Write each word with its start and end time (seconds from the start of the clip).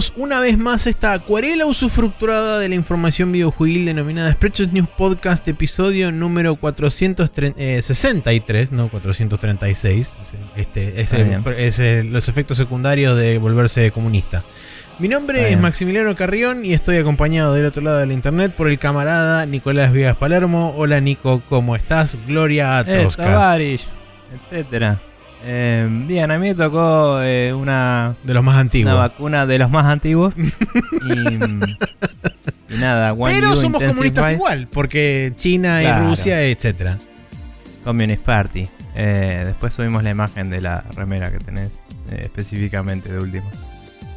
Bienvenidos 0.00 0.26
una 0.30 0.40
vez 0.40 0.56
más 0.56 0.86
a 0.86 0.90
esta 0.90 1.12
acuarela 1.12 1.66
usufructuada 1.66 2.58
de 2.58 2.70
la 2.70 2.74
información 2.74 3.32
videojuegil 3.32 3.84
denominada 3.84 4.32
Spreadshot 4.32 4.72
News 4.72 4.88
Podcast, 4.96 5.46
episodio 5.46 6.10
número 6.10 6.56
463, 6.56 8.72
no 8.72 8.88
436. 8.88 10.08
Este, 10.56 11.02
es, 11.02 11.12
el- 11.12 11.42
es 11.58 11.78
el- 11.80 12.10
los 12.14 12.30
efectos 12.30 12.56
secundarios 12.56 13.14
de 13.18 13.36
volverse 13.36 13.90
comunista. 13.90 14.42
Mi 15.00 15.08
nombre 15.08 15.52
es. 15.52 15.60
Maximiliano 15.60 16.16
Carrión 16.16 16.64
y 16.64 16.72
estoy 16.72 16.96
acompañado 16.96 17.52
del 17.52 17.66
otro 17.66 17.82
lado 17.82 17.98
de 17.98 18.06
la 18.06 18.14
internet 18.14 18.54
por 18.56 18.70
el 18.70 18.78
camarada 18.78 19.44
Nicolás 19.44 19.92
Viegas 19.92 20.16
Palermo. 20.16 20.72
Hola 20.78 21.00
Nico, 21.00 21.42
¿cómo 21.50 21.76
estás? 21.76 22.16
Gloria 22.26 22.78
a 22.78 22.80
Eh. 22.82 23.06
Tavares, 23.16 23.82
etcétera. 24.50 24.98
Eh, 25.44 25.88
bien, 26.06 26.30
a 26.30 26.38
mí 26.38 26.48
me 26.48 26.54
tocó 26.54 27.20
eh, 27.22 27.52
una, 27.54 28.14
de 28.22 28.34
los 28.34 28.44
más 28.44 28.54
una 28.54 28.60
antiguos. 28.60 28.94
vacuna 28.94 29.46
de 29.46 29.58
los 29.58 29.70
más 29.70 29.86
antiguos. 29.86 30.34
y, 30.36 31.12
y 32.74 32.78
nada, 32.78 33.14
Pero 33.24 33.56
somos 33.56 33.82
comunistas 33.82 34.32
igual, 34.32 34.68
porque 34.70 35.32
China 35.36 35.82
y. 35.82 36.06
Rusia, 36.06 36.42
etcétera. 36.42 36.98
Communist 37.84 38.22
Party. 38.22 38.68
Eh, 38.96 39.44
después 39.46 39.72
subimos 39.72 40.02
la 40.02 40.10
imagen 40.10 40.50
de 40.50 40.60
la 40.60 40.84
remera 40.94 41.30
que 41.30 41.38
tenés 41.38 41.70
eh, 42.10 42.20
específicamente 42.20 43.10
de 43.10 43.18
último. 43.18 43.50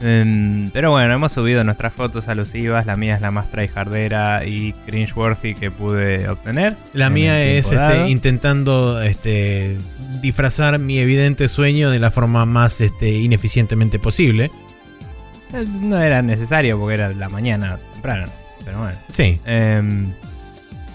Em, 0.04 0.70
pero 0.72 0.92
bueno, 0.92 1.14
hemos 1.14 1.32
subido 1.32 1.64
nuestras 1.64 1.94
fotos 1.94 2.28
alusivas. 2.28 2.86
La 2.86 2.98
mía 2.98 3.16
es 3.16 3.22
la 3.22 3.32
más 3.32 3.50
tryhardera 3.50 4.46
y 4.46 4.74
cringeworthy 4.86 5.56
que 5.56 5.72
pude 5.72 6.28
obtener. 6.28 6.76
La 6.94 7.10
mía 7.10 7.42
es 7.42 7.72
este, 7.72 8.10
intentando 8.10 9.02
este, 9.02 9.78
disfrazar 10.22 10.78
mi 10.78 11.00
evidente 11.00 11.48
sueño 11.48 11.90
de 11.90 12.00
la 12.00 12.12
forma 12.12 12.46
más 12.46 12.82
este, 12.82 13.12
ineficientemente 13.12 13.98
posible. 13.98 14.52
Eh, 15.54 15.66
No 15.82 16.00
era 16.02 16.22
necesario 16.22 16.78
porque 16.78 16.96
era 16.96 17.10
la 17.14 17.30
mañana 17.30 17.80
temprano. 17.94 18.26
Pero 18.66 18.80
bueno. 18.80 18.98
Sí. 19.14 19.40
Em, 19.46 20.12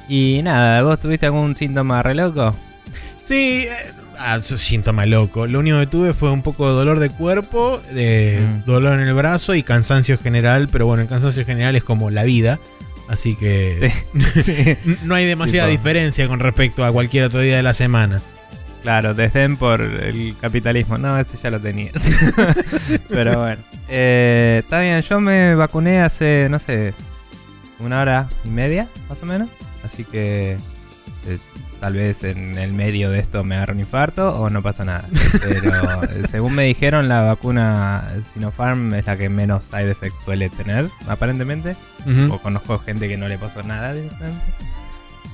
y 0.08 0.42
nada, 0.42 0.82
¿vos 0.82 1.00
tuviste 1.00 1.26
algún 1.26 1.56
síntoma 1.56 2.02
re 2.02 2.14
loco? 2.14 2.52
Sí, 3.24 3.66
eh, 3.68 3.92
ah, 4.18 4.40
síntoma 4.42 5.06
loco. 5.06 5.46
Lo 5.46 5.58
único 5.60 5.78
que 5.78 5.86
tuve 5.86 6.12
fue 6.14 6.30
un 6.30 6.42
poco 6.42 6.68
de 6.68 6.74
dolor 6.74 6.98
de 6.98 7.10
cuerpo, 7.10 7.80
de 7.92 8.40
Mm. 8.40 8.64
dolor 8.64 9.00
en 9.00 9.06
el 9.08 9.14
brazo 9.14 9.54
y 9.54 9.62
cansancio 9.62 10.18
general. 10.18 10.68
Pero 10.70 10.86
bueno, 10.86 11.02
el 11.02 11.08
cansancio 11.08 11.44
general 11.44 11.76
es 11.76 11.84
como 11.84 12.10
la 12.10 12.24
vida. 12.24 12.58
Así 13.08 13.36
que 13.36 13.90
sí. 14.44 14.76
no 15.04 15.14
hay 15.14 15.24
demasiada 15.24 15.68
Tipo. 15.68 15.78
diferencia 15.80 16.28
con 16.28 16.40
respecto 16.40 16.84
a 16.84 16.92
cualquier 16.92 17.24
otro 17.24 17.40
día 17.40 17.56
de 17.56 17.62
la 17.62 17.72
semana. 17.72 18.20
Claro, 18.82 19.12
desdén 19.14 19.56
por 19.56 19.80
el 19.82 20.34
capitalismo. 20.40 20.98
No, 20.98 21.18
este 21.18 21.36
ya 21.36 21.50
lo 21.50 21.58
tenía. 21.60 21.90
Pero 23.08 23.38
bueno. 23.40 23.60
Eh, 23.88 24.60
está 24.62 24.80
bien, 24.80 25.00
yo 25.02 25.20
me 25.20 25.54
vacuné 25.54 26.00
hace, 26.00 26.48
no 26.50 26.58
sé, 26.58 26.94
una 27.80 28.00
hora 28.02 28.28
y 28.44 28.48
media, 28.48 28.88
más 29.08 29.22
o 29.22 29.26
menos. 29.26 29.48
Así 29.84 30.04
que 30.04 30.56
tal 31.80 31.94
vez 31.94 32.24
en 32.24 32.58
el 32.58 32.72
medio 32.72 33.10
de 33.10 33.18
esto 33.18 33.44
me 33.44 33.56
agarre 33.56 33.72
un 33.74 33.78
infarto 33.80 34.38
o 34.40 34.50
no 34.50 34.62
pasa 34.62 34.84
nada. 34.84 35.04
Pero 35.40 36.00
según 36.28 36.54
me 36.54 36.64
dijeron, 36.64 37.08
la 37.08 37.22
vacuna 37.22 38.06
Sinopharm 38.34 38.94
es 38.94 39.06
la 39.06 39.16
que 39.16 39.28
menos 39.28 39.64
side 39.64 39.90
effects 39.90 40.16
suele 40.24 40.48
tener, 40.50 40.88
aparentemente. 41.08 41.76
O 42.30 42.38
conozco 42.38 42.78
gente 42.78 43.08
que 43.08 43.16
no 43.16 43.28
le 43.28 43.38
pasó 43.38 43.62
nada 43.62 43.92
directamente. 43.94 44.44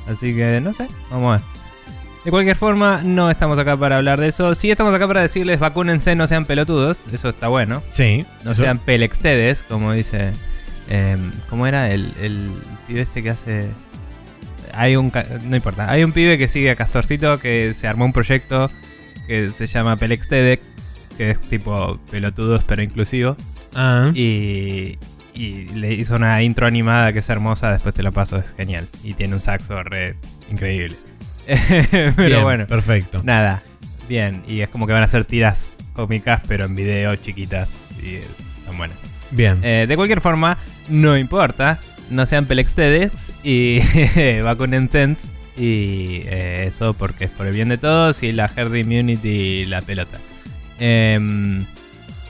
Así 0.09 0.34
que 0.34 0.60
no 0.60 0.72
sé, 0.72 0.87
vamos 1.10 1.28
a 1.28 1.32
ver. 1.32 1.41
De 2.25 2.31
cualquier 2.31 2.56
forma, 2.56 3.03
no 3.05 3.31
estamos 3.31 3.59
acá 3.59 3.76
para 3.76 3.97
hablar 3.99 4.19
de 4.19 4.28
eso. 4.28 4.55
Sí 4.55 4.71
estamos 4.71 4.94
acá 4.94 5.06
para 5.06 5.21
decirles 5.21 5.61
vacúnense, 5.61 6.15
no 6.16 6.26
sean 6.26 6.47
pelotudos. 6.47 6.99
Eso 7.12 7.28
está 7.28 7.49
bueno. 7.49 7.82
Sí. 7.91 8.25
No 8.44 8.53
eso- 8.53 8.62
sean 8.62 8.78
pelextedes, 8.78 9.62
como 9.62 9.93
dice... 9.93 10.32
em, 10.88 11.32
¿Cómo 11.50 11.66
era 11.66 11.91
el, 11.91 12.12
el 12.21 12.50
pibe 12.87 13.03
este 13.03 13.22
que 13.22 13.31
hace...? 13.31 13.71
Hay 14.77 14.97
un... 14.97 15.12
No 15.45 15.57
importa. 15.57 15.91
Hay 15.91 16.05
un 16.05 16.12
pibe 16.12 16.39
que 16.39 16.49
sigue 16.49 16.71
a 16.71 16.77
Castorcito 16.77 17.39
que 17.39 17.75
se 17.75 17.87
armó 17.89 18.05
un 18.05 18.12
proyecto 18.12 18.71
que 19.27 19.51
se 19.51 19.67
llama 19.67 19.97
Pelextedec. 19.97 20.61
Que 21.17 21.31
es 21.31 21.41
tipo 21.43 21.99
pelotudos 22.11 22.65
pero 22.65 22.83
inclusivo. 22.83 23.37
Ah. 23.75 24.11
Y, 24.15 24.99
y 25.35 25.69
le 25.75 25.93
hizo 25.95 26.17
una 26.17 26.43
intro 26.43 26.67
animada 26.67 27.12
que 27.12 27.21
es 27.21 27.29
hermosa, 27.29 27.73
después 27.73 27.95
te 27.95 28.03
la 28.03 28.11
paso, 28.11 28.37
es 28.39 28.53
genial. 28.57 28.89
Y 29.05 29.15
tiene 29.15 29.35
un 29.35 29.41
saxo 29.41 29.81
re 29.83 30.17
increíble. 30.51 30.97
Pero 31.91 32.12
Bien, 32.17 32.43
bueno, 32.43 32.67
Perfecto. 32.67 33.21
nada, 33.23 33.62
bien. 34.09 34.43
Y 34.49 34.61
es 34.61 34.69
como 34.71 34.87
que 34.87 34.93
van 34.93 35.03
a 35.03 35.06
hacer 35.06 35.25
tiras 35.25 35.75
cómicas, 35.93 36.41
pero 36.49 36.65
en 36.65 36.75
video 36.75 37.15
chiquitas. 37.17 37.69
Y 38.03 38.15
están 38.61 38.77
buenas. 38.79 38.97
Bien. 39.31 39.61
Eh, 39.62 39.85
de 39.87 39.97
cualquier 39.97 40.21
forma, 40.21 40.56
no 40.89 41.17
importa. 41.19 41.79
No 42.10 42.26
sean 42.26 42.47
pelextedes 42.47 43.12
y 43.42 43.81
vacunen 44.42 44.91
sense. 44.91 45.28
Y 45.56 46.20
eh, 46.25 46.65
eso 46.69 46.94
porque 46.94 47.25
es 47.25 47.31
por 47.31 47.47
el 47.47 47.54
bien 47.54 47.69
de 47.69 47.78
todos 47.78 48.22
y 48.22 48.32
la 48.32 48.50
herd 48.54 48.75
immunity 48.75 49.28
y 49.28 49.66
la 49.66 49.82
pelota. 49.82 50.19
Em, 50.78 51.64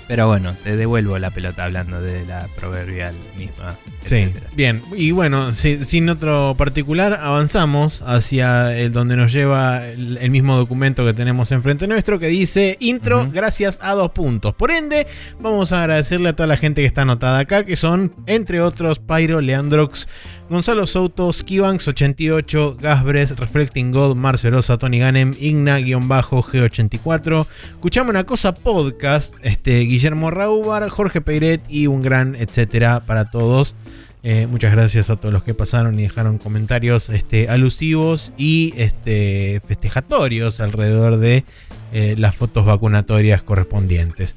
pero 0.06 0.26
bueno, 0.28 0.54
te 0.62 0.76
devuelvo 0.76 1.18
la 1.18 1.30
pelota 1.30 1.64
hablando 1.64 2.00
de 2.00 2.24
la 2.26 2.46
proverbial 2.56 3.14
misma. 3.38 3.76
Sí, 4.04 4.30
bien. 4.54 4.82
Y 4.96 5.12
bueno, 5.12 5.52
si- 5.52 5.82
sin 5.84 6.08
otro 6.10 6.54
particular, 6.58 7.18
avanzamos 7.22 8.02
hacia 8.02 8.76
el 8.76 8.92
donde 8.92 9.16
nos 9.16 9.32
lleva 9.32 9.86
el, 9.86 10.18
el 10.18 10.30
mismo 10.30 10.56
documento 10.56 11.04
que 11.04 11.14
tenemos 11.14 11.52
enfrente 11.52 11.86
nuestro 11.86 12.18
que 12.18 12.28
dice 12.28 12.76
intro 12.80 13.28
gracias 13.32 13.78
a 13.82 13.92
dos 13.94 14.10
puntos. 14.10 14.54
Por 14.54 14.70
ende, 14.70 15.06
vamos 15.40 15.72
a 15.72 15.80
agradecerle 15.82 16.30
a 16.30 16.36
toda 16.36 16.46
la 16.48 16.56
gente 16.56 16.82
que 16.82 16.86
está 16.86 17.02
anotada 17.02 17.38
acá, 17.38 17.64
que 17.64 17.76
son, 17.76 18.12
entre 18.26 18.60
otros, 18.60 18.98
Pyro, 18.98 19.40
Leandrox, 19.40 20.06
Gonzalo 20.48 20.86
Souto, 20.86 21.30
Skibanks88, 21.30 22.76
Gasbres, 22.76 23.36
Reflecting 23.38 23.92
God, 23.92 24.14
Marcelosa, 24.14 24.76
Tony 24.76 24.98
Ganem, 24.98 25.34
Igna-G84, 25.40 27.46
Escuchamos 27.70 28.10
una 28.10 28.24
cosa 28.24 28.52
podcast, 28.52 29.34
este, 29.42 29.80
Guillermo 29.80 30.30
Raubar, 30.30 30.86
Jorge 30.90 31.22
Peiret 31.22 31.62
y 31.68 31.86
un 31.86 32.02
gran 32.02 32.36
etcétera 32.36 33.04
para 33.06 33.30
todos. 33.30 33.74
Eh, 34.22 34.46
muchas 34.46 34.72
gracias 34.72 35.10
a 35.10 35.16
todos 35.16 35.32
los 35.32 35.44
que 35.44 35.54
pasaron 35.54 35.98
y 35.98 36.02
dejaron 36.02 36.38
comentarios 36.38 37.08
este, 37.08 37.48
alusivos 37.48 38.32
y 38.36 38.74
este, 38.76 39.62
festejatorios 39.66 40.60
alrededor 40.60 41.16
de 41.18 41.44
eh, 41.92 42.16
las 42.18 42.34
fotos 42.34 42.66
vacunatorias 42.66 43.42
correspondientes. 43.42 44.36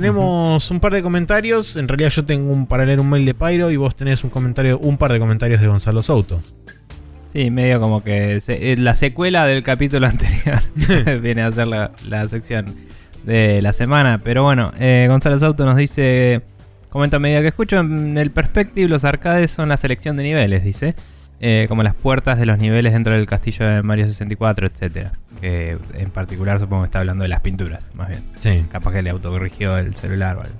Tenemos 0.00 0.70
un 0.70 0.80
par 0.80 0.92
de 0.92 1.02
comentarios. 1.02 1.76
En 1.76 1.88
realidad 1.88 2.10
yo 2.10 2.24
tengo 2.24 2.52
un 2.52 2.66
para 2.66 2.84
leer 2.86 3.00
un 3.00 3.10
mail 3.10 3.24
de 3.24 3.34
Pyro 3.34 3.70
y 3.70 3.76
vos 3.76 3.96
tenés 3.96 4.22
un 4.24 4.30
comentario, 4.30 4.78
un 4.78 4.96
par 4.96 5.12
de 5.12 5.18
comentarios 5.18 5.60
de 5.60 5.66
Gonzalo 5.66 6.02
Souto. 6.02 6.40
Sí, 7.32 7.50
medio 7.50 7.80
como 7.80 8.02
que 8.02 8.40
se- 8.40 8.72
eh, 8.72 8.76
la 8.76 8.94
secuela 8.94 9.44
del 9.46 9.62
capítulo 9.62 10.06
anterior 10.08 10.60
viene 11.20 11.42
a 11.42 11.52
ser 11.52 11.66
la, 11.66 11.90
la 12.08 12.28
sección 12.28 12.66
de 13.24 13.60
la 13.60 13.72
semana. 13.72 14.20
Pero 14.22 14.42
bueno, 14.44 14.72
eh, 14.78 15.06
Gonzalo 15.08 15.38
Sauto 15.38 15.64
nos 15.64 15.76
dice, 15.76 16.42
comenta 16.88 17.16
a 17.16 17.20
medida 17.20 17.40
que 17.42 17.48
escucho, 17.48 17.78
en 17.80 18.16
el 18.18 18.30
perspective 18.30 18.88
los 18.88 19.04
arcades 19.04 19.50
son 19.50 19.68
la 19.68 19.76
selección 19.76 20.16
de 20.16 20.22
niveles, 20.22 20.64
dice. 20.64 20.94
Eh, 21.40 21.66
como 21.68 21.82
las 21.84 21.94
puertas 21.94 22.36
de 22.38 22.46
los 22.46 22.58
niveles 22.58 22.92
dentro 22.92 23.12
del 23.14 23.26
castillo 23.26 23.64
de 23.66 23.82
Mario 23.82 24.06
64, 24.08 24.66
etcétera. 24.66 25.12
Que 25.40 25.78
en 25.94 26.10
particular 26.10 26.58
supongo 26.58 26.82
que 26.82 26.86
está 26.86 26.98
hablando 27.00 27.22
de 27.22 27.28
las 27.28 27.40
pinturas, 27.42 27.84
más 27.94 28.08
bien. 28.08 28.20
Sí. 28.38 28.64
Capaz 28.72 28.92
que 28.92 29.02
le 29.02 29.10
autocorrigió 29.10 29.76
el 29.78 29.94
celular 29.94 30.36
o 30.36 30.40
algo. 30.40 30.54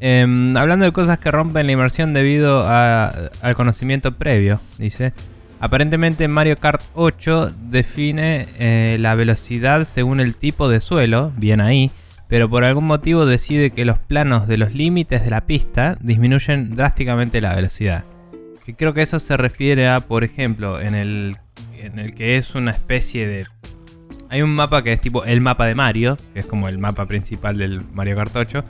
Em, 0.00 0.56
hablando 0.56 0.84
de 0.84 0.92
cosas 0.92 1.18
que 1.18 1.30
rompen 1.30 1.66
la 1.66 1.72
inmersión 1.72 2.12
debido 2.12 2.64
a- 2.66 3.06
al 3.40 3.54
conocimiento 3.54 4.12
previo, 4.12 4.60
dice. 4.78 5.12
Aparentemente 5.60 6.26
Mario 6.26 6.56
Kart 6.56 6.82
8 6.94 7.50
define 7.70 8.48
eh, 8.58 8.96
la 8.98 9.14
velocidad 9.14 9.84
según 9.84 10.18
el 10.20 10.34
tipo 10.34 10.68
de 10.68 10.80
suelo, 10.80 11.32
bien 11.36 11.60
ahí, 11.60 11.90
pero 12.28 12.50
por 12.50 12.64
algún 12.64 12.84
motivo 12.86 13.26
decide 13.26 13.70
que 13.70 13.84
los 13.84 13.98
planos 13.98 14.48
de 14.48 14.56
los 14.56 14.74
límites 14.74 15.22
de 15.22 15.30
la 15.30 15.42
pista 15.42 15.96
disminuyen 16.00 16.74
drásticamente 16.74 17.40
la 17.40 17.54
velocidad. 17.54 18.02
Que 18.64 18.74
creo 18.74 18.94
que 18.94 19.02
eso 19.02 19.18
se 19.18 19.36
refiere 19.36 19.88
a, 19.88 20.00
por 20.00 20.24
ejemplo, 20.24 20.80
en 20.80 20.94
el, 20.94 21.36
en 21.76 21.98
el 21.98 22.14
que 22.14 22.36
es 22.36 22.54
una 22.54 22.70
especie 22.70 23.26
de 23.26 23.46
hay 24.32 24.40
un 24.40 24.54
mapa 24.54 24.82
que 24.82 24.94
es 24.94 25.00
tipo 25.00 25.26
el 25.26 25.42
mapa 25.42 25.66
de 25.66 25.74
Mario, 25.74 26.16
que 26.32 26.40
es 26.40 26.46
como 26.46 26.66
el 26.66 26.78
mapa 26.78 27.04
principal 27.04 27.58
del 27.58 27.82
Mario 27.92 28.16
Kart 28.16 28.34
8. 28.34 28.64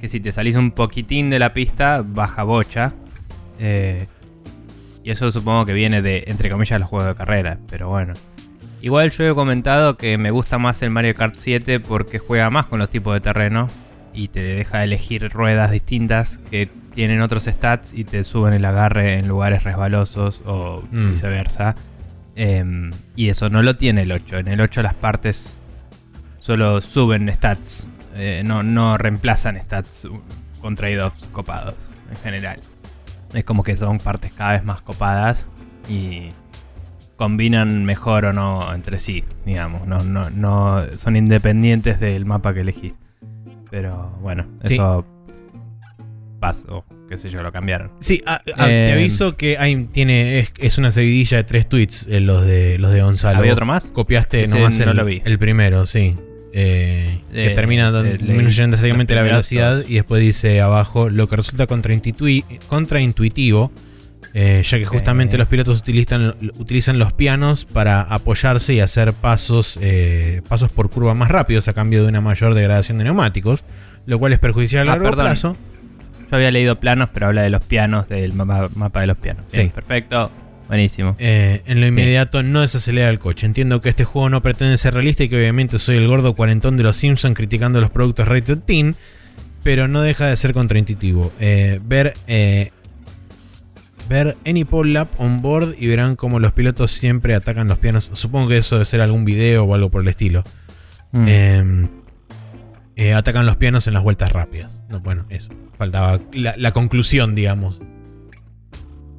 Que 0.00 0.08
si 0.08 0.18
te 0.18 0.32
salís 0.32 0.56
un 0.56 0.72
poquitín 0.72 1.30
de 1.30 1.38
la 1.38 1.52
pista, 1.52 2.02
baja 2.04 2.42
bocha. 2.42 2.94
Eh, 3.60 4.08
y 5.04 5.12
eso 5.12 5.30
supongo 5.30 5.66
que 5.66 5.72
viene 5.72 6.02
de, 6.02 6.24
entre 6.26 6.50
comillas, 6.50 6.80
los 6.80 6.88
juegos 6.88 7.06
de 7.06 7.14
carrera. 7.14 7.58
Pero 7.70 7.88
bueno. 7.88 8.14
Igual 8.82 9.12
yo 9.12 9.24
he 9.24 9.32
comentado 9.36 9.96
que 9.96 10.18
me 10.18 10.32
gusta 10.32 10.58
más 10.58 10.82
el 10.82 10.90
Mario 10.90 11.14
Kart 11.14 11.36
7 11.38 11.78
porque 11.78 12.18
juega 12.18 12.50
más 12.50 12.66
con 12.66 12.80
los 12.80 12.88
tipos 12.88 13.14
de 13.14 13.20
terreno. 13.20 13.68
Y 14.12 14.26
te 14.26 14.42
deja 14.42 14.82
elegir 14.82 15.30
ruedas 15.30 15.70
distintas 15.70 16.38
que 16.50 16.70
tienen 16.98 17.20
otros 17.20 17.44
stats 17.44 17.92
y 17.94 18.02
te 18.02 18.24
suben 18.24 18.54
el 18.54 18.64
agarre 18.64 19.14
en 19.20 19.28
lugares 19.28 19.62
resbalosos 19.62 20.42
o 20.44 20.82
Mm. 20.90 21.10
viceversa. 21.12 21.76
Em, 22.34 22.90
y 23.14 23.28
eso 23.28 23.48
no 23.50 23.62
lo 23.62 23.76
tiene 23.76 24.02
el 24.02 24.10
8. 24.10 24.38
En 24.38 24.48
el 24.48 24.60
8 24.60 24.82
las 24.82 24.94
partes 24.94 25.58
solo 26.40 26.80
suben 26.80 27.30
stats. 27.30 27.88
eh, 28.16 28.42
no, 28.44 28.64
no 28.64 28.98
reemplazan 28.98 29.62
stats 29.62 30.08
con 30.60 30.74
trade-offs 30.74 31.28
copados 31.28 31.76
en 32.10 32.16
general. 32.16 32.58
Es 33.32 33.44
como 33.44 33.62
que 33.62 33.76
son 33.76 33.98
partes 33.98 34.32
cada 34.32 34.54
vez 34.54 34.64
más 34.64 34.80
copadas 34.80 35.46
y 35.88 36.30
combinan 37.16 37.84
mejor 37.84 38.24
o 38.24 38.32
no 38.32 38.74
entre 38.74 38.98
sí, 38.98 39.22
digamos. 39.46 39.86
No, 39.86 40.00
no, 40.00 40.30
no 40.30 40.82
son 40.98 41.14
independientes 41.14 42.00
del 42.00 42.24
mapa 42.24 42.54
que 42.54 42.62
elegís. 42.62 42.94
Pero 43.70 44.10
bueno, 44.20 44.46
Sí. 44.64 44.76
Pasó, 46.40 46.84
qué 47.08 47.16
sé 47.18 47.30
yo, 47.30 47.42
lo 47.42 47.50
cambiaron. 47.52 47.90
Sí, 48.00 48.22
a- 48.26 48.34
a- 48.34 48.42
te 48.66 48.88
Eh, 48.88 48.92
aviso 48.92 49.36
que 49.36 49.58
hay, 49.58 49.84
tiene, 49.92 50.38
es, 50.40 50.52
es 50.58 50.78
una 50.78 50.92
seguidilla 50.92 51.38
de 51.38 51.44
tres 51.44 51.68
tweets 51.68 52.06
eh, 52.08 52.20
los 52.20 52.44
de 52.46 52.78
los 52.78 52.92
de 52.92 53.02
Gonzalo. 53.02 53.38
¿Había 53.38 53.52
otro 53.52 53.66
más? 53.66 53.90
Copiaste 53.90 54.44
Ese 54.44 54.54
nomás 54.54 54.78
no 54.80 54.90
el, 54.92 54.96
lo 54.96 55.04
vi. 55.04 55.22
el 55.24 55.38
primero, 55.38 55.84
sí. 55.86 56.14
Eh, 56.52 57.20
que 57.32 57.46
Eh, 57.48 57.50
termina 57.50 57.88
eh, 57.88 58.16
disminuyendo 58.18 58.76
drásticamente 58.76 59.14
la 59.14 59.22
velocidad 59.22 59.84
y 59.86 59.94
después 59.94 60.20
dice 60.22 60.60
abajo 60.62 61.10
lo 61.10 61.28
que 61.28 61.36
resulta 61.36 61.66
contraintui- 61.68 62.42
contraintuitivo, 62.68 63.70
eh, 64.34 64.62
ya 64.64 64.78
que 64.78 64.84
justamente 64.86 65.36
los 65.38 65.46
pilotos 65.48 65.78
utilizan, 65.78 66.34
utilizan 66.58 66.98
los 66.98 67.12
pianos 67.12 67.64
para 67.64 68.00
apoyarse 68.02 68.74
y 68.74 68.80
hacer 68.80 69.12
pasos, 69.12 69.78
eh, 69.82 70.42
pasos 70.48 70.70
por 70.72 70.90
curva 70.90 71.14
más 71.14 71.28
rápidos 71.30 71.68
a 71.68 71.72
cambio 71.74 72.02
de 72.02 72.08
una 72.08 72.20
mayor 72.20 72.54
degradación 72.54 72.98
de 72.98 73.04
neumáticos, 73.04 73.64
lo 74.06 74.18
cual 74.18 74.32
es 74.32 74.38
perjudicial 74.38 74.88
a 74.88 74.92
Ah, 74.92 74.94
largo 74.96 75.10
perdón. 75.10 75.24
plazo. 75.26 75.56
Yo 76.30 76.36
había 76.36 76.50
leído 76.50 76.78
planos, 76.78 77.08
pero 77.12 77.26
habla 77.26 77.42
de 77.42 77.50
los 77.50 77.64
pianos, 77.64 78.08
del 78.08 78.32
mapa, 78.34 78.68
mapa 78.74 79.00
de 79.00 79.06
los 79.06 79.16
pianos. 79.16 79.44
Bien, 79.52 79.68
Sí. 79.68 79.72
Perfecto, 79.74 80.30
buenísimo. 80.68 81.16
Eh, 81.18 81.62
en 81.66 81.80
lo 81.80 81.86
inmediato 81.86 82.42
no 82.42 82.60
desacelera 82.60 83.08
el 83.08 83.18
coche. 83.18 83.46
Entiendo 83.46 83.80
que 83.80 83.88
este 83.88 84.04
juego 84.04 84.28
no 84.28 84.42
pretende 84.42 84.76
ser 84.76 84.94
realista 84.94 85.24
y 85.24 85.28
que 85.28 85.36
obviamente 85.36 85.78
soy 85.78 85.96
el 85.96 86.06
gordo 86.06 86.34
cuarentón 86.34 86.76
de 86.76 86.82
los 86.82 86.96
Simpsons 86.96 87.34
criticando 87.36 87.80
los 87.80 87.90
productos 87.90 88.28
Rated 88.28 88.58
Teen, 88.58 88.94
pero 89.62 89.88
no 89.88 90.02
deja 90.02 90.26
de 90.26 90.36
ser 90.36 90.52
contraintuitivo. 90.52 91.32
Eh, 91.40 91.80
ver, 91.82 92.12
eh, 92.26 92.72
ver 94.10 94.36
Any 94.46 94.64
Pole 94.64 94.92
Lap 94.92 95.08
on 95.18 95.40
board 95.40 95.76
y 95.78 95.86
verán 95.86 96.14
cómo 96.14 96.40
los 96.40 96.52
pilotos 96.52 96.90
siempre 96.90 97.34
atacan 97.34 97.68
los 97.68 97.78
pianos. 97.78 98.10
Supongo 98.12 98.48
que 98.48 98.58
eso 98.58 98.76
debe 98.76 98.84
ser 98.84 99.00
algún 99.00 99.24
video 99.24 99.64
o 99.64 99.74
algo 99.74 99.88
por 99.88 100.02
el 100.02 100.08
estilo. 100.08 100.44
Mm. 101.12 101.84
Eh, 103.00 103.14
atacan 103.14 103.46
los 103.46 103.56
pianos 103.56 103.86
en 103.86 103.94
las 103.94 104.02
vueltas 104.02 104.32
rápidas. 104.32 104.82
No, 104.88 104.98
bueno, 104.98 105.24
eso. 105.28 105.52
Faltaba 105.78 106.18
la, 106.32 106.72
conclusión, 106.72 107.36
digamos. 107.36 107.80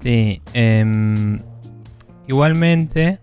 Sí, 0.04 0.42
em, 0.54 1.40
igualmente, 2.28 3.20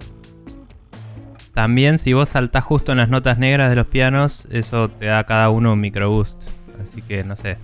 también 1.53 1.99
si 1.99 2.15
vos 2.15 2.31
saltás 2.31 2.65
justo 2.65 2.93
en 2.93 2.99
las 2.99 3.11
notas 3.11 3.37
negras 3.37 3.69
de 3.69 3.77
los 3.77 3.87
pianos, 3.87 4.49
eso 4.51 4.89
te 4.89 5.05
da 5.07 5.19
a 5.19 5.25
cada 5.25 5.51
uno 5.51 5.75
un 5.75 5.81
microboost. 5.81 6.43
Así 6.83 7.03
que 7.03 7.23
no 7.23 7.37
sé, 7.37 7.59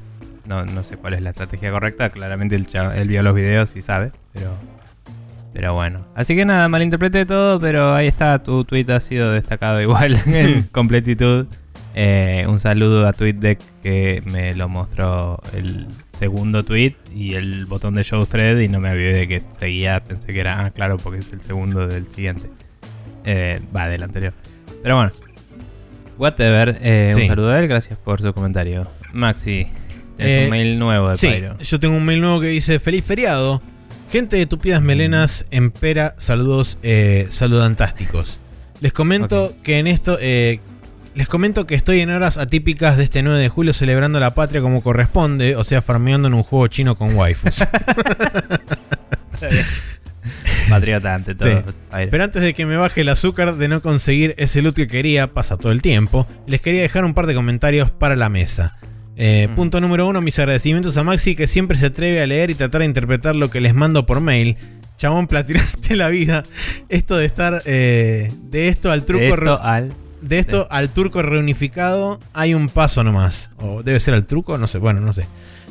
no, 0.47 0.67
no 0.67 0.85
sé 0.85 0.99
cuál 0.99 1.15
es 1.15 1.23
la 1.23 1.31
estrategia 1.31 1.71
correcta. 1.71 2.11
Claramente 2.11 2.63
chava- 2.67 2.95
él 2.95 3.09
vio 3.09 3.23
los 3.23 3.35
videos 3.35 3.75
y 3.75 3.81
sabe, 3.81 4.13
pero, 4.35 4.51
pero 5.55 5.73
bueno. 5.73 6.05
Así 6.15 6.37
que 6.37 6.45
nada, 6.45 6.69
malinterpreté 6.69 7.25
todo, 7.25 7.59
pero 7.59 7.95
ahí 7.95 8.07
está, 8.07 8.43
tu 8.43 8.67
tweet 8.67 8.91
ha 8.91 9.01
sido 9.01 9.33
destacado 9.33 9.81
igual 9.81 10.15
en 10.27 10.65
completitud. 10.65 11.47
Eh, 11.95 12.47
un 12.49 12.59
saludo 12.59 13.07
a 13.07 13.13
TweetDeck 13.13 13.59
que 13.83 14.23
me 14.25 14.55
lo 14.55 14.69
mostró 14.69 15.41
el 15.55 15.87
segundo 16.19 16.63
tweet 16.63 16.95
y 17.15 17.35
el 17.35 17.67
botón 17.67 17.95
de 17.97 18.03
show 18.05 18.25
thread 18.25 18.59
y 18.61 18.69
no 18.69 18.81
me 18.81 18.89
avivé 18.89 19.15
de 19.17 19.29
que 19.29 19.43
seguía, 19.59 20.03
pensé 20.03 20.33
que 20.33 20.41
era, 20.41 20.65
ah, 20.65 20.71
claro, 20.71 20.97
porque 20.97 21.19
es 21.21 21.33
el 21.33 21.41
segundo 21.43 21.87
del 21.87 22.07
siguiente. 22.13 22.49
Eh, 23.25 23.61
va, 23.77 23.89
del 23.89 24.03
anterior. 24.03 24.33
Pero 24.83 24.97
bueno. 24.97 25.13
Whatever, 26.19 26.79
eh, 26.81 27.11
Sí. 27.15 27.23
un 27.23 27.29
saludo 27.29 27.51
a 27.53 27.59
él, 27.59 27.69
gracias 27.69 27.99
por 27.99 28.21
su 28.23 28.33
comentario. 28.33 28.87
Maxi, 29.13 29.67
tienes 30.17 30.45
un 30.45 30.51
mail 30.51 30.79
nuevo 30.79 31.11
de 31.11 31.17
Sí, 31.17 31.29
Pyro. 31.29 31.59
yo 31.59 31.81
tengo 31.81 31.97
un 31.97 32.05
mail 32.05 32.21
nuevo 32.21 32.41
que 32.41 32.49
dice 32.49 32.79
Feliz 32.79 33.05
feriado. 33.05 33.61
Gente 34.11 34.37
de 34.37 34.47
tupidas 34.47 34.83
melenas 34.83 35.47
en 35.51 35.71
pera, 35.71 36.15
saludos 36.19 36.79
eh, 36.83 37.27
saludantásticos. 37.31 38.41
Les 38.81 38.93
comento 38.93 39.53
que 39.63 39.79
en 39.79 39.87
esto... 39.87 40.19
eh, 40.21 40.61
les 41.15 41.29
comento 41.29 41.67
que 41.67 41.75
estoy 41.75 42.01
en 42.01 42.11
horas 42.11 42.39
atípicas 42.39 42.97
de 42.97 43.05
este 43.05 43.23
9 43.23 43.41
de 43.41 43.49
julio 43.49 43.73
celebrando 43.73 44.21
la 44.21 44.33
patria 44.33 44.61
como 44.61 44.83
corresponde, 44.83 45.57
o 45.57 45.65
sea, 45.65 45.83
farmeando 45.83 46.29
en 46.29 46.35
un 46.35 46.43
juego 46.43 46.69
chino 46.69 46.97
con 46.97 47.15
waifus. 47.15 47.65
Patriota 50.69 51.15
ante 51.15 51.35
todo. 51.35 51.49
Sí. 51.49 51.57
Pero 52.11 52.25
antes 52.25 52.43
de 52.43 52.55
que 52.55 52.65
me 52.65 52.77
baje 52.77 53.01
el 53.01 53.09
azúcar 53.09 53.57
de 53.57 53.69
no 53.69 53.83
conseguir 53.83 54.35
ese 54.39 54.63
loot 54.63 54.77
que 54.77 54.87
quería, 54.87 55.33
pasa 55.33 55.57
todo 55.57 55.73
el 55.73 55.83
tiempo, 55.83 56.27
les 56.47 56.61
quería 56.61 56.83
dejar 56.83 57.05
un 57.05 57.15
par 57.15 57.27
de 57.27 57.35
comentarios 57.35 57.91
para 57.91 58.17
la 58.17 58.29
mesa. 58.29 58.79
Eh, 59.17 59.49
Mm. 59.51 59.55
Punto 59.55 59.81
número 59.81 60.07
uno, 60.07 60.21
mis 60.21 60.39
agradecimientos 60.39 60.97
a 60.97 61.05
Maxi 61.05 61.37
que 61.37 61.47
siempre 61.47 61.77
se 61.77 61.87
atreve 61.87 62.23
a 62.23 62.27
leer 62.27 62.51
y 62.51 62.55
tratar 62.55 62.81
de 62.81 62.87
interpretar 62.87 63.37
lo 63.37 63.51
que 63.51 63.61
les 63.61 63.75
mando 63.75 64.07
por 64.07 64.21
mail. 64.21 64.57
Chabón, 64.97 65.27
platinaste 65.29 65.97
la 65.97 66.09
vida. 66.09 66.43
Esto 66.89 67.17
de 67.17 67.27
estar 67.27 67.63
eh, 67.67 68.33
de 68.45 68.69
esto 68.69 68.91
al 68.91 69.05
truco 69.05 69.25
De 69.25 69.31
esto 69.31 69.61
al... 69.63 69.93
de 70.23 70.39
esto 70.39 70.67
al 70.71 70.89
turco 70.91 71.21
reunificado 71.23 72.19
hay 72.33 72.55
un 72.55 72.69
paso 72.69 73.05
nomás. 73.05 73.51
O 73.59 73.83
debe 73.83 74.01
ser 74.01 74.15
al 74.15 74.25
truco, 74.25 74.57
no 74.59 74.67
sé, 74.69 74.79
bueno, 74.79 75.01
no 75.01 75.13
sé. 75.13 75.27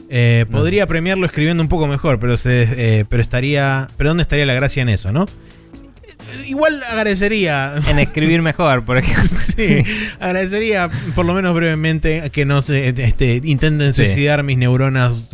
Eh, 0.09 0.45
No 0.49 0.57
podría 0.59 0.85
premiarlo 0.87 1.25
escribiendo 1.25 1.63
un 1.63 1.69
poco 1.69 1.87
mejor, 1.87 2.19
pero 2.19 2.35
se, 2.37 2.67
eh, 2.99 3.05
pero 3.07 3.21
estaría. 3.23 3.87
Pero 3.97 4.09
¿dónde 4.09 4.23
estaría 4.23 4.45
la 4.45 4.53
gracia 4.53 4.81
en 4.83 4.89
eso, 4.89 5.11
no? 5.13 5.23
Eh, 5.23 6.47
Igual 6.47 6.83
agradecería. 6.83 7.75
En 7.87 7.97
escribir 7.97 8.41
mejor, 8.41 8.83
por 8.85 8.97
ejemplo. 8.97 9.23
Sí, 9.51 9.83
agradecería 10.19 10.89
por 11.13 11.25
lo 11.25 11.33
menos 11.33 11.53
brevemente 11.53 12.29
que 12.31 12.45
no 12.45 12.61
se 12.61 12.87
este, 12.89 13.41
intenten 13.43 13.93
Sí. 13.93 14.05
suicidar 14.05 14.43
mis 14.43 14.57
neuronas 14.57 15.31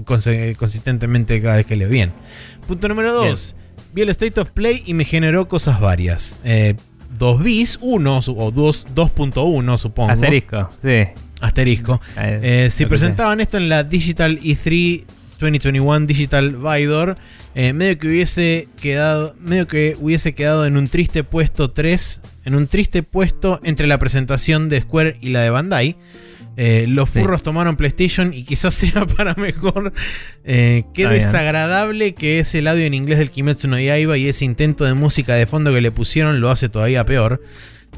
consistentemente 0.58 1.42
cada 1.42 1.58
vez 1.58 1.65
que 1.65 1.75
leo 1.75 1.89
bien. 1.89 2.12
Punto 2.68 2.88
número 2.88 3.13
2. 3.13 3.56
Vi 3.94 4.01
el 4.01 4.10
State 4.10 4.39
of 4.42 4.50
Play 4.51 4.84
y 4.86 4.94
me 4.94 5.06
generó 5.06 5.48
cosas 5.48 5.80
varias. 5.80 6.38
Eh, 6.44 6.75
2 7.18 7.44
bis, 7.44 7.78
1 7.82 8.22
su- 8.22 8.38
o 8.40 8.52
2 8.52 8.88
2.1 8.94 9.78
supongo. 9.78 10.12
Asterisco, 10.12 10.70
sí. 10.82 11.04
Asterisco. 11.42 12.02
Eh, 12.18 12.68
si 12.72 12.86
presentaban 12.90 13.40
esto 13.42 13.58
en 13.58 13.70
la 13.70 13.84
Digital 13.84 14.40
E 14.44 14.56
E3 14.56 15.04
2021 15.40 16.08
Digital 16.08 16.56
Vidor, 16.56 17.16
eh, 17.54 17.74
medio 17.74 17.98
que 18.00 18.08
hubiese 18.08 18.68
quedado, 18.82 19.36
medio 19.40 19.68
que 19.68 19.96
hubiese 20.00 20.34
quedado 20.34 20.66
en 20.66 20.78
un 20.78 20.88
triste 20.88 21.24
puesto 21.24 21.70
3, 21.72 22.22
en 22.46 22.56
un 22.56 22.68
triste 22.68 23.04
puesto 23.04 23.60
entre 23.64 23.86
la 23.88 24.00
presentación 24.00 24.68
de 24.70 24.82
Square 24.82 25.18
y 25.22 25.30
la 25.30 25.42
de 25.42 25.50
Bandai. 25.52 25.96
Eh, 26.60 26.86
los 26.88 27.10
Sí. 27.12 27.20
furros 27.20 27.44
tomaron 27.44 27.76
PlayStation 27.76 28.34
y 28.34 28.44
quizás 28.44 28.74
sea 28.74 29.06
para 29.06 29.36
mejor. 29.36 29.94
Eh, 30.44 30.86
qué 30.94 31.04
Está 31.04 31.14
bien. 31.14 31.24
desagradable 31.24 32.16
que 32.16 32.40
es 32.40 32.54
el 32.56 32.68
audio 32.68 32.86
en 32.86 32.94
inglés 32.96 33.20
del 33.20 33.30
Kimetsu 33.32 33.68
no 33.68 33.80
Yaiba 33.80 34.18
y 34.18 34.28
ese 34.28 34.44
intento 34.44 34.84
de 34.84 34.94
música 34.96 35.36
de 35.36 35.46
fondo 35.46 35.72
que 35.72 35.82
le 35.82 35.92
pusieron 35.92 36.42
lo 36.42 36.50
hace 36.50 36.68
todavía 36.68 37.06
peor. 37.06 37.44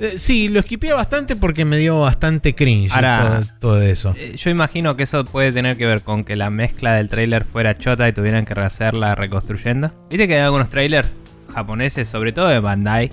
Eh, 0.02 0.14
sí, 0.18 0.50
lo 0.50 0.60
esquipeé 0.60 0.94
bastante 0.94 1.36
porque 1.36 1.66
me 1.66 1.78
dio 1.78 2.00
bastante 2.02 2.54
cringe 2.54 2.92
Ahora- 2.94 3.42
todo, 3.60 3.76
todo 3.78 3.82
eso. 3.82 4.14
Yo 4.36 4.50
imagino 4.50 4.96
que 4.96 5.04
eso 5.04 5.26
puede 5.26 5.52
tener 5.52 5.78
que 5.78 5.86
ver 5.88 6.02
con 6.04 6.24
que 6.24 6.36
la 6.36 6.50
mezcla 6.50 6.94
del 6.94 7.10
tráiler 7.10 7.46
fuera 7.46 7.78
chota 7.78 8.08
y 8.08 8.14
tuvieran 8.14 8.46
que 8.46 8.54
rehacerla 8.54 9.16
reconstruyendo. 9.16 9.92
Viste 10.10 10.28
que 10.28 10.36
hay 10.36 10.42
algunos 10.42 10.70
trailers 10.70 11.10
japoneses, 11.54 12.08
sobre 12.08 12.32
todo 12.34 12.48
de 12.50 12.60
Bandai, 12.60 13.10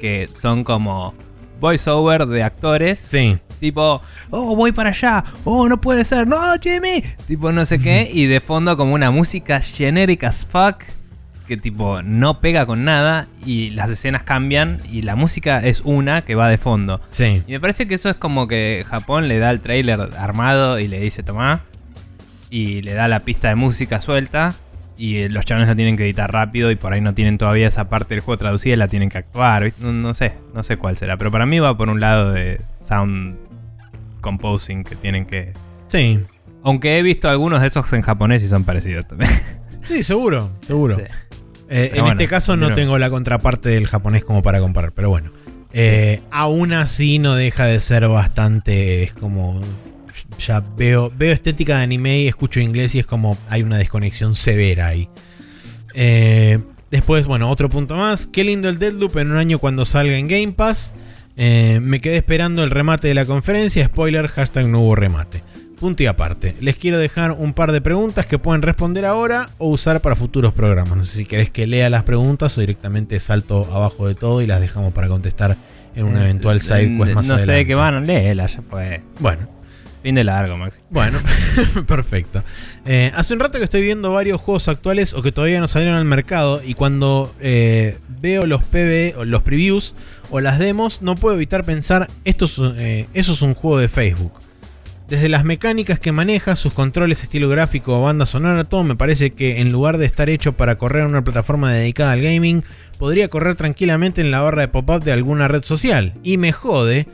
que 0.00 0.28
son 0.32 0.64
como 0.64 1.14
voiceover 1.60 2.26
de 2.26 2.42
actores. 2.44 2.98
Sí. 3.00 3.38
Tipo, 3.60 4.02
oh, 4.30 4.56
voy 4.56 4.72
para 4.72 4.88
allá. 4.88 5.22
Oh, 5.44 5.68
no 5.68 5.78
puede 5.78 6.04
ser. 6.04 6.26
No, 6.26 6.40
Jimmy. 6.60 7.04
Tipo, 7.28 7.52
no 7.52 7.66
sé 7.66 7.78
qué. 7.78 8.10
Y 8.12 8.26
de 8.26 8.40
fondo 8.40 8.76
como 8.76 8.94
una 8.94 9.10
música 9.10 9.60
genérica 9.60 10.28
as 10.28 10.46
fuck. 10.46 10.82
Que 11.46 11.56
tipo, 11.56 12.00
no 12.02 12.40
pega 12.40 12.64
con 12.64 12.84
nada. 12.84 13.28
Y 13.44 13.70
las 13.70 13.90
escenas 13.90 14.22
cambian. 14.22 14.80
Y 14.90 15.02
la 15.02 15.14
música 15.14 15.58
es 15.58 15.82
una 15.84 16.22
que 16.22 16.34
va 16.34 16.48
de 16.48 16.56
fondo. 16.56 17.02
Sí. 17.10 17.42
Y 17.46 17.52
me 17.52 17.60
parece 17.60 17.86
que 17.86 17.96
eso 17.96 18.08
es 18.08 18.16
como 18.16 18.48
que 18.48 18.84
Japón 18.88 19.28
le 19.28 19.38
da 19.38 19.50
el 19.50 19.60
trailer 19.60 20.00
armado 20.18 20.78
y 20.78 20.88
le 20.88 20.98
dice, 20.98 21.22
tomá. 21.22 21.60
Y 22.48 22.80
le 22.80 22.94
da 22.94 23.08
la 23.08 23.20
pista 23.24 23.48
de 23.48 23.56
música 23.56 24.00
suelta. 24.00 24.54
Y 24.96 25.18
eh, 25.18 25.28
los 25.28 25.44
chavales 25.44 25.68
la 25.68 25.74
tienen 25.74 25.98
que 25.98 26.04
editar 26.04 26.32
rápido 26.32 26.70
y 26.70 26.76
por 26.76 26.94
ahí 26.94 27.00
no 27.02 27.14
tienen 27.14 27.36
todavía 27.36 27.68
esa 27.68 27.90
parte 27.90 28.14
del 28.14 28.20
juego 28.22 28.38
traducida 28.38 28.74
y 28.74 28.76
la 28.76 28.88
tienen 28.88 29.10
que 29.10 29.18
actuar. 29.18 29.72
no 29.80 30.14
sé, 30.14 30.32
no 30.54 30.62
sé 30.62 30.78
cuál 30.78 30.96
será. 30.96 31.18
Pero 31.18 31.30
para 31.30 31.44
mí 31.44 31.58
va 31.58 31.76
por 31.76 31.90
un 31.90 32.00
lado 32.00 32.32
de 32.32 32.60
sound 32.78 33.49
composing 34.20 34.84
que 34.84 34.96
tienen 34.96 35.26
que... 35.26 35.52
Sí. 35.88 36.20
Aunque 36.62 36.98
he 36.98 37.02
visto 37.02 37.28
algunos 37.28 37.60
de 37.60 37.68
esos 37.68 37.92
en 37.92 38.02
japonés 38.02 38.42
y 38.42 38.48
son 38.48 38.64
parecidos 38.64 39.06
también. 39.06 39.30
Sí, 39.82 40.04
seguro, 40.04 40.48
seguro. 40.68 40.98
Sí. 40.98 41.02
Eh, 41.68 41.90
en 41.94 42.02
bueno, 42.02 42.12
este 42.12 42.28
caso 42.28 42.56
no 42.56 42.74
tengo 42.74 42.98
la 42.98 43.10
contraparte 43.10 43.70
del 43.70 43.86
japonés 43.86 44.24
como 44.24 44.42
para 44.42 44.60
comparar, 44.60 44.92
pero 44.92 45.08
bueno. 45.08 45.32
Eh, 45.72 46.20
aún 46.30 46.72
así 46.72 47.18
no 47.18 47.34
deja 47.34 47.66
de 47.66 47.80
ser 47.80 48.06
bastante. 48.08 49.04
Es 49.04 49.12
como. 49.12 49.60
Ya 50.38 50.64
veo, 50.76 51.12
veo 51.16 51.32
estética 51.32 51.78
de 51.78 51.84
anime 51.84 52.20
y 52.20 52.28
escucho 52.28 52.60
inglés 52.60 52.94
y 52.94 53.00
es 53.00 53.06
como 53.06 53.36
hay 53.48 53.62
una 53.62 53.78
desconexión 53.78 54.34
severa 54.34 54.88
ahí. 54.88 55.08
Eh, 55.94 56.58
después, 56.90 57.26
bueno, 57.26 57.50
otro 57.50 57.68
punto 57.68 57.96
más. 57.96 58.26
Qué 58.26 58.42
lindo 58.42 58.68
el 58.68 58.78
Deadloop 58.78 59.16
en 59.18 59.30
un 59.30 59.38
año 59.38 59.58
cuando 59.58 59.84
salga 59.84 60.16
en 60.16 60.28
Game 60.28 60.52
Pass. 60.52 60.92
Eh, 61.36 61.78
me 61.80 62.00
quedé 62.00 62.16
esperando 62.16 62.62
el 62.64 62.70
remate 62.70 63.08
de 63.08 63.14
la 63.14 63.24
conferencia. 63.24 63.84
Spoiler, 63.86 64.28
hashtag 64.28 64.66
no 64.66 64.80
hubo 64.80 64.94
remate. 64.94 65.42
Punto 65.78 66.02
y 66.02 66.06
aparte. 66.06 66.54
Les 66.60 66.76
quiero 66.76 66.98
dejar 66.98 67.32
un 67.32 67.54
par 67.54 67.72
de 67.72 67.80
preguntas 67.80 68.26
que 68.26 68.38
pueden 68.38 68.60
responder 68.60 69.06
ahora 69.06 69.48
o 69.56 69.68
usar 69.70 70.00
para 70.00 70.14
futuros 70.16 70.52
programas. 70.52 70.96
No 70.96 71.04
sé 71.06 71.16
si 71.18 71.24
querés 71.24 71.48
que 71.48 71.66
lea 71.66 71.88
las 71.88 72.02
preguntas 72.02 72.56
o 72.58 72.60
directamente 72.60 73.18
salto 73.20 73.66
abajo 73.72 74.06
de 74.06 74.14
todo 74.14 74.42
y 74.42 74.46
las 74.46 74.60
dejamos 74.60 74.92
para 74.92 75.08
contestar 75.08 75.56
en 75.94 76.04
una 76.04 76.20
Eh, 76.20 76.24
eventual 76.24 76.60
side 76.60 76.84
eh, 76.84 76.98
quest 76.98 77.14
más 77.14 77.14
No 77.14 77.22
sé 77.22 77.32
adelante. 77.44 77.52
de 77.52 77.66
qué 77.66 77.74
van, 77.74 78.06
léela, 78.06 78.46
ya 78.46 78.60
pues. 78.60 79.00
Bueno, 79.20 79.48
Fin 80.02 80.14
de 80.14 80.24
largo, 80.24 80.56
Maxi. 80.56 80.80
bueno, 80.88 81.18
perfecto. 81.86 82.42
Eh, 82.86 83.12
hace 83.14 83.34
un 83.34 83.40
rato 83.40 83.58
que 83.58 83.64
estoy 83.64 83.82
viendo 83.82 84.12
varios 84.12 84.40
juegos 84.40 84.68
actuales 84.68 85.12
o 85.12 85.22
que 85.22 85.30
todavía 85.30 85.60
no 85.60 85.68
salieron 85.68 85.96
al 85.96 86.06
mercado 86.06 86.62
y 86.64 86.74
cuando 86.74 87.34
eh, 87.40 87.98
veo 88.20 88.46
los 88.46 88.64
PV 88.64 89.16
o 89.18 89.24
los 89.26 89.42
previews 89.42 89.94
o 90.30 90.40
las 90.40 90.58
demos 90.58 91.02
no 91.02 91.16
puedo 91.16 91.36
evitar 91.36 91.64
pensar 91.64 92.08
esto 92.24 92.46
es, 92.46 92.58
eh, 92.78 93.06
eso 93.12 93.32
es 93.32 93.42
un 93.42 93.54
juego 93.54 93.78
de 93.78 93.88
Facebook. 93.88 94.32
Desde 95.10 95.28
las 95.28 95.44
mecánicas 95.44 95.98
que 95.98 96.12
maneja, 96.12 96.54
sus 96.54 96.72
controles, 96.72 97.24
estilo 97.24 97.48
gráfico 97.48 97.98
o 97.98 98.02
banda 98.02 98.26
sonora, 98.26 98.62
todo 98.62 98.84
me 98.84 98.94
parece 98.94 99.32
que 99.32 99.60
en 99.60 99.72
lugar 99.72 99.98
de 99.98 100.06
estar 100.06 100.30
hecho 100.30 100.52
para 100.52 100.78
correr 100.78 101.02
en 101.02 101.10
una 101.10 101.24
plataforma 101.24 101.72
dedicada 101.72 102.12
al 102.12 102.22
gaming, 102.22 102.62
podría 102.96 103.26
correr 103.26 103.56
tranquilamente 103.56 104.20
en 104.20 104.30
la 104.30 104.40
barra 104.40 104.62
de 104.62 104.68
pop-up 104.68 105.02
de 105.02 105.10
alguna 105.10 105.48
red 105.48 105.64
social. 105.64 106.14
Y 106.22 106.36
me 106.36 106.52
jode, 106.52 107.08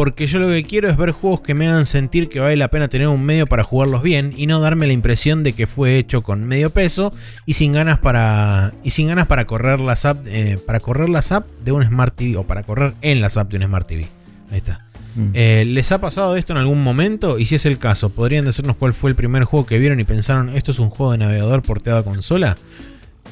porque 0.00 0.26
yo 0.26 0.38
lo 0.38 0.48
que 0.48 0.64
quiero 0.64 0.88
es 0.88 0.96
ver 0.96 1.10
juegos 1.10 1.42
que 1.42 1.52
me 1.52 1.68
hagan 1.68 1.84
sentir 1.84 2.30
que 2.30 2.40
vale 2.40 2.56
la 2.56 2.68
pena 2.68 2.88
tener 2.88 3.06
un 3.08 3.22
medio 3.22 3.46
para 3.46 3.64
jugarlos 3.64 4.02
bien 4.02 4.32
y 4.34 4.46
no 4.46 4.58
darme 4.58 4.86
la 4.86 4.94
impresión 4.94 5.42
de 5.42 5.52
que 5.52 5.66
fue 5.66 5.98
hecho 5.98 6.22
con 6.22 6.42
medio 6.42 6.70
peso 6.70 7.12
y 7.44 7.52
sin 7.52 7.74
ganas 7.74 7.98
para 7.98 8.72
y 8.82 8.92
sin 8.92 9.08
ganas 9.08 9.26
para 9.26 9.44
correr 9.44 9.78
las 9.78 10.06
app 10.06 10.26
eh, 10.26 10.58
para 10.66 10.80
correr 10.80 11.10
las 11.10 11.32
app 11.32 11.46
de 11.62 11.72
un 11.72 11.84
smart 11.84 12.16
TV 12.16 12.38
o 12.38 12.44
para 12.44 12.62
correr 12.62 12.94
en 13.02 13.20
las 13.20 13.36
app 13.36 13.50
de 13.50 13.58
un 13.58 13.64
smart 13.64 13.86
TV. 13.86 14.08
Ahí 14.50 14.56
está. 14.56 14.86
Mm. 15.16 15.32
Eh, 15.34 15.64
¿Les 15.66 15.92
ha 15.92 16.00
pasado 16.00 16.34
esto 16.34 16.54
en 16.54 16.60
algún 16.60 16.82
momento? 16.82 17.38
Y 17.38 17.44
si 17.44 17.56
es 17.56 17.66
el 17.66 17.76
caso, 17.76 18.08
¿podrían 18.08 18.46
decirnos 18.46 18.76
cuál 18.76 18.94
fue 18.94 19.10
el 19.10 19.16
primer 19.16 19.44
juego 19.44 19.66
que 19.66 19.78
vieron 19.78 20.00
y 20.00 20.04
pensaron 20.04 20.56
esto 20.56 20.72
es 20.72 20.78
un 20.78 20.88
juego 20.88 21.12
de 21.12 21.18
navegador 21.18 21.60
porteado 21.60 21.98
a 21.98 22.04
consola? 22.04 22.56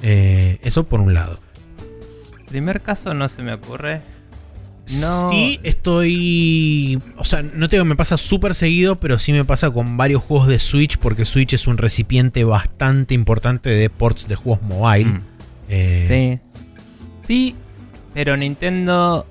Eh, 0.03 0.59
eso 0.63 0.85
por 0.85 1.01
un 1.01 1.15
lado. 1.15 1.41
Primer 2.51 2.83
caso 2.83 3.15
no 3.15 3.31
se 3.31 3.41
me 3.41 3.55
ocurre. 3.55 4.18
No. 5.01 5.31
Sí, 5.31 5.61
estoy. 5.63 7.01
O 7.17 7.25
sea, 7.25 7.43
no 7.43 7.69
te 7.69 7.77
digo 7.77 7.85
que 7.85 7.89
me 7.91 7.97
pasa 7.97 8.17
súper 8.17 8.55
seguido, 8.55 8.99
pero 9.01 9.19
sí 9.19 9.33
me 9.33 9.45
pasa 9.45 9.71
con 9.71 9.97
varios 9.97 10.23
juegos 10.23 10.49
de 10.49 10.59
Switch, 10.59 10.97
porque 10.99 11.25
Switch 11.25 11.53
es 11.53 11.67
un 11.67 11.79
recipiente 11.79 12.45
bastante 12.45 13.15
importante 13.15 13.71
de 13.71 13.91
ports 13.91 14.29
de 14.29 14.35
juegos 14.35 14.63
mobile. 14.63 15.05
Mm. 15.05 15.23
Eh, 15.69 16.41
Sí. 16.43 16.59
Sí, 17.25 17.55
pero 18.15 18.37
Nintendo 18.37 19.27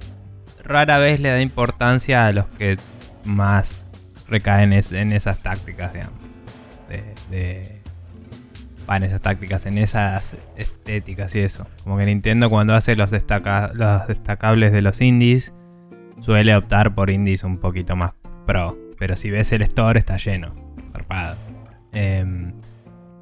rara 0.63 0.99
vez 0.99 1.19
le 1.19 1.29
da 1.29 1.41
importancia 1.41 2.27
a 2.27 2.31
los 2.31 2.45
que 2.59 2.77
más 3.25 3.83
recaen 4.27 4.73
es- 4.73 4.91
en 4.91 5.11
esas 5.11 5.41
tácticas, 5.41 5.93
digamos. 5.93 6.13
De, 6.89 7.03
de- 7.35 7.76
va, 8.89 8.97
en 8.97 9.03
esas 9.03 9.21
tácticas, 9.21 9.65
en 9.65 9.77
esas 9.77 10.35
estéticas 10.55 11.35
y 11.35 11.39
eso. 11.39 11.67
Como 11.83 11.97
que 11.97 12.05
Nintendo 12.05 12.49
cuando 12.49 12.73
hace 12.75 12.95
los, 12.95 13.11
destaca- 13.11 13.71
los 13.73 14.07
destacables 14.07 14.71
de 14.71 14.81
los 14.81 15.01
indies, 15.01 15.53
suele 16.21 16.55
optar 16.55 16.95
por 16.95 17.09
indies 17.09 17.43
un 17.43 17.57
poquito 17.57 17.95
más 17.95 18.13
pro. 18.45 18.77
Pero 18.97 19.15
si 19.15 19.29
ves 19.29 19.51
el 19.51 19.61
store 19.61 19.99
está 19.99 20.17
lleno. 20.17 20.53
Zarpado. 20.91 21.35
Em, 21.91 22.53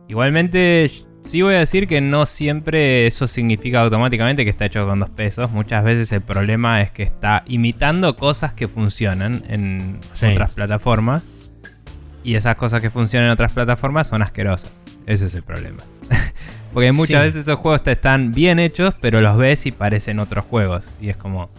igualmente, 0.08 0.90
sí 1.24 1.42
voy 1.42 1.56
a 1.56 1.60
decir 1.60 1.88
que 1.88 2.00
no 2.02 2.26
siempre 2.26 3.08
eso 3.08 3.28
significa 3.28 3.82
automáticamente 3.82 4.44
que 4.46 4.50
está 4.52 4.66
hecho 4.66 4.86
con 4.88 5.00
dos 5.00 5.10
pesos. 5.10 5.52
Muchas 5.52 5.84
veces 5.84 6.12
el 6.12 6.22
problema 6.22 6.82
es 6.82 6.92
que 6.92 7.04
está 7.04 7.44
imitando 7.48 8.16
cosas 8.16 8.54
que 8.54 8.68
funcionan 8.68 9.44
en 9.50 10.00
Sí. 10.14 10.28
otras 10.28 10.54
plataformas. 10.54 11.26
Y 12.24 12.36
esas 12.36 12.56
cosas 12.56 12.82
que 12.82 12.90
funcionan 12.90 13.28
en 13.28 13.34
otras 13.34 13.52
plataformas 13.52 14.08
son 14.08 14.22
asquerosas. 14.22 14.74
Ese 15.06 15.26
es 15.28 15.36
el 15.36 15.44
problema. 15.44 15.84
Porque 16.74 16.92
muchas 16.92 17.20
Sí. 17.22 17.26
veces 17.28 17.42
esos 17.44 17.58
juegos 17.60 17.84
te 17.84 17.92
están 17.94 18.32
bien 18.34 18.60
hechos, 18.60 18.94
pero 19.00 19.22
los 19.22 19.38
ves 19.38 19.66
y 19.66 19.72
parecen 19.72 20.20
otros 20.20 20.46
juegos. 20.46 20.90
Y 21.02 21.10
es 21.10 21.18
como. 21.18 21.50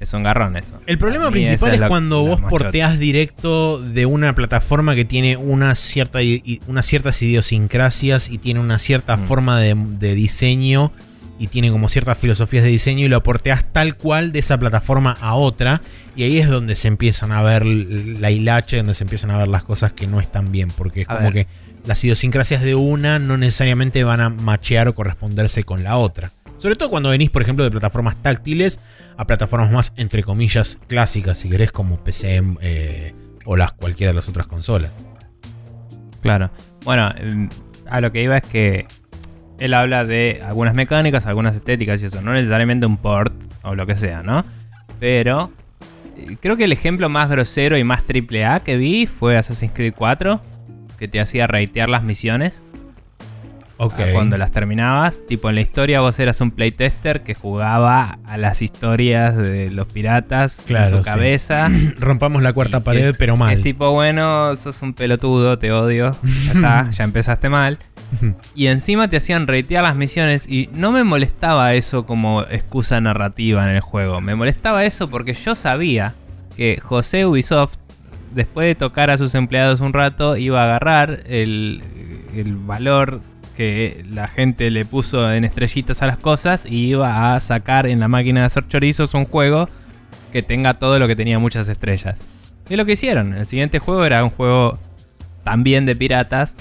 Es 0.00 0.12
un 0.14 0.24
garrón 0.24 0.56
eso. 0.56 0.80
El 0.86 0.98
problema 0.98 1.30
principal 1.30 1.74
es, 1.74 1.82
cuando 1.82 2.24
vos 2.24 2.40
porteás 2.40 2.98
directo 2.98 3.80
de 3.80 4.04
una 4.04 4.34
plataforma 4.34 4.96
que 4.96 5.04
tiene 5.04 5.36
una 5.36 5.76
cierta, 5.76 6.18
unas 6.66 6.86
ciertas 6.86 7.22
idiosincrasias 7.22 8.28
y 8.28 8.38
tiene 8.38 8.58
una 8.58 8.80
cierta 8.80 9.16
Mm. 9.16 9.26
forma 9.28 9.60
de, 9.60 9.76
de 9.76 10.16
diseño 10.16 10.90
y 11.38 11.46
tiene 11.46 11.70
como 11.70 11.88
ciertas 11.88 12.18
filosofías 12.18 12.64
de 12.64 12.70
diseño 12.70 13.06
y 13.06 13.08
lo 13.08 13.22
porteás 13.22 13.64
tal 13.72 13.96
cual 13.96 14.32
de 14.32 14.40
esa 14.40 14.58
plataforma 14.58 15.16
a 15.20 15.34
otra 15.36 15.82
y 16.16 16.24
ahí 16.24 16.38
es 16.38 16.48
donde 16.48 16.74
se 16.74 16.88
empiezan 16.88 17.30
a 17.30 17.40
ver 17.42 17.64
la 17.64 18.32
hilacha, 18.32 18.78
donde 18.78 18.94
se 18.94 19.04
empiezan 19.04 19.30
a 19.30 19.38
ver 19.38 19.46
las 19.48 19.62
cosas 19.62 19.92
que 19.92 20.08
no 20.08 20.18
están 20.20 20.50
bien, 20.50 20.68
porque 20.76 21.02
es 21.02 21.08
A 21.10 21.14
como 21.16 21.30
ver. 21.30 21.46
que 21.46 21.46
las 21.84 22.02
idiosincrasias 22.04 22.62
de 22.62 22.74
una 22.74 23.18
no 23.18 23.36
necesariamente 23.36 24.04
van 24.04 24.20
a 24.20 24.28
machear 24.28 24.88
o 24.88 24.94
corresponderse 24.94 25.64
con 25.64 25.82
la 25.82 25.96
otra. 25.96 26.30
Sobre 26.58 26.76
todo 26.76 26.90
cuando 26.90 27.10
venís, 27.10 27.30
por 27.30 27.42
ejemplo, 27.42 27.64
de 27.64 27.70
plataformas 27.70 28.16
táctiles 28.22 28.78
a 29.16 29.26
plataformas 29.26 29.72
más, 29.72 29.92
entre 29.96 30.22
comillas, 30.22 30.78
clásicas, 30.86 31.38
si 31.38 31.48
querés, 31.48 31.72
como 31.72 32.02
PC 32.02 32.42
eh, 32.60 33.14
o 33.44 33.56
las 33.56 33.72
cualquiera 33.72 34.12
de 34.12 34.16
las 34.16 34.28
otras 34.28 34.46
consolas. 34.46 34.92
Claro. 36.20 36.50
Bueno, 36.84 37.10
em, 37.16 37.48
a 37.90 38.00
lo 38.00 38.12
que 38.12 38.22
iba 38.22 38.36
es 38.36 38.46
que 38.46 38.86
él 39.58 39.74
habla 39.74 40.04
de 40.04 40.40
algunas 40.44 40.74
mecánicas, 40.74 41.26
algunas 41.26 41.56
estéticas 41.56 42.02
y 42.02 42.06
eso. 42.06 42.22
No 42.22 42.32
necesariamente 42.32 42.86
un 42.86 42.96
port 42.96 43.34
o 43.62 43.74
lo 43.74 43.86
que 43.86 43.96
sea, 43.96 44.22
¿no? 44.22 44.44
Pero 45.00 45.50
eh, 46.16 46.36
creo 46.40 46.56
que 46.56 46.64
el 46.64 46.72
ejemplo 46.72 47.08
más 47.08 47.28
grosero 47.28 47.76
y 47.76 47.84
más 47.84 48.04
triple 48.04 48.44
A 48.44 48.60
que 48.60 48.76
vi 48.76 49.06
fue 49.06 49.36
Assassin's 49.36 49.72
Creed 49.74 49.94
4, 49.96 50.40
que 51.02 51.08
te 51.08 51.20
hacía 51.20 51.48
ratear 51.48 51.88
las 51.88 52.04
misiones. 52.04 52.62
Ok. 53.76 53.98
a 53.98 54.12
Cuando 54.12 54.36
las 54.36 54.52
terminabas, 54.52 55.26
tipo 55.26 55.48
en 55.48 55.56
la 55.56 55.60
historia 55.62 56.00
vos 56.00 56.16
eras 56.20 56.40
un 56.40 56.52
playtester 56.52 57.24
que 57.24 57.34
jugaba 57.34 58.20
a 58.24 58.36
las 58.36 58.62
historias 58.62 59.36
de 59.36 59.68
los 59.72 59.88
piratas 59.92 60.62
Claro, 60.64 60.98
en 60.98 61.02
su 61.02 61.02
sí. 61.02 61.10
cabeza. 61.10 61.68
Rompamos 61.98 62.40
la 62.42 62.52
cuarta 62.52 62.84
pared, 62.84 63.08
es- 63.08 63.16
pero 63.16 63.36
mal. 63.36 63.56
Es 63.56 63.62
tipo, 63.64 63.90
bueno, 63.90 64.54
sos 64.54 64.80
un 64.82 64.94
pelotudo, 64.94 65.58
te 65.58 65.72
odio. 65.72 66.14
Ya 66.46 66.52
está, 66.52 66.90
ya 66.90 67.02
empezaste 67.02 67.48
mal. 67.48 67.78
Y 68.54 68.66
encima 68.68 69.08
te 69.08 69.16
hacían 69.16 69.48
ratear 69.48 69.82
las 69.82 69.96
misiones 69.96 70.46
y 70.48 70.68
no 70.74 70.92
me 70.92 71.02
molestaba 71.02 71.74
eso 71.74 72.06
como 72.06 72.42
excusa 72.42 73.00
narrativa 73.00 73.64
en 73.68 73.74
el 73.74 73.80
juego. 73.80 74.20
Me 74.20 74.36
molestaba 74.36 74.84
eso 74.84 75.10
porque 75.10 75.34
yo 75.34 75.56
sabía 75.56 76.14
que 76.56 76.78
José 76.80 77.24
Ubisoft, 77.26 77.76
después 78.34 78.66
de 78.66 78.74
tocar 78.74 79.10
a 79.10 79.18
sus 79.18 79.34
empleados 79.34 79.80
un 79.80 79.92
rato, 79.92 80.36
iba 80.36 80.60
a 80.60 80.64
agarrar 80.64 81.22
el, 81.26 81.82
el 82.34 82.56
valor 82.56 83.20
que 83.56 84.04
la 84.10 84.28
gente 84.28 84.70
le 84.70 84.84
puso 84.84 85.30
en 85.30 85.44
estrellitas 85.44 86.02
a 86.02 86.06
las 86.06 86.18
cosas 86.18 86.64
y 86.66 86.88
iba 86.88 87.34
a 87.34 87.40
sacar 87.40 87.86
en 87.86 88.00
la 88.00 88.08
máquina 88.08 88.40
de 88.40 88.46
hacer 88.46 88.66
chorizos 88.66 89.14
un 89.14 89.26
juego 89.26 89.68
que 90.32 90.42
tenga 90.42 90.78
todo 90.78 90.98
lo 90.98 91.06
que 91.06 91.16
tenía 91.16 91.38
muchas 91.38 91.68
estrellas. 91.68 92.20
Y 92.68 92.74
es 92.74 92.78
lo 92.78 92.86
que 92.86 92.92
hicieron. 92.92 93.34
El 93.34 93.46
siguiente 93.46 93.78
juego 93.78 94.04
era 94.04 94.24
un 94.24 94.30
juego 94.30 94.78
también 95.44 95.84
de 95.84 95.94
piratas 95.94 96.56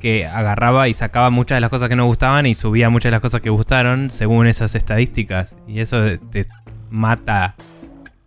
que 0.00 0.26
agarraba 0.26 0.88
y 0.88 0.94
sacaba 0.94 1.30
muchas 1.30 1.56
de 1.56 1.60
las 1.60 1.70
cosas 1.70 1.88
que 1.88 1.96
no 1.96 2.04
gustaban 2.04 2.46
y 2.46 2.54
subía 2.54 2.90
muchas 2.90 3.10
de 3.10 3.12
las 3.12 3.20
cosas 3.20 3.40
que 3.40 3.50
gustaron 3.50 4.10
según 4.10 4.46
esas 4.46 4.74
estadísticas. 4.74 5.56
Y 5.66 5.80
eso 5.80 5.98
te 6.30 6.46
mata 6.90 7.56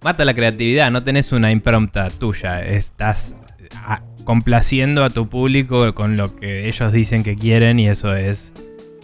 mata 0.06 0.24
la 0.24 0.36
creatividad, 0.36 0.92
no 0.92 1.02
tenés 1.02 1.32
una 1.32 1.52
impronta 1.52 2.10
tuya, 2.12 2.64
estás 2.64 3.34
ah, 3.76 4.02
complaciendo 4.24 5.04
a 5.04 5.10
tu 5.10 5.28
público 5.28 5.96
con 5.96 6.16
lo 6.16 6.36
que 6.36 6.68
ellos 6.68 6.92
dicen 6.94 7.24
que 7.24 7.36
quieren 7.36 7.80
y 7.80 7.88
eso 7.88 8.16
es 8.16 8.54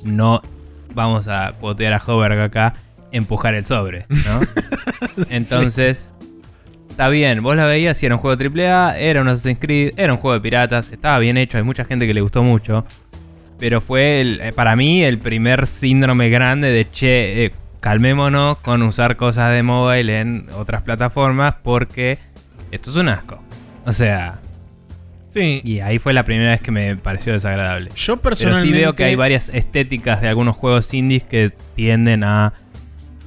no 0.05 0.43
vamos 0.93 1.27
a 1.27 1.53
cuotear 1.60 1.93
a 1.93 2.01
Hoberg 2.05 2.39
acá, 2.39 2.74
empujar 3.12 3.55
el 3.55 3.65
sobre, 3.65 4.05
¿no? 4.10 4.41
Entonces, 5.31 6.12
está 6.88 7.10
bien, 7.10 7.41
vos 7.41 7.55
la 7.55 7.65
veías 7.65 8.01
y 8.03 8.05
era 8.05 8.13
un 8.13 8.22
juego 8.22 8.39
AAA, 8.39 9.00
era 9.00 9.22
un 9.22 9.27
Assassin's 9.27 9.58
Creed, 9.60 9.93
era 9.98 10.13
un 10.13 10.20
juego 10.20 10.36
de 10.36 10.41
piratas, 10.41 10.91
estaba 10.91 11.17
bien 11.17 11.36
hecho, 11.36 11.58
hay 11.58 11.63
mucha 11.63 11.84
gente 11.84 12.05
que 12.05 12.13
le 12.13 12.22
gustó 12.22 12.43
mucho. 12.43 12.86
Pero 13.58 13.81
fue 13.81 14.22
el- 14.22 14.39
eh, 14.41 14.51
para 14.53 14.75
mí 14.75 15.03
el 15.03 15.17
primer 15.17 15.65
síndrome 15.65 16.29
grande 16.29 16.70
de 16.70 16.89
che, 16.91 17.46
eh, 17.46 17.51
calmémonos 17.82 18.58
con 18.60 18.82
usar 18.84 19.18
cosas 19.18 19.52
de 19.54 19.62
mobile 19.64 20.20
en 20.22 20.48
otras 20.54 20.82
plataformas 20.84 21.56
porque 21.64 22.18
esto 22.72 22.92
es 22.92 22.96
un 22.96 23.10
asco. 23.10 23.44
O 23.86 23.92
sea, 23.92 24.40
Sí. 25.30 25.62
y 25.64 25.80
ahí 25.80 25.98
fue 26.00 26.14
la 26.14 26.24
primera 26.24 26.52
vez 26.52 26.62
que 26.62 26.72
me 26.72 26.96
pareció 26.96 27.34
desagradable. 27.34 27.90
Yo 27.96 28.18
Pero 28.18 28.22
personalmente. 28.22 28.68
sí 28.76 28.82
veo 28.82 28.96
que 28.96 29.04
hay 29.06 29.16
varias 29.16 29.50
estéticas 29.50 30.22
de 30.22 30.28
algunos 30.28 30.56
juegos 30.56 30.94
indies 30.94 31.24
que 31.24 31.52
tienden 31.76 32.24
a. 32.24 32.54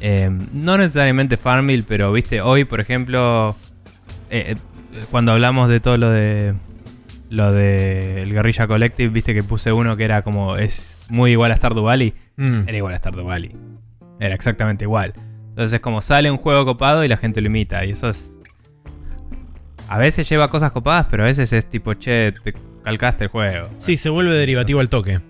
eh, 0.01 0.31
no 0.53 0.77
necesariamente 0.79 1.37
Farmville, 1.37 1.85
pero 1.87 2.13
viste, 2.13 2.41
hoy 2.41 2.65
por 2.65 2.81
ejemplo. 2.81 3.57
eh, 4.31 4.55
eh, 4.57 5.01
cuando 5.11 5.33
hablamos 5.33 5.69
de 5.69 5.81
todo 5.81 5.97
lo 5.99 6.11
de. 6.11 6.55
Lo 7.31 7.51
de 7.53 8.23
el 8.23 8.33
Guerrilla 8.33 8.67
Collective, 8.69 9.09
viste 9.09 9.35
que 9.35 9.43
puse 9.43 9.73
uno 9.73 9.97
que 9.97 10.05
era 10.05 10.23
como. 10.23 10.57
Es 10.57 10.99
muy 11.09 11.33
igual 11.33 11.51
a 11.53 11.57
Stardew 11.57 11.83
Valley. 11.85 12.13
Mm. 12.37 12.69
Era 12.69 12.77
igual 12.77 12.95
a 12.95 12.99
Stardew 12.99 13.25
Valley. 13.25 13.57
Era 14.25 14.35
exactamente 14.35 14.85
igual. 14.85 15.13
Entonces, 15.51 15.81
como 15.81 16.01
sale 16.01 16.31
un 16.31 16.39
juego 16.39 16.65
copado 16.65 17.05
y 17.05 17.09
la 17.09 17.19
gente 17.19 17.43
lo 17.43 17.49
imita. 17.49 17.85
Y 17.85 17.91
eso 17.91 18.09
es. 18.09 18.39
A 19.87 19.99
veces 19.99 20.27
lleva 20.27 20.49
cosas 20.49 20.73
copadas, 20.73 21.09
pero 21.11 21.25
a 21.25 21.27
veces 21.27 21.53
es 21.53 21.69
tipo, 21.69 21.93
che, 21.93 22.33
te 22.43 22.55
calcaste 22.83 23.25
el 23.25 23.31
juego. 23.31 23.69
Sí, 23.77 23.99
se 23.99 24.09
vuelve 24.09 24.33
derivativo 24.33 24.81
al 24.81 24.89
toque. 24.89 25.21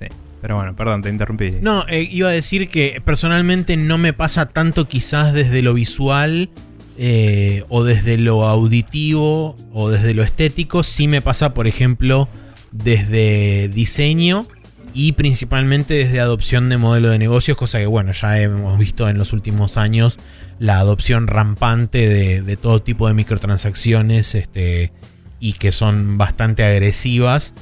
Sí. 0.00 0.06
Pero 0.42 0.56
bueno, 0.56 0.74
perdón, 0.74 1.02
te 1.02 1.08
interrumpí. 1.08 1.58
No, 1.62 1.86
eh, 1.86 2.02
iba 2.02 2.30
a 2.30 2.32
decir 2.32 2.68
que 2.68 3.00
personalmente 3.04 3.76
no 3.76 3.96
me 3.96 4.12
pasa 4.12 4.46
tanto 4.46 4.88
quizás 4.88 5.32
desde 5.32 5.62
lo 5.62 5.72
visual 5.72 6.50
eh, 6.98 7.62
o 7.68 7.84
desde 7.84 8.18
lo 8.18 8.44
auditivo 8.44 9.54
o 9.72 9.88
desde 9.88 10.14
lo 10.14 10.24
estético. 10.24 10.82
Sí 10.82 11.06
me 11.06 11.22
pasa, 11.22 11.54
por 11.54 11.68
ejemplo, 11.68 12.28
desde 12.72 13.68
diseño 13.68 14.46
y 14.94 15.12
principalmente 15.12 15.94
desde 15.94 16.20
adopción 16.20 16.68
de 16.68 16.78
modelo 16.78 17.10
de 17.10 17.18
negocios, 17.18 17.56
cosa 17.56 17.78
que 17.78 17.86
bueno, 17.86 18.12
ya 18.12 18.40
hemos 18.40 18.78
visto 18.78 19.08
en 19.08 19.18
los 19.18 19.32
últimos 19.32 19.76
años 19.76 20.18
la 20.58 20.78
adopción 20.78 21.26
rampante 21.26 22.08
de, 22.42 22.56
todo 22.56 22.82
tipo 22.82 23.08
de 23.08 23.14
microtransacciones 23.14 24.34
este, 24.34 24.92
y 25.38 25.54
que 25.54 25.72
son 25.72 26.18
bastante 26.18 26.64
agresivas 26.64 27.54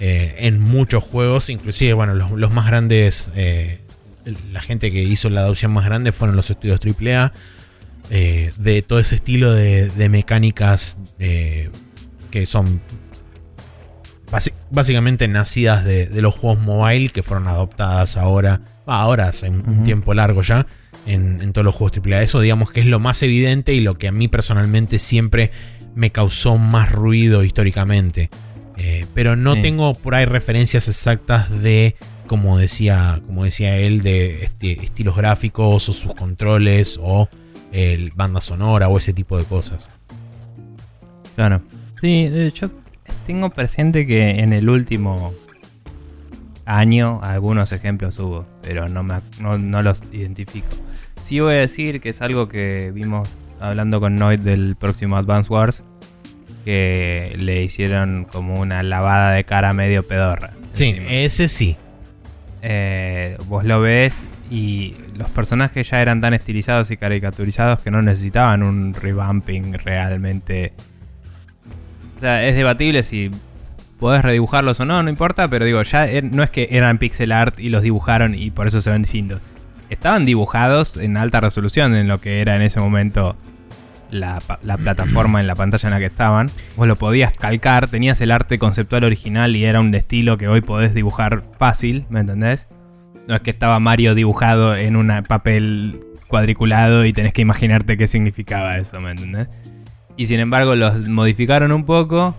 eh, 0.00 0.34
en 0.38 0.60
muchos 0.60 1.02
juegos, 1.02 1.50
inclusive 1.50 1.92
bueno, 1.94 2.14
los, 2.14 2.52
más 2.52 2.66
grandes, 2.66 3.30
eh, 3.34 3.80
la 4.52 4.60
gente 4.60 4.90
que 4.92 5.02
hizo 5.02 5.30
la 5.30 5.40
adopción 5.40 5.72
más 5.72 5.84
grande 5.84 6.12
fueron 6.12 6.36
los 6.36 6.50
estudios 6.50 6.80
AAA, 6.80 7.32
eh, 8.10 8.52
de 8.56 8.82
todo 8.82 8.98
ese 8.98 9.16
estilo 9.16 9.52
de, 9.52 10.08
mecánicas 10.08 10.98
que 11.18 12.46
son 12.46 12.80
básicamente 14.70 15.28
nacidas 15.28 15.84
de, 15.84 16.08
los 16.20 16.34
juegos 16.34 16.60
mobile 16.60 17.10
que 17.10 17.22
fueron 17.22 17.48
adoptadas 17.48 18.16
ahora, 18.16 18.60
ahora 18.86 19.28
hace 19.28 19.48
un, 19.48 19.84
tiempo 19.84 20.14
largo 20.14 20.42
ya, 20.42 20.66
en, 21.06 21.52
todos 21.52 21.64
los 21.64 21.74
juegos 21.74 21.96
AAA. 21.98 22.22
Eso 22.22 22.40
digamos 22.40 22.70
que 22.70 22.80
es 22.80 22.86
lo 22.86 23.00
más 23.00 23.22
evidente 23.22 23.74
y 23.74 23.80
lo 23.80 23.96
que 23.98 24.08
a 24.08 24.12
mí 24.12 24.28
personalmente 24.28 24.98
siempre 24.98 25.50
me 25.94 26.10
causó 26.10 26.58
más 26.58 26.90
ruido 26.90 27.44
históricamente. 27.44 28.30
Eh, 28.76 29.06
pero 29.14 29.36
no 29.36 29.60
tengo 29.60 29.94
por 29.94 30.16
ahí 30.16 30.24
referencias 30.24 30.88
exactas 30.88 31.48
de, 31.62 31.94
como 32.26 32.58
decía, 32.58 33.20
como 33.26 33.44
decía 33.44 33.76
él, 33.76 34.02
de 34.02 34.44
este, 34.44 34.72
estilos 34.82 35.16
gráficos 35.16 35.88
o 35.88 35.92
sus 35.92 36.12
controles 36.14 36.98
o 37.00 37.28
el 37.70 38.10
banda 38.16 38.40
sonora 38.40 38.88
o 38.88 38.98
ese 38.98 39.12
tipo 39.12 39.38
de 39.38 39.44
cosas. 39.44 39.88
Claro. 41.36 41.62
Sí, 42.00 42.28
yo 42.54 42.70
tengo 43.26 43.50
presente 43.50 44.06
que 44.06 44.40
en 44.40 44.52
el 44.52 44.68
último 44.68 45.32
año 46.66 47.20
algunos 47.22 47.72
ejemplos 47.72 48.18
hubo, 48.18 48.46
pero 48.62 48.88
no, 48.88 49.02
me, 49.02 49.14
no, 49.40 49.82
los 49.82 50.02
identifico. 50.12 50.68
Sí 51.20 51.40
voy 51.40 51.54
a 51.54 51.58
decir 51.58 52.00
que 52.00 52.10
es 52.10 52.22
algo 52.22 52.48
que 52.48 52.90
vimos 52.94 53.28
hablando 53.60 54.00
con 54.00 54.16
Noid 54.16 54.40
del 54.40 54.76
próximo 54.76 55.16
Advance 55.16 55.52
Wars, 55.52 55.84
que 56.64 57.34
le 57.38 57.62
hicieron 57.62 58.26
como 58.30 58.60
una 58.60 58.82
lavada 58.82 59.32
de 59.32 59.44
cara 59.44 59.72
medio 59.72 60.06
pedorra. 60.06 60.52
Sí, 60.72 60.96
ese 61.08 61.48
sí. 61.48 61.76
Eh, 62.62 63.36
vos 63.46 63.64
lo 63.64 63.80
ves 63.80 64.24
y 64.50 64.96
los 65.16 65.28
personajes 65.30 65.90
ya 65.90 66.00
eran 66.00 66.20
tan 66.20 66.32
estilizados 66.32 66.90
y 66.90 66.96
caricaturizados 66.96 67.82
que 67.82 67.90
no 67.90 68.00
necesitaban 68.02 68.62
un 68.62 68.94
revamping 68.94 69.74
realmente 69.74 70.72
o 72.16 72.20
sea, 72.20 72.46
es 72.46 72.54
debatible 72.54 73.02
si 73.02 73.30
podés 73.98 74.22
redibujarlos 74.22 74.80
o 74.80 74.84
no, 74.84 75.02
no 75.02 75.08
importa, 75.08 75.48
pero 75.48 75.64
digo, 75.64 75.82
ya 75.82 76.06
er, 76.06 76.24
no 76.24 76.42
es 76.42 76.50
que 76.50 76.68
eran 76.70 76.98
pixel 76.98 77.32
art 77.32 77.58
y 77.58 77.70
los 77.70 77.82
dibujaron 77.82 78.34
y 78.34 78.50
por 78.50 78.66
eso 78.66 78.80
se 78.80 78.90
ven 78.90 79.02
distintos. 79.02 79.40
Estaban 79.90 80.24
dibujados 80.24 80.96
en 80.96 81.16
alta 81.16 81.40
resolución 81.40 81.94
en 81.94 82.08
lo 82.08 82.20
que 82.20 82.40
era 82.40 82.56
en 82.56 82.62
ese 82.62 82.80
momento 82.80 83.36
la, 84.10 84.40
plataforma 84.76 85.40
en 85.40 85.46
la 85.46 85.54
pantalla 85.54 85.88
en 85.88 85.92
la 85.94 85.98
que 85.98 86.06
estaban. 86.06 86.50
Vos 86.76 86.86
lo 86.86 86.96
podías 86.96 87.32
calcar, 87.32 87.88
tenías 87.88 88.20
el 88.20 88.30
arte 88.30 88.58
conceptual 88.58 89.04
original 89.04 89.56
y 89.56 89.64
era 89.64 89.80
un 89.80 89.94
estilo 89.94 90.36
que 90.36 90.48
hoy 90.48 90.60
podés 90.60 90.94
dibujar 90.94 91.42
fácil, 91.58 92.06
¿me 92.08 92.20
entendés? 92.20 92.66
No 93.26 93.34
es 93.34 93.40
que 93.42 93.50
estaba 93.50 93.78
Mario 93.80 94.14
dibujado 94.14 94.76
en 94.76 94.96
un 94.96 95.12
papel 95.26 96.00
cuadriculado 96.28 97.04
y 97.04 97.12
tenés 97.12 97.32
que 97.32 97.42
imaginarte 97.42 97.96
qué 97.96 98.06
significaba 98.06 98.76
eso, 98.76 99.00
¿me 99.00 99.10
entendés? 99.10 99.48
Y 100.16 100.26
sin 100.26 100.40
embargo 100.40 100.74
los 100.74 101.08
modificaron 101.08 101.72
un 101.72 101.84
poco 101.84 102.34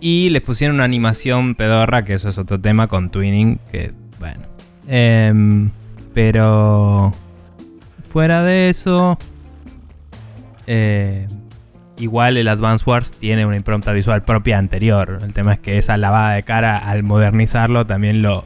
y 0.00 0.30
les 0.30 0.42
pusieron 0.42 0.76
una 0.76 0.84
animación 0.84 1.54
pedorra, 1.54 2.04
que 2.04 2.14
eso 2.14 2.28
es 2.28 2.38
otro 2.38 2.60
tema 2.60 2.88
con 2.88 3.10
Twinning, 3.10 3.58
que 3.70 3.92
bueno. 4.18 4.42
Em, 4.88 5.70
pero 6.12 7.12
fuera 8.12 8.42
de 8.42 8.68
eso, 8.68 9.16
eh, 10.66 11.26
igual 11.98 12.36
el 12.36 12.48
Advance 12.48 12.84
Wars 12.84 13.12
tiene 13.12 13.46
una 13.46 13.56
impronta 13.56 13.92
visual 13.92 14.24
propia 14.24 14.58
anterior. 14.58 15.20
El 15.22 15.32
tema 15.32 15.54
es 15.54 15.60
que 15.60 15.78
esa 15.78 15.96
lavada 15.96 16.34
de 16.34 16.42
cara 16.42 16.78
al 16.78 17.04
modernizarlo 17.04 17.86
también 17.86 18.22
lo 18.22 18.44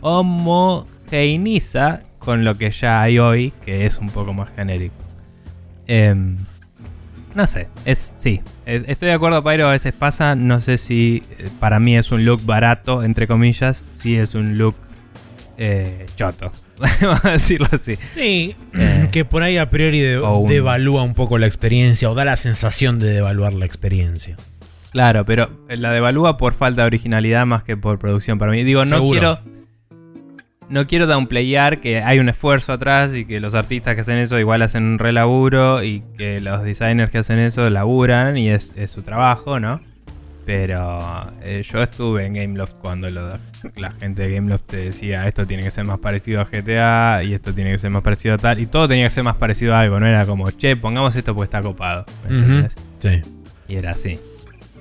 homogeneiza 0.00 2.00
con 2.18 2.44
lo 2.44 2.56
que 2.56 2.70
ya 2.70 3.02
hay 3.02 3.18
hoy, 3.18 3.52
que 3.64 3.86
es 3.86 3.98
un 3.98 4.08
poco 4.08 4.32
más 4.32 4.50
genérico. 4.56 5.09
Em, 5.92 6.36
no 7.34 7.48
sé, 7.48 7.66
es 7.84 8.14
sí. 8.16 8.42
E, 8.64 8.84
estoy 8.86 9.08
de 9.08 9.14
acuerdo, 9.14 9.42
Pyro, 9.42 9.66
a 9.66 9.72
veces 9.72 9.92
pasa. 9.92 10.36
No 10.36 10.60
sé 10.60 10.78
si 10.78 11.24
eh, 11.38 11.48
para 11.58 11.80
mí 11.80 11.96
es 11.96 12.12
un 12.12 12.24
look 12.24 12.44
barato, 12.44 13.02
entre 13.02 13.26
comillas. 13.26 13.84
Si 13.92 14.16
es 14.16 14.36
un 14.36 14.56
look 14.56 14.76
eh, 15.58 16.06
choto. 16.14 16.52
Vamos 17.02 17.24
a 17.24 17.32
decirlo 17.32 17.66
así. 17.72 17.98
Sí, 18.14 18.54
eh, 18.72 19.08
que 19.12 19.24
por 19.24 19.42
ahí 19.42 19.58
a 19.58 19.68
priori 19.68 19.98
devalúa 19.98 21.02
un 21.02 21.14
poco 21.14 21.38
la 21.38 21.46
experiencia 21.46 22.08
o 22.08 22.14
da 22.14 22.24
la 22.24 22.36
sensación 22.36 23.00
de 23.00 23.10
devaluar 23.10 23.52
la 23.52 23.66
experiencia. 23.66 24.36
Claro, 24.92 25.24
pero 25.24 25.50
la 25.68 25.90
devalúa 25.90 26.36
por 26.36 26.54
falta 26.54 26.82
de 26.82 26.86
originalidad 26.86 27.46
más 27.46 27.64
que 27.64 27.76
por 27.76 27.98
producción 27.98 28.38
para 28.38 28.52
mí. 28.52 28.62
Digo, 28.62 28.84
no 28.84 29.08
quiero 29.10 29.40
no 30.70 30.86
quiero 30.86 31.06
downplayar 31.06 31.80
que 31.80 32.00
hay 32.00 32.20
un 32.20 32.28
esfuerzo 32.28 32.72
atrás 32.72 33.12
y 33.14 33.24
que 33.24 33.40
los 33.40 33.54
artistas 33.54 33.94
que 33.96 34.02
hacen 34.02 34.18
eso 34.18 34.38
igual 34.38 34.62
hacen 34.62 34.84
un 34.84 34.98
relaburo 34.98 35.82
y 35.82 36.02
que 36.16 36.40
los 36.40 36.62
designers 36.62 37.10
que 37.10 37.18
hacen 37.18 37.38
eso 37.40 37.68
laburan 37.68 38.36
y 38.38 38.48
es, 38.50 38.72
su 38.86 39.02
trabajo, 39.02 39.60
¿no? 39.60 39.80
Pero 40.46 41.32
eh, 41.42 41.62
yo 41.68 41.82
estuve 41.82 42.24
en 42.24 42.34
Gameloft 42.34 42.74
cuando 42.80 43.10
la 43.10 43.38
gente 44.00 44.22
de 44.22 44.34
Gameloft 44.34 44.62
te 44.62 44.76
decía 44.78 45.28
esto 45.28 45.46
tiene 45.46 45.62
que 45.62 45.70
ser 45.70 45.84
más 45.84 45.98
parecido 45.98 46.40
a 46.40 46.44
GTA 46.44 47.22
y 47.24 47.34
esto 47.34 47.52
tiene 47.52 47.72
que 47.72 47.78
ser 47.78 47.90
más 47.90 48.02
parecido 48.02 48.34
a 48.34 48.38
tal 48.38 48.58
y 48.58 48.66
todo 48.66 48.88
tenía 48.88 49.04
que 49.04 49.10
ser 49.10 49.24
más 49.24 49.36
parecido 49.36 49.74
a 49.74 49.80
algo, 49.80 50.00
no 50.00 50.06
era 50.06 50.24
como, 50.24 50.50
che, 50.52 50.76
pongamos 50.76 51.14
esto 51.14 51.34
porque 51.34 51.44
está 51.44 51.62
copado. 51.62 52.06
sí. 53.00 53.20
Y 53.68 53.76
era 53.76 53.90
así. 53.90 54.18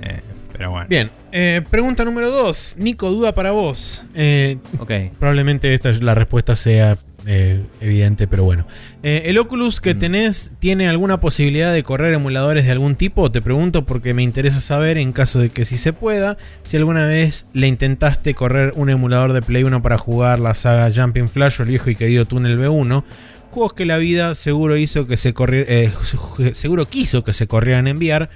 Eh, 0.02 0.22
pero 0.60 0.72
bueno. 0.72 0.88
Bien, 0.90 1.10
eh, 1.32 1.62
pregunta 1.70 2.04
número 2.04 2.32
2. 2.32 2.76
Nico, 2.80 3.10
duda 3.10 3.34
para 3.34 3.52
vos. 3.52 4.04
Eh, 4.14 4.58
ok. 4.78 4.92
Probablemente 5.18 5.74
esta 5.74 5.94
la 5.94 6.16
respuesta 6.16 6.58
sea 6.58 6.98
eh, 7.26 7.62
evidente, 7.80 8.28
pero 8.28 8.44
bueno. 8.44 8.68
¿El 9.02 9.38
Oculus 9.38 9.80
que 9.80 9.96
mm. 9.96 10.00
tenés 10.00 10.52
tiene 10.60 10.90
alguna 10.90 11.22
posibilidad 11.22 11.72
de 11.72 11.82
correr 11.84 12.14
emuladores 12.14 12.66
de 12.66 12.72
algún 12.72 12.96
tipo? 12.96 13.32
Te 13.32 13.42
pregunto 13.42 13.86
porque 13.86 14.14
me 14.14 14.22
interesa 14.22 14.60
saber, 14.60 14.98
en 14.98 15.14
caso 15.14 15.40
de 15.40 15.50
que 15.50 15.64
sí 15.64 15.78
se 15.78 15.94
pueda, 15.94 16.36
si 16.64 16.76
alguna 16.76 17.06
vez 17.06 17.46
le 17.54 17.68
intentaste 17.68 18.34
correr 18.34 18.74
un 18.76 18.90
emulador 18.90 19.32
de 19.32 19.42
Play 19.42 19.64
1 19.64 19.82
para 19.82 19.98
jugar 19.98 20.42
la 20.42 20.56
saga 20.56 20.92
Jumping 20.94 21.30
Flash 21.30 21.62
o 21.62 21.64
el 21.64 21.70
viejo 21.70 21.90
y 21.90 21.96
querido 21.96 22.26
Tunnel 22.26 22.60
B1. 22.60 23.06
Juegos 23.52 23.74
que 23.74 23.86
la 23.86 23.98
vida 23.98 24.36
seguro 24.36 24.78
hizo 24.78 25.08
que 25.08 25.18
se 25.18 25.34
corriera, 25.34 25.92
seguro 26.54 26.86
quiso 26.86 27.24
que 27.24 27.34
se 27.34 27.48
corrieran 27.48 27.88
en 27.88 27.98
VR 27.98 28.30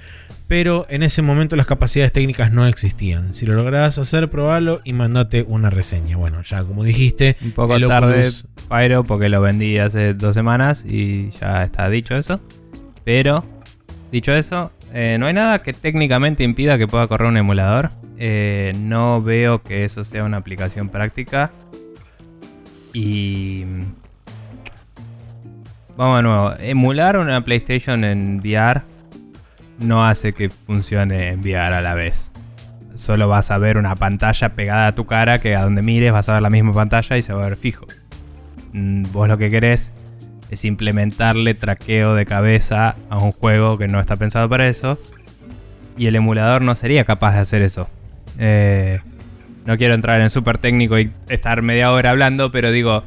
pero 0.46 0.86
en 0.88 1.02
ese 1.02 1.22
momento 1.22 1.56
las 1.56 1.66
capacidades 1.66 2.12
técnicas 2.12 2.52
no 2.52 2.66
existían. 2.66 3.34
Si 3.34 3.46
lo 3.46 3.54
lográs 3.54 3.98
hacer, 3.98 4.28
probalo 4.28 4.80
y 4.84 4.92
mandate 4.92 5.44
una 5.48 5.70
reseña. 5.70 6.16
Bueno, 6.16 6.42
ya 6.42 6.62
como 6.64 6.84
dijiste, 6.84 7.36
un 7.42 7.52
poco 7.52 7.78
tarde, 7.80 8.30
Pyro, 8.68 9.04
porque 9.04 9.28
lo 9.28 9.40
vendí 9.40 9.78
hace 9.78 10.14
dos 10.14 10.34
semanas 10.34 10.84
y 10.86 11.30
ya 11.30 11.64
está 11.64 11.88
dicho 11.88 12.14
eso. 12.14 12.40
Pero, 13.04 13.44
dicho 14.12 14.32
eso, 14.32 14.70
eh, 14.92 15.16
no 15.18 15.26
hay 15.26 15.34
nada 15.34 15.62
que 15.62 15.72
técnicamente 15.72 16.44
impida 16.44 16.76
que 16.76 16.86
pueda 16.86 17.06
correr 17.06 17.28
un 17.28 17.36
emulador. 17.36 17.90
Eh, 18.18 18.72
no 18.76 19.20
veo 19.22 19.62
que 19.62 19.84
eso 19.84 20.04
sea 20.04 20.24
una 20.24 20.36
aplicación 20.36 20.90
práctica. 20.90 21.50
Y. 22.92 23.64
Vamos 25.96 26.16
de 26.16 26.22
nuevo. 26.24 26.52
Emular 26.58 27.16
una 27.18 27.44
PlayStation 27.44 28.02
en 28.02 28.38
VR 28.38 28.82
no 29.78 30.04
hace 30.04 30.32
que 30.32 30.50
funcione 30.50 31.28
enviar 31.28 31.72
a 31.72 31.80
la 31.80 31.94
vez. 31.94 32.32
Solo 32.96 33.28
vas 33.28 33.52
a 33.52 33.58
ver 33.58 33.78
una 33.78 33.94
pantalla 33.94 34.48
pegada 34.50 34.88
a 34.88 34.94
tu 34.94 35.06
cara 35.06 35.38
que 35.38 35.54
a 35.54 35.62
donde 35.62 35.82
mires 35.82 36.12
vas 36.12 36.28
a 36.28 36.34
ver 36.34 36.42
la 36.42 36.50
misma 36.50 36.72
pantalla 36.72 37.16
y 37.16 37.22
se 37.22 37.32
va 37.32 37.44
a 37.44 37.48
ver 37.48 37.56
fijo. 37.56 37.86
Mm, 38.72 39.04
vos 39.12 39.28
lo 39.28 39.38
que 39.38 39.50
querés 39.50 39.92
es 40.50 40.64
implementarle 40.64 41.54
traqueo 41.54 42.14
de 42.14 42.26
cabeza 42.26 42.96
a 43.08 43.18
un 43.18 43.30
juego 43.30 43.78
que 43.78 43.86
no 43.86 44.00
está 44.00 44.16
pensado 44.16 44.48
para 44.48 44.66
eso. 44.66 44.98
Y 45.96 46.06
el 46.06 46.16
emulador 46.16 46.62
no 46.62 46.74
sería 46.74 47.04
capaz 47.04 47.34
de 47.34 47.40
hacer 47.40 47.62
eso. 47.62 47.88
Eh, 48.40 48.98
no 49.64 49.78
quiero 49.78 49.94
entrar 49.94 50.20
en 50.20 50.28
súper 50.28 50.58
técnico 50.58 50.98
y 50.98 51.12
estar 51.28 51.62
media 51.62 51.92
hora 51.92 52.10
hablando, 52.10 52.50
pero 52.50 52.72
digo, 52.72 53.04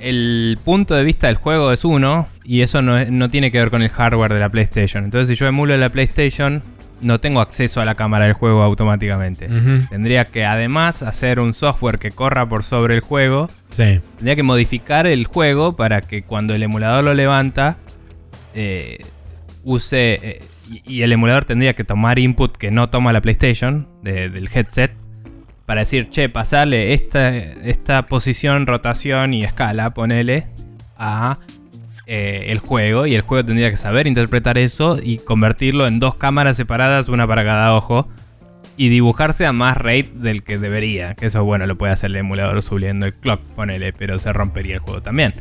el 0.00 0.58
punto 0.64 0.94
de 0.94 1.04
vista 1.04 1.26
del 1.28 1.36
juego 1.36 1.72
es 1.72 1.84
uno 1.84 2.28
y 2.44 2.62
eso 2.62 2.82
no, 2.82 3.04
no 3.06 3.28
tiene 3.30 3.50
que 3.50 3.58
ver 3.58 3.70
con 3.70 3.82
el 3.82 3.88
hardware 3.90 4.32
de 4.34 4.40
la 4.40 4.48
PlayStation. 4.48 5.04
Entonces, 5.04 5.28
si 5.28 5.34
yo 5.40 5.46
emulo 5.46 5.76
la 5.76 5.88
PlayStation, 5.88 6.62
no 7.00 7.18
tengo 7.20 7.40
acceso 7.40 7.80
a 7.80 7.84
la 7.84 7.94
cámara 7.94 8.24
del 8.26 8.34
juego 8.34 8.62
automáticamente. 8.62 9.48
Tendría 9.88 10.24
que 10.24 10.44
además 10.44 11.02
hacer 11.02 11.40
un 11.40 11.54
software 11.54 11.98
que 11.98 12.10
corra 12.10 12.46
por 12.48 12.62
sobre 12.62 12.94
el 12.94 13.00
juego. 13.00 13.48
Sí. 13.76 14.00
Tendría 14.16 14.36
que 14.36 14.42
modificar 14.42 15.06
el 15.06 15.24
juego 15.26 15.76
para 15.76 16.00
que 16.02 16.22
cuando 16.22 16.54
el 16.54 16.62
emulador 16.62 17.04
lo 17.04 17.14
levanta, 17.14 17.76
eh, 18.54 18.98
use. 19.64 20.14
eh, 20.22 20.42
y, 20.70 20.98
y 20.98 21.02
el 21.02 21.12
emulador 21.12 21.44
tendría 21.46 21.74
que 21.74 21.82
tomar 21.84 22.18
input 22.18 22.56
que 22.56 22.70
no 22.70 22.90
toma 22.90 23.12
la 23.12 23.20
PlayStation 23.20 23.88
de- 24.02 24.28
del 24.28 24.48
headset. 24.54 24.92
Para 25.70 25.82
decir, 25.82 26.10
che, 26.10 26.28
pasarle 26.28 26.94
esta, 26.94 27.32
esta 27.32 28.06
posición, 28.06 28.66
rotación 28.66 29.32
y 29.34 29.44
escala, 29.44 29.94
ponele, 29.94 30.48
a 30.96 31.38
eh, 32.06 32.46
el 32.48 32.58
juego. 32.58 33.06
Y 33.06 33.14
el 33.14 33.20
juego 33.20 33.44
tendría 33.44 33.70
que 33.70 33.76
saber 33.76 34.08
interpretar 34.08 34.58
eso 34.58 34.98
y 35.00 35.18
convertirlo 35.18 35.86
en 35.86 36.00
dos 36.00 36.16
cámaras 36.16 36.56
separadas, 36.56 37.08
una 37.08 37.24
para 37.28 37.44
cada 37.44 37.72
ojo. 37.76 38.08
Y 38.76 38.88
dibujarse 38.88 39.46
a 39.46 39.52
más 39.52 39.76
rate 39.76 40.10
del 40.12 40.42
que 40.42 40.58
debería. 40.58 41.14
Que 41.14 41.26
eso, 41.26 41.44
bueno, 41.44 41.66
lo 41.66 41.78
puede 41.78 41.92
hacer 41.92 42.10
el 42.10 42.16
emulador 42.16 42.62
subiendo 42.62 43.06
el 43.06 43.14
clock, 43.14 43.40
ponele, 43.54 43.92
pero 43.92 44.18
se 44.18 44.32
rompería 44.32 44.74
el 44.74 44.80
juego 44.80 45.02
también. 45.02 45.34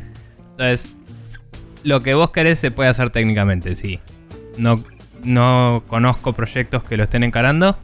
Entonces, 0.52 0.96
lo 1.82 2.02
que 2.02 2.14
vos 2.14 2.30
querés 2.30 2.60
se 2.60 2.70
puede 2.70 2.90
hacer 2.92 3.10
técnicamente, 3.10 3.76
sí. 3.76 4.00
No, 4.60 4.76
no 5.24 5.82
conozco 5.88 6.34
proyectos 6.34 6.84
que 6.84 6.98
lo 6.98 7.04
estén 7.06 7.24
encarando. 7.24 7.80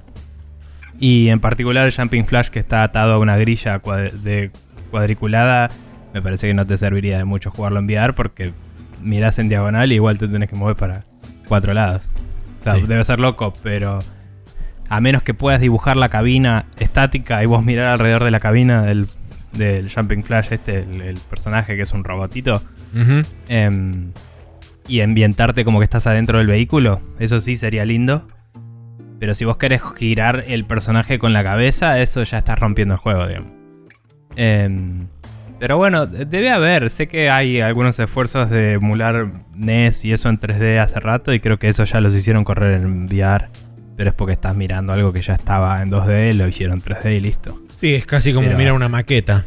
Y 1.00 1.30
en 1.30 1.40
particular 1.40 1.86
el 1.86 1.94
Jumping 1.94 2.26
Flash 2.26 2.48
que 2.50 2.60
está 2.60 2.84
atado 2.84 3.14
a 3.16 3.20
una 3.20 3.38
grilla 3.38 3.80
cuad- 3.82 4.12
de 4.12 4.52
cuadriculada, 4.92 5.70
me 6.14 6.22
parece 6.22 6.48
que 6.48 6.54
no 6.54 6.66
te 6.66 6.78
serviría 6.78 7.18
de 7.18 7.26
mucho 7.26 7.52
jugarlo 7.52 7.80
en 7.80 7.86
VR 7.86 8.14
porque 8.14 8.54
mirás 9.02 9.38
en 9.40 9.50
diagonal 9.50 9.92
y 9.92 9.96
igual 9.96 10.18
te 10.18 10.28
tenés 10.28 10.50
que 10.50 10.56
mover 10.56 10.76
para 10.78 11.04
cuatro 11.48 11.74
lados. 11.74 12.10
O 12.62 12.64
sea, 12.64 12.74
Sí. 12.74 12.82
debe 12.88 13.04
ser 13.04 13.20
loco, 13.20 13.52
pero 13.62 14.00
a 14.88 15.02
menos 15.02 15.22
que 15.24 15.34
puedas 15.34 15.60
dibujar 15.60 15.98
la 15.98 16.10
cabina 16.10 16.66
estática 16.80 17.44
y 17.44 17.46
vos 17.46 17.64
mirar 17.66 17.88
alrededor 17.88 18.24
de 18.24 18.32
la 18.32 18.40
cabina 18.40 18.82
del, 18.84 19.08
del 19.54 19.92
Jumping 19.94 20.24
Flash, 20.24 20.48
este, 20.52 20.80
el, 20.80 21.02
el 21.02 21.18
personaje 21.18 21.76
que 21.76 21.82
es 21.84 21.92
un 21.92 22.04
robotito, 22.04 22.64
em, 23.50 24.12
y 24.88 25.02
ambientarte 25.02 25.66
como 25.66 25.80
que 25.80 25.84
estás 25.86 26.08
adentro 26.08 26.38
del 26.38 26.48
vehículo, 26.48 27.02
eso 27.20 27.40
sí 27.42 27.56
sería 27.56 27.84
lindo. 27.86 28.28
Pero 29.20 29.34
si 29.36 29.46
vos 29.46 29.58
querés 29.58 29.82
girar 29.98 30.44
el 30.48 30.66
personaje 30.66 31.20
con 31.20 31.34
la 31.34 31.44
cabeza, 31.44 32.00
eso 32.00 32.24
ya 32.24 32.38
estás 32.40 32.60
rompiendo 32.60 32.96
el 32.96 33.00
juego, 33.00 33.28
digamos. 33.28 33.52
Em, 34.36 35.08
pero 35.60 35.78
bueno, 35.78 36.06
de- 36.06 36.26
debe 36.26 36.50
haber. 36.52 36.90
Sé 36.90 37.08
que 37.08 37.30
hay 37.30 37.62
algunos 37.62 37.98
esfuerzos 38.00 38.50
de 38.50 38.74
emular 38.74 39.28
NES 39.56 40.04
y 40.06 40.12
eso 40.14 40.28
en 40.30 40.38
3D 40.40 40.80
hace 40.80 41.00
rato, 41.00 41.34
y 41.34 41.40
creo 41.40 41.58
que 41.58 41.70
eso 41.70 41.84
ya 41.86 42.02
los 42.02 42.14
hicieron 42.14 42.44
correr 42.44 42.82
en 42.82 43.06
VR. 43.06 43.48
Pero 43.96 44.10
es 44.10 44.16
porque 44.16 44.34
estás 44.34 44.56
mirando 44.56 44.92
algo 44.92 45.14
que 45.14 45.22
ya 45.22 45.34
estaba 45.36 45.82
en 45.82 45.90
2D, 45.90 46.34
lo 46.34 46.48
hicieron 46.48 46.78
en 46.78 46.82
3D 46.84 47.16
y 47.16 47.22
listo. 47.22 47.58
Sí, 47.76 47.96
es 47.96 48.06
casi 48.06 48.34
como 48.34 48.48
Pero- 48.48 48.58
mirar 48.58 48.74
una 48.74 48.90
maqueta. 48.90 49.46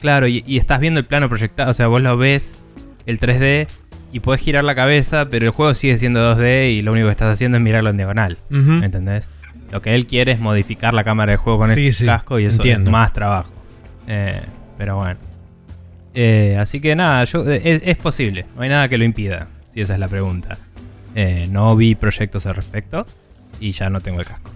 Claro, 0.00 0.26
y, 0.28 0.44
y 0.46 0.58
estás 0.58 0.78
viendo 0.80 1.00
el 1.00 1.06
plano 1.06 1.28
proyectado, 1.28 1.70
o 1.70 1.74
sea, 1.74 1.86
vos 1.88 2.00
lo 2.02 2.16
ves, 2.16 2.58
el 3.06 3.18
3D, 3.18 3.66
y 4.12 4.20
podés 4.20 4.40
girar 4.40 4.64
la 4.64 4.74
cabeza, 4.74 5.28
pero 5.28 5.46
el 5.46 5.50
juego 5.52 5.74
sigue 5.74 5.98
siendo 5.98 6.20
2D 6.36 6.72
y 6.76 6.82
lo 6.82 6.92
único 6.92 7.06
que 7.08 7.12
estás 7.12 7.32
haciendo 7.32 7.58
es 7.58 7.62
mirarlo 7.62 7.90
en 7.90 7.96
diagonal, 7.96 8.38
Ujú. 8.50 8.82
¿entendés? 8.84 9.28
Lo 9.70 9.82
que 9.82 9.94
él 9.94 10.06
quiere 10.06 10.32
es 10.32 10.40
modificar 10.40 10.94
la 10.94 11.04
cámara 11.04 11.32
del 11.32 11.38
juego 11.38 11.58
con 11.58 11.74
Sí, 11.74 11.88
el 11.88 11.94
sí, 11.94 12.06
casco 12.06 12.38
y 12.38 12.44
eso 12.46 12.56
entiendo. 12.56 12.88
es 12.88 12.92
más 12.92 13.12
trabajo. 13.12 13.50
Eh, 14.06 14.40
pero 14.78 14.96
bueno. 14.96 15.20
Eh, 16.14 16.56
así 16.58 16.80
que 16.80 16.96
nada, 16.96 17.22
yo, 17.24 17.48
eh, 17.48 17.60
es, 17.62 17.82
es 17.84 17.96
posible, 17.98 18.46
no 18.56 18.62
hay 18.62 18.70
nada 18.70 18.88
que 18.88 18.96
lo 18.98 19.04
impida, 19.04 19.48
si 19.74 19.82
esa 19.82 19.92
es 19.94 20.00
la 20.00 20.08
pregunta. 20.08 20.56
Eh, 21.14 21.46
no 21.50 21.76
vi 21.76 21.94
proyectos 21.94 22.46
al 22.46 22.54
respecto 22.54 23.04
y 23.60 23.72
ya 23.72 23.90
no 23.90 24.00
tengo 24.00 24.20
el 24.20 24.26
casco. 24.26 24.50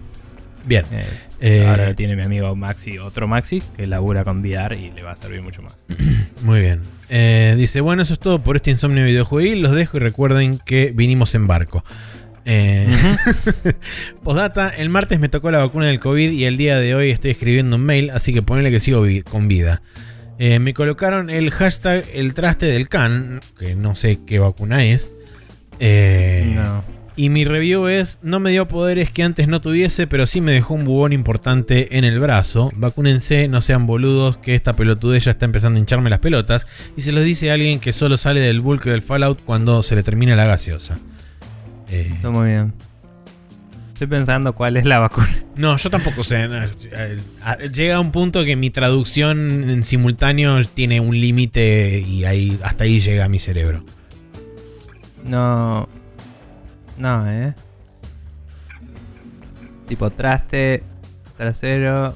Bien. 0.65 0.83
Eh, 0.91 1.05
Eh, 1.41 1.65
ahora 1.67 1.87
lo 1.89 1.95
tiene 1.95 2.15
mi 2.15 2.21
amigo 2.23 2.55
Maxi, 2.55 2.97
otro 2.99 3.27
Maxi, 3.27 3.61
que 3.75 3.85
labura 3.85 4.23
con 4.23 4.39
VR 4.39 4.77
y 4.79 4.91
le 4.91 5.03
va 5.03 5.11
a 5.11 5.15
servir 5.17 5.41
mucho 5.41 5.61
más. 5.61 5.77
Muy 6.43 6.61
bien. 6.61 6.79
Eh, 7.09 7.53
dice, 7.57 7.81
bueno, 7.81 8.01
eso 8.03 8.13
es 8.13 8.19
todo 8.19 8.41
por 8.41 8.55
este 8.55 8.71
insomnio 8.71 9.03
videojueguil. 9.03 9.61
Los 9.61 9.73
dejo 9.73 9.97
y 9.97 9.99
recuerden 9.99 10.59
que 10.65 10.91
vinimos 10.95 11.35
en 11.35 11.47
barco. 11.47 11.83
Eh, 12.45 12.87
Postdata, 14.23 14.69
el 14.69 14.89
martes 14.89 15.19
me 15.19 15.29
tocó 15.29 15.51
la 15.51 15.59
vacuna 15.59 15.85
del 15.87 15.99
COVID 15.99 16.31
y 16.31 16.45
el 16.45 16.57
día 16.57 16.79
de 16.79 16.95
hoy 16.95 17.09
estoy 17.11 17.31
escribiendo 17.31 17.75
un 17.75 17.83
mail, 17.83 18.09
así 18.11 18.33
que 18.33 18.41
ponele 18.41 18.71
que 18.71 18.79
sigo 18.79 19.01
vi- 19.01 19.21
con 19.21 19.47
vida. 19.47 19.81
Eh, 20.39 20.59
me 20.59 20.73
colocaron 20.73 21.29
el 21.29 21.51
hashtag 21.51 22.03
el 22.13 22.33
traste 22.33 22.65
del 22.65 22.89
can, 22.89 23.39
que 23.59 23.75
no 23.75 23.95
sé 23.95 24.19
qué 24.25 24.39
vacuna 24.39 24.83
es. 24.85 25.11
Eh, 25.79 26.51
No. 26.55 26.83
Y 27.15 27.29
mi 27.29 27.45
review 27.45 27.85
es, 27.87 28.17
no 28.23 28.39
me 28.39 28.49
dio 28.49 28.67
poderes 28.67 29.11
que 29.11 29.21
antes 29.21 29.47
no 29.47 29.61
tuviese, 29.61 30.07
pero 30.07 30.25
sí 30.25 30.41
me 30.41 30.51
dejó 30.51 30.73
un 30.73 30.83
bubón 30.83 31.13
importante 31.13 31.97
en 31.97 32.05
el 32.05 32.19
brazo. 32.19 32.71
Vacúnense, 32.75 33.47
no 33.47 33.61
sean 33.61 33.85
boludos, 33.85 34.37
que 34.37 34.55
esta 34.55 34.73
pelotudez 34.73 35.25
ya 35.25 35.31
está 35.31 35.45
empezando 35.45 35.77
a 35.77 35.79
hincharme 35.79 36.09
las 36.09 36.17
pelotas. 36.19 36.65
Y 36.97 37.01
se 37.01 37.11
los 37.11 37.23
dice 37.23 37.51
alguien 37.51 37.79
que 37.79 37.93
solo 37.93 38.17
sale 38.17 38.39
del 38.39 38.61
bulk 38.61 38.85
del 38.85 39.03
Fallout 39.03 39.39
cuando 39.45 39.83
se 39.83 39.95
le 39.95 40.01
termina 40.01 40.35
la 40.35 40.45
gaseosa. 40.47 40.97
Eh, 41.89 42.09
Está 42.15 42.31
muy 42.31 42.47
bien. 42.47 42.73
Estoy 43.93 44.07
pensando 44.07 44.53
cuál 44.53 44.75
es 44.77 44.85
la 44.85 44.97
vacuna. 44.97 45.29
no, 45.55 45.77
yo 45.77 45.89
tampoco 45.91 46.23
sé. 46.23 46.45
eh, 46.45 47.17
a- 47.43 47.57
Llega 47.59 47.97
a 47.97 47.99
un 47.99 48.11
punto 48.11 48.43
que 48.43 48.55
mi 48.55 48.71
traducción 48.71 49.69
en 49.69 49.83
simultáneo 49.83 50.63
tiene 50.65 50.99
un 50.99 51.21
límite 51.21 51.99
y 52.05 52.25
ahí, 52.25 52.57
hasta 52.63 52.85
ahí 52.85 52.99
llega 53.01 53.29
mi 53.29 53.37
cerebro. 53.37 53.85
No. 55.25 55.87
No, 56.97 57.29
eh. 57.29 57.53
Tipo 59.87 60.09
traste, 60.11 60.83
trasero. 61.37 62.15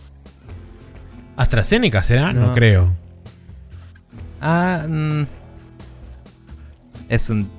¿AstraZeneca 1.35 2.01
será? 2.03 2.33
No, 2.33 2.47
No. 2.47 2.53
creo. 2.53 2.93
Ah, 4.41 4.85
mm, 4.87 5.23
es 7.09 7.29
un 7.29 7.49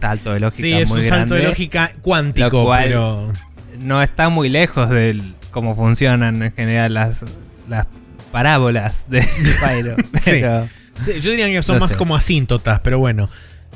salto 0.00 0.32
de 0.32 0.40
lógica 0.40 0.62
Sí, 0.62 0.72
es 0.72 0.88
muy 0.88 1.00
un 1.02 1.06
salto 1.06 1.34
de 1.34 1.42
lógica 1.44 1.92
cuántico, 2.02 2.64
cual- 2.64 2.84
pero... 2.84 3.32
No 3.80 4.02
está 4.02 4.28
muy 4.28 4.48
lejos 4.48 4.90
de 4.90 5.20
cómo 5.52 5.76
funcionan 5.76 6.42
en 6.42 6.52
general 6.52 6.94
las, 6.94 7.24
las 7.68 7.86
parábolas 8.32 9.08
de 9.08 9.20
Pyro. 9.60 9.94
Pero 10.24 10.66
Sí, 11.04 11.20
Yo 11.20 11.30
diría 11.30 11.46
que 11.48 11.62
son 11.62 11.76
No 11.76 11.80
más 11.82 11.90
sé. 11.90 11.96
como 11.96 12.16
asíntotas, 12.16 12.80
pero 12.80 12.98
bueno. 12.98 13.28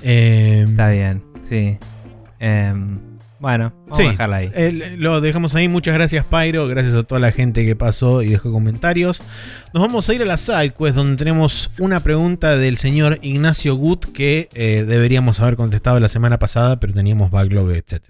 Eh, 0.02 0.64
está 0.68 0.88
bien, 0.88 1.22
sí. 1.48 1.78
Em, 2.44 2.98
bueno, 3.38 3.72
vamos 3.85 3.98
Sí. 3.98 4.05
a 4.07 4.11
dejarla 4.11 4.37
ahí. 4.37 4.50
eh, 4.52 4.96
lo 4.98 5.20
dejamos 5.20 5.55
ahí. 5.55 5.68
Muchas 5.68 5.94
gracias, 5.94 6.24
Pyro. 6.24 6.66
Gracias 6.66 6.94
a 6.94 7.02
toda 7.05 7.20
la 7.20 7.31
gente 7.31 7.64
que 7.64 7.76
pasó 7.76 8.22
y 8.22 8.31
dejó 8.31 8.50
comentarios. 8.52 9.22
Nos 9.72 9.81
vamos 9.83 10.09
a 10.09 10.14
ir 10.14 10.22
a 10.22 10.24
la 10.24 10.37
sidequest 10.37 10.96
donde 10.96 11.16
tenemos 11.16 11.70
una 11.78 12.00
pregunta 12.00 12.57
del 12.57 12.76
señor 12.78 13.18
Ignacio 13.22 13.76
Gut 13.76 14.07
que 14.12 14.48
eh, 14.55 14.85
deberíamos 14.87 15.38
haber 15.40 15.57
contestado 15.57 16.00
la 16.00 16.09
semana 16.09 16.38
pasada, 16.38 16.78
pero 16.81 16.92
teníamos 16.92 17.31
backlog, 17.31 17.70
etc. 17.72 18.02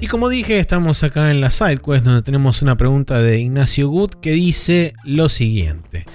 Y 0.00 0.06
como 0.06 0.28
dije, 0.28 0.58
estamos 0.60 1.02
acá 1.02 1.30
en 1.30 1.40
la 1.40 1.50
sidequest 1.50 2.04
donde 2.04 2.22
tenemos 2.22 2.62
una 2.62 2.76
pregunta 2.76 3.20
de 3.20 3.40
Ignacio 3.40 3.88
Gut 3.88 4.14
que 4.20 4.32
dice 4.32 4.94
lo 5.04 5.28
siguiente. 5.28 6.06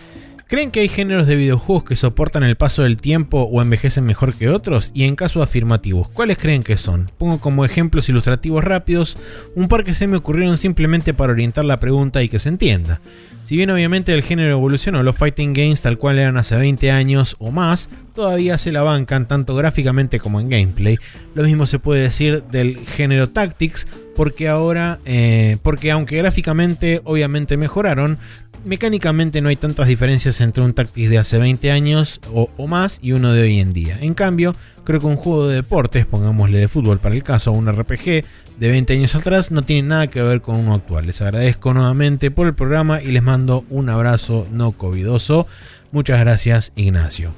¿Creen 0.48 0.72
que 0.72 0.82
hay 0.82 0.90
géneros 0.90 1.26
de 1.26 1.36
videojuegos 1.36 1.84
que 1.84 1.96
soportan 1.96 2.44
el 2.44 2.56
paso 2.56 2.84
del 2.84 2.98
tiempo 2.98 3.42
o 3.42 3.62
envejecen 3.62 4.06
mejor 4.06 4.36
que 4.36 4.50
otros? 4.50 4.92
Y 4.94 5.06
en 5.06 5.16
caso 5.16 5.42
afirmativos, 5.42 6.10
¿cuáles 6.10 6.38
creen 6.38 6.64
que 6.64 6.78
son? 6.78 7.10
Pongo 7.18 7.40
como 7.40 7.66
ejemplos 7.66 8.10
ilustrativos 8.10 8.64
rápidos 8.64 9.18
un 9.56 9.68
par 9.68 9.84
que 9.84 9.96
se 9.96 10.06
me 10.06 10.18
ocurrieron 10.18 10.58
simplemente 10.58 11.14
para 11.14 11.34
orientar 11.34 11.66
la 11.66 11.80
pregunta 11.80 12.22
y 12.22 12.30
que 12.30 12.40
se 12.40 12.50
entienda. 12.50 13.00
Si 13.44 13.58
bien 13.58 13.72
obviamente 13.72 14.14
el 14.14 14.24
género 14.24 14.52
evolucionó, 14.54 15.04
los 15.04 15.18
fighting 15.18 15.54
games 15.54 15.82
tal 15.82 15.98
cual 15.98 16.18
eran 16.18 16.38
hace 16.38 16.56
20 16.56 16.92
años 16.92 17.36
o 17.40 17.52
más, 17.52 17.90
todavía 18.16 18.58
se 18.58 18.72
la 18.72 18.84
bancan 18.84 19.28
tanto 19.28 19.56
gráficamente 19.56 20.20
como 20.20 20.40
en 20.40 20.50
gameplay. 20.50 20.98
Lo 21.36 21.44
mismo 21.44 21.66
se 21.66 21.80
puede 21.80 22.04
decir 22.04 22.44
del 22.44 22.78
género 22.78 23.30
tactics, 23.30 23.86
porque 24.16 24.48
ahora, 24.48 25.00
eh, 25.06 25.58
porque 25.64 25.92
aunque 25.92 26.18
gráficamente 26.18 27.02
obviamente 27.04 27.58
mejoraron, 27.58 28.18
mecánicamente 28.66 29.42
no 29.42 29.50
hay 29.50 29.56
tantas 29.56 29.88
diferencias 29.88 30.40
entre 30.42 30.64
un 30.64 30.74
Tactics 30.74 31.10
de 31.10 31.18
hace 31.18 31.38
20 31.38 31.72
años 31.72 32.22
o, 32.32 32.50
o 32.58 32.68
más 32.68 33.00
y 33.02 33.12
uno 33.12 33.34
de 33.34 33.44
hoy 33.44 33.60
en 33.60 33.74
día. 33.74 33.98
En 34.02 34.14
cambio, 34.14 34.56
creo 34.84 35.00
que 35.00 35.08
un 35.08 35.16
juego 35.16 35.48
de 35.48 35.56
deportes, 35.56 36.06
pongámosle 36.06 36.58
de 36.60 36.68
fútbol 36.68 37.00
para 37.00 37.16
el 37.16 37.24
caso, 37.24 37.52
o 37.52 37.56
un 37.56 37.72
RPG 37.72 38.24
de 38.58 38.68
20 38.68 38.94
años 38.94 39.16
atrás, 39.16 39.52
no 39.52 39.64
tiene 39.64 39.88
nada 39.88 40.08
que 40.08 40.22
ver 40.22 40.42
con 40.42 40.56
uno 40.56 40.76
actual. 40.76 41.08
Les 41.08 41.22
agradezco 41.22 41.74
nuevamente 41.74 42.32
por 42.32 42.48
el 42.48 42.54
programa 42.54 43.02
y 43.02 43.12
les 43.12 43.24
mando 43.24 43.66
un 43.70 43.90
abrazo 43.90 44.48
no 44.52 44.72
covidoso. 44.74 45.48
Muchas 45.92 46.20
gracias, 46.20 46.72
Ignacio. 46.76 47.34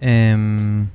Em, 0.00 0.86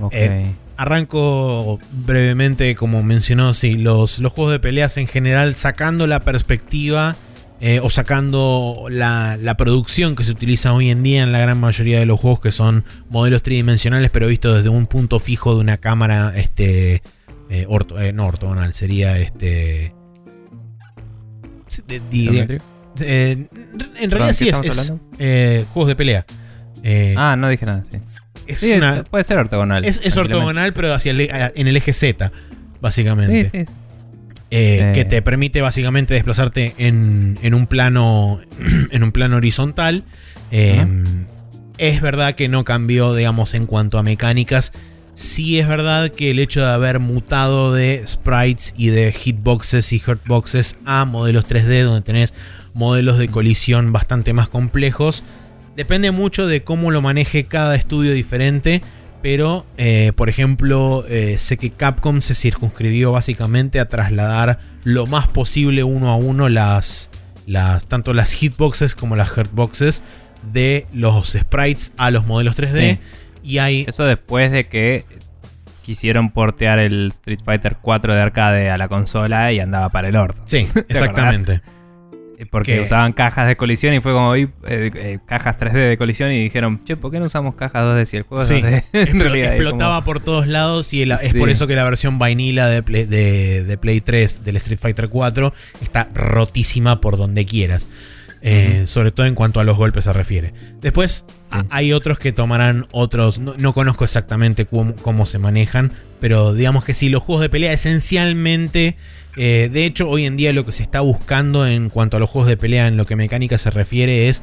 ok. 0.00 0.12
Eh, 0.12 0.54
Arranco 0.76 1.78
brevemente, 1.92 2.74
como 2.74 3.02
mencionó, 3.02 3.54
sí, 3.54 3.76
los, 3.76 4.18
los 4.18 4.32
juegos 4.32 4.52
de 4.52 4.60
peleas 4.60 4.96
en 4.96 5.06
general, 5.06 5.54
sacando 5.54 6.06
la 6.06 6.20
perspectiva 6.20 7.16
eh, 7.60 7.80
o 7.82 7.88
sacando 7.88 8.86
la, 8.90 9.38
la, 9.40 9.56
producción 9.56 10.14
que 10.14 10.24
se 10.24 10.32
utiliza 10.32 10.74
hoy 10.74 10.90
en 10.90 11.02
día 11.02 11.22
en 11.22 11.32
la 11.32 11.38
gran 11.38 11.58
mayoría 11.58 11.98
de 11.98 12.04
los 12.04 12.20
juegos, 12.20 12.40
que 12.40 12.52
son 12.52 12.84
modelos 13.08 13.42
tridimensionales, 13.42 14.10
pero 14.10 14.26
visto 14.26 14.54
desde 14.54 14.68
un 14.68 14.86
punto 14.86 15.20
fijo 15.20 15.54
de 15.54 15.60
una 15.60 15.78
cámara, 15.78 16.34
este, 16.36 17.00
eh, 17.48 17.64
orto, 17.66 17.98
eh, 17.98 18.12
no 18.12 18.26
ortogonal, 18.26 18.74
sería 18.74 19.18
este. 19.18 19.94
De, 21.86 22.00
de, 22.00 23.48
en 23.98 24.10
realidad 24.10 24.32
sí 24.34 24.48
es, 24.48 24.58
es 24.62 24.92
eh, 25.18 25.64
juegos 25.72 25.88
de 25.88 25.96
pelea. 25.96 26.26
Ah, 27.16 27.36
no 27.36 27.48
dije 27.48 27.64
nada, 27.64 27.84
sí. 27.90 27.98
Es 28.46 28.60
sí, 28.60 28.72
una, 28.72 29.04
puede 29.04 29.24
ser 29.24 29.38
ortogonal. 29.38 29.84
Es, 29.84 30.00
es 30.04 30.16
ortogonal, 30.16 30.72
pero 30.72 30.92
hacia 30.92 31.12
el, 31.12 31.20
en 31.20 31.66
el 31.66 31.76
eje 31.76 31.92
Z, 31.92 32.32
básicamente. 32.80 33.50
Sí, 33.50 33.64
sí. 33.64 33.72
Eh, 34.52 34.92
que 34.94 35.04
te 35.04 35.22
permite 35.22 35.60
básicamente 35.60 36.14
desplazarte 36.14 36.74
en, 36.78 37.36
en 37.42 37.52
un 37.52 37.66
plano 37.66 38.40
en 38.90 39.02
un 39.02 39.12
plano 39.12 39.36
horizontal. 39.36 40.04
Eh, 40.50 40.86
es 41.78 42.00
verdad 42.00 42.34
que 42.34 42.48
no 42.48 42.64
cambió, 42.64 43.14
digamos, 43.14 43.54
en 43.54 43.66
cuanto 43.66 43.98
a 43.98 44.02
mecánicas. 44.02 44.72
Sí 45.14 45.58
es 45.58 45.66
verdad 45.66 46.10
que 46.10 46.30
el 46.30 46.38
hecho 46.38 46.60
de 46.60 46.68
haber 46.68 47.00
mutado 47.00 47.72
de 47.72 48.02
sprites 48.06 48.74
y 48.76 48.88
de 48.88 49.12
hitboxes 49.12 49.92
y 49.92 50.02
hurtboxes 50.06 50.76
a 50.84 51.04
modelos 51.06 51.48
3D, 51.48 51.84
donde 51.84 52.02
tenés 52.02 52.34
modelos 52.74 53.18
de 53.18 53.28
colisión 53.28 53.92
bastante 53.92 54.34
más 54.34 54.48
complejos, 54.48 55.24
depende 55.76 56.10
mucho 56.10 56.46
de 56.46 56.64
cómo 56.64 56.90
lo 56.90 57.02
maneje 57.02 57.44
cada 57.44 57.74
estudio 57.76 58.12
diferente. 58.12 58.80
Pero, 59.22 59.66
eh, 59.76 60.12
por 60.14 60.28
ejemplo, 60.28 61.04
eh, 61.08 61.36
sé 61.38 61.56
que 61.56 61.70
Capcom 61.70 62.20
se 62.20 62.34
circunscribió 62.34 63.12
básicamente 63.12 63.80
a 63.80 63.88
trasladar 63.88 64.58
lo 64.84 65.06
más 65.06 65.26
posible 65.26 65.82
uno 65.82 66.10
a 66.10 66.16
uno 66.16 66.48
las, 66.48 67.10
las 67.46 67.86
tanto 67.86 68.14
las 68.14 68.32
hitboxes 68.32 68.94
como 68.94 69.16
las 69.16 69.36
hurtboxes 69.36 70.02
de 70.52 70.86
los 70.92 71.32
sprites 71.32 71.92
a 71.96 72.10
los 72.10 72.26
modelos 72.26 72.56
3D. 72.56 72.98
Y 73.42 73.58
hay... 73.58 73.84
Eso 73.88 74.04
después 74.04 74.52
de 74.52 74.68
que 74.68 75.04
quisieron 75.82 76.30
portear 76.30 76.78
el 76.78 77.08
Street 77.08 77.40
Fighter 77.44 77.78
4 77.80 78.14
de 78.14 78.20
arcade 78.20 78.70
a 78.70 78.78
la 78.78 78.88
consola 78.88 79.52
y 79.52 79.60
andaba 79.60 79.88
para 79.88 80.08
el 80.08 80.16
orto. 80.16 80.42
Sí, 80.44 80.68
exactamente. 80.88 81.62
Eh, 82.38 82.44
porque 82.50 82.80
usaban 82.80 83.12
cajas 83.12 83.48
de 83.48 83.56
colisión 83.56 83.94
y 83.94 84.00
fue 84.00 84.12
como 84.12 84.34
eh, 84.34 84.48
eh, 84.64 85.18
cajas 85.26 85.56
3D 85.58 85.88
de 85.88 85.96
colisión 85.96 86.30
y 86.32 86.42
dijeron, 86.42 86.84
che, 86.84 86.96
¿por 86.96 87.10
qué 87.10 87.18
no 87.18 87.26
usamos 87.26 87.54
cajas 87.54 87.82
2D 87.82 88.04
si 88.04 88.16
el 88.18 88.22
juego 88.24 88.42
es 88.42 88.50
2D? 88.50 88.84
en 88.92 89.20
realidad, 89.20 89.54
explotaba 89.54 90.04
por 90.04 90.20
todos 90.20 90.46
lados 90.46 90.92
y 90.92 91.02
es 91.02 91.34
por 91.34 91.48
eso 91.48 91.66
que 91.66 91.74
la 91.74 91.84
versión 91.84 92.18
vainilla 92.18 92.66
de 92.66 92.82
Play, 92.82 93.04
de, 93.06 93.78
Play 93.80 94.00
3 94.00 94.44
del 94.44 94.56
Street 94.56 94.78
Fighter 94.78 95.08
4 95.08 95.54
está 95.80 96.08
rotísima 96.14 97.00
por 97.00 97.16
donde 97.16 97.46
quieras. 97.46 97.88
Sobre 98.84 99.10
todo 99.10 99.26
en 99.26 99.34
cuanto 99.34 99.58
a 99.58 99.64
los 99.64 99.76
golpes 99.76 100.04
se 100.04 100.12
refiere. 100.12 100.52
Después 100.80 101.24
hay 101.70 101.92
otros 101.92 102.18
que 102.18 102.32
tomarán 102.32 102.86
otros. 102.92 103.38
No, 103.40 103.72
conozco 103.72 104.04
exactamente 104.04 104.66
cómo, 104.66 104.94
cómo, 104.96 105.26
se 105.26 105.38
manejan. 105.38 105.90
Pero 106.20 106.54
digamos 106.54 106.84
que 106.84 106.94
si 106.94 107.08
los 107.08 107.24
juegos 107.24 107.42
de 107.42 107.48
pelea 107.48 107.72
esencialmente 107.72 108.96
eh, 109.36 109.68
de 109.70 109.84
hecho, 109.84 110.08
hoy 110.08 110.24
en 110.24 110.36
día 110.36 110.52
lo 110.52 110.64
que 110.64 110.72
se 110.72 110.82
está 110.82 111.00
buscando 111.00 111.66
en 111.66 111.90
cuanto 111.90 112.16
a 112.16 112.20
los 112.20 112.30
juegos 112.30 112.48
de 112.48 112.56
pelea 112.56 112.86
en 112.88 112.96
lo 112.96 113.04
que 113.04 113.16
mecánica 113.16 113.58
se 113.58 113.70
refiere 113.70 114.28
es 114.28 114.42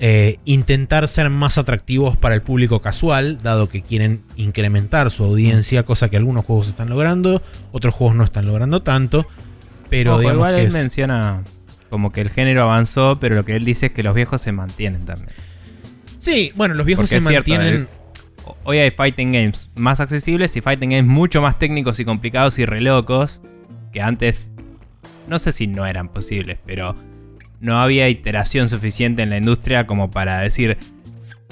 eh, 0.00 0.38
intentar 0.44 1.08
ser 1.08 1.28
más 1.28 1.58
atractivos 1.58 2.16
para 2.16 2.36
el 2.36 2.42
público 2.42 2.80
casual, 2.80 3.42
dado 3.42 3.68
que 3.68 3.82
quieren 3.82 4.22
incrementar 4.36 5.10
su 5.10 5.24
audiencia, 5.24 5.82
cosa 5.82 6.08
que 6.08 6.16
algunos 6.16 6.44
juegos 6.44 6.68
están 6.68 6.88
logrando, 6.88 7.42
otros 7.72 7.94
juegos 7.94 8.14
no 8.14 8.22
están 8.22 8.46
logrando 8.46 8.80
tanto. 8.80 9.26
Pero 9.90 10.22
igual 10.22 10.54
él 10.54 10.70
menciona 10.70 11.42
como 11.90 12.12
que 12.12 12.20
el 12.20 12.30
género 12.30 12.62
avanzó, 12.62 13.18
pero 13.18 13.34
lo 13.34 13.44
que 13.44 13.56
él 13.56 13.64
dice 13.64 13.86
es 13.86 13.92
que 13.92 14.04
los 14.04 14.14
viejos 14.14 14.40
se 14.40 14.52
mantienen 14.52 15.04
también. 15.04 15.30
Sí, 16.18 16.52
bueno, 16.54 16.74
los 16.74 16.86
viejos 16.86 17.08
se 17.08 17.20
mantienen. 17.20 17.88
Eh, 17.90 18.52
hoy 18.64 18.78
hay 18.78 18.90
fighting 18.90 19.32
games 19.32 19.70
más 19.74 19.98
accesibles 19.98 20.54
y 20.56 20.60
fighting 20.60 20.90
games 20.90 21.06
mucho 21.06 21.42
más 21.42 21.58
técnicos 21.58 21.98
y 21.98 22.04
complicados 22.04 22.58
y 22.60 22.66
re 22.66 22.80
locos 22.80 23.40
que 23.92 24.00
antes 24.00 24.52
no 25.26 25.38
sé 25.38 25.52
si 25.52 25.66
no 25.66 25.86
eran 25.86 26.08
posibles, 26.08 26.58
pero 26.64 26.96
no 27.60 27.80
había 27.80 28.08
iteración 28.08 28.68
suficiente 28.68 29.22
en 29.22 29.30
la 29.30 29.38
industria 29.38 29.86
como 29.86 30.10
para 30.10 30.40
decir 30.40 30.78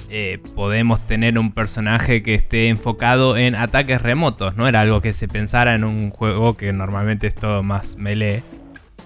eh, 0.08 0.38
podemos 0.54 1.04
tener 1.06 1.36
un 1.38 1.52
personaje 1.52 2.22
que 2.22 2.34
esté 2.34 2.68
enfocado 2.68 3.36
en 3.36 3.54
ataques 3.56 4.00
remotos. 4.00 4.56
No 4.56 4.68
era 4.68 4.82
algo 4.82 5.00
que 5.00 5.12
se 5.12 5.26
pensara 5.26 5.74
en 5.74 5.84
un 5.84 6.10
juego 6.10 6.56
que 6.56 6.72
normalmente 6.72 7.26
es 7.26 7.34
todo 7.34 7.62
más 7.62 7.96
melee. 7.96 8.42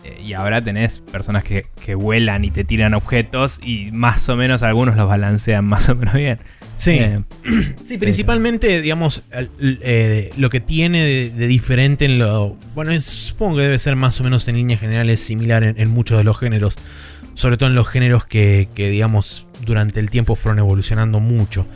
Eh, 0.04 0.20
y 0.24 0.32
ahora 0.32 0.62
tenés 0.62 0.98
personas 0.98 1.44
que, 1.44 1.66
que, 1.84 1.94
vuelan 1.94 2.44
y 2.44 2.50
te 2.50 2.64
tiran 2.64 2.94
objetos 2.94 3.60
y 3.62 3.90
más 3.92 4.28
o 4.28 4.36
menos 4.36 4.62
algunos 4.62 4.96
los 4.96 5.06
balancean 5.06 5.64
más 5.64 5.88
o 5.88 5.94
menos 5.94 6.14
bien. 6.14 6.38
Sí, 6.80 6.92
eh, 6.92 7.20
sí 7.86 7.98
principalmente, 7.98 8.80
digamos, 8.80 9.24
eh, 9.60 10.30
lo 10.38 10.48
que 10.48 10.60
tiene 10.60 11.04
de, 11.04 11.46
diferente 11.46 12.06
en 12.06 12.18
lo... 12.18 12.56
Bueno, 12.74 12.98
supongo 13.00 13.56
que 13.56 13.64
debe 13.64 13.78
ser 13.78 13.96
más 13.96 14.18
o 14.18 14.24
menos 14.24 14.48
en 14.48 14.56
líneas 14.56 14.80
generales 14.80 15.20
similar 15.20 15.62
en, 15.62 15.90
muchos 15.90 16.16
de 16.16 16.24
los 16.24 16.38
géneros. 16.38 16.78
Sobre 17.34 17.58
todo 17.58 17.68
en 17.68 17.74
los 17.74 17.86
géneros 17.86 18.24
que, 18.24 18.66
digamos, 18.74 19.46
durante 19.66 20.00
el 20.00 20.08
tiempo 20.08 20.36
fueron 20.36 20.58
evolucionando 20.58 21.20
mucho. 21.20 21.66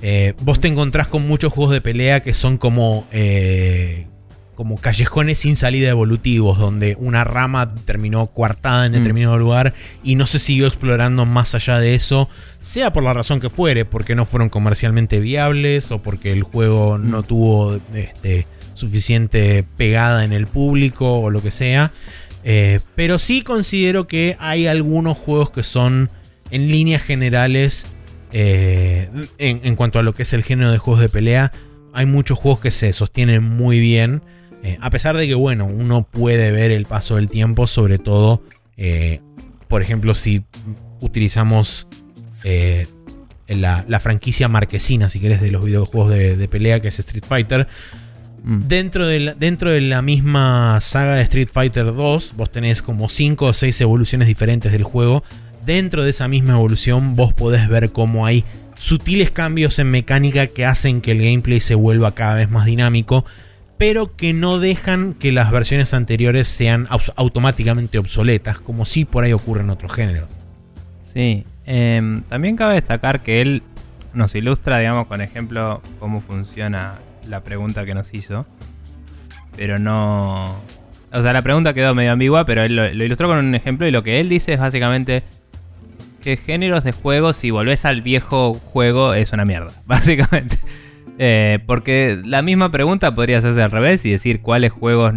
Eh, 0.00 0.32
vos 0.40 0.58
te 0.60 0.68
encontrás 0.68 1.08
con 1.08 1.28
muchos 1.28 1.52
juegos 1.52 1.74
de 1.74 1.82
pelea 1.82 2.22
que 2.22 2.32
son 2.32 2.56
como 2.56 3.06
como 4.54 4.76
callejones 4.76 5.38
sin 5.38 5.56
salida 5.56 5.88
evolutivos, 5.88 6.58
donde 6.58 6.96
una 6.98 7.24
rama 7.24 7.74
terminó 7.86 8.28
coartada 8.28 8.86
en 8.86 8.92
mm. 8.92 8.94
determinado 8.94 9.38
lugar 9.38 9.74
y 10.02 10.14
no 10.14 10.26
se 10.26 10.38
siguió 10.38 10.66
explorando 10.66 11.26
más 11.26 11.54
allá 11.54 11.78
de 11.78 11.94
eso, 11.94 12.28
sea 12.60 12.92
por 12.92 13.02
la 13.02 13.12
razón 13.12 13.40
que 13.40 13.50
fuere, 13.50 13.84
porque 13.84 14.14
no 14.14 14.26
fueron 14.26 14.48
comercialmente 14.48 15.20
viables 15.20 15.90
o 15.90 16.02
porque 16.02 16.32
el 16.32 16.42
juego 16.42 16.98
mm. 16.98 17.10
no 17.10 17.22
tuvo 17.22 17.78
este, 17.94 18.46
suficiente 18.74 19.64
pegada 19.76 20.24
en 20.24 20.32
el 20.32 20.46
público 20.46 21.20
o 21.20 21.30
lo 21.30 21.42
que 21.42 21.50
sea. 21.50 21.92
Eh, 22.44 22.80
pero 22.94 23.18
sí 23.18 23.42
considero 23.42 24.06
que 24.06 24.36
hay 24.38 24.66
algunos 24.66 25.16
juegos 25.16 25.50
que 25.50 25.62
son 25.62 26.10
en 26.50 26.68
líneas 26.70 27.02
generales, 27.02 27.86
eh, 28.32 29.08
en, 29.38 29.60
en 29.64 29.76
cuanto 29.76 29.98
a 29.98 30.02
lo 30.02 30.14
que 30.14 30.24
es 30.24 30.32
el 30.34 30.42
género 30.42 30.70
de 30.70 30.78
juegos 30.78 31.00
de 31.00 31.08
pelea, 31.08 31.52
hay 31.94 32.06
muchos 32.06 32.36
juegos 32.38 32.60
que 32.60 32.70
se 32.70 32.92
sostienen 32.92 33.44
muy 33.44 33.78
bien. 33.78 34.20
Eh, 34.64 34.78
a 34.80 34.88
pesar 34.88 35.14
de 35.14 35.28
que, 35.28 35.34
bueno, 35.34 35.66
uno 35.66 36.04
puede 36.10 36.50
ver 36.50 36.70
el 36.70 36.86
paso 36.86 37.16
del 37.16 37.28
tiempo, 37.28 37.66
sobre 37.66 37.98
todo, 37.98 38.42
eh, 38.78 39.20
por 39.68 39.82
ejemplo, 39.82 40.14
si 40.14 40.42
utilizamos 41.00 41.86
eh, 42.44 42.86
la, 43.46 43.84
franquicia 44.00 44.48
marquesina, 44.48 45.10
si 45.10 45.20
querés, 45.20 45.42
de 45.42 45.50
los 45.50 45.66
videojuegos 45.66 46.10
de, 46.10 46.48
pelea, 46.48 46.80
que 46.80 46.88
es 46.88 46.98
Street 46.98 47.24
Fighter. 47.28 47.68
Mm. 48.42 48.60
Dentro, 48.60 49.06
de 49.06 49.20
la, 49.20 49.34
dentro 49.34 49.70
de 49.70 49.82
la 49.82 50.00
misma 50.00 50.80
saga 50.80 51.16
de 51.16 51.22
Street 51.24 51.50
Fighter 51.52 51.84
2, 51.84 52.32
vos 52.34 52.50
tenés 52.50 52.80
como 52.80 53.10
5 53.10 53.44
o 53.44 53.52
6 53.52 53.82
evoluciones 53.82 54.28
diferentes 54.28 54.72
del 54.72 54.84
juego. 54.84 55.24
Dentro 55.66 56.04
de 56.04 56.10
esa 56.10 56.26
misma 56.26 56.54
evolución, 56.54 57.16
vos 57.16 57.34
podés 57.34 57.68
ver 57.68 57.92
cómo 57.92 58.24
hay 58.24 58.44
sutiles 58.78 59.30
cambios 59.30 59.78
en 59.78 59.90
mecánica 59.90 60.46
que 60.46 60.64
hacen 60.64 61.02
que 61.02 61.12
el 61.12 61.18
gameplay 61.18 61.60
se 61.60 61.74
vuelva 61.74 62.14
cada 62.14 62.36
vez 62.36 62.50
más 62.50 62.64
dinámico 62.64 63.26
pero 63.78 64.14
que 64.16 64.32
no 64.32 64.58
dejan 64.58 65.14
que 65.14 65.32
las 65.32 65.50
versiones 65.50 65.94
anteriores 65.94 66.48
sean 66.48 66.86
automáticamente 67.16 67.98
obsoletas, 67.98 68.60
como 68.60 68.84
si 68.84 69.04
por 69.04 69.24
ahí 69.24 69.32
ocurre 69.32 69.62
en 69.62 69.70
otros 69.70 69.92
géneros. 69.92 70.28
Sí, 71.02 71.44
em, 71.66 72.22
también 72.22 72.56
cabe 72.56 72.74
destacar 72.74 73.20
que 73.20 73.40
él 73.40 73.62
nos 74.12 74.34
ilustra, 74.34 74.78
digamos, 74.78 75.06
con 75.06 75.20
ejemplo, 75.20 75.82
cómo 75.98 76.20
funciona 76.20 76.98
la 77.28 77.40
pregunta 77.40 77.84
que 77.84 77.94
nos 77.94 78.12
hizo, 78.14 78.46
pero 79.56 79.78
no... 79.78 80.44
O 81.12 81.22
sea, 81.22 81.32
la 81.32 81.42
pregunta 81.42 81.74
quedó 81.74 81.94
medio 81.94 82.12
ambigua, 82.12 82.44
pero 82.44 82.62
él 82.62 82.74
lo, 82.74 82.86
ilustró 83.04 83.28
con 83.28 83.38
un 83.38 83.54
ejemplo 83.54 83.86
y 83.86 83.92
lo 83.92 84.02
que 84.02 84.20
él 84.20 84.28
dice 84.28 84.52
es 84.52 84.60
básicamente 84.60 85.22
que 86.22 86.36
géneros 86.36 86.82
de 86.82 86.92
juegos, 86.92 87.36
si 87.36 87.50
volvés 87.50 87.84
al 87.84 88.02
viejo 88.02 88.54
juego, 88.54 89.14
es 89.14 89.32
una 89.32 89.44
mierda, 89.44 89.72
básicamente. 89.86 90.58
Eh, 91.18 91.60
porque 91.66 92.20
la 92.24 92.42
misma 92.42 92.70
pregunta 92.70 93.14
podría 93.14 93.38
hacerse 93.38 93.62
al 93.62 93.70
revés 93.70 94.04
y 94.04 94.10
decir 94.10 94.40
cuáles 94.40 94.72
juegos 94.72 95.14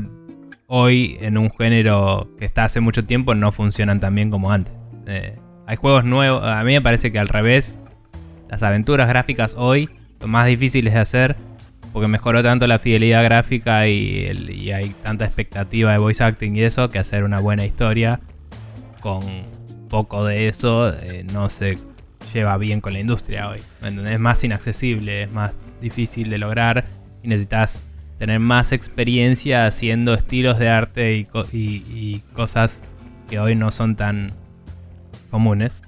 hoy 0.67 1.17
en 1.21 1.38
un 1.38 1.49
género 1.51 2.29
que 2.38 2.45
está 2.45 2.65
hace 2.65 2.81
mucho 2.81 3.03
tiempo 3.03 3.33
no 3.33 3.51
funcionan 3.51 3.99
tan 3.99 4.13
bien 4.13 4.29
como 4.29 4.51
antes. 4.51 4.73
Eh, 5.07 5.38
hay 5.65 5.75
juegos 5.75 6.05
nuevos, 6.05 6.43
a 6.43 6.63
mí 6.63 6.73
me 6.73 6.81
parece 6.81 7.12
que 7.12 7.19
al 7.19 7.27
revés, 7.27 7.79
las 8.49 8.63
aventuras 8.63 9.07
gráficas 9.07 9.55
hoy 9.57 9.89
son 10.21 10.31
más 10.31 10.47
difíciles 10.47 10.93
de 10.93 10.99
hacer 10.99 11.36
porque 11.91 12.07
mejoró 12.07 12.43
tanto 12.43 12.67
la 12.67 12.79
fidelidad 12.79 13.23
gráfica 13.23 13.88
y, 13.88 14.71
hay 14.71 14.89
tanta 15.03 15.25
expectativa 15.25 15.91
de 15.91 15.97
voice 15.97 16.23
acting 16.23 16.55
y 16.55 16.62
eso 16.62 16.89
que 16.89 16.99
hacer 16.99 17.23
una 17.23 17.39
buena 17.39 17.65
historia 17.65 18.19
con 19.01 19.21
poco 19.89 20.25
de 20.25 20.47
eso 20.47 20.93
eh, 20.93 21.25
no 21.31 21.49
se 21.49 21.77
lleva 22.33 22.57
bien 22.57 22.81
con 22.81 22.93
la 22.93 22.99
industria 22.99 23.49
hoy. 23.49 23.59
Es 23.81 24.19
más 24.19 24.43
inaccesible, 24.43 25.23
es 25.23 25.31
más 25.31 25.51
difícil 25.81 26.29
de 26.29 26.37
lograr 26.37 26.85
y 27.23 27.27
necesitas 27.27 27.87
tener 28.19 28.39
más 28.39 28.71
experiencia 28.71 29.67
haciendo 29.67 30.13
estilos 30.13 30.57
de 30.59 30.69
arte 30.69 31.15
y, 31.15 31.25
co- 31.25 31.45
y- 31.53 31.83
y 31.89 32.23
cosas 32.33 32.81
que 33.29 33.39
hoy 33.39 33.55
no 33.55 33.69
son 33.71 33.95
tan 33.95 34.33
comunes 35.29 35.81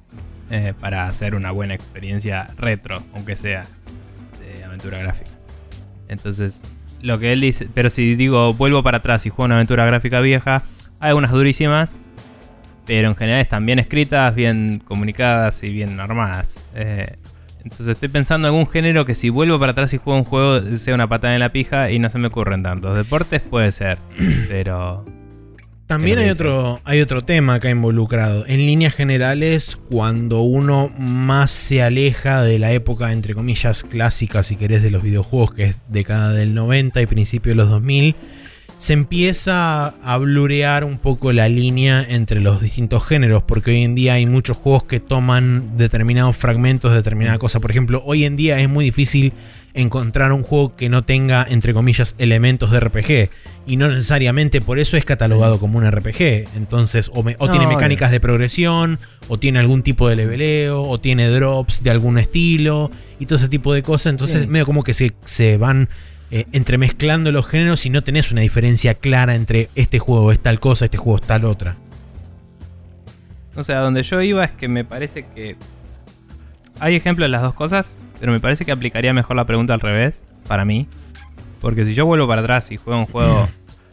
eh, 0.52 0.74
para 0.80 1.06
hacer 1.06 1.36
una 1.36 1.52
buena 1.52 1.74
experiencia 1.74 2.48
retro, 2.58 3.02
aunque 3.16 3.36
sea 3.36 3.66
de 4.40 4.64
aventura 4.64 5.00
gráfica. 5.00 5.32
Entonces, 6.08 6.62
lo 7.02 7.20
que 7.20 7.32
él 7.34 7.42
dice, 7.42 7.68
pero 7.74 7.90
si 7.90 8.16
digo 8.16 8.54
vuelvo 8.54 8.84
para 8.84 8.98
atrás 8.98 9.26
y 9.26 9.30
juego 9.30 9.46
una 9.46 9.56
aventura 9.56 9.86
gráfica 9.86 10.20
vieja, 10.22 10.64
hay 11.00 11.10
algunas 11.10 11.32
durísimas, 11.32 11.94
pero 12.90 13.08
en 13.08 13.16
general 13.16 13.40
están 13.40 13.68
bien 13.68 13.78
escritas, 13.78 14.34
bien 14.34 14.82
comunicadas 14.84 15.62
y 15.62 15.70
bien 15.70 16.00
armadas. 16.00 16.56
Eh, 16.74 17.06
entonces 17.64 17.90
estoy 17.90 18.10
pensando 18.10 18.48
en 18.48 18.54
algún 18.56 18.68
género 18.68 19.06
que 19.06 19.14
si 19.14 19.30
vuelvo 19.30 19.60
para 19.60 19.74
atrás 19.74 19.94
y 19.94 19.98
juego 19.98 20.18
un 20.18 20.26
juego 20.26 20.60
sea 20.76 20.96
una 20.96 21.08
patada 21.08 21.36
en 21.36 21.40
la 21.40 21.52
pija 21.52 21.92
y 21.92 22.00
no 22.00 22.10
se 22.10 22.18
me 22.18 22.30
ocurren 22.30 22.64
tantos. 22.64 22.96
Deportes 22.96 23.42
puede 23.42 23.72
ser, 23.72 24.00
pero 24.48 25.06
También 25.86 26.18
¿Qué 26.18 26.24
hay 26.24 26.30
otro, 26.32 26.82
hay 26.84 27.02
otro 27.02 27.24
tema 27.24 27.54
acá 27.54 27.70
involucrado. 27.70 28.48
En 28.48 28.66
líneas 28.66 28.96
generales, 28.96 29.78
cuando 29.92 30.42
uno 30.42 30.90
más 30.98 31.52
se 31.52 31.84
aleja 31.84 32.42
de 32.42 32.58
la 32.58 32.72
época, 32.72 33.12
entre 33.12 33.36
comillas, 33.36 33.84
clásica, 33.84 34.42
si 34.42 34.56
querés, 34.56 34.82
de 34.82 34.90
los 34.90 35.04
videojuegos, 35.04 35.54
que 35.54 35.64
es 35.66 35.76
década 35.90 36.34
del 36.34 36.56
90 36.56 37.04
y 37.04 37.06
principio 37.06 37.52
de 37.52 37.58
los 37.58 37.70
2000, 37.70 38.16
se 38.80 38.94
empieza 38.94 39.88
a 40.04 40.18
blurear 40.18 40.84
un 40.86 40.98
poco 40.98 41.32
la 41.34 41.48
línea 41.50 42.04
entre 42.08 42.40
los 42.40 42.62
distintos 42.62 43.06
géneros, 43.06 43.44
porque 43.44 43.72
hoy 43.72 43.84
en 43.84 43.94
día 43.94 44.14
hay 44.14 44.26
muchos 44.26 44.58
juegos 44.58 44.86
que 44.86 45.00
toman 45.02 45.78
determinados 45.78 46.36
fragmentos 46.38 46.90
de 46.92 46.98
determinada 46.98 47.38
cosa. 47.38 47.60
Por 47.60 47.70
ejemplo, 47.72 48.02
hoy 48.06 48.24
en 48.24 48.38
día 48.38 48.60
es 48.62 48.70
muy 48.70 48.86
difícil 48.86 49.34
encontrar 49.74 50.32
un 50.32 50.44
juego 50.44 50.76
que 50.76 50.90
no 50.90 51.04
tenga, 51.04 51.46
entre 51.48 51.74
comillas, 51.74 52.16
elementos 52.18 52.72
de 52.72 52.80
RPG. 52.80 53.30
Y 53.68 53.76
no 53.78 53.88
necesariamente 53.90 54.62
por 54.62 54.80
eso 54.80 54.98
es 54.98 55.06
catalogado 55.06 55.60
como 55.60 55.78
un 55.78 55.86
RPG. 55.90 56.48
Entonces, 56.56 57.12
o, 57.14 57.22
me- 57.22 57.36
o 57.38 57.46
No, 57.46 57.52
tiene 57.52 57.68
mecánicas 57.68 58.12
de 58.12 58.20
progresión, 58.20 58.98
o 59.28 59.38
tiene 59.38 59.60
algún 59.60 59.84
tipo 59.84 60.08
de 60.10 60.16
leveleo, 60.16 60.82
o 60.84 61.00
tiene 61.00 61.28
drops 61.30 61.84
de 61.84 61.92
algún 61.92 62.18
estilo, 62.18 62.90
y 63.20 63.26
todo 63.26 63.36
ese 63.36 63.50
tipo 63.50 63.74
de 63.74 63.84
cosas. 63.84 64.12
Entonces, 64.12 64.48
medio 64.48 64.66
como 64.66 64.84
que 64.84 64.94
se, 64.94 65.12
se 65.26 65.58
van 65.58 65.90
eh, 66.32 66.46
entremezclando 66.52 67.32
los 67.32 67.48
géneros 67.48 67.86
y 67.86 67.90
no 67.90 68.04
tenés 68.04 68.32
una 68.32 68.42
diferencia 68.42 68.94
clara 68.94 69.36
entre 69.36 69.70
este 69.76 69.98
juego 69.98 70.32
es 70.32 70.40
tal 70.40 70.60
cosa, 70.60 70.86
este 70.86 70.98
juego 70.98 71.18
es 71.18 71.26
tal 71.26 71.46
otra. 71.46 71.76
O 73.56 73.64
sea, 73.64 73.80
donde 73.80 74.04
yo 74.04 74.22
iba 74.22 74.46
es 74.46 74.52
que 74.52 74.68
me 74.68 74.86
parece 74.86 75.26
que 75.26 75.56
hay 76.80 76.96
ejemplos 76.96 77.26
de 77.26 77.30
las 77.30 77.42
dos 77.42 77.54
cosas, 77.56 77.96
pero 78.20 78.32
me 78.32 78.40
parece 78.40 78.64
que 78.64 78.72
aplicaría 78.72 79.14
mejor 79.14 79.36
la 79.36 79.46
pregunta 79.46 79.74
al 79.74 79.80
revés, 79.80 80.24
para 80.48 80.66
mí. 80.66 80.88
Porque 81.62 81.84
si 81.84 81.94
yo 81.94 82.06
vuelvo 82.06 82.28
para 82.28 82.42
atrás 82.42 82.72
y 82.72 82.78
juego 82.78 83.00
un 83.00 83.06
juego 83.08 83.48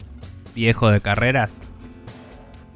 viejo 0.55 0.89
de 0.89 1.01
carreras, 1.01 1.55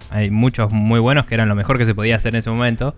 hay 0.10 0.32
muchos 0.32 0.74
muy 0.74 1.00
buenos 1.00 1.26
que 1.28 1.36
eran 1.36 1.48
lo 1.48 1.56
mejor 1.56 1.78
que 1.78 1.86
se 1.86 1.96
podía 1.96 2.16
hacer 2.16 2.34
en 2.34 2.40
ese 2.40 2.50
momento. 2.50 2.96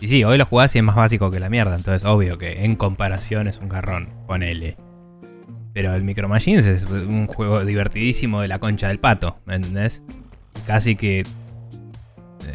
Y 0.00 0.08
sí, 0.08 0.24
hoy 0.24 0.38
lo 0.38 0.46
jugás 0.46 0.74
y 0.74 0.78
es 0.78 0.84
más 0.84 0.96
básico 0.96 1.30
que 1.30 1.38
la 1.38 1.50
mierda, 1.50 1.76
entonces 1.76 2.08
obvio 2.08 2.38
que 2.38 2.64
en 2.64 2.76
comparación 2.76 3.46
es 3.46 3.58
un 3.58 3.68
garrón, 3.68 4.08
ponele. 4.26 4.87
Pero 5.78 5.94
el 5.94 6.02
Micro 6.02 6.28
Machines 6.28 6.66
es 6.66 6.82
un 6.82 7.28
juego 7.28 7.64
divertidísimo 7.64 8.40
de 8.40 8.48
la 8.48 8.58
concha 8.58 8.88
del 8.88 8.98
pato, 8.98 9.38
¿me 9.46 9.54
entendés? 9.54 10.02
Casi 10.66 10.96
que 10.96 11.20
eh, 11.20 11.24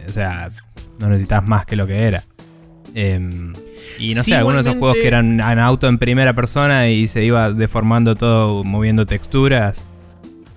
o 0.10 0.12
sea, 0.12 0.50
no 1.00 1.08
necesitas 1.08 1.48
más 1.48 1.66
que 1.66 1.78
lo 1.78 1.88
que 1.88 2.04
era. 2.04 2.26
Em, 2.94 3.54
y 3.98 4.14
no 4.14 4.24
Sí, 4.24 4.32
sé, 4.32 4.36
algunos 4.36 4.66
de 4.66 4.72
esos 4.72 4.78
juegos 4.78 4.98
que 4.98 5.08
eran 5.08 5.40
en 5.40 5.60
auto 5.60 5.88
en 5.88 6.00
primera 6.00 6.34
persona 6.34 6.90
y 6.90 7.08
se 7.08 7.24
iba 7.24 7.54
deformando 7.54 8.16
todo 8.16 8.62
moviendo 8.66 9.06
texturas, 9.06 9.86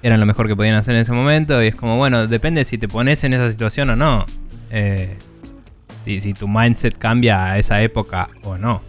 eran 0.02 0.18
lo 0.18 0.26
mejor 0.26 0.48
que 0.48 0.56
podían 0.56 0.74
hacer 0.74 0.96
en 0.96 1.02
ese 1.02 1.12
momento. 1.12 1.62
Y 1.62 1.68
es 1.68 1.76
como, 1.76 1.96
bueno, 1.96 2.26
depende 2.26 2.64
si 2.64 2.78
te 2.78 2.88
pones 2.88 3.22
en 3.22 3.32
esa 3.32 3.48
situación 3.48 3.90
o 3.90 3.94
no. 3.94 4.26
Eh, 4.72 5.14
si, 6.04 6.20
si 6.20 6.34
tu 6.34 6.48
mindset 6.48 6.98
cambia 6.98 7.44
a 7.52 7.58
esa 7.60 7.80
época 7.80 8.28
o 8.42 8.58
no. 8.58 8.82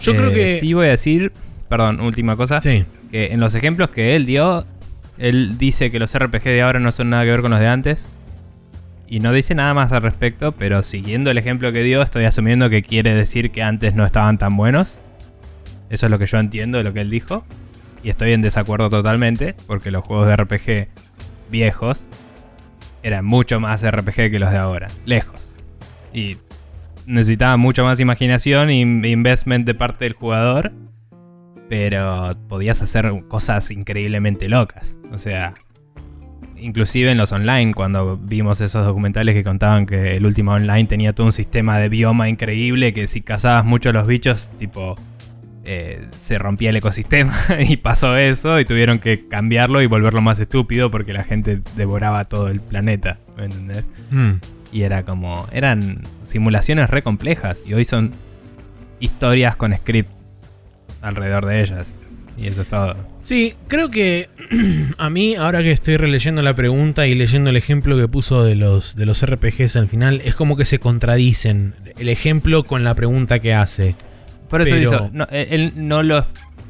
Yo 0.00 0.16
creo 0.16 0.30
Eh, 0.30 0.34
que. 0.34 0.58
Sí 0.60 0.72
voy 0.72 0.86
a 0.86 0.90
decir, 0.92 1.32
perdón, 1.68 2.00
última 2.00 2.36
cosa 2.36 2.60
Sí. 2.60 2.84
que 3.10 3.32
en 3.32 3.40
los 3.40 3.54
ejemplos 3.54 3.90
que 3.90 4.16
él 4.16 4.26
dio, 4.26 4.64
él 5.18 5.58
dice 5.58 5.90
que 5.90 5.98
los 5.98 6.14
RPG 6.14 6.44
de 6.44 6.62
ahora 6.62 6.80
no 6.80 6.92
son 6.92 7.10
nada 7.10 7.24
que 7.24 7.30
ver 7.30 7.40
con 7.40 7.50
los 7.50 7.60
de 7.60 7.68
antes. 7.68 8.08
Y 9.06 9.20
no 9.20 9.32
dice 9.32 9.54
nada 9.54 9.74
más 9.74 9.92
al 9.92 10.02
respecto, 10.02 10.52
pero 10.52 10.82
siguiendo 10.82 11.30
el 11.30 11.38
ejemplo 11.38 11.70
que 11.72 11.82
dio, 11.82 12.02
estoy 12.02 12.24
asumiendo 12.24 12.70
que 12.70 12.82
quiere 12.82 13.14
decir 13.14 13.50
que 13.52 13.62
antes 13.62 13.94
no 13.94 14.04
estaban 14.04 14.38
tan 14.38 14.56
buenos. 14.56 14.98
Eso 15.90 16.06
es 16.06 16.10
lo 16.10 16.18
que 16.18 16.26
yo 16.26 16.38
entiendo 16.38 16.78
de 16.78 16.84
lo 16.84 16.92
que 16.92 17.00
él 17.02 17.10
dijo. 17.10 17.44
Y 18.02 18.08
estoy 18.08 18.32
en 18.32 18.42
desacuerdo 18.42 18.88
totalmente, 18.90 19.54
porque 19.66 19.90
los 19.90 20.04
juegos 20.04 20.26
de 20.26 20.36
RPG 20.36 20.88
viejos 21.50 22.06
eran 23.02 23.24
mucho 23.24 23.60
más 23.60 23.84
RPG 23.88 24.30
que 24.30 24.38
los 24.38 24.50
de 24.50 24.56
ahora. 24.56 24.88
Lejos. 25.04 25.54
Y 26.12 26.38
necesitaban 27.06 27.60
mucho 27.60 27.84
más 27.84 28.00
imaginación 28.00 28.70
e 28.70 28.80
investment 28.80 29.66
de 29.66 29.74
parte 29.74 30.06
del 30.06 30.14
jugador 30.14 30.72
pero 31.68 32.36
podías 32.48 32.82
hacer 32.82 33.12
cosas 33.28 33.70
increíblemente 33.70 34.48
locas. 34.48 34.96
O 35.12 35.18
sea, 35.18 35.54
inclusive 36.56 37.10
en 37.10 37.18
los 37.18 37.32
online, 37.32 37.74
cuando 37.74 38.16
vimos 38.16 38.60
esos 38.60 38.84
documentales 38.84 39.34
que 39.34 39.44
contaban 39.44 39.86
que 39.86 40.16
el 40.16 40.26
último 40.26 40.52
online 40.52 40.84
tenía 40.84 41.12
todo 41.12 41.26
un 41.26 41.32
sistema 41.32 41.78
de 41.78 41.88
bioma 41.88 42.28
increíble, 42.28 42.92
que 42.92 43.06
si 43.06 43.20
cazabas 43.20 43.64
mucho 43.64 43.90
a 43.90 43.92
los 43.92 44.06
bichos, 44.06 44.48
tipo, 44.58 44.96
eh, 45.64 46.06
se 46.10 46.36
rompía 46.38 46.70
el 46.70 46.76
ecosistema 46.76 47.34
y 47.58 47.76
pasó 47.78 48.16
eso 48.16 48.60
y 48.60 48.64
tuvieron 48.64 48.98
que 48.98 49.28
cambiarlo 49.28 49.80
y 49.80 49.86
volverlo 49.86 50.20
más 50.20 50.38
estúpido 50.38 50.90
porque 50.90 51.12
la 51.12 51.22
gente 51.22 51.60
devoraba 51.76 52.24
todo 52.26 52.48
el 52.48 52.60
planeta, 52.60 53.18
¿me 53.36 53.46
entendés? 53.46 53.84
Mm. 54.10 54.32
Y 54.72 54.82
era 54.82 55.04
como, 55.04 55.46
eran 55.52 56.02
simulaciones 56.22 56.90
re 56.90 57.02
complejas 57.02 57.62
y 57.66 57.74
hoy 57.74 57.84
son 57.84 58.10
historias 59.00 59.56
con 59.56 59.74
script 59.74 60.13
alrededor 61.04 61.46
de 61.46 61.60
ellas. 61.62 61.94
Y 62.36 62.48
eso 62.48 62.62
es 62.62 62.68
todo. 62.68 62.96
Sí, 63.22 63.54
creo 63.68 63.88
que 63.90 64.28
a 64.98 65.08
mí, 65.08 65.36
ahora 65.36 65.62
que 65.62 65.70
estoy 65.70 65.96
releyendo 65.96 66.42
la 66.42 66.54
pregunta 66.54 67.06
y 67.06 67.14
leyendo 67.14 67.50
el 67.50 67.56
ejemplo 67.56 67.96
que 67.96 68.08
puso 68.08 68.44
de 68.44 68.56
los, 68.56 68.96
de 68.96 69.06
los 69.06 69.24
RPGs 69.24 69.76
al 69.76 69.88
final, 69.88 70.20
es 70.24 70.34
como 70.34 70.56
que 70.56 70.64
se 70.64 70.78
contradicen 70.80 71.74
el 71.98 72.08
ejemplo 72.08 72.64
con 72.64 72.82
la 72.82 72.94
pregunta 72.94 73.38
que 73.38 73.54
hace. 73.54 73.94
Por 74.50 74.62
eso 74.62 74.70
Pero- 74.74 74.82
hizo- 74.82 75.10
no, 75.12 75.26
él 75.30 75.46
él 75.50 75.72
no 75.76 76.02
lo, 76.02 76.20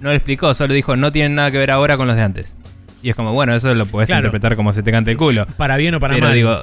no 0.01 0.11
lo 0.11 0.13
explicó, 0.13 0.53
solo 0.53 0.75
dijo, 0.75 0.97
no 0.97 1.11
tienen 1.13 1.35
nada 1.35 1.51
que 1.51 1.59
ver 1.59 1.71
ahora 1.71 1.97
con 1.97 2.07
los 2.07 2.17
de 2.17 2.23
antes. 2.23 2.57
Y 3.03 3.11
es 3.11 3.17
como, 3.17 3.33
bueno, 3.33 3.55
eso 3.55 3.75
lo 3.75 3.87
puedes 3.87 4.07
Claro. 4.09 4.27
interpretar 4.27 4.57
como 4.57 4.73
se 4.73 4.83
te 4.83 4.91
cante 4.93 5.11
el 5.11 5.17
culo. 5.17 5.47
Para 5.57 5.77
bien 5.77 5.95
o 5.95 6.01
para 6.01 6.15
pero 6.15 6.27
mal. 6.27 6.35
digo, 6.35 6.57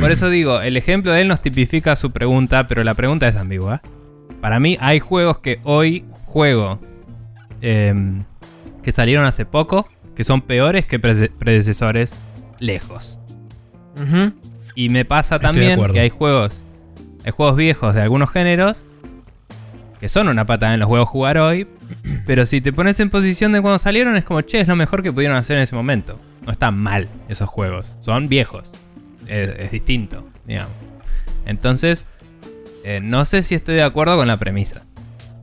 por 0.00 0.10
eso 0.10 0.28
digo, 0.30 0.60
el 0.60 0.76
ejemplo 0.76 1.12
de 1.12 1.22
él 1.22 1.28
nos 1.28 1.42
tipifica 1.42 1.96
su 1.96 2.10
pregunta, 2.12 2.66
pero 2.66 2.82
la 2.84 2.94
pregunta 2.94 3.28
es 3.28 3.36
ambigua. 3.36 3.82
Para 4.40 4.58
mí 4.60 4.76
hay 4.80 5.00
juegos 5.00 5.38
que 5.38 5.60
hoy 5.64 6.04
juego 6.26 6.80
em, 7.62 8.24
que 8.82 8.92
salieron 8.92 9.24
hace 9.24 9.46
poco, 9.46 9.88
que 10.14 10.24
son 10.24 10.42
peores 10.42 10.84
que 10.84 10.98
predecesores 10.98 12.14
lejos. 12.58 13.18
Y 14.74 14.88
me 14.88 15.04
pasa 15.04 15.36
Estoy 15.36 15.48
también 15.48 15.92
que 15.92 16.00
hay 16.00 16.10
juegos, 16.10 16.62
hay 17.24 17.32
juegos 17.32 17.56
viejos 17.56 17.94
de 17.94 18.02
algunos 18.02 18.30
géneros 18.30 18.84
que 20.00 20.08
son 20.08 20.26
una 20.26 20.44
patada 20.44 20.74
en 20.74 20.80
los 20.80 20.88
juegos 20.88 21.08
jugar 21.08 21.38
hoy, 21.38 21.68
pero 22.26 22.44
si 22.44 22.60
te 22.60 22.72
pones 22.72 22.98
en 22.98 23.08
posición 23.08 23.52
de 23.52 23.62
cuando 23.62 23.78
salieron 23.78 24.16
es 24.16 24.24
como, 24.24 24.40
che, 24.40 24.58
es 24.58 24.66
lo 24.66 24.74
mejor 24.74 25.00
que 25.00 25.12
pudieron 25.12 25.36
hacer 25.36 25.56
en 25.56 25.62
ese 25.62 25.76
momento. 25.76 26.18
No 26.44 26.50
están 26.50 26.76
mal 26.76 27.08
esos 27.28 27.48
juegos, 27.48 27.94
son 28.00 28.26
viejos, 28.26 28.72
es, 29.28 29.50
es 29.50 29.70
distinto, 29.70 30.26
digamos. 30.44 30.72
Entonces, 31.46 32.08
eh, 32.82 32.98
no 33.00 33.24
sé 33.24 33.44
si 33.44 33.54
estoy 33.54 33.76
de 33.76 33.84
acuerdo 33.84 34.16
con 34.16 34.26
la 34.26 34.38
premisa. 34.38 34.82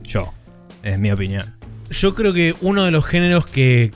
Yo, 0.02 0.30
es 0.82 0.98
mi 0.98 1.10
opinión. 1.10 1.54
Yo 1.90 2.14
creo 2.14 2.32
que 2.32 2.54
uno 2.60 2.84
de 2.84 2.90
los 2.90 3.04
géneros 3.04 3.46
que 3.46 3.90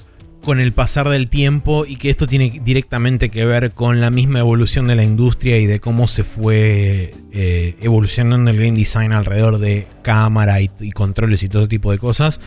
con 0.44 0.60
el 0.60 0.72
pasar 0.72 1.08
del 1.08 1.30
tiempo 1.30 1.86
y 1.86 1.96
que 1.96 2.10
esto 2.10 2.26
tiene 2.26 2.60
directamente 2.62 3.30
que 3.30 3.46
ver 3.46 3.72
con 3.72 4.00
la 4.00 4.10
misma 4.10 4.40
evolución 4.40 4.86
de 4.86 4.94
la 4.94 5.02
industria 5.02 5.58
y 5.58 5.66
de 5.66 5.80
cómo 5.80 6.06
se 6.06 6.22
fue 6.22 7.12
eh, 7.32 7.76
evolucionando 7.80 8.50
el 8.50 8.58
game 8.58 8.72
design 8.72 9.12
alrededor 9.12 9.58
de 9.58 9.86
cámara 10.02 10.60
y, 10.60 10.68
controles 10.92 11.42
y 11.42 11.48
todo 11.48 11.66
tipo 11.66 11.90
de 11.90 11.98
cosas. 11.98 12.40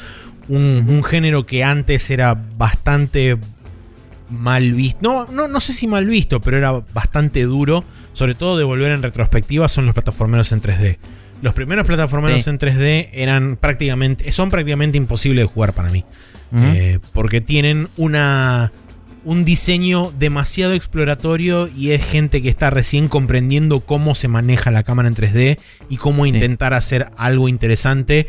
Un, 0.47 0.85
un 0.87 1.03
género 1.03 1.45
que 1.45 1.63
antes 1.63 2.09
era 2.11 2.35
bastante 2.35 3.37
mal 4.29 4.73
visto. 4.73 4.99
No, 5.01 5.25
no, 5.31 5.47
no 5.47 5.59
sé 5.59 5.73
si 5.73 5.87
mal 5.87 6.05
visto, 6.05 6.39
pero 6.39 6.57
era 6.57 6.71
bastante 6.93 7.43
duro. 7.43 7.83
Sobre 8.13 8.35
todo 8.35 8.57
de 8.57 8.63
volver 8.63 8.91
en 8.91 9.03
retrospectiva 9.03 9.67
son 9.67 9.85
los 9.85 9.93
plataformeros 9.93 10.51
en 10.51 10.61
3D. 10.61 10.97
Los 11.41 11.53
primeros 11.53 11.85
plataformeros 11.85 12.43
Sí. 12.43 12.49
en 12.49 12.57
3D 12.59 13.09
eran 13.13 13.57
prácticamente. 13.57 14.31
son 14.31 14.49
prácticamente 14.49 14.97
imposibles 14.97 15.43
de 15.43 15.47
jugar 15.53 15.73
para 15.73 15.89
mí. 15.89 16.03
Eh, 16.57 16.99
porque 17.13 17.41
tienen 17.41 17.89
una. 17.97 18.71
un 19.25 19.43
diseño 19.43 20.13
demasiado 20.17 20.73
exploratorio 20.73 21.67
y 21.67 21.91
es 21.91 22.01
gente 22.01 22.41
que 22.41 22.47
está 22.47 22.69
recién 22.69 23.09
comprendiendo 23.09 23.81
cómo 23.81 24.15
se 24.15 24.29
maneja 24.29 24.71
la 24.71 24.83
cámara 24.83 25.09
en 25.09 25.15
3D 25.15 25.59
y 25.89 25.97
cómo 25.97 26.25
intentar 26.25 26.73
hacer 26.73 27.11
algo 27.17 27.49
interesante. 27.49 28.27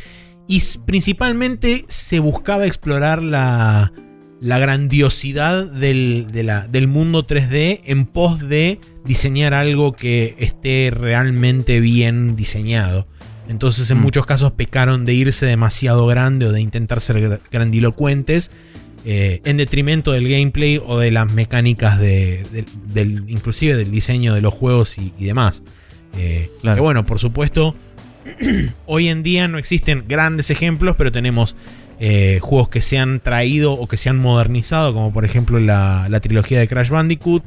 Y 0.49 0.61
principalmente 0.85 1.85
se 1.87 2.19
buscaba 2.19 2.67
explorar 2.67 3.23
la, 3.23 3.93
la 4.41 4.59
grandiosidad 4.59 5.67
del, 5.67 6.27
de 6.33 6.43
la- 6.45 6.69
del 6.69 6.87
mundo 6.87 7.27
3D 7.27 7.81
en 7.85 8.07
pos 8.07 8.39
de 8.49 8.79
diseñar 9.05 9.53
algo 9.55 9.93
que 9.93 10.35
esté 10.39 10.91
realmente 10.95 11.81
bien 11.81 12.37
diseñado. 12.37 13.07
Entonces 13.49 13.91
en 13.91 13.99
Mm. 13.99 14.03
muchos 14.03 14.27
casos 14.27 14.53
pecaron 14.53 15.05
de 15.05 15.15
irse 15.15 15.47
demasiado 15.47 16.07
grande 16.07 16.47
o 16.47 16.53
de 16.53 16.61
intentar 16.61 17.01
ser 17.01 17.17
gra- 17.17 17.41
grandilocuentes 17.51 18.51
eh, 19.05 19.41
en 19.45 19.57
detrimento 19.57 20.13
del 20.13 20.29
gameplay 20.29 20.81
o 20.85 20.99
de 20.99 21.11
las 21.13 21.33
mecánicas 21.33 21.99
de, 21.99 22.45
del, 22.93 23.25
inclusive 23.29 23.77
del 23.77 23.91
diseño 23.91 24.35
de 24.35 24.43
los 24.43 24.53
juegos 24.53 24.99
y, 24.99 25.13
y 25.19 25.25
demás. 25.27 25.63
Eh, 26.17 26.51
Claro. 26.61 26.77
Que 26.77 26.83
bueno, 26.83 27.07
por 27.07 27.19
supuesto, 27.19 27.75
hoy 28.87 29.09
en 29.09 29.23
día 29.23 29.49
no 29.49 29.57
existen 29.59 30.05
grandes 30.09 30.51
ejemplos, 30.51 30.97
pero 30.99 31.11
tenemos 31.13 31.57
eh, 32.01 32.39
juegos 32.41 32.69
que 32.69 32.83
se 32.83 32.99
han 32.99 33.21
traído 33.21 33.73
o 33.73 33.87
que 33.89 33.97
se 33.97 34.09
han 34.09 34.19
modernizado, 34.19 34.93
como 34.95 35.13
por 35.13 35.25
ejemplo 35.25 35.59
la, 35.61 36.07
la 36.09 36.21
trilogía 36.21 36.59
de 36.61 36.69
Crash 36.69 36.91
Bandicoot 36.91 37.45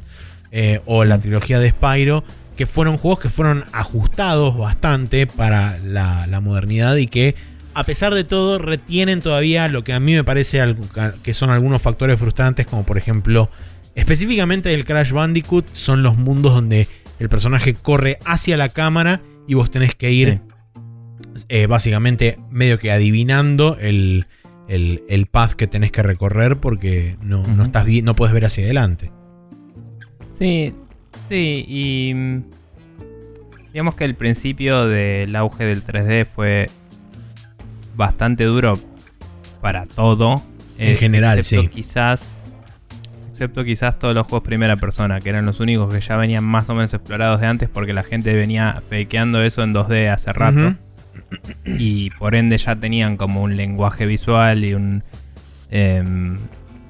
eh, 0.50 0.80
o 0.86 1.04
la 1.04 1.18
trilogía 1.18 1.58
de 1.58 1.70
Spyro, 1.70 2.24
que 2.56 2.66
fueron 2.66 2.98
juegos 2.98 3.18
que 3.20 3.28
fueron 3.30 3.64
ajustados 3.72 4.56
bastante 4.58 5.26
para 5.26 5.78
la, 5.78 6.26
la 6.26 6.40
modernidad 6.40 6.96
y 6.96 7.06
que 7.06 7.34
a 7.74 7.84
pesar 7.84 8.12
de 8.12 8.24
todo 8.24 8.58
retienen 8.58 9.22
todavía 9.22 9.66
lo 9.68 9.82
que 9.84 9.94
a 9.94 10.00
mí 10.00 10.12
me 10.12 10.24
parece 10.24 10.60
algo- 10.60 10.84
que 11.22 11.32
son 11.32 11.48
algunos 11.48 11.80
factores 11.80 12.18
frustrantes, 12.18 12.66
como 12.66 12.84
por 12.84 12.98
ejemplo, 12.98 13.48
específicamente 13.94 14.68
del 14.68 14.84
Crash 14.84 15.12
Bandicoot, 15.12 15.66
son 15.72 16.02
los 16.02 16.18
mundos 16.18 16.54
donde 16.54 16.86
el 17.18 17.28
personaje 17.30 17.72
corre 17.72 18.18
hacia 18.26 18.58
la 18.58 18.68
cámara 18.68 19.22
y 19.48 19.54
vos 19.54 19.70
tenés 19.70 19.94
que 19.94 20.12
ir 20.12 20.40
eh, 21.48 21.66
básicamente 21.66 22.38
medio 22.50 22.78
que 22.78 22.92
adivinando 22.92 23.78
el, 23.80 24.26
el, 24.74 25.02
el 25.08 25.26
path 25.26 25.52
que 25.52 25.66
tenés 25.66 25.90
que 25.92 26.02
recorrer 26.02 26.56
porque 26.58 27.16
no, 27.22 27.46
no 27.46 27.52
Ujú. 27.54 27.62
estás 27.64 27.84
vi- 27.84 28.02
no 28.02 28.14
puedes 28.16 28.32
ver 28.34 28.44
hacia 28.44 28.64
adelante. 28.64 29.10
Sí, 30.32 30.74
sí, 31.28 31.64
y 31.68 32.12
mm, 32.14 32.42
digamos 33.72 33.94
que 33.94 34.04
el 34.04 34.14
principio 34.14 34.86
del 34.86 35.34
auge 35.36 35.64
del 35.64 35.84
3D 35.84 36.26
fue 36.26 36.66
bastante 37.96 38.44
duro 38.44 38.78
para 39.60 39.86
todo. 39.86 40.42
En 40.78 40.96
general, 40.96 41.38
excepto 41.38 41.62
sí. 41.62 41.68
Quizás, 41.68 42.38
excepto 43.30 43.64
quizás 43.64 43.98
todos 43.98 44.14
los 44.14 44.26
juegos 44.26 44.42
primera 44.46 44.76
persona, 44.76 45.20
que 45.20 45.28
eran 45.28 45.44
los 45.46 45.60
únicos 45.60 45.92
que 45.92 46.00
ya 46.00 46.16
venían 46.16 46.44
más 46.44 46.68
o 46.70 46.74
menos 46.74 46.92
explorados 46.94 47.40
de 47.40 47.46
antes 47.46 47.68
porque 47.68 47.92
la 47.92 48.02
gente 48.02 48.32
venía 48.34 48.82
fakeando 48.90 49.42
eso 49.42 49.62
en 49.62 49.74
2D 49.74 50.08
hace 50.12 50.32
rato. 50.32 50.74
Y 51.64 52.10
por 52.10 52.34
ende 52.34 52.58
ya 52.58 52.76
tenían 52.76 53.16
como 53.16 53.42
un 53.42 53.56
lenguaje 53.56 54.06
visual 54.06 54.64
y 54.64 54.74
un, 54.74 55.02
em, 55.70 56.38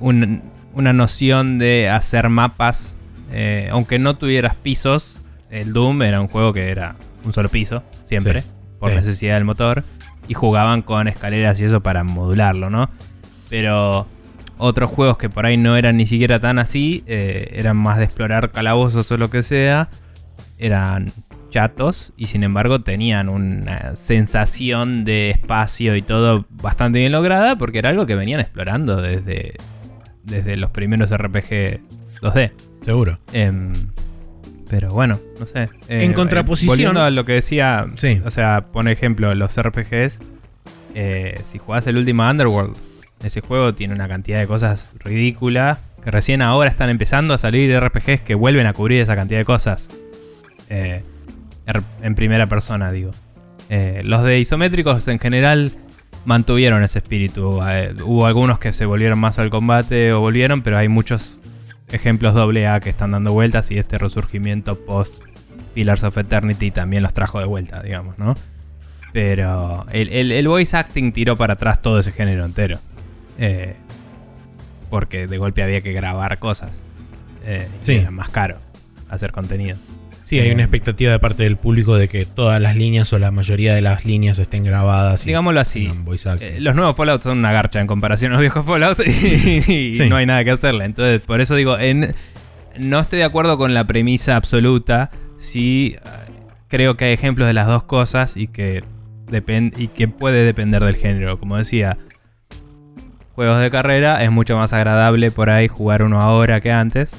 un- 0.00 0.42
una 0.74 0.92
noción 0.92 1.58
de 1.58 1.88
hacer 1.88 2.28
mapas. 2.28 2.96
eh, 3.34 3.68
aunque 3.72 3.98
no 3.98 4.16
tuvieras 4.18 4.54
pisos, 4.56 5.22
el 5.50 5.72
Doom 5.72 6.02
era 6.02 6.20
un 6.20 6.28
juego 6.28 6.52
que 6.52 6.70
era 6.70 6.96
un 7.24 7.32
solo 7.32 7.48
piso, 7.48 7.82
siempre, 8.04 8.42
Sí, 8.42 8.46
por 8.78 8.90
sí. 8.90 8.96
necesidad 8.96 9.36
del 9.36 9.44
motor. 9.46 9.84
Y 10.28 10.34
jugaban 10.34 10.82
con 10.82 11.08
escaleras 11.08 11.58
y 11.58 11.64
eso 11.64 11.80
para 11.80 12.04
modularlo, 12.04 12.68
¿no? 12.68 12.90
Pero 13.48 14.06
otros 14.58 14.90
juegos 14.90 15.16
que 15.16 15.30
por 15.30 15.46
ahí 15.46 15.56
no 15.56 15.76
eran 15.78 15.96
ni 15.96 16.06
siquiera 16.06 16.40
tan 16.40 16.58
así, 16.58 17.04
eh, 17.06 17.48
eran 17.54 17.78
más 17.78 17.96
de 17.96 18.04
explorar 18.04 18.50
calabozos 18.50 19.10
o 19.10 19.16
lo 19.16 19.30
que 19.30 19.42
sea, 19.42 19.88
eran 20.58 21.06
chatos 21.52 22.12
y 22.16 22.26
sin 22.26 22.42
embargo 22.42 22.80
tenían 22.80 23.28
una 23.28 23.94
sensación 23.94 25.04
de 25.04 25.30
espacio 25.30 25.94
y 25.94 26.02
todo 26.02 26.46
bastante 26.50 26.98
bien 26.98 27.12
lograda 27.12 27.56
porque 27.56 27.78
era 27.78 27.90
algo 27.90 28.06
que 28.06 28.16
venían 28.16 28.40
explorando 28.40 29.00
desde, 29.00 29.54
desde 30.24 30.56
los 30.56 30.70
primeros 30.72 31.10
RPG 31.16 31.78
2D. 32.20 32.50
Seguro. 32.82 33.18
Em, 33.32 33.72
pero 34.68 34.88
bueno, 34.88 35.18
no 35.38 35.46
sé. 35.46 35.68
Eh, 35.88 36.04
En 36.04 36.14
contraposición- 36.14 36.66
volviendo 36.68 37.02
a 37.02 37.10
lo 37.10 37.24
que 37.24 37.34
decía, 37.34 37.86
Sí. 37.96 38.20
o 38.24 38.30
sea, 38.32 38.66
por 38.72 38.88
ejemplo, 38.88 39.32
los 39.34 39.56
RPGs. 39.56 40.18
eh, 40.94 41.40
si 41.44 41.58
jugás 41.58 41.86
el 41.86 41.96
último 41.96 42.28
Underworld, 42.28 42.76
ese 43.24 43.40
juego 43.40 43.72
tiene 43.74 43.94
una 43.94 44.08
cantidad 44.08 44.38
de 44.40 44.46
cosas 44.46 44.90
ridículas. 44.98 45.78
Que 46.04 46.10
recién 46.10 46.42
ahora 46.42 46.68
están 46.68 46.90
empezando 46.90 47.32
a 47.32 47.38
salir 47.38 47.70
RPGs 47.78 48.20
que 48.22 48.34
vuelven 48.34 48.66
a 48.66 48.72
cubrir 48.72 49.00
esa 49.00 49.14
cantidad 49.14 49.38
de 49.38 49.44
cosas. 49.44 49.88
Eh, 50.68 51.02
en 52.02 52.14
primera 52.14 52.46
persona, 52.48 52.90
digo. 52.92 53.10
Eh, 53.70 54.02
los 54.04 54.22
de 54.24 54.38
isométricos 54.40 55.06
en 55.08 55.18
general 55.18 55.72
mantuvieron 56.24 56.82
ese 56.82 56.98
espíritu. 56.98 57.60
Eh, 57.68 57.94
hubo 58.04 58.26
algunos 58.26 58.58
que 58.58 58.72
se 58.72 58.84
volvieron 58.86 59.18
más 59.18 59.38
al 59.38 59.50
combate 59.50 60.12
o 60.12 60.20
volvieron, 60.20 60.62
pero 60.62 60.78
hay 60.78 60.88
muchos 60.88 61.38
ejemplos 61.90 62.34
AA 62.36 62.80
que 62.80 62.90
están 62.90 63.10
dando 63.12 63.32
vueltas 63.32 63.70
y 63.70 63.78
este 63.78 63.98
resurgimiento 63.98 64.78
post 64.86 65.14
Pillars 65.74 66.04
of 66.04 66.16
Eternity 66.18 66.70
también 66.70 67.02
los 67.02 67.12
trajo 67.12 67.38
de 67.38 67.46
vuelta, 67.46 67.82
digamos, 67.82 68.18
¿no? 68.18 68.34
Pero 69.12 69.86
el, 69.92 70.08
el- 70.10 70.32
el 70.32 70.48
voice 70.48 70.76
acting 70.76 71.12
tiró 71.12 71.36
para 71.36 71.54
atrás 71.54 71.80
todo 71.82 71.98
ese 71.98 72.12
género 72.12 72.44
entero. 72.44 72.78
Eh, 73.38 73.74
porque 74.90 75.26
de 75.26 75.38
golpe 75.38 75.62
había 75.62 75.80
que 75.80 75.92
grabar 75.92 76.38
cosas. 76.38 76.80
Eh, 77.44 77.68
Sí. 77.80 77.94
Era 77.94 78.10
más 78.10 78.28
caro 78.30 78.58
hacer 79.08 79.32
contenido. 79.32 79.76
Sí, 80.24 80.38
hay 80.38 80.50
una 80.50 80.62
expectativa 80.62 81.10
de 81.12 81.18
parte 81.18 81.42
del 81.42 81.56
público 81.56 81.96
de 81.96 82.08
que 82.08 82.24
todas 82.24 82.60
las 82.60 82.76
líneas 82.76 83.12
o 83.12 83.18
la 83.18 83.30
mayoría 83.30 83.74
de 83.74 83.82
las 83.82 84.04
líneas 84.04 84.38
estén 84.38 84.64
grabadas. 84.64 85.24
Digámoslo 85.26 85.60
así. 85.60 85.90
Eh, 86.40 86.56
los 86.60 86.74
nuevos 86.74 86.96
Fallout 86.96 87.22
son 87.22 87.38
una 87.38 87.52
garcha 87.52 87.80
en 87.80 87.86
comparación 87.86 88.30
a 88.32 88.34
los 88.34 88.40
viejos 88.40 88.64
Fallout 88.64 88.98
y, 89.06 89.96
Sí. 89.96 90.08
no 90.08 90.16
hay 90.16 90.24
nada 90.26 90.42
que 90.44 90.52
hacerle. 90.52 90.84
Entonces, 90.84 91.20
por 91.20 91.40
eso 91.40 91.54
digo, 91.54 91.78
en- 91.78 92.14
no 92.78 93.00
estoy 93.00 93.18
de 93.18 93.24
acuerdo 93.24 93.58
con 93.58 93.74
la 93.74 93.86
premisa 93.86 94.36
absoluta. 94.36 95.10
Sí, 95.36 95.96
eh, 95.96 96.08
creo 96.68 96.96
que 96.96 97.06
hay 97.06 97.12
ejemplos 97.12 97.46
de 97.46 97.52
las 97.54 97.66
dos 97.66 97.82
cosas 97.82 98.36
y 98.36 98.46
que, 98.46 98.84
y 99.76 99.88
que 99.88 100.08
puede 100.08 100.44
depender 100.44 100.82
del 100.84 100.96
género. 100.96 101.38
Como 101.38 101.56
decía, 101.58 101.98
juegos 103.34 103.60
de 103.60 103.70
carrera 103.70 104.22
es 104.24 104.30
mucho 104.30 104.56
más 104.56 104.72
agradable 104.72 105.30
por 105.30 105.50
ahí 105.50 105.68
jugar 105.68 106.02
uno 106.04 106.20
ahora 106.20 106.60
que 106.60 106.70
antes. 106.72 107.10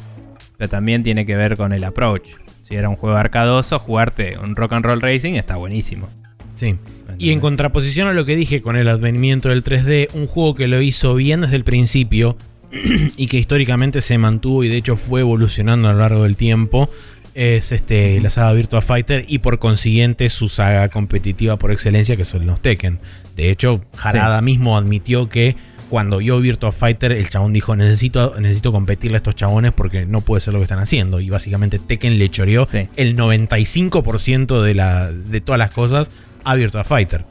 Pero 0.57 0.69
también 0.69 1.03
tiene 1.03 1.25
que 1.25 1.35
ver 1.35 1.57
con 1.57 1.73
el 1.73 1.83
approach. 1.83 2.29
Si 2.68 2.76
era 2.76 2.89
un 2.89 2.95
juego 2.95 3.18
arcadoso, 3.18 3.80
jugarte 3.80 4.38
un 4.38 4.55
rock 4.55 4.74
and 4.74 4.86
roll 4.86 5.01
racing 5.01 5.34
está 5.34 5.55
buenísimo. 5.57 6.09
Sí. 6.55 6.76
Y 7.20 7.32
en 7.32 7.39
contraposición 7.39 8.07
a 8.07 8.14
lo 8.14 8.26
que 8.26 8.36
dije 8.36 8.61
con 8.61 8.76
el 8.76 8.88
advenimiento 8.88 9.49
del 9.49 9.64
3D, 9.64 10.09
un 10.14 10.28
juego 10.28 10.55
que 10.55 10.68
lo 10.68 10.82
hizo 10.82 11.16
bien 11.16 11.41
desde 11.41 11.57
el 11.57 11.64
principio 11.64 12.38
y 13.18 13.28
que 13.28 13.38
históricamente 13.38 14.01
se 14.01 14.18
mantuvo 14.18 14.64
y 14.64 14.70
de 14.70 14.78
hecho 14.78 14.95
fue 14.95 15.22
evolucionando 15.22 15.89
a 15.89 15.93
lo 15.93 15.99
largo 15.99 16.24
del 16.24 16.38
tiempo 16.38 16.89
es 17.36 17.72
este, 17.72 18.20
la 18.22 18.30
saga 18.30 18.53
Virtua 18.53 18.82
Fighter 18.82 19.26
y 19.28 19.39
por 19.39 19.59
consiguiente 19.59 20.30
su 20.30 20.49
saga 20.49 20.89
competitiva 20.89 21.57
por 21.57 21.72
excelencia 21.72 22.16
que 22.16 22.26
son 22.26 22.45
los 22.45 22.61
Tekken. 22.61 22.99
De 23.36 23.49
hecho, 23.49 23.82
Harada 24.01 24.41
mismo 24.41 24.78
admitió 24.78 25.30
que 25.30 25.55
cuando 25.93 26.17
vio 26.17 26.39
Virtua 26.39 26.71
Fighter 26.71 27.11
el 27.11 27.29
chabón 27.29 27.53
dijo 27.53 27.75
necesito, 27.75 28.33
necesito 28.39 28.71
competirle 28.71 29.17
a 29.17 29.19
estos 29.19 29.35
chabones 29.35 29.73
porque 29.73 30.07
no 30.07 30.21
puede 30.21 30.41
ser 30.41 30.53
lo 30.53 30.59
que 30.59 30.63
están 30.63 30.79
haciendo. 30.79 31.19
Y 31.19 31.29
básicamente 31.29 31.77
Tekken 31.77 32.17
le 32.17 32.29
choreó 32.31 32.65
Sí. 32.65 32.87
el 32.95 33.15
95% 33.15 34.63
de, 34.63 34.73
la, 34.73 35.11
de 35.11 35.39
todas 35.39 35.59
las 35.59 35.69
cosas 35.71 36.09
a 36.43 36.55
Virtua 36.55 36.83
Fighter. 36.83 37.25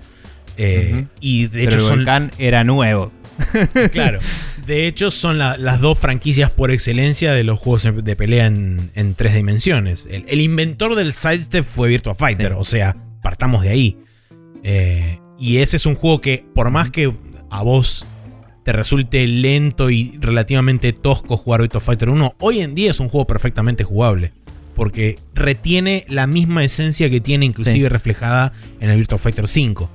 Eh. 0.57 1.07
Y 1.21 1.49
de 1.49 1.65
Pero 1.65 1.71
hecho 1.71 1.79
el 1.79 1.83
son. 1.87 1.97
volcán 1.97 2.31
era 2.39 2.63
nuevo. 2.63 3.11
Claro. 3.91 4.21
De 4.65 4.87
hecho, 4.87 5.11
son 5.11 5.39
la- 5.39 5.57
las 5.57 5.81
dos 5.81 5.99
franquicias 5.99 6.53
por 6.53 6.71
excelencia 6.71 7.33
de 7.33 7.43
los 7.43 7.59
juegos 7.59 7.83
de 8.05 8.15
pelea 8.15 8.47
en, 8.47 8.93
en 8.95 9.15
tres 9.17 9.35
dimensiones. 9.35 10.07
El, 10.09 10.25
el 10.29 10.41
inventor 10.41 10.95
del 10.95 11.15
sidestep 11.15 11.65
fue 11.65 11.89
Virtua 11.89 12.15
Fighter. 12.15 12.53
Sí. 12.53 12.57
O 12.61 12.65
sea, 12.65 12.97
partamos 13.23 13.65
de 13.65 13.71
ahí. 13.71 13.99
Eh, 14.63 15.19
y 15.37 15.57
ese 15.57 15.77
es 15.79 15.85
un 15.87 15.97
juego 15.97 16.21
que, 16.21 16.45
por 16.55 16.71
más 16.71 16.91
que 16.91 17.13
a 17.51 17.63
vos 17.65 18.07
te 18.65 18.73
resulte 18.73 19.27
lento 19.27 19.91
y 19.91 20.17
relativamente 20.21 20.93
tosco 20.93 21.37
jugar 21.37 21.63
Virtua 21.63 21.81
Fighter 21.81 22.09
1, 22.11 22.37
hoy 22.39 22.61
en 22.61 22.75
día 22.75 22.91
es 22.91 23.01
un 23.01 23.09
juego 23.09 23.27
perfectamente 23.27 23.85
jugable. 23.85 24.33
Porque 24.77 25.19
retiene 25.35 26.07
la 26.09 26.27
misma 26.27 26.65
esencia 26.65 27.11
que 27.11 27.21
tiene 27.21 27.45
inclusive 27.45 27.87
Sí. 27.87 27.89
reflejada 27.89 28.53
en 28.81 28.89
el 28.91 28.97
Virtua 28.99 29.19
Fighter 29.19 29.47
5. 29.47 29.91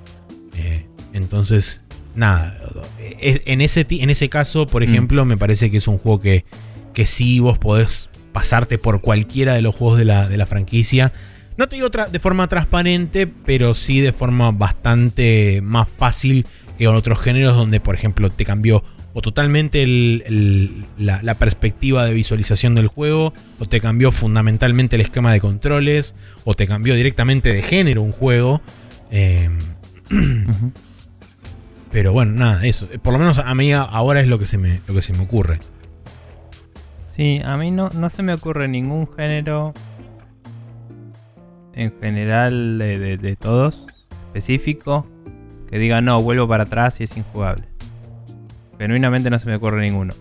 Eh, 0.58 0.86
entonces, 1.14 1.84
nada. 2.14 2.58
e- 3.00 3.42
En 3.46 3.62
ese, 3.62 3.86
en 3.90 4.10
ese 4.10 4.30
caso, 4.30 4.68
por 4.68 4.82
Mm. 4.86 4.90
ejemplo, 4.90 5.26
me 5.26 5.38
parece 5.38 5.72
que 5.72 5.78
es 5.78 5.88
un 5.88 5.98
juego 5.98 6.20
que, 6.22 6.46
que 6.94 7.06
sí 7.08 7.40
vos 7.40 7.58
podés 7.58 8.10
pasarte 8.34 8.78
por 8.78 9.02
cualquiera 9.02 9.56
de 9.56 9.62
los 9.64 9.74
juegos 9.76 9.98
de 9.98 10.06
la, 10.06 10.28
de 10.28 10.38
la 10.38 10.46
franquicia. 10.46 11.12
No 11.58 11.68
te 11.68 11.76
digo 11.78 11.90
de 11.90 12.20
forma 12.20 12.48
transparente, 12.48 13.26
pero 13.26 13.74
sí 13.74 14.00
de 14.02 14.12
forma 14.14 14.52
bastante 14.52 15.60
más 15.64 15.88
fácil 15.88 16.46
que 16.78 16.86
con 16.86 16.96
otros 16.96 17.20
géneros 17.20 17.56
donde, 17.56 17.80
por 17.80 17.96
ejemplo, 17.96 18.30
te 18.32 18.46
cambió 18.46 18.84
o 19.14 19.22
totalmente 19.22 19.82
el- 19.82 20.24
el- 20.28 20.86
la, 20.98 21.24
la 21.24 21.34
perspectiva 21.36 22.06
de 22.06 22.14
visualización 22.14 22.76
del 22.76 22.88
juego, 22.88 23.34
o 23.60 23.66
te 23.66 23.82
cambió 23.82 24.12
fundamentalmente 24.12 24.96
el 24.96 25.02
esquema 25.02 25.34
de 25.34 25.40
controles, 25.40 26.14
o 26.46 26.54
te 26.54 26.68
cambió 26.68 26.94
directamente 26.94 27.52
de 27.52 27.62
género 27.64 28.04
un 28.04 28.12
juego. 28.12 28.62
Eh, 29.10 29.50
Pero 31.92 32.14
bueno, 32.14 32.34
nada, 32.34 32.66
eso. 32.66 32.88
Por 33.02 33.14
lo 33.14 33.20
menos 33.20 33.40
a 33.40 33.56
mí 33.56 33.72
ahora 33.74 34.20
es 34.22 34.28
lo 34.28 34.38
que 34.38 34.46
se 34.46 34.58
me, 34.58 34.82
lo 34.88 34.94
que 34.94 35.02
se 35.02 35.14
me 35.14 35.24
ocurre. 35.24 35.60
Sí, 37.16 37.42
a 37.44 37.58
mí 37.58 37.72
no, 37.72 37.90
no 37.90 38.10
se 38.10 38.22
me 38.22 38.34
ocurre 38.34 38.68
ningún 38.68 39.08
género 39.12 39.74
en 41.74 41.94
general 42.00 42.78
de, 42.78 43.18
de 43.18 43.36
todos 43.36 43.86
específico 44.28 45.08
que 45.70 45.78
diga 45.80 46.02
no, 46.02 46.22
vuelvo 46.22 46.48
para 46.48 46.64
atrás 46.64 47.00
y 47.00 47.04
es 47.04 47.18
injugable. 47.18 47.64
Genuinamente 48.78 49.30
no 49.30 49.40
se 49.40 49.50
me 49.50 49.56
ocurre 49.56 49.82
ninguno. 49.82 50.14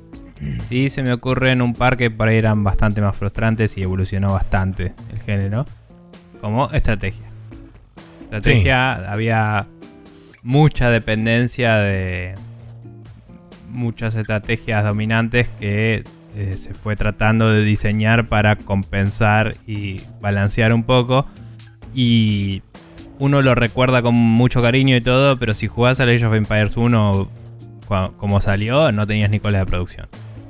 Sí, 0.68 0.88
se 0.88 1.02
me 1.02 1.12
ocurren 1.12 1.62
un 1.62 1.72
par 1.72 1.96
que 1.96 2.10
por 2.10 2.28
ahí 2.28 2.36
eran 2.36 2.62
bastante 2.62 3.00
más 3.00 3.16
frustrantes 3.16 3.76
y 3.78 3.82
evolucionó 3.82 4.32
bastante 4.32 4.94
el 5.10 5.20
género. 5.20 5.64
Como 6.40 6.70
estrategia. 6.70 7.26
Estrategia 8.24 9.10
había 9.10 9.66
mucha 10.42 10.90
dependencia 10.90 11.76
de 11.76 12.34
muchas 13.68 14.14
estrategias 14.14 14.84
dominantes 14.84 15.48
que 15.60 16.04
eh, 16.34 16.52
se 16.52 16.74
fue 16.74 16.96
tratando 16.96 17.50
de 17.50 17.64
diseñar 17.64 18.28
para 18.28 18.56
compensar 18.56 19.54
y 19.66 20.02
balancear 20.20 20.72
un 20.72 20.84
poco. 20.84 21.26
Y 21.94 22.62
uno 23.18 23.42
lo 23.42 23.54
recuerda 23.54 24.02
con 24.02 24.14
mucho 24.14 24.62
cariño 24.62 24.96
y 24.96 25.00
todo, 25.00 25.38
pero 25.38 25.54
si 25.54 25.68
jugás 25.68 26.00
a 26.00 26.04
Age 26.04 26.26
of 26.26 26.34
Empires 26.34 26.76
1 26.76 27.28
como 28.16 28.40
salió, 28.40 28.90
no 28.92 29.06
tenías 29.06 29.30
ni 29.30 29.40
cola 29.40 29.58
de 29.58 29.66
producción. 29.66 30.08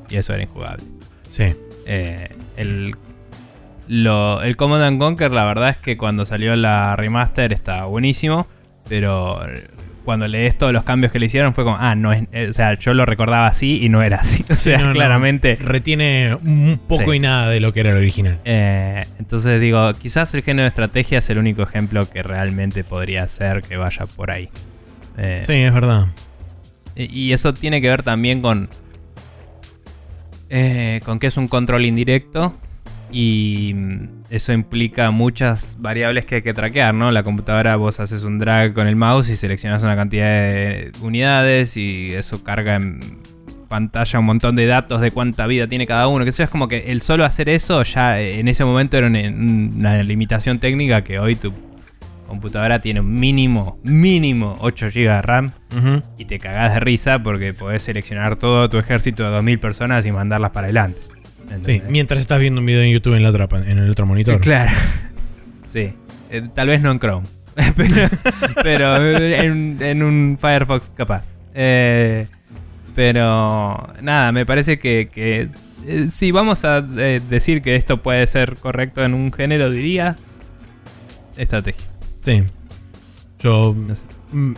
Y 0.09 0.17
eso 0.17 0.33
era 0.33 0.43
injugable. 0.43 0.83
Sí. 1.31 1.55
Eh, 1.87 2.29
el, 2.57 2.97
lo, 3.89 4.43
el 4.43 4.57
Command 4.57 4.99
Conquer, 4.99 5.31
la 5.31 5.45
verdad 5.45 5.71
es 5.71 5.77
que 5.77 5.97
cuando 5.97 6.27
salió 6.27 6.57
la 6.57 6.97
remaster 6.97 7.53
estaba 7.53 7.87
buenísimo, 7.87 8.47
pero 8.89 9.41
cuando 10.07 10.27
lees 10.27 10.57
todos 10.57 10.73
los 10.73 10.85
cambios 10.85 11.13
que 11.13 11.19
le 11.19 11.27
hicieron 11.27 11.53
fue 11.53 11.65
como, 11.65 11.77
ah, 11.79 11.95
no 11.95 12.13
es, 12.13 12.25
eh, 12.33 12.47
o 12.49 12.53
sea, 12.55 12.79
yo 12.79 12.95
lo 12.95 13.05
recordaba 13.05 13.47
así 13.47 13.85
y 13.85 13.91
no 13.91 14.03
era 14.03 14.19
así. 14.19 14.45
O 14.51 14.57
sea, 14.57 14.93
claramente... 14.93 15.57
Retiene 15.57 16.35
un 16.35 16.81
poco 16.89 17.13
y 17.13 17.19
nada 17.19 17.51
de 17.51 17.61
lo 17.61 17.75
que 17.75 17.81
era 17.81 17.91
el 17.91 17.97
original. 17.97 18.39
Eh, 18.45 19.05
entonces 19.19 19.61
digo, 19.61 19.93
quizás 19.95 20.33
el 20.35 20.43
género 20.43 20.63
de 20.63 20.69
estrategia 20.69 21.19
es 21.19 21.29
el 21.29 21.39
único 21.39 21.63
ejemplo 21.63 22.09
que 22.09 22.23
realmente 22.23 22.85
podría 22.85 23.29
ser 23.29 23.61
que 23.63 23.77
vaya 23.77 24.07
por 24.07 24.31
ahí. 24.31 24.49
sí, 25.43 25.53
es 25.53 25.75
verdad. 25.75 26.07
Y 26.97 27.33
eso 27.33 27.53
tiene 27.53 27.81
que 27.83 27.91
ver 27.91 28.03
también 28.03 28.41
con. 28.41 28.71
Eh, 30.49 31.01
con 31.05 31.19
que 31.19 31.27
es 31.27 31.37
un 31.37 31.49
control 31.49 31.85
indirecto. 31.85 32.55
Y 33.11 33.73
mm, 33.75 34.09
eso 34.31 34.53
implica 34.53 35.11
muchas 35.11 35.77
variables 35.79 36.27
que 36.27 36.37
hay 36.37 36.43
que 36.43 36.55
traquear, 36.55 36.95
¿no? 36.95 37.11
La 37.11 37.23
computadora 37.23 37.77
vos 37.77 38.01
haces 38.01 38.25
un 38.25 38.39
drag 38.39 38.75
con 38.75 38.87
el 38.87 38.97
mouse 38.97 39.31
y 39.31 39.37
seleccionas 39.37 39.83
una 39.83 39.97
cantidad 39.97 40.27
de 40.27 40.93
unidades 41.01 41.77
y 41.77 42.13
eso 42.13 42.43
carga 42.43 42.77
en 42.77 43.01
pantalla 43.69 44.19
un 44.19 44.27
montón 44.27 44.57
de 44.57 44.67
datos 44.67 45.01
de 45.01 45.11
cuánta 45.11 45.47
vida 45.47 45.67
tiene 45.67 45.87
cada 45.87 46.09
uno. 46.09 46.25
Que 46.25 46.31
eso 46.31 46.43
es 46.43 46.51
como 46.51 46.69
que 46.69 46.91
el 46.91 47.03
solo 47.03 47.25
hacer 47.25 47.49
eso 47.49 47.83
ya 47.83 48.21
en 48.21 48.49
ese 48.49 48.65
momento 48.65 48.97
era 48.97 49.07
una, 49.07 50.03
limitación 50.03 50.59
técnica 50.59 51.03
que 51.03 51.19
hoy 51.19 51.37
tú 51.37 51.53
computadora 52.27 52.81
tiene 52.81 53.01
un 53.01 53.15
mínimo, 53.15 53.79
mínimo 53.85 54.57
8 54.59 54.87
GB 54.89 55.01
de 55.03 55.23
RAM 55.23 55.51
y 56.19 56.25
te 56.25 56.41
cagás 56.41 56.75
de 56.75 56.81
risa 56.81 57.23
porque 57.23 57.55
podés 57.55 57.83
seleccionar 57.83 58.35
todo 58.35 58.69
tu 58.69 58.79
ejército 58.79 59.23
de 59.23 59.31
2000 59.31 59.61
personas 59.61 60.07
y 60.07 60.11
mandarlas 60.11 60.51
para 60.51 60.65
adelante. 60.65 61.01
Sí, 61.63 61.83
mientras 61.89 62.21
estás 62.21 62.41
viendo 62.41 62.61
un 62.61 62.67
video 62.67 62.83
en 62.83 62.93
YouTube 62.93 63.15
en, 63.15 63.23
la 63.23 63.31
otra, 63.31 63.49
en 63.53 63.79
el 63.79 63.91
otro 63.91 64.07
monitor. 64.07 64.41
Claro. 64.41 64.73
Sí. 65.69 65.93
Eh, 66.31 66.49
tal 66.55 66.69
vez 66.69 66.83
no 66.83 66.91
en 66.91 66.99
Chrome. 66.99 67.27
pero, 68.63 68.97
en, 68.97 70.03
un 70.03 70.39
Firefox 70.41 70.91
capaz. 70.95 71.25
Eh, 71.55 72.27
pero 72.95 73.93
nada, 74.03 74.33
me 74.33 74.45
parece 74.45 74.79
que, 74.79 75.09
que 75.13 75.49
eh, 75.87 76.09
si 76.11 76.33
vamos 76.33 76.65
a 76.65 76.83
decir 76.83 77.63
que 77.63 77.77
esto 77.77 78.03
puede 78.03 78.27
ser 78.27 78.57
correcto 78.57 79.05
en 79.05 79.15
un 79.15 79.33
género, 79.33 79.71
diría 79.71 80.17
estrategia. 81.37 81.87
Sí. 82.23 82.43
Yo 83.41 83.75
mm, 84.33 84.55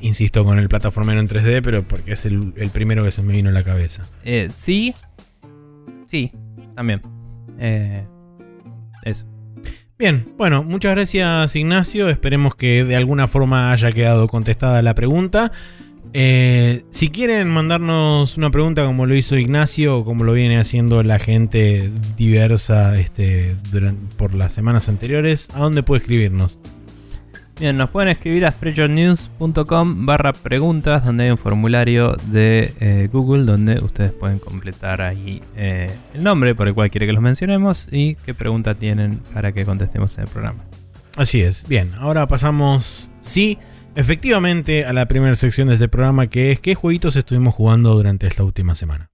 insisto 0.00 0.44
con 0.44 0.58
el 0.58 0.68
plataformero 0.68 1.20
en 1.20 1.28
3D, 1.28 1.62
pero 1.62 1.82
porque 1.82 2.12
es 2.12 2.24
el, 2.26 2.52
primero 2.72 3.04
que 3.04 3.10
se 3.10 3.22
me 3.22 3.34
vino 3.34 3.50
a 3.50 3.52
la 3.52 3.62
cabeza. 3.62 4.04
Eh, 4.24 4.48
sí. 4.56 4.94
Sí, 6.06 6.32
también. 6.74 7.02
Eh, 7.58 8.04
eso. 9.02 9.26
Bien, 9.98 10.28
bueno, 10.36 10.62
muchas 10.62 10.94
gracias 10.94 11.56
Ignacio. 11.56 12.08
Esperemos 12.08 12.54
que 12.54 12.84
de 12.84 12.96
alguna 12.96 13.28
forma 13.28 13.72
haya 13.72 13.92
quedado 13.92 14.28
contestada 14.28 14.82
la 14.82 14.94
pregunta. 14.94 15.52
Eh, 16.12 16.84
si 16.90 17.08
quieren 17.08 17.48
mandarnos 17.48 18.36
una 18.36 18.50
pregunta 18.50 18.84
como 18.86 19.06
lo 19.06 19.14
hizo 19.14 19.36
Ignacio 19.36 19.98
o 19.98 20.04
como 20.04 20.24
lo 20.24 20.32
viene 20.32 20.58
haciendo 20.58 21.02
la 21.02 21.18
gente 21.18 21.90
diversa 22.16 22.98
este, 22.98 23.56
por 24.16 24.34
las 24.34 24.52
semanas 24.52 24.88
anteriores, 24.88 25.48
¿a 25.54 25.60
dónde 25.60 25.82
puede 25.82 26.00
escribirnos? 26.00 26.58
Bien, 27.58 27.74
nos 27.76 27.88
pueden 27.88 28.10
escribir 28.10 28.44
a 28.44 28.50
spreadshotnews.com 28.50 30.04
barra 30.04 30.34
preguntas, 30.34 31.04
donde 31.04 31.24
hay 31.24 31.30
un 31.30 31.38
formulario 31.38 32.14
de 32.26 32.74
eh, 32.80 33.08
Google 33.10 33.44
donde 33.44 33.82
ustedes 33.82 34.12
pueden 34.12 34.38
completar 34.38 35.00
ahí 35.00 35.42
eh, 35.56 35.90
el 36.12 36.22
nombre 36.22 36.54
por 36.54 36.68
el 36.68 36.74
cual 36.74 36.90
quiere 36.90 37.06
que 37.06 37.14
los 37.14 37.22
mencionemos 37.22 37.88
y 37.90 38.16
qué 38.16 38.34
pregunta 38.34 38.74
tienen 38.74 39.20
para 39.32 39.52
que 39.52 39.64
contestemos 39.64 40.18
en 40.18 40.24
el 40.24 40.28
programa. 40.28 40.64
Así 41.16 41.40
es, 41.40 41.66
bien, 41.66 41.92
ahora 41.98 42.26
pasamos, 42.26 43.10
sí 43.22 43.58
efectivamente 43.96 44.84
a 44.84 44.92
la 44.92 45.06
primera 45.06 45.34
sección 45.34 45.68
de 45.68 45.74
este 45.74 45.88
programa 45.88 46.26
que 46.26 46.52
es 46.52 46.60
qué 46.60 46.74
jueguitos 46.74 47.16
estuvimos 47.16 47.54
jugando 47.54 47.94
durante 47.94 48.26
esta 48.26 48.44
última 48.44 48.74
semana. 48.74 49.08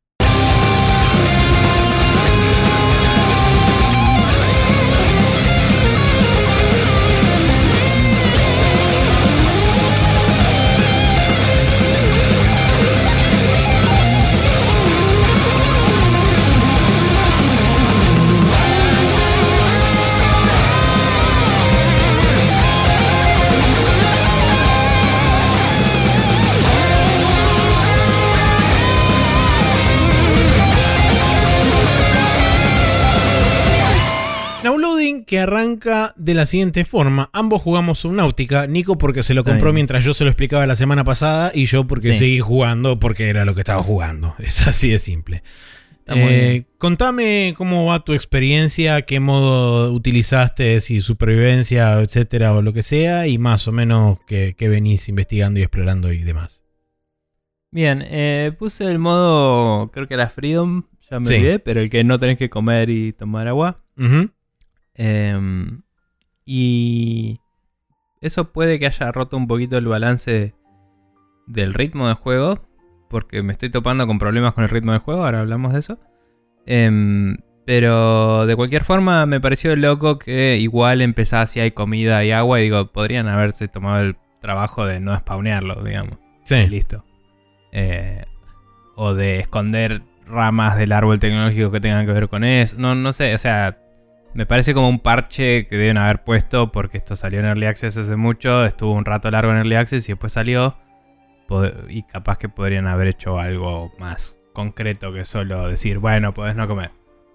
Que 35.32 35.38
arranca 35.38 36.12
de 36.18 36.34
la 36.34 36.44
siguiente 36.44 36.84
forma. 36.84 37.30
Ambos 37.32 37.62
jugamos 37.62 38.00
Subnautica. 38.00 38.66
Nico 38.66 38.98
porque 38.98 39.22
se 39.22 39.32
lo 39.32 39.44
compró 39.44 39.72
mientras 39.72 40.04
yo 40.04 40.12
se 40.12 40.24
lo 40.24 40.30
explicaba 40.30 40.66
la 40.66 40.76
semana 40.76 41.04
pasada 41.04 41.52
y 41.54 41.64
yo 41.64 41.86
porque 41.86 42.12
seguí 42.12 42.38
jugando 42.40 43.00
porque 43.00 43.30
era 43.30 43.46
lo 43.46 43.54
que 43.54 43.62
estaba 43.62 43.82
jugando. 43.82 44.34
Es 44.40 44.66
así 44.66 44.90
de 44.90 44.98
simple. 44.98 45.42
Eh, 46.06 46.64
contame 46.76 47.54
cómo 47.56 47.86
va 47.86 48.04
tu 48.04 48.12
experiencia, 48.12 49.00
qué 49.06 49.20
modo 49.20 49.90
utilizaste, 49.94 50.82
si 50.82 51.00
supervivencia, 51.00 51.98
etcétera, 52.02 52.52
o 52.52 52.60
lo 52.60 52.74
que 52.74 52.82
sea, 52.82 53.26
y 53.26 53.38
más 53.38 53.66
o 53.66 53.72
menos 53.72 54.18
qué, 54.26 54.54
venís 54.58 55.08
investigando 55.08 55.60
y 55.60 55.62
explorando 55.62 56.12
y 56.12 56.18
demás. 56.18 56.60
Bien, 57.70 58.04
eh, 58.04 58.52
puse 58.58 58.84
el 58.84 58.98
modo, 58.98 59.90
creo 59.92 60.06
que 60.06 60.12
era 60.12 60.28
Freedom, 60.28 60.82
ya 61.10 61.20
me 61.20 61.26
olvidé, 61.26 61.58
pero 61.58 61.80
el 61.80 61.88
que 61.88 62.04
no 62.04 62.18
tenés 62.18 62.36
que 62.36 62.50
comer 62.50 62.90
y 62.90 63.14
tomar 63.14 63.48
agua. 63.48 63.82
Em, 64.94 65.82
y 66.44 67.40
eso 68.20 68.52
puede 68.52 68.78
que 68.78 68.86
haya 68.86 69.10
roto 69.12 69.36
un 69.36 69.46
poquito 69.46 69.78
el 69.78 69.86
balance 69.86 70.54
del 71.46 71.74
ritmo 71.74 72.06
del 72.06 72.16
juego. 72.16 72.60
Porque 73.08 73.42
me 73.42 73.52
estoy 73.52 73.70
topando 73.70 74.06
con 74.06 74.18
problemas 74.18 74.54
con 74.54 74.64
el 74.64 74.70
ritmo 74.70 74.92
del 74.92 75.00
juego. 75.00 75.24
Ahora 75.24 75.40
hablamos 75.40 75.72
de 75.72 75.80
eso. 75.80 75.98
Em, 76.64 77.36
pero 77.66 78.46
de 78.46 78.56
cualquier 78.56 78.84
forma 78.84 79.26
me 79.26 79.40
pareció 79.40 79.76
loco 79.76 80.18
que 80.18 80.56
igual 80.58 81.02
empezaba 81.02 81.46
si 81.46 81.60
hay 81.60 81.72
comida 81.72 82.24
y 82.24 82.32
agua. 82.32 82.60
Y 82.60 82.64
digo, 82.64 82.86
podrían 82.86 83.28
haberse 83.28 83.68
tomado 83.68 84.00
el 84.00 84.16
trabajo 84.40 84.86
de 84.86 84.98
no 85.00 85.14
spawnearlo, 85.16 85.82
digamos. 85.84 86.18
Sí. 86.44 86.66
listo. 86.68 87.04
Eh, 87.70 88.24
o 88.96 89.14
de 89.14 89.40
esconder 89.40 90.02
ramas 90.26 90.76
del 90.76 90.92
árbol 90.92 91.20
tecnológico 91.20 91.70
que 91.70 91.80
tengan 91.80 92.06
que 92.06 92.12
ver 92.12 92.28
con 92.28 92.44
eso. 92.44 92.76
No, 92.78 92.94
no 92.94 93.12
sé, 93.12 93.34
o 93.34 93.38
sea, 93.38 93.78
me 94.34 94.46
parece 94.46 94.74
como 94.74 94.88
un 94.88 95.00
parche 95.00 95.66
que 95.66 95.76
deben 95.76 95.98
haber 95.98 96.24
puesto 96.24 96.72
porque 96.72 96.98
esto 96.98 97.16
salió 97.16 97.40
en 97.40 97.46
Early 97.46 97.66
Access 97.66 97.96
hace 97.96 98.16
mucho, 98.16 98.64
estuvo 98.64 98.92
un 98.92 99.04
rato 99.04 99.30
largo 99.30 99.52
en 99.52 99.58
Early 99.58 99.74
Access 99.74 100.08
y 100.08 100.12
después 100.12 100.32
salió. 100.32 100.76
Y 101.90 102.04
capaz 102.04 102.38
que 102.38 102.48
podrían 102.48 102.86
haber 102.86 103.08
hecho 103.08 103.38
algo 103.38 103.92
más 103.98 104.38
concreto 104.54 105.12
que 105.12 105.26
solo 105.26 105.68
decir, 105.68 105.98
bueno, 105.98 106.32
podés 106.32 106.54
no 106.54 106.66
comer. 106.66 106.92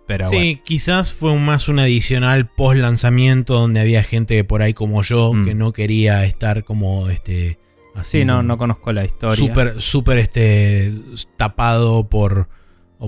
Pero 0.08 0.26
sí, 0.26 0.62
quizás 0.64 1.14
fue 1.14 1.36
más 1.36 1.68
un 1.68 1.80
adicional 1.80 2.48
post 2.48 2.78
lanzamiento 2.78 3.54
donde 3.54 3.82
había 3.82 4.02
gente 4.02 4.44
por 4.44 4.62
ahí 4.62 4.74
como 4.74 5.04
yo 5.04 5.34
mm. 5.34 5.46
que 5.46 5.54
no 5.54 5.74
quería 5.74 6.24
estar 6.26 6.64
como 6.64 7.10
este 7.10 7.60
Así 7.98 8.20
Sí, 8.20 8.26
no, 8.26 8.44
no 8.44 8.58
conozco 8.58 8.94
la 8.94 9.04
historia. 9.04 9.36
Súper, 9.36 9.82
súper 9.82 10.20
este, 10.20 10.94
tapado 11.36 12.08
por... 12.08 12.48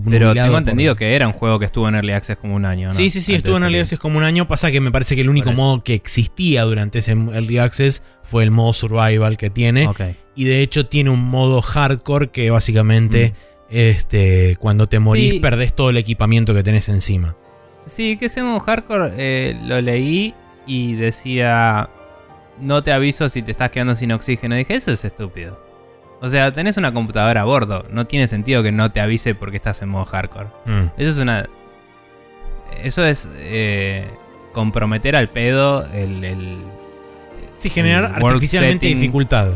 pero 0.10 0.34
tengo 0.34 0.48
por- 0.50 0.58
entendido 0.60 0.96
que 0.96 1.16
era 1.16 1.26
un 1.28 1.34
juego 1.34 1.58
que 1.60 1.66
estuvo 1.66 1.88
en 1.90 1.96
Early 1.96 2.12
Access 2.14 2.38
como 2.38 2.56
un 2.56 2.66
año, 2.66 2.88
¿no? 2.88 2.94
Sí, 2.94 3.10
sí, 3.10 3.22
sí, 3.22 3.32
Antes 3.34 3.38
estuvo 3.38 3.58
en 3.58 3.64
Early. 3.64 3.80
Access 3.80 4.00
como 4.00 4.18
un 4.18 4.24
año. 4.24 4.48
Pasa 4.48 4.72
que 4.72 4.80
me 4.82 4.92
parece 4.92 5.16
que 5.16 5.22
el 5.22 5.30
único 5.30 5.52
modo 5.52 5.84
que 5.84 5.94
existía 5.96 6.64
durante 6.64 7.00
ese 7.00 7.12
Early 7.14 7.58
Access 7.58 8.04
fue 8.24 8.44
el 8.44 8.52
modo 8.52 8.74
Survival 8.74 9.38
que 9.38 9.50
tiene. 9.50 9.90
Y 10.36 10.46
de 10.46 10.62
hecho 10.62 10.86
tiene 10.86 11.10
un 11.10 11.24
modo 11.24 11.62
hardcore 11.62 12.30
que 12.30 12.50
básicamente 12.52 13.34
este, 13.70 14.56
cuando 14.60 14.88
te 14.88 15.00
morís 15.00 15.30
Mm. 15.30 15.36
Sí. 15.36 15.40
perdés 15.40 15.74
todo 15.76 15.90
el 15.90 15.98
equipamiento 15.98 16.54
que 16.54 16.64
tenés 16.64 16.90
encima. 16.90 17.36
Sí, 17.88 18.18
que 18.18 18.26
ese 18.28 18.42
modo 18.44 18.60
hardcore 18.60 19.14
eh, 19.18 19.60
lo 19.64 19.82
leí 19.82 20.34
y 20.68 20.94
decía, 20.94 21.90
no 22.60 22.84
te 22.84 22.92
aviso 22.92 23.28
si 23.30 23.42
te 23.42 23.52
estás 23.52 23.72
quedando 23.72 23.96
sin 23.96 24.12
oxígeno. 24.12 24.56
dije, 24.56 24.76
eso 24.76 24.92
es 24.92 25.04
estúpido. 25.06 25.60
O 26.22 26.28
sea, 26.30 26.52
tenés 26.52 26.76
una 26.78 26.94
computadora 26.94 27.42
a 27.42 27.46
bordo. 27.46 27.86
No 27.92 28.06
tiene 28.06 28.28
sentido 28.28 28.62
que 28.62 28.72
no 28.72 28.92
te 28.92 29.00
avise 29.00 29.36
porque 29.36 29.56
estás 29.58 29.82
en 29.82 29.90
modo 29.90 30.06
hardcore. 30.06 30.48
Mm. 30.66 30.84
Eso 30.98 31.10
es 31.12 31.18
una... 31.18 31.48
Eso 32.84 33.06
es 33.06 33.28
eh, 33.38 34.08
comprometer 34.54 35.16
al 35.16 35.30
pedo 35.30 35.86
el... 35.94 36.24
el- 36.24 36.58
Sí, 37.58 37.70
generar 37.70 38.06
el 38.18 38.26
artificialmente 38.26 38.86
setting. 38.88 39.00
dificultad. 39.02 39.52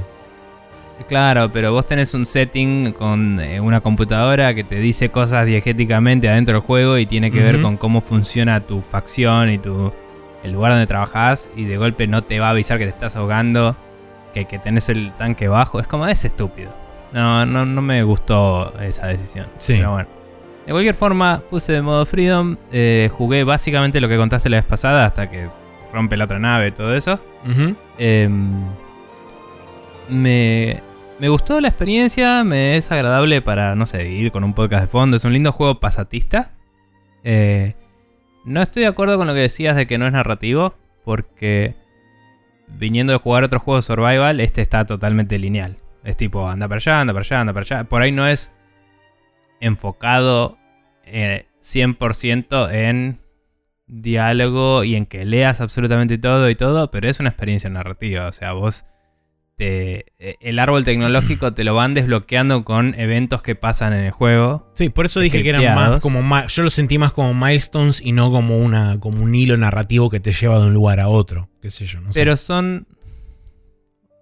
Claro, 1.07 1.51
pero 1.51 1.72
vos 1.72 1.88
tenés 1.88 2.14
un 2.14 2.26
setting 2.26 2.91
con 2.93 3.39
eh, 3.39 3.59
una 3.61 3.80
computadora 3.82 4.53
que 4.53 4.64
te 4.66 4.76
dice 4.76 5.09
cosas 5.09 5.45
diegéticamente 5.45 6.28
adentro 6.30 6.53
del 6.55 6.61
juego 6.61 6.97
y 6.97 7.05
tiene 7.05 7.32
que 7.32 7.39
ver 7.41 7.61
con 7.61 7.78
cómo 7.78 8.01
funciona 8.01 8.59
tu 8.61 8.82
facción 8.82 9.49
y 9.51 9.57
tu 9.57 9.91
el 10.43 10.51
lugar 10.51 10.74
donde 10.74 10.86
trabajás 10.88 11.49
y 11.55 11.64
de 11.66 11.78
golpe 11.78 12.05
no 12.07 12.24
te 12.24 12.39
va 12.39 12.47
a 12.47 12.49
avisar 12.51 12.78
que 12.78 12.84
te 12.86 12.89
estás 12.91 13.16
ahogando, 13.16 13.76
que, 14.34 14.45
que 14.45 14.59
tenés 14.59 14.89
el 14.89 15.11
tanque 15.13 15.47
bajo. 15.47 15.79
Es 15.79 15.88
como, 15.88 16.07
es 16.07 16.25
estúpido. 16.25 16.71
No, 17.13 17.45
no, 17.45 17.65
no 17.65 17.81
me 17.81 18.03
gustó 18.03 18.77
esa 18.79 19.07
decisión. 19.07 19.47
Sí. 19.57 19.75
Pero 19.77 19.91
bueno. 19.91 20.09
De 20.65 20.71
cualquier 20.71 20.95
forma, 20.95 21.41
puse 21.49 21.73
de 21.73 21.81
modo 21.81 22.05
Freedom, 22.05 22.55
eh, 22.71 23.09
jugué 23.11 23.43
básicamente 23.43 23.99
lo 23.99 24.07
que 24.07 24.17
contaste 24.17 24.49
la 24.49 24.57
vez 24.57 24.65
pasada 24.65 25.05
hasta 25.05 25.29
que 25.29 25.49
rompe 25.91 26.15
la 26.15 26.23
otra 26.23 26.39
nave 26.39 26.69
y 26.69 26.71
todo 26.71 26.95
eso. 26.95 27.19
Em, 27.97 28.63
me, 30.07 30.81
me 31.19 31.29
gustó 31.29 31.59
la 31.59 31.67
experiencia, 31.67 32.43
me 32.45 32.77
es 32.77 32.91
agradable 32.91 33.41
para, 33.41 33.75
no 33.75 33.86
sé, 33.86 34.09
ir 34.09 34.31
con 34.31 34.45
un 34.45 34.53
podcast 34.53 34.84
de 34.84 34.88
fondo. 34.88 35.17
Es 35.17 35.25
un 35.25 35.34
lindo 35.34 35.51
juego 35.51 35.79
pasatista. 35.81 36.51
Eh, 37.25 37.75
no 38.45 38.61
estoy 38.61 38.84
de 38.84 38.89
acuerdo 38.89 39.17
con 39.17 39.27
lo 39.27 39.34
que 39.34 39.41
decías 39.41 39.75
de 39.75 39.86
que 39.86 39.97
no 39.97 40.07
es 40.07 40.13
narrativo, 40.13 40.75
porque 41.03 41.75
viniendo 42.78 43.13
de 43.13 43.19
jugar 43.19 43.43
otros 43.43 43.61
juegos 43.61 43.86
survival, 43.86 44.39
este 44.39 44.61
está 44.61 44.86
totalmente 44.86 45.39
lineal. 45.39 45.78
Es 46.03 46.17
tipo, 46.17 46.47
anda 46.47 46.67
para 46.67 46.78
allá, 46.78 47.01
anda 47.01 47.13
para 47.13 47.24
allá, 47.24 47.41
anda 47.41 47.53
para 47.53 47.63
allá. 47.63 47.84
Por 47.86 48.01
ahí 48.01 48.11
no 48.11 48.28
es 48.28 48.51
enfocado 49.59 50.57
eh, 51.05 51.45
100% 51.61 52.71
en 52.74 53.19
diálogo 53.88 54.84
y 54.84 54.95
en 54.95 55.05
que 55.05 55.26
leas 55.26 55.61
absolutamente 55.61 56.17
todo 56.17 56.49
y 56.49 56.55
todo, 56.55 56.91
pero 56.91 57.07
es 57.07 57.19
una 57.19 57.30
experiencia 57.30 57.69
narrativa. 57.69 58.28
O 58.28 58.32
sea, 58.32 58.53
vos 58.53 58.86
te, 59.56 60.06
eh, 60.20 60.38
el 60.41 60.60
árbol 60.60 60.84
tecnológico 60.84 61.54
te 61.54 61.64
lo 61.64 61.76
van 61.76 61.93
desbloqueando 61.93 62.64
con 62.64 62.93
eventos 62.99 63.41
que 63.41 63.56
pasan 63.56 63.93
en 63.93 64.06
el 64.06 64.12
juego. 64.12 64.72
Sí, 64.76 64.89
por 64.89 65.06
eso 65.06 65.20
dije 65.20 65.43
que 65.43 65.49
eran 65.49 65.76
más 65.76 66.01
como 66.01 66.22
yo 66.47 66.64
lo 66.64 66.70
sentí 66.70 66.97
más 66.97 67.14
como 67.14 67.34
milestones 67.34 68.01
y 68.01 68.12
no 68.12 68.32
como 68.32 68.58
una 68.58 68.99
como 68.99 69.24
un 69.24 69.36
hilo 69.36 69.56
narrativo 69.58 70.10
que 70.10 70.20
te 70.20 70.32
lleva 70.32 70.60
de 70.60 70.68
un 70.68 70.74
lugar 70.74 70.99
a 70.99 71.08
otro, 71.08 71.49
qué 71.62 71.70
sé 71.72 71.86
yo, 71.86 72.01
no 72.01 72.12
sé. 72.12 72.20
Pero 72.20 72.38
son. 72.38 72.88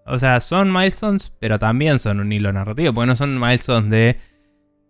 O 0.05 0.19
sea, 0.19 0.41
son 0.41 0.71
milestones, 0.73 1.31
pero 1.39 1.59
también 1.59 1.99
son 1.99 2.19
un 2.19 2.31
hilo 2.31 2.51
narrativo. 2.51 2.93
Porque 2.93 3.07
no 3.07 3.15
son 3.15 3.39
milestones 3.39 3.89
de. 3.89 4.17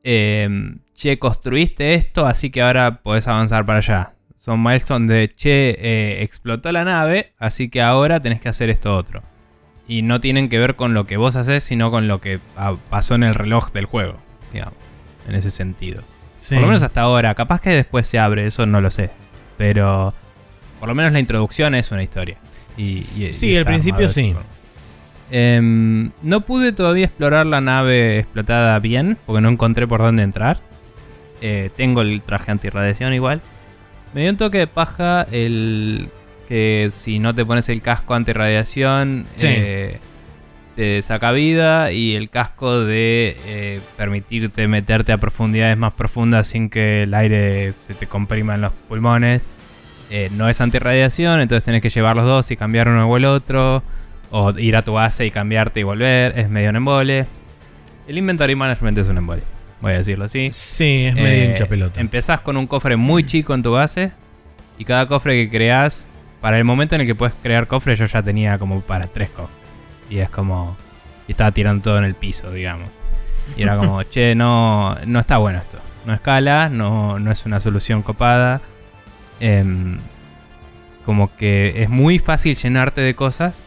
eh, 0.04 0.50
che, 0.96 1.20
construiste 1.20 1.94
esto, 1.96 2.26
así 2.26 2.50
que 2.50 2.62
ahora 2.62 3.02
podés 3.02 3.28
avanzar 3.28 3.66
para 3.66 3.80
allá. 3.80 4.14
Son 4.38 4.62
milestones 4.62 5.10
de 5.10 5.32
che, 5.36 5.70
eh, 5.80 6.24
explotó 6.24 6.72
la 6.72 6.84
nave, 6.84 7.34
así 7.38 7.70
que 7.70 7.82
ahora 7.82 8.20
tenés 8.20 8.40
que 8.42 8.50
hacer 8.50 8.70
esto 8.70 8.96
otro. 8.96 9.22
Y 9.92 10.04
no 10.04 10.22
tienen 10.22 10.48
que 10.48 10.58
ver 10.58 10.78
con 10.78 10.94
lo 10.94 11.06
que 11.06 11.18
vos 11.18 11.36
haces, 11.36 11.66
sino 11.66 11.92
con 11.92 12.08
lo 12.08 12.22
que 12.22 12.40
ah, 12.56 12.76
pasó 12.90 13.16
en 13.16 13.24
el 13.24 13.34
reloj 13.34 13.74
del 13.74 13.84
juego. 13.84 14.16
Digamos. 14.54 14.76
En 15.28 15.36
ese 15.36 15.52
sentido. 15.52 16.02
Sí. 16.38 16.56
Por 16.56 16.62
lo 16.62 16.68
menos 16.68 16.82
hasta 16.84 17.02
ahora. 17.02 17.36
Capaz 17.36 17.60
que 17.60 17.72
después 17.72 18.08
se 18.08 18.18
abre, 18.18 18.48
eso 18.48 18.66
no 18.66 18.80
lo 18.80 18.90
sé. 18.90 19.10
Pero 19.58 20.14
por 20.80 20.88
lo 20.88 20.96
menos 20.96 21.12
la 21.12 21.20
introducción 21.20 21.76
es 21.76 21.92
una 21.92 22.04
historia. 22.04 22.38
Y, 22.78 23.00
y- 23.00 23.34
Sí, 23.34 23.58
al 23.58 23.66
principio 23.66 24.08
sí. 24.08 24.34
Em, 25.30 26.12
no 26.22 26.40
pude 26.40 26.72
todavía 26.72 27.08
explorar 27.08 27.46
la 27.46 27.60
nave 27.60 28.20
explotada 28.20 28.80
bien, 28.80 29.18
porque 29.26 29.42
no 29.42 29.50
encontré 29.50 29.88
por 29.88 30.00
dónde 30.00 30.24
entrar. 30.24 30.60
Eh, 31.42 31.70
tengo 31.76 32.00
el 32.00 32.24
traje 32.24 32.50
antirradiación 32.50 33.14
igual. 33.14 33.42
Me 34.14 34.22
dio 34.22 34.30
un 34.32 34.38
toque 34.38 34.60
de 34.60 34.68
paja 34.68 35.28
el 35.34 36.10
que 36.52 36.90
si 36.92 37.18
no 37.20 37.34
te 37.34 37.46
pones 37.46 37.70
el 37.70 37.82
casco 37.82 38.14
antirradiación 38.14 39.26
Sí. 39.38 39.48
eh, 39.50 40.00
te 40.76 41.02
saca 41.02 41.32
vida 41.32 41.94
y 41.94 42.16
el 42.16 42.30
casco 42.30 42.82
de 42.84 43.38
eh, 43.46 43.80
permitirte 43.96 44.68
meterte 44.68 45.14
a 45.14 45.18
profundidades 45.18 45.78
más 45.78 45.94
profundas 45.94 46.48
sin 46.48 46.70
que 46.70 47.04
el 47.04 47.14
aire 47.14 47.72
se 47.88 47.94
te 47.94 48.06
comprima 48.06 48.56
en 48.56 48.62
los 48.62 48.74
pulmones. 48.90 49.42
eh, 50.10 50.30
no 50.34 50.50
es 50.50 50.60
antirradiación, 50.60 51.40
entonces 51.40 51.64
tenés 51.64 51.82
que 51.82 51.90
llevar 51.90 52.18
los 52.18 52.26
dos 52.26 52.52
y 52.52 52.58
cambiar 52.58 52.90
uno 52.90 53.08
o 53.10 53.16
el 53.16 53.24
otro. 53.24 53.82
O 54.30 54.52
ir 54.60 54.76
a 54.76 54.82
tu 54.82 54.92
base 54.94 55.26
y 55.26 55.32
cambiarte 55.32 55.80
y 55.80 55.84
volver. 55.84 56.38
Es 56.38 56.50
medio 56.50 56.70
un 56.70 56.76
embole. 56.76 57.26
El 58.10 58.18
inventory 58.18 58.56
management 58.56 58.98
es 58.98 59.08
un 59.08 59.18
embole. 59.18 59.44
Voy 59.80 59.94
a 59.94 60.00
decirlo 60.00 60.26
así. 60.26 60.50
Sí, 60.52 61.06
es 61.06 61.16
medio 61.16 61.46
hincha 61.46 61.66
pelota. 61.66 62.02
Empezás 62.02 62.42
con 62.42 62.58
un 62.58 62.68
cofre 62.68 62.98
muy 62.98 63.26
chico 63.26 63.54
en 63.54 63.64
tu 63.64 63.72
base. 63.72 64.12
Y 64.78 64.84
cada 64.84 65.06
cofre 65.08 65.36
que 65.46 65.50
creas, 65.50 66.10
para 66.42 66.58
el 66.58 66.64
momento 66.66 66.96
en 66.96 67.02
el 67.02 67.08
que 67.08 67.16
puedes 67.16 67.36
crear 67.42 67.68
cofre, 67.68 67.96
yo 67.96 68.06
ya 68.06 68.22
tenía 68.22 68.58
como 68.58 68.82
para 68.82 69.06
tres 69.08 69.30
cofres. 69.30 69.56
Y 70.10 70.18
es 70.18 70.30
como. 70.30 70.76
Y 71.28 71.32
estaba 71.32 71.52
tirando 71.52 71.84
todo 71.84 71.98
en 72.00 72.04
el 72.04 72.16
piso, 72.16 72.52
digamos. 72.52 72.90
Y 73.56 73.64
era 73.64 73.78
como, 73.78 74.02
che, 74.12 74.36
no, 74.36 74.96
no 75.06 75.20
está 75.20 75.38
bueno 75.38 75.60
esto. 75.60 75.78
No 76.06 76.14
escala, 76.14 76.68
no, 76.70 77.20
no 77.20 77.32
es 77.32 77.46
una 77.46 77.60
solución 77.60 78.02
copada. 78.02 78.60
Em, 79.40 79.98
como 81.06 81.36
que 81.36 81.82
es 81.84 81.90
muy 81.90 82.20
fácil 82.20 82.56
llenarte 82.56 83.02
de 83.02 83.16
cosas. 83.16 83.64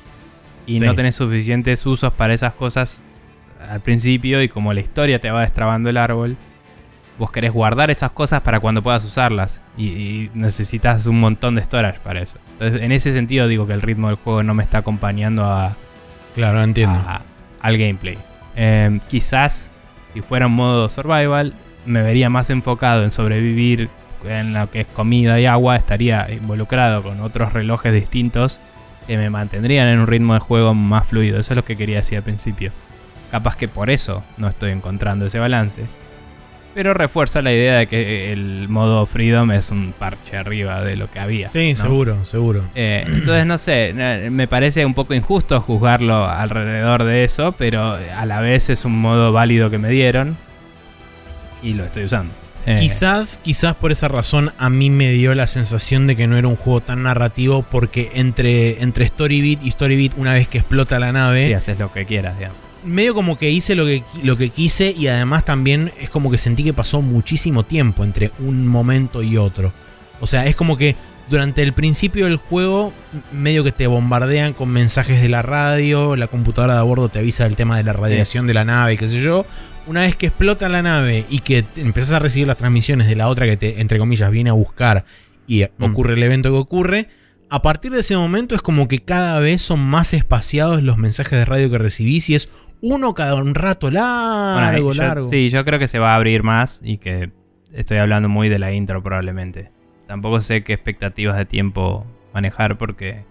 Y 0.67 0.79
Sí. 0.81 0.85
no 0.85 0.95
tenés 0.95 1.17
suficientes 1.17 1.85
usos 1.87 2.13
para 2.13 2.35
esas 2.35 2.55
cosas 2.55 3.03
al 3.71 3.81
principio. 3.81 4.43
Y 4.43 4.49
como 4.49 4.73
la 4.75 4.81
historia 4.81 5.21
te 5.21 5.31
va 5.31 5.43
destrabando 5.43 5.91
el 5.91 5.97
árbol 5.97 6.37
vos 7.19 7.31
querés 7.31 7.53
guardar 7.53 7.91
esas 7.91 8.11
cosas 8.13 8.41
para 8.43 8.61
cuando 8.61 8.83
puedas 8.83 9.05
usarlas. 9.05 9.61
Y, 9.77 9.89
y 9.89 10.31
necesitas 10.35 11.07
un 11.07 11.21
montón 11.21 11.55
de 11.55 11.63
storage 11.65 12.01
para 12.01 12.21
eso. 12.21 12.39
Entonces, 12.55 12.83
en 12.83 12.93
ese 12.93 13.13
sentido 13.13 13.49
digo 13.49 13.67
que 13.67 13.73
el 13.73 13.83
ritmo 13.83 14.09
del 14.09 14.17
juego 14.17 14.43
no 14.43 14.55
me 14.55 14.63
está 14.65 14.79
acompañando 14.79 15.45
a, 15.45 15.73
Claro, 16.35 16.63
entiendo. 16.63 16.99
a- 17.07 17.23
al 17.61 17.79
gameplay. 17.79 18.19
Eh, 18.57 19.01
quizás, 19.09 19.71
si 20.13 20.21
fuera 20.23 20.47
un 20.47 20.55
modo 20.55 20.89
survival, 20.91 21.55
me 21.87 22.03
vería 22.03 22.31
más 22.31 22.51
enfocado 22.51 23.05
en 23.05 23.13
sobrevivir 23.13 23.89
en 24.27 24.55
lo 24.55 24.71
que 24.71 24.81
es 24.83 24.87
comida 24.87 25.39
y 25.41 25.47
agua. 25.47 25.77
Estaría 25.77 26.31
involucrado 26.33 27.03
con 27.03 27.21
otros 27.21 27.53
relojes 27.53 27.93
distintos 27.93 28.59
que 29.07 29.19
me 29.19 29.29
mantendrían 29.29 29.87
en 29.89 29.99
un 30.01 30.07
ritmo 30.07 30.33
de 30.35 30.41
juego 30.41 30.73
más 30.75 31.07
fluido. 31.07 31.39
Eso 31.39 31.53
es 31.53 31.57
lo 31.57 31.65
que 31.65 31.77
quería 31.77 31.97
decir 31.97 32.17
al 32.19 32.25
principio. 32.25 32.73
Capaz 33.31 33.57
que 33.57 33.69
por 33.69 33.91
eso 33.91 34.23
no 34.39 34.49
estoy 34.49 34.71
encontrando 34.71 35.27
ese 35.27 35.39
balance. 35.39 35.85
Pero 36.75 36.93
refuerza 36.93 37.41
la 37.41 37.53
idea 37.53 37.79
de 37.79 37.87
que 37.87 38.33
el 38.33 38.69
modo 38.69 39.07
Freedom 39.07 39.53
es 39.53 39.71
un 39.71 39.95
parche 39.97 40.37
arriba 40.37 40.83
de 40.83 40.97
lo 40.97 41.09
que 41.11 41.21
había. 41.21 41.51
sí, 41.51 41.75
¿no? 41.75 41.81
seguro, 41.83 42.27
seguro. 42.27 42.63
Eh, 42.75 43.05
entonces, 43.07 43.47
no 43.47 43.59
sé, 43.59 43.95
me 44.31 44.49
parece 44.49 44.85
un 44.85 44.95
poco 44.95 45.15
injusto 45.15 45.61
juzgarlo 45.61 46.27
alrededor 46.29 47.05
de 47.05 47.25
eso, 47.25 47.53
pero 47.53 47.93
a 47.93 48.27
la 48.27 48.41
vez 48.41 48.71
es 48.71 48.85
un 48.85 49.01
modo 49.01 49.33
válido 49.33 49.71
que 49.71 49.79
me 49.79 49.89
dieron 49.89 50.37
y 51.63 51.75
lo 51.75 51.85
estoy 51.85 52.05
usando. 52.05 52.35
Eh, 52.67 52.79
Quizás, 52.81 53.39
quizás 53.43 53.75
por 53.75 53.93
esa 53.93 54.09
razón 54.09 54.53
a 54.57 54.71
mí 54.71 54.89
me 54.89 55.11
dio 55.13 55.35
la 55.35 55.47
sensación 55.47 56.07
de 56.07 56.17
que 56.17 56.27
no 56.27 56.39
era 56.39 56.49
un 56.49 56.57
juego 56.57 56.81
tan 56.81 57.03
narrativo 57.03 57.63
porque 57.63 58.11
entre, 58.15 58.83
entre 58.83 59.07
Storybeat 59.07 59.63
y 59.63 59.71
Storybeat 59.71 60.13
una 60.17 60.33
vez 60.33 60.49
que 60.49 60.59
explota 60.59 60.99
la 60.99 61.13
nave, 61.13 61.49
sí, 61.49 61.53
haces 61.53 61.79
lo 61.79 61.93
que 61.93 62.07
quieras, 62.07 62.39
digamos. 62.39 62.59
Medio 62.85 63.15
como 63.15 63.39
que 63.39 63.51
hice 63.51 63.75
lo 63.75 63.85
que, 63.85 64.03
lo 64.23 64.37
que 64.37 64.51
quise 64.51 64.95
y 64.97 65.09
además 65.09 65.45
también 65.45 65.93
es 66.01 66.11
como 66.11 66.31
que 66.31 66.39
sentí 66.39 66.65
que 66.65 66.73
pasó 66.73 67.03
muchísimo 67.03 67.65
tiempo 67.65 68.05
entre 68.05 68.31
un 68.39 68.67
momento 68.67 69.23
y 69.23 69.37
otro. 69.37 69.73
O 70.21 70.27
sea, 70.27 70.47
es 70.47 70.57
como 70.57 70.77
que 70.77 70.97
durante 71.29 71.63
el 71.63 71.73
principio 71.73 72.27
del 72.27 72.37
juego 72.37 72.93
medio 73.33 73.65
que 73.65 73.73
te 73.73 73.87
bombardean 73.87 74.53
con 74.53 74.69
mensajes 74.69 75.21
de 75.23 75.29
la 75.29 75.43
radio, 75.43 76.17
la 76.17 76.27
computadora 76.27 76.75
de 76.75 76.81
a 76.81 76.83
bordo 76.83 77.09
te 77.09 77.19
avisa 77.19 77.45
del 77.45 77.57
tema 77.57 77.77
de 77.77 77.85
la 77.85 77.93
radiación 77.95 78.47
de 78.47 78.55
la 78.55 78.65
nave, 78.65 78.97
qué 78.97 79.09
sé 79.09 79.21
yo. 79.21 79.47
Una 79.87 80.03
vez 80.03 80.17
que 80.17 80.27
explota 80.27 80.69
la 80.69 80.83
nave 80.83 81.27
y 81.29 81.41
que 81.41 81.65
empezás 81.77 82.13
a 82.13 82.19
recibir 82.19 82.47
las 82.47 82.57
transmisiones 82.57 83.07
de 83.07 83.17
la 83.17 83.29
otra 83.29 83.47
que 83.47 83.57
te, 83.57 83.81
entre 83.81 83.99
comillas, 83.99 84.31
viene 84.31 84.51
a 84.51 84.55
buscar 84.55 85.05
y 85.47 85.65
Mm. 85.65 85.85
ocurre 85.85 86.15
el 86.15 86.23
evento 86.23 86.51
que 86.51 86.57
ocurre, 86.59 87.09
a 87.51 87.63
partir 87.63 87.93
de 87.93 88.01
ese 88.01 88.17
momento 88.17 88.55
es 88.55 88.63
como 88.63 88.89
que 88.89 89.01
cada 89.01 89.39
vez 89.39 89.63
son 89.63 89.81
más 89.81 90.15
espaciados 90.15 90.83
los 90.83 90.97
mensajes 90.97 91.39
de 91.39 91.45
radio 91.45 91.71
que 91.71 91.79
recibís 91.79 92.31
y 92.31 92.35
es 92.35 92.49
uno 92.87 93.15
cada 93.15 93.35
un 93.37 93.55
rato 93.55 93.91
largo, 93.91 94.83
Bueno, 94.83 94.93
yo- 94.93 95.03
largo. 95.03 95.29
Sí, 95.31 95.49
yo 95.49 95.65
creo 95.65 95.79
que 95.79 95.89
se 95.89 95.99
va 95.99 96.13
a 96.13 96.17
abrir 96.17 96.43
más 96.43 96.81
y 96.83 96.99
que 96.99 97.31
estoy 97.73 97.97
hablando 97.97 98.29
muy 98.29 98.49
de 98.51 98.59
la 98.59 98.73
intro 98.73 99.03
probablemente. 99.03 99.71
Tampoco 100.07 100.41
sé 100.43 100.65
qué 100.65 100.75
expectativas 100.75 101.37
de 101.39 101.47
tiempo 101.47 102.05
manejar 102.35 102.77
porque 102.77 103.25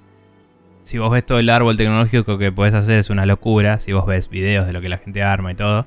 si 0.81 0.97
vos 0.97 1.11
ves 1.11 1.23
todo 1.25 1.37
el 1.37 1.49
árbol 1.51 1.77
tecnológico 1.77 2.39
que 2.39 2.51
puedes 2.51 2.73
hacer 2.73 2.97
es 2.97 3.11
una 3.11 3.27
locura, 3.27 3.77
si 3.77 3.93
vos 3.93 4.07
ves 4.07 4.27
videos 4.27 4.65
de 4.65 4.73
lo 4.73 4.81
que 4.81 4.89
la 4.89 4.97
gente 4.97 5.21
arma 5.21 5.51
y 5.51 5.55
todo. 5.55 5.85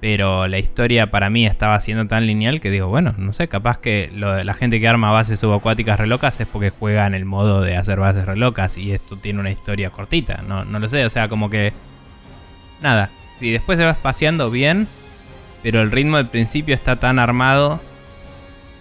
Pero 0.00 0.48
la 0.48 0.58
historia 0.58 1.10
para 1.12 1.30
mí 1.30 1.46
estaba 1.46 1.78
siendo 1.78 2.06
tan 2.08 2.26
lineal 2.26 2.60
que 2.60 2.70
digo, 2.70 2.88
bueno, 2.88 3.14
no 3.18 3.32
sé, 3.34 3.46
capaz 3.48 3.78
que 3.78 4.10
lo 4.14 4.32
de 4.32 4.44
la 4.44 4.54
gente 4.54 4.80
que 4.80 4.88
arma 4.88 5.12
bases 5.12 5.38
subacuáticas 5.38 6.00
relocas 6.00 6.40
es 6.40 6.48
porque 6.48 6.70
juega 6.70 7.06
en 7.06 7.14
el 7.14 7.24
modo 7.26 7.60
de 7.60 7.76
hacer 7.76 8.00
bases 8.00 8.24
relocas 8.24 8.78
y 8.78 8.92
esto 8.92 9.16
tiene 9.16 9.38
una 9.40 9.50
historia 9.52 9.90
cortita, 9.90 10.42
no, 10.48 10.64
no 10.64 10.78
lo 10.80 10.88
sé, 10.88 11.04
o 11.04 11.10
sea, 11.10 11.28
como 11.28 11.50
que... 11.50 11.72
Nada, 12.82 13.10
si 13.38 13.50
después 13.50 13.78
se 13.78 13.84
va 13.84 13.92
espaciando 13.92 14.50
bien, 14.50 14.88
pero 15.62 15.80
el 15.80 15.90
ritmo 15.90 16.16
del 16.16 16.28
principio 16.28 16.74
está 16.74 16.96
tan 16.96 17.18
armado 17.18 17.80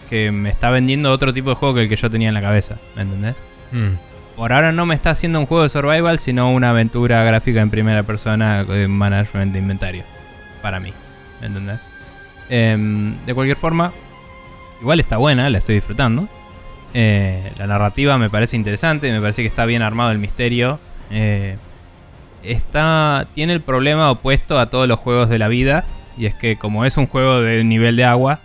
que 0.10 0.32
me 0.32 0.50
está 0.50 0.70
vendiendo 0.70 1.12
otro 1.12 1.34
tipo 1.34 1.50
de 1.50 1.56
juego 1.56 1.76
que 1.76 1.82
el 1.84 1.90
que 1.90 1.96
yo 1.96 2.10
tenía 2.10 2.28
en 2.28 2.34
la 2.34 2.42
cabeza, 2.42 2.78
¿me 2.96 3.04
entendés? 3.04 3.36
Mm. 3.72 3.94
Por 4.36 4.52
ahora 4.54 4.72
no 4.72 4.86
me 4.86 4.96
está 4.96 5.12
haciendo 5.12 5.40
un 5.40 5.46
juego 5.46 5.64
de 5.64 5.70
survival, 5.70 6.20
sino 6.20 6.52
una 6.52 6.72
aventura 6.72 7.24
gráfica 7.24 7.62
en 7.62 7.70
primera 7.70 8.04
persona 8.04 8.64
de 8.64 8.88
management 8.88 9.54
de 9.54 9.60
inventario. 9.60 10.04
Para 10.62 10.80
mí, 10.80 10.92
¿me 11.40 11.48
entendés? 11.48 11.80
Em, 12.50 13.16
de 13.26 13.34
cualquier 13.34 13.58
forma, 13.58 13.92
igual 14.82 15.00
está 15.00 15.18
buena, 15.18 15.50
la 15.50 15.60
estoy 15.60 15.76
disfrutando. 15.76 16.28
Eh, 16.94 17.54
la 17.58 17.68
narrativa 17.68 18.18
me 18.18 18.30
parece 18.30 18.58
interesante, 18.58 19.12
me 19.12 19.22
parece 19.22 19.44
que 19.44 19.48
está 19.48 19.66
bien 19.66 19.82
armado 19.82 20.12
el 20.12 20.18
misterio. 20.18 20.80
Eh, 21.10 21.58
está 22.44 23.28
tiene 23.34 23.54
el 23.54 23.62
problema 23.62 24.12
opuesto 24.12 24.60
a 24.60 24.70
todos 24.70 24.88
los 24.88 25.00
juegos 25.00 25.30
de 25.30 25.40
la 25.40 25.48
vida, 25.48 25.84
y 26.18 26.26
es 26.26 26.34
que 26.36 26.58
como 26.58 26.86
es 26.86 26.98
un 26.98 27.08
juego 27.08 27.42
de 27.42 27.64
nivel 27.64 27.96
de 27.96 28.06
agua, 28.06 28.40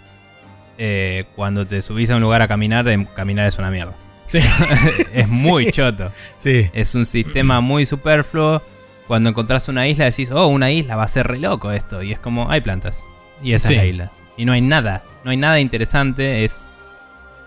eh, 0.79 1.25
cuando 1.35 1.67
te 1.67 1.81
subís 1.83 2.11
a 2.11 2.17
un 2.17 2.23
lugar 2.23 2.43
a 2.43 2.49
caminar, 2.49 2.87
em, 2.89 3.05
caminar 3.07 3.47
es 3.47 3.59
una 3.59 3.71
mierda. 3.71 3.95
Sí. 4.27 4.41
es 5.13 5.29
muy 5.29 5.67
Sí. 5.67 5.73
choto. 5.73 6.13
Sí. 6.39 6.69
Es 6.73 6.95
un 6.95 7.07
sistema 7.07 7.61
muy 7.61 7.87
superfluo. 7.87 8.61
Cuando 9.07 9.31
encontrás 9.31 9.69
una 9.69 9.87
isla 9.87 10.05
decís, 10.07 10.31
oh, 10.33 10.49
una 10.49 10.71
isla 10.73 10.97
va 10.97 11.05
a 11.05 11.09
ser 11.09 11.29
re 11.29 11.39
loco 11.39 11.71
esto. 11.71 12.03
Y 12.03 12.13
es 12.13 12.19
como, 12.19 12.51
hay 12.51 12.61
plantas. 12.61 12.99
Y 13.43 13.53
esa 13.53 13.71
es 13.71 13.77
la 13.77 13.85
isla. 13.87 14.13
Y 14.37 14.45
no 14.45 14.53
hay 14.53 14.61
nada. 14.61 15.05
No 15.25 15.31
hay 15.31 15.37
nada 15.37 15.61
interesante. 15.61 16.45
Es 16.45 16.71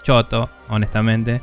choto, 0.03 0.49
honestamente. 0.69 1.41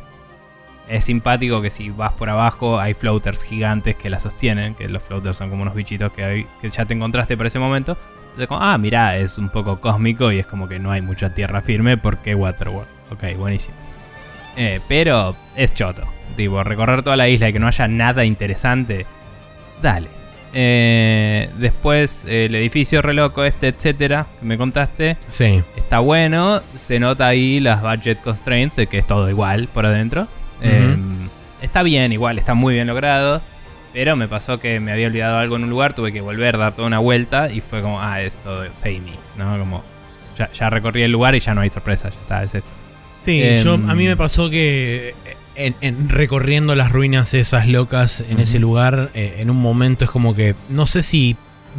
Es 0.88 1.04
simpático 1.04 1.60
que 1.60 1.70
si 1.70 1.90
vas 1.90 2.12
por 2.12 2.30
abajo 2.30 2.78
hay 2.78 2.94
floaters 2.94 3.42
gigantes 3.42 3.96
que 3.96 4.08
la 4.10 4.20
sostienen. 4.20 4.74
Que 4.74 4.88
los 4.88 5.02
floaters 5.02 5.36
son 5.36 5.50
como 5.50 5.62
unos 5.62 5.74
bichitos 5.74 6.12
que, 6.12 6.24
hay- 6.24 6.46
que 6.60 6.70
ya 6.70 6.84
te 6.84 6.94
encontraste 6.94 7.36
por 7.36 7.46
ese 7.46 7.58
momento. 7.58 7.96
Entonces 8.22 8.46
como, 8.48 8.62
ah, 8.62 8.76
mirá, 8.78 9.16
es 9.16 9.38
un 9.38 9.48
poco 9.48 9.80
cósmico 9.80 10.30
y 10.30 10.38
es 10.38 10.46
como 10.46 10.68
que 10.68 10.78
no 10.78 10.90
hay 10.92 11.00
mucha 11.00 11.30
tierra 11.34 11.62
firme 11.62 11.96
porque 11.96 12.34
Waterworld. 12.34 12.88
Ok, 13.10 13.24
buenísimo. 13.38 13.74
Eh, 14.56 14.80
pero 14.88 15.34
es 15.56 15.74
choto. 15.74 16.02
Tipo, 16.36 16.62
recorrer 16.62 17.02
toda 17.02 17.16
la 17.16 17.28
isla 17.28 17.48
y 17.48 17.52
que 17.52 17.58
no 17.58 17.66
haya 17.66 17.88
nada 17.88 18.24
interesante. 18.24 19.06
Dale. 19.82 20.08
Eh, 20.58 21.50
después, 21.58 22.24
el 22.28 22.54
edificio 22.54 23.02
re 23.02 23.12
loco 23.14 23.44
este, 23.44 23.68
etcétera, 23.68 24.26
que 24.40 24.46
me 24.46 24.56
contaste. 24.56 25.16
Sí. 25.28 25.62
Está 25.76 25.98
bueno. 25.98 26.60
Se 26.78 26.98
nota 26.98 27.26
ahí 27.26 27.60
las 27.60 27.82
budget 27.82 28.20
constraints 28.22 28.76
de 28.76 28.86
que 28.86 28.98
es 28.98 29.06
todo 29.06 29.28
igual 29.28 29.68
por 29.72 29.84
adentro. 29.86 30.28
Eh, 30.62 30.96
está 31.62 31.82
bien, 31.82 32.12
igual, 32.12 32.38
está 32.38 32.54
muy 32.54 32.74
bien 32.74 32.86
logrado. 32.86 33.40
Pero 33.92 34.14
me 34.14 34.28
pasó 34.28 34.58
que 34.60 34.78
me 34.78 34.92
había 34.92 35.06
olvidado 35.06 35.38
algo 35.38 35.56
en 35.56 35.64
un 35.64 35.70
lugar, 35.70 35.94
tuve 35.94 36.12
que 36.12 36.20
volver, 36.20 36.58
dar 36.58 36.74
toda 36.74 36.86
una 36.86 36.98
vuelta 36.98 37.50
y 37.50 37.62
fue 37.62 37.80
como, 37.80 38.00
ah, 38.02 38.20
es 38.20 38.36
todo 38.36 38.62
samey, 38.74 39.14
¿no? 39.38 39.58
Como, 39.58 39.82
ya, 40.36 40.50
ya 40.52 40.68
recorrí 40.68 41.02
el 41.02 41.12
lugar 41.12 41.34
y 41.34 41.40
ya 41.40 41.54
no 41.54 41.62
hay 41.62 41.70
sorpresa, 41.70 42.10
ya 42.10 42.20
está, 42.20 42.42
es 42.44 42.54
esto. 42.56 42.68
Sí, 43.22 43.40
Em, 43.42 43.64
yo, 43.64 43.74
a 43.74 43.94
mí 43.94 44.06
me 44.06 44.14
pasó 44.16 44.50
que 44.50 45.14
en, 45.54 45.74
en 45.80 46.10
recorriendo 46.10 46.74
las 46.74 46.92
ruinas 46.92 47.32
esas 47.32 47.68
locas 47.68 48.22
en 48.28 48.38
ese 48.38 48.58
lugar, 48.58 49.08
eh, 49.14 49.36
en 49.38 49.48
un 49.48 49.56
momento 49.62 50.04
es 50.04 50.10
como 50.10 50.34
que 50.34 50.54
no 50.68 50.86
sé 50.86 51.02
si 51.02 51.34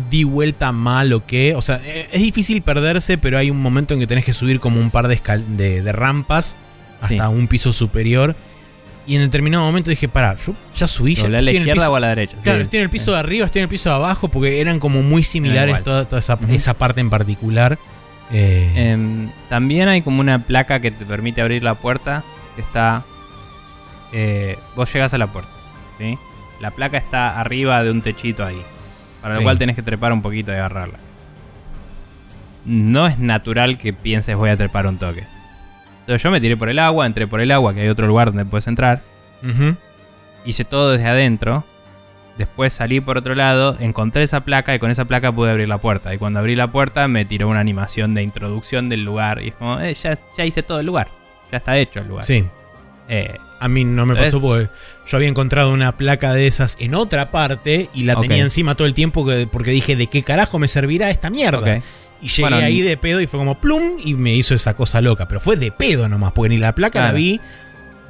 di 0.10 0.24
vuelta 0.24 0.72
mal 0.72 1.14
o 1.14 1.24
qué. 1.26 1.54
O 1.56 1.62
sea, 1.62 1.80
eh, 1.86 2.08
es 2.12 2.22
difícil 2.22 2.64
perderse, 2.64 3.20
pero 3.20 3.38
hay 3.38 3.52
un 3.52 3.62
momento 3.62 3.94
en 3.94 4.00
que 4.00 4.08
tenés 4.08 4.26
que 4.26 4.34
subir 4.34 4.60
como 4.60 4.80
un 4.80 4.90
par 4.90 5.08
de, 5.08 5.20
de, 5.50 5.84
de 5.84 5.92
rampas 5.92 6.58
hasta 7.00 7.28
Sí. 7.28 7.34
un 7.36 7.48
piso 7.48 7.72
superior. 7.72 8.36
Y 9.08 9.16
en 9.16 9.22
determinado 9.22 9.64
momento 9.64 9.90
dije, 9.90 10.08
pará, 10.10 10.36
yo 10.46 10.54
ya 10.76 10.86
subí, 10.86 11.16
ya 11.16 11.24
¿Doblé 11.24 11.38
a 11.38 11.42
la 11.42 11.50
estoy 11.52 11.56
en 11.58 11.62
el 11.64 11.68
izquierda 11.70 11.86
piso- 11.86 11.94
o 11.94 11.96
a 11.96 12.00
la 12.02 12.08
derecha? 12.10 12.38
Claro, 12.44 12.58
Sí. 12.60 12.64
estoy 12.64 12.78
en 12.80 12.84
el 12.84 12.90
piso 12.90 13.12
de 13.14 13.18
arriba, 13.20 13.46
estoy 13.46 13.60
en 13.60 13.64
el 13.64 13.70
piso 13.70 13.90
de 13.90 13.96
abajo, 13.96 14.28
porque 14.28 14.60
eran 14.62 14.80
como 14.80 15.02
muy 15.02 15.24
similares 15.24 15.82
toda, 15.84 16.06
toda 16.06 16.20
esa, 16.20 16.38
esa 16.50 16.74
parte 16.74 17.00
en 17.02 17.10
particular. 17.10 17.78
Eh, 18.34 18.72
Em, 18.76 19.30
también 19.50 19.88
hay 19.88 20.02
como 20.02 20.20
una 20.20 20.40
placa 20.40 20.82
que 20.82 20.92
te 20.92 21.06
permite 21.06 21.42
abrir 21.42 21.64
la 21.64 21.76
puerta. 21.76 22.24
Que 22.56 22.62
está. 22.62 23.04
eh, 24.14 24.58
vos 24.76 24.92
llegas 24.94 25.14
a 25.14 25.18
la 25.18 25.28
puerta. 25.28 25.50
¿sí? 25.98 26.18
La 26.60 26.72
placa 26.72 26.98
está 26.98 27.40
arriba 27.40 27.84
de 27.84 27.92
un 27.92 28.02
techito 28.02 28.46
ahí. 28.46 28.62
Para 29.22 29.36
lo 29.36 29.40
Sí. 29.40 29.44
cual 29.46 29.58
tenés 29.58 29.76
que 29.76 29.82
trepar 29.84 30.12
un 30.14 30.22
poquito 30.22 30.52
y 30.52 30.56
agarrarla. 30.56 30.98
No 32.66 33.08
es 33.08 33.18
natural 33.20 33.78
que 33.78 33.94
pienses 33.94 34.36
voy 34.36 34.50
a 34.50 34.58
trepar 34.58 34.88
un 34.88 34.98
toque. 34.98 35.24
Entonces 36.08 36.24
yo 36.24 36.32
me 36.32 36.40
tiré 36.40 36.56
por 36.56 36.70
el 36.70 36.80
agua, 36.80 37.06
entré 37.06 37.28
por 37.28 37.42
el 37.42 37.52
agua, 37.52 37.74
que 37.74 37.82
hay 37.82 37.90
otro 37.90 38.08
lugar 38.08 38.30
donde 38.30 38.46
puedes 38.46 38.66
entrar. 38.68 39.02
Hice 40.46 40.64
todo 40.64 40.92
desde 40.92 41.08
adentro. 41.08 41.66
Después 42.38 42.72
salí 42.72 43.02
por 43.02 43.18
otro 43.18 43.34
lado, 43.36 43.76
encontré 43.80 44.24
esa 44.24 44.42
placa 44.42 44.74
y 44.74 44.80
con 44.80 44.92
esa 44.92 45.06
placa 45.06 45.32
pude 45.32 45.50
abrir 45.52 45.68
la 45.68 45.80
puerta. 45.80 46.14
Y 46.14 46.18
cuando 46.18 46.40
abrí 46.40 46.56
la 46.56 46.72
puerta 46.72 47.08
me 47.08 47.26
tiró 47.26 47.50
una 47.50 47.60
animación 47.60 48.14
de 48.14 48.22
introducción 48.24 48.90
del 48.90 49.04
lugar. 49.04 49.42
Y 49.42 49.50
es 49.50 49.56
como, 49.56 49.80
eh, 49.82 49.94
ya, 49.96 50.18
ya 50.38 50.46
hice 50.46 50.64
todo 50.64 50.80
el 50.80 50.86
lugar. 50.86 51.08
Ya 51.52 51.58
está 51.58 51.76
hecho 51.78 52.00
el 52.00 52.08
lugar. 52.08 52.24
Sí. 52.26 52.46
Eh, 53.10 53.38
A 53.60 53.68
mí 53.70 53.84
no 53.84 54.06
me 54.06 54.14
pasó 54.26 54.40
porque 54.40 54.70
yo 55.08 55.18
había 55.18 55.30
encontrado 55.30 55.74
una 55.74 55.98
placa 55.98 56.32
de 56.34 56.46
esas 56.46 56.78
en 56.80 56.94
otra 56.94 57.32
parte 57.32 57.90
y 57.94 58.04
la 58.04 58.14
tenía 58.22 58.44
encima 58.44 58.76
todo 58.76 58.86
el 58.86 58.94
tiempo 58.94 59.26
que- 59.26 59.48
porque 59.52 59.72
dije, 59.72 59.96
¿de 59.96 60.06
qué 60.08 60.22
carajo 60.22 60.60
me 60.60 60.68
servirá 60.68 61.10
esta 61.10 61.32
mierda? 61.32 61.82
Y 62.22 62.28
llegué 62.30 62.42
Bueno, 62.42 62.58
ahí 62.58 62.82
de 62.82 62.98
pedo 62.98 63.22
y 63.22 63.28
fue 63.28 63.40
como 63.40 63.56
plum 63.56 64.00
y 64.04 64.14
me 64.16 64.34
hizo 64.34 64.56
esa 64.56 64.74
cosa 64.76 65.02
loca. 65.02 65.28
Pero 65.28 65.40
fue 65.40 65.56
de 65.56 65.72
pedo 65.72 66.10
nomás, 66.10 66.32
porque 66.34 66.50
ni 66.50 66.58
la 66.58 66.74
placa 66.74 67.02
la 67.02 67.12
vi 67.12 67.40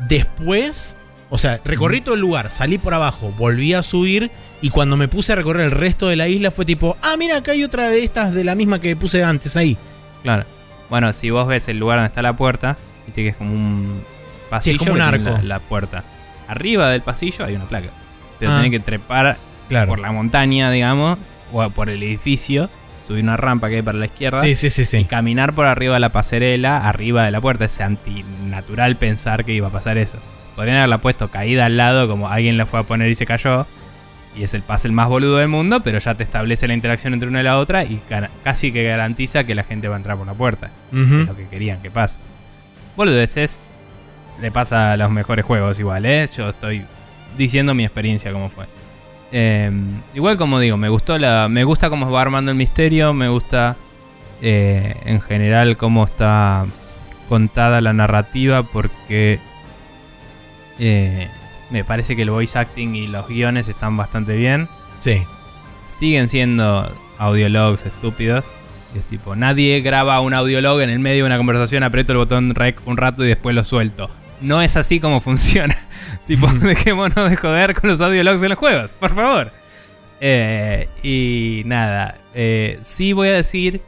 después. 0.07 0.97
O 1.29 1.37
sea, 1.37 1.59
recorrí 1.65 1.99
todo 1.99 2.15
el 2.15 2.21
lugar, 2.21 2.49
salí 2.49 2.77
por 2.77 2.93
abajo, 2.93 3.33
volví 3.37 3.73
a 3.73 3.83
subir 3.83 4.31
y 4.61 4.69
cuando 4.69 4.95
me 4.95 5.09
puse 5.09 5.33
a 5.33 5.35
recorrer 5.35 5.65
el 5.65 5.71
resto 5.71 6.07
de 6.07 6.15
la 6.15 6.29
isla 6.29 6.51
fue 6.51 6.63
tipo, 6.63 6.95
ah, 7.01 7.15
mira, 7.17 7.35
acá 7.37 7.51
hay 7.51 7.65
otra 7.65 7.89
de 7.89 8.01
estas 8.01 8.33
de 8.33 8.45
la 8.45 8.55
misma 8.55 8.79
que 8.79 8.95
puse 8.95 9.23
antes 9.25 9.57
ahí. 9.57 9.75
Claro. 10.23 10.45
Bueno, 10.89 11.11
si 11.11 11.29
vos 11.29 11.45
ves 11.45 11.67
el 11.67 11.79
lugar 11.79 11.97
donde 11.97 12.07
está 12.07 12.21
la 12.21 12.31
puerta, 12.37 12.77
viste 13.05 13.23
que 13.23 13.29
es 13.29 13.35
como 13.35 13.53
un 13.53 14.01
pasillo. 14.49 14.77
como 14.79 14.91
un 14.93 14.97
que 14.99 15.03
tiene 15.03 15.17
arco. 15.31 15.37
La, 15.41 15.55
la 15.55 15.59
puerta. 15.59 16.03
Arriba 16.47 16.89
del 16.91 17.01
pasillo 17.01 17.43
hay 17.43 17.55
una 17.55 17.65
placa. 17.65 17.89
Pero 18.39 18.51
Ah. 18.53 18.57
tenés 18.57 18.71
que 18.71 18.79
trepar 18.79 19.37
Claro. 19.67 19.89
por 19.89 19.99
la 19.99 20.13
montaña, 20.13 20.71
digamos, 20.71 21.17
o 21.51 21.69
por 21.71 21.89
el 21.89 22.01
edificio, 22.03 22.69
subir 23.07 23.23
una 23.23 23.37
rampa 23.37 23.69
que 23.69 23.77
hay 23.77 23.81
para 23.81 23.97
la 23.97 24.05
izquierda. 24.07 24.41
Sí, 24.41 24.55
sí, 24.55 24.69
sí, 24.69 24.97
y 24.97 25.05
caminar 25.05 25.53
por 25.53 25.65
arriba 25.65 25.93
de 25.93 25.99
la 26.01 26.09
pasarela, 26.09 26.87
arriba 26.87 27.23
de 27.25 27.31
la 27.31 27.39
puerta. 27.41 27.65
Es 27.65 27.79
antinatural 27.79 28.97
pensar 28.97 29.45
que 29.45 29.53
iba 29.53 29.67
a 29.67 29.71
pasar 29.71 29.97
eso. 29.97 30.17
Podrían 30.55 30.77
haberla 30.77 30.97
puesto 30.99 31.29
caída 31.29 31.65
al 31.65 31.77
lado, 31.77 32.07
como 32.07 32.27
alguien 32.29 32.57
la 32.57 32.65
fue 32.65 32.79
a 32.79 32.83
poner 32.83 33.09
y 33.09 33.15
se 33.15 33.25
cayó. 33.25 33.65
Y 34.35 34.43
es 34.43 34.53
el 34.53 34.61
pase 34.61 34.87
el 34.87 34.91
más 34.91 35.07
boludo 35.07 35.37
del 35.37 35.47
mundo, 35.47 35.79
pero 35.81 35.97
ya 35.99 36.13
te 36.15 36.23
establece 36.23 36.67
la 36.67 36.73
interacción 36.75 37.13
entre 37.13 37.27
una 37.29 37.39
y 37.41 37.43
la 37.43 37.57
otra 37.57 37.83
y 37.85 37.97
ca- 38.09 38.29
casi 38.43 38.71
que 38.71 38.83
garantiza 38.83 39.45
que 39.45 39.55
la 39.55 39.63
gente 39.63 39.87
va 39.87 39.95
a 39.95 39.97
entrar 39.97 40.15
por 40.17 40.27
la 40.27 40.33
puerta. 40.33 40.69
Es 40.91 41.27
lo 41.27 41.35
que 41.35 41.47
querían 41.47 41.81
que 41.81 41.89
pase. 41.89 42.19
Boludeces 42.95 43.71
le 44.41 44.51
pasa 44.51 44.93
a 44.93 44.97
los 44.97 45.09
mejores 45.09 45.45
juegos 45.45 45.79
igual, 45.79 46.05
¿eh? 46.05 46.27
Yo 46.35 46.49
estoy 46.49 46.85
diciendo 47.37 47.73
mi 47.73 47.83
experiencia 47.85 48.31
cómo 48.31 48.49
fue. 48.49 48.65
Eh, 49.31 49.71
igual 50.13 50.37
como 50.37 50.59
digo, 50.59 50.77
me 50.77 50.89
gustó 50.89 51.17
la. 51.17 51.47
Me 51.49 51.63
gusta 51.63 51.89
cómo 51.89 52.09
va 52.11 52.21
armando 52.21 52.51
el 52.51 52.57
misterio. 52.57 53.13
Me 53.13 53.27
gusta 53.29 53.75
eh, 54.41 54.95
en 55.05 55.21
general 55.21 55.77
cómo 55.77 56.03
está 56.03 56.65
contada 57.29 57.81
la 57.81 57.93
narrativa. 57.93 58.63
Porque 58.63 59.39
eh, 60.79 61.27
me 61.69 61.83
parece 61.83 62.15
que 62.15 62.21
el 62.21 62.29
voice 62.29 62.57
acting 62.57 62.95
y 62.95 63.07
los 63.07 63.27
guiones 63.27 63.67
están 63.67 63.97
bastante 63.97 64.35
bien. 64.35 64.69
Sí. 64.99 65.23
Siguen 65.85 66.29
siendo 66.29 66.91
audiologs 67.17 67.85
estúpidos. 67.85 68.45
Es 68.95 69.03
tipo, 69.05 69.35
nadie 69.35 69.81
graba 69.81 70.19
un 70.21 70.33
audiolog 70.33 70.81
en 70.81 70.89
el 70.89 70.99
medio 70.99 71.23
de 71.23 71.27
una 71.27 71.37
conversación, 71.37 71.83
aprieto 71.83 72.13
el 72.13 72.19
botón 72.19 72.55
rec 72.55 72.81
un 72.85 72.97
rato 72.97 73.23
y 73.25 73.27
después 73.27 73.55
lo 73.55 73.63
suelto. 73.63 74.09
No 74.41 74.61
es 74.61 74.75
así 74.75 74.99
como 74.99 75.21
funciona. 75.21 75.77
tipo, 76.27 76.47
dejémonos 76.47 77.29
de 77.29 77.35
joder 77.35 77.73
con 77.73 77.89
los 77.89 78.01
audiologs 78.01 78.41
en 78.43 78.49
los 78.49 78.57
juegos, 78.57 78.95
por 78.95 79.15
favor. 79.15 79.51
Eh, 80.19 80.87
y 81.03 81.61
nada, 81.65 82.17
eh, 82.33 82.79
sí 82.81 83.13
voy 83.13 83.29
a 83.29 83.33
decir 83.33 83.81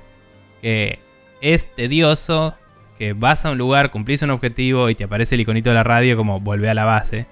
que 0.62 1.00
es 1.42 1.74
tedioso, 1.76 2.56
que 2.98 3.14
vas 3.14 3.46
a 3.46 3.52
un 3.52 3.58
lugar, 3.58 3.92
cumplís 3.92 4.22
un 4.22 4.32
objetivo 4.32 4.90
y 4.90 4.96
te 4.96 5.06
aparece 5.06 5.36
el 5.36 5.42
iconito 5.42 5.70
de 5.70 5.76
la 5.76 5.84
radio 5.84 6.18
como 6.18 6.40
vuelve 6.40 6.70
a 6.70 6.74
la 6.74 6.86
base. 6.86 7.26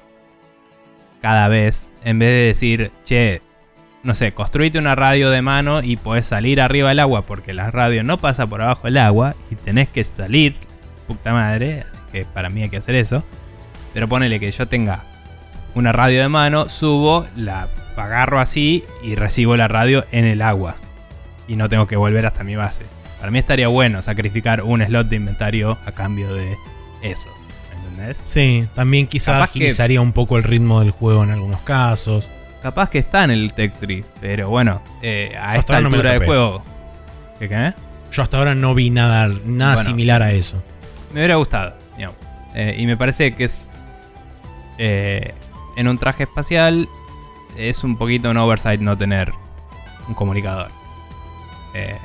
Cada 1.22 1.48
vez, 1.48 1.92
en 2.04 2.20
vez 2.20 2.30
de 2.30 2.48
decir, 2.48 2.92
che, 3.04 3.42
no 4.04 4.14
sé, 4.14 4.34
construite 4.34 4.80
una 4.80 4.96
radio 4.96 5.30
de 5.30 5.42
mano 5.42 5.82
y 5.84 5.98
podés 5.98 6.28
salir 6.28 6.62
arriba 6.62 6.90
del 6.90 7.00
agua 7.00 7.24
porque 7.24 7.54
la 7.54 7.70
radio 7.72 8.04
no 8.04 8.18
pasa 8.18 8.48
por 8.48 8.62
abajo 8.62 8.88
del 8.88 8.98
agua 8.98 9.36
y 9.52 9.56
tenés 9.56 9.90
que 9.90 10.04
salir, 10.04 10.56
puta 11.08 11.34
madre, 11.34 11.84
que 12.12 12.26
para 12.26 12.50
mí 12.50 12.64
hay 12.64 12.70
que 12.70 12.78
hacer 12.78 12.96
eso. 12.96 13.24
Pero 13.94 14.08
ponele 14.08 14.40
que 14.40 14.52
yo 14.52 14.68
tenga 14.68 15.04
una 15.76 15.92
radio 15.92 16.22
de 16.22 16.30
mano, 16.30 16.70
subo, 16.70 17.26
la 17.36 17.68
agarro 17.96 18.40
así 18.40 18.84
y 19.04 19.16
recibo 19.16 19.58
la 19.58 19.68
radio 19.68 20.06
en 20.12 20.26
el 20.26 20.42
agua. 20.44 20.76
Y 21.48 21.56
no 21.56 21.68
tengo 21.70 21.88
que 21.88 21.96
volver 21.96 22.26
hasta 22.26 22.44
mi 22.44 22.56
base. 22.56 22.84
Para 23.20 23.32
mí 23.32 23.40
estaría 23.40 23.68
bueno 23.70 24.02
sacrificar 24.04 24.62
un 24.62 24.86
slot 24.86 25.08
de 25.08 25.16
inventario 25.16 25.78
a 25.86 25.92
cambio 25.94 26.32
de 26.34 26.56
eso. 27.02 27.30
¿Entendés? 27.76 28.22
Sí, 28.28 28.68
también 28.76 29.08
que- 29.08 29.20
agilizaría 29.26 30.00
un 30.02 30.12
poco 30.14 30.38
el 30.38 30.44
ritmo 30.44 30.80
del 30.82 30.92
juego 30.92 31.24
en 31.24 31.32
algunos 31.32 31.62
casos. 31.62 32.30
Capaz 32.62 32.90
que 32.92 33.00
está 33.00 33.24
en 33.24 33.32
el 33.32 33.54
Tech 33.54 33.74
Tree, 33.80 34.04
pero 34.22 34.50
bueno, 34.50 34.82
eh, 35.02 35.34
a 35.40 35.50
Hasta 35.54 35.60
esta 35.60 35.82
no 35.82 35.88
altura 35.88 36.10
del 36.12 36.20
topé. 36.20 36.26
juego. 36.28 36.64
¿Qué 37.40 37.50
qué? 37.50 37.74
Yo 38.12 38.22
hasta 38.22 38.38
ahora 38.38 38.54
no 38.56 38.76
vi 38.76 38.90
nada, 38.90 39.30
nada 39.46 39.76
Bueno. 39.76 39.90
similar 39.90 40.22
a 40.22 40.32
eso. 40.32 40.62
Me 41.14 41.22
hubiera 41.22 41.36
gustado, 41.36 41.74
Eh, 42.56 42.76
y 42.80 42.86
me 42.86 42.98
parece 42.98 43.34
que 43.34 43.44
es. 43.46 43.68
eh, 44.78 45.34
en 45.76 45.88
un 45.88 45.98
traje 45.98 46.24
espacial 46.24 46.88
es 47.56 47.84
un 47.84 47.98
poquito 47.98 48.32
un 48.32 48.38
oversight 48.38 48.82
no 48.82 48.98
tener 48.98 49.32
un 50.08 50.14
comunicador. 50.16 50.70
Eh, 51.74 51.96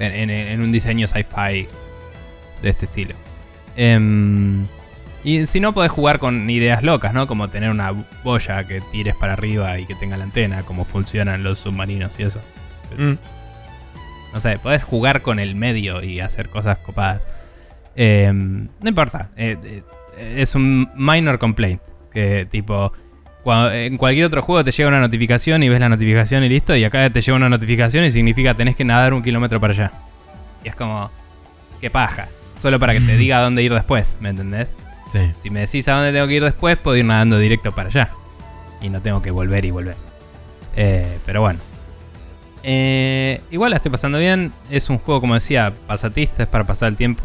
en, 0.00 0.12
en- 0.12 0.30
en 0.30 0.60
un 0.62 0.72
diseño 0.72 1.06
sci-fi 1.06 1.68
de 2.62 2.68
este 2.68 2.86
estilo. 2.86 3.14
Em, 3.76 4.66
y 5.24 5.46
si 5.46 5.60
no, 5.60 5.72
podés 5.72 5.90
jugar 5.92 6.18
con 6.18 6.48
ideas 6.50 6.82
locas, 6.82 7.12
¿no? 7.14 7.26
Como 7.26 7.48
tener 7.48 7.70
una 7.70 7.92
boya 8.24 8.64
que 8.64 8.80
tires 8.92 9.14
para 9.16 9.32
arriba 9.34 9.78
y 9.78 9.86
que 9.86 9.94
tenga 9.94 10.16
la 10.16 10.24
antena, 10.24 10.62
como 10.62 10.84
funcionan 10.84 11.42
los 11.42 11.58
submarinos 11.60 12.18
y 12.18 12.24
eso. 12.24 12.40
Mm. 12.96 13.14
No 14.32 14.40
sé, 14.40 14.58
podés 14.58 14.84
jugar 14.84 15.22
con 15.22 15.38
el 15.38 15.54
medio 15.54 16.02
y 16.02 16.20
hacer 16.20 16.48
cosas 16.48 16.78
copadas. 16.78 17.22
Eh, 17.96 18.30
no 18.32 18.88
importa. 18.88 19.30
eh, 19.36 19.56
eh, 19.64 19.82
es 20.36 20.54
un 20.54 20.88
minor 20.94 21.38
complaint. 21.38 21.80
Que 22.12 22.46
tipo. 22.50 22.92
en 23.46 23.96
cualquier 23.96 24.26
otro 24.26 24.42
juego 24.42 24.64
te 24.64 24.70
llega 24.70 24.88
una 24.88 25.00
notificación 25.00 25.62
y 25.62 25.68
ves 25.68 25.80
la 25.80 25.88
notificación 25.88 26.44
y 26.44 26.48
listo. 26.48 26.74
Y 26.76 26.84
acá 26.84 27.08
te 27.10 27.20
llega 27.20 27.36
una 27.36 27.48
notificación 27.48 28.04
y 28.04 28.10
significa 28.10 28.54
tenés 28.54 28.76
que 28.76 28.84
nadar 28.84 29.12
un 29.14 29.22
kilómetro 29.22 29.60
para 29.60 29.72
allá. 29.72 29.92
Y 30.64 30.68
es 30.68 30.74
como. 30.76 31.10
Qué 31.80 31.90
paja. 31.90 32.28
Solo 32.58 32.78
para 32.80 32.92
que 32.94 33.00
te 33.00 33.16
diga 33.18 33.38
a 33.38 33.42
dónde 33.42 33.62
ir 33.62 33.72
después, 33.72 34.16
¿me 34.20 34.30
entendés? 34.30 34.68
Sí. 35.12 35.20
Si 35.42 35.50
me 35.50 35.60
decís 35.60 35.86
a 35.88 35.94
dónde 35.94 36.12
tengo 36.12 36.26
que 36.26 36.34
ir 36.34 36.44
después, 36.44 36.76
puedo 36.78 36.96
ir 36.96 37.04
nadando 37.04 37.38
directo 37.38 37.70
para 37.72 37.88
allá. 37.88 38.10
Y 38.80 38.88
no 38.88 39.00
tengo 39.00 39.20
que 39.22 39.30
volver 39.30 39.64
y 39.64 39.70
volver. 39.70 39.96
Eh, 40.74 41.18
pero 41.24 41.40
bueno. 41.42 41.60
Eh, 42.62 43.40
igual 43.50 43.70
la 43.70 43.76
estoy 43.76 43.92
pasando 43.92 44.18
bien. 44.18 44.52
Es 44.70 44.90
un 44.90 44.98
juego, 44.98 45.20
como 45.20 45.34
decía, 45.34 45.72
pasatista, 45.86 46.42
es 46.42 46.48
para 46.48 46.64
pasar 46.64 46.88
el 46.88 46.96
tiempo. 46.96 47.22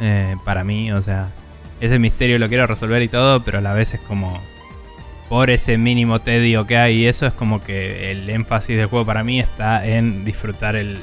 Eh, 0.00 0.36
para 0.44 0.64
mí, 0.64 0.92
o 0.92 1.02
sea, 1.02 1.28
ese 1.80 1.98
misterio 1.98 2.38
lo 2.38 2.48
quiero 2.48 2.66
resolver 2.66 3.02
y 3.02 3.08
todo, 3.08 3.42
pero 3.42 3.58
a 3.58 3.60
la 3.60 3.74
vez 3.74 3.94
es 3.94 4.00
como. 4.00 4.40
Por 5.28 5.48
ese 5.50 5.78
mínimo 5.78 6.18
tedio 6.20 6.66
que 6.66 6.76
hay 6.76 7.02
y 7.02 7.06
eso, 7.06 7.24
es 7.24 7.32
como 7.32 7.62
que 7.62 8.10
el 8.10 8.28
énfasis 8.28 8.76
del 8.76 8.86
juego 8.86 9.06
para 9.06 9.22
mí 9.22 9.38
está 9.38 9.86
en 9.86 10.24
disfrutar 10.24 10.74
el 10.74 10.98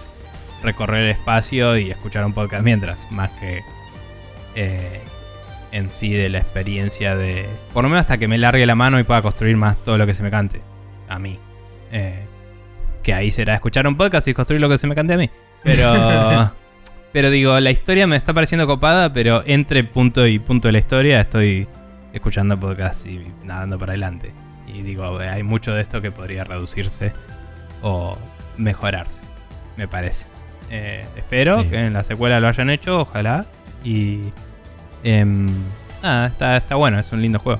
recorrer 0.61 1.03
el 1.03 1.11
espacio 1.11 1.77
y 1.77 1.91
escuchar 1.91 2.25
un 2.25 2.33
podcast 2.33 2.61
mientras, 2.61 3.09
más 3.09 3.29
que 3.39 3.61
eh, 4.55 4.99
en 5.71 5.91
sí 5.91 6.11
de 6.11 6.29
la 6.29 6.39
experiencia 6.39 7.15
de. 7.15 7.47
Por 7.73 7.83
lo 7.83 7.89
menos 7.89 8.01
hasta 8.01 8.17
que 8.17 8.27
me 8.27 8.37
largue 8.37 8.65
la 8.65 8.75
mano 8.75 8.99
y 8.99 9.03
pueda 9.03 9.21
construir 9.21 9.55
más 9.55 9.77
todo 9.83 9.97
lo 9.97 10.05
que 10.05 10.13
se 10.13 10.23
me 10.23 10.31
cante. 10.31 10.61
A 11.07 11.19
mí. 11.19 11.39
Eh, 11.91 12.25
que 13.03 13.13
ahí 13.13 13.31
será 13.31 13.55
escuchar 13.55 13.87
un 13.87 13.95
podcast 13.95 14.27
y 14.27 14.33
construir 14.33 14.59
lo 14.59 14.67
que 14.67 14.77
se 14.77 14.87
me 14.87 14.95
cante 14.95 15.13
a 15.13 15.17
mí. 15.17 15.29
Pero. 15.63 16.51
pero 17.17 17.31
digo, 17.31 17.59
la 17.59 17.71
historia 17.71 18.05
me 18.05 18.15
está 18.15 18.31
pareciendo 18.31 18.67
copada, 18.67 19.11
pero 19.11 19.41
entre 19.47 19.83
punto 19.83 20.27
y 20.27 20.37
punto 20.37 20.67
de 20.67 20.73
la 20.73 20.77
historia 20.77 21.19
estoy 21.19 21.67
escuchando 22.13 22.59
podcast 22.59 23.07
y 23.07 23.25
nadando 23.43 23.79
para 23.79 23.93
adelante. 23.93 24.33
Y 24.67 24.83
digo, 24.83 25.17
hay 25.17 25.41
mucho 25.41 25.73
de 25.73 25.81
esto 25.81 25.99
que 25.99 26.11
podría 26.11 26.43
reducirse 26.43 27.13
o 27.81 28.15
mejorarse, 28.57 29.19
me 29.77 29.87
parece. 29.87 30.27
Eh, 30.69 31.07
espero 31.15 31.63
Sí. 31.63 31.69
que 31.69 31.85
en 31.87 31.93
la 31.93 32.03
secuela 32.03 32.39
lo 32.39 32.49
hayan 32.49 32.69
hecho, 32.69 32.99
ojalá. 32.99 33.47
Y. 33.83 34.19
em, 35.03 35.47
nada, 36.03 36.27
está, 36.27 36.55
está 36.55 36.75
bueno, 36.75 36.99
es 36.99 37.11
un 37.11 37.23
lindo 37.23 37.39
juego. 37.39 37.59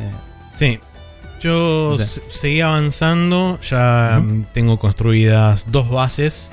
Eh, 0.00 0.10
Sí. 0.56 0.80
Yo 1.40 1.96
seguí 1.96 2.60
avanzando, 2.60 3.60
ya 3.60 4.20
tengo 4.52 4.80
construidas 4.80 5.70
dos 5.70 5.88
bases. 5.88 6.50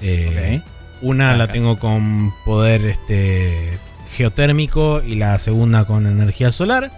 Eh, 0.00 0.62
Una 1.02 1.34
la 1.36 1.46
tengo 1.48 1.78
con 1.78 2.32
poder 2.44 2.84
este, 2.86 3.78
geotérmico 4.16 5.02
y 5.06 5.16
la 5.16 5.38
segunda 5.38 5.84
con 5.84 6.06
energía 6.06 6.52
solar. 6.52 6.90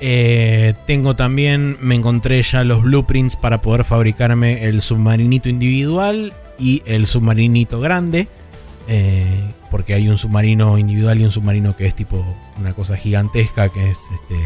Eh, 0.00 0.74
tengo 0.86 1.16
también, 1.16 1.78
me 1.80 1.94
encontré 1.94 2.42
ya 2.42 2.64
los 2.64 2.82
blueprints 2.82 3.36
para 3.36 3.62
poder 3.62 3.84
fabricarme 3.84 4.64
el 4.64 4.82
submarinito 4.82 5.48
individual 5.48 6.32
y 6.58 6.82
el 6.86 7.06
submarinito 7.06 7.80
grande. 7.80 8.28
eh, 8.86 9.40
porque 9.70 9.94
hay 9.94 10.08
un 10.10 10.18
submarino 10.18 10.76
individual 10.78 11.20
y 11.20 11.24
un 11.24 11.30
submarino 11.32 11.74
que 11.74 11.86
es 11.86 11.94
tipo 11.96 12.22
una 12.60 12.74
cosa 12.74 12.96
gigantesca 12.96 13.68
que 13.70 13.90
es 13.90 13.98
este. 14.12 14.36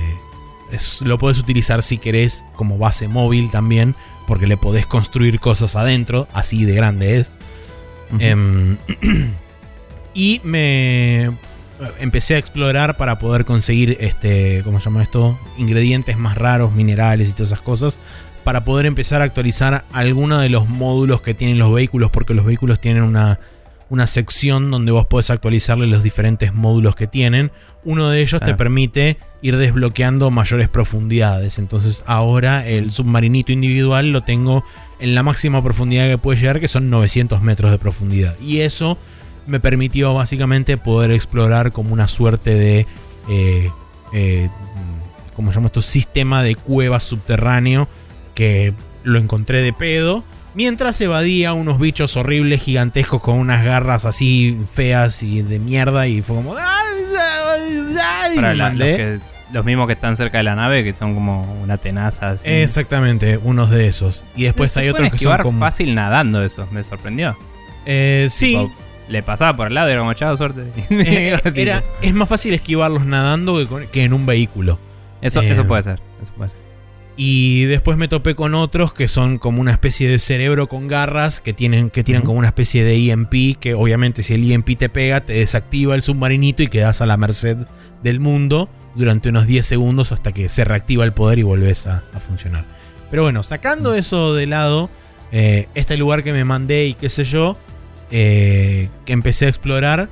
es- 0.77 1.01
lo 1.03 1.19
puedes 1.19 1.39
utilizar 1.39 1.83
si 1.83 1.99
querés 1.99 2.45
como 2.55 2.79
base 2.79 3.09
móvil 3.09 3.51
también. 3.51 3.95
Porque 4.29 4.47
le 4.47 4.57
podés 4.57 4.87
construir 4.87 5.41
cosas 5.41 5.75
adentro, 5.75 6.29
así 6.35 6.65
de 6.65 6.75
grande 6.75 7.19
es. 7.19 7.33
Em, 8.19 8.77
y 10.15 10.41
me 10.45 11.31
empecé 12.01 12.35
a 12.35 12.39
explorar 12.39 12.97
para 12.97 13.19
poder 13.19 13.45
conseguir 13.45 13.97
este, 14.01 14.63
¿cómo 14.65 14.79
se 14.79 14.87
llama 14.87 15.03
esto? 15.03 15.39
Ingredientes 15.59 16.17
más 16.17 16.37
raros, 16.37 16.73
minerales 16.73 17.29
y 17.29 17.33
todas 17.33 17.49
esas 17.53 17.63
cosas. 17.63 17.99
Para 18.45 18.65
poder 18.65 18.87
empezar 18.87 19.21
a 19.21 19.25
actualizar 19.25 19.85
algunos 19.93 20.41
de 20.41 20.49
los 20.49 20.69
módulos 20.69 21.21
que 21.21 21.35
tienen 21.35 21.59
los 21.59 21.73
vehículos. 21.73 22.11
Porque 22.11 22.35
los 22.35 22.45
vehículos 22.45 22.81
tienen 22.81 23.03
una, 23.03 23.41
una 23.91 24.07
sección 24.07 24.71
donde 24.71 24.93
vos 24.93 25.07
podés 25.07 25.31
actualizarle 25.31 25.87
los 25.87 26.03
diferentes 26.03 26.55
módulos 26.55 26.97
que 26.97 27.07
tienen. 27.07 27.53
Uno 27.89 28.11
de 28.11 28.21
ellos 28.21 28.41
te 28.41 28.47
Claro. 28.47 28.57
permite 28.59 29.17
ir 29.41 29.57
desbloqueando 29.57 30.31
mayores 30.31 30.69
profundidades. 30.69 31.59
Entonces 31.59 32.03
ahora 32.07 32.67
el 32.69 32.91
submarinito 32.91 33.51
individual 33.53 34.13
lo 34.13 34.23
tengo 34.23 34.63
en 35.01 35.15
la 35.15 35.23
máxima 35.23 35.63
profundidad 35.63 36.07
que 36.09 36.19
puede 36.19 36.39
llegar, 36.39 36.61
que 36.61 36.69
son 36.69 36.91
900 36.91 37.41
metros 37.41 37.71
de 37.71 37.79
profundidad. 37.79 38.37
Y 38.41 38.59
eso 38.61 38.99
me 39.47 39.59
permitió 39.59 40.13
básicamente 40.13 40.77
poder 40.77 41.13
explorar 41.13 41.73
como 41.73 41.93
una 41.95 42.09
suerte 42.09 42.55
de... 42.55 42.87
Eh, 43.31 43.71
eh, 44.13 44.49
¿Cómo 45.35 45.51
se 45.51 45.55
llama 45.55 45.69
esto? 45.69 45.81
Sistema 45.83 46.43
de 46.43 46.57
cuevas 46.57 47.05
subterráneo 47.05 47.89
que 48.35 48.75
lo 49.05 49.19
encontré 49.19 49.63
de 49.63 49.73
pedo. 49.73 50.25
Mientras 50.55 51.01
evadía 51.01 51.53
unos 51.53 51.79
bichos 51.79 52.17
horribles, 52.17 52.61
gigantescos, 52.63 53.23
con 53.23 53.37
unas 53.39 53.65
garras 53.65 54.05
así 54.05 54.59
feas 54.75 55.23
y 55.23 55.41
de 55.43 55.59
mierda. 55.59 56.09
Y 56.09 56.21
fue 56.23 56.37
como... 56.37 56.55
¡Ay, 56.57 56.98
Para 58.37 58.55
la- 58.55 58.55
los, 58.55 58.79
mandé. 58.79 58.97
que- 58.97 59.19
los 59.53 59.65
mismos 59.65 59.87
que 59.87 59.95
están 59.95 60.17
cerca 60.17 60.39
de 60.39 60.45
la 60.45 60.55
nave, 60.55 60.85
que 60.85 60.93
son 60.93 61.15
como 61.15 61.43
una 61.63 61.79
tenaza. 61.79 62.31
así. 62.31 62.43
Exactamente, 62.47 63.39
unos 63.39 63.71
de 63.71 63.87
esos. 63.89 64.25
Y 64.37 64.45
después 64.45 64.73
Se 64.73 64.81
hay 64.81 64.91
pueden 64.91 65.07
otros 65.07 65.19
que 65.19 65.25
son 65.25 65.33
esquivar 65.33 65.43
como... 65.43 65.61
fácil 65.61 65.95
nadando 65.95 66.43
eso, 66.43 66.67
me 66.71 66.85
sorprendió. 66.85 67.37
Eh, 67.87 68.27
sí, 68.31 68.49
Tipo, 68.49 68.71
le 69.09 69.23
pasaba 69.23 69.57
por 69.57 69.69
el 69.69 69.75
lado 69.75 69.89
y 69.89 69.93
era 69.93 70.01
como, 70.03 70.13
chao, 70.13 70.37
suerte. 70.37 70.65
Eh, 70.91 71.41
era, 71.55 71.83
es 72.03 72.13
más 72.13 72.29
fácil 72.29 72.53
esquivarlos 72.53 73.07
nadando 73.07 73.57
que, 73.59 73.67
con- 73.67 73.87
que 73.87 74.05
en 74.05 74.13
un 74.13 74.27
vehículo. 74.27 74.79
eso, 75.23 75.41
eh, 75.41 75.51
eso 75.51 75.67
puede 75.67 75.83
ser, 75.83 76.01
eso 76.23 76.33
puede 76.37 76.51
ser. 76.51 76.61
Y 77.21 77.65
después 77.65 77.99
me 77.99 78.07
topé 78.07 78.37
con 78.37 78.55
otros 78.55 78.93
que 78.93 79.09
son 79.09 79.39
como 79.39 79.61
una 79.61 79.73
especie 79.73 80.09
de 80.09 80.21
cerebro 80.21 80.69
con 80.69 80.87
garras 80.87 81.41
que 81.41 81.53
tienen 81.53 81.91
que 81.91 82.05
tiran 82.05 82.23
como 82.23 82.39
una 82.39 82.47
especie 82.47 82.85
de 82.85 83.11
EMP 83.11 83.59
que 83.59 83.75
obviamente 83.75 84.23
si 84.23 84.35
el 84.35 84.49
EMP 84.49 84.79
te 84.79 84.89
pega 84.89 85.21
te 85.23 85.33
desactiva 85.33 85.97
el 85.97 86.03
submarinito 86.03 86.63
y 86.63 86.69
quedas 86.69 87.01
a 87.01 87.07
la 87.07 87.17
merced 87.17 87.57
del 88.05 88.21
mundo 88.21 88.69
durante 88.95 89.31
unos 89.31 89.49
10 89.49 89.67
segundos 89.67 90.13
hasta 90.13 90.31
que 90.31 90.49
se 90.49 90.63
reactiva 90.63 91.03
el 91.03 91.13
poder 91.13 91.41
y 91.41 91.43
volvés 91.43 91.89
a, 91.89 92.05
a 92.13 92.21
funcionar. 92.21 92.65
Pero 93.11 93.25
bueno, 93.25 93.43
sacando 93.43 93.95
eso 93.95 94.35
de 94.35 94.47
lado, 94.47 94.89
eh, 95.33 95.69
este 95.75 95.97
lugar 95.97 96.23
que 96.23 96.33
me 96.33 96.45
mandé 96.45 96.87
y 96.87 96.95
qué 96.95 97.09
sé 97.09 97.25
yo, 97.25 97.57
eh, 98.11 98.89
que 99.05 99.13
empecé 99.13 99.47
a 99.47 99.49
explorar, 99.49 100.09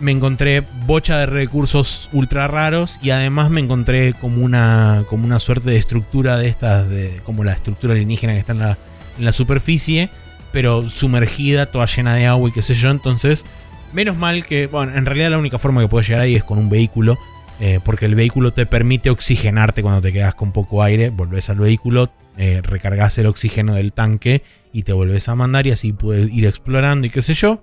me 0.00 0.12
encontré 0.12 0.62
bocha 0.86 1.18
de 1.18 1.26
recursos 1.26 2.08
ultra 2.12 2.48
raros 2.48 2.98
y 3.02 3.10
además 3.10 3.50
me 3.50 3.60
encontré 3.60 4.12
como 4.14 4.44
una, 4.44 5.04
como 5.08 5.24
una 5.24 5.38
suerte 5.38 5.70
de 5.70 5.76
estructura 5.76 6.36
de 6.36 6.48
estas, 6.48 6.88
de, 6.88 7.20
como 7.24 7.44
la 7.44 7.52
estructura 7.52 7.92
alienígena 7.92 8.34
que 8.34 8.40
está 8.40 8.52
en 8.52 9.24
la, 9.24 9.32
superficie, 9.32 10.10
pero 10.52 10.88
sumergida, 10.88 11.66
toda 11.66 11.86
llena 11.86 12.14
de 12.14 12.26
agua 12.26 12.48
y 12.48 12.52
qué 12.52 12.62
sé 12.62 12.74
yo. 12.74 12.90
Entonces 12.90 13.44
Menos 13.92 14.16
mal 14.16 14.44
que, 14.44 14.66
bueno, 14.66 14.94
en 14.96 15.06
realidad 15.06 15.30
la 15.30 15.38
única 15.38 15.58
forma 15.58 15.80
que 15.80 15.88
puedes 15.88 16.08
llegar 16.08 16.22
ahí 16.22 16.34
es 16.34 16.44
con 16.44 16.58
un 16.58 16.68
vehículo, 16.68 17.18
eh, 17.60 17.80
porque 17.84 18.06
el 18.06 18.14
vehículo 18.14 18.52
te 18.52 18.66
permite 18.66 19.10
oxigenarte 19.10 19.82
cuando 19.82 20.02
te 20.02 20.12
quedas 20.12 20.34
con 20.34 20.52
poco 20.52 20.82
aire, 20.82 21.10
volvés 21.10 21.48
al 21.50 21.58
vehículo, 21.58 22.10
eh, 22.36 22.60
recargas 22.62 23.16
el 23.18 23.26
oxígeno 23.26 23.74
del 23.74 23.92
tanque 23.92 24.42
y 24.72 24.82
te 24.82 24.92
volvés 24.92 25.28
a 25.28 25.34
mandar 25.34 25.66
y 25.66 25.70
así 25.70 25.92
puedes 25.92 26.30
ir 26.30 26.46
explorando 26.46 27.06
y 27.06 27.10
qué 27.10 27.22
sé 27.22 27.34
yo. 27.34 27.62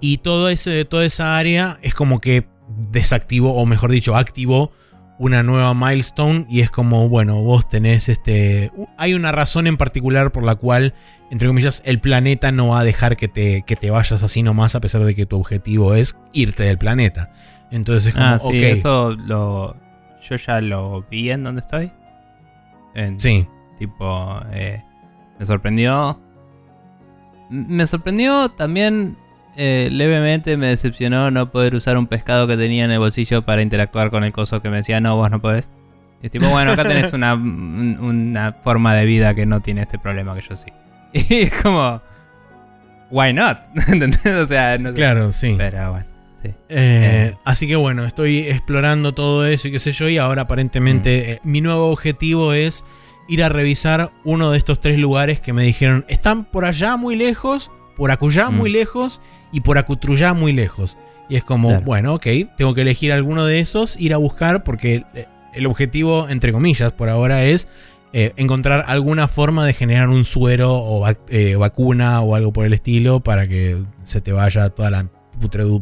Y 0.00 0.18
todo 0.18 0.48
ese, 0.48 0.84
toda 0.84 1.04
esa 1.04 1.36
área 1.36 1.78
es 1.82 1.94
como 1.94 2.20
que 2.20 2.46
desactivó, 2.90 3.54
o 3.54 3.66
mejor 3.66 3.90
dicho, 3.90 4.16
activó 4.16 4.72
una 5.18 5.42
nueva 5.42 5.74
milestone 5.74 6.46
y 6.48 6.60
es 6.60 6.70
como, 6.70 7.08
bueno, 7.08 7.42
vos 7.42 7.68
tenés 7.68 8.08
este... 8.08 8.70
Hay 8.96 9.12
una 9.12 9.32
razón 9.32 9.66
en 9.66 9.76
particular 9.76 10.32
por 10.32 10.42
la 10.44 10.54
cual, 10.54 10.94
entre 11.30 11.46
comillas, 11.48 11.82
el 11.84 12.00
planeta 12.00 12.52
no 12.52 12.68
va 12.68 12.80
a 12.80 12.84
dejar 12.84 13.18
que 13.18 13.28
te, 13.28 13.62
que 13.66 13.76
te 13.76 13.90
vayas 13.90 14.22
así 14.22 14.42
nomás 14.42 14.74
a 14.74 14.80
pesar 14.80 15.04
de 15.04 15.14
que 15.14 15.26
tu 15.26 15.36
objetivo 15.38 15.94
es 15.94 16.16
irte 16.32 16.62
del 16.62 16.78
planeta. 16.78 17.32
Entonces 17.70 18.06
es 18.06 18.14
como, 18.14 18.26
Ah, 18.26 18.38
sí, 18.38 18.46
ok. 18.46 18.54
eso 18.54 19.10
lo. 19.10 19.76
Yo 20.22 20.36
ya 20.36 20.60
lo 20.62 21.02
vi 21.10 21.30
en 21.30 21.44
donde 21.44 21.60
estoy. 21.60 21.92
En- 22.94 23.20
Sí, 23.20 23.46
Tipo, 23.78 24.40
eh, 24.52 24.82
me 25.38 25.44
sorprendió. 25.44 26.18
Me 27.50 27.86
sorprendió 27.86 28.48
también 28.50 29.16
eh, 29.56 29.88
levemente, 29.90 30.56
me 30.56 30.66
decepcionó 30.66 31.30
no 31.30 31.50
poder 31.50 31.74
usar 31.74 31.98
un 31.98 32.06
pescado 32.06 32.46
que 32.46 32.56
tenía 32.56 32.84
en 32.84 32.90
el 32.90 32.98
bolsillo 32.98 33.42
para 33.42 33.62
interactuar 33.62 34.10
con 34.10 34.24
el 34.24 34.32
coso 34.32 34.62
que 34.62 34.70
me 34.70 34.76
decía, 34.76 35.00
no, 35.00 35.16
vos 35.16 35.30
no 35.30 35.40
podés. 35.40 35.70
Y 36.22 36.26
es 36.26 36.32
tipo, 36.32 36.48
bueno, 36.48 36.72
acá 36.72 36.84
tenés 36.84 37.12
una, 37.12 37.34
un- 37.34 37.98
una 38.00 38.52
forma 38.52 38.94
de 38.94 39.06
vida 39.06 39.34
que 39.34 39.46
no 39.46 39.60
tiene 39.60 39.82
este 39.82 39.98
problema 39.98 40.34
que 40.34 40.42
yo 40.42 40.56
sí. 40.56 40.66
Y 41.12 41.34
es 41.42 41.52
como, 41.62 42.00
why 43.10 43.32
not? 43.32 43.58
¿Entendés? 43.88 44.24
O 44.26 44.46
sea, 44.46 44.78
no 44.78 44.90
sé. 44.90 44.94
claro, 44.94 45.32
sí. 45.32 45.54
Pero 45.56 45.90
bueno, 45.92 46.06
sí. 46.42 46.50
Eh, 46.68 47.34
así 47.44 47.66
que 47.66 47.76
bueno, 47.76 48.04
estoy 48.04 48.38
explorando 48.40 49.12
todo 49.14 49.46
eso 49.46 49.68
y 49.68 49.72
qué 49.72 49.78
sé 49.78 49.92
yo. 49.92 50.08
Y 50.08 50.18
ahora 50.18 50.42
aparentemente 50.42 51.32
eh, 51.32 51.40
mi 51.42 51.60
nuevo 51.60 51.90
objetivo 51.90 52.52
es 52.52 52.84
ir 53.28 53.42
a 53.44 53.48
revisar 53.48 54.10
uno 54.24 54.50
de 54.50 54.58
estos 54.58 54.80
tres 54.80 54.98
lugares 54.98 55.40
que 55.40 55.52
me 55.52 55.62
dijeron 55.62 56.04
están 56.08 56.44
por 56.44 56.64
allá 56.64 56.96
muy 56.96 57.16
lejos, 57.16 57.70
por 57.96 58.10
acullá 58.10 58.50
Mm. 58.50 58.56
muy 58.56 58.70
lejos 58.70 59.20
y 59.52 59.60
por 59.60 59.78
acutrullá 59.78 60.34
muy 60.34 60.52
lejos. 60.52 60.96
Y 61.28 61.36
es 61.36 61.44
como, 61.44 61.68
Claro. 61.68 61.84
bueno, 61.84 62.14
ok, 62.14 62.26
tengo 62.56 62.74
que 62.74 62.80
elegir 62.82 63.12
alguno 63.12 63.44
de 63.46 63.60
esos, 63.60 63.96
ir 64.00 64.14
a 64.14 64.16
buscar 64.16 64.64
porque 64.64 65.04
eh, 65.14 65.26
el 65.54 65.66
objetivo, 65.66 66.28
entre 66.28 66.52
comillas, 66.52 66.92
por 66.92 67.08
ahora 67.08 67.44
es 67.44 67.68
eh, 68.12 68.32
encontrar 68.36 68.84
alguna 68.88 69.28
forma 69.28 69.64
de 69.64 69.72
generar 69.72 70.08
un 70.08 70.24
suero 70.24 70.74
o 70.74 71.06
vac- 71.06 71.18
eh, 71.28 71.54
vacuna 71.54 72.20
o 72.22 72.34
algo 72.34 72.52
por 72.52 72.66
el 72.66 72.72
estilo 72.72 73.20
para 73.20 73.46
que 73.46 73.76
se 74.04 74.20
te 74.20 74.32
vaya 74.32 74.68
toda 74.70 74.90
la 74.90 75.06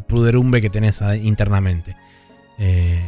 puderumbre 0.07 0.61
que 0.61 0.69
tenés 0.69 1.01
internamente. 1.23 1.95
Eh, 2.59 3.01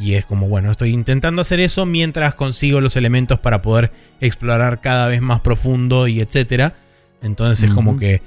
y 0.00 0.14
es 0.14 0.24
como, 0.26 0.48
bueno, 0.48 0.70
estoy 0.70 0.90
intentando 0.92 1.42
hacer 1.42 1.60
eso 1.60 1.86
mientras 1.86 2.34
consigo 2.34 2.80
los 2.80 2.96
elementos 2.96 3.38
para 3.38 3.62
poder 3.62 3.92
explorar 4.20 4.80
cada 4.80 5.08
vez 5.08 5.20
más 5.20 5.40
profundo 5.40 6.08
y 6.08 6.20
etcétera. 6.20 6.74
Entonces 7.22 7.68
es 7.68 7.74
como 7.74 7.92
Ujú. 7.92 8.00
que 8.00 8.22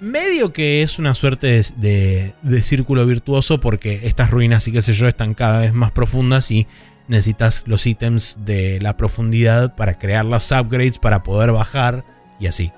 medio 0.00 0.52
que 0.52 0.82
es 0.82 0.98
una 0.98 1.14
suerte 1.14 1.46
de, 1.46 1.64
de- 1.76 2.34
de 2.42 2.62
círculo 2.62 3.06
virtuoso 3.06 3.60
porque 3.60 4.00
estas 4.04 4.30
ruinas 4.30 4.66
y 4.68 4.72
qué 4.72 4.82
sé 4.82 4.92
yo 4.92 5.08
están 5.08 5.34
cada 5.34 5.60
vez 5.60 5.72
más 5.72 5.90
profundas 5.92 6.50
y 6.50 6.66
necesitas 7.08 7.62
los 7.66 7.86
ítems 7.86 8.38
de 8.44 8.80
la 8.80 8.96
profundidad 8.96 9.74
para 9.76 9.98
crear 9.98 10.24
los 10.24 10.50
upgrades 10.52 10.98
para 10.98 11.22
poder 11.22 11.52
bajar 11.52 12.04
y 12.40 12.46
así. 12.46 12.72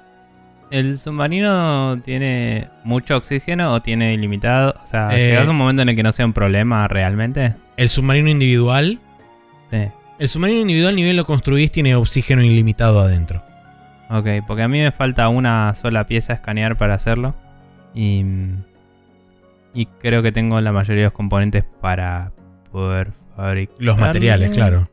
¿El 0.71 0.99
submarino 0.99 1.99
tiene 2.05 2.69
mucho 2.85 3.17
oxígeno 3.17 3.73
o 3.73 3.81
tiene 3.81 4.13
ilimitado? 4.13 4.75
O 4.85 4.87
sea, 4.87 5.09
Eh, 5.19 5.31
¿llegas 5.31 5.49
a 5.49 5.51
un 5.51 5.57
momento 5.57 5.81
en 5.83 5.89
el 5.89 5.97
que 5.97 6.03
no 6.03 6.13
sea 6.13 6.27
un 6.27 6.35
problema 6.35 6.87
realmente? 6.89 7.55
El 7.79 7.89
submarino 7.89 8.29
individual, 8.29 9.01
Sí. 9.71 9.79
el 10.19 10.29
submarino 10.29 10.61
individual 10.61 10.95
ni 10.95 11.05
bien 11.05 11.17
lo 11.17 11.25
construís 11.25 11.73
tiene 11.73 11.95
oxígeno 11.95 12.43
ilimitado 12.45 13.01
adentro. 13.01 13.43
Ok, 14.11 14.27
porque 14.47 14.63
a 14.63 14.69
mí 14.69 14.79
me 14.81 14.91
falta 14.93 15.29
una 15.29 15.75
sola 15.75 16.07
pieza 16.07 16.33
a 16.33 16.37
escanear 16.37 16.77
para 16.77 16.95
hacerlo. 16.95 17.35
Y, 17.95 18.25
y 19.75 19.87
creo 20.01 20.23
que 20.23 20.33
tengo 20.33 20.61
la 20.61 20.73
mayoría 20.73 21.03
de 21.03 21.07
los 21.09 21.13
componentes 21.13 21.65
para 21.81 22.33
poder 22.73 23.13
fabricar. 23.37 23.75
Los 23.79 23.99
materiales, 23.99 24.51
claro. 24.51 24.89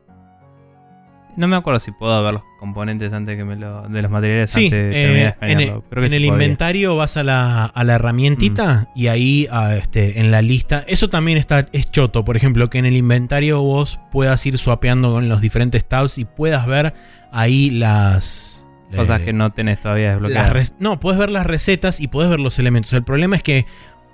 No 1.36 1.48
me 1.48 1.56
acuerdo 1.56 1.80
si 1.80 1.92
puedo 1.92 2.24
ver 2.24 2.32
los 2.32 2.42
componentes 2.58 3.12
antes 3.12 3.36
que 3.36 3.44
me 3.44 3.56
lo. 3.56 3.82
de 3.88 4.00
los 4.00 4.10
materiales 4.10 4.50
Sí, 4.50 4.64
antes 4.66 4.86
de 4.86 4.90
terminar 4.90 5.14
de 5.14 5.20
eh, 5.20 5.20
en 5.22 5.26
escanearlo. 5.60 5.74
el, 5.76 5.82
Creo 5.90 6.00
que 6.00 6.06
en 6.06 6.10
sí 6.10 6.16
el 6.16 6.24
inventario 6.24 6.96
vas 6.96 7.16
a 7.18 7.22
la, 7.22 7.66
a 7.66 7.84
la 7.84 7.94
herramientita 7.94 8.88
Mm. 8.94 8.98
y 8.98 9.08
ahí 9.08 9.46
ah, 9.50 9.74
este, 9.76 10.18
en 10.20 10.30
la 10.30 10.40
lista. 10.40 10.82
Eso 10.88 11.10
también 11.10 11.36
está 11.36 11.68
es 11.72 11.90
choto, 11.90 12.24
por 12.24 12.36
ejemplo, 12.38 12.70
que 12.70 12.78
en 12.78 12.86
el 12.86 12.96
inventario 12.96 13.60
vos 13.62 14.00
puedas 14.12 14.44
ir 14.46 14.56
swapeando 14.56 15.12
con 15.12 15.28
los 15.28 15.42
diferentes 15.42 15.84
tabs 15.86 16.16
y 16.16 16.24
puedas 16.24 16.66
ver 16.66 16.94
ahí 17.32 17.70
las. 17.70 18.55
Cosas 18.94 19.20
que 19.22 19.32
no 19.32 19.50
tenés 19.50 19.80
todavía 19.80 20.12
desbloqueadas. 20.12 20.74
no, 20.78 21.00
puedes 21.00 21.18
ver 21.18 21.30
las 21.30 21.46
recetas 21.46 22.00
y 22.00 22.08
puedes 22.08 22.30
ver 22.30 22.40
los 22.40 22.58
elementos. 22.58 22.92
El 22.92 23.02
problema 23.02 23.36
es 23.36 23.42
que 23.42 23.66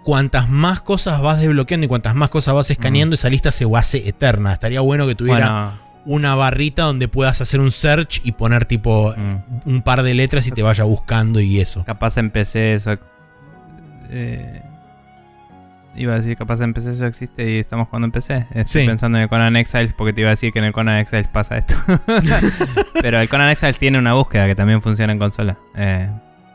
cuantas 0.03 0.49
más 0.49 0.81
cosas 0.81 1.21
vas 1.21 1.41
desbloqueando 1.41 1.85
y 1.85 1.89
cuantas 1.89 2.15
más 2.15 2.31
cosas 2.31 2.55
vas 2.55 2.71
escaneando, 2.71 3.15
esa 3.15 3.29
lista 3.29 3.53
se 3.53 3.67
hace 3.75 4.09
eterna. 4.09 4.53
Estaría 4.55 4.81
bueno 4.81 5.07
que 5.07 5.15
tuviera 5.15 5.47
Bueno, 5.47 5.73
una 6.05 6.35
barrita 6.35 6.85
donde 6.85 7.09
puedas 7.09 7.41
hacer 7.41 7.61
un 7.61 7.71
search 7.71 8.21
y 8.25 8.33
poner 8.33 8.67
tipo 8.67 9.15
mm. 9.17 9.69
un 9.69 9.83
par 9.83 10.03
de 10.03 10.15
letras 10.15 10.47
y 10.47 10.51
te 10.51 10.63
vaya 10.63 10.85
buscando 10.85 11.41
y 11.41 11.61
eso. 11.61 11.85
Capaz 11.85 12.17
en 12.19 12.31
PC 12.31 12.75
eso. 12.75 12.99
eh, 14.11 14.63
iba 15.95 16.15
a 16.15 16.17
decir, 16.17 16.37
capaz 16.37 16.61
en 16.63 16.73
PC 16.75 16.93
eso 16.93 17.07
existe 17.07 17.51
y 17.51 17.59
estamos 17.59 17.89
jugando 17.89 18.07
en 18.07 18.13
PC. 18.13 18.47
Estoy 18.55 18.83
Sí. 18.83 18.87
pensando 18.87 19.19
en 19.19 19.25
el 19.25 19.29
Conan 19.29 19.57
Exiles 19.57 19.93
porque 19.93 20.13
te 20.13 20.21
iba 20.23 20.29
a 20.31 20.33
decir 20.33 20.53
que 20.53 20.59
en 20.59 20.67
el 20.67 20.73
Conan 20.73 20.99
Exiles 20.99 21.29
pasa 21.29 21.59
esto. 21.59 21.75
Pero 23.03 23.21
el 23.21 23.29
Conan 23.29 23.51
Exiles 23.51 23.79
tiene 23.79 23.99
una 23.99 24.15
búsqueda 24.15 24.47
que 24.47 24.55
también 24.55 24.81
funciona 24.83 25.13
en 25.13 25.19
consola. 25.19 25.57
eh, 25.77 26.09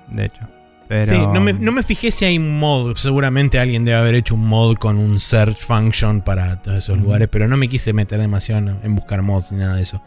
de 0.10 0.26
hecho. 0.26 0.42
Pero, 0.88 1.04
Sí, 1.06 1.18
no 1.18 1.42
me, 1.42 1.52
no 1.52 1.74
me 1.74 1.84
fijé 1.84 2.12
si 2.12 2.24
hay 2.24 2.38
un 2.38 2.60
mod. 2.60 2.96
Seguramente 2.96 3.60
alguien 3.60 3.84
debe 3.84 3.98
haber 3.98 4.16
hecho 4.16 4.36
un 4.36 4.48
mod 4.48 4.78
con 4.78 4.98
un 4.98 5.20
search 5.20 5.58
function 5.60 6.22
para 6.22 6.62
todos 6.62 6.78
esos 6.78 6.98
lugares, 6.98 7.28
pero 7.30 7.48
no 7.50 7.58
me 7.58 7.68
quise 7.68 7.92
meter 7.92 8.22
demasiado 8.22 8.62
en, 8.70 8.80
en 8.82 8.96
buscar 8.96 9.22
mods 9.22 9.52
ni 9.52 9.60
nada 9.60 9.76
de 9.76 9.82
eso. 9.82 10.02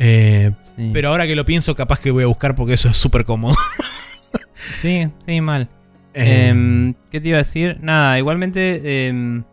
Eh, 0.00 0.50
Sí. 0.58 0.90
pero 0.92 1.10
ahora 1.10 1.26
que 1.28 1.36
lo 1.36 1.44
pienso, 1.46 1.76
capaz 1.76 2.00
que 2.00 2.10
voy 2.10 2.24
a 2.24 2.26
buscar 2.26 2.56
porque 2.56 2.74
eso 2.74 2.88
es 2.88 2.96
súper 2.96 3.24
cómodo. 3.24 3.54
Sí, 4.74 5.08
sí, 5.24 5.40
mal. 5.40 5.68
Eh, 6.14 6.48
Em, 6.48 6.94
¿Qué 7.10 7.20
te 7.20 7.28
iba 7.28 7.36
a 7.36 7.40
decir? 7.40 7.78
Nada, 7.80 8.18
igualmente 8.18 9.08
em, 9.08 9.44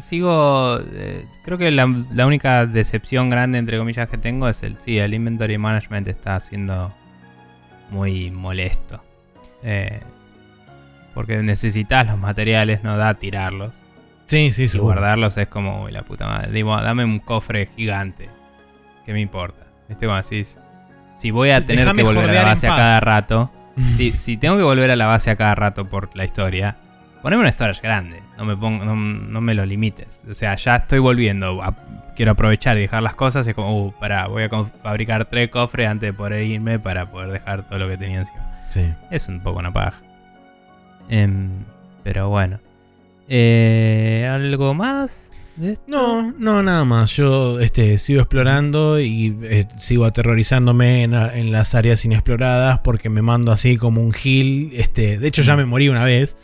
sigo. 0.00 0.78
eh, 0.92 1.24
creo 1.44 1.58
que 1.58 1.70
la, 1.70 1.86
la 2.12 2.26
única 2.26 2.66
decepción 2.66 3.30
grande, 3.30 3.58
entre 3.58 3.78
comillas, 3.78 4.08
que 4.08 4.18
tengo 4.18 4.48
es 4.48 4.62
el. 4.62 4.76
Sí, 4.84 4.98
el 4.98 5.14
inventory 5.14 5.58
management 5.58 6.08
está 6.08 6.38
siendo 6.40 6.92
muy 7.90 8.30
molesto. 8.30 9.02
Eh, 9.62 10.00
porque 11.14 11.42
necesitas 11.42 12.06
los 12.06 12.18
materiales, 12.18 12.84
no 12.84 12.96
da 12.96 13.14
tirarlos. 13.14 13.72
sí, 14.26 14.52
sí, 14.52 14.64
Y 14.64 14.68
seguro. 14.68 14.94
guardarlos 14.94 15.36
es 15.36 15.48
como, 15.48 15.84
uy, 15.84 15.92
la 15.92 16.02
puta 16.02 16.26
madre. 16.26 16.52
Digo, 16.52 16.76
dame 16.80 17.04
un 17.04 17.18
cofre 17.18 17.66
gigante. 17.74 18.28
¿Qué 19.04 19.12
me 19.12 19.20
importa? 19.20 19.66
¿Viste 19.88 20.06
cómo 20.06 20.18
decís? 20.18 20.58
Si 21.16 21.30
voy 21.32 21.50
a 21.50 21.60
Sí, 21.60 21.66
tener 21.66 21.80
déjame 21.84 22.02
que 22.02 22.08
volver 22.08 22.30
a 22.30 22.32
la 22.34 22.44
base 22.44 22.66
a 22.68 22.70
cada 22.76 23.00
rato. 23.00 23.50
Si, 23.96 24.12
si 24.12 24.36
tengo 24.36 24.56
que 24.56 24.62
volver 24.62 24.90
a 24.90 24.96
la 24.96 25.06
base 25.06 25.30
a 25.30 25.36
cada 25.36 25.54
rato 25.54 25.84
por 25.88 26.10
la 26.16 26.24
historia, 26.24 26.76
poneme 27.22 27.42
una 27.42 27.50
storage 27.52 27.80
grande. 27.82 28.22
No 28.36 28.44
me, 28.44 28.56
pongo, 28.56 28.84
no, 28.84 28.94
no 28.96 29.40
me 29.40 29.54
lo 29.54 29.64
limites. 29.66 30.24
O 30.30 30.34
sea, 30.34 30.54
ya 30.56 30.76
estoy 30.76 30.98
volviendo. 30.98 31.62
a- 31.62 31.74
quiero 32.16 32.32
aprovechar 32.32 32.76
y 32.76 32.80
dejar 32.80 33.02
las 33.02 33.14
cosas. 33.14 33.46
Y 33.46 33.50
es 33.50 33.56
como, 33.56 33.86
uh, 33.86 33.92
pará, 34.00 34.26
voy 34.26 34.42
a 34.44 34.48
fabricar 34.82 35.24
tres 35.26 35.50
cofres 35.50 35.88
antes 35.88 36.08
de 36.08 36.12
poder 36.12 36.42
irme 36.42 36.78
para 36.78 37.10
poder 37.10 37.30
dejar 37.30 37.68
todo 37.68 37.78
lo 37.78 37.88
que 37.88 37.96
tenía 37.96 38.20
encima. 38.20 38.66
Sí. 38.70 38.92
Es 39.10 39.28
un 39.28 39.40
poco 39.40 39.60
una 39.60 39.72
paja. 39.72 40.00
Em, 41.08 41.50
pero 42.02 42.28
bueno. 42.28 42.58
Eh, 43.28 44.28
¿Algo 44.32 44.74
más? 44.74 45.27
De 45.58 45.72
esto? 45.72 45.84
No, 45.88 46.32
no, 46.38 46.62
nada 46.62 46.84
más. 46.84 47.14
Yo 47.16 47.60
este, 47.60 47.98
sigo 47.98 48.20
explorando 48.20 48.98
y 49.00 49.36
eh, 49.42 49.66
sigo 49.78 50.04
aterrorizándome 50.04 51.02
en, 51.02 51.14
en 51.14 51.52
las 51.52 51.74
áreas 51.74 52.04
inexploradas 52.04 52.78
porque 52.80 53.08
me 53.10 53.22
mando 53.22 53.52
así 53.52 53.76
como 53.76 54.00
un 54.02 54.14
heal. 54.14 54.70
Este, 54.74 55.18
de 55.18 55.28
hecho, 55.28 55.42
ya 55.42 55.56
me 55.56 55.64
morí 55.64 55.88
una 55.88 56.04
vez. 56.04 56.36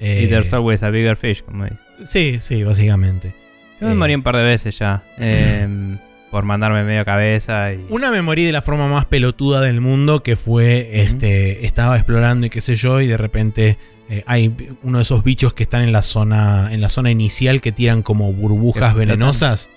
Eh, 0.00 0.22
Y 0.24 0.26
there's 0.28 0.52
always 0.52 0.82
a 0.82 0.90
bigger 0.90 1.16
fish, 1.16 1.42
como 1.42 1.64
dice. 1.64 1.76
sí, 2.06 2.38
sí, 2.40 2.62
básicamente. 2.64 3.34
Yo 3.80 3.86
me 3.88 3.92
Eh, 3.92 3.96
morí 3.96 4.14
un 4.14 4.22
par 4.22 4.36
de 4.36 4.42
veces 4.42 4.78
ya. 4.78 5.02
em, 5.18 5.98
por 6.30 6.44
mandarme 6.44 6.82
medio 6.84 7.04
cabeza 7.04 7.72
y. 7.74 7.84
Una 7.90 8.10
me 8.10 8.22
morí 8.22 8.44
de 8.44 8.52
la 8.52 8.62
forma 8.62 8.88
más 8.88 9.04
pelotuda 9.06 9.60
del 9.60 9.80
mundo, 9.80 10.22
que 10.22 10.34
fue, 10.36 11.02
este, 11.02 11.66
estaba 11.66 11.96
explorando 11.96 12.46
y 12.46 12.50
qué 12.50 12.60
sé 12.60 12.74
yo, 12.74 13.00
y 13.00 13.06
de 13.06 13.16
repente 13.18 13.78
eh, 14.08 14.24
hay 14.26 14.54
uno 14.82 14.98
de 14.98 15.02
esos 15.02 15.24
bichos 15.24 15.54
que 15.54 15.62
están 15.62 15.82
en 15.82 15.92
la 15.92 16.02
zona, 16.02 16.72
en 16.72 16.80
la 16.80 16.88
zona 16.88 17.10
inicial 17.10 17.60
que 17.60 17.72
tiran 17.72 18.02
como 18.02 18.32
burbujas 18.32 18.94
venenosas. 18.94 19.70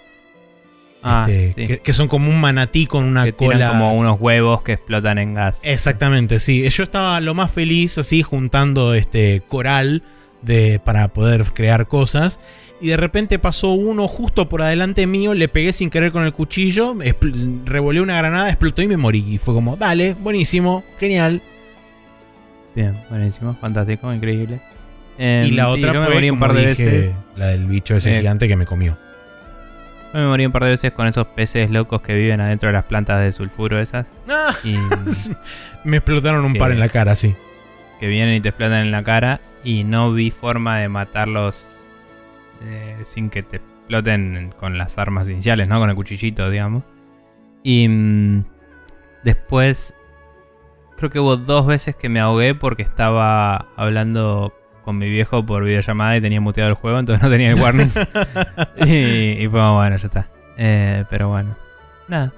Ah, 1.04 1.28
este, 1.30 1.62
sí. 1.62 1.68
que, 1.68 1.78
que 1.80 1.94
son 1.94 2.08
como 2.08 2.32
un 2.32 2.42
manatí 2.42 2.88
con 2.88 3.06
una 3.06 3.26
que 3.26 3.32
tiran 3.32 3.54
cola. 3.54 3.70
como 3.70 3.94
unos 3.94 4.20
huevos 4.20 4.64
que 4.64 4.74
explotan 4.74 5.20
en 5.20 5.36
gas. 5.36 5.60
Exactamente, 5.64 6.40
sí. 6.40 6.68
Yo 6.68 6.84
estaba 6.84 7.22
lo 7.22 7.36
más 7.36 7.52
feliz 7.52 7.98
así 8.00 8.24
juntando 8.24 8.96
este 8.96 9.44
coral 9.48 10.02
de, 10.42 10.80
para 10.84 11.10
poder 11.10 11.44
crear 11.54 11.88
cosas. 11.88 12.40
Y 12.82 12.88
de 12.88 12.98
repente 12.98 13.40
pasó 13.40 13.72
uno 13.72 14.08
justo 14.08 14.50
por 14.50 14.62
adelante 14.62 15.08
mío, 15.08 15.34
le 15.34 15.48
pegué 15.48 15.74
sin 15.74 15.90
querer 15.90 16.12
con 16.12 16.26
el 16.26 16.34
cuchillo, 16.34 16.96
revolé 17.66 18.02
una 18.02 18.18
granada, 18.18 18.50
explotó 18.50 18.82
y 18.82 18.88
me 18.88 18.98
morí. 18.98 19.24
Y 19.28 19.38
fue 19.38 19.54
como, 19.54 19.78
dale, 19.78 20.16
buenísimo, 20.20 20.84
genial. 21.00 21.42
Bien, 22.76 22.96
buenísimo, 23.10 23.56
fantástico, 23.56 24.14
increíble. 24.14 24.60
Em, 25.18 25.46
y 25.46 25.52
la 25.52 25.66
sí, 25.68 25.72
otra 25.72 25.94
yo 25.94 26.00
me 26.02 26.06
fue 26.08 26.16
morí 26.16 26.30
un 26.30 26.36
como 26.40 26.48
par 26.48 26.56
de 26.58 26.68
dije, 26.70 26.86
veces. 26.86 27.16
la 27.38 27.46
del 27.48 27.66
bicho 27.68 27.96
ese 27.96 28.14
Eh, 28.16 28.20
gigante 28.20 28.48
que 28.48 28.56
me 28.58 28.66
comió. 28.66 28.98
Yo 30.14 30.20
me 30.20 30.28
morí 30.28 30.46
un 30.46 30.52
par 30.52 30.64
de 30.66 30.70
veces 30.72 30.92
con 30.92 31.08
esos 31.08 31.28
peces 31.28 31.70
locos 31.70 32.02
que 32.02 32.14
viven 32.14 32.42
adentro 32.42 32.68
de 32.68 32.74
las 32.74 32.86
plantas 32.86 33.22
de 33.24 33.32
sulfuro 33.32 33.80
esas. 33.80 34.08
Ah, 34.30 34.54
Y 34.64 34.76
me 35.86 35.98
explotaron 35.98 36.44
un 36.46 36.54
Que- 36.54 36.60
par 36.60 36.72
en 36.72 36.80
la 36.80 36.90
cara, 36.90 37.16
sí. 37.16 37.34
que 38.00 38.08
vienen 38.08 38.36
y 38.36 38.42
te 38.42 38.50
explotan 38.50 38.80
en 38.80 38.92
la 38.92 39.04
cara. 39.04 39.40
Y 39.64 39.84
no 39.84 40.12
vi 40.14 40.30
forma 40.32 40.80
de 40.80 40.90
matarlos 40.90 41.82
eh, 42.64 42.98
sin 43.06 43.30
que 43.30 43.42
te 43.42 43.58
exploten 43.58 44.54
con 44.60 44.78
las 44.78 44.98
armas 44.98 45.28
iniciales, 45.30 45.68
¿no? 45.68 45.80
Con 45.80 45.90
el 45.90 45.96
cuchillito, 45.96 46.50
digamos. 46.50 46.84
Y 47.64 47.88
mm, 47.90 48.44
después 49.24 49.96
creo 50.98 51.10
que 51.10 51.20
hubo 51.20 51.38
dos 51.38 51.66
veces 51.66 51.96
que 51.96 52.10
me 52.10 52.20
ahogué 52.20 52.56
porque 52.56 52.84
estaba 52.84 53.68
hablando 53.76 54.54
con 54.84 54.98
mi 54.98 55.10
viejo 55.10 55.46
por 55.46 55.64
videollamada 55.64 56.16
y 56.18 56.22
tenía 56.22 56.40
muteado 56.42 56.70
el 56.70 56.76
juego, 56.76 57.00
entonces 57.00 57.24
no 57.24 57.30
tenía 57.30 57.50
el 57.50 57.60
warning. 57.60 57.90
y, 58.86 59.48
como, 59.48 59.76
bueno, 59.76 59.98
ya 59.98 60.06
está. 60.08 60.28
Eh, 60.58 61.04
pero 61.10 61.30
bueno, 61.30 61.56
nada. 62.08 62.32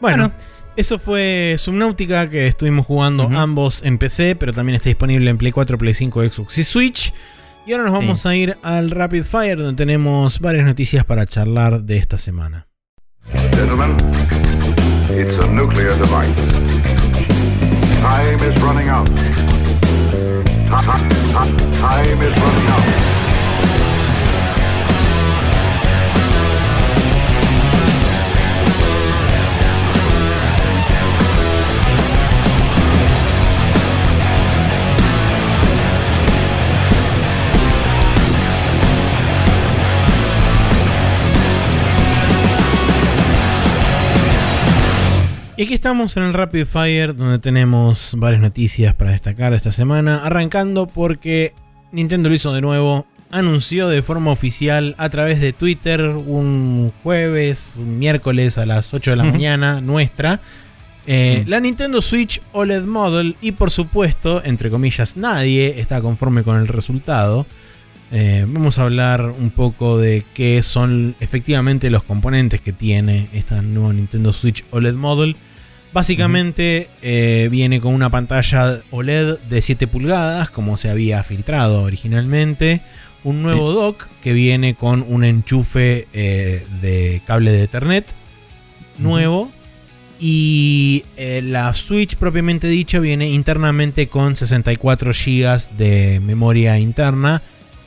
Bueno, 0.00 0.28
Bueno. 0.28 0.32
eso 0.76 0.98
fue 0.98 1.56
Subnautica 1.58 2.28
que 2.30 2.46
estuvimos 2.46 2.86
jugando 2.86 3.24
ambos 3.36 3.82
en 3.82 3.98
PC, 3.98 4.36
pero 4.36 4.52
también 4.52 4.76
está 4.76 4.88
disponible 4.88 5.28
en 5.30 5.38
Play 5.38 5.52
4, 5.52 5.76
Play 5.78 5.94
5, 5.94 6.24
Xbox 6.24 6.58
y 6.58 6.64
Switch. 6.64 7.12
Y 7.66 7.72
ahora 7.72 7.84
nos 7.84 7.92
vamos 7.94 8.20
Sí. 8.20 8.28
a 8.28 8.34
ir 8.34 8.56
al 8.62 8.90
Rapid 8.90 9.22
Fire, 9.24 9.56
donde 9.58 9.74
tenemos 9.76 10.40
varias 10.40 10.64
noticias 10.66 11.04
para 11.04 11.26
charlar 11.26 11.82
de 11.82 11.96
esta 11.98 12.18
semana. 12.18 12.66
Gentlemen, 13.32 13.96
it's 15.14 15.44
a 15.44 15.52
nuclear 15.52 15.96
device. 15.98 16.36
Time 18.00 18.40
is 18.40 18.62
running 18.62 18.88
out. 18.88 19.06
Ti- 19.06 19.14
ti- 20.88 21.08
ti- 21.32 21.80
Time 21.80 22.22
is 22.22 22.34
running 22.40 22.68
out. 22.68 23.11
Y 45.56 45.64
aquí 45.64 45.74
estamos 45.74 46.16
en 46.16 46.22
el 46.24 46.32
Rapid 46.32 46.64
Fire, 46.64 47.14
donde 47.14 47.38
tenemos 47.38 48.14
varias 48.16 48.40
noticias 48.40 48.94
para 48.94 49.10
destacar 49.10 49.52
esta 49.52 49.70
semana. 49.70 50.24
Arrancando 50.24 50.86
porque 50.86 51.52
Nintendo 51.92 52.28
lo 52.30 52.34
hizo 52.34 52.52
de 52.54 52.62
nuevo. 52.62 53.06
Anunció 53.30 53.88
de 53.88 54.02
forma 54.02 54.30
oficial 54.30 54.94
a 54.98 55.08
través 55.10 55.40
de 55.40 55.52
Twitter 55.52 56.00
un 56.02 56.92
jueves, 57.02 57.74
un 57.78 57.98
miércoles 57.98 58.58
a 58.58 58.66
las 58.66 58.92
8 58.92 59.10
de 59.12 59.16
la 59.16 59.24
mañana, 59.24 59.80
nuestra. 59.80 60.40
eh, 61.06 61.42
Mm. 61.44 61.50
La 61.50 61.60
Nintendo 61.60 62.00
Switch 62.00 62.40
OLED 62.52 62.84
Model. 62.84 63.36
Y 63.42 63.52
por 63.52 63.70
supuesto, 63.70 64.42
entre 64.44 64.70
comillas, 64.70 65.16
nadie 65.16 65.80
está 65.80 66.00
conforme 66.00 66.44
con 66.44 66.58
el 66.58 66.68
resultado. 66.68 67.46
Eh, 68.14 68.44
vamos 68.46 68.78
a 68.78 68.82
hablar 68.82 69.22
un 69.38 69.48
poco 69.48 69.96
de 69.96 70.22
qué 70.34 70.62
son 70.62 71.16
efectivamente 71.20 71.88
los 71.88 72.02
componentes 72.02 72.60
que 72.60 72.74
tiene 72.74 73.28
esta 73.32 73.62
nueva 73.62 73.94
Nintendo 73.94 74.34
Switch 74.34 74.64
OLED 74.70 74.94
Model. 74.94 75.34
Básicamente 75.94 76.90
eh, 77.00 77.48
viene 77.50 77.80
con 77.80 77.94
una 77.94 78.10
pantalla 78.10 78.82
OLED 78.90 79.38
de 79.48 79.62
7 79.62 79.86
pulgadas, 79.86 80.50
como 80.50 80.76
se 80.76 80.90
había 80.90 81.22
filtrado 81.22 81.84
originalmente. 81.84 82.82
Un 83.24 83.42
nuevo 83.42 83.72
dock 83.72 84.06
que 84.22 84.34
viene 84.34 84.74
con 84.74 85.02
un 85.08 85.24
enchufe 85.24 86.06
eh, 86.12 86.66
de 86.82 87.22
cable 87.26 87.50
de 87.50 87.62
Ethernet 87.62 88.06
nuevo. 88.98 89.50
Y 90.20 91.04
la 91.16 91.74
Switch 91.74 92.14
propiamente 92.14 92.68
dicha 92.68 93.00
viene 93.00 93.28
internamente 93.30 94.06
con 94.06 94.36
64 94.36 95.12
GB 95.12 95.76
de 95.76 96.20
memoria 96.20 96.78
interna. 96.78 97.42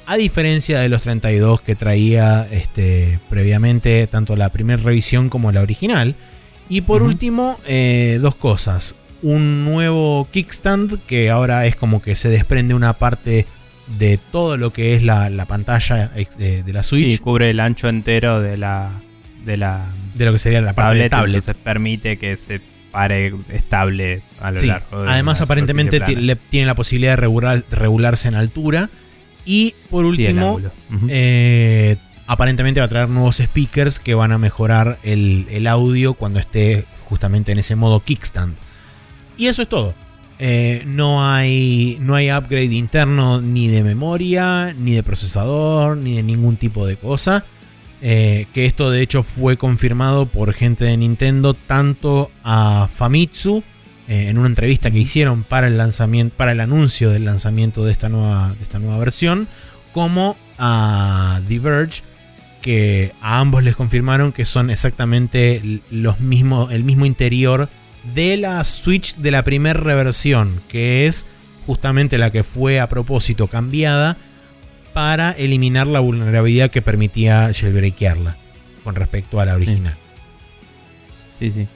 A 0.08 0.18
diferencia 0.18 0.80
de 0.80 0.89
los 0.89 1.01
32 1.01 1.62
que 1.62 1.76
traía 1.76 2.47
este, 2.51 3.20
previamente 3.30 4.06
tanto 4.08 4.36
la 4.36 4.49
primera 4.49 4.82
revisión 4.82 5.30
como 5.30 5.51
la 5.51 5.62
original. 5.62 6.16
Y 6.70 6.82
por 6.82 7.01
último, 7.03 7.60
eh, 7.68 8.20
dos 8.22 8.36
cosas. 8.36 8.95
Un 9.22 9.66
nuevo 9.66 10.28
kickstand 10.32 10.99
que 11.08 11.30
ahora 11.30 11.66
es 11.66 11.76
como 11.76 12.01
que 12.01 12.16
se 12.16 12.30
desprende 12.30 12.74
una 12.74 12.93
parte 12.93 13.45
de 13.97 14.20
todo 14.32 14.58
lo 14.58 14.72
que 14.74 14.95
es 14.95 15.03
la, 15.03 15.30
la 15.30 15.45
pantalla 15.45 16.12
ex- 16.16 16.38
de, 16.38 16.64
de 16.64 16.74
la 16.74 16.84
Switch. 16.84 17.12
Sí, 17.14 17.18
cubre 17.20 17.49
el 17.51 17.60
ancho 17.60 17.88
entero 17.88 18.41
de 18.41 18.58
la, 18.58 18.89
de 19.45 19.58
la 19.58 19.86
de 20.16 20.26
lo 20.26 20.34
que 20.34 20.39
sería 20.39 20.62
la 20.62 20.74
parte 20.74 20.89
tablet, 20.91 21.03
de 21.03 21.10
tablet. 21.10 21.36
entonces 21.36 21.64
permite 21.64 22.18
que 22.18 22.36
se 22.38 22.62
pare 22.91 23.34
estable 23.53 24.22
a 24.41 24.52
lo 24.52 24.60
Sí, 24.60 24.68
largo 24.68 25.03
de 25.03 25.10
Además, 25.11 25.41
aparentemente 25.41 25.99
tiene 26.49 26.65
la 26.68 26.76
posibilidad 26.76 27.11
de 27.14 27.18
regular- 27.18 27.64
regularse 27.69 28.27
en 28.27 28.36
altura. 28.36 28.90
Y 29.45 29.76
por 29.89 30.05
último, 30.05 30.59
eh, 31.07 31.97
aparentemente 32.27 32.80
va 32.80 32.88
a 32.88 32.89
traer 32.89 33.09
nuevos 33.09 33.38
speakers 33.38 33.99
que 33.99 34.15
van 34.15 34.31
a 34.31 34.38
mejorar 34.38 34.97
el, 35.03 35.45
el 35.51 35.67
audio 35.67 36.15
cuando 36.15 36.39
esté 36.39 36.85
justamente 37.07 37.51
en 37.51 37.59
ese 37.59 37.76
modo 37.76 37.99
kickstand. 37.99 38.55
Y 39.38 39.47
eso 39.47 39.61
es 39.61 39.69
todo. 39.69 39.93
Eh, 40.38 40.84
no, 40.85 41.26
hay, 41.26 41.97
no 42.01 42.15
hay 42.15 42.31
upgrade 42.31 42.73
interno 42.73 43.41
ni 43.41 43.67
de 43.67 43.84
memoria, 43.84 44.73
ni 44.77 44.93
de 44.93 45.03
procesador, 45.03 45.97
ni 45.97 46.15
de 46.15 46.23
ningún 46.23 46.57
tipo 46.57 46.85
de 46.85 46.97
cosa. 46.97 47.45
Eh, 48.01 48.47
que 48.53 48.65
esto 48.65 48.91
de 48.91 49.01
hecho 49.01 49.23
fue 49.23 49.57
confirmado 49.57 50.26
por 50.26 50.53
gente 50.53 50.84
de 50.85 50.97
Nintendo 50.97 51.53
tanto 51.53 52.30
a 52.43 52.89
Famitsu 52.93 53.63
eh, 54.07 54.30
en 54.30 54.38
una 54.38 54.48
entrevista 54.48 54.91
que 54.91 54.99
hicieron 54.99 55.44
para 55.44 55.68
el 55.68 55.77
lanzamiento 55.77 56.36
para 56.36 56.52
el 56.52 56.60
anuncio 56.60 57.10
del 57.10 57.26
lanzamiento 57.26 57.84
de 57.86 57.91
esta 57.91 58.10
nueva 58.10 58.53
de 58.57 58.64
esta 58.64 58.80
nueva 58.80 58.98
versión 58.98 59.48
como 59.94 60.38
a 60.57 61.41
The 61.48 61.60
Verge 61.60 62.03
que 62.61 63.11
a 63.22 63.40
ambos 63.40 63.64
les 63.64 63.76
confirmaron 63.76 64.32
que 64.32 64.45
son 64.45 64.69
exactamente 64.69 65.82
los 65.91 66.19
mismos 66.19 66.72
el 66.72 66.84
mismo 66.84 67.06
interior 67.06 67.69
de 68.14 68.38
la 68.38 68.64
Switch 68.64 69.15
de 69.15 69.32
la 69.32 69.44
primera 69.44 69.80
reversión 69.80 70.61
que 70.68 71.07
es 71.07 71.26
justamente 71.65 72.18
la 72.18 72.32
que 72.32 72.44
fue 72.44 72.80
a 72.80 72.88
propósito 72.88 73.48
cambiada 73.48 74.18
para 74.94 75.32
eliminar 75.32 75.88
la 75.88 75.99
vulnerabilidad 75.99 76.72
que 76.72 76.82
permitía 76.82 77.52
jailbreakearla 77.53 78.38
con 78.84 78.95
respecto 78.95 79.41
a 79.41 79.45
la 79.45 79.56
original. 79.56 79.98
Sí, 81.38 81.52
sí. 81.52 81.68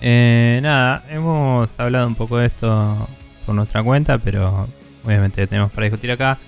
Eh, 0.00 0.60
nada, 0.62 1.04
hemos 1.10 1.78
hablado 1.78 2.06
un 2.06 2.14
poco 2.14 2.38
de 2.38 2.46
esto 2.46 3.08
por 3.44 3.54
nuestra 3.54 3.82
cuenta, 3.82 4.18
pero 4.18 4.68
obviamente 5.04 5.46
tenemos 5.46 5.72
para 5.72 5.84
discutir 5.86 6.10
acá. 6.12 6.38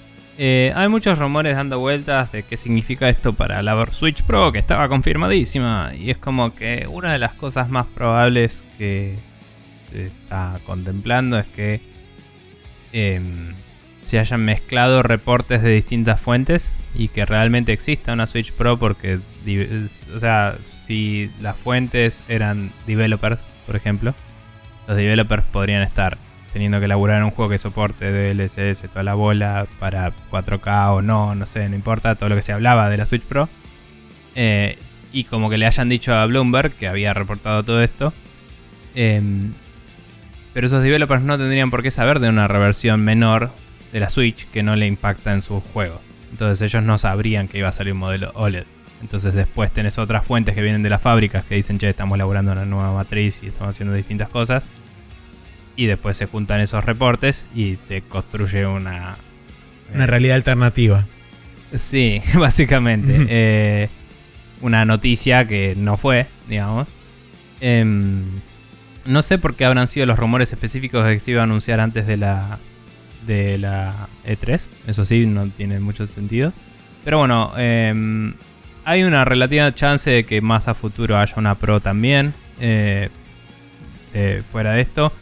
Eh, 0.43 0.73
hay 0.75 0.89
muchos 0.89 1.19
rumores 1.19 1.55
dando 1.55 1.81
vueltas 1.81 2.33
de 2.33 2.45
qué 2.45 2.57
significa 2.57 3.09
esto 3.09 3.35
para 3.35 3.63
la 3.63 3.87
Switch 3.93 4.23
Pro, 4.23 4.53
que 4.53 4.59
estaba 4.59 4.89
confirmadísima. 4.89 5.93
Y 5.95 6.11
es 6.11 6.17
como 6.17 6.55
que 6.55 6.87
una 6.89 7.13
de 7.13 7.19
las 7.19 7.35
cosas 7.35 7.69
más 7.69 7.87
probables 7.87 8.65
que 8.79 9.19
se 9.91 10.07
está 10.07 10.59
contemplando 10.65 11.39
es 11.39 11.47
que 11.47 11.81
em, 12.93 13.55
se 14.01 14.19
hayan 14.19 14.45
mezclado 14.45 15.03
reportes 15.03 15.63
de 15.63 15.75
distintas 15.75 16.21
fuentes 16.21 16.75
y 16.95 17.09
que 17.09 17.27
realmente 17.27 17.73
exista 17.73 18.13
una 18.13 18.27
Switch 18.27 18.53
Pro 18.53 18.79
porque, 18.79 19.21
o 20.15 20.19
sea, 20.19 20.57
si 20.91 21.31
las 21.41 21.57
fuentes 21.57 22.25
eran 22.29 22.73
developers, 22.85 23.41
por 23.65 23.77
ejemplo, 23.77 24.13
los 24.89 24.97
developers 24.97 25.45
podrían 25.45 25.83
estar 25.83 26.19
teniendo 26.53 26.81
que 26.81 26.87
elaborar 26.87 27.23
un 27.23 27.31
juego 27.31 27.49
que 27.49 27.59
soporte 27.59 28.11
DLSS, 28.11 28.89
toda 28.89 29.05
la 29.05 29.15
bola 29.15 29.69
para 29.79 30.13
4K 30.33 30.95
o 30.95 31.01
no, 31.01 31.37
no 31.37 31.47
sé, 31.47 31.69
no 31.69 31.77
importa, 31.77 32.17
todo 32.17 32.29
lo 32.29 32.35
que 32.35 32.43
se 32.43 32.51
hablaba 32.51 32.91
de 32.91 32.97
la 32.97 33.07
Switch 33.07 33.23
Pro. 33.23 33.49
Eh, 34.35 34.79
y 35.13 35.23
como 35.25 35.49
que 35.49 35.59
le 35.59 35.67
hayan 35.67 35.89
dicho 35.89 36.13
a 36.13 36.27
Bloomberg 36.27 36.73
que 36.73 36.89
había 36.89 37.15
reportado 37.15 37.63
todo 37.63 37.85
esto. 37.85 38.13
em, 38.97 39.53
pero 40.53 40.67
esos 40.67 40.83
developers 40.83 41.23
no 41.23 41.39
tendrían 41.39 41.71
por 41.71 41.85
qué 41.85 41.93
saber 41.93 42.19
de 42.19 42.29
una 42.29 42.49
reversión 42.49 43.01
menor 43.05 43.53
de 43.93 44.01
la 44.01 44.11
Switch 44.11 44.45
que 44.51 44.65
no 44.65 44.75
le 44.75 44.89
impacta 44.89 45.33
en 45.35 45.43
sus 45.43 45.63
juegos. 45.73 46.01
Entonces 46.33 46.61
ellos 46.63 46.83
no 46.83 46.99
sabrían 46.99 47.47
que 47.47 47.59
iba 47.59 47.69
a 47.69 47.73
salir 47.73 47.93
un 47.93 48.01
modelo 48.01 48.33
OLED. 48.35 48.65
Entonces 49.01 49.35
después 49.35 49.71
tenés 49.73 49.99
otras 49.99 50.25
fuentes 50.25 50.55
que 50.55 50.63
vienen 50.63 50.83
de 50.83 50.91
las 50.91 51.01
fábricas 51.01 51.45
que 51.45 51.55
dicen, 51.55 51.79
che, 51.79 51.89
estamos 51.89 52.17
elaborando 52.17 52.53
una 52.53 52.65
nueva 52.65 52.93
matriz 52.93 53.41
y 53.43 53.47
estamos 53.47 53.75
haciendo 53.75 53.95
distintas 53.95 54.29
cosas. 54.29 54.67
Y 55.77 55.87
después 55.87 56.17
se 56.17 56.27
juntan 56.27 56.61
esos 56.61 56.85
reportes 56.85 57.49
y 57.55 57.79
se 57.89 58.03
construye 58.03 58.67
una... 58.67 59.17
Una 59.95 60.05
eh, 60.05 60.07
realidad 60.07 60.37
alternativa. 60.37 61.07
Sí, 61.75 62.21
básicamente. 62.35 63.27
Eh, 63.29 63.89
una 64.61 64.85
noticia 64.85 65.47
que 65.47 65.75
no 65.77 65.97
fue, 65.97 66.27
digamos. 66.49 66.89
Em, 67.61 68.25
no 69.05 69.23
sé 69.23 69.39
por 69.39 69.55
qué 69.55 69.65
habrán 69.65 69.89
sido 69.89 70.07
los 70.07 70.19
rumores 70.19 70.53
específicos 70.53 71.05
de 71.07 71.15
que 71.15 71.21
se 71.21 71.31
iba 71.31 71.41
a 71.41 71.45
anunciar 71.45 71.81
antes 71.81 72.07
de 72.07 72.17
la 72.17 72.59
de 73.27 73.59
la 73.59 74.09
E3. 74.27 74.61
Eso 74.87 75.05
sí, 75.05 75.27
no 75.27 75.47
tiene 75.49 75.81
mucho 75.81 76.07
sentido. 76.07 76.53
Pero 77.05 77.19
bueno, 77.19 77.53
em, 77.57 78.35
hay 78.91 79.05
una 79.05 79.25
relativa 79.25 79.73
chance 79.73 80.11
de 80.11 80.25
que 80.25 80.41
más 80.41 80.67
a 80.67 80.75
futuro 80.75 81.17
haya 81.17 81.35
una 81.37 81.55
Pro 81.55 81.79
también. 81.79 82.35
eh, 82.61 83.09
eh, 84.13 84.43
fuera 84.51 84.73
de 84.73 84.81
esto. 84.81 85.13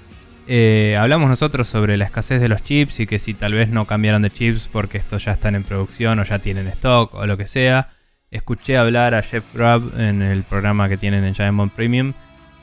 Eh, 0.46 0.96
hablamos 0.98 1.28
nosotros 1.28 1.68
sobre 1.68 1.98
la 1.98 2.06
escasez 2.06 2.40
de 2.40 2.48
los 2.48 2.62
chips 2.62 3.00
y 3.00 3.06
que 3.06 3.18
si 3.18 3.34
tal 3.34 3.52
vez 3.52 3.68
no 3.68 3.84
cambiaron 3.84 4.22
de 4.22 4.30
chips 4.30 4.70
porque 4.72 4.96
estos 4.96 5.26
ya 5.26 5.32
están 5.32 5.54
en 5.54 5.64
producción 5.64 6.18
o 6.18 6.22
ya 6.24 6.38
tienen 6.38 6.66
stock 6.68 7.12
o 7.14 7.26
lo 7.26 7.36
que 7.36 7.46
sea. 7.46 7.90
Escuché 8.30 8.78
hablar 8.78 9.12
a 9.14 9.20
Jeff 9.20 9.44
Grubb 9.52 10.00
en 10.00 10.22
el 10.22 10.44
programa 10.44 10.88
que 10.88 10.96
tienen 10.96 11.24
en 11.24 11.34
Giant 11.34 11.70
Premium 11.74 12.14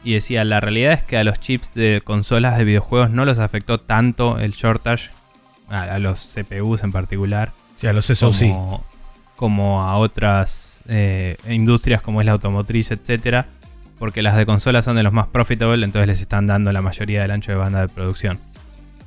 y 0.03 0.13
decía, 0.13 0.43
la 0.43 0.59
realidad 0.59 0.93
es 0.93 1.03
que 1.03 1.17
a 1.17 1.23
los 1.23 1.39
chips 1.39 1.71
de 1.75 2.01
consolas 2.03 2.57
de 2.57 2.63
videojuegos 2.63 3.11
no 3.11 3.25
los 3.25 3.37
afectó 3.37 3.79
tanto 3.79 4.39
el 4.39 4.53
shortage, 4.53 5.11
a, 5.69 5.83
a 5.83 5.99
los 5.99 6.33
CPUs 6.33 6.83
en 6.83 6.91
particular, 6.91 7.51
O 7.77 7.79
sea, 7.79 7.93
los 7.93 8.05
SOC. 8.05 8.39
como, 8.39 8.85
como 9.35 9.83
a 9.83 9.97
otras 9.97 10.64
eh, 10.87 11.37
industrias 11.49 12.01
como 12.01 12.21
es 12.21 12.25
la 12.25 12.33
automotriz, 12.33 12.91
etcétera, 12.91 13.47
porque 13.99 14.21
las 14.21 14.37
de 14.37 14.45
consolas 14.45 14.85
son 14.85 14.95
de 14.95 15.03
los 15.03 15.13
más 15.13 15.27
profitable, 15.27 15.85
entonces 15.85 16.07
les 16.07 16.21
están 16.21 16.47
dando 16.47 16.71
la 16.71 16.81
mayoría 16.81 17.21
del 17.21 17.31
ancho 17.31 17.51
de 17.51 17.57
banda 17.57 17.81
de 17.81 17.87
producción. 17.87 18.39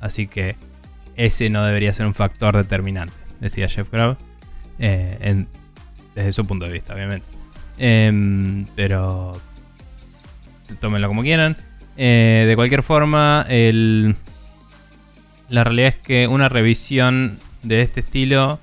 Así 0.01 0.27
que 0.27 0.55
ese 1.15 1.49
no 1.49 1.65
debería 1.65 1.93
ser 1.93 2.05
un 2.05 2.13
factor 2.13 2.55
determinante, 2.55 3.13
decía 3.39 3.67
Jeff 3.67 3.91
Grubb, 3.91 4.17
eh, 4.79 5.45
desde 6.15 6.31
su 6.31 6.45
punto 6.45 6.65
de 6.65 6.71
vista, 6.71 6.93
obviamente. 6.93 7.25
Em, 7.77 8.65
pero 8.75 9.39
tómenlo 10.79 11.07
como 11.07 11.21
quieran. 11.21 11.57
Eh, 11.97 12.45
de 12.47 12.55
cualquier 12.55 12.83
forma, 12.83 13.45
el, 13.49 14.15
la 15.49 15.63
realidad 15.63 15.89
es 15.89 15.95
que 15.95 16.27
una 16.27 16.49
revisión 16.49 17.39
de 17.63 17.81
este 17.81 17.99
estilo, 18.01 18.59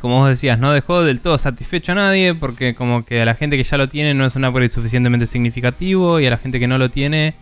como 0.00 0.18
vos 0.18 0.28
decías, 0.28 0.58
no 0.58 0.72
dejó 0.72 1.02
del 1.02 1.20
todo 1.20 1.38
satisfecho 1.38 1.92
a 1.92 1.94
nadie, 1.94 2.34
porque 2.34 2.74
como 2.74 3.04
que 3.04 3.22
a 3.22 3.24
la 3.24 3.34
gente 3.34 3.56
que 3.56 3.64
ya 3.64 3.76
lo 3.76 3.88
tiene 3.88 4.14
no 4.14 4.26
es 4.26 4.36
un 4.36 4.44
upgrade 4.44 4.70
suficientemente 4.70 5.26
significativo, 5.26 6.20
y 6.20 6.26
a 6.26 6.30
la 6.30 6.38
gente 6.38 6.58
que 6.58 6.66
no 6.66 6.78
lo 6.78 6.90
tiene 6.90 7.34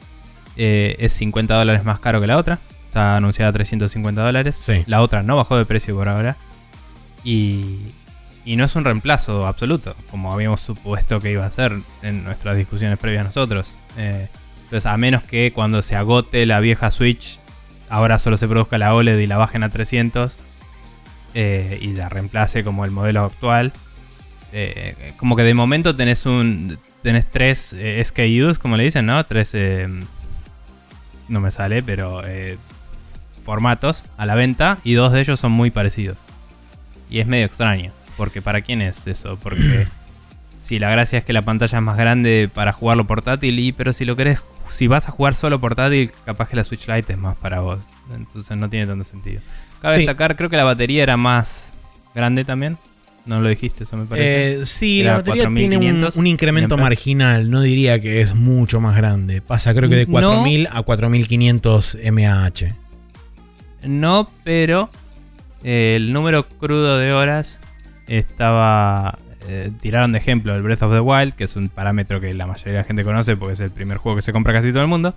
eh, 0.56 0.96
es 0.98 1.12
50 1.14 1.54
dólares 1.54 1.84
más 1.84 2.00
caro 2.00 2.20
que 2.20 2.26
la 2.26 2.36
otra. 2.36 2.58
Está 2.86 3.16
anunciada 3.16 3.50
a 3.50 3.52
350 3.52 4.22
dólares. 4.22 4.56
Sí. 4.56 4.82
La 4.86 5.00
otra 5.00 5.22
no 5.22 5.36
bajó 5.36 5.56
de 5.56 5.64
precio 5.64 5.94
por 5.94 6.08
ahora. 6.08 6.36
Y, 7.24 7.92
y 8.44 8.56
no 8.56 8.64
es 8.64 8.74
un 8.74 8.84
reemplazo 8.84 9.46
absoluto, 9.46 9.94
como 10.10 10.32
habíamos 10.32 10.60
supuesto 10.60 11.20
que 11.20 11.32
iba 11.32 11.44
a 11.44 11.50
ser 11.50 11.72
en 12.02 12.24
nuestras 12.24 12.56
discusiones 12.56 12.98
previas 12.98 13.24
nosotros. 13.24 13.74
Eh, 13.96 14.28
entonces, 14.64 14.86
a 14.86 14.96
menos 14.96 15.22
que 15.22 15.52
cuando 15.52 15.82
se 15.82 15.96
agote 15.96 16.46
la 16.46 16.60
vieja 16.60 16.90
Switch, 16.90 17.38
ahora 17.88 18.18
solo 18.18 18.36
se 18.36 18.46
produzca 18.48 18.78
la 18.78 18.94
OLED 18.94 19.18
y 19.18 19.26
la 19.26 19.36
bajen 19.36 19.64
a 19.64 19.68
300 19.68 20.38
eh, 21.34 21.78
y 21.80 21.92
la 21.92 22.08
reemplace 22.08 22.64
como 22.64 22.84
el 22.84 22.90
modelo 22.90 23.24
actual. 23.24 23.72
eh, 24.52 25.12
como 25.16 25.36
que 25.36 25.42
de 25.42 25.54
momento 25.54 25.94
tenés 25.94 26.26
un 26.26 26.78
tenés 27.02 27.26
tres 27.26 27.74
eh, 27.78 28.02
SKUs, 28.04 28.58
como 28.58 28.76
le 28.76 28.84
dicen, 28.84 29.06
¿no? 29.06 29.24
Tres 29.24 29.50
eh, 29.54 29.88
no 31.28 31.40
me 31.40 31.50
sale, 31.50 31.82
pero 31.82 32.22
formatos 33.44 34.04
a 34.16 34.26
la 34.26 34.34
venta 34.34 34.78
y 34.84 34.94
dos 34.94 35.12
de 35.12 35.20
ellos 35.20 35.40
son 35.40 35.52
muy 35.52 35.70
parecidos. 35.70 36.18
Y 37.08 37.20
es 37.20 37.26
medio 37.26 37.46
extraño, 37.46 37.92
porque 38.16 38.42
¿para 38.42 38.60
quién 38.60 38.82
es 38.82 39.06
eso? 39.06 39.38
Porque 39.42 39.86
si 40.58 40.78
la 40.78 40.90
gracia 40.90 41.18
es 41.18 41.24
que 41.24 41.32
la 41.32 41.42
pantalla 41.44 41.78
es 41.78 41.84
más 41.84 41.96
grande 41.96 42.50
para 42.52 42.72
jugarlo 42.72 43.06
portátil, 43.06 43.58
y 43.58 43.72
pero 43.72 43.92
si 43.92 44.04
lo 44.04 44.16
querés, 44.16 44.42
si 44.68 44.86
vas 44.86 45.08
a 45.08 45.12
jugar 45.12 45.34
solo 45.34 45.60
portátil, 45.60 46.12
capaz 46.24 46.48
que 46.48 46.56
la 46.56 46.64
Switch 46.64 46.86
Lite 46.86 47.12
es 47.12 47.18
más 47.18 47.36
para 47.36 47.60
vos. 47.60 47.88
Entonces 48.14 48.56
no 48.56 48.68
tiene 48.68 48.86
tanto 48.86 49.04
sentido. 49.04 49.40
Cabe 49.80 49.96
Sí. 49.96 50.00
destacar, 50.02 50.36
creo 50.36 50.50
que 50.50 50.56
la 50.56 50.64
batería 50.64 51.02
era 51.02 51.16
más 51.16 51.72
grande 52.14 52.44
también. 52.44 52.76
No 53.26 53.40
lo 53.40 53.48
dijiste, 53.48 53.84
eso 53.84 53.96
me 53.96 54.06
parece. 54.06 54.60
Eh, 54.62 54.66
sí, 54.66 55.00
Era 55.02 55.12
la 55.12 55.16
batería 55.18 55.42
tiene 55.44 55.76
un, 55.76 55.82
4500 55.82 56.16
un 56.16 56.26
incremento 56.26 56.76
marginal. 56.78 57.50
No 57.50 57.60
diría 57.60 58.00
que 58.00 58.20
es 58.22 58.34
mucho 58.34 58.80
más 58.80 58.96
grande. 58.96 59.42
Pasa 59.42 59.74
creo 59.74 59.88
que 59.90 59.96
de 59.96 60.06
No. 60.06 60.12
4000 60.12 60.68
a 60.72 60.82
4500 60.82 61.98
mAh. 62.12 62.50
No, 63.84 64.30
pero 64.44 64.90
eh, 65.62 65.94
el 65.96 66.12
número 66.12 66.48
crudo 66.48 66.98
de 66.98 67.12
horas 67.12 67.60
estaba. 68.08 69.18
eh, 69.48 69.70
tiraron 69.80 70.12
de 70.12 70.18
ejemplo 70.18 70.54
el 70.54 70.62
Breath 70.62 70.82
of 70.82 70.92
the 70.92 71.00
Wild, 71.00 71.34
que 71.34 71.44
es 71.44 71.56
un 71.56 71.68
parámetro 71.68 72.20
que 72.20 72.32
la 72.34 72.46
mayoría 72.46 72.72
de 72.72 72.78
la 72.80 72.84
gente 72.84 73.04
conoce 73.04 73.36
porque 73.36 73.54
es 73.54 73.60
el 73.60 73.70
primer 73.70 73.96
juego 73.98 74.16
que 74.16 74.22
se 74.22 74.32
compra 74.32 74.52
casi 74.52 74.70
todo 74.70 74.82
el 74.82 74.88
mundo. 74.88 75.14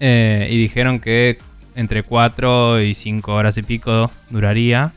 Y 0.00 0.56
dijeron 0.58 0.98
que 0.98 1.38
entre 1.74 2.02
4 2.02 2.80
y 2.82 2.94
5 2.94 3.34
horas 3.34 3.56
y 3.58 3.62
pico 3.62 4.10
duraría. 4.30 4.92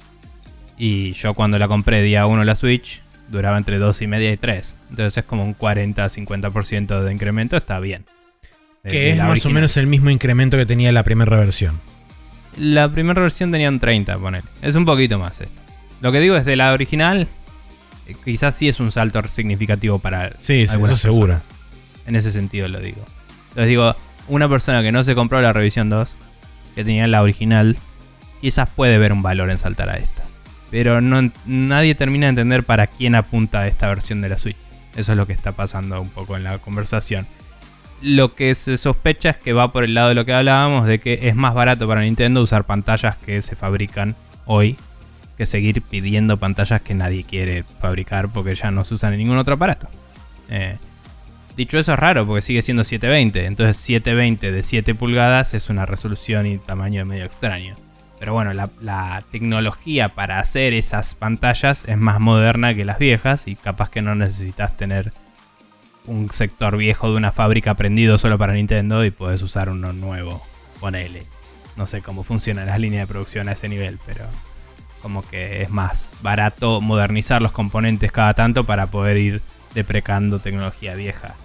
Y 0.78 1.14
yo 1.14 1.34
cuando 1.34 1.58
la 1.58 1.68
compré 1.68 2.02
día 2.02 2.26
1 2.26 2.44
la 2.44 2.56
Switch, 2.56 3.02
duraba 3.30 3.58
entre 3.58 3.78
2 3.78 4.02
y 4.02 4.08
media 4.08 4.32
y 4.32 4.38
3. 4.38 4.76
Entonces 4.90 5.18
es 5.18 5.24
como 5.26 5.44
un 5.46 5.56
40-50% 5.58 7.02
de 7.04 7.12
incremento, 7.14 7.56
está 7.58 7.80
bien. 7.80 8.06
De- 8.84 8.90
Que 8.92 9.00
de 9.00 9.10
es 9.12 9.18
más 9.18 9.46
o 9.46 9.50
menos 9.50 9.78
el 9.78 9.88
mismo 9.88 10.10
incremento 10.10 10.58
que 10.58 10.66
tenía 10.66 10.92
la 10.92 11.04
primera 11.04 11.38
versión. 11.38 11.80
La 12.58 12.90
primera 12.92 13.22
versión 13.22 13.52
tenía 13.52 13.70
un 13.70 13.80
30, 13.80 14.18
ponele. 14.18 14.44
Es 14.62 14.76
un 14.76 14.86
poquito 14.86 15.18
más 15.20 15.42
esto. 15.42 15.62
Lo 16.02 16.12
que 16.12 16.20
digo 16.20 16.36
es 16.36 16.46
de 16.46 16.56
la 16.56 16.72
original, 16.74 17.28
eh, 18.08 18.16
quizás 18.24 18.56
sí 18.56 18.68
es 18.70 18.80
un 18.80 18.92
salto 18.92 19.22
significativo 19.28 20.00
para 20.00 20.32
Sí, 20.40 20.68
sí, 20.68 20.76
eso 20.82 20.96
seguro. 20.96 21.42
En 22.06 22.16
ese 22.16 22.32
sentido 22.32 22.68
lo 22.68 22.80
digo. 22.80 23.04
Entonces 23.50 23.68
digo, 23.68 23.96
una 24.28 24.48
persona 24.48 24.84
que 24.84 24.92
no 24.92 25.04
se 25.04 25.16
compró 25.16 25.42
la 25.42 25.52
revisión 25.54 25.90
2, 25.90 26.16
que 26.76 26.84
tenía 26.84 27.08
la 27.08 27.24
original, 27.24 27.78
quizás 28.42 28.70
puede 28.70 28.98
ver 28.98 29.14
un 29.14 29.24
valor 29.24 29.50
en 29.50 29.58
saltar 29.58 29.90
a 29.90 29.98
esta. 29.98 30.24
Pero 30.70 31.02
no, 31.02 31.32
nadie 31.46 31.96
termina 31.96 32.26
de 32.26 32.32
entender 32.32 32.64
para 32.64 32.88
quién 32.88 33.16
apunta 33.16 33.68
esta 33.68 33.88
versión 33.88 34.22
de 34.22 34.30
la 34.30 34.38
Switch. 34.38 34.58
Eso 34.96 35.12
es 35.14 35.18
lo 35.18 35.28
que 35.28 35.34
está 35.34 35.54
pasando 35.54 36.02
un 36.02 36.10
poco 36.10 36.36
en 36.36 36.44
la 36.44 36.58
conversación. 36.60 37.28
Lo 38.02 38.34
que 38.34 38.54
se 38.56 38.78
sospecha 38.78 39.30
es 39.30 39.38
que 39.38 39.54
va 39.54 39.72
por 39.72 39.84
el 39.84 39.94
lado 39.94 40.10
de 40.10 40.16
lo 40.16 40.26
que 40.26 40.34
hablábamos, 40.34 40.86
de 40.86 41.00
que 41.00 41.30
es 41.30 41.36
más 41.36 41.54
barato 41.54 41.88
para 41.88 42.02
Nintendo 42.02 42.42
usar 42.42 42.66
pantallas 42.66 43.16
que 43.16 43.42
se 43.42 43.56
fabrican 43.56 44.16
hoy 44.46 44.78
que 45.38 45.46
seguir 45.46 45.82
pidiendo 45.82 46.38
pantallas 46.38 46.82
que 46.82 46.94
nadie 46.94 47.24
quiere 47.24 47.64
fabricar 47.80 48.30
porque 48.30 48.56
ya 48.56 48.72
no 48.72 48.84
se 48.86 48.94
usan 48.94 49.14
en 49.14 49.20
ningún 49.20 49.38
otro 49.38 49.56
aparato. 49.56 49.88
Eh, 50.50 50.78
dicho 51.56 51.78
eso 51.78 51.94
es 51.94 52.00
raro 52.00 52.26
porque 52.26 52.42
sigue 52.42 52.62
siendo 52.62 52.84
720, 52.84 53.46
entonces 53.46 53.78
720 53.78 54.52
de 54.52 54.64
7 54.64 54.96
pulgadas 54.96 55.54
es 55.54 55.70
una 55.70 55.86
resolución 55.86 56.46
y 56.48 56.58
tamaño 56.58 57.06
medio 57.06 57.26
extraño. 57.26 57.76
Pero 58.20 58.34
bueno, 58.34 58.54
la, 58.54 59.24
tecnología 59.32 60.10
para 60.10 60.40
hacer 60.40 60.74
esas 60.74 61.16
pantallas 61.16 61.86
es 61.88 61.98
más 61.98 62.20
moderna 62.20 62.74
que 62.74 62.86
las 62.86 62.98
viejas 62.98 63.48
y 63.48 63.56
capaz 63.56 63.90
que 63.90 64.02
no 64.02 64.16
necesitas 64.16 64.76
tener 64.78 65.12
un 66.06 66.32
sector 66.32 66.78
viejo 66.78 67.10
de 67.10 67.18
una 67.18 67.32
fábrica 67.32 67.74
prendido 67.74 68.18
solo 68.18 68.38
para 68.38 68.54
Nintendo 68.54 69.04
y 69.04 69.12
puedes 69.12 69.42
usar 69.42 69.70
uno 69.70 69.92
nuevo. 69.92 70.42
Ponele. 70.80 71.26
No 71.76 71.88
sé 71.88 72.02
cómo 72.02 72.24
funcionan 72.24 72.68
las 72.68 72.80
líneas 72.80 73.04
de 73.04 73.12
producción 73.12 73.50
a 73.50 73.52
ese 73.52 73.68
nivel, 73.68 74.00
pero 74.06 74.26
como 75.02 75.22
que 75.28 75.62
es 75.62 75.70
más 75.70 76.14
barato 76.22 76.80
modernizar 76.80 77.42
los 77.42 77.52
componentes 77.52 78.12
cada 78.12 78.34
tanto 78.34 78.64
para 78.64 78.88
poder 78.88 79.18
ir 79.18 79.42
deprecando 79.74 80.40
tecnología 80.40 80.96
vieja. 80.96 81.36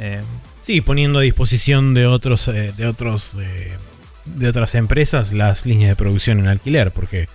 Eh, 0.00 0.22
Sí, 0.62 0.82
poniendo 0.82 1.18
a 1.18 1.22
disposición 1.22 1.94
de 1.94 2.06
otros, 2.06 2.46
eh, 2.48 2.74
de 2.76 2.86
otros, 2.86 3.34
eh, 3.40 3.72
de 4.26 4.46
otras 4.46 4.74
empresas 4.74 5.32
las 5.32 5.64
líneas 5.64 5.88
de 5.88 5.96
producción 5.96 6.38
en 6.38 6.48
alquiler, 6.48 6.92
porque 6.92 7.28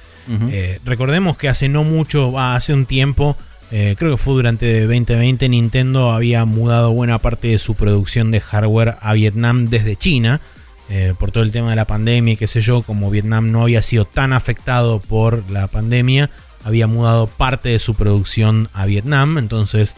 recordemos 0.86 1.36
que 1.36 1.50
hace 1.50 1.68
no 1.68 1.84
mucho, 1.84 2.38
ah, 2.38 2.56
hace 2.56 2.72
un 2.74 2.86
tiempo, 2.86 3.36
creo 3.70 4.12
que 4.12 4.18
fue 4.18 4.36
durante 4.36 4.82
2020, 4.82 5.50
Nintendo 5.50 6.12
había 6.12 6.46
mudado 6.46 6.94
buena 6.94 7.18
parte 7.18 7.50
de 7.50 7.60
su 7.60 7.74
producción 7.74 8.30
de 8.32 8.40
hardware 8.40 8.96
a 9.02 9.14
Vietnam 9.14 9.70
desde 9.70 9.96
China. 9.96 10.40
por 11.18 11.32
todo 11.32 11.44
el 11.44 11.52
tema 11.52 11.72
de 11.72 11.76
la 11.76 11.86
pandemia 11.86 12.36
y 12.36 12.38
qué 12.38 12.48
sé 12.48 12.62
yo, 12.62 12.84
como 12.84 13.10
Vietnam 13.10 13.52
no 13.52 13.64
había 13.64 13.82
sido 13.82 14.06
tan 14.06 14.34
afectado 14.34 15.00
por 15.00 15.50
la 15.50 15.68
pandemia, 15.68 16.30
había 16.64 16.86
mudado 16.86 17.26
parte 17.26 17.70
de 17.70 17.80
su 17.80 17.96
producción 17.96 18.70
a 18.72 18.86
Vietnam. 18.86 19.40
Entonces, 19.40 19.96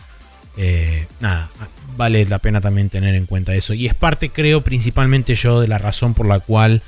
eh, 0.58 1.08
nada, 1.20 1.50
vale 1.98 2.26
la 2.26 2.40
pena 2.40 2.62
también 2.62 2.90
tener 2.90 3.16
en 3.16 3.26
cuenta 3.26 3.56
eso. 3.56 3.74
Y 3.74 3.88
es 3.88 3.94
parte, 3.94 4.30
creo, 4.30 4.62
principalmente 4.62 5.36
yo, 5.36 5.60
de 5.60 5.68
la 5.68 5.78
razón 5.78 6.14
por 6.14 6.28
la 6.28 6.40
cual 6.40 6.82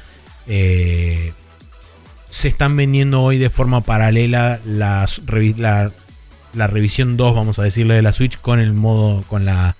eh, 0.47 1.33
se 2.29 2.47
están 2.47 2.75
vendiendo 2.77 3.21
hoy 3.21 3.37
de 3.37 3.49
forma 3.49 3.81
paralela 3.81 4.59
las 4.65 5.21
la 5.57 5.91
la 6.53 6.65
revisión 6.67 7.15
2, 7.15 7.35
vamos 7.35 7.59
a 7.59 7.63
decirle, 7.63 7.93
de 7.93 8.01
la 8.01 8.11
Switch 8.13 8.39
con 8.39 8.59
el 8.59 8.73
modo, 8.73 9.23
con 9.27 9.45
la 9.45 9.75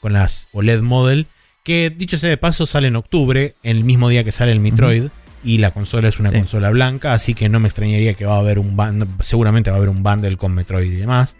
con 0.00 0.12
las 0.12 0.48
OLED 0.52 0.82
Model, 0.82 1.26
que 1.62 1.88
dicho 1.88 2.18
sea 2.18 2.28
de 2.28 2.36
paso 2.36 2.66
sale 2.66 2.88
en 2.88 2.96
octubre, 2.96 3.54
el 3.62 3.84
mismo 3.84 4.08
día 4.08 4.24
que 4.24 4.32
sale 4.32 4.52
el 4.52 4.60
Metroid, 4.60 5.04
y 5.44 5.58
la 5.58 5.70
consola 5.70 6.08
es 6.08 6.18
una 6.18 6.30
Sí. 6.30 6.36
consola 6.38 6.70
blanca, 6.70 7.12
así 7.14 7.34
que 7.34 7.48
no 7.48 7.60
me 7.60 7.68
extrañaría 7.68 8.14
que 8.14 8.26
va 8.26 8.36
a 8.36 8.40
haber 8.40 8.58
un 8.58 8.76
bundle, 8.76 9.06
seguramente 9.20 9.70
va 9.70 9.76
a 9.76 9.78
haber 9.78 9.88
un 9.88 10.02
bundle 10.02 10.36
con 10.36 10.54
Metroid 10.54 10.90
y 10.92 10.96
demás. 10.96 11.34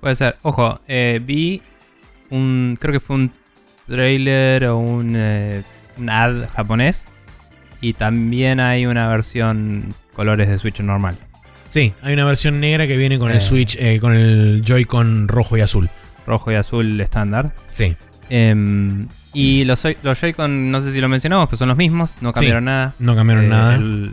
Puede 0.00 0.14
ser. 0.16 0.36
Ojo, 0.42 0.80
eh, 0.88 1.20
vi 1.24 1.62
un. 2.30 2.76
Creo 2.80 2.92
que 2.92 3.00
fue 3.00 3.16
un 3.16 3.32
trailer 3.86 4.64
o 4.66 4.78
un, 4.78 5.14
eh, 5.16 5.62
un 5.98 6.08
ad 6.10 6.48
japonés. 6.50 7.06
Y 7.80 7.94
también 7.94 8.60
hay 8.60 8.86
una 8.86 9.08
versión 9.08 9.94
colores 10.14 10.48
de 10.48 10.58
Switch 10.58 10.80
normal. 10.80 11.16
Sí, 11.70 11.92
hay 12.02 12.12
una 12.14 12.24
versión 12.24 12.60
negra 12.60 12.86
que 12.86 12.96
viene 12.96 13.18
con 13.18 13.30
el 13.30 13.38
Eh. 13.38 13.40
Switch, 13.40 13.76
eh, 13.78 13.98
con 14.00 14.14
el 14.14 14.62
Joy-Con 14.66 15.28
rojo 15.28 15.56
y 15.56 15.60
azul. 15.60 15.88
Rojo 16.26 16.52
y 16.52 16.56
azul 16.56 17.00
estándar. 17.00 17.52
Sí, 17.72 17.96
Em, 18.28 19.08
y 19.32 19.64
los, 19.64 19.82
Joy- 19.82 19.96
los 20.04 20.20
Joy-Con, 20.20 20.70
no 20.70 20.80
sé 20.80 20.92
si 20.92 21.00
lo 21.00 21.08
mencionamos, 21.08 21.46
pero 21.48 21.56
son 21.56 21.68
los 21.68 21.76
mismos. 21.76 22.14
No 22.20 22.32
cambiaron 22.32 22.64
nada. 22.66 22.94
no 23.00 23.16
cambiaron 23.16 23.48
nada. 23.48 23.74
El, 23.76 24.12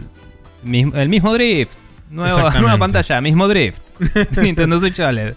mismo- 0.63 0.95
el 0.95 1.09
mismo 1.09 1.33
drift. 1.33 1.71
Nueva, 2.09 2.51
nueva 2.61 2.77
pantalla, 2.77 3.19
mismo 3.21 3.47
drift. 3.47 3.81
Nintendo 4.41 4.79
Switch 4.79 4.99
OLED. 4.99 5.33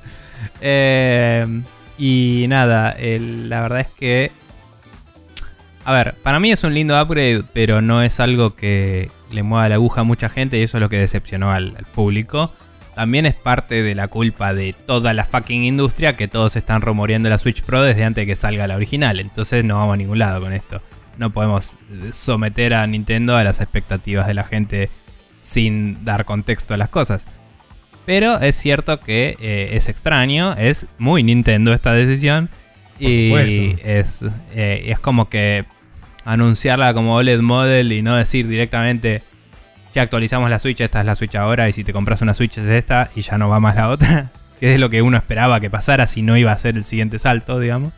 Y 2.00 2.46
nada, 2.48 2.96
la 2.98 3.60
verdad 3.60 3.80
es 3.80 3.88
que. 3.88 4.32
A 5.84 5.92
ver, 5.92 6.14
para 6.22 6.40
mí 6.40 6.50
es 6.50 6.64
un 6.64 6.72
lindo 6.72 7.00
upgrade, 7.00 7.44
pero 7.52 7.82
no 7.82 8.02
es 8.02 8.20
algo 8.20 8.56
que 8.56 9.10
le 9.30 9.42
mueva 9.42 9.68
la 9.68 9.74
aguja 9.74 10.00
a 10.00 10.04
mucha 10.04 10.30
gente 10.30 10.58
y 10.58 10.62
eso 10.62 10.78
es 10.78 10.80
lo 10.80 10.88
que 10.88 10.98
decepcionó 10.98 11.50
al, 11.50 11.74
al 11.76 11.84
público. 11.84 12.50
También 12.94 13.26
es 13.26 13.34
parte 13.34 13.82
de 13.82 13.94
la 13.94 14.08
culpa 14.08 14.54
de 14.54 14.74
toda 14.86 15.12
la 15.12 15.26
fucking 15.26 15.62
industria 15.64 16.16
que 16.16 16.26
todos 16.26 16.56
están 16.56 16.80
rumoreando 16.80 17.28
la 17.28 17.36
Switch 17.36 17.62
Pro 17.62 17.82
desde 17.82 18.04
antes 18.04 18.22
de 18.22 18.26
que 18.26 18.36
salga 18.36 18.66
la 18.66 18.76
original. 18.76 19.20
Entonces 19.20 19.62
no 19.62 19.76
vamos 19.76 19.94
a 19.94 19.96
ningún 19.98 20.18
lado 20.18 20.40
con 20.40 20.54
esto. 20.54 20.80
No 21.18 21.30
podemos 21.30 21.74
eh, 21.74 22.12
someter 22.14 22.72
a 22.72 22.86
Nintendo 22.86 23.36
a 23.36 23.44
las 23.44 23.60
expectativas 23.60 24.26
de 24.26 24.34
la 24.34 24.44
gente 24.44 24.88
sin 25.42 26.02
dar 26.06 26.24
contexto 26.24 26.72
a 26.72 26.78
las 26.78 26.88
cosas. 26.88 27.26
Pero 28.10 28.40
es 28.40 28.56
cierto 28.56 28.98
que 28.98 29.36
eh, 29.40 29.68
es 29.74 29.88
extraño, 29.88 30.54
es 30.54 30.84
muy 30.98 31.22
Nintendo 31.22 31.72
esta 31.72 31.92
decisión. 31.92 32.48
y 32.98 33.32
es, 33.84 34.24
eh, 34.52 34.82
es 34.86 34.98
como 34.98 35.28
que 35.28 35.64
anunciarla 36.24 36.92
como 36.92 37.14
OLED 37.14 37.38
Model 37.38 37.92
y 37.92 38.02
no 38.02 38.16
decir 38.16 38.48
directamente, 38.48 39.22
ya 39.94 40.02
actualizamos 40.02 40.50
la 40.50 40.58
Switch, 40.58 40.80
esta 40.80 40.98
es 40.98 41.06
la 41.06 41.14
Switch 41.14 41.36
ahora 41.36 41.68
y 41.68 41.72
si 41.72 41.84
te 41.84 41.92
compras 41.92 42.20
una 42.20 42.34
Switch 42.34 42.58
es 42.58 42.66
esta 42.66 43.12
y 43.14 43.22
ya 43.22 43.38
no 43.38 43.48
va 43.48 43.60
más 43.60 43.76
la 43.76 43.88
otra. 43.88 44.32
Que 44.58 44.74
es 44.74 44.80
lo 44.80 44.90
que 44.90 45.02
uno 45.02 45.16
esperaba 45.16 45.60
que 45.60 45.70
pasara 45.70 46.08
si 46.08 46.20
no 46.20 46.36
iba 46.36 46.50
a 46.50 46.58
ser 46.58 46.74
el 46.76 46.82
siguiente 46.82 47.20
salto, 47.20 47.60
digamos. 47.60 47.92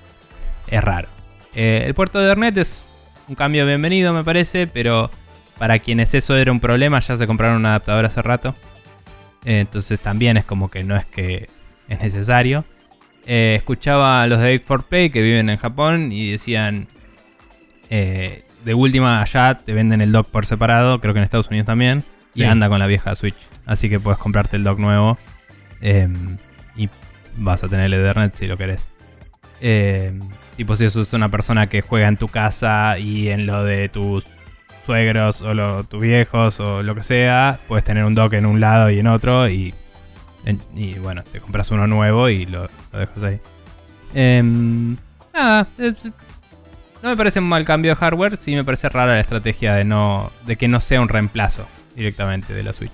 Es 0.66 0.84
raro. 0.84 1.08
Eh, 1.54 1.84
el 1.86 1.94
puerto 1.94 2.18
de 2.18 2.26
Ethernet 2.26 2.58
es 2.58 2.86
un 3.28 3.34
cambio 3.34 3.64
bienvenido, 3.64 4.12
me 4.12 4.24
parece, 4.24 4.66
pero 4.66 5.10
para 5.58 5.78
quienes 5.78 6.12
eso 6.12 6.36
era 6.36 6.52
un 6.52 6.60
problema, 6.60 7.00
ya 7.00 7.16
se 7.16 7.26
compraron 7.26 7.56
un 7.56 7.66
adaptador 7.66 8.04
hace 8.04 8.20
rato. 8.20 8.54
Entonces 9.44 10.00
también 10.00 10.36
es 10.36 10.44
como 10.44 10.70
que 10.70 10.84
no 10.84 10.96
es 10.96 11.04
que 11.06 11.48
es 11.88 12.00
necesario. 12.00 12.64
Eh, 13.26 13.54
escuchaba 13.56 14.22
a 14.22 14.26
los 14.26 14.40
de 14.40 14.64
8-4-Play 14.64 15.10
que 15.10 15.22
viven 15.22 15.48
en 15.48 15.56
Japón 15.56 16.12
y 16.12 16.30
decían, 16.30 16.88
eh, 17.90 18.44
de 18.64 18.74
última 18.74 19.20
allá 19.20 19.58
te 19.64 19.72
venden 19.72 20.00
el 20.00 20.12
dock 20.12 20.28
por 20.28 20.46
separado, 20.46 21.00
creo 21.00 21.14
que 21.14 21.18
en 21.18 21.24
Estados 21.24 21.48
Unidos 21.48 21.66
también, 21.66 22.04
y 22.34 22.44
anda 22.44 22.68
con 22.68 22.78
la 22.78 22.86
vieja 22.86 23.14
Switch. 23.14 23.36
Así 23.66 23.88
que 23.88 24.00
puedes 24.00 24.18
comprarte 24.18 24.56
el 24.56 24.64
dock 24.64 24.78
nuevo 24.78 25.18
eh, 25.80 26.08
y 26.76 26.88
vas 27.36 27.62
a 27.62 27.68
tener 27.68 27.86
el 27.86 27.94
Ethernet 27.94 28.34
si 28.34 28.46
lo 28.46 28.56
querés. 28.56 28.88
Eh, 29.60 30.18
tipo 30.56 30.74
si 30.74 30.90
sos 30.90 31.12
una 31.12 31.30
persona 31.30 31.68
que 31.68 31.82
juega 31.82 32.08
en 32.08 32.16
tu 32.16 32.28
casa 32.28 32.98
y 32.98 33.28
en 33.28 33.46
lo 33.46 33.62
de 33.62 33.88
tus 33.88 34.24
suegros 34.86 35.40
o 35.42 35.54
lo- 35.54 35.84
tus 35.84 36.00
viejos 36.02 36.58
o 36.60 36.82
lo 36.82 36.94
que 36.94 37.02
sea, 37.02 37.58
puedes 37.68 37.84
tener 37.84 38.04
un 38.04 38.14
dock 38.14 38.32
en 38.34 38.46
un 38.46 38.60
lado 38.60 38.90
y 38.90 38.98
en 38.98 39.06
otro 39.06 39.48
y, 39.48 39.74
y 40.74 40.94
bueno, 40.94 41.22
te 41.30 41.40
compras 41.40 41.70
uno 41.70 41.86
nuevo 41.86 42.28
y 42.28 42.46
lo, 42.46 42.68
lo 42.92 42.98
dejas 42.98 43.22
ahí. 43.22 43.40
Em, 44.14 44.96
nada, 45.32 45.66
no 47.02 47.08
me 47.10 47.16
parece 47.16 47.38
un 47.40 47.48
mal 47.48 47.64
cambio 47.64 47.92
de 47.92 47.96
hardware, 47.96 48.36
sí 48.36 48.54
me 48.54 48.64
parece 48.64 48.88
rara 48.88 49.14
la 49.14 49.20
estrategia 49.20 49.74
de 49.74 49.84
no 49.84 50.30
de 50.46 50.56
que 50.56 50.68
no 50.68 50.80
sea 50.80 51.00
un 51.00 51.08
reemplazo 51.08 51.66
directamente 51.96 52.52
de 52.54 52.62
la 52.62 52.72
Switch. 52.72 52.92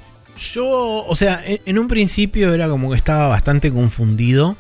Yo, 0.52 1.04
o 1.04 1.14
sea, 1.16 1.42
en, 1.44 1.58
en 1.66 1.78
un 1.78 1.88
principio 1.88 2.54
era 2.54 2.68
como 2.68 2.90
que 2.90 2.96
estaba 2.96 3.28
bastante 3.28 3.72
confundido 3.72 4.56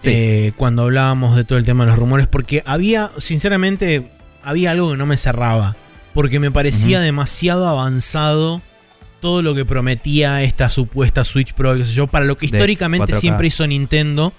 Sí. 0.00 0.10
eh, 0.10 0.52
cuando 0.56 0.82
hablábamos 0.82 1.36
de 1.36 1.44
todo 1.44 1.58
el 1.58 1.64
tema 1.64 1.84
de 1.84 1.90
los 1.90 1.98
rumores, 1.98 2.26
porque 2.26 2.62
había, 2.66 3.10
sinceramente, 3.18 4.10
había 4.42 4.72
algo 4.72 4.90
que 4.90 4.96
no 4.96 5.06
me 5.06 5.16
cerraba, 5.16 5.76
porque 6.14 6.38
me 6.38 6.50
parecía 6.50 7.00
demasiado 7.00 7.68
avanzado 7.68 8.60
todo 9.20 9.40
lo 9.42 9.54
que 9.54 9.64
prometía 9.64 10.42
esta 10.42 10.68
supuesta 10.68 11.24
Switch 11.24 11.52
Pro, 11.54 11.76
qué 11.76 11.84
sé 11.84 11.92
yo, 11.92 12.06
para 12.08 12.24
lo 12.24 12.36
que 12.36 12.46
históricamente 12.46 13.12
4K. 13.12 13.20
siempre 13.20 13.46
hizo 13.48 13.66
Nintendo. 13.66 14.32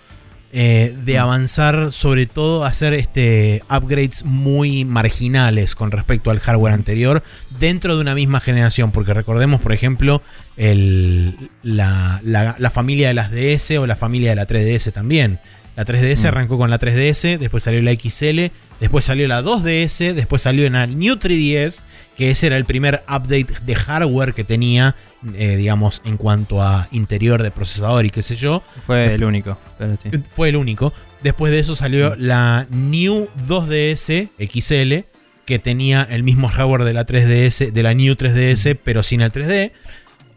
eh, 0.55 0.95
de 1.03 1.15
Mm. 1.17 1.21
avanzar, 1.21 1.91
sobre 1.91 2.27
todo, 2.27 2.63
hacer 2.63 2.93
este, 2.93 3.63
upgrades 3.75 4.23
muy 4.23 4.85
marginales 4.85 5.73
con 5.73 5.89
respecto 5.89 6.29
al 6.29 6.39
hardware 6.39 6.75
anterior 6.75 7.23
dentro 7.59 7.95
de 7.95 8.01
una 8.01 8.13
misma 8.13 8.39
generación. 8.39 8.91
Porque 8.91 9.15
recordemos, 9.15 9.61
por 9.61 9.73
ejemplo, 9.73 10.21
el- 10.55 11.49
la, 11.63 12.21
la- 12.23 12.55
la 12.59 12.69
familia 12.69 13.07
de 13.07 13.13
las 13.15 13.31
DS 13.31 13.79
o 13.79 13.87
la 13.87 13.95
familia 13.95 14.29
de 14.29 14.35
la 14.35 14.45
3DS 14.45 14.91
también. 14.91 15.39
La 15.75 15.85
3DS 15.85 16.23
Mm. 16.23 16.27
arrancó 16.27 16.57
con 16.57 16.69
la 16.69 16.77
3DS, 16.79 17.37
después 17.39 17.63
salió 17.63 17.81
la 17.81 17.91
XL, 17.91 18.51
después 18.79 19.05
salió 19.05 19.27
la 19.27 19.41
2DS, 19.41 20.13
después 20.13 20.41
salió 20.41 20.69
la 20.69 20.85
New 20.85 21.15
3DS, 21.17 21.81
que 22.15 22.29
ese 22.29 22.47
era 22.47 22.57
el 22.57 22.65
primer 22.65 23.01
update 23.09 23.47
de 23.65 23.73
hardware 23.75 24.33
que 24.33 24.43
tenía, 24.43 24.95
eh, 25.35 25.55
digamos, 25.55 26.01
en 26.05 26.17
cuanto 26.17 26.61
a 26.61 26.87
interior 26.91 27.41
de 27.41 27.49
procesador 27.49 28.05
y 28.05 28.11
qué 28.11 28.21
sé 28.21 28.35
yo. 28.35 28.61
Fue 28.85 29.15
el 29.15 29.23
único, 29.23 29.57
pero 29.79 29.97
sí. 30.01 30.09
Fue 30.35 30.49
el 30.49 30.57
único. 30.57 30.93
Después 31.23 31.51
de 31.51 31.59
eso 31.59 31.75
salió 31.75 32.15
la 32.17 32.67
New 32.69 33.27
2DS 33.47 34.29
XL, 34.37 35.05
que 35.45 35.59
tenía 35.59 36.07
el 36.09 36.23
mismo 36.23 36.47
hardware 36.47 36.83
de 36.83 36.93
la 36.93 37.05
3DS, 37.05 37.71
de 37.71 37.83
la 37.83 37.93
New 37.93 38.13
3DS, 38.15 38.77
pero 38.83 39.01
sin 39.03 39.21
el 39.21 39.31
3D. 39.31 39.71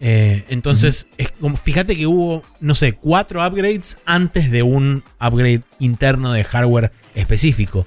Eh, 0.00 0.44
entonces, 0.48 1.08
es 1.16 1.30
como, 1.32 1.56
fíjate 1.56 1.96
que 1.96 2.06
hubo, 2.06 2.42
no 2.60 2.74
sé, 2.74 2.92
cuatro 2.92 3.46
upgrades 3.46 3.96
antes 4.04 4.50
de 4.50 4.62
un 4.62 5.02
upgrade 5.20 5.62
interno 5.78 6.32
de 6.32 6.44
hardware 6.44 6.92
específico. 7.14 7.86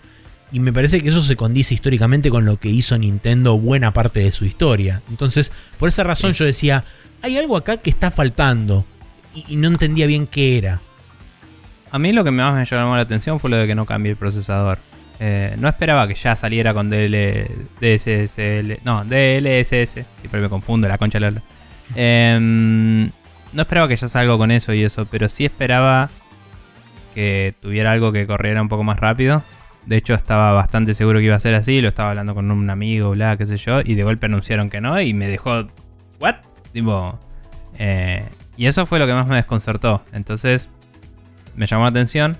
Y 0.52 0.60
me 0.60 0.74
parece 0.74 1.00
que 1.02 1.10
eso 1.10 1.22
se 1.22 1.36
condice 1.36 1.76
históricamente 1.76 2.32
con 2.32 2.46
lo 2.46 2.58
que 2.58 2.70
hizo 2.70 2.98
Nintendo 2.98 3.58
buena 3.60 3.94
parte 3.94 4.22
de 4.22 4.32
su 4.32 4.46
historia. 4.46 5.04
Entonces, 5.10 5.52
por 5.78 5.90
esa 5.90 6.04
razón 6.04 6.34
Sí. 6.34 6.40
yo 6.40 6.46
decía, 6.46 6.84
hay 7.22 7.38
algo 7.38 7.56
acá 7.56 7.78
que 7.78 7.92
está 7.92 8.10
faltando. 8.10 8.86
Y, 9.36 9.46
y 9.50 9.56
no 9.58 9.68
entendía 9.68 10.08
bien 10.08 10.26
qué 10.26 10.58
era. 10.58 10.82
A 11.92 12.00
mí 12.00 12.12
lo 12.14 12.24
que 12.24 12.32
más 12.32 12.56
me 12.56 12.66
llamó 12.66 12.96
la 12.96 13.02
atención 13.02 13.40
fue 13.40 13.52
lo 13.52 13.58
de 13.58 13.68
que 13.68 13.76
no 13.76 13.86
cambie 13.86 14.12
el 14.12 14.18
procesador. 14.18 14.80
Eh, 15.20 15.56
no 15.60 15.68
esperaba 15.68 16.08
que 16.08 16.16
ya 16.16 16.36
saliera 16.36 16.74
con 16.74 16.90
DL, 16.90 17.46
DSSL. 17.80 18.80
No, 18.84 19.04
DLSS. 19.06 20.06
Siempre 20.20 20.42
me 20.42 20.50
confundo 20.50 20.88
la 20.88 20.98
concha 20.98 21.20
de 21.20 21.32
la 21.32 21.42
Em, 21.96 23.10
no 23.54 23.62
esperaba 23.62 23.88
que 23.88 23.96
ya 23.96 24.08
salga 24.08 24.38
con 24.38 24.52
eso 24.52 24.74
y 24.74 24.84
eso, 24.84 25.06
pero 25.06 25.30
sí 25.30 25.46
esperaba 25.46 26.10
que 27.16 27.54
tuviera 27.62 27.92
algo 27.92 28.12
que 28.12 28.28
corriera 28.28 28.62
un 28.62 28.70
poco 28.70 28.84
más 28.84 29.00
rápido. 29.00 29.44
De 29.86 29.98
hecho, 29.98 30.14
estaba 30.14 30.54
bastante 30.54 30.94
seguro 30.94 31.20
que 31.20 31.26
iba 31.26 31.36
a 31.36 31.40
ser 31.40 31.56
así. 31.56 31.82
Lo 31.82 31.88
estaba 31.88 32.10
hablando 32.10 32.36
con 32.36 32.52
un 32.52 32.70
amigo, 32.70 33.12
bla, 33.12 33.38
qué 33.38 33.46
sé 33.46 33.58
yo. 33.58 33.82
Y 33.84 33.96
de 33.96 34.04
golpe 34.04 34.28
anunciaron 34.28 34.70
que 34.70 34.82
no. 34.82 35.02
Y 35.02 35.14
me 35.14 35.28
dejó. 35.28 35.68
¿What? 36.20 36.36
Tipo. 36.74 37.18
eh, 37.78 38.24
y 38.56 38.68
eso 38.68 38.86
fue 38.86 39.00
lo 39.00 39.08
que 39.08 39.14
más 39.14 39.26
me 39.26 39.38
desconcertó. 39.38 40.04
Entonces, 40.12 40.70
me 41.56 41.66
llamó 41.66 41.84
la 41.84 41.90
atención. 41.90 42.38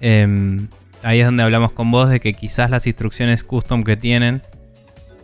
Em, 0.00 0.66
ahí 1.02 1.20
es 1.20 1.26
donde 1.26 1.42
hablamos 1.42 1.72
con 1.72 1.90
vos 1.90 2.08
de 2.08 2.20
que 2.20 2.32
quizás 2.32 2.70
las 2.70 2.86
instrucciones 2.86 3.44
custom 3.44 3.84
que 3.84 3.96
tienen. 3.96 4.42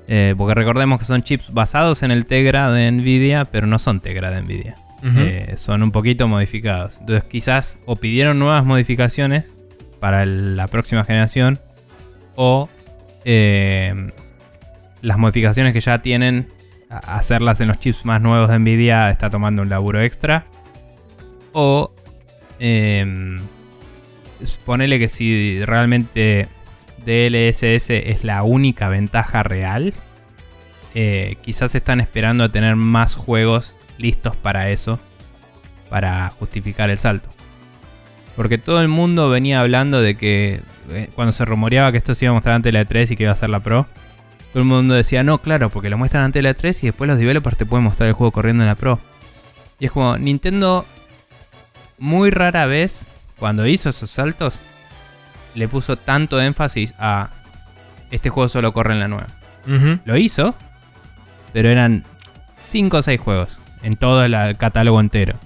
Eh, 0.08 0.34
porque 0.36 0.54
recordemos 0.54 0.98
que 0.98 1.04
son 1.04 1.22
chips 1.22 1.52
basados 1.52 2.02
en 2.02 2.10
el 2.10 2.24
Tegra 2.26 2.72
de 2.72 2.90
Nvidia, 2.90 3.44
pero 3.44 3.66
no 3.66 3.78
son 3.78 4.00
Tegra 4.00 4.30
de 4.30 4.42
Nvidia. 4.42 4.74
Eh, 5.16 5.54
son 5.58 5.82
un 5.84 5.92
poquito 5.92 6.26
modificados. 6.26 6.96
Entonces 7.00 7.24
quizás 7.24 7.78
o 7.86 7.94
pidieron 7.96 8.38
nuevas 8.40 8.64
modificaciones 8.64 9.44
para 10.00 10.22
el- 10.24 10.56
la 10.56 10.66
próxima 10.66 11.04
generación 11.04 11.60
o 12.34 12.68
eh, 13.24 13.94
las 15.02 15.18
modificaciones 15.18 15.72
que 15.72 15.80
ya 15.80 16.00
tienen, 16.02 16.48
hacerlas 16.90 17.60
en 17.60 17.68
los 17.68 17.78
chips 17.78 18.04
más 18.04 18.20
nuevos 18.22 18.48
de 18.48 18.58
Nvidia 18.58 19.10
está 19.10 19.28
tomando 19.30 19.62
un 19.62 19.68
laburo 19.68 20.00
extra. 20.00 20.46
O 21.52 21.92
eh, 22.58 23.36
ponele 24.64 24.98
que 24.98 25.08
si 25.08 25.64
realmente 25.64 26.48
DLSS 27.04 27.90
es 27.90 28.24
la 28.24 28.42
única 28.42 28.88
ventaja 28.88 29.42
real, 29.42 29.94
eh, 30.94 31.36
quizás 31.42 31.74
están 31.74 32.00
esperando 32.00 32.44
a 32.44 32.48
tener 32.48 32.76
más 32.76 33.14
juegos 33.14 33.74
listos 33.98 34.36
para 34.36 34.70
eso. 34.70 34.98
para 35.90 36.28
justificar 36.38 36.90
el 36.90 36.98
salto. 36.98 37.30
Porque 38.36 38.58
todo 38.58 38.82
el 38.82 38.88
mundo 38.88 39.30
venía 39.30 39.60
hablando 39.60 40.02
de 40.02 40.16
que 40.16 40.60
eh, 40.90 41.08
cuando 41.14 41.32
se 41.32 41.46
rumoreaba 41.46 41.90
que 41.92 41.98
esto 41.98 42.14
se 42.14 42.26
iba 42.26 42.32
a 42.32 42.34
mostrar 42.34 42.56
ante 42.56 42.72
la 42.72 42.82
E3 42.82 43.10
y 43.10 43.16
que 43.16 43.22
iba 43.22 43.32
a 43.32 43.36
ser 43.36 43.48
la 43.48 43.60
Pro, 43.60 43.86
todo 44.52 44.62
el 44.62 44.68
mundo 44.68 44.94
decía, 44.94 45.24
no, 45.24 45.38
claro, 45.38 45.70
porque 45.70 45.88
lo 45.88 45.96
muestran 45.96 46.24
ante 46.24 46.42
la 46.42 46.50
E3 46.50 46.82
y 46.82 46.86
después 46.88 47.08
los 47.08 47.18
developers 47.18 47.56
te 47.56 47.64
pueden 47.64 47.84
mostrar 47.84 48.08
el 48.08 48.12
juego 48.12 48.30
corriendo 48.30 48.62
en 48.62 48.68
la 48.68 48.74
Pro. 48.74 48.98
Y 49.80 49.86
es 49.86 49.92
como, 49.92 50.18
Nintendo 50.18 50.84
muy 51.98 52.30
rara 52.30 52.66
vez, 52.66 53.08
cuando 53.38 53.66
hizo 53.66 53.88
esos 53.88 54.10
saltos, 54.10 54.58
le 55.58 55.68
puso 55.68 55.96
tanto 55.96 56.40
énfasis 56.40 56.94
a 56.98 57.28
este 58.10 58.30
juego 58.30 58.48
solo 58.48 58.72
corre 58.72 58.94
en 58.94 59.00
la 59.00 59.08
nueva. 59.08 59.26
Lo 60.06 60.16
hizo, 60.16 60.54
pero 61.52 61.68
eran 61.68 62.04
5 62.56 62.96
o 62.98 63.02
6 63.02 63.20
juegos 63.20 63.58
en 63.82 63.96
todo 63.96 64.24
el 64.24 64.56
catálogo 64.56 65.00
entero. 65.00 65.36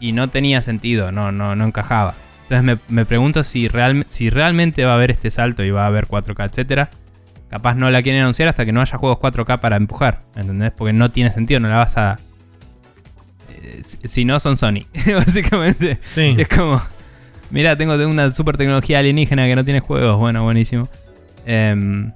Y 0.00 0.12
no 0.12 0.28
tenía 0.28 0.62
sentido, 0.62 1.12
no, 1.12 1.30
no, 1.30 1.54
no 1.54 1.64
encajaba. 1.64 2.14
Entonces 2.48 2.64
me, 2.64 2.78
me 2.94 3.04
pregunto 3.04 3.44
si, 3.44 3.68
real- 3.68 4.04
si 4.08 4.30
realmente 4.30 4.84
va 4.84 4.92
a 4.92 4.94
haber 4.96 5.10
este 5.12 5.30
salto 5.30 5.62
y 5.62 5.70
va 5.70 5.84
a 5.84 5.86
haber 5.86 6.06
4K, 6.08 6.48
etcétera. 6.50 6.90
Capaz 7.50 7.74
no 7.74 7.90
la 7.90 8.02
quieren 8.02 8.22
anunciar 8.22 8.48
hasta 8.48 8.64
que 8.64 8.72
no 8.72 8.80
haya 8.80 8.96
juegos 8.98 9.18
4K 9.18 9.60
para 9.60 9.76
empujar, 9.76 10.20
¿entendés? 10.34 10.72
Porque 10.72 10.92
no 10.92 11.10
tiene 11.10 11.30
sentido, 11.30 11.60
no 11.60 11.68
la 11.68 11.76
vas 11.76 11.96
a... 11.96 12.18
eh, 13.50 13.82
si- 13.84 13.98
si 14.08 14.24
no, 14.24 14.40
son 14.40 14.56
Sony, 14.56 14.86
básicamente. 15.14 15.98
Sí. 16.08 16.34
Es 16.38 16.48
como, 16.48 16.80
mira, 17.50 17.76
tengo 17.76 17.94
una 18.08 18.32
super 18.32 18.56
tecnología 18.56 18.98
alienígena 18.98 19.46
que 19.46 19.56
no 19.56 19.64
tiene 19.64 19.80
juegos. 19.80 20.18
Bueno, 20.18 20.42
buenísimo. 20.44 20.88
Em, 21.46 22.12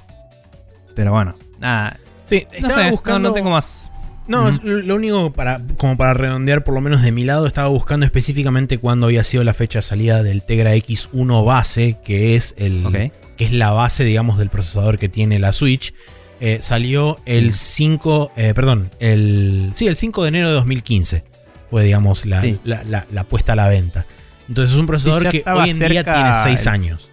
pero 0.94 1.12
bueno, 1.12 1.34
nada. 1.60 1.98
Sí, 2.24 2.46
No 2.60 2.68
estaba 2.68 2.84
sé, 2.84 2.90
buscando. 2.90 3.18
no, 3.20 3.28
no 3.28 3.34
tengo 3.34 3.50
más. 3.50 3.90
No, 4.26 4.50
lo 4.62 4.94
único 4.94 5.32
para, 5.34 5.60
como 5.76 5.98
para 5.98 6.14
redondear, 6.14 6.64
por 6.64 6.72
lo 6.72 6.80
menos 6.80 7.02
de 7.02 7.12
mi 7.12 7.24
lado, 7.24 7.46
estaba 7.46 7.68
buscando 7.68 8.06
específicamente 8.06 8.78
cuándo 8.78 9.04
había 9.06 9.22
sido 9.22 9.44
la 9.44 9.52
fecha 9.52 9.80
de 9.80 9.82
salida 9.82 10.22
del 10.22 10.42
Tegra 10.42 10.74
X1 10.76 11.44
base, 11.44 11.98
que 12.02 12.34
es 12.34 12.54
el, 12.56 13.10
que 13.36 13.44
es 13.44 13.52
la 13.52 13.72
base, 13.72 14.02
digamos, 14.04 14.38
del 14.38 14.48
procesador 14.48 14.98
que 14.98 15.10
tiene 15.10 15.38
la 15.38 15.52
Switch. 15.52 15.92
Eh, 16.40 16.58
salió 16.62 17.18
el 17.26 17.52
5, 17.52 18.32
eh, 18.36 18.52
perdón, 18.54 18.90
el, 18.98 19.72
sí, 19.74 19.86
el 19.88 19.94
5 19.96 20.22
de 20.22 20.28
enero 20.28 20.48
de 20.48 20.54
2015 20.54 21.22
fue, 21.70 21.84
digamos, 21.84 22.24
la, 22.24 22.40
Sí. 22.40 22.58
la, 22.64 22.82
la- 22.84 23.06
la 23.12 23.24
puesta 23.24 23.52
a 23.52 23.56
la 23.56 23.68
venta. 23.68 24.06
Entonces 24.48 24.74
es 24.74 24.80
un 24.80 24.86
procesador 24.86 25.28
que 25.30 25.42
hoy 25.46 25.70
en 25.70 25.78
día 25.78 26.04
tiene 26.04 26.32
6 26.42 26.62
el- 26.62 26.68
años. 26.68 27.10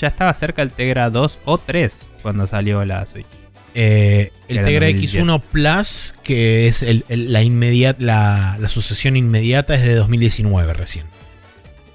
Ya 0.00 0.08
estaba 0.08 0.34
cerca 0.34 0.62
el 0.62 0.70
Tegra 0.70 1.08
2 1.10 1.38
o 1.44 1.58
3 1.58 1.98
cuando 2.22 2.46
salió 2.46 2.84
la 2.84 3.06
Switch. 3.06 3.26
Eh, 3.74 4.30
el 4.48 4.62
Tegra 4.64 4.86
2010. 4.86 5.14
X1 5.24 5.40
Plus, 5.50 6.14
que 6.22 6.66
es 6.68 6.82
el- 6.82 7.04
el- 7.08 7.32
la, 7.32 7.42
inmediat, 7.42 7.98
la, 8.00 8.56
la 8.60 8.68
sucesión 8.68 9.16
inmediata, 9.16 9.74
es 9.74 9.82
de 9.82 9.94
2019 9.94 10.72
recién. 10.74 11.06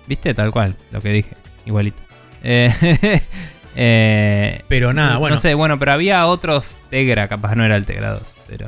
¿Viste? 0.08 0.34
Tal 0.34 0.52
cual, 0.52 0.76
lo 0.92 1.02
que 1.02 1.10
dije. 1.10 1.36
Igualito. 1.66 2.02
Eh, 2.44 3.22
eh, 3.76 4.64
Pero 4.68 4.94
nada, 4.94 5.18
bueno. 5.18 5.36
No 5.36 5.42
sé, 5.42 5.54
bueno, 5.54 5.78
pero 5.80 5.94
había 5.94 6.26
otros 6.26 6.78
Tegra, 6.90 7.28
capaz 7.28 7.56
no 7.56 7.64
era 7.64 7.76
el 7.76 7.86
Tegra 7.86 8.12
2, 8.12 8.22
pero 8.48 8.68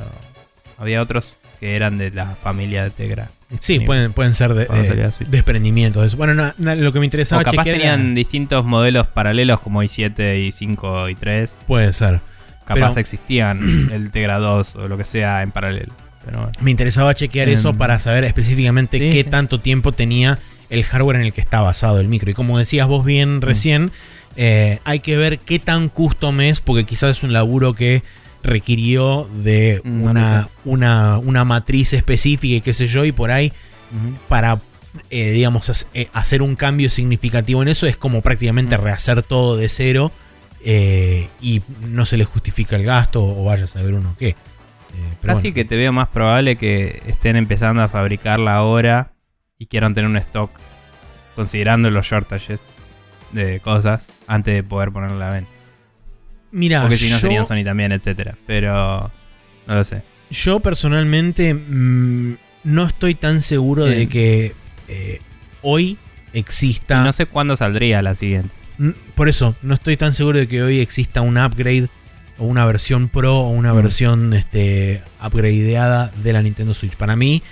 había 0.78 1.02
otros 1.02 1.36
que 1.62 1.76
eran 1.76 1.96
de 1.96 2.10
la 2.10 2.26
familia 2.26 2.82
de 2.82 2.90
Tegra. 2.90 3.28
Sí, 3.60 3.78
pueden, 3.78 4.12
pueden 4.12 4.34
ser 4.34 4.52
de, 4.54 4.66
Switch. 5.12 5.28
desprendimientos 5.28 6.02
de 6.02 6.08
eso. 6.08 6.16
Bueno, 6.16 6.34
na- 6.34 6.56
na- 6.58 6.74
lo 6.74 6.92
que 6.92 6.98
me 6.98 7.04
interesaba 7.04 7.42
O 7.42 7.44
capaz 7.44 7.58
chequear 7.62 7.76
tenían 7.76 8.04
era- 8.06 8.14
distintos 8.14 8.64
modelos 8.64 9.06
paralelos 9.06 9.60
como 9.60 9.80
i7 9.84 10.44
y 10.44 10.50
5 10.50 11.08
y 11.08 11.14
3. 11.14 11.56
Puede 11.68 11.92
ser. 11.92 12.18
Capaz 12.66 12.88
Pero- 12.90 12.98
existían 13.00 13.60
el 13.92 14.10
Tegra 14.10 14.38
2 14.38 14.74
o 14.74 14.88
lo 14.88 14.98
que 14.98 15.04
sea 15.04 15.42
en 15.42 15.52
paralelo. 15.52 15.92
Pero 16.24 16.38
bueno. 16.38 16.52
Me 16.60 16.72
interesaba 16.72 17.14
chequear 17.14 17.48
Em, 17.48 17.54
eso 17.54 17.72
para 17.74 18.00
saber 18.00 18.24
específicamente 18.24 18.98
sí, 18.98 19.10
qué 19.12 19.22
sí. 19.22 19.30
tanto 19.30 19.60
tiempo 19.60 19.92
tenía 19.92 20.40
el 20.68 20.82
hardware 20.82 21.16
en 21.18 21.22
el 21.22 21.32
que 21.32 21.40
está 21.40 21.60
basado 21.60 22.00
el 22.00 22.08
micro. 22.08 22.28
Y 22.28 22.34
como 22.34 22.58
decías 22.58 22.88
vos 22.88 23.04
bien 23.04 23.36
Mm. 23.36 23.40
recién, 23.42 23.92
eh, 24.34 24.80
hay 24.82 24.98
que 24.98 25.16
ver 25.16 25.38
qué 25.38 25.60
tan 25.60 25.88
custom 25.88 26.40
es, 26.40 26.60
porque 26.60 26.84
quizás 26.84 27.18
es 27.18 27.22
un 27.22 27.32
laburo 27.32 27.74
que 27.74 28.02
requirió 28.42 29.28
de 29.32 29.80
una, 29.84 30.48
una, 30.64 31.18
una 31.18 31.44
matriz 31.44 31.92
específica 31.92 32.56
y 32.56 32.60
qué 32.60 32.74
sé 32.74 32.86
yo, 32.86 33.04
y 33.04 33.12
por 33.12 33.30
ahí 33.30 33.52
para, 34.28 34.58
eh, 35.10 35.30
digamos, 35.30 35.86
eh, 35.94 36.08
hacer 36.12 36.42
un 36.42 36.56
cambio 36.56 36.90
significativo 36.90 37.62
en 37.62 37.68
eso 37.68 37.86
es 37.86 37.96
como 37.96 38.20
prácticamente 38.20 38.76
rehacer 38.76 39.22
todo 39.22 39.56
de 39.56 39.68
cero 39.68 40.10
eh, 40.64 41.28
y 41.40 41.62
no 41.88 42.06
se 42.06 42.16
le 42.16 42.24
justifica 42.24 42.76
el 42.76 42.84
gasto 42.84 43.24
o 43.24 43.44
vaya 43.44 43.64
a 43.64 43.68
saber 43.68 43.94
uno 43.94 44.14
qué. 44.18 44.28
Eh, 44.28 44.34
pero 45.20 45.34
Casi 45.34 45.48
bueno. 45.48 45.54
que 45.54 45.64
te 45.64 45.76
veo 45.76 45.92
más 45.92 46.08
probable 46.08 46.56
que 46.56 47.02
estén 47.06 47.36
empezando 47.36 47.82
a 47.82 47.88
fabricarla 47.88 48.54
ahora 48.54 49.12
y 49.58 49.66
quieran 49.66 49.94
tener 49.94 50.08
un 50.08 50.16
stock 50.18 50.50
considerando 51.34 51.90
los 51.90 52.06
shortages 52.06 52.60
de 53.32 53.60
cosas 53.60 54.06
antes 54.26 54.54
de 54.54 54.62
poder 54.62 54.92
ponerla 54.92 55.28
a 55.28 55.30
venta. 55.32 55.50
Mira, 56.52 56.82
Porque 56.82 56.98
si 56.98 57.08
no 57.10 57.16
yo, 57.16 57.20
serían 57.20 57.46
Sony 57.46 57.64
también, 57.64 57.92
etcétera. 57.92 58.34
Pero 58.46 59.10
no 59.66 59.74
lo 59.74 59.84
sé. 59.84 60.02
yo 60.30 60.60
personalmente 60.60 61.54
mm, 61.54 62.34
no 62.64 62.84
estoy 62.84 63.14
tan 63.14 63.40
seguro 63.42 63.84
de 63.84 64.08
que 64.08 64.54
eh, 64.88 65.20
hoy 65.62 65.98
exista... 66.32 67.02
no 67.04 67.12
sé 67.12 67.26
cuándo 67.26 67.56
saldría 67.56 68.00
la 68.02 68.14
siguiente. 68.14 68.50
Mm, 68.78 68.90
Por 69.14 69.28
eso, 69.28 69.54
no 69.62 69.74
estoy 69.74 69.96
tan 69.96 70.12
seguro 70.14 70.38
de 70.38 70.48
que 70.48 70.62
hoy 70.62 70.80
exista 70.80 71.20
un 71.22 71.38
upgrade 71.38 71.88
o 72.38 72.44
una 72.46 72.64
versión 72.66 73.08
Pro 73.08 73.38
o 73.40 73.48
una 73.50 73.72
Mm. 73.72 73.76
versión 73.76 74.32
este, 74.34 75.02
upgradeada 75.24 76.12
de 76.22 76.32
la 76.32 76.42
Nintendo 76.42 76.74
Switch. 76.74 76.96
Para 76.96 77.16
mí, 77.16 77.42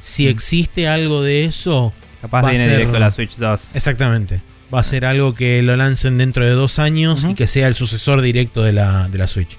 si 0.00 0.26
Mm. 0.26 0.28
existe 0.30 0.88
algo 0.88 1.22
de 1.22 1.44
eso, 1.44 1.92
Capaz 2.20 2.42
Va 2.42 2.48
a 2.48 2.50
viene 2.52 2.64
ser- 2.66 2.76
directo 2.78 2.98
la 2.98 3.10
Switch 3.10 3.36
2. 3.36 3.70
exactamente. 3.74 4.40
Va 4.74 4.80
a 4.80 4.82
ser 4.82 5.04
algo 5.04 5.34
que 5.34 5.62
lo 5.62 5.76
lancen 5.76 6.18
dentro 6.18 6.44
de 6.44 6.50
dos 6.50 6.78
años 6.80 7.24
y 7.24 7.34
que 7.34 7.46
sea 7.46 7.68
el 7.68 7.76
sucesor 7.76 8.20
directo 8.22 8.62
de 8.64 8.72
la, 8.72 9.08
de 9.08 9.18
la 9.18 9.26
Switch. 9.28 9.56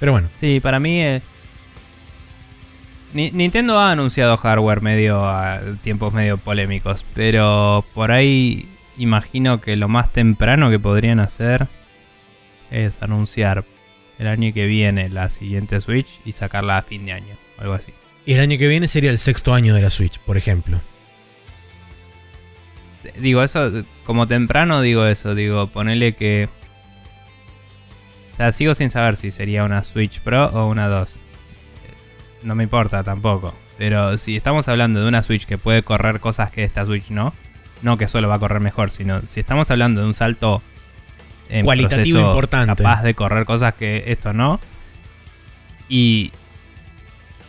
Pero 0.00 0.12
bueno, 0.12 0.28
Sí, 0.40 0.60
para 0.60 0.80
mí. 0.80 1.00
eh, 1.02 1.20
Ni- 3.12 3.30
Nintendo 3.30 3.78
ha 3.78 3.90
anunciado 3.92 4.36
hardware 4.36 4.80
medio 4.82 5.24
a 5.24 5.60
tiempos 5.82 6.12
medio 6.12 6.36
polémicos, 6.38 7.04
pero 7.14 7.84
por 7.94 8.12
ahí 8.12 8.68
imagino 8.98 9.60
que 9.60 9.76
lo 9.76 9.88
más 9.88 10.12
temprano 10.12 10.70
que 10.70 10.78
podrían 10.78 11.18
hacer 11.20 11.66
es 12.70 13.00
anunciar 13.02 13.64
el 14.18 14.26
año 14.26 14.52
que 14.52 14.66
viene 14.66 15.08
la 15.08 15.30
siguiente 15.30 15.80
Switch 15.80 16.08
y 16.26 16.32
sacarla 16.32 16.78
a 16.78 16.82
fin 16.82 17.06
de 17.06 17.12
año, 17.12 17.34
algo 17.58 17.72
así. 17.74 17.92
y 18.26 18.34
el 18.34 18.40
año 18.40 18.58
que 18.58 18.68
viene 18.68 18.88
sería 18.88 19.10
el 19.10 19.18
sexto 19.18 19.54
año 19.54 19.74
de 19.74 19.80
la 19.82 19.90
Switch, 19.90 20.18
por 20.20 20.36
ejemplo. 20.36 20.78
Digo 23.18 23.42
eso, 23.42 23.84
como 24.04 24.26
temprano 24.26 24.80
digo 24.80 25.06
eso, 25.06 25.34
digo, 25.34 25.68
ponele 25.68 26.14
que... 26.14 26.48
O 28.34 28.36
sea, 28.36 28.52
sigo 28.52 28.74
sin 28.74 28.90
saber 28.90 29.16
si 29.16 29.30
sería 29.30 29.64
una 29.64 29.82
Switch 29.82 30.20
Pro 30.20 30.46
o 30.46 30.68
una 30.68 30.88
2. 30.88 31.16
Eh, 31.16 31.18
No 32.44 32.54
me 32.54 32.64
importa 32.64 33.02
tampoco. 33.02 33.54
Pero 33.78 34.18
si 34.18 34.36
estamos 34.36 34.68
hablando 34.68 35.00
de 35.00 35.08
una 35.08 35.22
Switch 35.22 35.46
que 35.46 35.58
puede 35.58 35.82
correr 35.82 36.20
cosas 36.20 36.50
que 36.50 36.64
esta 36.64 36.84
Switch 36.84 37.10
no, 37.10 37.32
no 37.82 37.96
que 37.96 38.08
solo 38.08 38.28
va 38.28 38.34
a 38.34 38.38
correr 38.38 38.60
mejor, 38.60 38.90
sino 38.90 39.22
si 39.26 39.40
estamos 39.40 39.70
hablando 39.70 40.00
de 40.00 40.06
un 40.08 40.14
salto 40.14 40.62
en 41.48 41.64
Cualitativo 41.64 42.20
importante. 42.20 42.82
capaz 42.82 43.02
de 43.02 43.14
correr 43.14 43.44
cosas 43.44 43.74
que 43.74 44.04
esto 44.08 44.32
no, 44.32 44.60
y, 45.88 46.32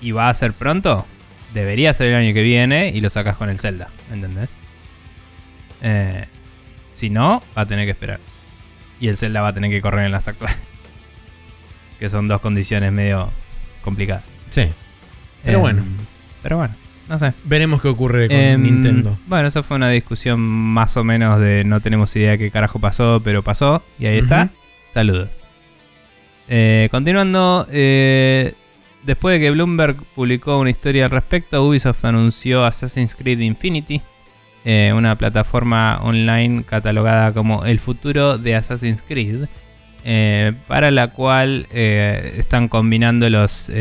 y 0.02 0.12
va 0.12 0.30
a 0.30 0.34
ser 0.34 0.54
pronto, 0.54 1.06
debería 1.54 1.94
ser 1.94 2.08
el 2.08 2.16
año 2.16 2.34
que 2.34 2.44
viene 2.44 2.90
y 2.90 3.02
lo 3.02 3.10
sacas 3.10 3.36
con 3.36 3.50
el 3.50 3.60
Zelda, 3.60 3.90
¿entendés? 4.12 4.50
Eh, 5.82 6.26
si 6.94 7.10
no, 7.10 7.42
va 7.58 7.62
a 7.64 7.66
tener 7.66 7.86
que 7.86 7.92
esperar. 7.92 8.20
Y 9.00 9.08
el 9.08 9.18
Zelda 9.18 9.42
va 9.42 9.50
a 9.50 9.54
tener 9.54 9.70
que 9.72 9.82
correr 9.82 10.06
en 10.06 10.12
las 10.12 10.28
actuales. 10.28 10.58
que 12.00 12.10
son 12.10 12.28
dos 12.28 12.42
condiciones 12.42 12.92
medio 12.92 13.30
complicadas. 13.84 14.24
Sí. 14.50 14.64
Pero 15.44 15.58
Em, 15.58 15.62
bueno. 15.62 15.84
Pero 16.44 16.58
bueno, 16.58 16.76
no 17.08 17.20
sé. 17.20 17.34
Veremos 17.46 17.82
qué 17.82 17.88
ocurre 17.88 18.28
con 18.28 18.36
Em, 18.38 18.62
Nintendo. 18.62 19.18
Bueno, 19.28 19.48
eso 19.48 19.64
fue 19.64 19.78
una 19.78 19.90
discusión 19.90 20.40
más 20.40 20.98
o 20.98 21.04
menos 21.04 21.40
de 21.40 21.64
no 21.64 21.80
tenemos 21.80 22.16
idea 22.16 22.38
qué 22.38 22.52
carajo 22.52 22.80
pasó, 22.80 23.22
pero 23.24 23.44
pasó. 23.44 23.84
Y 23.98 24.06
ahí 24.06 24.20
está. 24.20 24.50
Saludos. 24.94 25.30
Eh, 26.48 26.88
continuando, 26.92 27.68
eh, 27.72 28.54
después 29.04 29.36
de 29.36 29.40
que 29.40 29.52
Bloomberg 29.52 29.98
publicó 30.16 30.58
una 30.58 30.72
historia 30.72 31.06
al 31.06 31.12
respecto, 31.12 31.64
Ubisoft 31.64 32.04
anunció 32.06 32.66
Assassin's 32.66 33.14
Creed 33.16 33.40
Infinity, 33.40 34.02
eh, 34.72 34.94
una 34.94 35.18
plataforma 35.18 36.00
online 36.04 36.64
catalogada 36.64 37.34
como 37.34 37.66
el 37.66 37.80
futuro 37.80 38.38
de 38.38 38.56
Assassin's 38.56 39.02
Creed, 39.02 39.46
eh, 40.04 40.54
para 40.68 40.92
la 40.92 41.08
cual 41.08 41.66
eh, 41.72 42.36
están 42.38 42.68
combinando 42.68 43.30
los, 43.30 43.72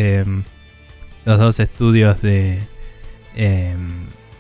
los 1.25 1.39
dos 1.39 1.61
estudios 1.61 2.23
de 2.23 2.61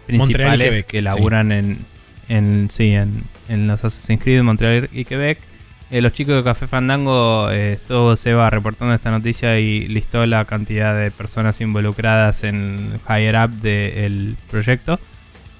principales 0.06 0.84
que 0.84 1.02
laburan 1.02 1.52
en, 1.52 1.78
en, 2.28 2.70
sí, 2.70 2.92
en, 2.92 3.24
en 3.48 3.66
los 3.66 3.84
Assassin's 3.84 4.22
Creed 4.22 4.42
Montreal 4.42 4.88
y 4.92 5.04
Quebec 5.04 5.38
los 5.90 6.12
chicos 6.12 6.36
de 6.36 6.44
Café 6.44 6.66
Fandango, 6.66 7.50
eh, 7.50 7.72
estuvo 7.72 8.14
Seba 8.16 8.50
reportando 8.50 8.94
esta 8.94 9.10
noticia 9.10 9.58
y 9.58 9.88
listó 9.88 10.26
la 10.26 10.44
cantidad 10.44 10.98
de 10.98 11.10
personas 11.10 11.60
involucradas 11.60 12.44
en 12.44 13.00
Higher 13.08 13.36
Up 13.36 13.50
del 13.60 14.36
proyecto. 14.50 15.00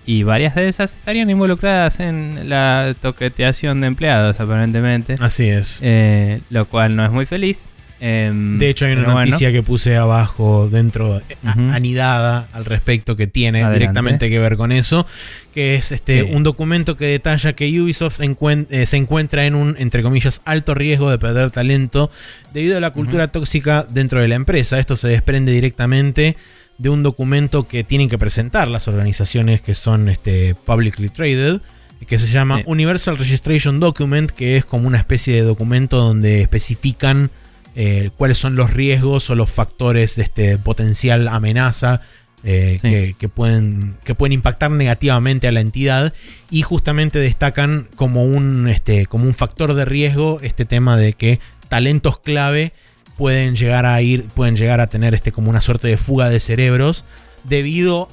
Y 0.08 0.22
varias 0.22 0.54
de 0.54 0.68
esas 0.68 0.94
estarían 0.94 1.28
involucradas 1.28 2.00
en 2.00 2.48
la 2.48 2.94
toqueteación 3.02 3.82
de 3.82 3.88
empleados, 3.88 4.40
aparentemente. 4.40 5.16
Así 5.20 5.46
es. 5.48 5.80
Eh, 5.82 6.40
lo 6.48 6.64
cual 6.64 6.96
no 6.96 7.04
es 7.04 7.10
muy 7.10 7.26
feliz. 7.26 7.60
Em, 8.00 8.58
De 8.58 8.70
hecho, 8.70 8.86
hay 8.86 8.92
una 8.92 9.02
bueno. 9.02 9.18
noticia 9.26 9.52
que 9.52 9.62
puse 9.62 9.96
abajo 9.96 10.68
dentro, 10.70 11.18
eh, 11.18 11.22
anidada 11.44 12.46
al 12.52 12.64
respecto, 12.64 13.16
que 13.16 13.26
tiene 13.26 13.58
Adelante. 13.58 13.78
directamente 13.80 14.30
que 14.30 14.38
ver 14.38 14.56
con 14.56 14.72
eso, 14.72 15.04
que 15.52 15.74
es 15.74 15.92
este 15.92 16.20
Sí. 16.20 16.26
un 16.32 16.42
documento 16.42 16.96
que 16.96 17.06
detalla 17.06 17.52
que 17.54 17.66
Ubisoft 17.80 18.20
encuen- 18.20 18.66
eh, 18.70 18.86
se 18.86 18.96
encuentra 18.96 19.44
en 19.46 19.54
un, 19.56 19.74
entre 19.78 20.02
comillas, 20.02 20.40
alto 20.44 20.74
riesgo 20.74 21.10
de 21.10 21.18
perder 21.18 21.50
talento 21.50 22.10
debido 22.54 22.76
a 22.78 22.80
la 22.80 22.92
cultura 22.92 23.28
tóxica 23.28 23.84
dentro 23.90 24.20
de 24.22 24.28
la 24.28 24.36
empresa. 24.36 24.78
Esto 24.78 24.96
se 24.96 25.08
desprende 25.08 25.52
directamente 25.52 26.36
de 26.78 26.88
un 26.88 27.02
documento 27.02 27.66
que 27.66 27.84
tienen 27.84 28.08
que 28.08 28.18
presentar 28.18 28.68
las 28.68 28.88
organizaciones 28.88 29.60
que 29.60 29.74
son 29.74 30.08
este, 30.08 30.54
publicly 30.54 31.08
traded, 31.08 31.60
que 32.06 32.18
se 32.18 32.28
llama 32.28 32.58
Sí. 32.58 32.62
Universal 32.66 33.18
Registration 33.18 33.80
Document, 33.80 34.30
que 34.30 34.56
es 34.56 34.64
como 34.64 34.86
una 34.86 34.98
especie 34.98 35.34
de 35.34 35.42
documento 35.42 35.96
donde 35.98 36.40
especifican 36.40 37.30
eh, 37.74 38.10
cuáles 38.16 38.38
son 38.38 38.54
los 38.56 38.72
riesgos 38.72 39.28
o 39.30 39.34
los 39.34 39.50
factores 39.50 40.16
de 40.16 40.22
este 40.22 40.58
potencial 40.58 41.28
amenaza 41.28 42.00
eh, 42.44 42.78
Sí. 42.80 42.88
que, 42.88 43.14
que 43.18 43.28
pueden, 43.28 43.96
que 44.04 44.14
pueden 44.14 44.32
impactar 44.32 44.70
negativamente 44.70 45.48
a 45.48 45.52
la 45.52 45.60
entidad 45.60 46.12
y 46.52 46.62
justamente 46.62 47.18
destacan 47.18 47.88
como 47.96 48.22
un, 48.24 48.68
este, 48.68 49.06
como 49.06 49.24
un 49.24 49.34
factor 49.34 49.74
de 49.74 49.84
riesgo 49.84 50.38
este 50.42 50.64
tema 50.64 50.96
de 50.96 51.14
que 51.14 51.40
talentos 51.68 52.20
clave 52.20 52.72
pueden 53.18 53.56
llegar 53.56 53.84
a 53.84 54.00
ir, 54.00 54.28
pueden 54.28 54.56
llegar 54.56 54.80
a 54.80 54.86
tener 54.86 55.14
este, 55.14 55.32
como 55.32 55.50
una 55.50 55.60
suerte 55.60 55.88
de 55.88 55.96
fuga 55.98 56.30
de 56.30 56.40
cerebros 56.40 57.04
debido 57.44 58.08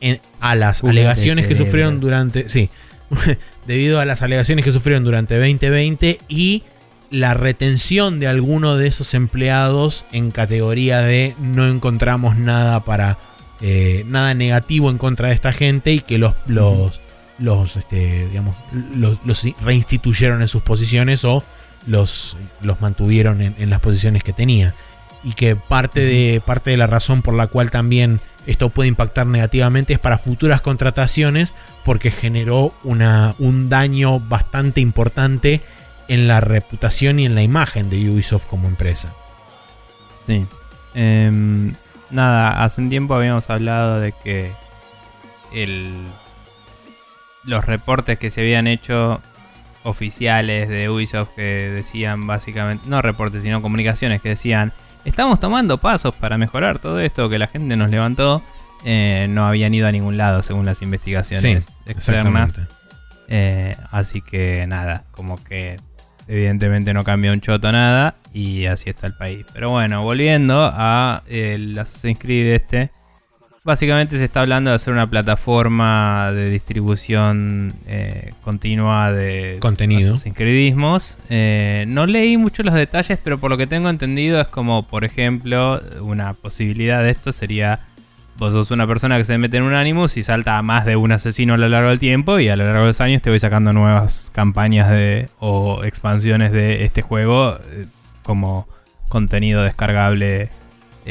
en- 0.00 0.20
a 0.40 0.54
las 0.54 0.80
Fuga 0.80 0.92
alegaciones 0.92 1.46
que 1.46 1.56
sufrieron 1.56 1.98
durante, 2.00 2.48
sí, 2.48 2.68
debido 3.66 4.00
a 4.00 4.04
las 4.04 4.22
alegaciones 4.22 4.64
que 4.64 4.72
sufrieron 4.72 5.02
durante 5.04 5.36
2020 5.38 6.18
y 6.28 6.62
la 7.10 7.34
retención 7.34 8.20
de 8.20 8.28
alguno 8.28 8.76
de 8.76 8.86
esos 8.86 9.14
empleados 9.14 10.04
en 10.12 10.30
categoría 10.30 11.00
de 11.00 11.34
no 11.40 11.66
encontramos 11.66 12.36
nada 12.36 12.84
para 12.84 13.18
eh, 13.60 14.04
nada 14.06 14.32
negativo 14.34 14.90
en 14.90 14.98
contra 14.98 15.28
de 15.28 15.34
esta 15.34 15.52
gente 15.52 15.92
y 15.92 16.00
que 16.00 16.18
los 16.18 16.34
los 16.46 17.00
los 17.38 17.76
este, 17.76 18.26
digamos 18.28 18.54
los, 18.94 19.18
los 19.24 19.44
reinstituyeron 19.62 20.40
en 20.42 20.48
sus 20.48 20.62
posiciones 20.62 21.24
o 21.24 21.42
los, 21.86 22.36
los 22.62 22.80
mantuvieron 22.80 23.40
en, 23.40 23.54
en 23.58 23.70
las 23.70 23.80
posiciones 23.80 24.22
que 24.22 24.32
tenía 24.32 24.74
y 25.22 25.32
que 25.32 25.56
parte 25.56 26.00
de 26.00 26.42
parte 26.44 26.70
de 26.70 26.76
la 26.76 26.86
razón 26.86 27.22
por 27.22 27.34
la 27.34 27.46
cual 27.46 27.70
también 27.70 28.20
esto 28.46 28.70
puede 28.70 28.88
impactar 28.88 29.26
negativamente 29.26 29.92
es 29.92 29.98
para 29.98 30.18
futuras 30.18 30.60
contrataciones 30.60 31.52
porque 31.84 32.10
generó 32.10 32.72
una, 32.84 33.34
un 33.38 33.68
daño 33.68 34.18
bastante 34.20 34.80
importante 34.80 35.60
en 36.08 36.26
la 36.26 36.40
reputación 36.40 37.18
y 37.18 37.26
en 37.26 37.34
la 37.34 37.42
imagen 37.42 37.90
de 37.90 38.10
Ubisoft 38.10 38.46
como 38.46 38.66
empresa. 38.66 39.14
Sí. 40.26 40.44
Em, 40.94 41.74
nada, 42.10 42.64
hace 42.64 42.80
un 42.80 42.90
tiempo 42.90 43.14
habíamos 43.14 43.48
hablado 43.50 44.00
de 44.00 44.12
que 44.12 44.52
el, 45.52 45.94
los 47.44 47.64
reportes 47.64 48.18
que 48.18 48.30
se 48.30 48.40
habían 48.40 48.66
hecho 48.66 49.20
oficiales 49.84 50.68
de 50.68 50.90
Ubisoft 50.90 51.30
que 51.34 51.42
decían 51.42 52.26
básicamente, 52.26 52.84
no 52.86 53.02
reportes, 53.02 53.42
sino 53.42 53.62
comunicaciones 53.62 54.20
que 54.20 54.30
decían, 54.30 54.72
estamos 55.04 55.40
tomando 55.40 55.78
pasos 55.78 56.14
para 56.14 56.38
mejorar 56.38 56.78
todo 56.78 57.00
esto 57.00 57.28
que 57.28 57.38
la 57.38 57.46
gente 57.46 57.76
nos 57.76 57.90
levantó, 57.90 58.42
eh, 58.84 59.26
no 59.28 59.46
habían 59.46 59.74
ido 59.74 59.86
a 59.86 59.92
ningún 59.92 60.16
lado 60.16 60.42
según 60.42 60.66
las 60.66 60.82
investigaciones 60.82 61.68
externas. 61.86 62.52
Eh, 63.28 63.76
así 63.90 64.22
que 64.22 64.66
nada, 64.66 65.04
como 65.12 65.42
que 65.42 65.76
evidentemente 66.26 66.92
no 66.94 67.04
cambió 67.04 67.32
un 67.32 67.40
choto 67.40 67.70
nada 67.72 68.14
y 68.32 68.66
así 68.66 68.90
está 68.90 69.06
el 69.06 69.14
país. 69.14 69.46
Pero 69.52 69.70
bueno, 69.70 70.02
volviendo 70.02 70.70
a 70.72 71.22
el 71.28 71.78
Assassin's 71.78 72.18
Creed 72.18 72.54
este, 72.54 72.90
básicamente 73.64 74.18
se 74.18 74.24
está 74.24 74.40
hablando 74.40 74.70
de 74.70 74.76
hacer 74.76 74.92
una 74.92 75.08
plataforma 75.08 76.32
de 76.32 76.50
distribución 76.50 77.74
eh, 77.86 78.32
continua 78.42 79.12
de 79.12 79.58
Contenido. 79.60 80.12
Assassin's 80.14 80.36
Creedismos. 80.36 81.18
Eh, 81.28 81.84
no 81.88 82.06
leí 82.06 82.36
mucho 82.36 82.62
los 82.62 82.74
detalles, 82.74 83.18
pero 83.22 83.38
por 83.38 83.50
lo 83.50 83.58
que 83.58 83.66
tengo 83.66 83.88
entendido 83.88 84.40
es 84.40 84.48
como, 84.48 84.84
por 84.84 85.04
ejemplo, 85.04 85.80
una 86.00 86.34
posibilidad 86.34 87.02
de 87.02 87.10
esto 87.10 87.32
sería 87.32 87.80
Vos 88.40 88.54
sos 88.54 88.70
una 88.70 88.86
persona 88.86 89.18
que 89.18 89.24
se 89.24 89.36
mete 89.36 89.58
en 89.58 89.64
un 89.64 89.74
Animus 89.74 90.16
y 90.16 90.22
salta 90.22 90.56
a 90.56 90.62
más 90.62 90.86
de 90.86 90.96
un 90.96 91.12
asesino 91.12 91.52
a 91.52 91.56
lo 91.58 91.68
largo 91.68 91.90
del 91.90 91.98
tiempo 91.98 92.38
y 92.38 92.48
a 92.48 92.56
lo 92.56 92.64
largo 92.64 92.80
de 92.80 92.86
los 92.86 93.00
años 93.02 93.20
te 93.20 93.28
voy 93.28 93.38
sacando 93.38 93.74
nuevas 93.74 94.30
campañas 94.32 94.88
de 94.88 95.28
o 95.40 95.84
expansiones 95.84 96.50
de 96.50 96.86
este 96.86 97.02
juego 97.02 97.58
eh, 97.70 97.84
como 98.22 98.66
contenido 99.10 99.62
descargable 99.62 100.48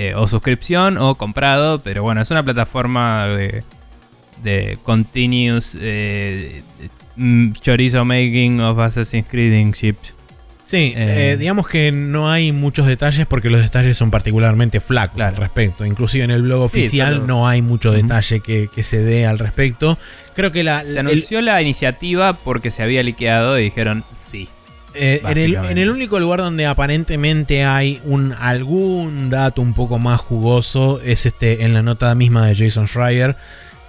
eh, 0.01 0.13
o 0.15 0.27
suscripción 0.27 0.97
o 0.97 1.15
comprado, 1.15 1.79
pero 1.81 2.03
bueno, 2.03 2.21
es 2.21 2.31
una 2.31 2.43
plataforma 2.43 3.27
de, 3.27 3.63
de 4.43 4.77
continuous 4.83 5.77
eh, 5.79 6.61
mm, 7.17 7.51
chorizo 7.53 8.05
making 8.05 8.61
of 8.61 8.79
Assassin's 8.79 9.27
Creed 9.29 9.73
ships. 9.73 10.13
Sí, 10.63 10.93
Eh, 10.95 11.31
eh, 11.31 11.37
digamos 11.37 11.67
que 11.67 11.91
no 11.91 12.29
hay 12.29 12.51
muchos 12.51 12.85
detalles 12.85 13.25
porque 13.25 13.49
los 13.49 13.59
detalles 13.59 13.97
son 13.97 14.11
particularmente 14.11 14.79
flacos 14.79 15.15
Claro. 15.15 15.31
al 15.35 15.41
respecto. 15.41 15.83
Inclusive 15.83 16.23
en 16.25 16.29
el 16.31 16.43
blog 16.43 16.69
Sí, 16.71 16.79
oficial 16.81 17.25
no 17.25 17.47
hay 17.47 17.63
mucho 17.63 17.91
detalle 17.91 18.39
que, 18.41 18.69
que 18.73 18.83
se 18.83 18.99
dé 19.01 19.25
al 19.25 19.39
respecto. 19.39 19.97
Creo 20.35 20.51
que 20.51 20.63
la, 20.63 20.81
Se 20.81 20.89
el- 20.91 20.97
anunció 20.99 21.41
la 21.41 21.59
iniciativa 21.59 22.33
porque 22.33 22.69
se 22.69 22.83
había 22.83 23.01
liqueado 23.01 23.57
y 23.59 23.63
dijeron 23.63 24.03
sí. 24.15 24.47
Eh, 24.93 25.21
en, 25.23 25.27
el, 25.37 25.51
Básicamente. 25.53 25.71
en 25.71 25.77
el 25.77 25.89
único 25.89 26.19
lugar 26.19 26.39
donde 26.39 26.65
aparentemente 26.65 27.63
hay 27.63 28.01
un 28.03 28.33
algún 28.33 29.29
dato 29.29 29.61
un 29.61 29.73
poco 29.73 29.99
más 29.99 30.19
jugoso 30.19 30.99
es 31.03 31.25
este 31.25 31.63
en 31.63 31.73
la 31.73 31.81
nota 31.81 32.13
misma 32.15 32.47
de 32.47 32.55
Jason 32.55 32.87
Schreier, 32.87 33.35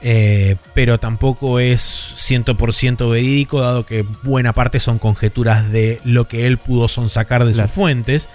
eh, 0.02 0.56
pero 0.74 0.98
tampoco 0.98 1.58
es 1.60 2.14
100% 2.16 3.10
verídico 3.10 3.60
dado 3.60 3.84
que 3.86 4.04
buena 4.22 4.52
parte 4.52 4.80
son 4.80 4.98
conjeturas 4.98 5.70
de 5.70 6.00
lo 6.04 6.28
que 6.28 6.46
él 6.46 6.58
pudo 6.58 6.88
sonsacar 6.88 7.44
de 7.44 7.52
Claro. 7.52 7.68
sus 7.68 7.74
fuentes. 7.74 8.28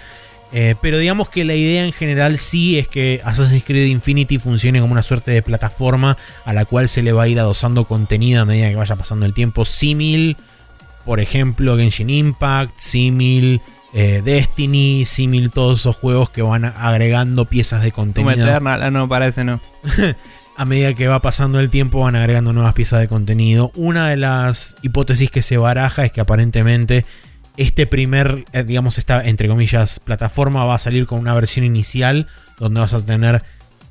Eh, 0.52 0.76
pero 0.80 0.98
digamos 0.98 1.28
que 1.28 1.44
la 1.44 1.54
idea 1.54 1.84
en 1.84 1.92
general 1.92 2.38
sí 2.38 2.78
es 2.78 2.86
que 2.86 3.20
Assassin's 3.24 3.64
Creed 3.64 3.86
Infinity 3.88 4.38
funcione 4.38 4.80
como 4.80 4.92
una 4.92 5.02
suerte 5.02 5.32
de 5.32 5.42
plataforma 5.42 6.16
a 6.44 6.52
la 6.52 6.64
cual 6.64 6.88
se 6.88 7.02
le 7.02 7.12
va 7.12 7.24
a 7.24 7.28
ir 7.28 7.40
adosando 7.40 7.84
contenido 7.84 8.42
a 8.42 8.44
medida 8.44 8.70
que 8.70 8.76
vaya 8.76 8.94
pasando 8.94 9.26
el 9.26 9.34
tiempo, 9.34 9.64
símil 9.64 10.36
por 11.06 11.20
ejemplo, 11.20 11.76
Genshin 11.76 12.10
Impact, 12.10 12.74
Simil, 12.76 13.62
eh, 13.94 14.20
Destiny, 14.22 15.04
Simil, 15.06 15.50
todos 15.50 15.80
esos 15.80 15.96
juegos 15.96 16.28
que 16.28 16.42
van 16.42 16.64
agregando 16.64 17.46
piezas 17.46 17.82
de 17.82 17.92
contenido. 17.92 18.46
Eternal, 18.46 18.82
ah, 18.82 18.90
no, 18.90 19.08
parece 19.08 19.44
no. 19.44 19.60
A 20.58 20.64
medida 20.64 20.94
que 20.94 21.06
va 21.06 21.20
pasando 21.20 21.60
el 21.60 21.70
tiempo 21.70 22.00
van 22.00 22.16
agregando 22.16 22.52
nuevas 22.52 22.74
piezas 22.74 23.00
de 23.00 23.08
contenido. 23.08 23.70
Una 23.74 24.08
de 24.08 24.16
las 24.16 24.76
hipótesis 24.82 25.30
que 25.30 25.42
se 25.42 25.58
baraja 25.58 26.04
es 26.06 26.12
que 26.12 26.22
aparentemente 26.22 27.04
este 27.56 27.86
primer, 27.86 28.46
eh, 28.52 28.64
digamos, 28.64 28.98
esta, 28.98 29.24
entre 29.24 29.48
comillas, 29.48 30.00
plataforma 30.00 30.64
va 30.64 30.74
a 30.74 30.78
salir 30.78 31.06
con 31.06 31.18
una 31.18 31.34
versión 31.34 31.64
inicial 31.64 32.26
donde 32.58 32.80
vas 32.80 32.94
a 32.94 33.04
tener 33.04 33.44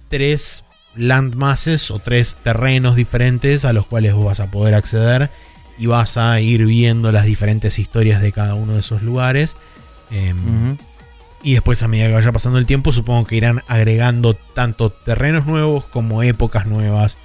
tres 0.09 0.63
landmasses 0.95 1.91
o 1.91 1.99
tres 1.99 2.35
terrenos 2.35 2.95
diferentes 2.95 3.63
a 3.63 3.73
los 3.73 3.85
cuales 3.85 4.13
vos 4.13 4.25
vas 4.25 4.39
a 4.39 4.49
poder 4.49 4.73
acceder 4.73 5.29
y 5.77 5.87
vas 5.87 6.17
a 6.17 6.39
ir 6.39 6.65
viendo 6.65 7.11
las 7.11 7.25
diferentes 7.25 7.79
historias 7.79 8.21
de 8.21 8.31
cada 8.31 8.55
uno 8.55 8.73
de 8.73 8.79
esos 8.79 9.01
lugares. 9.01 9.55
Em, 10.11 10.77
y 11.43 11.53
después 11.53 11.83
a 11.83 11.87
medida 11.87 12.07
que 12.07 12.13
vaya 12.13 12.31
pasando 12.31 12.57
el 12.57 12.65
tiempo, 12.65 12.91
supongo 12.91 13.25
que 13.25 13.35
irán 13.35 13.61
agregando 13.67 14.33
tanto 14.33 14.89
terrenos 14.89 15.45
nuevos 15.45 15.85
como 15.85 16.23
épocas 16.23 16.65
nuevas 16.65 17.17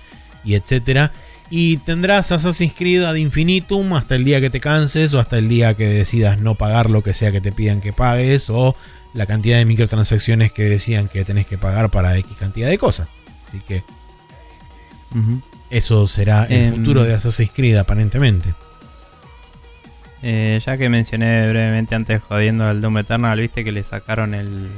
y 0.45 0.55
etcétera. 0.55 1.13
Y 1.49 1.79
tendrás 1.79 2.31
Assassin's 2.31 2.75
Creed 2.75 3.03
ad 3.03 3.17
infinitum 3.17 3.95
hasta 3.95 4.15
el 4.15 4.25
día 4.25 4.41
que 4.41 4.51
te 4.51 4.61
canses 4.61 5.15
o 5.15 5.21
hasta 5.21 5.39
el 5.39 5.49
día 5.49 5.75
que 5.75 5.89
decidas 5.89 6.39
no 6.39 6.55
pagar 6.55 6.91
lo 6.91 7.03
que 7.03 7.13
sea 7.13 7.33
que 7.33 7.41
te 7.41 7.51
pidan 7.51 7.81
que 7.81 7.93
pagues 7.93 8.51
o 8.51 8.77
la 9.15 9.27
cantidad 9.27 9.59
de 9.59 9.65
microtransacciones 9.65 10.53
que 10.53 10.65
decían 10.65 11.09
que 11.09 11.25
tenés 11.25 11.47
que 11.47 11.59
pagar 11.59 11.91
para 11.91 12.17
X 12.17 12.37
cantidad 12.39 12.69
de 12.69 12.79
cosas. 12.79 13.09
Así 13.49 13.61
que 13.67 13.83
Ujú. 15.13 15.41
Eso 15.71 16.07
será 16.07 16.45
el 16.45 16.53
Em. 16.67 16.75
futuro 16.75 17.03
de 17.05 17.15
Assassin's 17.15 17.51
Creed 17.55 17.77
aparentemente. 17.77 18.55
Eh, 20.23 20.61
ya 20.65 20.77
que 20.77 20.89
mencioné 20.91 21.49
brevemente 21.49 21.95
antes 21.95 22.21
jodiendo 22.23 22.67
al 22.67 22.81
Doom 22.81 22.99
Eternal, 22.99 23.39
viste 23.41 23.65
que 23.65 23.73
le 23.73 23.83
sacaron 23.83 24.35
el. 24.35 24.69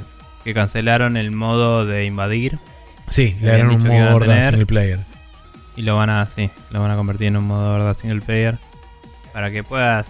que 0.44 0.54
cancelaron 0.54 1.16
el 1.16 1.30
modo 1.30 1.86
de 1.86 2.04
invadir 2.04 2.58
Sí, 3.08 3.36
le 3.40 3.52
habían 3.52 3.70
un 3.70 3.82
modo 3.86 4.16
horda 4.16 4.48
single 4.50 4.66
player. 4.66 4.98
y 5.76 5.82
lo 5.82 5.96
van 5.96 6.10
a. 6.10 6.26
sí, 6.26 6.50
lo 6.70 6.80
van 6.80 6.90
a 6.92 6.96
convertir 6.96 7.28
en 7.28 7.36
un 7.36 7.44
modo 7.46 7.72
verdad 7.74 7.96
single 7.96 8.20
player. 8.20 8.58
Para 9.32 9.50
que 9.50 9.64
puedas 9.64 10.06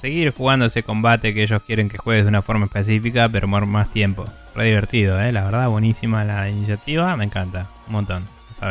seguir 0.00 0.32
jugando 0.32 0.66
ese 0.66 0.82
combate 0.82 1.32
que 1.34 1.42
ellos 1.42 1.62
quieren 1.66 1.88
que 1.88 1.98
juegues 1.98 2.24
de 2.24 2.28
una 2.28 2.42
forma 2.42 2.66
específica, 2.66 3.28
pero 3.28 3.48
por 3.48 3.64
más 3.66 3.90
tiempo. 3.90 4.26
Re 4.54 4.66
divertido, 4.66 5.20
¿eh? 5.20 5.30
La 5.32 5.44
verdad, 5.44 5.68
buenísima 5.68 6.24
la 6.24 6.48
iniciativa, 6.50 7.16
me 7.16 7.24
encanta. 7.24 7.68
Un 7.86 7.92
montón, 7.94 8.24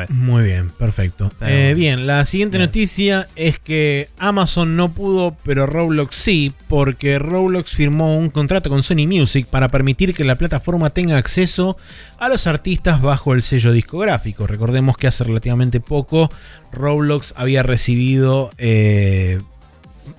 Muy 0.10 0.44
bien, 0.44 0.70
perfecto. 0.70 1.32
Eh, 1.42 1.74
bien, 1.76 2.08
la 2.08 2.26
siguiente 2.26 2.58
Bien. 2.58 2.68
noticia 2.68 3.28
es 3.36 3.60
que 3.60 4.10
Amazon 4.18 4.76
no 4.76 4.92
pudo, 4.92 5.36
pero 5.44 5.66
Roblox 5.66 6.16
sí, 6.16 6.54
porque 6.68 7.20
Roblox 7.20 7.72
firmó 7.72 8.18
un 8.18 8.30
contrato 8.30 8.70
con 8.70 8.84
Sony 8.84 9.08
Music 9.08 9.48
para 9.48 9.70
permitir 9.70 10.14
que 10.14 10.24
la 10.24 10.36
plataforma 10.36 10.90
tenga 10.90 11.18
acceso 11.18 11.78
a 12.20 12.28
los 12.30 12.48
artistas 12.48 13.02
bajo 13.02 13.34
el 13.34 13.42
sello 13.42 13.72
discográfico. 13.72 14.46
Recordemos 14.48 14.98
que 14.98 15.08
hace 15.08 15.24
relativamente 15.24 15.80
poco 15.80 16.30
Roblox 16.72 17.34
había 17.38 17.64
recibido 17.64 18.52
eh, 18.58 19.40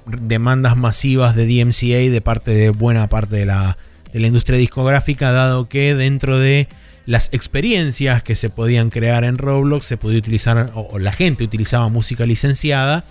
demandas 0.07 0.77
masivas 0.77 1.37
de 1.37 1.47
DMCA 1.47 2.11
de 2.11 2.21
parte 2.21 2.53
de 2.53 2.71
buena 2.71 3.09
parte 3.09 3.37
de 3.37 3.47
la, 3.47 3.77
de 4.13 4.21
la 4.21 4.27
industria 4.27 4.59
discográfica, 4.59 5.33
dado 5.33 5.69
que 5.69 5.95
dentro 5.95 6.39
de 6.39 6.69
las 7.09 7.31
experiencias 7.33 8.23
que 8.23 8.35
se 8.35 8.51
podían 8.51 8.91
crear 8.91 9.25
en 9.25 9.39
Roblox 9.39 9.87
se 9.87 9.97
podía 9.97 10.19
utilizar, 10.19 10.71
o, 10.75 10.89
o 10.93 10.99
la 10.99 11.11
gente 11.13 11.43
utilizaba 11.43 11.89
música 11.89 12.27
licenciada. 12.27 13.03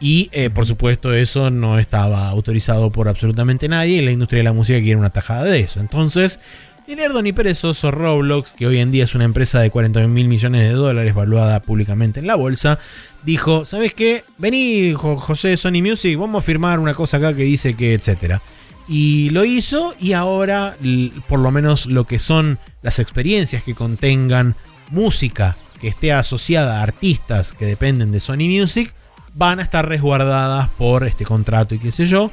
Y 0.00 0.28
eh, 0.32 0.50
por 0.50 0.66
supuesto 0.66 1.12
eso 1.14 1.48
no 1.50 1.78
estaba 1.78 2.28
autorizado 2.28 2.90
por 2.92 3.08
absolutamente 3.08 3.66
nadie 3.68 3.96
y 4.00 4.04
la 4.04 4.10
industria 4.12 4.40
de 4.40 4.44
la 4.44 4.52
música 4.52 4.78
quiere 4.80 4.96
una 4.96 5.10
tajada 5.10 5.44
de 5.44 5.60
eso. 5.60 5.80
Entonces, 5.80 6.38
ni 6.86 6.94
lerdo 6.94 7.20
ni 7.22 7.32
perezoso 7.32 7.90
Roblox, 7.90 8.52
que 8.52 8.66
hoy 8.66 8.78
en 8.78 8.90
día 8.92 9.04
es 9.04 9.14
una 9.14 9.24
empresa 9.24 9.60
de 9.60 9.70
40 9.70 10.06
mil 10.06 10.28
millones 10.28 10.68
de 10.68 10.74
dólares 10.74 11.14
valuada 11.14 11.60
públicamente 11.60 12.20
en 12.20 12.26
la 12.28 12.34
bolsa, 12.36 12.78
dijo, 13.24 13.64
¿sabes 13.64 13.92
qué? 13.94 14.22
Vení, 14.36 14.92
Jo- 14.92 15.16
José 15.16 15.56
Sony 15.56 15.82
Music, 15.82 16.16
vamos 16.16 16.44
a 16.44 16.46
firmar 16.46 16.78
una 16.78 16.94
cosa 16.94 17.16
acá 17.16 17.34
que 17.34 17.42
dice 17.42 17.74
que, 17.74 17.94
etcétera. 17.94 18.40
Y 18.88 19.30
lo 19.30 19.44
hizo 19.44 19.94
y 20.00 20.14
ahora, 20.14 20.76
por 21.28 21.40
lo 21.40 21.50
menos 21.50 21.86
lo 21.86 22.04
que 22.04 22.18
son 22.18 22.58
las 22.82 22.98
experiencias 22.98 23.62
que 23.62 23.74
contengan 23.74 24.56
música 24.90 25.56
que 25.80 25.88
esté 25.88 26.12
asociada 26.12 26.80
a 26.80 26.82
artistas 26.82 27.52
que 27.52 27.66
dependen 27.66 28.12
de 28.12 28.20
Sony 28.20 28.48
Music, 28.48 28.94
van 29.34 29.60
a 29.60 29.62
estar 29.62 29.86
resguardadas 29.86 30.70
por 30.70 31.06
este 31.06 31.24
contrato 31.24 31.74
y 31.74 31.78
qué 31.78 31.92
sé 31.92 32.06
yo. 32.06 32.30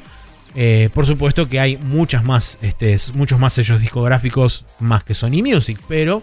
Eh, 0.54 0.88
por 0.94 1.06
supuesto 1.06 1.48
que 1.48 1.60
hay 1.60 1.76
muchas 1.76 2.24
más, 2.24 2.58
este, 2.62 2.96
muchos 3.14 3.38
más 3.38 3.52
sellos 3.52 3.80
discográficos 3.80 4.64
más 4.80 5.04
que 5.04 5.12
Sony 5.12 5.42
Music, 5.42 5.78
pero 5.86 6.22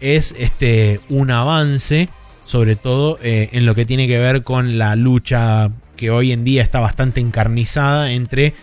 es 0.00 0.34
este, 0.38 1.00
un 1.10 1.30
avance, 1.30 2.08
sobre 2.46 2.76
todo 2.76 3.18
eh, 3.22 3.50
en 3.52 3.66
lo 3.66 3.74
que 3.74 3.84
tiene 3.84 4.06
que 4.08 4.18
ver 4.18 4.42
con 4.42 4.78
la 4.78 4.96
lucha 4.96 5.68
que 5.96 6.10
hoy 6.10 6.32
en 6.32 6.44
día 6.44 6.62
está 6.62 6.80
bastante 6.80 7.20
encarnizada 7.20 8.12
entre 8.12 8.54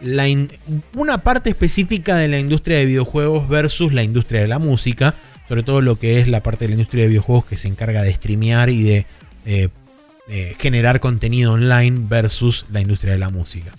la 0.00 0.26
una 0.94 1.18
parte 1.18 1.50
específica 1.50 2.16
de 2.16 2.28
la 2.28 2.38
industria 2.38 2.78
de 2.78 2.86
videojuegos 2.86 3.48
versus 3.48 3.92
la 3.92 4.02
industria 4.02 4.40
de 4.40 4.48
la 4.48 4.58
música, 4.58 5.14
sobre 5.48 5.62
todo 5.62 5.80
lo 5.80 5.96
que 5.96 6.20
es 6.20 6.28
la 6.28 6.40
parte 6.40 6.64
de 6.64 6.68
la 6.68 6.74
industria 6.74 7.02
de 7.04 7.08
videojuegos 7.08 7.46
que 7.46 7.56
se 7.56 7.68
encarga 7.68 8.02
de 8.02 8.14
streamear 8.14 8.70
y 8.70 8.82
de 8.82 9.06
eh, 9.46 9.68
eh, 10.28 10.54
generar 10.58 11.00
contenido 11.00 11.52
online 11.54 12.00
versus 12.08 12.66
la 12.70 12.80
industria 12.80 13.12
de 13.12 13.18
la 13.18 13.30
música. 13.30 13.72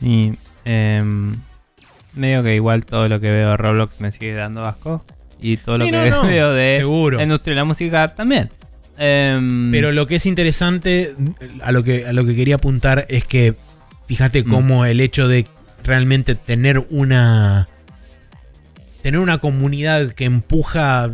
Sí, 0.00 0.32
em, 0.64 1.36
medio 2.14 2.42
que 2.42 2.54
igual 2.54 2.84
todo 2.84 3.08
lo 3.08 3.20
que 3.20 3.30
veo 3.30 3.50
de 3.50 3.56
Roblox 3.56 4.00
me 4.00 4.12
sigue 4.12 4.34
dando 4.34 4.64
asco. 4.64 5.04
Y 5.40 5.56
todo 5.56 5.78
lo 5.78 5.86
que 5.86 5.90
no, 6.10 6.22
veo 6.22 6.52
de 6.52 6.76
seguro. 6.78 7.16
la 7.16 7.24
industria 7.24 7.52
de 7.52 7.56
la 7.56 7.64
música 7.64 8.08
también. 8.14 8.48
Em, 8.96 9.70
Pero 9.72 9.90
lo 9.90 10.06
que 10.06 10.16
es 10.16 10.26
interesante, 10.26 11.14
a 11.62 11.72
lo 11.72 11.82
que, 11.82 12.06
a 12.06 12.12
lo 12.12 12.24
que 12.24 12.36
quería 12.36 12.56
apuntar 12.56 13.06
es 13.08 13.24
que 13.24 13.54
fíjate 14.12 14.44
Mm. 14.44 14.50
cómo 14.50 14.84
el 14.84 15.00
hecho 15.00 15.26
de 15.26 15.46
realmente 15.84 16.34
tener 16.34 16.86
una. 16.90 17.66
tener 19.02 19.18
una 19.20 19.38
comunidad 19.38 20.12
que 20.12 20.24
empuja 20.26 21.10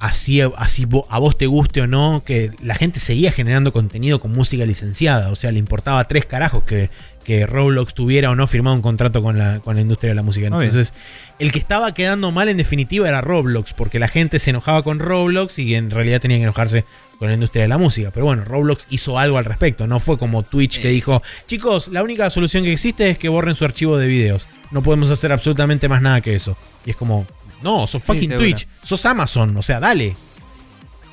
así, 0.00 0.40
así 0.56 0.84
a 1.08 1.18
vos 1.18 1.36
te 1.38 1.46
guste 1.46 1.80
o 1.80 1.86
no, 1.86 2.22
que 2.24 2.50
la 2.62 2.74
gente 2.74 3.00
seguía 3.00 3.32
generando 3.32 3.72
contenido 3.72 4.20
con 4.20 4.32
música 4.32 4.64
licenciada. 4.66 5.30
O 5.30 5.34
sea, 5.36 5.50
le 5.50 5.58
importaba 5.58 6.04
tres 6.04 6.24
carajos 6.26 6.62
que, 6.62 6.88
que 7.24 7.46
Roblox 7.46 7.94
tuviera 7.94 8.30
o 8.30 8.36
no 8.36 8.46
firmado 8.46 8.76
un 8.76 8.82
contrato 8.82 9.22
con 9.22 9.38
la, 9.38 9.58
con 9.60 9.74
la 9.76 9.82
industria 9.82 10.10
de 10.10 10.14
la 10.14 10.22
música. 10.22 10.46
Entonces, 10.46 10.92
el 11.40 11.50
que 11.50 11.58
estaba 11.58 11.92
quedando 11.94 12.30
mal 12.30 12.48
en 12.48 12.58
definitiva 12.58 13.08
era 13.08 13.22
Roblox, 13.22 13.72
porque 13.72 13.98
la 13.98 14.08
gente 14.08 14.38
se 14.38 14.50
enojaba 14.50 14.82
con 14.84 15.00
Roblox 15.00 15.58
y 15.58 15.74
en 15.74 15.90
realidad 15.90 16.20
tenía 16.20 16.36
que 16.36 16.44
enojarse 16.44 16.84
con 17.20 17.28
la 17.28 17.34
industria 17.34 17.64
de 17.64 17.68
la 17.68 17.76
música. 17.76 18.10
Pero 18.12 18.24
bueno, 18.24 18.44
Roblox 18.46 18.86
hizo 18.88 19.18
algo 19.18 19.36
al 19.36 19.44
respecto. 19.44 19.86
No 19.86 20.00
fue 20.00 20.18
como 20.18 20.42
Twitch 20.42 20.80
que 20.80 20.88
dijo, 20.88 21.22
chicos, 21.46 21.88
la 21.88 22.02
única 22.02 22.30
solución 22.30 22.64
que 22.64 22.72
existe 22.72 23.10
es 23.10 23.18
que 23.18 23.28
borren 23.28 23.54
su 23.54 23.66
archivo 23.66 23.98
de 23.98 24.06
videos. 24.06 24.46
No 24.70 24.82
podemos 24.82 25.10
hacer 25.10 25.30
absolutamente 25.30 25.86
más 25.86 26.00
nada 26.00 26.22
que 26.22 26.34
eso. 26.34 26.56
Y 26.86 26.90
es 26.90 26.96
como, 26.96 27.26
no, 27.62 27.86
sos 27.86 28.02
fucking. 28.02 28.38
Twitch, 28.38 28.66
sos 28.82 29.04
Amazon, 29.04 29.54
o 29.54 29.60
sea, 29.60 29.80
dale. 29.80 30.16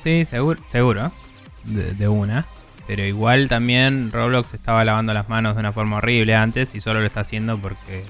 Sí, 0.02 0.24
seguro, 0.24 0.58
seguro. 0.66 1.12
De, 1.64 1.92
de 1.92 2.08
una. 2.08 2.46
Pero 2.86 3.04
igual 3.04 3.48
también 3.48 4.10
Roblox 4.10 4.54
estaba 4.54 4.82
lavando 4.86 5.12
las 5.12 5.28
manos 5.28 5.56
de 5.56 5.60
una 5.60 5.74
forma 5.74 5.98
horrible 5.98 6.34
antes 6.34 6.74
y 6.74 6.80
solo 6.80 7.00
lo 7.00 7.06
está 7.06 7.20
haciendo 7.20 7.58
porque 7.58 8.02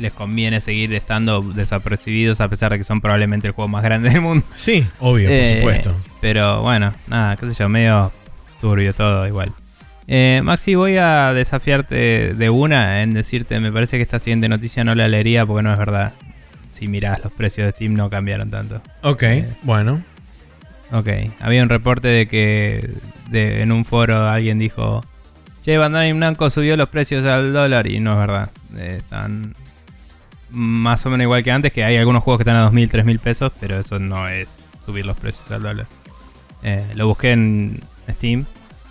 les 0.00 0.12
conviene 0.12 0.60
seguir 0.60 0.92
estando 0.94 1.42
desapercibidos 1.42 2.40
a 2.40 2.48
pesar 2.48 2.72
de 2.72 2.78
que 2.78 2.84
son 2.84 3.00
probablemente 3.00 3.46
el 3.48 3.52
juego 3.52 3.68
más 3.68 3.82
grande 3.84 4.10
del 4.10 4.20
mundo. 4.20 4.44
Sí, 4.56 4.86
obvio, 4.98 5.28
Eh, 5.30 5.60
por 5.62 5.72
supuesto. 5.74 6.10
Pero 6.20 6.62
bueno, 6.62 6.92
nada, 7.06 7.36
qué 7.36 7.48
sé 7.48 7.54
yo, 7.54 7.68
medio 7.68 8.10
turbio 8.60 8.92
todo 8.94 9.26
igual. 9.26 9.52
Eh, 10.08 10.40
Maxi, 10.42 10.74
voy 10.74 10.96
a 10.96 11.32
desafiarte 11.32 12.34
de 12.34 12.50
una 12.50 13.02
en 13.02 13.14
decirte, 13.14 13.60
me 13.60 13.70
parece 13.70 13.96
que 13.96 14.02
esta 14.02 14.18
siguiente 14.18 14.48
noticia 14.48 14.82
no 14.82 14.94
la 14.94 15.06
leería 15.08 15.46
porque 15.46 15.62
no 15.62 15.72
es 15.72 15.78
verdad. 15.78 16.12
Si 16.72 16.88
mirás, 16.88 17.22
los 17.22 17.32
precios 17.32 17.66
de 17.66 17.72
Steam 17.72 17.94
no 17.94 18.10
cambiaron 18.10 18.50
tanto. 18.50 18.80
Ok, 19.02 19.22
eh, 19.22 19.48
bueno. 19.62 20.02
Ok, 20.92 21.08
había 21.40 21.62
un 21.62 21.68
reporte 21.68 22.08
de 22.08 22.26
que 22.26 22.90
de- 23.30 23.62
en 23.62 23.70
un 23.70 23.84
foro 23.84 24.28
alguien 24.28 24.58
dijo, 24.58 25.04
che, 25.64 25.78
Bandai 25.78 26.12
Namco 26.14 26.50
subió 26.50 26.76
los 26.76 26.88
precios 26.88 27.24
al 27.26 27.52
dólar 27.52 27.86
y 27.86 28.00
no 28.00 28.12
es 28.14 28.18
verdad. 28.18 28.50
Eh, 28.76 28.96
están 28.98 29.54
más 30.50 31.04
o 31.06 31.10
menos 31.10 31.24
igual 31.24 31.42
que 31.42 31.50
antes, 31.50 31.72
que 31.72 31.84
hay 31.84 31.96
algunos 31.96 32.22
juegos 32.22 32.38
que 32.38 32.42
están 32.42 32.56
a 32.56 32.70
2.000, 32.70 32.90
3.000 32.90 33.18
pesos, 33.18 33.52
pero 33.60 33.78
eso 33.78 33.98
no 33.98 34.28
es 34.28 34.48
subir 34.84 35.06
los 35.06 35.16
precios 35.16 35.50
al 35.50 35.62
dólar. 35.62 35.86
Eh, 36.62 36.84
lo 36.94 37.06
busqué 37.08 37.32
en 37.32 37.80
Steam 38.10 38.44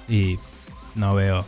y 0.07 0.37
no 0.95 1.13
veo 1.13 1.45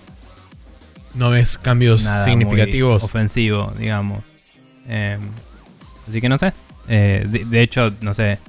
¿No 1.13 1.29
ves 1.29 1.57
cambios 1.57 2.03
nada 2.03 2.23
significativos? 2.23 3.01
muy 3.01 3.05
ofensivo, 3.05 3.73
digamos. 3.77 4.23
Eh, 4.87 5.17
así 6.07 6.21
que 6.21 6.29
no 6.29 6.37
sé. 6.37 6.53
Eh, 6.87 7.25
de, 7.27 7.45
de 7.45 7.61
hecho, 7.61 7.91
no 8.01 8.13
sé. 8.13 8.39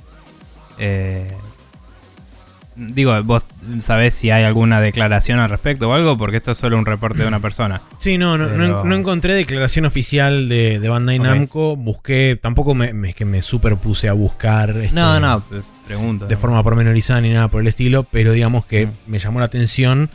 Digo, 2.74 3.23
vos 3.23 3.44
sabés 3.81 4.15
si 4.15 4.31
hay 4.31 4.44
alguna 4.44 4.81
declaración 4.81 5.39
al 5.40 5.51
respecto 5.51 5.90
o 5.90 5.93
algo, 5.93 6.16
porque 6.16 6.39
esto 6.39 6.53
es 6.53 6.59
solo 6.59 6.78
un 6.78 6.86
reporte 6.86 7.23
de 7.23 7.28
una 7.28 7.39
persona. 7.40 7.81
Sí, 7.99 8.16
no, 8.19 8.39
no, 8.39 8.47
no, 8.47 8.57
Pero- 8.57 8.85
no 8.85 8.94
encontré 8.94 9.35
declaración 9.35 9.85
oficial 9.85 10.49
de, 10.49 10.81
de 10.81 10.89
Bandai. 10.89 11.19
Namco. 11.19 11.77
Busqué, 11.77 12.39
tampoco 12.40 12.74
me, 12.74 13.12
que 13.15 13.24
me 13.24 13.43
superpuse 13.43 14.09
a 14.09 14.15
buscar 14.15 14.70
este, 14.70 14.94
No, 14.94 15.20
no, 15.20 15.43
pregunto. 15.86 16.27
de 16.27 16.36
forma 16.36 16.62
pormenorizada 16.62 17.20
ni 17.20 17.31
nada 17.32 17.49
por 17.49 17.61
el 17.61 17.66
estilo, 17.69 18.05
pero 18.05 18.32
digamos 18.32 18.65
que 18.65 18.86
Mm. 18.86 18.90
me 19.07 19.19
llamó 19.19 19.39
la 19.40 19.47
atención. 19.47 20.09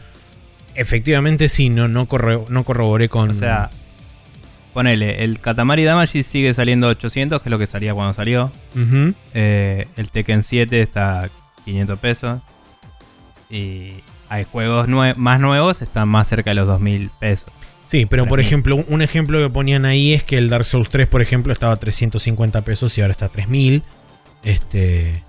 Efectivamente, 0.76 1.50
sí, 1.50 1.70
no, 1.70 1.88
no, 1.88 2.08
corro- 2.08 2.46
no 2.50 2.64
corroboré 2.64 3.10
con. 3.10 3.30
O 3.32 3.34
sea, 3.34 3.70
ponele, 4.74 5.24
el 5.24 5.40
Katamari 5.40 5.84
Damacy 5.84 6.22
sigue 6.24 6.54
saliendo 6.54 6.88
a 6.88 6.92
800, 6.92 7.42
que 7.42 7.50
es 7.50 7.52
lo 7.52 7.58
que 7.60 7.66
salía 7.66 7.94
cuando 7.94 8.14
salió. 8.14 8.52
Eh, 9.34 9.88
el 9.98 10.10
Tekken 10.12 10.44
7 10.44 10.82
está 10.82 11.30
500 11.68 12.00
pesos. 12.00 12.42
Y 13.50 13.96
hay 14.30 14.44
juegos 14.46 14.88
nue- 14.88 15.16
más 15.16 15.40
nuevos, 15.40 15.82
están 15.82 16.08
más 16.10 16.28
cerca 16.28 16.50
de 16.52 16.56
los 16.56 16.68
2000 16.68 17.10
pesos. 17.20 17.50
Sí, 17.86 18.06
pero 18.06 18.24
por 18.26 18.40
3000. 18.40 18.48
ejemplo, 18.48 18.76
un- 18.88 19.02
ejemplo 19.02 19.40
que 19.40 19.50
ponían 19.50 19.86
ahí 19.86 20.14
es 20.14 20.24
que 20.24 20.38
el 20.38 20.50
Dark 20.50 20.66
Souls 20.66 20.90
3, 20.90 21.08
por 21.08 21.22
ejemplo, 21.22 21.54
estaba 21.54 21.74
a 21.74 21.78
350 21.78 22.62
pesos 22.62 22.98
y 22.98 23.02
ahora 23.02 23.12
está 23.12 23.26
a 23.28 23.30
3000. 23.30 23.84
Este. 24.44 25.24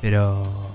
Pero. 0.00 0.72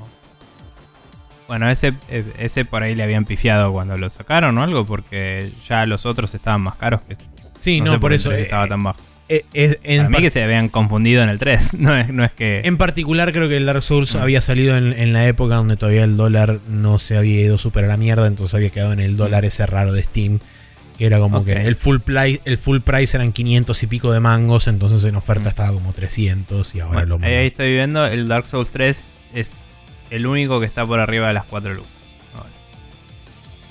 Bueno, 1.47 1.67
ese, 1.69 1.93
eh, 2.09 2.23
ese 2.37 2.63
por 2.65 2.83
ahí 2.83 2.93
le 2.95 3.03
habían 3.03 3.25
pifiado 3.25 3.71
cuando 3.71 3.97
lo 3.97 4.09
sacaron 4.09 4.57
o 4.57 4.63
algo, 4.63 4.85
porque 4.85 5.51
ya 5.67 5.85
los 5.85 6.05
otros 6.05 6.33
estaban 6.35 6.61
más 6.61 6.75
caros 6.75 7.01
que 7.07 7.17
Sí, 7.59 7.81
no, 7.81 7.93
sé 7.93 7.99
por 7.99 8.13
eso. 8.13 8.29
precio 8.29 8.43
eh, 8.43 8.45
estaba 8.45 8.67
tan 8.67 8.83
bajo. 8.83 8.99
Eh, 9.29 9.45
es- 9.53 9.77
en, 9.83 10.05
Para 10.05 10.09
mí 10.17 10.21
que 10.23 10.29
se 10.29 10.43
habían 10.43 10.69
confundido 10.69 11.23
en 11.23 11.29
el 11.29 11.39
3. 11.39 11.73
No 11.79 11.95
es, 11.95 12.09
no 12.11 12.23
es 12.23 12.31
que. 12.31 12.61
en 12.65 12.77
particular, 12.77 13.31
creo 13.31 13.47
que 13.47 13.57
el 13.57 13.65
Dark 13.65 13.81
Souls 13.83 14.15
Mm. 14.15 14.19
había 14.19 14.41
salido 14.41 14.75
en, 14.77 14.93
en 14.93 15.13
la 15.13 15.27
época 15.27 15.55
donde 15.55 15.77
todavía 15.77 16.03
el 16.03 16.17
dólar 16.17 16.59
no 16.67 16.99
se 16.99 17.15
había 17.17 17.41
ido 17.41 17.57
súper 17.57 17.85
a 17.85 17.87
la 17.87 17.97
mierda, 17.97 18.27
entonces 18.27 18.53
había 18.55 18.69
quedado 18.71 18.91
en 18.93 18.99
el 18.99 19.15
dólar 19.17 19.45
ese 19.45 19.65
raro 19.65 19.93
de 19.93 20.03
Steam. 20.03 20.39
Que 20.97 21.05
era 21.05 21.19
como 21.19 21.45
que 21.45 21.53
el 21.53 21.77
full, 21.77 21.99
price, 21.99 22.41
el 22.43 22.57
full 22.57 22.79
price 22.79 23.15
eran 23.15 23.31
500 23.31 23.83
y 23.83 23.87
pico 23.87 24.11
de 24.11 24.19
mangos, 24.19 24.67
entonces 24.67 25.01
en 25.05 25.15
oferta 25.15 25.45
Mm. 25.45 25.47
estaba 25.47 25.71
como 25.73 25.93
300 25.93 26.75
y 26.75 26.81
ahora 26.81 26.93
Bueno, 27.05 27.17
lo 27.19 27.25
ahí, 27.25 27.33
ahí 27.35 27.47
estoy 27.47 27.71
viendo, 27.73 28.05
el 28.05 28.27
Dark 28.27 28.45
Souls 28.47 28.69
3 28.69 29.07
es 29.33 29.51
el 30.09 30.25
único 30.27 30.59
que 30.59 30.65
está 30.65 30.85
por 30.85 30.99
arriba 30.99 31.27
de 31.29 31.35
las 31.35 31.45
4 31.45 31.73
lucas. 31.73 31.89
Ahora. 32.35 32.49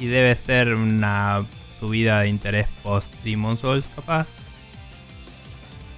Y 0.01 0.07
debe 0.07 0.35
ser 0.37 0.73
una 0.75 1.45
subida 1.81 2.21
de 2.21 2.29
interés 2.29 2.67
post 2.83 3.13
Demon 3.25 3.59
Souls, 3.59 3.85
capaz. 3.95 4.27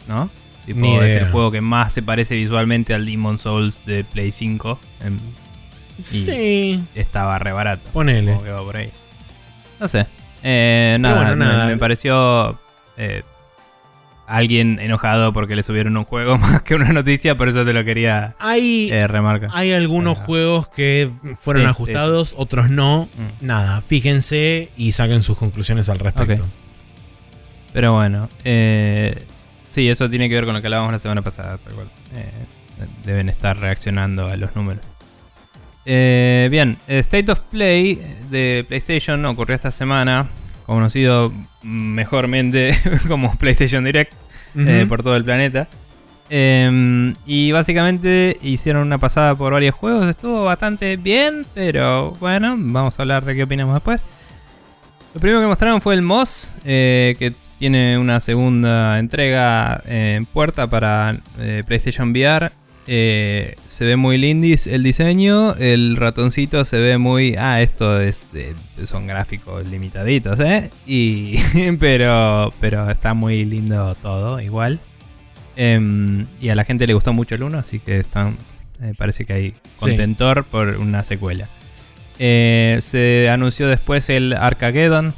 ¿No? 0.08 0.28
Tipo, 0.66 0.80
Ni 0.80 0.94
es 0.96 1.02
idea. 1.02 1.18
el 1.26 1.32
juego 1.32 1.50
que 1.50 1.60
más 1.60 1.92
se 1.92 2.02
parece 2.02 2.34
visualmente 2.36 2.94
al 2.94 3.06
Demon 3.06 3.38
Souls 3.38 3.84
de 3.86 4.04
Play 4.04 4.30
5. 4.32 4.78
em, 5.04 5.18
Sí, 6.00 6.82
estaba 6.94 7.38
re 7.38 7.52
barato. 7.52 7.82
ponele. 7.92 8.32
Como 8.32 8.44
que 8.44 8.50
va 8.50 8.62
por 8.62 8.76
ahí. 8.76 8.90
No 9.78 9.88
sé. 9.88 10.06
Eh, 10.42 10.96
nada, 11.00 11.16
bueno, 11.16 11.36
me- 11.36 11.44
nada. 11.44 11.66
Me, 11.66 11.76
pareció 11.76 12.58
eh, 12.96 13.22
alguien 14.26 14.78
enojado 14.80 15.32
porque 15.32 15.56
le 15.56 15.62
subieron 15.62 15.96
un 15.96 16.04
juego 16.04 16.38
más 16.38 16.62
que 16.62 16.74
una 16.74 16.92
noticia, 16.92 17.36
por 17.36 17.48
eso 17.48 17.64
te 17.64 17.72
lo 17.72 17.84
quería 17.84 18.34
Hay, 18.38 18.90
eh, 18.90 19.06
remarcar. 19.08 19.50
hay 19.52 19.72
algunos 19.72 20.18
Ajá. 20.18 20.26
juegos 20.26 20.68
que 20.68 21.10
fueron 21.36 21.62
Sí, 21.62 21.66
sí, 21.66 21.70
ajustados, 21.70 22.34
otros 22.38 22.70
no. 22.70 23.08
Mm. 23.42 23.46
Nada, 23.46 23.80
fíjense 23.82 24.70
y 24.76 24.92
saquen 24.92 25.22
sus 25.22 25.36
conclusiones 25.36 25.88
al 25.90 25.98
respecto. 25.98 26.44
Pero 27.72 27.92
bueno, 27.94 28.28
eh, 28.44 29.24
sí, 29.70 29.88
eso 29.88 30.10
tiene 30.10 30.28
que 30.28 30.34
ver 30.34 30.44
con 30.44 30.54
lo 30.54 30.60
que 30.60 30.66
hablábamos 30.66 30.92
la 30.92 30.98
semana 30.98 31.22
pasada. 31.22 31.58
tal 31.58 31.74
cual. 31.74 31.88
Eh, 32.14 32.30
deben 33.04 33.28
estar 33.28 33.58
reaccionando 33.58 34.26
a 34.26 34.36
los 34.36 34.54
números. 34.56 34.82
Eh, 35.86 36.48
bien, 36.50 36.78
State 36.86 37.30
of 37.32 37.40
Play 37.50 38.16
de 38.30 38.64
PlayStation 38.68 39.24
ocurrió 39.26 39.54
esta 39.54 39.70
semana, 39.70 40.28
conocido 40.66 41.32
mejormente 41.62 42.76
como 43.08 43.34
PlayStation 43.36 43.84
Direct 43.84 44.12
eh, 44.56 44.86
por 44.88 45.02
todo 45.02 45.16
el 45.16 45.24
planeta. 45.24 45.68
Eh, 46.32 47.12
y 47.26 47.50
básicamente 47.50 48.38
hicieron 48.40 48.86
una 48.86 48.98
pasada 48.98 49.34
por 49.34 49.52
varios 49.52 49.74
juegos, 49.74 50.06
estuvo 50.06 50.44
bastante 50.44 50.96
bien, 50.96 51.44
pero 51.54 52.12
bueno, 52.20 52.54
vamos 52.56 52.98
a 52.98 53.02
hablar 53.02 53.24
de 53.24 53.34
qué 53.34 53.42
opinamos 53.42 53.74
después. 53.74 54.04
Lo 55.12 55.20
primero 55.20 55.40
que 55.40 55.46
mostraron 55.48 55.80
fue 55.80 55.94
el 55.94 56.02
Moss, 56.02 56.52
eh, 56.64 57.16
que 57.18 57.32
tiene 57.60 57.98
una 57.98 58.20
segunda 58.20 58.98
entrega 58.98 59.82
eh, 59.86 60.14
en 60.16 60.24
puerta 60.24 60.70
para 60.70 61.18
eh, 61.38 61.62
PlayStation 61.66 62.10
VR. 62.10 62.50
Eh, 62.86 63.54
se 63.68 63.84
ve 63.84 63.96
muy 63.96 64.16
lindis 64.16 64.66
el 64.66 64.82
diseño, 64.82 65.54
el 65.56 65.96
ratoncito 65.96 66.64
se 66.64 66.78
ve 66.78 66.96
muy... 66.96 67.36
Ah, 67.36 67.60
esto 67.60 68.00
es 68.00 68.24
son 68.84 69.06
gráficos 69.06 69.66
limitaditos, 69.68 70.40
¿eh? 70.40 70.70
Y, 70.86 71.36
pero, 71.78 72.50
pero 72.60 72.90
está 72.90 73.12
muy 73.12 73.44
lindo 73.44 73.94
todo, 73.96 74.40
igual. 74.40 74.80
Em, 75.54 76.26
y 76.40 76.48
a 76.48 76.54
la 76.54 76.64
gente 76.64 76.86
le 76.86 76.94
gustó 76.94 77.12
mucho 77.12 77.34
el 77.34 77.42
1, 77.42 77.58
así 77.58 77.78
que 77.78 78.00
están, 78.00 78.38
parece 78.96 79.26
que 79.26 79.34
hay 79.34 79.54
contentor 79.78 80.44
por 80.44 80.78
una 80.78 81.02
secuela. 81.02 81.46
Se 82.16 83.28
anunció 83.30 83.68
después 83.68 84.08
el 84.08 84.32
Arcageddon, 84.32 85.12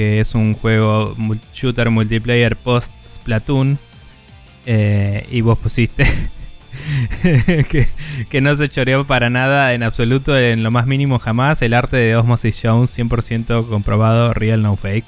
que 0.00 0.18
es 0.18 0.34
un 0.34 0.54
juego 0.54 1.14
shooter 1.52 1.90
multiplayer 1.90 2.56
post 2.56 2.90
Splatoon. 3.12 3.78
Eh, 4.64 5.26
y 5.30 5.42
vos 5.42 5.58
pusiste 5.58 6.06
que, 7.22 7.86
que 8.30 8.40
no 8.40 8.56
se 8.56 8.70
choreó 8.70 9.06
para 9.06 9.28
nada 9.28 9.74
en 9.74 9.82
absoluto, 9.82 10.38
en 10.38 10.62
lo 10.62 10.70
más 10.70 10.86
mínimo 10.86 11.18
jamás. 11.18 11.60
El 11.60 11.74
arte 11.74 11.98
de 11.98 12.16
Osmosis 12.16 12.58
Jones, 12.62 12.98
100% 12.98 13.68
comprobado, 13.68 14.32
real 14.32 14.62
no 14.62 14.74
fake. 14.74 15.04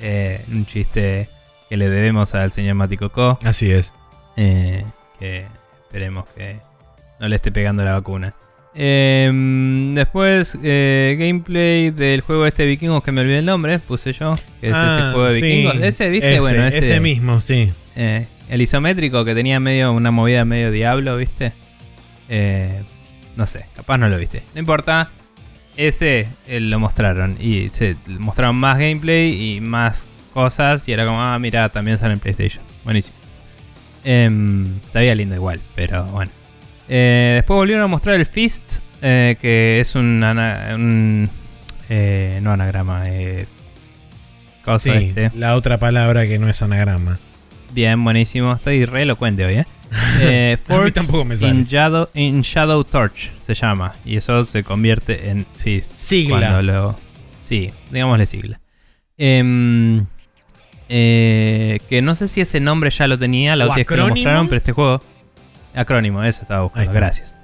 Eh, 0.00 0.44
un 0.52 0.64
chiste 0.64 1.28
que 1.68 1.76
le 1.76 1.88
debemos 1.88 2.32
al 2.36 2.52
señor 2.52 2.76
Maticoco. 2.76 3.36
Así 3.44 3.72
es. 3.72 3.92
Eh, 4.36 4.84
que 5.18 5.44
esperemos 5.82 6.28
que 6.36 6.60
no 7.18 7.26
le 7.26 7.34
esté 7.34 7.50
pegando 7.50 7.82
la 7.82 7.94
vacuna. 7.94 8.32
Em, 8.74 9.94
después, 9.94 10.56
eh, 10.62 11.16
gameplay 11.18 11.90
del 11.90 12.20
juego 12.20 12.46
este 12.46 12.62
de 12.62 12.68
vikingos 12.68 13.02
que 13.02 13.10
me 13.12 13.20
olvidé 13.22 13.38
el 13.38 13.44
nombre, 13.46 13.78
puse 13.80 14.12
yo. 14.12 14.36
Que 14.60 14.68
es 14.68 14.72
ese 14.72 14.74
Ah, 14.76 15.10
juego 15.12 15.26
de 15.28 15.34
sí. 15.34 15.42
vikingos. 15.42 15.74
Ese, 15.76 16.08
viste, 16.08 16.30
Ese, 16.32 16.40
bueno, 16.40 16.66
ese, 16.66 16.78
ese 16.78 17.00
mismo, 17.00 17.40
sí. 17.40 17.70
eh, 17.96 18.26
el 18.48 18.62
isométrico 18.62 19.24
que 19.24 19.34
tenía 19.34 19.58
medio 19.60 19.92
una 19.92 20.10
movida 20.10 20.44
medio 20.44 20.70
diablo, 20.70 21.16
viste. 21.16 21.52
Eh, 22.28 22.82
no 23.36 23.46
sé, 23.46 23.66
capaz 23.74 23.98
no 23.98 24.08
lo 24.08 24.16
viste. 24.18 24.42
No 24.54 24.60
importa. 24.60 25.10
Ese 25.76 26.28
eh, 26.46 26.60
lo 26.60 26.78
mostraron. 26.78 27.36
Y 27.40 27.68
se 27.70 27.96
mostraron 28.06 28.56
más 28.56 28.78
gameplay 28.78 29.56
y 29.56 29.60
más 29.60 30.06
cosas. 30.32 30.86
Y 30.88 30.92
era 30.92 31.06
como, 31.06 31.20
ah, 31.22 31.38
mira, 31.38 31.68
también 31.70 31.98
sale 31.98 32.14
en 32.14 32.20
PlayStation. 32.20 32.62
Buenísimo. 32.84 33.14
Estaría 34.04 35.14
lindo 35.14 35.34
igual, 35.34 35.60
pero 35.74 36.04
bueno. 36.06 36.30
Eh, 36.92 37.34
después 37.36 37.54
volvieron 37.56 37.84
a 37.84 37.86
mostrar 37.86 38.16
el 38.16 38.26
Fist, 38.26 38.78
eh, 39.00 39.36
que 39.40 39.78
es 39.80 39.94
un, 39.94 40.22
ana- 40.24 40.72
un, 40.74 41.30
eh, 41.88 42.40
no 42.42 42.50
anagrama, 42.52 43.04
cosa 44.64 44.92
Sí, 44.92 45.06
este. 45.16 45.30
la 45.36 45.54
otra 45.54 45.78
palabra 45.78 46.26
que 46.26 46.38
no 46.38 46.48
es 46.48 46.60
anagrama. 46.62 47.18
Bien, 47.72 48.02
buenísimo. 48.02 48.52
Estoy 48.52 48.84
re 48.84 49.02
elocuente 49.02 49.44
hoy, 49.44 49.54
¿eh? 49.54 49.64
eh 50.20 50.58
A 50.68 50.78
mí 50.80 50.90
tampoco 50.90 51.24
me 51.24 51.36
sale. 51.36 51.52
in 51.54 51.64
Shadow, 51.66 52.08
in 52.14 52.42
Shadow 52.42 52.82
Torch 52.84 53.30
se 53.40 53.54
llama. 53.54 53.94
Y 54.04 54.16
eso 54.16 54.44
se 54.44 54.64
convierte 54.64 55.30
en 55.30 55.46
Fist. 55.56 55.92
Sigla. 55.96 56.38
Cuando 56.40 56.62
lo. 56.62 56.98
Sí, 57.44 57.70
digámosle 57.90 58.26
sigla. 58.26 58.60
Em, 59.16 60.06
eh, 60.88 61.78
que 61.88 62.02
no 62.02 62.14
sé 62.16 62.26
si 62.28 62.40
ese 62.40 62.58
nombre 62.60 62.90
ya 62.90 63.06
lo 63.06 63.18
tenía 63.18 63.54
la 63.56 63.66
¿O 63.66 63.68
última 63.68 63.76
vez 63.78 63.86
que 63.86 63.96
lo 63.96 64.08
mostraron, 64.08 64.48
pero 64.48 64.56
este 64.58 64.72
juego. 64.72 65.02
Acrónimo, 65.74 66.22
eso 66.24 66.42
estaba 66.42 66.62
buscando, 66.62 66.92
gracias. 66.92 67.36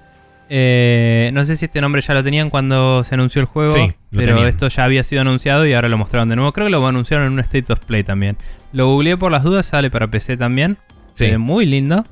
Eh, 0.49 1.31
no 1.33 1.45
sé 1.45 1.57
si 1.57 1.65
este 1.65 1.81
nombre 1.81 2.01
ya 2.01 2.15
lo 2.15 2.23
tenían 2.23 2.51
cuando 2.51 3.03
se 3.03 3.15
anunció 3.15 3.41
el 3.41 3.47
juego, 3.47 3.75
Sí, 3.75 3.93
pero 4.13 4.29
tenían. 4.35 4.47
esto 4.49 4.69
ya 4.69 4.85
había 4.85 5.03
sido 5.03 5.23
anunciado 5.23 5.67
y 5.67 5.75
ahora 5.75 5.89
lo 5.89 5.99
mostraron 5.99 6.29
de 6.29 6.37
nuevo. 6.37 6.53
Creo 6.53 6.67
que 6.67 6.71
lo 6.71 6.87
anunciaron 6.87 7.27
en 7.27 7.33
un 7.33 7.41
State 7.41 7.73
of 7.73 7.81
Play 7.85 8.05
también. 8.05 8.37
Lo 8.73 8.87
googleé 8.89 9.17
por 9.17 9.33
las 9.33 9.43
dudas, 9.43 9.67
sale 9.67 9.91
para 9.91 10.09
PC 10.09 10.37
también. 10.37 10.79
Sí. 11.15 11.31
ve 11.31 11.39
muy 11.39 11.67
lindo. 11.67 12.05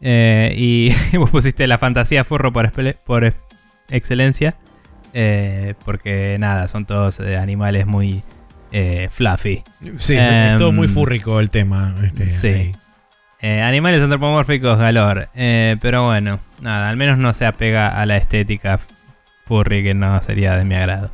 Eh, 0.00 0.54
y 0.56 0.92
vos 1.18 1.28
pusiste 1.30 1.66
la 1.66 1.76
fantasía 1.76 2.24
furro 2.24 2.52
por, 2.52 3.34
excelencia. 3.90 4.56
Eh, 5.14 5.74
porque 5.84 6.36
nada, 6.38 6.68
son 6.68 6.86
todos 6.86 7.20
eh, 7.20 7.36
animales 7.36 7.86
muy 7.86 8.22
eh, 8.72 9.08
fluffy. 9.10 9.62
Sí, 9.98 10.14
es- 10.16 10.56
todo 10.58 10.68
Em, 10.70 10.74
muy 10.76 10.88
fúrrico 10.88 11.40
el 11.40 11.50
tema. 11.50 11.94
este, 12.04 12.30
sí. 12.30 12.46
ahí. 12.48 12.72
Eh, 13.40 13.62
animales 13.62 14.02
antropomórficos 14.02 14.78
galor. 14.78 15.28
Eh, 15.34 15.76
pero 15.80 16.06
bueno, 16.06 16.40
nada, 16.60 16.88
al 16.88 16.96
menos 16.96 17.18
no 17.18 17.32
se 17.34 17.46
apega 17.46 17.88
a 17.88 18.04
la 18.04 18.16
estética 18.16 18.80
furry 19.44 19.82
que 19.82 19.94
no 19.94 20.20
sería 20.22 20.56
de 20.56 20.64
mi 20.64 20.74
agrado. 20.74 21.10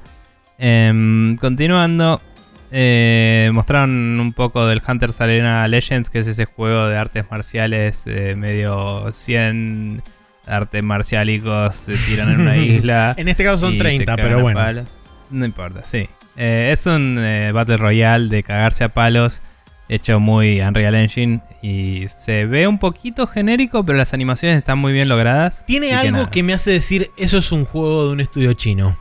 Em, 0.56 1.36
continuando, 1.36 2.22
eh, 2.70 3.50
mostraron 3.52 4.18
un 4.20 4.32
poco 4.32 4.66
del 4.66 4.80
Hunter's 4.86 5.20
Arena 5.20 5.68
Legends, 5.68 6.08
que 6.08 6.20
es 6.20 6.26
ese 6.26 6.46
juego 6.46 6.86
de 6.86 6.96
artes 6.96 7.24
marciales 7.30 8.06
medio 8.06 9.12
100 9.12 10.02
artes 10.46 10.82
marcialicos, 10.82 11.76
se 11.76 11.94
tiran 11.94 12.30
en 12.30 12.40
una 12.40 12.56
isla. 12.56 13.14
En 13.18 13.28
este 13.28 13.44
caso 13.44 13.58
son 13.58 13.74
y 13.74 13.78
30, 13.78 13.98
se 13.98 14.04
cagan 14.06 14.24
pero 14.24 14.40
bueno. 14.40 14.84
No 15.30 15.44
importa, 15.44 15.82
sí. 15.84 16.08
Es 16.36 16.86
un 16.86 17.16
Battle 17.52 17.76
Royale 17.76 18.28
de 18.28 18.42
cagarse 18.42 18.84
a 18.84 18.88
palos, 18.88 19.42
hecho 19.88 20.20
muy 20.20 20.60
Unreal 20.60 20.94
Engine. 20.94 21.40
Y 21.62 22.06
se 22.08 22.46
ve 22.46 22.66
un 22.66 22.78
poquito 22.78 23.26
genérico, 23.26 23.84
pero 23.84 23.98
las 23.98 24.14
animaciones 24.14 24.58
están 24.58 24.78
muy 24.78 24.92
bien 24.92 25.08
logradas. 25.08 25.64
Tiene 25.66 25.94
algo 25.94 26.28
que 26.30 26.42
me 26.42 26.52
hace 26.52 26.70
decir, 26.70 27.10
eso 27.16 27.38
es 27.38 27.52
un 27.52 27.64
juego 27.64 28.06
de 28.06 28.12
un 28.12 28.20
estudio 28.20 28.52
chino. 28.54 28.96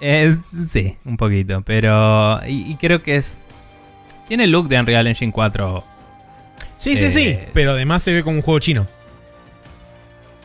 Eh, 0.00 0.36
sí, 0.66 0.96
un 1.04 1.16
poquito, 1.16 1.62
pero. 1.62 2.40
Y, 2.46 2.72
y 2.72 2.76
creo 2.76 3.02
que 3.02 3.16
es. 3.16 3.40
Tiene 4.28 4.44
el 4.44 4.50
look 4.50 4.68
de 4.68 4.78
Unreal 4.78 5.06
Engine 5.06 5.32
4. 5.32 5.84
Sí, 6.76 6.96
sí, 6.96 7.04
Eh, 7.04 7.10
sí, 7.10 7.38
pero 7.54 7.72
además 7.72 8.02
se 8.02 8.12
ve 8.12 8.22
como 8.22 8.36
un 8.36 8.42
juego 8.42 8.58
chino. 8.58 8.86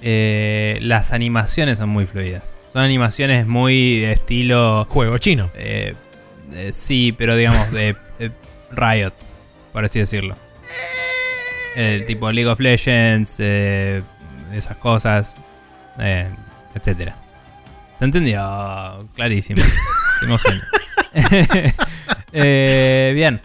Eh, 0.02 0.78
las 0.82 1.12
animaciones 1.12 1.80
son 1.80 1.90
muy 1.90 2.06
fluidas. 2.06 2.44
Son 2.72 2.84
animaciones 2.84 3.48
muy 3.48 4.00
de 4.00 4.14
estilo. 4.14 4.86
Juego 4.90 5.18
chino. 5.18 5.50
Eh, 5.56 5.96
eh, 6.54 6.72
sí, 6.74 7.14
pero 7.18 7.36
digamos 7.36 7.72
de 7.72 7.96
Riot, 8.72 9.14
por 9.74 9.84
así 9.86 10.00
decirlo. 10.00 10.36
El 11.76 12.06
tipo 12.06 12.32
League 12.32 12.50
of 12.50 12.60
Legends, 12.60 13.36
eh, 13.40 14.02
esas 14.54 14.78
cosas, 14.78 15.36
eh, 16.00 16.28
etcétera. 16.76 17.16
¿Se 18.00 18.06
entendió? 18.06 18.42
Clarísimo. 19.16 19.62
Eh, 22.32 23.12
bien. 23.16 23.42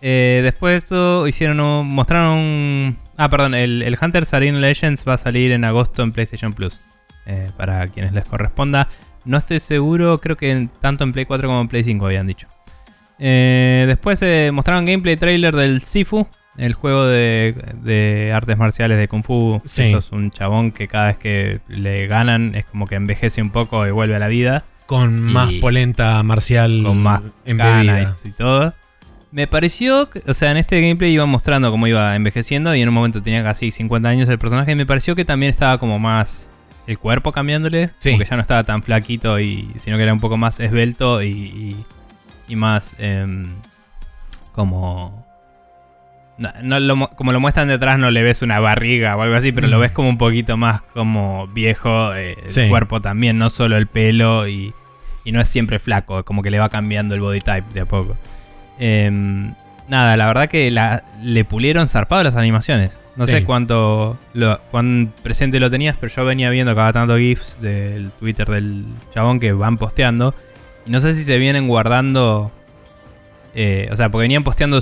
Eh, 0.00 0.40
después 0.42 0.72
de 0.72 0.76
esto 0.78 1.26
hicieron 1.28 1.60
un- 1.60 1.86
mostraron 1.88 2.32
un... 2.32 2.98
Ah, 3.16 3.28
perdón, 3.28 3.54
el, 3.54 3.82
el 3.82 3.96
Hunter's 4.00 4.34
Arena 4.34 4.58
Legends 4.58 5.04
va 5.06 5.14
a 5.14 5.18
salir 5.18 5.52
en 5.52 5.64
agosto 5.64 6.02
en 6.02 6.12
PlayStation 6.12 6.52
Plus. 6.52 6.78
Eh, 7.26 7.50
para 7.56 7.86
quienes 7.88 8.12
les 8.12 8.26
corresponda. 8.26 8.88
No 9.24 9.36
estoy 9.38 9.60
seguro, 9.60 10.18
creo 10.20 10.36
que 10.36 10.50
en- 10.50 10.68
tanto 10.68 11.04
en 11.04 11.12
Play 11.12 11.24
4 11.24 11.48
como 11.48 11.60
en 11.60 11.68
Play 11.68 11.84
5 11.84 12.06
habían 12.06 12.26
dicho. 12.26 12.48
Eh, 13.18 13.84
después 13.86 14.20
eh, 14.22 14.50
mostraron 14.52 14.84
gameplay 14.86 15.16
trailer 15.16 15.54
del 15.56 15.80
Sifu, 15.82 16.26
el 16.58 16.74
juego 16.74 17.06
de, 17.06 17.54
de 17.82 18.32
artes 18.34 18.56
marciales 18.58 18.98
de 18.98 19.08
Kung 19.08 19.22
Fu. 19.24 19.60
Sí. 19.64 19.84
Eso 19.84 19.98
es 19.98 20.12
un 20.12 20.30
chabón 20.30 20.72
que 20.72 20.88
cada 20.88 21.08
vez 21.08 21.16
que 21.18 21.60
le 21.68 22.06
ganan 22.06 22.54
es 22.54 22.64
como 22.66 22.86
que 22.86 22.94
envejece 22.94 23.42
un 23.42 23.50
poco 23.50 23.86
y 23.86 23.90
vuelve 23.90 24.16
a 24.16 24.18
la 24.18 24.28
vida. 24.28 24.64
Con 24.86 25.20
más 25.20 25.52
polenta 25.54 26.22
marcial 26.22 26.82
con 26.84 27.02
más 27.02 27.20
embebida. 27.44 28.14
y 28.24 28.30
todo. 28.30 28.72
Me 29.32 29.46
pareció, 29.48 30.08
o 30.26 30.34
sea, 30.34 30.52
en 30.52 30.56
este 30.56 30.80
gameplay 30.80 31.12
iba 31.12 31.26
mostrando 31.26 31.70
cómo 31.70 31.86
iba 31.88 32.14
envejeciendo 32.14 32.74
y 32.74 32.80
en 32.80 32.88
un 32.88 32.94
momento 32.94 33.20
tenía 33.22 33.42
casi 33.42 33.70
50 33.72 34.08
años 34.08 34.28
el 34.28 34.38
personaje 34.38 34.72
y 34.72 34.74
me 34.76 34.86
pareció 34.86 35.14
que 35.16 35.24
también 35.24 35.50
estaba 35.50 35.78
como 35.78 35.98
más 35.98 36.48
el 36.86 36.98
cuerpo 36.98 37.32
cambiándole, 37.32 37.90
Sí. 37.98 38.10
como 38.10 38.20
que 38.22 38.30
ya 38.30 38.36
no 38.36 38.42
estaba 38.42 38.62
tan 38.62 38.82
flaquito 38.84 39.40
y 39.40 39.68
sino 39.76 39.96
que 39.96 40.04
era 40.04 40.12
un 40.12 40.20
poco 40.20 40.36
más 40.36 40.60
esbelto 40.60 41.20
y, 41.22 41.28
y, 41.30 41.76
y 42.48 42.56
más 42.56 42.96
em, 42.98 43.44
como 44.52 45.24
no, 46.38 46.50
no 46.62 46.80
lo 46.80 46.96
mo- 46.96 47.10
como 47.10 47.32
lo 47.32 47.40
muestran 47.40 47.68
detrás 47.68 47.98
no 47.98 48.10
le 48.10 48.22
ves 48.22 48.42
una 48.42 48.60
barriga 48.60 49.16
o 49.16 49.22
algo 49.22 49.34
así, 49.36 49.52
pero 49.52 49.68
lo 49.68 49.78
ves 49.78 49.92
como 49.92 50.08
un 50.08 50.18
poquito 50.18 50.56
más 50.56 50.82
como 50.82 51.46
viejo 51.48 52.14
eh, 52.14 52.36
el 52.44 52.50
Sí. 52.50 52.68
cuerpo 52.68 53.00
también, 53.00 53.38
no 53.38 53.48
solo 53.50 53.76
el 53.76 53.86
pelo 53.86 54.46
y, 54.46 54.74
y 55.24 55.32
no 55.32 55.40
es 55.40 55.48
siempre 55.48 55.78
flaco, 55.78 56.24
como 56.24 56.42
que 56.42 56.50
le 56.50 56.58
va 56.58 56.68
cambiando 56.68 57.14
el 57.14 57.20
body 57.22 57.40
type 57.40 57.64
de 57.72 57.80
a 57.80 57.86
poco. 57.86 58.16
Em, 58.78 59.54
nada, 59.88 60.16
la 60.18 60.26
verdad 60.26 60.48
que 60.48 60.70
la- 60.70 61.02
le 61.22 61.44
pulieron 61.44 61.88
zarpado 61.88 62.22
las 62.22 62.36
animaciones. 62.36 63.00
No 63.16 63.24
Sí. 63.24 63.32
sé 63.32 63.44
cuánto 63.44 64.18
lo, 64.34 64.58
cuán 64.70 65.10
presente 65.22 65.58
lo 65.58 65.70
tenías, 65.70 65.96
pero 65.98 66.12
yo 66.14 66.24
venía 66.26 66.50
viendo 66.50 66.74
cada 66.74 66.92
tanto 66.92 67.16
GIFs 67.16 67.56
del 67.62 68.10
Twitter 68.20 68.46
del 68.46 68.84
chabón 69.14 69.40
que 69.40 69.52
van 69.54 69.78
posteando. 69.78 70.34
Y 70.86 70.90
no 70.90 71.00
sé 71.00 71.14
si 71.14 71.24
se 71.24 71.38
vienen 71.38 71.68
guardando. 71.68 72.50
eh, 73.54 73.88
o 73.90 73.96
sea, 73.96 74.08
porque 74.10 74.22
venían 74.22 74.44
posteando 74.44 74.80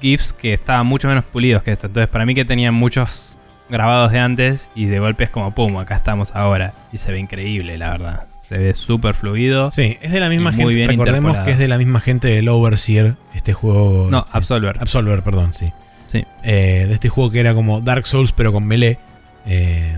GIFs 0.00 0.32
que 0.32 0.52
estaban 0.52 0.86
mucho 0.86 1.08
menos 1.08 1.24
pulidos 1.24 1.62
que 1.62 1.72
esto. 1.72 1.86
Entonces, 1.86 2.08
para 2.08 2.26
mí 2.26 2.34
que 2.34 2.44
tenían 2.44 2.74
muchos 2.74 3.36
grabados 3.70 4.12
de 4.12 4.18
antes 4.20 4.68
y 4.74 4.84
de 4.86 4.98
golpe 4.98 5.24
es 5.24 5.30
como 5.30 5.54
pum, 5.54 5.78
acá 5.78 5.96
estamos 5.96 6.30
ahora. 6.34 6.74
Y 6.92 6.98
se 6.98 7.10
ve 7.12 7.18
increíble, 7.18 7.78
la 7.78 7.90
verdad. 7.90 8.26
Se 8.46 8.58
ve 8.58 8.74
súper 8.74 9.14
fluido. 9.14 9.70
Sí, 9.72 9.96
es 10.02 10.12
de 10.12 10.20
la 10.20 10.28
misma 10.28 10.50
gente. 10.50 10.64
muy 10.64 10.74
bien 10.74 10.90
Recordemos 10.90 11.36
que 11.38 11.52
es 11.52 11.58
de 11.58 11.66
la 11.66 11.78
misma 11.78 12.00
gente 12.00 12.28
del 12.28 12.46
Overseer, 12.48 13.14
este 13.34 13.54
juego. 13.54 14.08
No, 14.10 14.18
este- 14.18 14.30
Absolver. 14.36 14.76
Absolver, 14.80 15.22
perdón, 15.22 15.54
sí. 15.54 15.72
Sí. 16.08 16.24
Eh, 16.42 16.84
de 16.86 16.92
este 16.94 17.08
juego 17.08 17.30
que 17.30 17.40
era 17.40 17.54
como 17.54 17.80
Dark 17.80 18.06
Souls, 18.06 18.32
pero 18.32 18.52
con 18.52 18.64
melee. 18.66 18.98
Eh, 19.46 19.96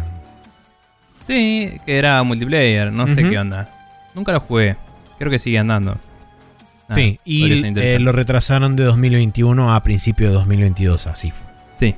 Sí, 1.22 1.72
que 1.84 1.98
era 1.98 2.22
multiplayer, 2.22 2.92
no 2.92 3.08
sé 3.08 3.28
qué 3.28 3.36
onda. 3.38 3.68
Nunca 4.14 4.30
lo 4.32 4.40
jugué. 4.40 4.76
Creo 5.18 5.30
que 5.30 5.38
sigue 5.38 5.58
andando. 5.58 5.98
Sí, 6.94 7.18
y 7.24 7.64
eh, 7.78 7.98
lo 7.98 8.12
retrasaron 8.12 8.76
de 8.76 8.84
2021 8.84 9.74
a 9.74 9.82
principio 9.82 10.28
de 10.28 10.34
2022, 10.34 11.08
así 11.08 11.32
fue. 11.32 11.46
Sí. 11.74 11.94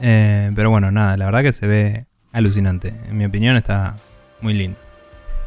Eh, 0.00 0.50
pero 0.54 0.70
bueno, 0.70 0.90
nada, 0.90 1.16
la 1.16 1.26
verdad 1.26 1.42
que 1.42 1.52
se 1.52 1.66
ve 1.66 2.06
alucinante. 2.32 2.94
En 3.08 3.16
mi 3.18 3.26
opinión 3.26 3.56
está 3.56 3.96
muy 4.40 4.54
lindo. 4.54 4.78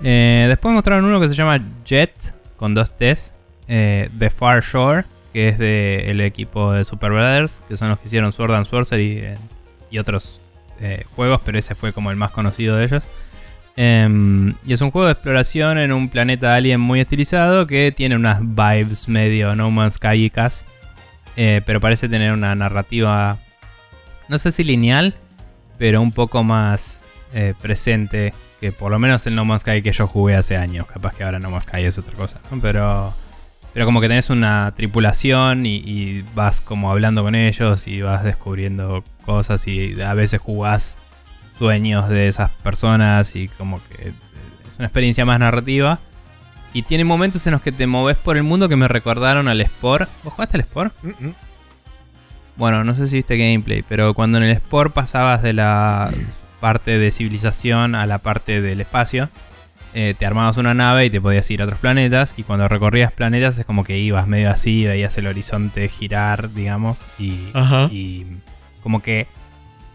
Eh, 0.04 0.46
después 0.48 0.74
mostraron 0.74 1.06
uno 1.06 1.20
que 1.20 1.28
se 1.28 1.34
llama 1.34 1.60
Jet, 1.86 2.36
con 2.56 2.76
dos 2.76 2.96
T's, 2.96 3.34
eh, 3.68 4.10
The 4.18 4.30
Far 4.30 4.64
Shore, 4.64 5.06
que 5.34 5.50
es 5.50 5.58
del 5.58 6.22
equipo 6.22 6.72
de 6.72 6.86
Super 6.86 7.12
Brothers, 7.12 7.64
que 7.68 7.78
son 7.78 7.90
los 7.90 8.00
que 8.00 8.08
hicieron 8.08 8.32
Sword 8.32 8.54
and 8.54 8.68
Sorcery 8.68 9.24
y 9.90 9.98
otros 9.98 10.40
juegos, 11.16 11.42
pero 11.44 11.58
ese 11.58 11.74
fue 11.74 11.92
como 11.94 12.12
el 12.12 12.18
más 12.18 12.30
conocido 12.30 12.78
de 12.78 12.86
ellos. 12.86 13.04
Em, 13.80 14.56
y 14.66 14.74
es 14.74 14.82
un 14.82 14.90
juego 14.90 15.06
de 15.06 15.14
exploración 15.14 15.78
en 15.78 15.92
un 15.92 16.10
planeta 16.10 16.56
alien 16.56 16.82
muy 16.82 17.00
estilizado 17.00 17.68
que 17.68 17.94
tiene 17.96 18.16
unas 18.16 18.40
vibes 18.42 19.08
medio 19.08 19.56
No 19.56 19.70
Man's 19.70 19.94
Sky 19.94 20.32
eh, 21.36 21.62
pero 21.64 21.80
parece 21.80 22.10
tener 22.10 22.32
una 22.32 22.56
narrativa, 22.56 23.38
no 24.30 24.40
sé 24.40 24.52
si 24.52 24.64
lineal, 24.64 25.14
pero 25.78 26.02
un 26.02 26.12
poco 26.12 26.44
más 26.44 27.04
eh, 27.36 27.54
presente 27.62 28.34
que 28.60 28.72
por 28.72 28.92
lo 28.92 28.98
menos 28.98 29.28
el 29.28 29.36
No 29.36 29.46
Man's 29.46 29.62
Sky 29.62 29.84
que 29.84 29.92
yo 29.92 30.08
jugué 30.08 30.34
hace 30.34 30.58
años. 30.58 30.88
Capaz 30.88 31.14
que 31.14 31.24
ahora 31.24 31.38
No 31.38 31.52
Man's 31.52 31.66
Sky 31.66 31.84
es 31.84 32.00
otra 32.00 32.16
cosa, 32.16 32.40
pero, 32.64 33.14
pero 33.74 33.86
como 33.86 34.02
que 34.02 34.08
tenés 34.08 34.32
una 34.32 34.74
tripulación 34.76 35.68
y, 35.68 35.76
y 35.76 36.26
vas 36.34 36.62
como 36.62 36.90
hablando 36.90 37.22
con 37.22 37.36
ellos 37.36 37.88
y 37.88 38.02
vas 38.02 38.24
descubriendo 38.24 39.04
cosas 39.24 39.68
y 39.68 40.02
a 40.02 40.16
veces 40.16 40.42
jugás 40.42 40.98
sueños 41.58 42.10
de 42.10 42.28
esas 42.28 42.52
personas 42.52 43.36
y 43.36 43.48
como 43.48 43.82
que 43.90 44.10
es 44.10 44.14
una 44.78 44.88
experiencia 44.88 45.26
más 45.26 45.40
narrativa. 45.40 46.00
Y 46.74 46.84
tiene 46.84 47.04
momentos 47.04 47.46
en 47.48 47.54
los 47.54 47.62
que 47.62 47.72
te 47.72 47.88
moves 47.88 48.18
por 48.18 48.38
el 48.38 48.44
mundo 48.44 48.70
que 48.70 48.76
me 48.76 48.88
recordaron 48.88 49.48
al 49.48 49.66
Spore. 49.66 50.06
¿Vos 50.24 50.34
jugaste 50.34 50.58
al 50.58 50.64
Spore? 50.64 50.92
Bueno, 52.56 52.84
no 52.84 52.94
sé 52.94 53.08
si 53.08 53.18
viste 53.18 53.38
gameplay, 53.38 53.84
pero 53.88 54.14
cuando 54.14 54.38
en 54.38 54.44
el 54.44 54.58
Spore 54.58 54.90
pasabas 54.90 55.42
de 55.42 55.54
la 55.54 56.12
parte 56.60 56.98
de 56.98 57.12
civilización 57.12 57.96
a 57.96 58.06
la 58.06 58.18
parte 58.20 58.62
del 58.62 58.82
espacio, 58.82 59.30
eh, 59.94 60.14
te 60.18 60.26
armabas 60.26 60.58
una 60.58 60.74
nave 60.74 61.06
y 61.06 61.10
te 61.10 61.22
podías 61.22 61.50
ir 61.50 61.62
a 61.62 61.66
otros 61.66 61.80
planetas. 61.80 62.34
Y 62.38 62.44
cuando 62.44 62.68
recorrías 62.68 63.12
planetas 63.12 63.58
es 63.58 63.66
como 63.66 63.84
que 63.84 63.98
ibas 63.98 64.28
medio 64.28 64.52
así, 64.52 64.86
veías 64.86 65.18
el 65.18 65.28
horizonte 65.28 65.88
girar, 65.88 66.54
digamos. 66.54 67.00
Y, 67.18 67.40
Ajá. 67.54 67.88
y 67.92 68.26
como 68.84 69.02
que 69.02 69.28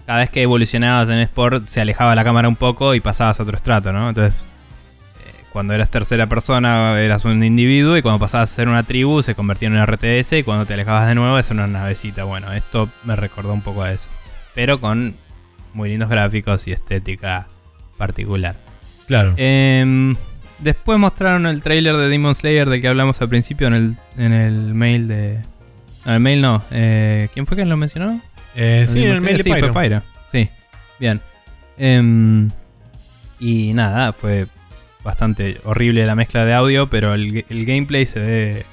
cada 0.06 0.20
vez 0.20 0.30
que 0.30 0.42
evolucionabas 0.42 1.08
en 1.08 1.18
Sport 1.18 1.66
se 1.66 1.80
alejaba 1.80 2.14
la 2.14 2.24
cámara 2.24 2.48
un 2.48 2.56
poco 2.56 2.94
y 2.94 3.00
pasabas 3.00 3.38
a 3.38 3.42
otro 3.42 3.56
estrato, 3.56 3.92
¿no? 3.92 4.08
Entonces, 4.08 4.34
eh, 4.34 5.44
cuando 5.52 5.74
eras 5.74 5.90
tercera 5.90 6.26
persona 6.26 7.00
eras 7.00 7.24
un 7.24 7.42
individuo 7.42 7.96
y 7.96 8.02
cuando 8.02 8.18
pasabas 8.18 8.50
a 8.50 8.54
ser 8.54 8.68
una 8.68 8.82
tribu 8.82 9.22
se 9.22 9.34
convertía 9.34 9.68
en 9.68 9.76
un 9.76 9.86
RTS 9.86 10.32
y 10.32 10.42
cuando 10.42 10.66
te 10.66 10.74
alejabas 10.74 11.08
de 11.08 11.14
nuevo 11.14 11.38
es 11.38 11.50
una 11.50 11.66
navecita. 11.66 12.24
Bueno, 12.24 12.52
esto 12.52 12.88
me 13.04 13.16
recordó 13.16 13.52
un 13.52 13.62
poco 13.62 13.82
a 13.82 13.92
eso. 13.92 14.08
Pero 14.54 14.80
con 14.80 15.16
muy 15.72 15.88
lindos 15.88 16.10
gráficos 16.10 16.66
y 16.66 16.72
estética 16.72 17.46
particular. 17.96 18.56
Claro. 19.06 19.34
Em, 19.36 20.16
después 20.58 20.98
mostraron 20.98 21.46
el 21.46 21.62
trailer 21.62 21.96
de 21.96 22.08
Demon 22.08 22.34
Slayer 22.34 22.68
del 22.68 22.80
que 22.80 22.88
hablamos 22.88 23.20
al 23.22 23.28
principio 23.28 23.68
en 23.68 23.74
el, 23.74 23.96
en 24.16 24.32
el 24.32 24.74
mail 24.74 25.08
de... 25.08 25.38
No, 26.04 26.14
el 26.14 26.20
mail 26.20 26.42
no. 26.42 26.62
Eh, 26.72 27.28
¿Quién 27.32 27.46
fue 27.46 27.56
quien 27.56 27.68
lo 27.68 27.76
mencionó? 27.76 28.20
Eh, 28.54 28.86
sí, 28.88 29.04
en 29.04 29.12
el 29.12 29.20
mail 29.20 29.38
de 29.38 29.42
Sí, 29.42 29.48
fue 29.50 29.60
Pyro. 29.60 29.74
Pyro. 29.74 30.02
Sí, 30.30 30.48
bien. 30.98 31.20
Em, 31.78 32.50
y 33.40 33.72
nada, 33.74 34.12
fue 34.12 34.46
bastante 35.02 35.60
horrible 35.64 36.06
la 36.06 36.14
mezcla 36.14 36.44
de 36.44 36.54
audio, 36.54 36.88
pero 36.88 37.14
el, 37.14 37.44
el 37.48 37.66
gameplay 37.66 38.06
se 38.06 38.20
ve 38.20 38.66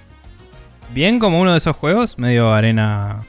bien 0.94 1.20
como 1.20 1.40
uno 1.40 1.52
de 1.52 1.58
esos 1.58 1.76
juegos, 1.76 2.18
medio 2.18 2.52
arena. 2.54 3.24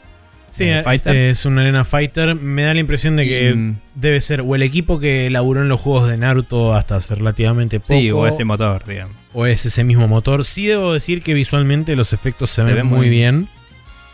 Sí, 0.50 0.64
eh, 0.64 0.78
este 0.78 0.84
fighter. 0.84 1.16
es 1.16 1.44
un 1.46 1.58
Arena 1.60 1.84
Fighter. 1.84 2.34
Me 2.34 2.62
da 2.64 2.74
la 2.74 2.80
impresión 2.80 3.14
de 3.16 3.24
que 3.26 3.50
Y, 3.50 3.54
mm, 3.54 3.76
debe 3.94 4.20
ser 4.20 4.40
o 4.40 4.54
el 4.56 4.62
equipo 4.62 4.98
que 4.98 5.26
elaboró 5.28 5.62
en 5.62 5.68
los 5.68 5.80
juegos 5.80 6.08
de 6.08 6.16
Naruto 6.16 6.74
hasta 6.74 6.96
hace 6.96 7.14
relativamente 7.14 7.78
poco. 7.78 7.94
sí, 7.94 8.10
o 8.10 8.26
ese 8.26 8.44
motor, 8.44 8.84
digamos. 8.84 9.14
o 9.32 9.46
es 9.46 9.64
ese 9.64 9.84
mismo 9.84 10.08
motor. 10.08 10.44
Sí 10.44 10.66
debo 10.66 10.92
decir 10.92 11.22
que 11.22 11.34
visualmente 11.34 11.94
los 11.94 12.12
efectos 12.12 12.50
se, 12.50 12.62
Se 12.62 12.66
ven 12.66 12.76
ven 12.78 12.86
muy 12.86 12.98
muy 12.98 13.08
bien. 13.10 13.48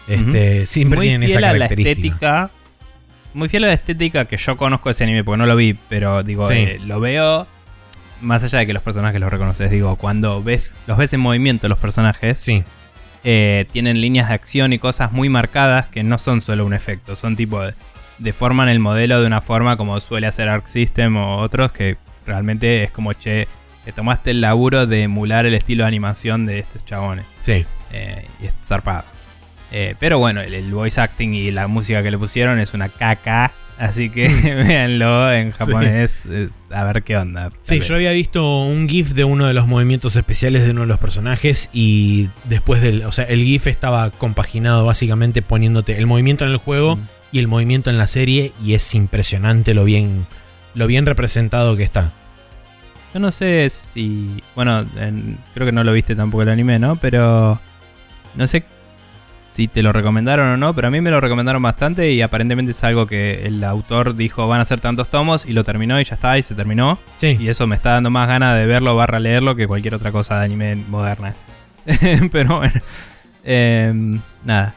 Este, 0.09 0.67
Siempre 0.67 0.97
muy 0.99 1.07
tienen 1.09 1.29
fiel 1.29 1.39
esa 1.39 1.49
a 1.49 1.53
la 1.53 1.59
característica. 1.59 2.43
estética. 2.45 2.51
Muy 3.35 3.49
fiel 3.49 3.65
a 3.65 3.67
la 3.69 3.73
estética 3.75 4.25
que 4.27 4.37
yo 4.37 4.57
conozco 4.57 4.89
de 4.89 4.93
ese 4.93 5.05
anime, 5.05 5.25
porque 5.25 5.39
no 5.39 5.47
lo 5.47 5.57
vi, 5.57 5.75
pero 5.89 6.23
digo, 6.23 6.49
Sí. 6.49 6.55
eh, 6.57 6.81
lo 6.85 7.01
veo. 7.01 7.47
Más 8.23 8.43
allá 8.45 8.61
de 8.61 8.67
que 8.67 8.73
los 8.73 8.83
personajes 8.83 9.21
los 9.21 9.31
reconoces, 9.31 9.71
digo, 9.71 9.97
cuando 9.97 10.43
ves 10.43 10.75
los 10.87 10.97
ves 10.97 11.13
en 11.13 11.21
movimiento 11.21 11.69
los 11.69 11.79
personajes, 11.79 12.39
Sí, 12.41 12.65
eh, 13.25 13.67
tienen 13.73 14.01
líneas 14.01 14.29
de 14.29 14.35
acción 14.35 14.73
y 14.73 14.79
cosas 14.79 15.13
muy 15.13 15.29
marcadas 15.29 15.87
que 15.89 16.03
no 16.03 16.17
son 16.17 16.41
solo 16.41 16.65
un 16.65 16.73
efecto, 16.73 17.15
son 17.15 17.37
tipo 17.37 17.61
deforman 18.19 18.71
el 18.71 18.79
modelo 18.79 19.21
de 19.21 19.27
una 19.27 19.43
forma 19.43 19.77
como 19.77 20.01
suele 20.01 20.27
hacer 20.27 20.49
Arc 20.49 20.67
System 20.67 21.17
o 21.19 21.37
otros 21.39 21.73
que 21.73 21.99
realmente 22.27 22.85
es 22.85 22.91
como 22.91 23.13
che, 23.13 23.47
te 23.85 23.93
tomaste 23.93 24.31
el 24.31 24.41
laburo 24.41 24.87
de 24.87 25.03
emular 25.03 25.45
el 25.45 25.53
estilo 25.53 25.85
de 25.85 25.89
animación 25.89 26.47
de 26.47 26.61
estos 26.61 26.87
chabones 26.87 27.27
sí. 27.43 27.67
eh, 27.93 28.27
y 28.43 28.47
es 28.47 28.57
zarpado. 28.65 29.05
Eh, 29.73 29.95
pero 29.99 30.19
bueno, 30.19 30.41
el, 30.41 30.55
el 30.55 30.71
voice 30.73 31.01
acting 31.01 31.35
y 31.35 31.51
la 31.51 31.67
música 31.67 32.03
que 32.03 32.11
le 32.11 32.19
pusieron 32.19 32.59
es 32.59 32.73
una 32.75 32.89
caca. 32.89 33.51
Así 33.79 34.09
que 34.09 34.29
véanlo 34.67 35.31
en 35.33 35.51
japonés. 35.51 36.27
a 36.71 36.85
ver 36.85 37.03
qué 37.03 37.17
onda. 37.19 37.51
Sí, 37.61 37.79
vez. 37.81 37.89
yo 37.89 37.95
había 37.97 38.11
visto 38.13 38.63
un 38.65 38.89
GIF 38.89 39.11
de 39.13 39.25
uno 39.25 39.47
de 39.47 39.53
los 39.55 39.67
movimientos 39.67 40.17
especiales 40.17 40.65
de 40.65 40.71
uno 40.71 40.83
de 40.83 40.87
los 40.87 40.99
personajes 40.99 41.69
y 41.75 42.31
después 42.45 42.81
del, 42.81 43.05
o 43.05 43.13
sea, 43.13 43.25
el 43.27 43.45
GIF 43.45 43.67
estaba 43.67 44.11
compaginado 44.13 44.87
básicamente 44.87 45.43
poniéndote 45.43 45.99
el 45.99 46.07
movimiento 46.07 46.45
en 46.47 46.53
el 46.53 46.57
juego 46.57 46.97
Mm. 46.97 47.01
y 47.33 47.39
el 47.41 47.49
movimiento 47.49 47.91
en 47.91 47.99
la 47.99 48.07
serie 48.07 48.53
y 48.65 48.73
es 48.73 48.95
impresionante 48.95 49.75
lo 49.75 49.85
bien, 49.85 50.27
lo 50.75 50.87
bien 50.87 51.05
representado 51.05 51.77
que 51.77 51.83
está. 51.83 52.13
Yo 53.13 53.21
no 53.21 53.31
sé 53.31 53.69
si. 53.93 54.43
Bueno, 54.55 54.87
en- 54.99 55.37
creo 55.53 55.67
que 55.67 55.73
no 55.73 55.85
lo 55.85 55.93
viste 55.93 56.15
tampoco 56.17 56.43
el 56.45 56.49
anime, 56.49 56.79
¿no? 56.79 56.97
Pero. 56.97 57.59
No 58.37 58.47
sé 58.47 58.65
si 59.57 59.69
te 59.69 59.83
lo 59.83 59.91
recomendaron 59.91 60.49
o 60.49 60.57
no, 60.59 60.75
pero 60.75 60.89
a 60.89 60.91
mí 60.91 61.01
me 61.01 61.11
lo 61.11 61.19
recomendaron 61.19 61.63
bastante 61.63 62.13
y 62.13 62.21
aparentemente 62.21 62.73
es 62.73 62.85
algo 62.85 63.07
que 63.07 63.47
el 63.47 63.65
autor 63.65 64.15
dijo 64.15 64.47
van 64.47 64.61
a 64.61 64.67
ser 64.67 64.81
tantos 64.81 65.09
tomos 65.09 65.47
y 65.47 65.55
lo 65.55 65.65
terminó 65.65 65.99
y 65.99 66.05
ya 66.05 66.15
está 66.15 66.37
y 66.37 66.43
se 66.43 66.55
terminó. 66.55 66.99
Sí, 67.17 67.39
Y 67.41 67.49
eso 67.49 67.67
me 67.67 67.75
está 67.75 67.93
dando 67.93 68.11
más 68.11 68.29
ganas 68.29 68.55
de 68.59 68.67
verlo 68.67 68.95
barra 68.95 69.19
leerlo 69.19 69.57
que 69.57 69.67
cualquier 69.67 69.95
otra 69.95 70.13
cosa 70.13 70.39
de 70.39 70.45
anime 70.45 70.77
moderna. 70.77 71.35
Pero 72.33 72.59
bueno. 72.59 72.83
Em, 73.45 74.21
nada. 74.45 74.75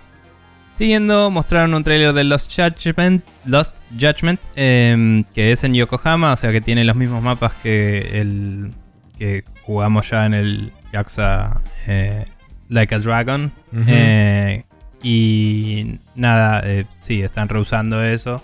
Siguiendo, 0.77 1.29
mostraron 1.29 1.73
un 1.73 1.83
tráiler 1.83 2.13
de 2.13 2.23
Lost 2.23 2.49
Judgment, 2.49 3.25
Lost 3.43 3.75
Judgment 3.99 4.39
em, 4.55 5.25
que 5.35 5.51
es 5.51 5.65
en 5.65 5.73
Yokohama, 5.73 6.31
o 6.31 6.37
sea 6.37 6.53
que 6.53 6.61
tiene 6.61 6.85
los 6.85 6.95
mismos 6.95 7.21
mapas 7.21 7.51
que 7.61 8.21
el 8.21 8.71
que 9.17 9.43
jugamos 9.63 10.09
ya 10.09 10.25
en 10.25 10.33
el 10.35 10.71
Yakuza 10.93 11.59
eh, 11.85 12.23
Like 12.69 12.95
a 12.95 12.99
Dragon. 12.99 13.51
Eh, 13.87 14.63
y 15.03 15.99
nada, 16.15 16.61
eh, 16.65 16.85
sí, 16.99 17.21
están 17.21 17.49
rehusando 17.49 18.03
eso. 18.03 18.43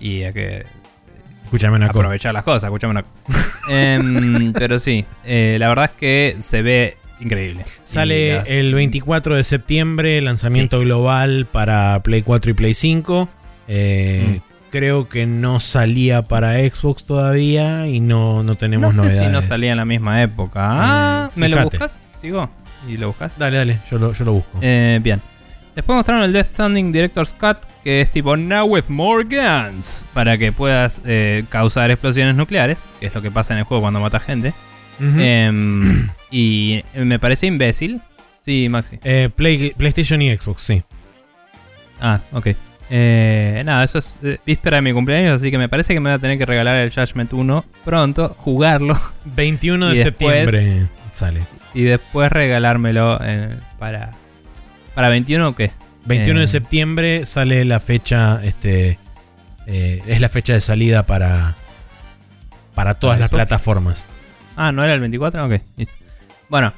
Y 0.00 0.22
hay 0.22 0.32
que 0.32 0.64
Escúchame 1.44 1.76
una 1.76 1.86
aprovechar 1.86 2.34
las 2.34 2.42
cosas, 2.44 2.64
escuchame 2.64 2.90
una 2.92 3.04
Em, 3.70 4.52
Pero 4.52 4.78
sí, 4.78 5.04
eh, 5.24 5.56
la 5.58 5.68
verdad 5.68 5.86
es 5.86 5.90
que 5.98 6.36
se 6.40 6.62
ve 6.62 6.96
increíble. 7.20 7.64
Sale 7.84 8.36
las- 8.36 8.50
el 8.50 8.74
24 8.74 9.34
de 9.34 9.44
septiembre, 9.44 10.20
lanzamiento 10.20 10.78
global 10.80 11.46
para 11.50 12.00
Play 12.02 12.22
4 12.22 12.50
y 12.50 12.54
Play 12.54 12.74
5. 12.74 13.28
Eh, 13.68 14.40
Creo 14.70 15.08
que 15.08 15.24
no 15.24 15.60
salía 15.60 16.20
para 16.20 16.58
Xbox 16.58 17.04
todavía 17.04 17.86
y 17.86 18.00
no, 18.00 18.42
no 18.42 18.54
tenemos 18.56 18.94
No 18.94 19.04
sé 19.04 19.08
novedades. 19.08 19.26
si 19.28 19.32
no 19.32 19.40
salía 19.40 19.70
en 19.70 19.78
la 19.78 19.86
misma 19.86 20.22
época. 20.22 20.60
Ah, 20.62 21.30
¿me 21.36 21.48
lo 21.48 21.62
buscas? 21.64 22.02
¿Sigo? 22.20 22.50
¿Y 22.86 22.98
lo 22.98 23.06
buscas? 23.08 23.38
Dale, 23.38 23.56
dale, 23.56 23.78
yo 23.90 23.98
lo, 23.98 24.12
yo 24.12 24.26
lo 24.26 24.34
busco. 24.34 24.58
Bien. 24.60 25.22
Después 25.78 25.94
mostraron 25.94 26.24
el 26.24 26.32
Death 26.32 26.48
Stranding 26.50 26.90
Director's 26.90 27.32
Cut, 27.34 27.58
que 27.84 28.00
es 28.00 28.10
tipo 28.10 28.36
Now 28.36 28.66
with 28.66 28.86
more 28.88 29.22
guns, 29.22 30.04
para 30.12 30.36
que 30.36 30.50
puedas 30.50 31.00
eh, 31.06 31.44
causar 31.50 31.92
explosiones 31.92 32.34
nucleares, 32.34 32.80
que 32.98 33.06
es 33.06 33.14
lo 33.14 33.22
que 33.22 33.30
pasa 33.30 33.52
en 33.52 33.58
el 33.60 33.64
juego 33.64 33.82
cuando 33.82 34.00
mata 34.00 34.18
gente. 34.18 34.54
Em, 35.00 36.08
y 36.32 36.82
me 36.96 37.20
parece 37.20 37.46
imbécil. 37.46 38.00
Sí, 38.44 38.66
Maxi. 38.68 38.98
Eh, 39.04 39.30
Play- 39.36 39.72
PlayStation 39.76 40.20
y 40.20 40.36
Xbox, 40.36 40.62
sí. 40.62 40.82
Ah, 42.00 42.22
ok. 42.32 42.48
Eh, 42.90 43.62
nada, 43.64 43.84
eso 43.84 43.98
es 43.98 44.18
eh, 44.24 44.38
víspera 44.44 44.78
de 44.78 44.82
mi 44.82 44.92
cumpleaños, 44.92 45.40
así 45.40 45.52
que 45.52 45.58
me 45.58 45.68
parece 45.68 45.94
que 45.94 46.00
me 46.00 46.10
voy 46.10 46.16
a 46.16 46.18
tener 46.18 46.38
que 46.38 46.46
regalar 46.46 46.74
el 46.78 46.90
Judgment 46.92 47.32
1 47.32 47.64
pronto, 47.84 48.34
jugarlo 48.40 48.98
21 49.36 49.90
de 49.90 49.94
después- 49.94 50.04
septiembre 50.44 50.88
sale. 51.12 51.42
y 51.72 51.82
después 51.82 52.32
regalármelo 52.32 53.16
eh, 53.22 53.50
para... 53.78 54.10
¿Para 54.98 55.10
21 55.10 55.46
o 55.50 55.54
qué? 55.54 55.70
21 56.06 56.38
Eh. 56.38 56.40
de 56.40 56.46
septiembre 56.48 57.24
sale 57.24 57.64
la 57.64 57.78
fecha, 57.78 58.40
este, 58.42 58.98
eh, 59.68 60.02
es 60.08 60.20
la 60.20 60.28
fecha 60.28 60.54
de 60.54 60.60
salida 60.60 61.06
para, 61.06 61.54
para 62.74 62.94
todas 62.94 63.14
¿Para 63.14 63.20
las 63.20 63.30
Xbox? 63.30 63.38
plataformas. 63.38 64.08
Ah, 64.56 64.72
¿no 64.72 64.82
era 64.82 64.94
el 64.94 64.98
24? 64.98 65.46
Ok, 65.46 65.60
listo. 65.76 65.94
Bueno, 66.48 66.72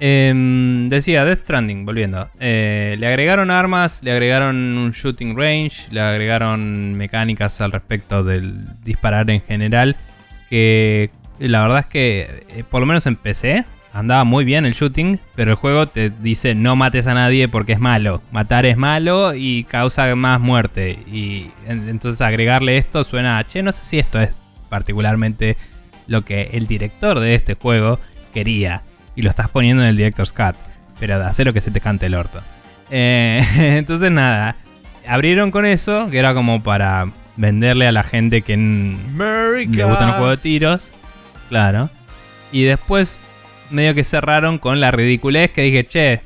em, 0.00 0.88
decía 0.88 1.26
Death 1.26 1.40
Stranding, 1.40 1.84
volviendo. 1.84 2.30
Eh, 2.40 2.96
le 2.98 3.06
agregaron 3.08 3.50
armas, 3.50 4.02
le 4.02 4.10
agregaron 4.12 4.56
un 4.56 4.92
shooting 4.92 5.36
range, 5.36 5.86
le 5.90 6.00
agregaron 6.00 6.94
mecánicas 6.94 7.60
al 7.60 7.72
respecto 7.72 8.24
del 8.24 8.54
disparar 8.84 9.28
en 9.28 9.42
general. 9.42 9.96
Que 10.48 11.10
la 11.40 11.60
verdad 11.60 11.80
es 11.80 11.86
que, 11.88 12.44
eh, 12.56 12.64
por 12.70 12.80
lo 12.80 12.86
menos 12.86 13.06
en 13.06 13.16
PC, 13.16 13.66
andaba 13.98 14.24
muy 14.24 14.44
bien 14.44 14.66
el 14.66 14.74
shooting, 14.74 15.18
pero 15.34 15.50
el 15.52 15.56
juego 15.56 15.86
te 15.86 16.10
dice 16.10 16.54
no 16.54 16.76
mates 16.76 17.06
a 17.06 17.14
nadie 17.14 17.48
porque 17.48 17.72
es 17.72 17.80
malo. 17.80 18.22
Matar 18.30 18.66
es 18.66 18.76
malo 18.76 19.34
y 19.34 19.64
causa 19.64 20.14
más 20.16 20.40
muerte. 20.40 20.98
Y 21.10 21.50
en- 21.66 21.88
entonces 21.88 22.20
agregarle 22.20 22.76
esto 22.78 23.04
suena, 23.04 23.42
che, 23.44 23.62
no 23.62 23.72
sé 23.72 23.82
si 23.84 23.98
esto 23.98 24.20
es 24.20 24.30
particularmente 24.68 25.56
lo 26.06 26.22
que 26.22 26.50
el 26.52 26.66
director 26.66 27.18
de 27.20 27.34
este 27.34 27.54
juego 27.54 27.98
quería. 28.34 28.82
Y 29.14 29.22
lo 29.22 29.30
estás 29.30 29.48
poniendo 29.48 29.82
en 29.82 29.88
el 29.88 29.96
Director's 29.96 30.32
Cut. 30.32 30.54
Pero 31.00 31.18
de 31.18 31.24
hacer 31.24 31.46
lo 31.46 31.52
que 31.52 31.60
se 31.60 31.70
te 31.70 31.80
cante 31.80 32.06
el 32.06 32.14
orto. 32.14 32.40
Eh, 32.90 33.42
entonces 33.78 34.10
nada. 34.10 34.54
Abrieron 35.08 35.50
con 35.50 35.64
eso, 35.66 36.10
que 36.10 36.18
era 36.18 36.34
como 36.34 36.62
para 36.62 37.08
venderle 37.36 37.86
a 37.86 37.92
la 37.92 38.02
gente 38.02 38.42
que 38.42 38.54
n- 38.54 38.96
le 39.16 39.84
gustan 39.84 40.08
los 40.08 40.16
juegos 40.16 40.30
de 40.36 40.42
tiros. 40.42 40.92
Claro. 41.48 41.88
Y 42.52 42.64
después 42.64 43.20
medio 43.70 43.94
que 43.94 44.04
cerraron 44.04 44.58
con 44.58 44.80
la 44.80 44.90
ridiculez 44.90 45.50
que 45.50 45.62
dije, 45.62 45.86
che, 45.86 46.20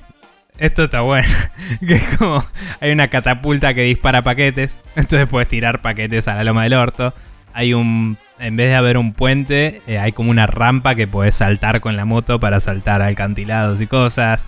esto 0.58 0.84
está 0.84 1.00
bueno. 1.00 1.28
que 1.86 1.94
es 1.94 2.16
como, 2.18 2.44
hay 2.80 2.92
una 2.92 3.08
catapulta 3.08 3.74
que 3.74 3.82
dispara 3.82 4.22
paquetes. 4.22 4.82
Entonces 4.94 5.28
puedes 5.28 5.48
tirar 5.48 5.80
paquetes 5.80 6.28
a 6.28 6.34
la 6.34 6.44
loma 6.44 6.64
del 6.64 6.74
orto. 6.74 7.14
Hay 7.52 7.74
un, 7.74 8.16
en 8.38 8.56
vez 8.56 8.68
de 8.68 8.74
haber 8.76 8.96
un 8.96 9.12
puente, 9.12 9.80
eh, 9.86 9.98
hay 9.98 10.12
como 10.12 10.30
una 10.30 10.46
rampa 10.46 10.94
que 10.94 11.06
puedes 11.06 11.34
saltar 11.34 11.80
con 11.80 11.96
la 11.96 12.04
moto 12.04 12.38
para 12.38 12.60
saltar 12.60 13.02
alcantilados 13.02 13.80
y 13.80 13.86
cosas. 13.86 14.46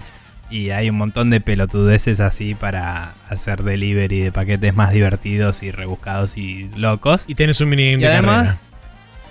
Y 0.51 0.69
hay 0.71 0.91
un 0.91 0.97
montón 0.97 1.31
de 1.31 1.41
pelotudeces 1.41 2.21
así 2.21 2.55
para 2.55 3.15
hacer 3.31 3.63
delivery 3.63 4.21
de 4.21 4.33
paquetes 4.33 4.75
más 4.75 4.93
divertidos 4.93 5.63
y 5.63 5.71
rebuscados 5.71 6.37
y 6.37 6.69
locos. 6.77 7.25
Y 7.27 7.35
tienes 7.37 7.61
un 7.63 7.71
minigame 7.71 8.03
Y 8.03 8.07
de 8.07 8.13
además, 8.13 8.63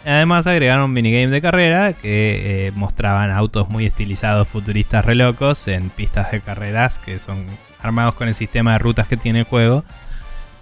además 0.06 0.48
agregaron 0.48 0.86
un 0.86 0.94
minigame 0.94 1.28
de 1.28 1.42
carrera 1.42 1.94
que 1.94 2.68
eh, 2.68 2.72
mostraban 2.76 3.32
autos 3.32 3.70
muy 3.70 3.86
estilizados, 3.86 4.48
futuristas 4.48 5.06
re 5.06 5.16
locos 5.16 5.68
en 5.68 5.90
pistas 5.90 6.32
de 6.32 6.42
carreras 6.42 7.00
que 7.00 7.20
son 7.20 7.46
armados 7.82 8.16
con 8.16 8.28
el 8.28 8.36
sistema 8.36 8.74
de 8.74 8.80
rutas 8.80 9.08
que 9.08 9.18
tiene 9.18 9.40
el 9.40 9.46
juego. 9.46 9.84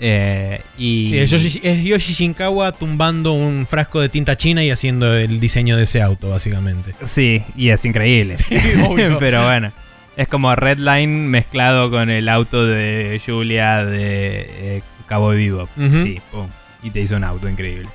Eh, 0.01 0.61
y. 0.77 1.09
Sí, 1.11 1.19
es, 1.19 1.31
Yoshi, 1.31 1.59
es 1.61 1.83
Yoshi 1.83 2.13
Shinkawa 2.13 2.71
tumbando 2.71 3.33
un 3.33 3.67
frasco 3.69 3.99
de 3.99 4.09
tinta 4.09 4.37
china 4.37 4.63
y 4.63 4.71
haciendo 4.71 5.13
el 5.15 5.39
diseño 5.39 5.75
de 5.75 5.83
ese 5.83 6.01
auto, 6.01 6.29
básicamente. 6.29 6.93
sí, 7.03 7.43
y 7.55 7.69
es 7.69 7.83
increíble. 7.85 8.35
Pero 9.19 9.43
bueno, 9.43 9.71
es 10.15 10.27
como 10.27 10.55
Redline 10.55 11.27
mezclado 11.27 11.89
con 11.91 12.09
el 12.09 12.29
auto 12.29 12.65
de 12.65 13.21
Julia 13.25 13.83
de 13.83 14.77
eh, 14.77 14.81
Cabo 15.05 15.31
Vivo. 15.31 15.67
Ujú. 15.75 16.01
Sí, 16.01 16.21
pum. 16.31 16.47
Y 16.81 16.91
te 16.91 17.01
hizo 17.01 17.17
un 17.17 17.25
auto 17.25 17.49
increíble. 17.49 17.89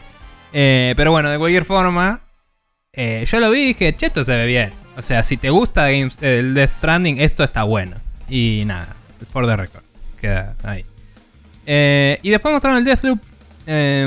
Eh, 0.55 0.94
pero 0.97 1.10
bueno, 1.10 1.31
de 1.31 1.36
cualquier 1.39 1.64
forma, 1.64 2.20
eh, 2.93 3.24
yo 3.31 3.40
lo 3.40 3.51
vi 3.51 3.60
y 3.60 3.66
dije, 3.66 3.93
che, 3.94 4.06
esto 4.06 4.24
se 4.24 4.32
ve 4.36 4.47
bien. 4.47 4.70
O 4.97 5.02
sea, 5.02 5.22
si 5.24 5.36
te 5.36 5.51
gusta 5.51 5.90
Games- 5.90 6.16
el 6.22 6.55
Death 6.55 6.70
Stranding, 6.70 7.20
esto 7.20 7.43
está 7.44 7.64
bueno. 7.64 7.97
Y 8.28 8.62
nada, 8.64 8.89
por 9.32 9.47
the 9.47 9.56
record. 9.56 9.82
Queda 10.20 10.55
ahí. 10.62 10.85
Eh, 11.66 12.18
y 12.22 12.31
después 12.31 12.52
mostraron 12.52 12.78
el 12.78 12.85
Deathloop. 12.85 13.18
Eh, 13.66 14.06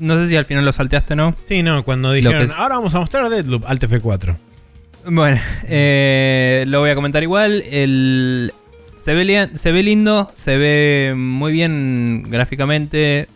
no 0.00 0.16
sé 0.22 0.28
si 0.28 0.36
al 0.36 0.44
final 0.44 0.64
lo 0.64 0.72
salteaste 0.72 1.14
o 1.14 1.16
no. 1.16 1.34
Sí, 1.46 1.62
no, 1.62 1.82
cuando 1.84 2.12
dijeron, 2.12 2.42
es- 2.42 2.50
ahora 2.50 2.76
vamos 2.76 2.94
a 2.94 3.00
mostrar 3.00 3.28
Deadloop, 3.28 3.64
Alt 3.66 3.82
F4. 3.84 4.36
Bueno, 5.06 5.40
eh, 5.68 6.64
lo 6.66 6.80
voy 6.80 6.90
a 6.90 6.94
comentar 6.94 7.22
igual. 7.22 7.62
El, 7.70 8.52
se, 9.00 9.14
ve, 9.14 9.24
li- 9.24 9.56
se 9.56 9.72
ve 9.72 9.82
lindo, 9.82 10.30
se 10.34 10.58
ve 10.58 11.14
muy 11.16 11.52
bien 11.52 12.24
gráficamente. 12.28 13.28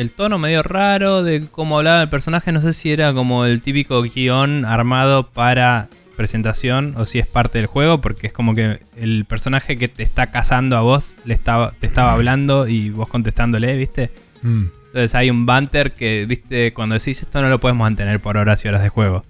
El 0.00 0.12
tono 0.12 0.38
medio 0.38 0.62
raro 0.62 1.22
de 1.22 1.46
cómo 1.50 1.76
hablaba 1.76 2.00
el 2.00 2.08
personaje, 2.08 2.52
no 2.52 2.62
sé 2.62 2.72
si 2.72 2.90
era 2.90 3.12
como 3.12 3.44
el 3.44 3.60
típico 3.60 4.00
guion 4.00 4.64
armado 4.64 5.28
para 5.28 5.90
presentación 6.16 6.94
o 6.96 7.04
si 7.04 7.18
es 7.18 7.26
parte 7.26 7.58
del 7.58 7.66
juego, 7.66 8.00
porque 8.00 8.28
es 8.28 8.32
como 8.32 8.54
que 8.54 8.80
el 8.96 9.26
personaje 9.26 9.76
que 9.76 9.88
te 9.88 10.02
está 10.02 10.30
cazando 10.30 10.78
a 10.78 10.80
vos 10.80 11.18
le 11.26 11.34
estaba, 11.34 11.72
te 11.72 11.86
estaba 11.86 12.14
hablando 12.14 12.66
y 12.66 12.88
vos 12.88 13.08
contestándole, 13.08 13.76
¿viste? 13.76 14.10
Mm. 14.40 14.64
Entonces 14.86 15.14
hay 15.14 15.28
un 15.28 15.44
banter 15.44 15.92
que, 15.92 16.24
viste, 16.26 16.72
cuando 16.72 16.94
decís 16.94 17.20
esto 17.20 17.42
no 17.42 17.50
lo 17.50 17.58
podemos 17.58 17.82
mantener 17.82 18.20
por 18.20 18.38
horas 18.38 18.64
y 18.64 18.68
horas 18.68 18.82
de 18.82 18.88
juego. 18.88 19.22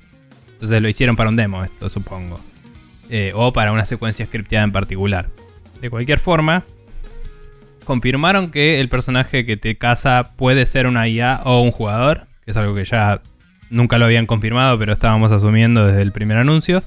Entonces 0.52 0.80
lo 0.80 0.88
hicieron 0.88 1.16
para 1.16 1.30
un 1.30 1.36
demo, 1.36 1.64
esto 1.64 1.88
supongo. 1.88 2.38
Eh, 3.08 3.32
o 3.34 3.52
para 3.52 3.72
una 3.72 3.84
secuencia 3.84 4.24
scripteada 4.24 4.64
en 4.64 4.70
particular. 4.70 5.30
De 5.80 5.90
cualquier 5.90 6.20
forma, 6.20 6.62
confirmaron 7.90 8.52
que 8.52 8.78
el 8.78 8.88
personaje 8.88 9.44
que 9.44 9.56
te 9.56 9.74
caza 9.76 10.30
puede 10.36 10.64
ser 10.64 10.86
una 10.86 11.08
IA 11.08 11.40
o 11.44 11.60
un 11.60 11.72
jugador, 11.72 12.28
que 12.44 12.52
es 12.52 12.56
algo 12.56 12.72
que 12.72 12.84
ya 12.84 13.20
nunca 13.68 13.98
lo 13.98 14.04
habían 14.04 14.26
confirmado, 14.26 14.78
pero 14.78 14.92
estábamos 14.92 15.32
asumiendo 15.32 15.84
desde 15.88 16.02
el 16.02 16.12
primer 16.12 16.36
anuncio. 16.36 16.84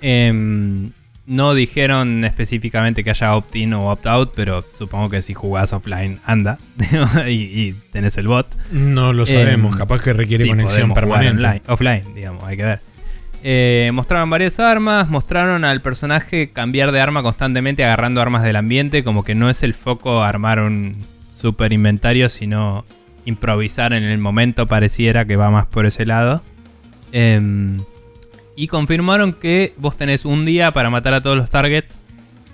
Em, 0.00 0.90
no 1.26 1.54
dijeron 1.54 2.24
específicamente 2.24 3.04
que 3.04 3.10
haya 3.10 3.36
opt-in 3.36 3.74
o 3.74 3.92
opt-out, 3.92 4.32
pero 4.34 4.64
supongo 4.76 5.08
que 5.08 5.22
si 5.22 5.34
jugás 5.34 5.72
offline 5.72 6.18
anda 6.26 6.58
y, 7.28 7.30
y 7.30 7.74
tenés 7.92 8.16
el 8.16 8.26
bot. 8.26 8.48
No 8.72 9.12
lo 9.12 9.24
sabemos, 9.24 9.70
Em, 9.72 9.78
capaz 9.78 10.00
que 10.02 10.14
requiere 10.14 10.42
Sí, 10.42 10.50
conexión 10.50 10.94
permanente. 10.94 11.62
offline, 11.68 12.02
digamos, 12.16 12.42
hay 12.42 12.56
que 12.56 12.64
ver. 12.64 12.80
Eh, 13.44 13.90
mostraron 13.92 14.30
varias 14.30 14.58
armas, 14.58 15.08
mostraron 15.08 15.64
al 15.64 15.80
personaje 15.80 16.50
cambiar 16.50 16.90
de 16.90 17.00
arma 17.00 17.22
constantemente 17.22 17.84
agarrando 17.84 18.20
armas 18.20 18.42
del 18.42 18.56
ambiente, 18.56 19.04
como 19.04 19.24
que 19.24 19.34
no 19.34 19.48
es 19.48 19.62
el 19.62 19.74
foco 19.74 20.22
armar 20.22 20.60
un 20.60 20.96
super 21.40 21.72
inventario, 21.72 22.28
sino 22.28 22.84
improvisar 23.24 23.92
en 23.92 24.04
el 24.04 24.18
momento 24.18 24.66
pareciera 24.66 25.24
que 25.24 25.36
va 25.36 25.50
más 25.50 25.66
por 25.66 25.86
ese 25.86 26.04
lado. 26.04 26.42
Em, 27.12 27.76
y 28.56 28.66
confirmaron 28.66 29.32
que 29.32 29.72
vos 29.76 29.96
tenés 29.96 30.24
un 30.24 30.44
día 30.44 30.72
para 30.72 30.90
matar 30.90 31.14
a 31.14 31.22
todos 31.22 31.36
los 31.36 31.48
targets 31.48 32.00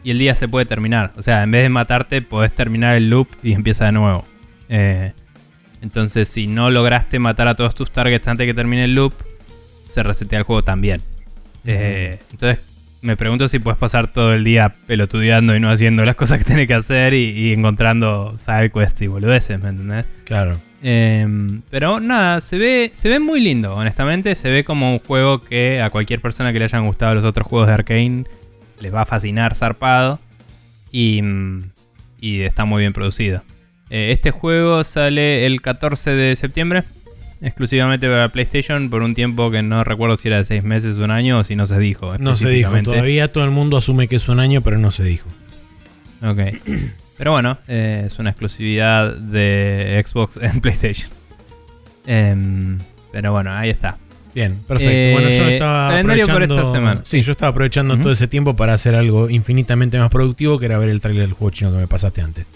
y 0.03 0.11
el 0.11 0.19
día 0.19 0.35
se 0.35 0.49
puede 0.49 0.67
terminar. 0.67 1.13
O 1.17 1.23
sea, 1.23 1.43
en 1.43 1.51
vez 1.51 1.63
de 1.63 1.71
matarte, 1.71 2.21
podés 2.21 2.53
terminar 2.53 2.95
el 2.95 3.09
loop 3.09 3.29
y 3.43 3.53
empieza 3.53 3.87
de 3.87 3.93
nuevo. 3.93 4.27
Eh, 4.69 5.13
entonces, 5.81 6.29
si 6.29 6.47
no 6.47 6.71
lograste 6.71 7.19
matar 7.19 7.49
a 7.49 7.55
todos 7.55 7.75
tus 7.75 7.91
targets 7.91 8.29
antes 8.29 8.47
de 8.47 8.53
que 8.53 8.55
termine 8.55 8.85
el 8.85 8.95
loop, 8.95 9.15
se 9.95 10.03
resetea 10.03 10.41
el 10.41 10.45
juego 10.45 10.63
también. 10.63 11.01
Eh, 11.65 12.19
entonces, 12.31 12.61
me 13.01 13.17
pregunto 13.17 13.49
si 13.49 13.59
puedes 13.59 13.79
pasar 13.79 14.13
todo 14.13 14.35
el 14.35 14.45
día 14.45 14.75
pelotudeando 14.87 15.55
y 15.55 15.61
no 15.61 15.71
haciendo 15.71 16.05
las 16.05 16.15
cosas 16.17 16.39
que 16.39 16.45
tenés 16.45 16.67
que 16.67 16.75
hacer 16.75 17.15
y, 17.15 17.31
y 17.31 17.53
encontrando 17.53 18.37
side 18.39 18.71
quests 18.71 19.03
y 19.03 19.07
boludeces, 19.07 19.61
¿me 19.63 19.71
entendés? 19.71 20.07
Claro. 20.25 20.59
Em, 20.87 21.63
pero 21.71 21.99
nada, 21.99 22.43
se 22.43 22.59
ve, 22.59 22.91
se 22.93 23.09
ve 23.09 23.19
muy 23.19 23.41
lindo, 23.41 23.75
honestamente. 23.75 24.35
Se 24.35 24.51
ve 24.51 24.65
como 24.65 24.93
un 24.93 24.99
juego 24.99 25.41
que 25.41 25.81
a 25.81 25.89
cualquier 25.89 26.21
persona 26.21 26.53
que 26.53 26.59
le 26.59 26.67
hayan 26.67 26.85
gustado 26.85 27.15
los 27.15 27.25
otros 27.25 27.47
juegos 27.47 27.69
de 27.69 27.75
Arkane 27.75 28.25
les 28.81 28.95
va 28.95 29.01
a 29.03 29.07
fascinar 29.07 29.55
zarpado. 29.55 30.21
Y, 30.93 31.23
y 32.21 32.43
está 32.43 32.67
muy 32.67 32.83
bien 32.83 32.93
producido. 32.93 33.43
Eh, 33.89 34.13
este 34.13 34.31
juego 34.31 34.85
sale 34.85 35.47
el 35.47 35.63
14 35.63 36.11
de 36.11 36.37
septiembre, 36.37 36.85
exclusivamente 37.45 38.09
para 38.09 38.29
PlayStation, 38.29 38.91
por 38.91 39.03
un 39.03 39.15
tiempo 39.15 39.51
que 39.51 39.63
no 39.63 39.85
recuerdo 39.85 40.17
si 40.17 40.29
era 40.29 40.39
de 40.39 40.45
6 40.45 40.65
meses, 40.65 40.97
un 40.97 41.11
año 41.11 41.39
o 41.39 41.45
si 41.45 41.55
no 41.57 41.67
se 41.67 41.79
dijo. 41.79 42.17
No 42.19 42.37
se 42.37 42.49
dijo. 42.49 42.73
Todavía 42.83 43.29
todo 43.29 43.45
el 43.45 43.51
mundo 43.51 43.77
asume 43.77 44.09
que 44.09 44.17
es 44.17 44.29
un 44.29 44.41
año, 44.41 44.63
pero 44.63 44.79
no 44.79 44.91
se 44.91 45.05
dijo. 45.05 45.29
Ok. 46.23 46.39
Pero 47.17 47.31
bueno, 47.31 47.59
eh, 47.69 48.03
es 48.09 48.19
una 48.19 48.31
exclusividad 48.31 49.15
de 49.15 50.05
Xbox 50.05 50.37
en 50.43 50.61
PlayStation. 50.61 51.09
Em, 52.09 52.77
pero 53.13 53.31
bueno, 53.31 53.53
ahí 53.53 53.71
está. 53.71 53.99
Bien, 54.35 54.59
perfecto. 54.67 54.93
Eh, 54.93 55.13
bueno, 55.13 55.31
yo 55.31 55.45
estaba 55.49 55.91
calendario 55.91 56.27
para 56.27 56.35
aprovechando. 56.35 56.63
esta 56.63 56.73
semana. 56.75 57.03
Sí, 57.05 57.23
yo 57.23 57.31
estaba 57.31 57.51
aprovechando 57.51 57.97
todo 57.99 58.11
ese 58.11 58.27
tiempo 58.27 58.57
para 58.57 58.75
hacer 58.75 58.97
algo 58.97 59.31
infinitamente 59.31 59.97
más 59.97 60.11
productivo, 60.11 60.59
que 60.59 60.67
era 60.67 60.77
ver 60.77 60.89
el 60.89 61.01
trailer 61.01 61.23
del 61.23 61.35
juego 61.35 61.53
chino 61.53 61.71
que 61.71 61.79
me 61.79 61.87
pasaste 61.87 62.21
antes. 62.21 62.47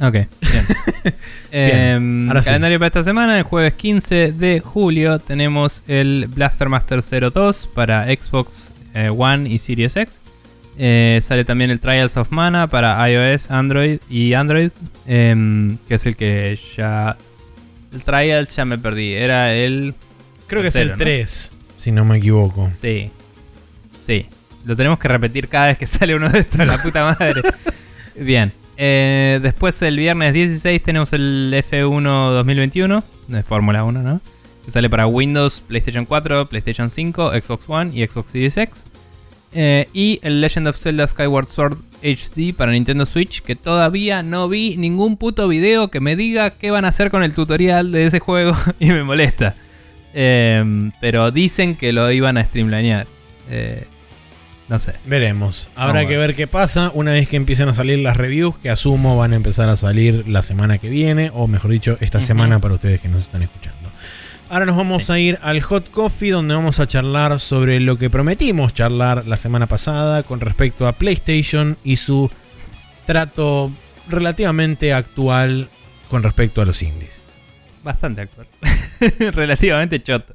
Ok, 0.00 0.12
bien. 0.12 0.28
Em, 1.52 2.28
sí. 2.28 2.44
calendario 2.44 2.78
para 2.78 2.86
esta 2.86 3.02
semana, 3.02 3.36
el 3.36 3.42
jueves 3.42 3.74
15 3.74 4.32
de 4.32 4.60
julio 4.60 5.18
tenemos 5.18 5.82
el 5.88 6.28
Blaster 6.28 6.68
Master 6.68 7.02
02 7.02 7.68
para 7.74 8.04
Xbox 8.04 8.70
eh, 8.94 9.10
One 9.10 9.48
y 9.48 9.58
Series 9.58 9.96
X. 9.96 10.20
Eh, 10.78 11.20
sale 11.22 11.44
también 11.44 11.70
el 11.70 11.80
Trials 11.80 12.16
of 12.16 12.30
Mana 12.30 12.68
para 12.68 13.10
iOS, 13.10 13.50
Android 13.50 13.98
y 14.08 14.32
Android, 14.34 14.70
em, 15.06 15.76
que 15.88 15.94
es 15.96 16.06
el 16.06 16.16
que 16.16 16.58
ya... 16.76 17.16
El 17.92 18.04
Trials 18.04 18.54
ya 18.54 18.64
me 18.64 18.78
perdí, 18.78 19.12
era 19.12 19.52
el... 19.52 19.94
Creo 20.46 20.62
que 20.62 20.68
es 20.68 20.76
el 20.76 20.90
¿no? 20.90 20.96
3, 20.96 21.52
si 21.82 21.92
no 21.92 22.04
me 22.04 22.18
equivoco. 22.18 22.70
Sí, 22.80 23.10
sí, 24.06 24.26
lo 24.64 24.76
tenemos 24.76 24.98
que 25.00 25.08
repetir 25.08 25.48
cada 25.48 25.66
vez 25.66 25.78
que 25.78 25.86
sale 25.88 26.14
uno 26.14 26.28
de 26.28 26.38
estos, 26.38 26.64
la 26.64 26.80
puta 26.80 27.16
madre. 27.18 27.42
Bien. 28.14 28.52
Eh, 28.82 29.40
después 29.42 29.82
el 29.82 29.98
viernes 29.98 30.32
16 30.32 30.82
tenemos 30.82 31.12
el 31.12 31.52
F1 31.68 32.32
2021 32.32 33.04
de 33.28 33.42
Fórmula 33.42 33.84
1, 33.84 34.00
¿no? 34.00 34.22
Que 34.64 34.70
sale 34.70 34.88
para 34.88 35.06
Windows, 35.06 35.60
PlayStation 35.60 36.06
4, 36.06 36.48
PlayStation 36.48 36.90
5, 36.90 37.32
Xbox 37.42 37.68
One 37.68 37.90
y 37.94 38.06
Xbox 38.06 38.30
Series 38.30 38.56
X. 38.56 38.84
Eh, 39.52 39.86
y 39.92 40.18
el 40.22 40.40
Legend 40.40 40.68
of 40.68 40.78
Zelda 40.78 41.06
Skyward 41.06 41.48
Sword 41.48 41.76
HD 42.02 42.54
para 42.56 42.72
Nintendo 42.72 43.04
Switch, 43.04 43.42
que 43.42 43.54
todavía 43.54 44.22
no 44.22 44.48
vi 44.48 44.78
ningún 44.78 45.18
puto 45.18 45.46
video 45.46 45.88
que 45.88 46.00
me 46.00 46.16
diga 46.16 46.48
qué 46.48 46.70
van 46.70 46.86
a 46.86 46.88
hacer 46.88 47.10
con 47.10 47.22
el 47.22 47.34
tutorial 47.34 47.92
de 47.92 48.06
ese 48.06 48.18
juego 48.18 48.56
y 48.80 48.86
me 48.86 49.04
molesta. 49.04 49.56
Eh, 50.14 50.90
pero 51.02 51.30
dicen 51.30 51.76
que 51.76 51.92
lo 51.92 52.10
iban 52.10 52.38
a 52.38 52.46
streamlinear. 52.46 53.06
No 54.70 54.78
sé. 54.80 54.94
Veremos. 55.04 55.68
Habrá 55.76 55.94
Vamos 56.00 56.08
que 56.10 56.16
ver. 56.16 56.34
qué 56.34 56.46
pasa 56.46 56.90
una 56.94 57.10
vez 57.12 57.28
que 57.28 57.36
empiecen 57.36 57.68
a 57.68 57.74
salir 57.74 57.98
las 57.98 58.16
reviews, 58.16 58.56
que 58.56 58.70
asumo 58.70 59.18
van 59.18 59.34
a 59.34 59.36
empezar 59.36 59.68
a 59.68 59.76
salir 59.76 60.26
la 60.28 60.40
semana 60.42 60.78
que 60.78 60.88
viene, 60.88 61.30
o 61.34 61.46
mejor 61.46 61.72
dicho, 61.72 61.98
esta 62.00 62.22
semana 62.22 62.58
para 62.60 62.74
ustedes 62.74 63.00
que 63.02 63.08
nos 63.08 63.20
están 63.22 63.42
escuchando. 63.42 63.90
Ahora 64.48 64.66
nos 64.66 64.76
vamos 64.76 65.04
Sí. 65.04 65.12
a 65.12 65.18
ir 65.18 65.38
al 65.42 65.60
Hot 65.60 65.90
Coffee, 65.90 66.30
donde 66.30 66.54
vamos 66.54 66.80
a 66.80 66.86
charlar 66.86 67.38
sobre 67.40 67.78
lo 67.80 67.98
que 67.98 68.10
prometimos 68.10 68.72
charlar 68.74 69.26
la 69.26 69.36
semana 69.36 69.66
pasada 69.66 70.22
con 70.22 70.40
respecto 70.40 70.88
a 70.88 70.92
PlayStation 70.92 71.76
y 71.84 71.96
su 71.96 72.30
trato 73.06 73.70
relativamente 74.08 74.92
actual 74.92 75.68
con 76.08 76.22
respecto 76.22 76.62
a 76.62 76.64
los 76.64 76.82
indies. 76.82 77.20
Bastante 77.84 78.22
actual. 78.22 78.46
Relativamente 79.32 80.02
choto. 80.02 80.34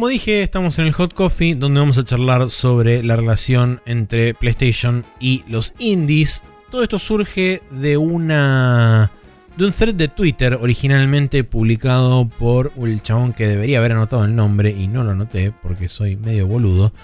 Como 0.00 0.08
dije, 0.08 0.42
estamos 0.42 0.78
en 0.78 0.86
el 0.86 0.94
Hot 0.94 1.12
Coffee, 1.12 1.54
donde 1.54 1.78
vamos 1.78 1.98
a 1.98 2.04
charlar 2.06 2.50
sobre 2.50 3.02
la 3.02 3.16
relación 3.16 3.82
entre 3.84 4.32
PlayStation 4.32 5.04
y 5.20 5.44
los 5.46 5.74
indies. 5.78 6.42
Todo 6.70 6.82
esto 6.82 6.98
surge 6.98 7.60
de 7.70 7.98
una. 7.98 9.12
de 9.58 9.66
un 9.66 9.72
thread 9.72 9.94
de 9.94 10.08
Twitter 10.08 10.54
originalmente 10.58 11.44
publicado 11.44 12.26
por 12.38 12.72
el 12.82 13.02
chabón 13.02 13.34
que 13.34 13.46
debería 13.46 13.76
haber 13.76 13.92
anotado 13.92 14.24
el 14.24 14.34
nombre 14.34 14.70
y 14.70 14.88
no 14.88 15.04
lo 15.04 15.10
anoté 15.10 15.52
porque 15.62 15.90
soy 15.90 16.16
medio 16.16 16.46
boludo. 16.46 16.94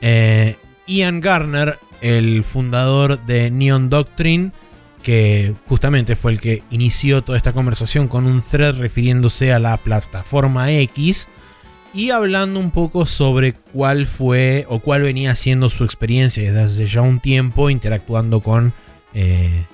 Eh, 0.00 0.58
Ian 0.86 1.20
Garner, 1.20 1.80
el 2.02 2.44
fundador 2.44 3.20
de 3.26 3.50
Neon 3.50 3.90
Doctrine, 3.90 4.52
que 5.02 5.56
justamente 5.66 6.14
fue 6.14 6.30
el 6.30 6.40
que 6.40 6.62
inició 6.70 7.24
toda 7.24 7.36
esta 7.36 7.52
conversación 7.52 8.06
con 8.06 8.26
un 8.26 8.42
thread 8.42 8.76
refiriéndose 8.76 9.52
a 9.52 9.58
la 9.58 9.76
plataforma 9.78 10.70
X 10.70 11.26
y 11.94 12.10
hablando 12.10 12.60
un 12.60 12.70
poco 12.70 13.06
sobre 13.06 13.54
cuál 13.54 14.06
fue 14.06 14.66
o 14.68 14.80
cuál 14.80 15.02
venía 15.02 15.34
siendo 15.34 15.68
su 15.68 15.84
experiencia 15.84 16.42
desde 16.42 16.62
hace 16.62 16.86
ya 16.86 17.02
un 17.02 17.20
tiempo 17.20 17.70
interactuando 17.70 18.40
con 18.40 18.74
eh, 19.14 19.66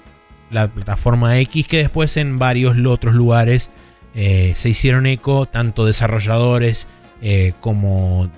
la 0.50 0.68
plataforma 0.68 1.38
X, 1.40 1.66
que 1.66 1.78
después 1.78 2.16
en 2.16 2.38
varios 2.38 2.76
otros 2.86 3.14
lugares 3.14 3.70
eh, 4.14 4.52
se 4.54 4.68
hicieron 4.70 5.06
eco, 5.06 5.46
tanto 5.46 5.84
desarrolladores 5.84 6.88
eh, 7.26 7.54
como 7.60 8.26
eh, 8.26 8.30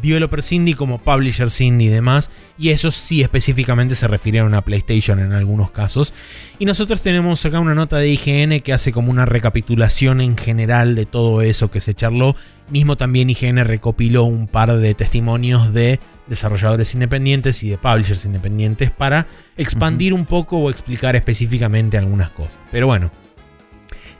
developers 0.00 0.50
indie, 0.52 0.74
como 0.74 0.96
publishers 0.96 1.60
indie 1.60 1.88
y 1.88 1.90
demás, 1.90 2.30
y 2.56 2.70
eso 2.70 2.90
sí 2.90 3.20
específicamente 3.20 3.94
se 3.94 4.08
refirieron 4.08 4.54
a 4.54 4.62
PlayStation 4.62 5.18
en 5.18 5.34
algunos 5.34 5.70
casos. 5.72 6.14
Y 6.58 6.64
nosotros 6.64 7.02
tenemos 7.02 7.44
acá 7.44 7.60
una 7.60 7.74
nota 7.74 7.98
de 7.98 8.08
IGN 8.08 8.60
que 8.60 8.72
hace 8.72 8.92
como 8.92 9.10
una 9.10 9.26
recapitulación 9.26 10.22
en 10.22 10.38
general 10.38 10.94
de 10.94 11.04
todo 11.04 11.42
eso 11.42 11.70
que 11.70 11.80
se 11.80 11.92
charló. 11.92 12.34
Mismo 12.70 12.96
también 12.96 13.28
IGN 13.28 13.58
recopiló 13.66 14.24
un 14.24 14.46
par 14.46 14.74
de 14.74 14.94
testimonios 14.94 15.74
de 15.74 16.00
desarrolladores 16.26 16.94
independientes 16.94 17.62
y 17.62 17.68
de 17.68 17.76
publishers 17.76 18.24
independientes 18.24 18.90
para 18.90 19.26
expandir 19.58 20.14
un 20.14 20.24
poco 20.24 20.56
o 20.56 20.70
explicar 20.70 21.14
específicamente 21.14 21.98
algunas 21.98 22.30
cosas. 22.30 22.58
Pero 22.72 22.86
bueno, 22.86 23.10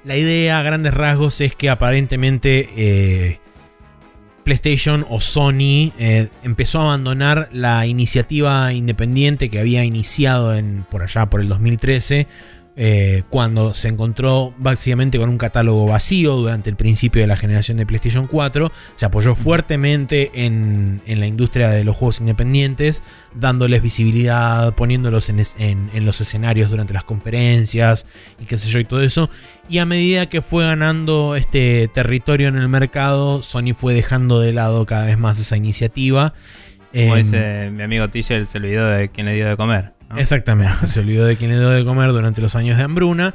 la 0.05 0.16
idea 0.16 0.59
a 0.59 0.62
grandes 0.62 0.92
rasgos 0.92 1.40
es 1.40 1.55
que 1.55 1.70
aparentemente 1.70 2.68
eh, 2.76 3.39
PlayStation 4.44 5.06
o 5.08 5.20
Sony 5.20 5.92
eh, 5.98 6.28
empezó 6.42 6.80
a 6.80 6.84
abandonar 6.84 7.48
la 7.52 7.86
iniciativa 7.86 8.72
independiente 8.72 9.50
que 9.50 9.60
había 9.60 9.84
iniciado 9.84 10.54
en, 10.54 10.84
por 10.90 11.02
allá 11.02 11.26
por 11.26 11.40
el 11.40 11.48
2013. 11.48 12.26
Eh, 12.82 13.24
cuando 13.28 13.74
se 13.74 13.89
encontró 13.89 14.55
básicamente 14.57 15.19
con 15.19 15.28
un 15.28 15.36
catálogo 15.36 15.85
vacío 15.86 16.35
durante 16.36 16.70
el 16.70 16.77
principio 16.77 17.20
de 17.20 17.27
la 17.27 17.36
generación 17.36 17.77
de 17.77 17.85
PlayStation 17.85 18.27
4, 18.27 18.73
se 18.97 19.05
apoyó 19.05 19.35
fuertemente 19.35 20.31
en, 20.47 21.02
en 21.05 21.20
la 21.20 21.27
industria 21.27 21.69
de 21.69 21.85
los 21.85 21.94
juegos 21.94 22.20
independientes, 22.20 23.02
dándoles 23.35 23.82
visibilidad, 23.82 24.74
poniéndolos 24.77 25.28
en, 25.28 25.40
es- 25.40 25.57
en- 25.59 25.90
en 25.93 26.07
los 26.07 26.23
escenarios 26.23 26.70
durante 26.70 26.94
las 26.94 27.05
conferencias 27.05 28.07
y 28.40 28.47
qué 28.47 28.57
sé 28.57 28.70
yo 28.70 28.78
y 28.78 28.85
todo 28.86 29.02
eso. 29.02 29.28
Y 29.69 29.77
a 29.77 29.85
medida 29.85 30.31
que 30.31 30.40
fue 30.40 30.65
ganando 30.65 31.36
este 31.36 31.86
territorio 31.89 32.48
en 32.48 32.57
el 32.57 32.69
mercado, 32.69 33.43
Sony 33.43 33.74
fue 33.77 33.93
dejando 33.93 34.40
de 34.40 34.55
lado 34.55 34.86
cada 34.86 35.05
vez 35.05 35.19
más 35.19 35.39
esa 35.39 35.57
iniciativa. 35.59 36.32
Como 36.93 37.15
Em, 37.16 37.23
dice 37.23 37.70
mi 37.73 37.82
amigo 37.82 38.09
Tishel, 38.09 38.47
se 38.47 38.57
olvidó 38.57 38.86
de 38.89 39.11
quién 39.11 39.27
le 39.27 39.35
dio 39.35 39.47
de 39.48 39.57
comer. 39.59 39.93
¿No? 40.10 40.18
Exactamente, 40.18 40.72
se 40.86 41.00
olvidó 41.00 41.24
de 41.24 41.36
quién 41.36 41.50
le 41.50 41.58
dio 41.58 41.70
de 41.70 41.84
comer 41.84 42.10
durante 42.10 42.40
los 42.40 42.54
años 42.56 42.76
de 42.76 42.84
hambruna. 42.84 43.34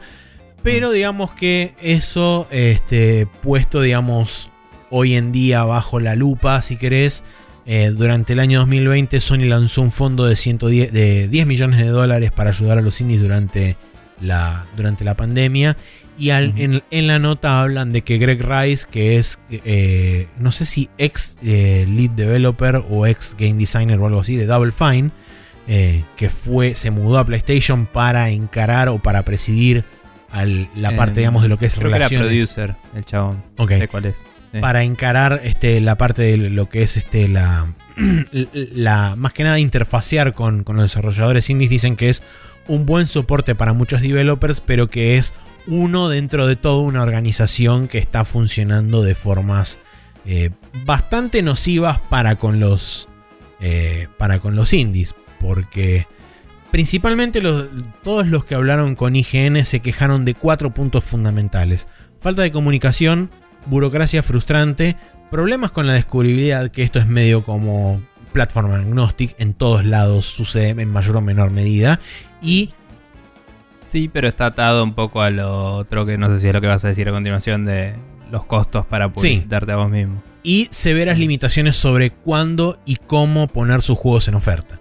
Pero 0.63 0.91
digamos 0.91 1.31
que 1.31 1.75
eso, 1.81 2.47
este, 2.49 3.27
puesto, 3.43 3.81
digamos, 3.81 4.49
hoy 4.89 5.15
en 5.15 5.31
día 5.31 5.63
bajo 5.63 5.99
la 5.99 6.15
lupa, 6.15 6.61
si 6.63 6.75
querés, 6.75 7.23
eh, 7.67 7.91
durante 7.95 8.33
el 8.33 8.39
año 8.39 8.59
2020 8.59 9.19
Sony 9.19 9.45
lanzó 9.45 9.81
un 9.83 9.91
fondo 9.91 10.25
de, 10.25 10.35
110, 10.35 10.91
de 10.91 11.27
10 11.27 11.45
millones 11.47 11.79
de 11.79 11.85
dólares 11.87 12.31
para 12.31 12.49
ayudar 12.49 12.77
a 12.79 12.81
los 12.81 12.99
indies 13.01 13.21
durante 13.21 13.77
la, 14.21 14.65
durante 14.75 15.03
la 15.03 15.15
pandemia. 15.15 15.77
Y 16.17 16.29
al- 16.31 16.49
Ujú. 16.49 16.57
en, 16.59 16.83
en 16.91 17.07
la 17.07 17.19
nota 17.19 17.61
hablan 17.61 17.91
de 17.93 18.01
que 18.01 18.17
Greg 18.17 18.41
Rice, 18.41 18.87
que 18.89 19.17
es, 19.17 19.37
eh, 19.51 20.27
no 20.39 20.51
sé 20.51 20.65
si 20.65 20.89
ex 20.97 21.37
eh, 21.43 21.85
lead 21.87 22.11
developer 22.11 22.83
o 22.89 23.05
ex 23.05 23.35
game 23.37 23.53
designer 23.59 23.99
o 23.99 24.07
algo 24.07 24.21
así 24.21 24.35
de 24.35 24.45
Double 24.47 24.71
Fine, 24.71 25.11
eh, 25.67 26.03
que 26.15 26.29
fue, 26.29 26.75
se 26.75 26.91
mudó 26.91 27.17
a 27.19 27.25
PlayStation 27.25 27.85
para 27.85 28.29
encarar 28.29 28.89
o 28.89 28.99
para 28.99 29.23
presidir 29.23 29.83
al- 30.31 30.69
la 30.75 30.95
parte, 30.95 31.19
Eh, 31.19 31.21
digamos, 31.21 31.43
de 31.43 31.49
lo 31.49 31.57
que 31.57 31.65
es 31.67 31.73
Creo 31.75 31.89
que 31.89 31.95
era 31.97 32.07
relaciones. 32.09 32.29
producer, 32.49 32.75
el 32.95 33.05
chabón. 33.05 33.43
Ok. 33.57 33.71
Sé 33.71 33.87
cuál 33.87 34.05
es. 34.05 34.17
Sí. 34.53 34.61
para 34.61 34.83
encarar 34.83 35.41
este, 35.43 35.81
la 35.81 35.97
parte 35.97 36.21
de 36.21 36.37
lo 36.37 36.69
que 36.69 36.81
es 36.81 36.95
este, 36.95 37.27
la, 37.27 37.65
la 38.53 39.15
más 39.17 39.33
que 39.33 39.43
nada 39.43 39.59
interfacear 39.59 40.33
con, 40.33 40.63
con 40.63 40.75
los 40.77 40.85
desarrolladores 40.85 41.49
indies 41.49 41.69
dicen 41.69 41.95
que 41.97 42.07
es 42.09 42.23
un 42.67 42.85
buen 42.85 43.05
soporte 43.05 43.53
para 43.55 43.73
muchos 43.73 44.01
developers 44.01 44.61
pero 44.61 44.89
que 44.89 45.17
es 45.17 45.33
uno 45.67 46.07
dentro 46.09 46.47
de 46.47 46.55
toda 46.55 46.81
una 46.83 47.01
organización 47.01 47.87
que 47.89 47.97
está 47.97 48.23
funcionando 48.23 49.01
de 49.03 49.13
formas 49.15 49.77
eh, 50.25 50.51
bastante 50.85 51.41
nocivas 51.41 51.99
para 52.09 52.37
con 52.37 52.59
los 52.61 53.09
eh, 53.59 54.07
para 54.17 54.39
con 54.39 54.55
los 54.55 54.71
indies 54.73 55.15
porque 55.39 56.07
principalmente 56.71 57.41
los- 57.41 57.67
todos 58.03 58.27
los 58.27 58.45
que 58.45 58.55
hablaron 58.55 58.95
con 58.95 59.15
IGN 59.15 59.65
se 59.65 59.79
quejaron 59.79 60.25
de 60.25 60.33
cuatro 60.33 60.73
puntos 60.73 61.03
fundamentales 61.03 61.87
falta 62.19 62.41
de 62.41 62.51
comunicación 62.51 63.29
burocracia 63.67 64.21
frustrante, 64.23 64.95
problemas 65.31 65.71
con 65.71 65.87
la 65.87 65.93
descubribilidad, 65.93 66.69
que 66.71 66.83
esto 66.83 66.99
es 66.99 67.07
medio 67.07 67.43
como 67.43 68.01
platform 68.33 68.71
agnostic, 68.71 69.35
en 69.39 69.53
todos 69.53 69.85
lados 69.85 70.25
sucede 70.25 70.69
en 70.81 70.91
mayor 70.91 71.15
o 71.17 71.21
menor 71.21 71.51
medida, 71.51 71.99
y 72.41 72.71
Sí, 73.87 74.09
pero 74.11 74.27
está 74.27 74.47
atado 74.47 74.83
un 74.83 74.93
poco 74.93 75.21
a 75.21 75.29
lo 75.29 75.75
otro 75.75 76.05
que 76.05 76.17
no 76.17 76.29
sé 76.29 76.39
si 76.39 76.47
es 76.47 76.53
lo 76.53 76.59
que 76.59 76.67
vas 76.67 76.83
a 76.83 76.89
decir 76.89 77.07
a 77.07 77.11
continuación 77.11 77.63
de 77.65 77.93
los 78.31 78.43
costos 78.45 78.85
para 78.85 79.11
publicitarte 79.13 79.71
a 79.71 79.75
vos 79.77 79.89
mismo. 79.89 80.21
y 80.43 80.67
severas 80.71 81.17
limitaciones 81.17 81.75
sobre 81.75 82.09
cuándo 82.11 82.79
y 82.85 82.97
cómo 82.97 83.47
poner 83.47 83.81
sus 83.81 83.97
juegos 83.97 84.27
en 84.27 84.35
oferta. 84.35 84.79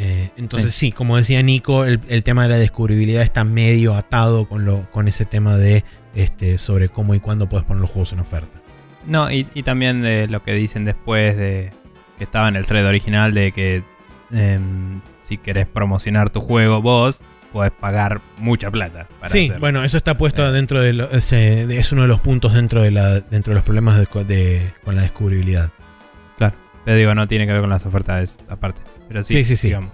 Eh, 0.00 0.30
entonces 0.36 0.74
sí. 0.74 0.92
como 0.92 1.16
decía 1.16 1.42
Nico, 1.42 1.84
el, 1.84 1.98
el 2.08 2.22
tema 2.22 2.44
de 2.44 2.50
la 2.50 2.56
descubribilidad 2.56 3.22
está 3.22 3.42
medio 3.42 3.94
atado 3.96 4.48
con, 4.48 4.64
lo, 4.64 4.88
con 4.92 5.08
ese 5.08 5.24
tema 5.24 5.56
de 5.56 5.82
este, 6.14 6.58
sobre 6.58 6.88
cómo 6.88 7.14
y 7.16 7.20
cuándo 7.20 7.48
puedes 7.48 7.66
poner 7.66 7.80
los 7.80 7.90
juegos 7.90 8.12
en 8.12 8.20
oferta. 8.20 8.60
No, 9.06 9.28
y, 9.30 9.48
y 9.54 9.62
también 9.64 10.02
de 10.02 10.28
lo 10.28 10.42
que 10.42 10.52
dicen 10.52 10.84
después 10.84 11.36
de 11.36 11.70
que 12.16 12.24
estaba 12.24 12.48
en 12.48 12.54
el 12.56 12.64
thread 12.66 12.86
original 12.86 13.34
de 13.34 13.50
que 13.52 13.82
em, 14.30 15.00
si 15.22 15.36
querés 15.38 15.66
promocionar 15.66 16.30
tu 16.30 16.40
juego 16.40 16.80
vos, 16.80 17.20
podés 17.52 17.72
pagar 17.72 18.20
mucha 18.38 18.70
plata. 18.70 19.08
Para 19.18 19.30
Sí, 19.32 19.44
hacerlo. 19.46 19.60
bueno, 19.60 19.82
eso 19.84 19.96
está 19.96 20.16
puesto 20.16 20.46
Eh. 20.46 20.52
dentro 20.52 20.80
de, 20.80 20.92
lo- 20.92 21.10
este, 21.10 21.76
es 21.78 21.90
uno 21.92 22.02
de 22.02 22.08
los 22.08 22.20
puntos 22.20 22.54
dentro 22.54 22.82
de 22.82 22.90
la 22.92 23.20
dentro 23.20 23.52
de 23.52 23.54
los 23.56 23.64
problemas 23.64 23.98
de, 23.98 24.24
de- 24.24 24.72
con 24.84 24.94
la 24.94 25.02
descubribilidad. 25.02 25.70
Pero 26.84 26.96
digo, 26.96 27.14
no 27.14 27.26
tiene 27.28 27.46
que 27.46 27.52
ver 27.52 27.60
con 27.60 27.68
las 27.68 27.84
ofertas 27.84 28.38
aparte. 28.48 28.80
Pero 29.08 29.22
sí, 29.22 29.34
Sí, 29.38 29.44
sí, 29.44 29.56
sí. 29.56 29.68
digamos. 29.68 29.90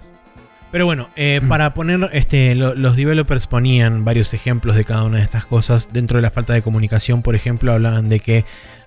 Pero 0.71 0.85
bueno, 0.85 1.09
eh, 1.15 1.39
para 1.47 1.73
poner, 1.73 2.09
este, 2.11 2.53
lo- 2.53 2.75
los 2.75 2.97
developers 2.97 3.47
ponían 3.47 4.03
varios 4.03 4.33
ejemplos 4.33 4.75
de 4.75 4.83
cada 4.83 5.03
una 5.03 5.17
de 5.19 5.23
estas 5.23 5.45
cosas. 5.45 5.87
Dentro 5.93 6.17
de 6.17 6.21
la 6.21 6.31
falta 6.31 6.51
de 6.53 6.61
comunicación, 6.61 7.21
por 7.21 7.33
ejemplo, 7.35 7.71
hablaban 7.71 8.09
de 8.09 8.19
que 8.19 8.43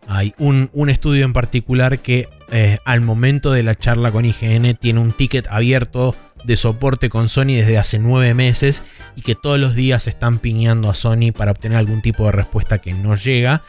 hay 0.06 0.34
un, 0.38 0.68
un 0.74 0.90
estudio 0.90 1.24
en 1.24 1.32
particular 1.32 1.98
que 2.00 2.28
eh, 2.50 2.78
al 2.84 3.00
momento 3.00 3.52
de 3.52 3.62
la 3.62 3.74
charla 3.74 4.10
con 4.12 4.24
IGN 4.26 4.74
tiene 4.74 5.00
un 5.00 5.12
ticket 5.12 5.46
abierto 5.48 6.14
de 6.44 6.56
soporte 6.56 7.08
con 7.08 7.28
Sony 7.28 7.56
desde 7.56 7.78
hace 7.78 7.98
nueve 7.98 8.34
meses 8.34 8.82
y 9.16 9.22
que 9.22 9.34
todos 9.34 9.58
los 9.58 9.74
días 9.74 10.06
están 10.06 10.38
piñando 10.38 10.90
a 10.90 10.94
Sony 10.94 11.32
para 11.36 11.50
obtener 11.50 11.78
algún 11.78 12.02
tipo 12.02 12.26
de 12.26 12.32
respuesta 12.32 12.78
que 12.78 12.94
no 12.94 13.16
llega. 13.16 13.62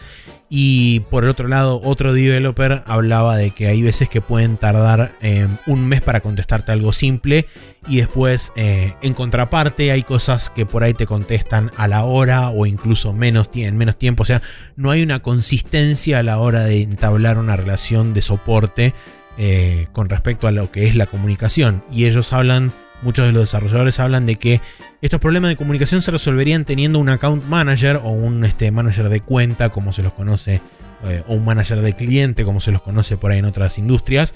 Y 0.51 1.01
por 1.11 1.23
el 1.23 1.29
otro 1.29 1.47
lado, 1.47 1.79
otro 1.83 2.11
developer 2.11 2.81
hablaba 2.87 3.37
de 3.37 3.51
que 3.51 3.67
hay 3.67 3.83
veces 3.83 4.09
que 4.09 4.19
pueden 4.19 4.57
tardar 4.57 5.15
eh, 5.21 5.47
un 5.67 5.87
mes 5.87 6.01
para 6.01 6.21
contestarte 6.21 6.71
algo 6.71 6.91
simple 6.91 7.45
y 7.87 7.97
después 7.97 8.51
eh, 8.55 8.95
en 9.03 9.13
contraparte 9.13 9.91
hay 9.91 10.01
cosas 10.01 10.49
que 10.49 10.65
por 10.65 10.83
ahí 10.83 10.95
te 10.95 11.05
contestan 11.05 11.71
a 11.77 11.87
la 11.87 12.03
hora 12.03 12.49
o 12.49 12.65
incluso 12.65 13.13
menos, 13.13 13.51
en 13.53 13.77
menos 13.77 13.97
tiempo. 13.99 14.23
O 14.23 14.25
sea, 14.25 14.41
no 14.75 14.89
hay 14.89 15.03
una 15.03 15.19
consistencia 15.19 16.17
a 16.17 16.23
la 16.23 16.39
hora 16.39 16.61
de 16.61 16.81
entablar 16.81 17.37
una 17.37 17.55
relación 17.55 18.15
de 18.15 18.21
soporte 18.21 18.95
eh, 19.39 19.87
con 19.93 20.09
respecto 20.09 20.47
a 20.47 20.51
lo 20.51 20.69
que 20.71 20.87
es 20.87 20.95
la 20.95 21.05
comunicación. 21.05 21.81
Y 21.91 22.05
ellos 22.05 22.33
hablan, 22.33 22.73
muchos 23.01 23.25
de 23.25 23.31
los 23.31 23.43
desarrolladores 23.43 23.99
hablan 23.99 24.25
de 24.25 24.35
que 24.35 24.61
estos 25.01 25.21
problemas 25.21 25.49
de 25.49 25.55
comunicación 25.55 26.01
se 26.01 26.11
resolverían 26.11 26.65
teniendo 26.65 26.99
un 26.99 27.07
account 27.07 27.45
manager 27.45 28.01
o 28.03 28.09
un 28.09 28.43
este, 28.43 28.69
manager 28.69 29.07
de 29.07 29.21
cuenta, 29.21 29.69
como 29.69 29.93
se 29.93 30.03
los 30.03 30.11
conoce, 30.13 30.61
eh, 31.05 31.23
o 31.27 31.35
un 31.35 31.45
manager 31.45 31.81
de 31.81 31.93
cliente, 31.95 32.43
como 32.43 32.59
se 32.59 32.73
los 32.73 32.81
conoce 32.81 33.15
por 33.15 33.31
ahí 33.31 33.39
en 33.39 33.45
otras 33.45 33.77
industrias. 33.79 34.33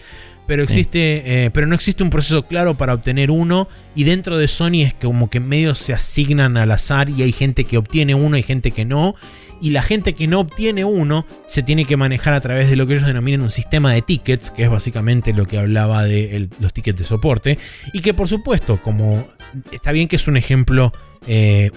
Pero 0.47 0.63
Sí. 0.63 0.71
existe, 0.79 1.45
eh, 1.45 1.51
pero 1.51 1.67
no 1.67 1.75
existe 1.75 2.03
un 2.03 2.09
proceso 2.09 2.43
claro 2.45 2.75
para 2.75 2.93
obtener 2.93 3.29
uno. 3.31 3.67
Y 3.95 4.05
dentro 4.05 4.37
de 4.37 4.47
Sony 4.47 4.83
es 4.83 4.93
como 4.93 5.29
que 5.29 5.39
medios 5.41 5.79
se 5.79 5.93
asignan 5.93 6.55
al 6.57 6.71
azar 6.71 7.09
y 7.09 7.23
hay 7.23 7.33
gente 7.33 7.65
que 7.65 7.77
obtiene 7.77 8.15
uno 8.15 8.37
y 8.37 8.43
gente 8.43 8.71
que 8.71 8.85
no. 8.85 9.15
Y 9.63 9.69
la 9.69 9.81
gente 9.81 10.13
que 10.13 10.27
no 10.27 10.41
obtiene 10.41 10.83
uno 10.83 11.25
se 11.47 11.63
tiene 11.63 11.85
que 11.85 11.95
manejar 11.95 12.33
a 12.33 12.41
través 12.41 12.69
de 12.69 12.75
lo 12.75 12.85
que 12.85 12.95
ellos 12.95 13.07
denominan 13.07 13.41
un 13.41 13.51
sistema 13.51 13.93
de 13.93 14.01
tickets, 14.01 14.51
que 14.51 14.63
es 14.63 14.69
básicamente 14.69 15.31
lo 15.33 15.45
que 15.47 15.57
hablaba 15.57 16.03
de 16.03 16.49
los 16.59 16.73
tickets 16.73 16.99
de 16.99 17.05
soporte. 17.05 17.57
Y 17.93 18.01
que 18.01 18.13
por 18.13 18.27
supuesto, 18.27 18.81
como 18.81 19.25
está 19.71 19.93
bien 19.93 20.09
que 20.09 20.17
es 20.17 20.27
un 20.27 20.35
ejemplo, 20.35 20.91
eh, 21.27 21.71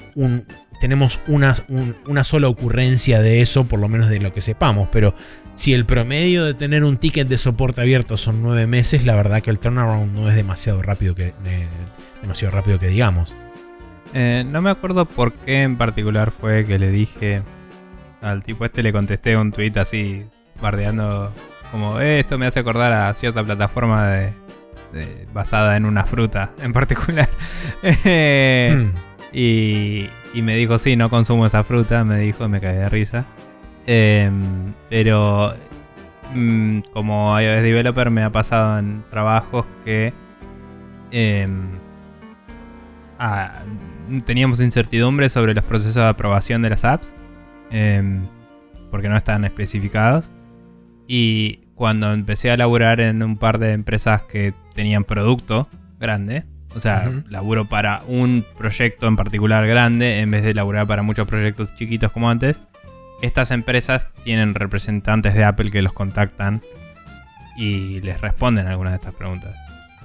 tenemos 0.80 1.20
una, 1.28 1.54
un- 1.68 1.94
una 2.08 2.24
sola 2.24 2.48
ocurrencia 2.48 3.22
de 3.22 3.40
eso, 3.40 3.66
por 3.66 3.78
lo 3.78 3.86
menos 3.88 4.08
de 4.08 4.18
lo 4.20 4.32
que 4.32 4.40
sepamos, 4.40 4.88
pero 4.90 5.14
si 5.54 5.72
el 5.72 5.86
promedio 5.86 6.44
de 6.44 6.54
tener 6.54 6.82
un 6.84 6.96
ticket 6.98 7.28
de 7.28 7.38
soporte 7.38 7.80
abierto 7.80 8.16
son 8.16 8.42
nueve 8.42 8.66
meses, 8.66 9.06
la 9.06 9.14
verdad 9.14 9.42
que 9.42 9.50
el 9.50 9.58
turnaround 9.60 10.12
no 10.12 10.28
es 10.28 10.34
demasiado 10.34 10.82
rápido 10.82 11.14
que, 11.14 11.28
eh, 11.28 11.66
demasiado 12.20 12.52
rápido 12.54 12.78
que 12.80 12.88
digamos. 12.88 13.32
Eh, 14.12 14.44
no 14.46 14.60
me 14.60 14.70
acuerdo 14.70 15.04
por 15.06 15.32
qué 15.34 15.62
en 15.62 15.76
particular 15.78 16.32
fue 16.32 16.64
que 16.64 16.78
le 16.78 16.90
dije 16.90 17.42
al 18.22 18.42
tipo 18.42 18.64
este, 18.64 18.82
le 18.82 18.92
contesté 18.92 19.36
un 19.36 19.52
tweet 19.52 19.72
así, 19.76 20.24
bardeando 20.60 21.32
como, 21.70 22.00
"Eh, 22.00 22.20
esto 22.20 22.38
me 22.38 22.46
hace 22.46 22.60
acordar 22.60 22.92
a 22.92 23.12
cierta 23.14 23.42
plataforma 23.44 24.06
de, 24.08 24.32
de- 24.92 25.26
basada 25.32 25.76
en 25.76 25.84
una 25.84 26.04
fruta 26.04 26.50
en 26.62 26.72
particular. 26.72 27.28
Eh, 27.82 28.72
Hmm. 28.72 28.96
y, 29.32 30.08
y 30.34 30.42
me 30.42 30.56
dijo, 30.56 30.78
sí, 30.78 30.96
no 30.96 31.10
consumo 31.10 31.46
esa 31.46 31.62
fruta, 31.64 32.04
me 32.04 32.18
dijo, 32.18 32.48
me 32.48 32.60
caí 32.60 32.76
de 32.76 32.88
risa. 32.88 33.24
Em, 33.86 34.72
pero 34.90 35.54
mm, 36.34 36.80
como 36.92 37.38
iOS 37.40 37.62
developer 37.62 38.10
me 38.10 38.22
ha 38.24 38.30
pasado 38.30 38.78
en 38.78 39.04
trabajos 39.10 39.64
que 39.84 40.12
em, 41.12 41.68
ah, 43.18 43.62
teníamos 44.24 44.60
incertidumbre 44.60 45.28
sobre 45.28 45.54
los 45.54 45.64
procesos 45.64 45.96
de 45.96 46.08
aprobación 46.08 46.62
de 46.62 46.70
las 46.70 46.84
apps 46.84 47.14
em, 47.70 48.22
porque 48.90 49.08
no 49.08 49.16
estaban 49.16 49.44
especificados. 49.44 50.30
Y 51.08 51.60
cuando 51.74 52.12
empecé 52.12 52.50
a 52.50 52.56
laburar 52.56 53.00
en 53.00 53.22
un 53.22 53.36
par 53.36 53.58
de 53.58 53.72
empresas 53.72 54.22
que 54.22 54.54
tenían 54.74 55.04
producto 55.04 55.68
grande, 55.98 56.44
o 56.74 56.80
sea, 56.80 57.08
Ujú. 57.08 57.22
laburo 57.28 57.68
para 57.68 58.02
un 58.06 58.44
proyecto 58.58 59.06
en 59.06 59.16
particular 59.16 59.66
grande 59.66 60.20
en 60.20 60.30
vez 60.30 60.42
de 60.42 60.52
laburar 60.54 60.86
para 60.86 61.02
muchos 61.02 61.26
proyectos 61.26 61.74
chiquitos 61.76 62.12
como 62.12 62.28
antes, 62.28 62.58
estas 63.22 63.50
empresas 63.50 64.08
tienen 64.24 64.54
representantes 64.54 65.34
de 65.34 65.44
Apple 65.44 65.70
que 65.70 65.80
los 65.80 65.92
contactan 65.92 66.60
y 67.56 68.00
les 68.02 68.20
responden 68.20 68.66
algunas 68.66 68.92
de 68.92 68.96
estas 68.96 69.14
preguntas. 69.14 69.54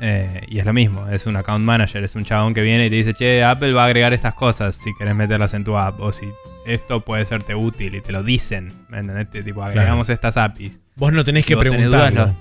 Eh, 0.03 0.41
y 0.47 0.57
es 0.57 0.65
lo 0.65 0.73
mismo, 0.73 1.07
es 1.09 1.27
un 1.27 1.35
account 1.35 1.63
manager, 1.63 2.03
es 2.03 2.15
un 2.15 2.25
chabón 2.25 2.55
que 2.55 2.61
viene 2.61 2.87
y 2.87 2.89
te 2.89 2.95
dice, 2.95 3.13
che, 3.13 3.43
Apple 3.43 3.71
va 3.73 3.83
a 3.83 3.85
agregar 3.85 4.13
estas 4.13 4.33
cosas 4.33 4.75
si 4.75 4.89
querés 4.97 5.15
meterlas 5.15 5.53
en 5.53 5.63
tu 5.63 5.77
app, 5.77 5.99
o 5.99 6.11
si 6.11 6.27
esto 6.65 7.01
puede 7.01 7.23
serte 7.25 7.53
útil 7.53 7.93
y 7.93 8.01
te 8.01 8.11
lo 8.11 8.23
dicen, 8.23 8.69
¿me 8.89 8.97
entendés? 8.99 9.29
Te- 9.29 9.43
Tipo, 9.43 9.61
agregamos 9.61 10.09
estas 10.09 10.37
APIs. 10.37 10.79
Vos 10.95 11.13
no 11.13 11.23
tenés 11.23 11.45
Si 11.45 11.49
que 11.53 11.57
preguntarlo. 11.57 12.33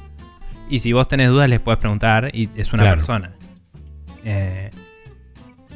Y 0.70 0.78
si 0.78 0.92
vos 0.94 1.06
tenés 1.06 1.28
dudas, 1.28 1.50
les 1.50 1.60
puedes 1.60 1.78
preguntar 1.78 2.30
y 2.32 2.48
es 2.56 2.72
una 2.72 2.84
Claro. 2.84 2.96
persona. 2.98 3.32
Eh, 4.24 4.70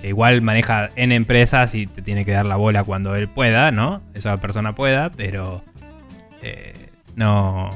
que 0.01 0.09
igual 0.09 0.40
maneja 0.40 0.89
en 0.97 1.12
empresas 1.12 1.74
y 1.74 1.86
te 1.86 2.01
tiene 2.01 2.24
que 2.24 2.32
dar 2.32 2.47
la 2.47 2.56
bola 2.56 2.82
cuando 2.85 3.15
él 3.15 3.28
pueda, 3.28 3.70
¿no? 3.73 4.02
Esa 4.15 4.36
persona 4.39 4.74
pueda, 4.74 5.11
pero 5.11 5.62
eh, 6.43 6.89
no. 7.16 7.69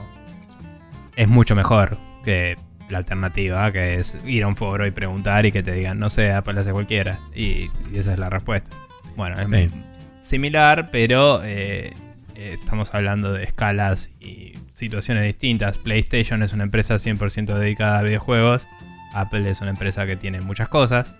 Es 1.16 1.28
mucho 1.28 1.54
mejor 1.56 1.96
que 2.24 2.56
la 2.90 2.98
alternativa, 2.98 3.70
que 3.72 3.98
es 3.98 4.16
ir 4.26 4.42
a 4.44 4.48
un 4.48 4.56
foro 4.56 4.86
y 4.86 4.90
preguntar 4.90 5.44
y 5.46 5.52
que 5.52 5.62
te 5.62 5.72
digan, 5.72 5.98
no 5.98 6.08
sé, 6.10 6.32
Apple 6.32 6.58
hace 6.60 6.72
cualquiera. 6.72 7.18
Y, 7.34 7.70
y 7.92 7.98
esa 7.98 8.12
es 8.12 8.18
la 8.18 8.30
respuesta. 8.30 8.70
Bueno, 9.16 9.36
es 9.40 9.48
Sí. 9.70 9.74
similar, 10.20 10.90
pero 10.90 11.42
eh, 11.44 11.92
eh, 12.34 12.50
estamos 12.54 12.94
hablando 12.94 13.32
de 13.32 13.44
escalas 13.44 14.10
y 14.20 14.52
situaciones 14.74 15.24
distintas. 15.24 15.76
PlayStation 15.78 16.42
es 16.42 16.52
una 16.52 16.64
empresa 16.64 16.94
100% 16.96 17.54
dedicada 17.58 17.98
a 17.98 18.02
videojuegos. 18.02 18.66
Apple 19.14 19.48
es 19.50 19.60
una 19.60 19.70
empresa 19.70 20.06
que 20.06 20.16
tiene 20.16 20.40
muchas 20.40 20.68
cosas. 20.68 21.12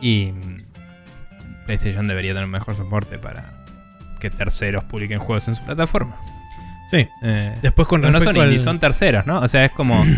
Y 0.00 0.32
mm, 0.32 1.64
PlayStation 1.66 2.06
debería 2.06 2.32
tener 2.32 2.44
un 2.44 2.50
mejor 2.50 2.76
soporte 2.76 3.18
para 3.18 3.64
que 4.20 4.30
terceros 4.30 4.84
publiquen 4.84 5.18
juegos 5.18 5.48
en 5.48 5.54
su 5.56 5.64
plataforma. 5.64 6.16
Sí. 6.90 7.08
Eh, 7.22 7.54
Después 7.62 7.88
con 7.88 8.00
pero 8.00 8.12
no 8.12 8.18
son 8.18 8.26
respecto 8.26 8.40
al- 8.42 8.46
indies, 8.48 8.62
son 8.62 8.78
terceros, 8.78 9.26
¿no? 9.26 9.40
O 9.40 9.48
sea, 9.48 9.64
es 9.64 9.72
como. 9.72 10.02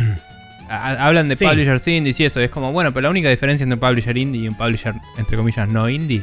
a- 0.69 1.07
hablan 1.07 1.29
de 1.29 1.37
Sí. 1.37 1.47
publishers 1.47 1.87
indies 1.89 2.21
y 2.21 2.25
eso. 2.25 2.41
Es 2.41 2.51
como, 2.51 2.73
bueno, 2.73 2.93
pero 2.93 3.03
la 3.05 3.11
única 3.11 3.29
diferencia 3.31 3.65
entre 3.65 3.75
un 3.75 3.81
publisher 3.81 4.17
indie 4.17 4.43
y 4.43 4.49
un 4.49 4.55
publisher, 4.57 4.95
entre 5.17 5.37
comillas, 5.37 5.69
no 5.69 5.89
indie 5.89 6.23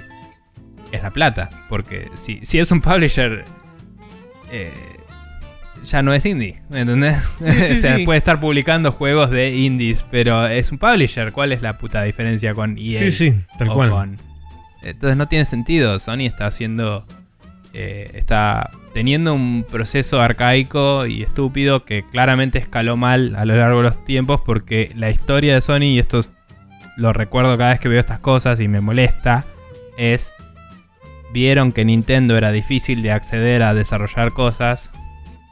es 0.91 1.01
la 1.03 1.11
plata. 1.11 1.49
Porque 1.69 2.09
si, 2.15 2.39
si 2.43 2.59
es 2.59 2.71
un 2.71 2.81
publisher. 2.81 3.43
eh, 4.51 4.71
ya 5.83 6.01
no 6.01 6.13
es 6.13 6.25
indie, 6.25 6.61
¿me 6.69 6.79
entendés? 6.81 7.17
Sí, 7.39 7.51
sí, 7.51 7.73
o 7.73 7.75
sea, 7.77 7.95
sí. 7.97 8.05
puede 8.05 8.17
estar 8.17 8.39
publicando 8.39 8.91
juegos 8.91 9.29
de 9.29 9.51
indies, 9.55 10.03
pero 10.09 10.47
es 10.47 10.71
un 10.71 10.77
publisher. 10.79 11.31
¿Cuál 11.31 11.51
es 11.51 11.61
la 11.61 11.77
puta 11.77 12.01
diferencia 12.03 12.53
con 12.55 12.77
EA? 12.77 12.99
Sí, 12.99 13.11
sí, 13.11 13.33
tal 13.59 13.69
o 13.69 13.73
cual. 13.75 13.89
con- 13.91 14.17
Entonces 14.83 15.17
no 15.17 15.27
tiene 15.27 15.45
sentido. 15.45 15.99
Sony 15.99 16.21
está 16.25 16.47
haciendo. 16.47 17.05
Eh, 17.75 18.09
está 18.13 18.69
teniendo 18.93 19.33
un 19.33 19.65
proceso 19.69 20.21
arcaico 20.21 21.05
y 21.05 21.21
estúpido 21.23 21.83
que 21.83 22.03
claramente 22.03 22.57
escaló 22.57 22.95
mal 22.95 23.35
a 23.35 23.43
lo 23.45 23.55
largo 23.55 23.77
de 23.79 23.83
los 23.83 24.05
tiempos 24.05 24.41
porque 24.41 24.91
la 24.95 25.09
historia 25.09 25.53
de 25.53 25.61
Sony, 25.61 25.83
y 25.83 25.99
esto 25.99 26.19
es- 26.19 26.31
lo 26.97 27.11
recuerdo 27.11 27.57
cada 27.57 27.71
vez 27.71 27.79
que 27.81 27.89
veo 27.89 27.99
estas 27.99 28.19
cosas 28.21 28.59
y 28.61 28.67
me 28.69 28.79
molesta, 28.81 29.43
es. 29.97 30.33
Vieron 31.33 31.73
que 31.73 31.83
Nintendo 31.83 32.37
era 32.37 32.51
difícil 32.53 33.01
de 33.01 33.11
acceder 33.11 33.61
a 33.63 33.73
desarrollar 33.73 34.31
cosas 34.31 34.91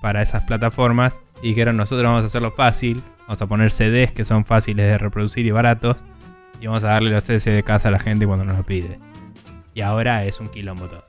para 0.02 0.22
esas 0.22 0.44
plataformas 0.44 1.20
y 1.42 1.50
dijeron 1.50 1.76
nosotros 1.76 2.06
vamos 2.06 2.24
a 2.24 2.28
hacerlo 2.28 2.52
fácil, 2.52 3.02
vamos 3.28 3.42
a 3.42 3.48
poner 3.48 3.70
CDs 3.72 4.14
que 4.14 4.24
son 4.24 4.46
fáciles 4.46 4.86
de 4.88 4.98
reproducir 4.98 5.46
y 5.46 5.52
baratos 5.52 5.98
y 6.62 6.68
vamos 6.68 6.86
a 6.86 6.90
darle 6.92 7.10
los 7.12 7.26
CDs 7.26 7.44
de 7.46 7.64
casa 7.64 7.90
a 7.90 7.92
la 7.92 8.00
gente 8.00 8.26
cuando 8.26 8.46
nos 8.46 8.56
lo 8.56 8.64
pide. 8.64 8.98
Y 9.74 9.82
ahora 9.82 10.24
es 10.24 10.40
un 10.40 10.48
quilombo 10.48 10.86
todo. 10.86 11.04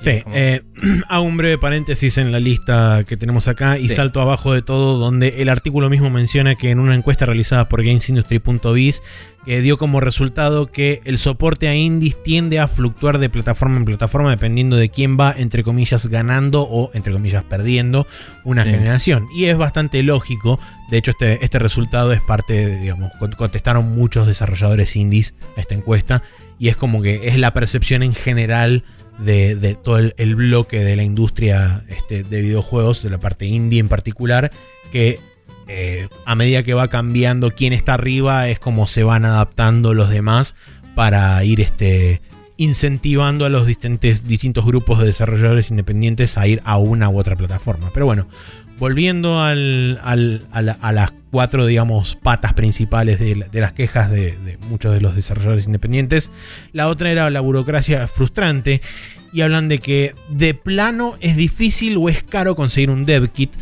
Sí, 0.00 0.22
eh, 0.32 0.62
hago 1.08 1.24
un 1.24 1.36
breve 1.36 1.58
paréntesis 1.58 2.16
en 2.16 2.32
la 2.32 2.40
lista 2.40 3.04
que 3.06 3.18
tenemos 3.18 3.48
acá 3.48 3.78
y 3.78 3.88
Sí. 3.90 3.96
salto 3.96 4.22
abajo 4.22 4.54
de 4.54 4.62
todo 4.62 4.96
donde 4.98 5.42
el 5.42 5.50
artículo 5.50 5.90
mismo 5.90 6.08
menciona 6.08 6.54
que 6.54 6.70
en 6.70 6.78
una 6.78 6.94
encuesta 6.94 7.26
realizada 7.26 7.68
por 7.68 7.82
GamesIndustry.biz 7.84 9.02
que 9.44 9.60
dio 9.60 9.76
como 9.78 10.00
resultado 10.00 10.66
que 10.72 11.00
el 11.04 11.18
soporte 11.18 11.68
a 11.68 11.74
indies 11.74 12.16
tiende 12.22 12.58
a 12.60 12.68
fluctuar 12.68 13.18
de 13.18 13.28
plataforma 13.28 13.76
en 13.76 13.84
plataforma 13.84 14.30
dependiendo 14.30 14.76
de 14.76 14.88
quién 14.88 15.18
va 15.20 15.34
entre 15.36 15.62
comillas 15.64 16.06
ganando 16.06 16.62
o 16.62 16.90
entre 16.94 17.12
comillas 17.12 17.44
perdiendo 17.44 18.06
una 18.44 18.64
Sí. 18.64 18.70
generación 18.70 19.26
y 19.34 19.44
es 19.46 19.56
bastante 19.58 20.02
lógico 20.02 20.58
de 20.90 20.96
hecho 20.98 21.10
este, 21.10 21.44
este 21.44 21.58
resultado 21.58 22.12
es 22.14 22.22
parte 22.22 22.54
de, 22.54 22.78
digamos 22.80 23.12
con- 23.18 23.32
contestaron 23.32 23.94
muchos 23.94 24.26
desarrolladores 24.26 24.96
indies 24.96 25.34
a 25.56 25.60
esta 25.60 25.74
encuesta 25.74 26.22
y 26.58 26.68
es 26.68 26.76
como 26.76 27.00
que 27.02 27.28
es 27.28 27.38
la 27.38 27.52
percepción 27.54 28.02
en 28.02 28.14
general 28.14 28.84
de, 29.24 29.76
todo 29.82 29.98
el, 29.98 30.14
el 30.16 30.34
bloque 30.34 30.80
de 30.80 30.96
la 30.96 31.02
industria 31.02 31.84
este, 31.88 32.22
de 32.22 32.40
videojuegos, 32.40 33.02
de 33.02 33.10
la 33.10 33.18
parte 33.18 33.46
indie 33.46 33.80
en 33.80 33.88
particular, 33.88 34.50
que 34.92 35.18
eh, 35.68 36.08
a 36.24 36.34
medida 36.34 36.64
que 36.64 36.74
va 36.74 36.88
cambiando 36.88 37.52
quién 37.52 37.72
está 37.72 37.94
arriba 37.94 38.48
es 38.48 38.58
como 38.58 38.88
se 38.88 39.04
van 39.04 39.24
adaptando 39.24 39.94
los 39.94 40.10
demás 40.10 40.56
para 40.96 41.42
ir 41.44 41.60
este, 41.60 42.20
incentivando 42.56 43.44
a 43.44 43.48
los 43.48 43.66
distintos, 43.66 44.24
distintos 44.24 44.66
grupos 44.66 44.98
de 44.98 45.06
desarrolladores 45.06 45.70
independientes 45.70 46.36
a 46.36 46.48
ir 46.48 46.60
a 46.64 46.76
una 46.76 47.08
u 47.08 47.18
otra 47.18 47.36
plataforma. 47.36 47.90
Pero 47.94 48.04
bueno, 48.04 48.26
volviendo 48.80 49.40
a, 49.40 49.54
la- 49.54 50.78
a 50.80 50.92
las 50.92 51.12
cuatro, 51.30 51.66
patas 52.22 52.54
principales 52.54 53.20
de, 53.20 53.36
la- 53.36 53.46
de 53.48 53.60
las 53.60 53.72
quejas 53.74 54.10
de, 54.10 54.36
de 54.38 54.58
muchos 54.68 54.92
de 54.92 55.00
los 55.00 55.14
desarrolladores 55.14 55.66
independientes, 55.66 56.30
la 56.72 56.88
otra 56.88 57.10
era 57.12 57.28
la 57.30 57.40
burocracia 57.40 58.08
frustrante 58.08 58.80
y 59.32 59.42
hablan 59.42 59.68
de 59.68 59.78
que 59.78 60.14
de 60.30 60.54
plano 60.54 61.14
es 61.20 61.36
difícil 61.36 61.96
o 61.98 62.08
es 62.08 62.22
caro 62.24 62.56
conseguir 62.56 62.90
un 62.90 63.04
dev 63.04 63.28
kit. 63.30 63.52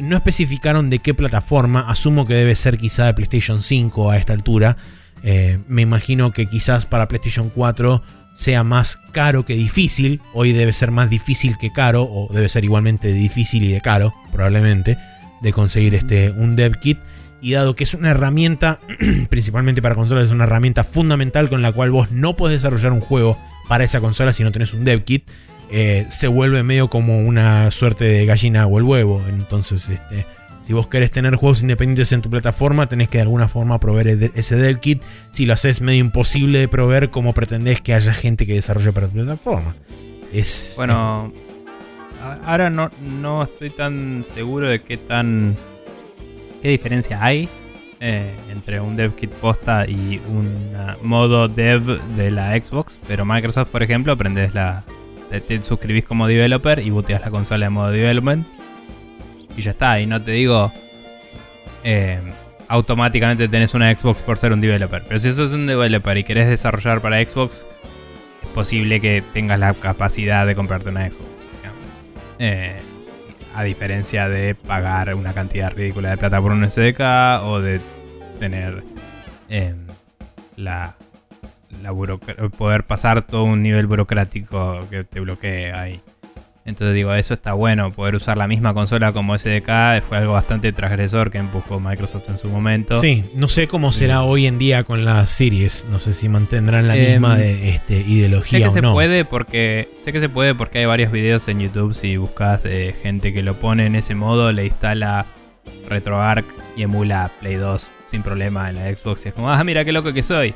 No 0.00 0.14
especificaron 0.16 0.90
de 0.90 0.98
qué 0.98 1.14
plataforma, 1.14 1.88
asumo 1.88 2.26
que 2.26 2.34
debe 2.34 2.54
ser 2.54 2.76
quizá 2.78 3.06
de 3.06 3.14
PlayStation 3.14 3.62
5 3.62 4.10
a 4.10 4.18
esta 4.18 4.34
altura. 4.34 4.76
Eh, 5.22 5.58
me 5.66 5.80
imagino 5.82 6.32
que 6.32 6.46
quizás 6.46 6.84
para 6.84 7.08
PlayStation 7.08 7.48
4 7.48 8.02
sea 8.36 8.62
más 8.62 8.98
caro 9.12 9.44
que 9.44 9.54
difícil. 9.54 10.20
Hoy 10.34 10.52
debe 10.52 10.72
ser 10.72 10.90
más 10.90 11.10
difícil 11.10 11.56
que 11.58 11.72
caro, 11.72 12.04
o 12.04 12.28
debe 12.32 12.48
ser 12.48 12.64
igualmente 12.64 13.12
difícil 13.12 13.64
y 13.64 13.72
de 13.72 13.80
caro, 13.80 14.14
probablemente, 14.30 14.98
de 15.40 15.52
conseguir 15.52 15.94
este, 15.94 16.30
un 16.30 16.54
dev 16.54 16.78
kit. 16.78 16.98
Y 17.40 17.52
dado 17.52 17.74
que 17.74 17.84
es 17.84 17.94
una 17.94 18.10
herramienta, 18.10 18.80
principalmente 19.30 19.82
para 19.82 19.94
consolas, 19.94 20.26
es 20.26 20.30
una 20.30 20.44
herramienta 20.44 20.84
fundamental 20.84 21.48
con 21.48 21.62
la 21.62 21.72
cual 21.72 21.90
vos 21.90 22.10
no 22.12 22.36
podés 22.36 22.62
desarrollar 22.62 22.92
un 22.92 23.00
juego 23.00 23.38
para 23.68 23.84
esa 23.84 24.00
consola 24.00 24.32
si 24.32 24.44
no 24.44 24.52
tenés 24.52 24.74
un 24.74 24.84
dev 24.84 25.02
kit, 25.04 25.28
eh, 25.70 26.06
se 26.10 26.28
vuelve 26.28 26.62
medio 26.62 26.88
como 26.88 27.18
una 27.18 27.70
suerte 27.70 28.04
de 28.04 28.26
gallina 28.26 28.66
o 28.66 28.78
el 28.78 28.84
huevo. 28.84 29.22
Entonces, 29.28 29.88
este, 29.88 30.26
si 30.66 30.72
vos 30.72 30.88
querés 30.88 31.12
tener 31.12 31.36
juegos 31.36 31.62
independientes 31.62 32.10
en 32.10 32.22
tu 32.22 32.28
plataforma, 32.28 32.88
tenés 32.88 33.08
que 33.08 33.18
de 33.18 33.22
alguna 33.22 33.46
forma 33.46 33.78
proveer 33.78 34.32
ese 34.34 34.56
dev 34.56 34.80
kit. 34.80 35.00
Si 35.30 35.46
lo 35.46 35.52
haces 35.52 35.80
medio 35.80 36.00
imposible 36.00 36.58
de 36.58 36.66
proveer, 36.66 37.10
¿cómo 37.10 37.34
pretendés 37.34 37.80
que 37.80 37.94
haya 37.94 38.12
gente 38.12 38.48
que 38.48 38.54
desarrolle 38.54 38.92
para 38.92 39.06
tu 39.06 39.12
plataforma? 39.12 39.76
Es. 40.32 40.74
Bueno, 40.76 41.32
ahora 42.44 42.68
no, 42.68 42.90
no 43.00 43.44
estoy 43.44 43.70
tan 43.70 44.24
seguro 44.34 44.66
de 44.66 44.82
qué 44.82 44.96
tan. 44.96 45.54
qué 46.60 46.70
diferencia 46.70 47.22
hay 47.22 47.48
eh, 48.00 48.34
entre 48.50 48.80
un 48.80 48.96
dev 48.96 49.14
kit 49.14 49.30
posta 49.34 49.86
y 49.88 50.20
un 50.28 50.74
ah, 50.74 50.96
modo 51.00 51.46
dev 51.46 52.02
de 52.16 52.32
la 52.32 52.60
Xbox. 52.60 52.98
Pero 53.06 53.24
Microsoft, 53.24 53.68
por 53.68 53.84
ejemplo, 53.84 54.14
aprendes 54.14 54.52
la. 54.52 54.82
Te, 55.30 55.40
te 55.40 55.62
suscribís 55.62 56.02
como 56.02 56.26
developer 56.26 56.80
y 56.80 56.90
booteas 56.90 57.20
la 57.20 57.30
consola 57.30 57.66
en 57.66 57.72
modo 57.72 57.92
development. 57.92 58.55
Y 59.56 59.62
ya 59.62 59.70
está. 59.70 60.00
Y 60.00 60.06
no 60.06 60.22
te 60.22 60.32
digo. 60.32 60.72
eh, 61.84 62.20
automáticamente 62.68 63.48
tenés 63.48 63.74
una 63.74 63.94
Xbox 63.96 64.22
por 64.22 64.38
ser 64.38 64.52
un 64.52 64.60
developer. 64.60 65.02
Pero 65.06 65.18
si 65.20 65.32
sos 65.32 65.52
un 65.52 65.66
developer 65.66 66.16
y 66.16 66.24
querés 66.24 66.48
desarrollar 66.48 67.00
para 67.00 67.24
Xbox, 67.24 67.66
es 68.42 68.48
posible 68.54 69.00
que 69.00 69.22
tengas 69.32 69.58
la 69.60 69.72
capacidad 69.74 70.46
de 70.46 70.54
comprarte 70.54 70.88
una 70.88 71.08
Xbox. 71.10 71.24
Eh, 72.38 72.76
a 73.54 73.62
diferencia 73.62 74.28
de 74.28 74.54
pagar 74.54 75.14
una 75.14 75.32
cantidad 75.32 75.70
ridícula 75.72 76.10
de 76.10 76.16
plata 76.18 76.40
por 76.42 76.52
un 76.52 76.68
SDK 76.68 77.00
o 77.44 77.60
de 77.60 77.80
tener 78.38 78.82
eh, 79.48 79.74
la, 80.56 80.96
la 81.82 81.94
poder 82.58 82.84
pasar 82.84 83.22
todo 83.22 83.44
un 83.44 83.62
nivel 83.62 83.86
burocrático 83.86 84.86
que 84.90 85.04
te 85.04 85.20
bloquee 85.20 85.72
ahí. 85.72 86.02
Entonces 86.66 86.94
digo, 86.94 87.14
eso 87.14 87.32
está 87.32 87.52
bueno, 87.52 87.92
poder 87.92 88.16
usar 88.16 88.36
la 88.36 88.48
misma 88.48 88.74
consola 88.74 89.12
como 89.12 89.38
SDK 89.38 90.02
fue 90.08 90.18
algo 90.18 90.32
bastante 90.32 90.72
transgresor 90.72 91.30
que 91.30 91.38
empujó 91.38 91.78
Microsoft 91.78 92.28
en 92.28 92.38
su 92.38 92.48
momento. 92.48 93.00
Sí, 93.00 93.24
no 93.34 93.46
sé 93.48 93.68
cómo 93.68 93.92
será 93.92 94.22
hoy 94.22 94.46
en 94.46 94.58
día 94.58 94.82
con 94.82 95.04
las 95.04 95.30
series. 95.30 95.86
No 95.90 96.00
sé 96.00 96.12
si 96.12 96.28
mantendrán 96.28 96.88
la 96.88 96.96
Em, 96.96 97.12
misma 97.12 97.36
de, 97.36 97.70
este, 97.70 98.02
Sé 98.02 98.10
ideología 98.10 98.58
que 98.58 98.66
o 98.66 98.72
se 98.72 98.80
no. 98.82 98.94
puede 98.94 99.24
porque 99.24 99.88
sé 100.04 100.12
que 100.12 100.18
se 100.18 100.28
puede 100.28 100.56
porque 100.56 100.80
hay 100.80 100.86
varios 100.86 101.12
videos 101.12 101.46
en 101.46 101.60
YouTube 101.60 101.94
si 101.94 102.16
buscas 102.16 102.62
de 102.64 102.94
gente 103.00 103.32
que 103.32 103.42
lo 103.44 103.54
pone 103.54 103.86
en 103.86 103.94
ese 103.94 104.16
modo, 104.16 104.52
le 104.52 104.66
instala 104.66 105.24
RetroArch 105.88 106.44
y 106.76 106.82
emula 106.82 107.30
Play 107.40 107.54
2 107.54 107.90
sin 108.06 108.22
problema 108.22 108.68
en 108.68 108.76
la 108.76 108.96
Xbox 108.96 109.24
y 109.24 109.28
es 109.28 109.34
como, 109.34 109.50
ah, 109.50 109.62
mira 109.64 109.84
qué 109.84 109.92
loco 109.92 110.12
que 110.12 110.22
soy. 110.22 110.54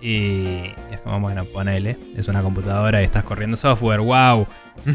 Y 0.00 0.72
es 0.90 1.00
como, 1.04 1.20
bueno, 1.20 1.44
ponele, 1.44 1.98
es 2.16 2.28
una 2.28 2.42
computadora 2.42 3.02
y 3.02 3.04
estás 3.04 3.22
corriendo 3.22 3.56
software, 3.56 4.00
wow, 4.00 4.46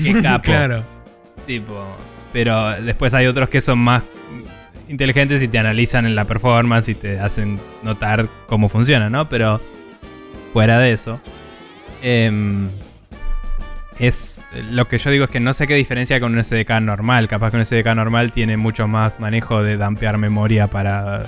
qué 0.04 0.20
capo. 0.24 0.44
claro. 0.44 0.84
Tipo, 1.46 1.86
pero 2.34 2.82
después 2.82 3.14
hay 3.14 3.28
otros 3.28 3.50
que 3.50 3.62
son 3.62 3.80
más 3.80 4.04
inteligentes 4.90 5.42
y 5.42 5.48
te 5.48 5.60
analizan 5.60 6.06
en 6.06 6.16
la 6.16 6.26
performance 6.26 6.90
y 6.90 6.96
te 6.96 7.20
hacen 7.20 7.60
notar 7.84 8.28
cómo 8.48 8.68
funciona, 8.70 9.10
¿no? 9.10 9.30
Pero 9.30 9.62
fuera 10.54 10.80
de 10.80 10.94
eso, 10.94 11.20
em, 12.02 12.70
es 14.00 14.44
lo 14.72 14.88
que 14.88 14.98
yo 14.98 15.12
digo 15.12 15.26
es 15.26 15.30
que 15.30 15.40
no 15.40 15.54
sé 15.54 15.68
qué 15.68 15.76
diferencia 15.76 16.20
con 16.20 16.34
un 16.34 16.44
SDK 16.44 16.82
normal. 16.82 17.28
Capaz 17.28 17.52
que 17.52 17.58
un 17.58 17.66
SDK 17.66 17.96
normal 17.96 18.32
tiene 18.32 18.58
mucho 18.58 18.88
más 18.88 19.20
manejo 19.20 19.64
de 19.64 19.78
dampear 19.78 20.18
memoria 20.18 20.68
para 20.68 21.26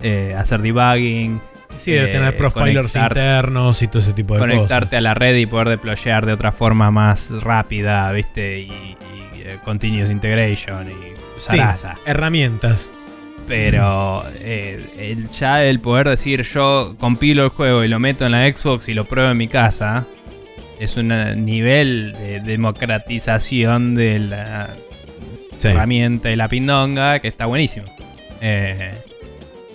eh, 0.00 0.34
hacer 0.36 0.60
debugging, 0.62 1.40
Sí, 1.76 1.92
debe 1.92 2.10
eh, 2.10 2.12
tener 2.12 2.36
profilers 2.36 2.92
conectar- 2.94 3.10
internos 3.10 3.82
y 3.82 3.88
todo 3.88 3.98
ese 3.98 4.12
tipo 4.12 4.34
de 4.34 4.40
conectarte 4.40 4.86
cosas. 4.86 4.98
a 4.98 5.00
la 5.00 5.14
red 5.14 5.36
y 5.36 5.46
poder 5.46 5.68
deployar 5.68 6.26
de 6.26 6.32
otra 6.32 6.52
forma 6.52 6.90
más 6.90 7.30
rápida, 7.40 8.10
¿viste? 8.12 8.60
Y, 8.60 8.64
y, 8.70 8.96
eh, 9.44 9.58
continuous 9.64 10.10
integration 10.10 10.88
y 10.90 10.94
Sí, 11.38 11.56
zaraza. 11.56 11.96
herramientas. 12.06 12.92
Pero 13.48 14.24
eh, 14.34 14.86
el, 14.98 15.28
ya 15.30 15.64
el 15.64 15.80
poder 15.80 16.08
decir 16.08 16.42
yo 16.42 16.94
compilo 17.00 17.42
el 17.44 17.50
juego 17.50 17.82
y 17.82 17.88
lo 17.88 17.98
meto 17.98 18.24
en 18.24 18.32
la 18.32 18.46
Xbox 18.52 18.88
y 18.88 18.94
lo 18.94 19.04
pruebo 19.04 19.30
en 19.32 19.36
mi 19.36 19.48
casa 19.48 20.06
es 20.78 20.96
un 20.96 21.10
eh, 21.10 21.34
nivel 21.34 22.12
de 22.12 22.40
democratización 22.40 23.94
de 23.94 24.18
la 24.20 24.70
Sí. 25.58 25.68
herramienta 25.68 26.30
y 26.30 26.36
la 26.36 26.48
pindonga 26.48 27.18
que 27.20 27.28
está 27.28 27.46
buenísimo. 27.46 27.86
Eh, 28.40 28.92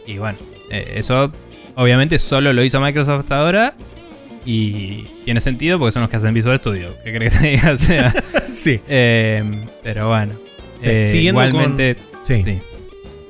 y 0.05 0.17
bueno, 0.17 0.37
eh, 0.69 0.93
eso 0.97 1.31
obviamente 1.77 2.19
solo 2.19 2.51
lo 2.51 2.61
hizo 2.63 2.81
Microsoft 2.81 3.19
hasta 3.21 3.39
ahora. 3.39 3.73
Y 4.45 5.05
tiene 5.25 5.41
sentido 5.41 5.77
porque 5.77 5.91
son 5.91 6.01
los 6.03 6.09
que 6.09 6.15
hacen 6.17 6.33
Visual 6.33 6.57
Studio. 6.57 6.95
¿Qué 7.03 7.13
crees 7.13 7.33
que 7.33 7.39
te 7.39 7.47
diga? 7.47 7.71
O 7.73 7.77
sea, 7.77 8.13
Sí. 8.49 8.79
eh, 8.87 9.65
pero 9.83 10.07
bueno. 10.09 10.33
Sí, 10.81 10.87
Eh, 10.89 11.05
siguiendo 11.05 11.45
igualmente, 11.45 11.97
Sí. 12.23 12.43
sí. 12.43 12.59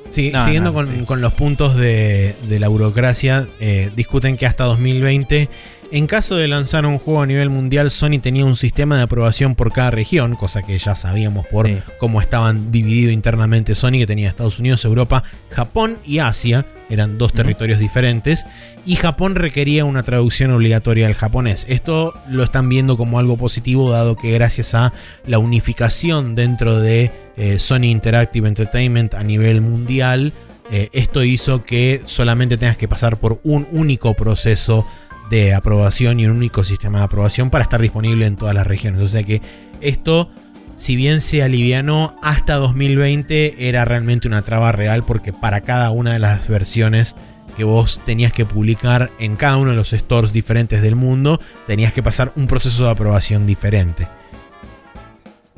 Sí, 0.09 0.31
No, 0.31 0.39
siguiendo 0.39 0.69
no, 0.69 0.73
con, 0.75 1.05
con 1.05 1.21
los 1.21 1.33
puntos 1.33 1.75
de, 1.75 2.35
de 2.47 2.59
la 2.59 2.67
burocracia, 2.69 3.47
eh, 3.59 3.91
discuten 3.95 4.37
que 4.37 4.45
hasta 4.45 4.63
2020, 4.63 5.49
en 5.91 6.07
caso 6.07 6.35
de 6.37 6.47
lanzar 6.47 6.85
un 6.85 6.97
juego 6.97 7.21
a 7.21 7.25
nivel 7.25 7.49
mundial, 7.49 7.91
Sony 7.91 8.19
tenía 8.21 8.45
un 8.45 8.55
sistema 8.55 8.95
de 8.95 9.03
aprobación 9.03 9.53
por 9.55 9.73
cada 9.73 9.91
región, 9.91 10.35
cosa 10.37 10.61
que 10.63 10.77
ya 10.77 10.95
sabíamos 10.95 11.45
por 11.47 11.69
cómo 11.97 12.21
estaban 12.21 12.71
divididos 12.71 13.11
internamente 13.13 13.75
Sony, 13.75 13.93
que 13.99 14.07
tenía 14.07 14.29
Estados 14.29 14.59
Unidos, 14.59 14.85
Europa, 14.85 15.23
Japón 15.51 15.97
y 16.05 16.19
Asia, 16.19 16.65
eran 16.89 17.17
dos 17.17 17.33
territorios 17.33 17.79
diferentes, 17.79 18.45
y 18.85 18.95
Japón 18.95 19.35
requería 19.35 19.85
una 19.85 20.03
traducción 20.03 20.51
obligatoria 20.51 21.07
al 21.07 21.13
japonés. 21.13 21.65
Esto 21.69 22.13
lo 22.29 22.43
están 22.43 22.69
viendo 22.69 22.97
como 22.97 23.19
algo 23.19 23.37
positivo, 23.37 23.89
dado 23.91 24.15
que 24.15 24.31
gracias 24.31 24.73
a 24.73 24.93
la 25.25 25.39
unificación 25.39 26.35
dentro 26.35 26.79
de 26.79 27.11
eh, 27.35 27.59
Sony 27.59 27.85
Interactive 27.85 28.47
Entertainment 28.47 29.13
a 29.13 29.23
nivel 29.23 29.61
mundial, 29.61 30.33
eh, 30.69 30.89
esto 30.91 31.23
hizo 31.23 31.63
que 31.63 32.01
solamente 32.05 32.57
tengas 32.57 32.77
que 32.77 32.87
pasar 32.87 33.17
por 33.17 33.39
un 33.43 33.67
único 33.71 34.13
proceso 34.13 34.85
de 35.29 35.53
aprobación 35.53 36.19
y 36.19 36.25
un 36.25 36.31
único 36.31 36.63
sistema 36.63 36.99
de 36.99 37.05
aprobación 37.05 37.49
para 37.49 37.63
estar 37.63 37.81
disponible 37.81 38.25
en 38.25 38.35
todas 38.35 38.55
las 38.55 38.67
regiones. 38.67 39.01
O 39.01 39.07
sea 39.07 39.23
que 39.23 39.41
esto, 39.81 40.29
si 40.77 40.95
bien 40.95 41.19
se 41.19 41.43
alivianó 41.43 42.15
hasta 42.21 42.53
2020, 42.55 43.67
era 43.67 43.83
realmente 43.83 44.27
una 44.29 44.43
traba 44.43 44.71
real 44.71 45.03
porque 45.03 45.33
para 45.33 45.59
cada 45.61 45.89
una 45.91 46.13
de 46.13 46.19
las 46.19 46.47
versiones 46.47 47.15
que 47.57 47.63
vos 47.65 47.99
tenías 48.05 48.31
que 48.31 48.45
publicar 48.45 49.09
en 49.19 49.35
cada 49.35 49.57
uno 49.57 49.71
de 49.71 49.75
los 49.75 49.89
stores 49.89 50.31
diferentes 50.31 50.81
del 50.81 50.95
mundo, 50.95 51.41
tenías 51.65 51.91
que 51.91 52.03
pasar 52.03 52.31
un 52.35 52.47
proceso 52.47 52.85
de 52.85 52.91
aprobación 52.91 53.45
diferente. 53.47 54.07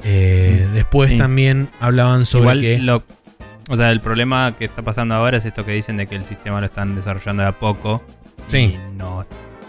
Eh, 0.03 0.65
Mm, 0.69 0.73
después 0.73 1.09
sí. 1.11 1.17
también 1.17 1.69
hablaban 1.79 2.25
sobre 2.25 2.41
Igual 2.43 2.61
que... 2.61 2.79
lo- 2.79 3.03
o 3.69 3.75
sea, 3.77 3.91
el 3.91 3.99
problema 4.01 4.55
que 4.57 4.65
está 4.65 4.81
pasando 4.81 5.13
ahora 5.13 5.37
es 5.37 5.45
esto 5.45 5.63
que 5.65 5.73
dicen 5.73 5.97
de 5.97 6.07
que 6.07 6.15
el 6.15 6.25
sistema 6.25 6.59
lo 6.59 6.65
están 6.65 6.95
desarrollando 6.95 7.43
de 7.43 7.49
a 7.49 7.51
poco. 7.51 8.01
Sí. 8.47 8.75
Y 8.77 8.97
no, 8.97 9.25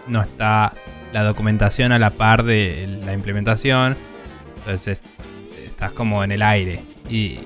no 0.06 0.22
está 0.22 0.72
la 1.12 1.22
documentación 1.24 1.92
a 1.92 1.98
la 1.98 2.10
par 2.10 2.44
de 2.44 3.00
la 3.04 3.12
implementación. 3.12 3.96
Entonces 4.58 5.02
estás 5.80 5.92
como 5.92 6.22
en 6.22 6.30
el 6.30 6.42
aire. 6.42 6.80
Y, 7.08 7.38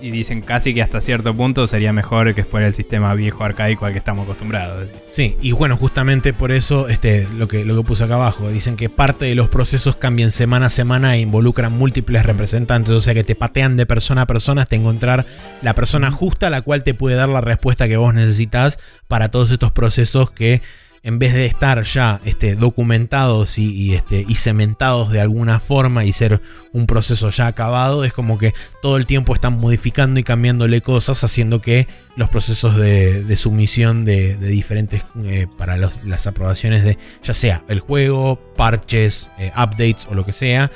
y 0.00 0.10
dicen 0.10 0.40
casi 0.40 0.72
que 0.72 0.80
hasta 0.80 1.02
cierto 1.02 1.36
punto 1.36 1.66
sería 1.66 1.92
mejor 1.92 2.34
que 2.34 2.42
fuera 2.42 2.66
el 2.66 2.72
sistema 2.72 3.14
viejo 3.14 3.44
arcaico 3.44 3.84
al 3.84 3.92
que 3.92 3.98
estamos 3.98 4.24
acostumbrados. 4.24 4.94
Sí, 5.12 5.36
y 5.42 5.52
bueno, 5.52 5.76
justamente 5.76 6.32
por 6.32 6.52
eso 6.52 6.88
este, 6.88 7.28
lo, 7.34 7.48
que, 7.48 7.66
lo 7.66 7.76
que 7.76 7.86
puse 7.86 8.04
acá 8.04 8.14
abajo. 8.14 8.48
Dicen 8.48 8.76
que 8.76 8.88
parte 8.88 9.26
de 9.26 9.34
los 9.34 9.50
procesos 9.50 9.96
cambian 9.96 10.30
semana 10.30 10.66
a 10.66 10.70
semana 10.70 11.16
e 11.16 11.20
involucran 11.20 11.70
múltiples 11.70 12.24
representantes. 12.24 12.94
O 12.94 13.02
sea 13.02 13.12
que 13.12 13.24
te 13.24 13.34
patean 13.34 13.76
de 13.76 13.84
persona 13.84 14.22
a 14.22 14.26
persona 14.26 14.62
hasta 14.62 14.74
encontrar 14.74 15.26
la 15.60 15.74
persona 15.74 16.10
justa 16.10 16.46
a 16.46 16.50
la 16.50 16.62
cual 16.62 16.84
te 16.84 16.94
puede 16.94 17.16
dar 17.16 17.28
la 17.28 17.42
respuesta 17.42 17.88
que 17.88 17.98
vos 17.98 18.14
necesitas 18.14 18.78
para 19.06 19.30
todos 19.30 19.50
estos 19.50 19.70
procesos 19.70 20.30
que 20.30 20.62
en 21.04 21.18
vez 21.18 21.34
de 21.34 21.46
estar 21.46 21.82
ya 21.82 22.20
este, 22.24 22.54
documentados 22.54 23.58
y, 23.58 23.94
este, 23.94 24.24
y 24.28 24.36
cementados 24.36 25.10
de 25.10 25.20
alguna 25.20 25.58
forma 25.58 26.04
y 26.04 26.12
ser 26.12 26.40
un 26.72 26.86
proceso 26.86 27.30
ya 27.30 27.48
acabado, 27.48 28.04
es 28.04 28.12
como 28.12 28.38
que 28.38 28.54
todo 28.82 28.96
el 28.96 29.06
tiempo 29.06 29.34
están 29.34 29.58
modificando 29.58 30.20
y 30.20 30.22
cambiándole 30.22 30.80
cosas, 30.80 31.24
haciendo 31.24 31.60
que 31.60 31.88
los 32.14 32.28
procesos 32.28 32.76
de, 32.76 33.36
sumisión 33.36 34.04
de, 34.04 34.36
diferentes 34.36 35.02
eh, 35.24 35.46
para 35.58 35.76
las 35.76 36.26
aprobaciones 36.26 36.84
de 36.84 36.98
ya 37.24 37.34
sea 37.34 37.64
el 37.68 37.80
juego, 37.80 38.36
parches, 38.56 39.30
eh, 39.38 39.50
updates 39.56 40.06
o 40.08 40.14
lo 40.14 40.24
que 40.24 40.32
sea, 40.32 40.70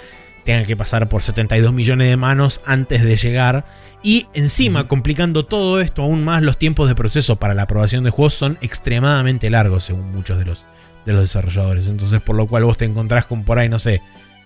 tengan 0.46 0.64
que 0.64 0.76
pasar 0.76 1.08
por 1.10 1.22
72 1.22 1.74
millones 1.74 2.08
de 2.08 2.16
manos 2.16 2.62
antes 2.64 3.02
de 3.02 3.16
llegar. 3.16 3.66
Y 4.02 4.28
encima, 4.32 4.88
complicando 4.88 5.44
todo 5.44 5.80
esto 5.80 6.02
aún 6.02 6.24
más, 6.24 6.42
los 6.42 6.56
tiempos 6.56 6.88
de 6.88 6.94
proceso 6.94 7.36
para 7.36 7.52
la 7.52 7.62
aprobación 7.62 8.04
de 8.04 8.10
juegos 8.10 8.34
son 8.34 8.56
extremadamente 8.62 9.50
largos, 9.50 9.84
según 9.84 10.12
muchos 10.12 10.38
de 10.38 10.46
los, 10.46 10.64
de 11.04 11.12
los 11.12 11.22
desarrolladores. 11.22 11.88
Entonces, 11.88 12.22
por 12.22 12.36
lo 12.36 12.46
cual 12.46 12.64
vos 12.64 12.78
te 12.78 12.84
encontrás 12.84 13.26
con 13.26 13.42
por 13.42 13.58
ahí, 13.58 13.68
no 13.68 13.80
sé, 13.80 14.00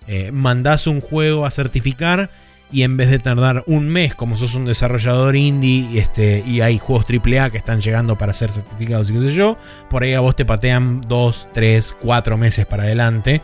eh, 0.07 0.31
mandás 0.33 0.87
un 0.87 0.99
juego 0.99 1.45
a 1.45 1.51
certificar 1.51 2.31
y 2.71 2.83
en 2.83 2.97
vez 2.97 3.11
de 3.11 3.19
tardar 3.19 3.63
un 3.67 3.87
mes, 3.87 4.15
como 4.15 4.37
sos 4.37 4.55
un 4.55 4.65
desarrollador 4.65 5.35
indie 5.35 5.87
y, 5.91 5.99
este, 5.99 6.43
y 6.47 6.61
hay 6.61 6.79
juegos 6.79 7.05
AAA 7.07 7.51
que 7.51 7.57
están 7.57 7.81
llegando 7.81 8.17
para 8.17 8.33
ser 8.33 8.49
certificados 8.49 9.09
y 9.09 9.13
qué 9.13 9.19
sé 9.19 9.33
yo, 9.33 9.57
por 9.89 10.03
ahí 10.03 10.13
a 10.13 10.21
vos 10.21 10.35
te 10.35 10.45
patean 10.45 11.01
2, 11.07 11.49
3, 11.53 11.95
4 12.01 12.37
meses 12.37 12.65
para 12.65 12.83
adelante. 12.83 13.41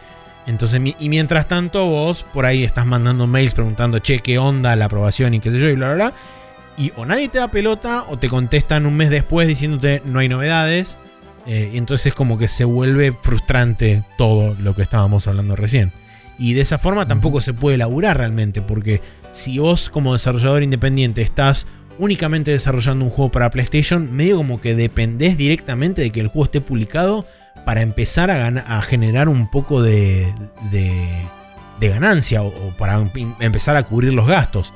Entonces, 0.47 0.81
y 0.97 1.09
mientras 1.09 1.47
tanto, 1.47 1.85
vos 1.85 2.25
por 2.33 2.45
ahí 2.45 2.63
estás 2.63 2.85
mandando 2.85 3.27
mails 3.27 3.53
preguntando, 3.53 3.99
che, 3.99 4.19
qué 4.19 4.39
onda 4.39 4.75
la 4.77 4.85
aprobación 4.85 5.33
y 5.33 5.41
qué 5.41 5.51
sé 5.51 5.59
yo, 5.59 5.67
y 5.67 5.75
bla, 5.75 5.93
bla, 5.93 5.95
bla. 5.95 6.13
Y 6.77 6.93
o 6.95 7.05
nadie 7.05 7.27
te 7.27 7.39
da 7.39 7.51
pelota 7.51 8.05
o 8.07 8.17
te 8.17 8.29
contestan 8.29 8.85
un 8.85 8.95
mes 8.95 9.09
después 9.09 9.47
diciéndote 9.47 10.01
no 10.05 10.19
hay 10.19 10.29
novedades. 10.29 10.97
Eh, 11.45 11.71
y 11.73 11.77
entonces, 11.77 12.13
como 12.13 12.37
que 12.37 12.47
se 12.47 12.65
vuelve 12.65 13.11
frustrante 13.11 14.03
todo 14.17 14.55
lo 14.59 14.73
que 14.73 14.81
estábamos 14.81 15.27
hablando 15.27 15.55
recién. 15.55 15.91
Y 16.39 16.53
de 16.53 16.61
esa 16.61 16.77
forma 16.77 17.07
tampoco 17.07 17.41
se 17.41 17.53
puede 17.53 17.77
laburar 17.77 18.17
realmente, 18.17 18.61
porque 18.61 19.01
si 19.31 19.59
vos 19.59 19.89
como 19.89 20.13
desarrollador 20.13 20.63
independiente 20.63 21.21
estás 21.21 21.67
únicamente 21.99 22.51
desarrollando 22.51 23.05
un 23.05 23.11
juego 23.11 23.31
para 23.31 23.49
PlayStation, 23.49 24.15
medio 24.15 24.37
como 24.37 24.61
que 24.61 24.75
dependés 24.75 25.37
directamente 25.37 26.01
de 26.01 26.11
que 26.11 26.19
el 26.19 26.27
juego 26.27 26.45
esté 26.45 26.61
publicado 26.61 27.25
para 27.67 27.81
empezar 27.81 28.31
a, 28.31 28.47
a 28.47 28.81
generar 28.81 29.27
un 29.27 29.49
poco 29.49 29.81
de, 29.81 30.33
ganancia 31.81 32.41
o, 32.41 32.53
para 32.77 32.95
em- 32.95 33.35
empezar 33.41 33.75
a 33.75 33.83
cubrir 33.83 34.13
los 34.13 34.25
gastos. 34.25 34.71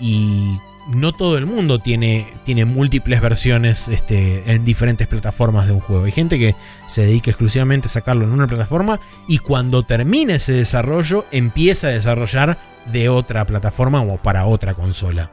Y 0.00 0.58
no 0.94 1.12
todo 1.12 1.36
el 1.36 1.44
mundo 1.44 1.80
tiene, 1.80 2.32
tiene 2.44 2.64
múltiples 2.64 3.20
versiones 3.20 3.88
este, 3.88 4.42
en 4.50 4.64
diferentes 4.64 5.06
plataformas 5.06 5.66
de 5.66 5.72
un 5.72 5.80
juego. 5.80 6.06
Hay 6.06 6.12
gente 6.12 6.38
que 6.38 6.56
se 6.86 7.02
dedica 7.02 7.30
exclusivamente 7.30 7.88
a 7.88 7.90
sacarlo 7.90 8.24
en 8.24 8.32
una 8.32 8.46
plataforma 8.46 9.00
y 9.28 9.36
cuando 9.36 9.82
termine 9.82 10.36
ese 10.36 10.54
desarrollo 10.54 11.26
empieza 11.30 11.88
a 11.88 11.90
desarrollar 11.90 12.56
de 12.90 13.10
otra 13.10 13.44
plataforma 13.44 14.00
o 14.00 14.16
para 14.16 14.46
otra 14.46 14.72
consola. 14.72 15.30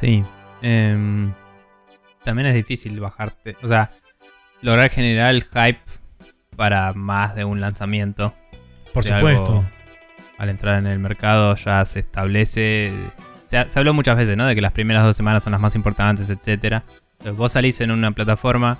Sí. 0.00 0.24
Em, 0.60 1.32
también 2.24 2.48
es 2.48 2.54
difícil 2.56 2.98
bajarte. 2.98 3.54
O 3.62 3.68
sea, 3.68 3.92
lograr 4.62 4.90
generar 4.90 5.34
el 5.34 5.44
hype 5.44 5.80
para 6.56 6.92
más 6.94 7.34
de 7.34 7.44
un 7.44 7.60
lanzamiento. 7.60 8.34
Por 8.92 9.04
de 9.04 9.14
supuesto. 9.14 9.52
algo 9.58 9.82
al 10.42 10.48
entrar 10.48 10.78
en 10.80 10.88
el 10.88 10.98
mercado 10.98 11.54
ya 11.54 11.84
se 11.84 12.00
establece. 12.00 12.92
Se 13.46 13.78
habló 13.78 13.94
muchas 13.94 14.16
veces, 14.16 14.36
¿no? 14.36 14.44
De 14.44 14.56
que 14.56 14.60
las 14.60 14.72
primeras 14.72 15.04
dos 15.04 15.16
semanas 15.16 15.44
son 15.44 15.52
las 15.52 15.60
más 15.60 15.76
importantes, 15.76 16.30
etcétera. 16.30 16.82
Entonces 17.12 17.36
vos 17.36 17.52
salís 17.52 17.80
en 17.80 17.92
una 17.92 18.10
plataforma, 18.10 18.76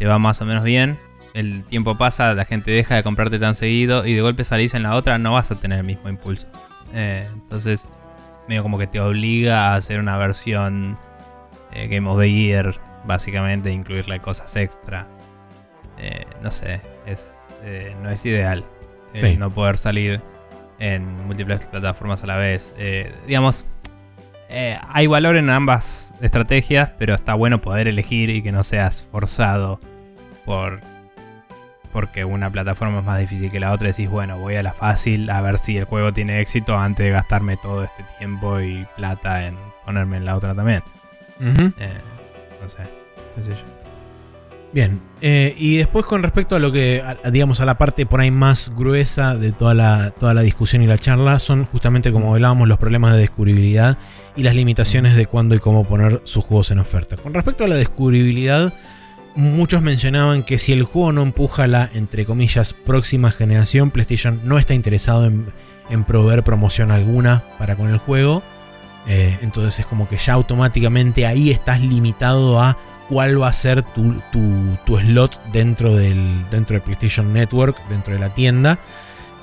te 0.00 0.06
va 0.06 0.18
más 0.18 0.40
o 0.40 0.44
menos 0.44 0.64
bien. 0.64 0.98
El 1.32 1.62
tiempo 1.62 1.96
pasa, 1.96 2.34
la 2.34 2.44
gente 2.44 2.72
deja 2.72 2.96
de 2.96 3.04
comprarte 3.04 3.38
tan 3.38 3.54
seguido 3.54 4.04
y 4.04 4.14
de 4.14 4.20
golpe 4.20 4.42
salís 4.42 4.74
en 4.74 4.82
la 4.82 4.96
otra, 4.96 5.16
no 5.18 5.32
vas 5.32 5.52
a 5.52 5.60
tener 5.60 5.78
el 5.78 5.84
mismo 5.84 6.08
impulso. 6.08 6.48
Eh, 6.92 7.28
entonces, 7.32 7.88
medio 8.48 8.64
como 8.64 8.76
que 8.76 8.88
te 8.88 8.98
obliga 8.98 9.72
a 9.72 9.76
hacer 9.76 10.00
una 10.00 10.16
versión 10.16 10.98
eh, 11.72 11.86
Game 11.86 12.08
of 12.08 12.18
the 12.18 12.32
Year, 12.32 12.74
básicamente, 13.06 13.70
incluirle 13.70 14.20
cosas 14.20 14.54
extra. 14.56 15.06
Eh, 15.98 16.24
no 16.42 16.50
sé, 16.50 16.80
es, 17.06 17.32
eh, 17.62 17.94
no 18.02 18.10
es 18.10 18.24
ideal 18.26 18.64
eh, 19.14 19.20
Sí. 19.20 19.36
no 19.36 19.50
poder 19.50 19.78
salir 19.78 20.20
en 20.80 21.26
múltiples 21.26 21.64
plataformas 21.66 22.22
a 22.24 22.26
la 22.26 22.36
vez. 22.36 22.74
Eh, 22.76 23.12
digamos, 23.26 23.64
eh, 24.48 24.78
hay 24.88 25.06
valor 25.06 25.36
en 25.36 25.50
ambas 25.50 26.12
estrategias, 26.20 26.90
pero 26.98 27.14
está 27.14 27.34
bueno 27.34 27.60
poder 27.60 27.86
elegir 27.88 28.28
y 28.30 28.42
que 28.42 28.50
no 28.52 28.64
seas 28.64 29.06
forzado 29.10 29.78
por 30.44 30.80
porque 31.92 32.24
una 32.24 32.50
plataforma 32.50 32.98
es 32.98 33.04
más 33.04 33.20
difícil 33.20 33.52
que 33.52 33.60
la 33.60 33.70
otra. 33.70 33.86
Decís, 33.86 34.10
bueno, 34.10 34.36
voy 34.36 34.56
a 34.56 34.64
la 34.64 34.72
fácil 34.72 35.30
a 35.30 35.40
ver 35.40 35.58
si 35.58 35.78
el 35.78 35.84
juego 35.84 36.12
tiene 36.12 36.40
éxito 36.40 36.76
antes 36.76 37.04
de 37.06 37.12
gastarme 37.12 37.56
todo 37.56 37.84
este 37.84 38.02
tiempo 38.18 38.58
y 38.60 38.84
plata 38.96 39.46
en 39.46 39.56
ponerme 39.84 40.16
en 40.16 40.24
la 40.24 40.34
otra 40.34 40.56
también. 40.56 40.82
Eh, 41.40 41.72
Bien, 44.74 45.00
eh, 45.20 45.54
y 45.56 45.76
después 45.76 46.04
con 46.04 46.24
respecto 46.24 46.56
a 46.56 46.58
lo 46.58 46.72
que, 46.72 47.00
digamos, 47.30 47.60
a 47.60 47.64
la 47.64 47.78
parte 47.78 48.06
por 48.06 48.20
ahí 48.20 48.32
más 48.32 48.72
gruesa 48.74 49.36
de 49.36 49.52
toda 49.52 49.72
la, 49.72 50.10
toda 50.10 50.34
la 50.34 50.42
discusión 50.42 50.82
y 50.82 50.88
la 50.88 50.98
charla, 50.98 51.38
son 51.38 51.64
justamente 51.66 52.10
como 52.10 52.34
hablábamos 52.34 52.66
los 52.66 52.78
problemas 52.78 53.12
de 53.12 53.20
descubribilidad 53.20 53.98
y 54.34 54.42
las 54.42 54.56
limitaciones 54.56 55.14
de 55.14 55.26
cuándo 55.26 55.54
y 55.54 55.60
cómo 55.60 55.84
poner 55.84 56.22
sus 56.24 56.44
juegos 56.44 56.72
en 56.72 56.80
oferta. 56.80 57.16
Con 57.16 57.34
respecto 57.34 57.62
a 57.62 57.68
la 57.68 57.76
descubribilidad, 57.76 58.74
muchos 59.36 59.80
mencionaban 59.80 60.42
que 60.42 60.58
si 60.58 60.72
el 60.72 60.82
juego 60.82 61.12
no 61.12 61.22
empuja 61.22 61.68
la, 61.68 61.88
entre 61.94 62.26
comillas, 62.26 62.72
próxima 62.72 63.30
generación, 63.30 63.92
PlayStation 63.92 64.40
no 64.42 64.58
está 64.58 64.74
interesado 64.74 65.26
en, 65.26 65.46
en 65.88 66.02
proveer 66.02 66.42
promoción 66.42 66.90
alguna 66.90 67.44
para 67.60 67.76
con 67.76 67.90
el 67.90 67.98
juego. 67.98 68.42
Eh, 69.06 69.38
entonces 69.42 69.80
es 69.80 69.86
como 69.86 70.08
que 70.08 70.16
ya 70.16 70.32
automáticamente 70.34 71.26
ahí 71.26 71.50
estás 71.50 71.80
limitado 71.80 72.60
a 72.60 72.78
cuál 73.08 73.40
va 73.40 73.48
a 73.48 73.52
ser 73.52 73.82
tu, 73.82 74.14
tu- 74.32 74.78
tu 74.86 74.98
slot 74.98 75.38
dentro 75.52 75.94
del, 75.94 76.46
dentro 76.50 76.74
de 76.74 76.80
PlayStation 76.80 77.32
Network, 77.32 77.76
dentro 77.88 78.14
de 78.14 78.20
la 78.20 78.30
tienda. 78.34 78.78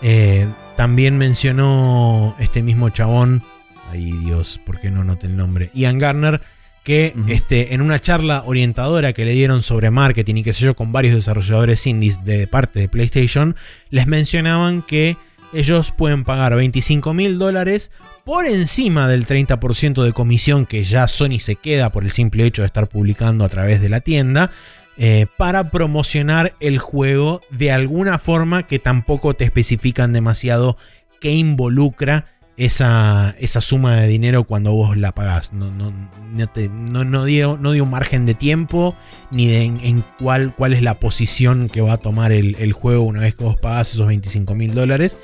Eh, 0.01 0.47
también 0.75 1.17
mencionó 1.17 2.35
este 2.39 2.63
mismo 2.63 2.89
chabón, 2.89 3.43
ay 3.91 4.11
Dios, 4.23 4.59
¿por 4.65 4.79
qué 4.79 4.89
no 4.89 5.03
noté 5.03 5.27
el 5.27 5.37
nombre? 5.37 5.69
Ian 5.75 5.99
Garner, 5.99 6.41
que 6.83 7.13
este, 7.27 7.75
en 7.75 7.81
una 7.81 7.99
charla 8.01 8.41
orientadora 8.47 9.13
que 9.13 9.25
le 9.25 9.33
dieron 9.33 9.61
sobre 9.61 9.91
marketing 9.91 10.35
y 10.37 10.43
qué 10.43 10.53
sé 10.53 10.65
yo 10.65 10.75
con 10.75 10.91
varios 10.91 11.13
desarrolladores 11.13 11.85
indies 11.85 12.25
de 12.25 12.47
parte 12.47 12.79
de 12.79 12.89
PlayStation, 12.89 13.55
les 13.91 14.07
mencionaban 14.07 14.81
que 14.81 15.17
ellos 15.53 15.91
pueden 15.91 16.23
pagar 16.23 16.55
25 16.55 17.13
mil 17.13 17.37
dólares 17.37 17.91
por 18.25 18.45
encima 18.45 19.07
del 19.07 19.25
30% 19.25 20.03
de 20.03 20.13
comisión 20.13 20.65
que 20.65 20.83
ya 20.83 21.07
Sony 21.07 21.39
se 21.39 21.55
queda 21.55 21.91
por 21.91 22.03
el 22.03 22.11
simple 22.11 22.45
hecho 22.45 22.61
de 22.61 22.67
estar 22.67 22.87
publicando 22.87 23.43
a 23.43 23.49
través 23.49 23.81
de 23.81 23.89
la 23.89 24.01
tienda. 24.01 24.51
eh, 24.97 25.25
para 25.37 25.71
promocionar 25.71 26.53
el 26.59 26.77
juego 26.77 27.41
de 27.49 27.71
alguna 27.71 28.19
forma 28.19 28.67
que 28.67 28.77
tampoco 28.77 29.33
te 29.33 29.45
especifican 29.45 30.13
demasiado 30.13 30.77
qué 31.21 31.31
involucra 31.31 32.25
esa, 32.57 33.33
esa 33.39 33.61
suma 33.61 33.95
de 33.95 34.07
dinero 34.07 34.43
cuando 34.43 34.73
vos 34.73 34.97
la 34.97 35.13
pagás. 35.13 35.53
No, 35.53 35.71
no, 35.71 35.91
no, 36.33 36.47
te- 36.47 36.69
no- 36.69 37.25
dio, 37.25 37.57
dio 37.57 37.85
margen 37.87 38.25
de 38.27 38.35
tiempo 38.35 38.95
ni 39.31 39.47
de 39.47 39.63
en, 39.63 39.79
en 39.81 40.03
cuál, 40.19 40.53
cuál 40.55 40.73
es 40.73 40.83
la 40.83 40.99
posición 40.99 41.69
que 41.69 41.81
va 41.81 41.93
a 41.93 41.97
tomar 41.97 42.31
el, 42.31 42.55
el 42.59 42.73
juego 42.73 43.03
una 43.03 43.21
vez 43.21 43.33
que 43.33 43.45
vos 43.45 43.55
pagás 43.59 43.93
esos 43.93 44.05
25 44.05 44.53
mil 44.53 44.75
dólares. 44.75 45.17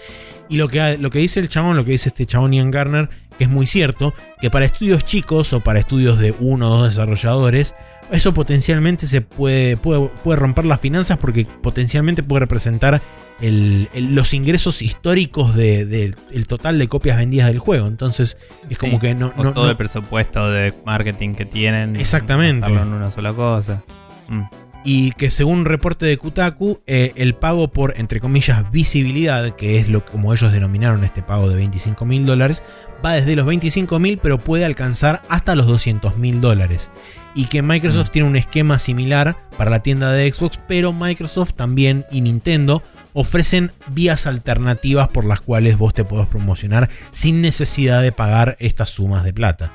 Y 0.49 0.57
lo 0.57 0.67
que, 0.69 0.97
lo 0.97 1.09
que 1.09 1.19
dice 1.19 1.39
el 1.39 1.49
chabón, 1.49 1.75
lo 1.75 1.83
que 1.85 1.91
dice 1.91 2.09
este 2.09 2.25
chabón 2.25 2.53
Ian 2.53 2.71
Garner, 2.71 3.09
que 3.37 3.43
es 3.43 3.49
muy 3.49 3.67
cierto, 3.67 4.13
que 4.41 4.49
para 4.49 4.65
estudios 4.65 5.03
chicos 5.03 5.51
o 5.53 5.59
para 5.59 5.79
estudios 5.79 6.17
de 6.19 6.33
uno 6.39 6.71
o 6.71 6.77
dos 6.79 6.89
desarrolladores, 6.95 7.75
eso 8.11 8.33
potencialmente 8.33 9.05
se 9.07 9.19
puede, 9.21 9.75
puede, 9.75 10.07
puede 10.23 10.39
romper 10.39 10.65
las 10.65 10.79
finanzas 10.79 11.17
porque 11.17 11.45
potencialmente 11.61 12.23
puede 12.23 12.39
representar 12.41 13.01
el- 13.41 13.89
el- 13.93 14.15
los 14.15 14.33
ingresos 14.33 14.81
históricos 14.81 15.53
del 15.55 15.89
de, 15.89 16.15
el 16.31 16.47
total 16.47 16.79
de 16.79 16.87
copias 16.87 17.17
vendidas 17.17 17.47
del 17.47 17.59
juego. 17.59 17.85
Entonces 17.87 18.37
es 18.69 18.77
como 18.77 18.93
Sí, 18.93 18.99
que 18.99 19.13
no... 19.15 19.33
O 19.37 19.43
no- 19.43 19.53
todo 19.53 19.65
no- 19.65 19.71
el 19.71 19.77
presupuesto 19.77 20.49
de 20.49 20.73
marketing 20.85 21.35
que 21.35 21.45
tienen. 21.45 21.97
Exactamente. 21.97 22.71
en 22.71 22.93
una 22.93 23.11
sola 23.11 23.33
cosa. 23.33 23.83
Mm. 24.29 24.43
Y 24.89 25.11
que 25.11 25.29
según 25.29 25.59
un 25.59 25.65
reporte 25.65 26.05
de 26.05 26.17
Kutaku, 26.17 26.79
eh, 26.87 27.11
el 27.15 27.35
pago 27.35 27.67
por, 27.67 27.95
entre 27.97 28.21
comillas, 28.21 28.71
visibilidad, 28.71 29.53
que 29.57 29.79
es 29.79 29.89
lo 29.89 30.05
como 30.05 30.31
ellos 30.33 30.53
denominaron 30.53 31.03
este 31.03 31.21
pago 31.21 31.49
de 31.49 31.57
25 31.57 32.05
mil 32.05 32.25
dólares, 32.25 32.63
va 33.05 33.11
desde 33.11 33.35
los 33.35 33.45
25 33.45 33.99
mil, 33.99 34.17
pero 34.17 34.37
puede 34.37 34.63
alcanzar 34.63 35.21
hasta 35.27 35.55
los 35.55 35.65
200 35.65 36.15
mil 36.15 36.39
dólares. 36.39 36.89
Y 37.35 37.47
que 37.47 37.61
Microsoft 37.61 38.11
tiene 38.11 38.29
un 38.29 38.37
esquema 38.37 38.79
similar 38.79 39.35
para 39.57 39.71
la 39.71 39.81
tienda 39.81 40.13
de 40.13 40.31
Xbox, 40.31 40.57
pero 40.69 40.93
Microsoft 40.93 41.55
también 41.55 42.05
y 42.09 42.21
Nintendo 42.21 42.81
ofrecen 43.11 43.73
vías 43.89 44.25
alternativas 44.25 45.09
por 45.09 45.25
las 45.25 45.41
cuales 45.41 45.77
vos 45.77 45.93
te 45.93 46.05
podés 46.05 46.29
promocionar 46.29 46.89
sin 47.11 47.41
necesidad 47.41 48.01
de 48.01 48.13
pagar 48.13 48.55
estas 48.61 48.91
sumas 48.91 49.25
de 49.25 49.33
plata. 49.33 49.73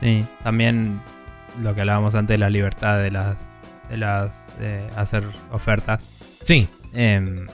Sí, 0.00 0.24
también 0.42 1.02
lo 1.62 1.74
que 1.74 1.82
hablábamos 1.82 2.14
antes 2.14 2.36
de 2.36 2.38
la 2.38 2.48
libertad 2.48 3.02
de 3.02 3.10
las. 3.10 3.59
De 3.90 3.96
las. 3.96 4.34
de 4.58 4.88
hacer 4.96 5.24
ofertas. 5.52 6.02
Sí, 6.44 6.68
Em, 6.92 7.46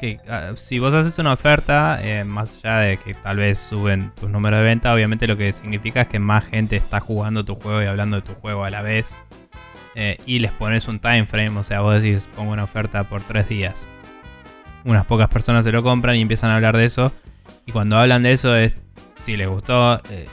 que 0.00 0.18
ah, 0.28 0.52
si 0.56 0.78
vos 0.78 0.94
haces 0.94 1.18
una 1.18 1.32
oferta, 1.32 1.98
eh, 2.02 2.24
más 2.24 2.54
allá 2.64 2.78
de 2.78 2.96
que 2.98 3.14
tal 3.14 3.36
vez 3.36 3.58
suben 3.58 4.12
tus 4.18 4.30
números 4.30 4.60
de 4.60 4.66
venta, 4.66 4.94
obviamente 4.94 5.26
lo 5.26 5.36
que 5.36 5.52
significa 5.52 6.02
es 6.02 6.08
que 6.08 6.18
más 6.20 6.44
gente 6.46 6.76
está 6.76 7.00
jugando 7.00 7.44
tu 7.44 7.54
juego 7.56 7.82
y 7.82 7.86
hablando 7.86 8.16
de 8.16 8.22
tu 8.22 8.34
juego 8.34 8.64
a 8.64 8.70
la 8.70 8.80
vez. 8.82 9.16
Eh, 9.94 10.16
y 10.24 10.38
les 10.38 10.52
pones 10.52 10.86
un 10.86 11.00
time 11.00 11.26
frame, 11.26 11.58
o 11.58 11.62
sea, 11.64 11.80
vos 11.80 12.00
decís, 12.00 12.28
pongo 12.36 12.52
una 12.52 12.62
oferta 12.64 13.04
por 13.08 13.22
tres 13.22 13.48
días. 13.48 13.86
Unas 14.84 15.04
pocas 15.06 15.28
personas 15.28 15.64
se 15.64 15.72
lo 15.72 15.82
compran 15.82 16.14
y 16.16 16.20
empiezan 16.22 16.50
a 16.50 16.54
hablar 16.56 16.76
de 16.76 16.84
eso. 16.84 17.12
Y 17.66 17.72
cuando 17.72 17.98
hablan 17.98 18.22
de 18.22 18.32
eso 18.32 18.54
es, 18.56 18.74
si 19.20 19.36
les 19.36 19.48
gustó, 19.48 19.96
eh, 20.10 20.26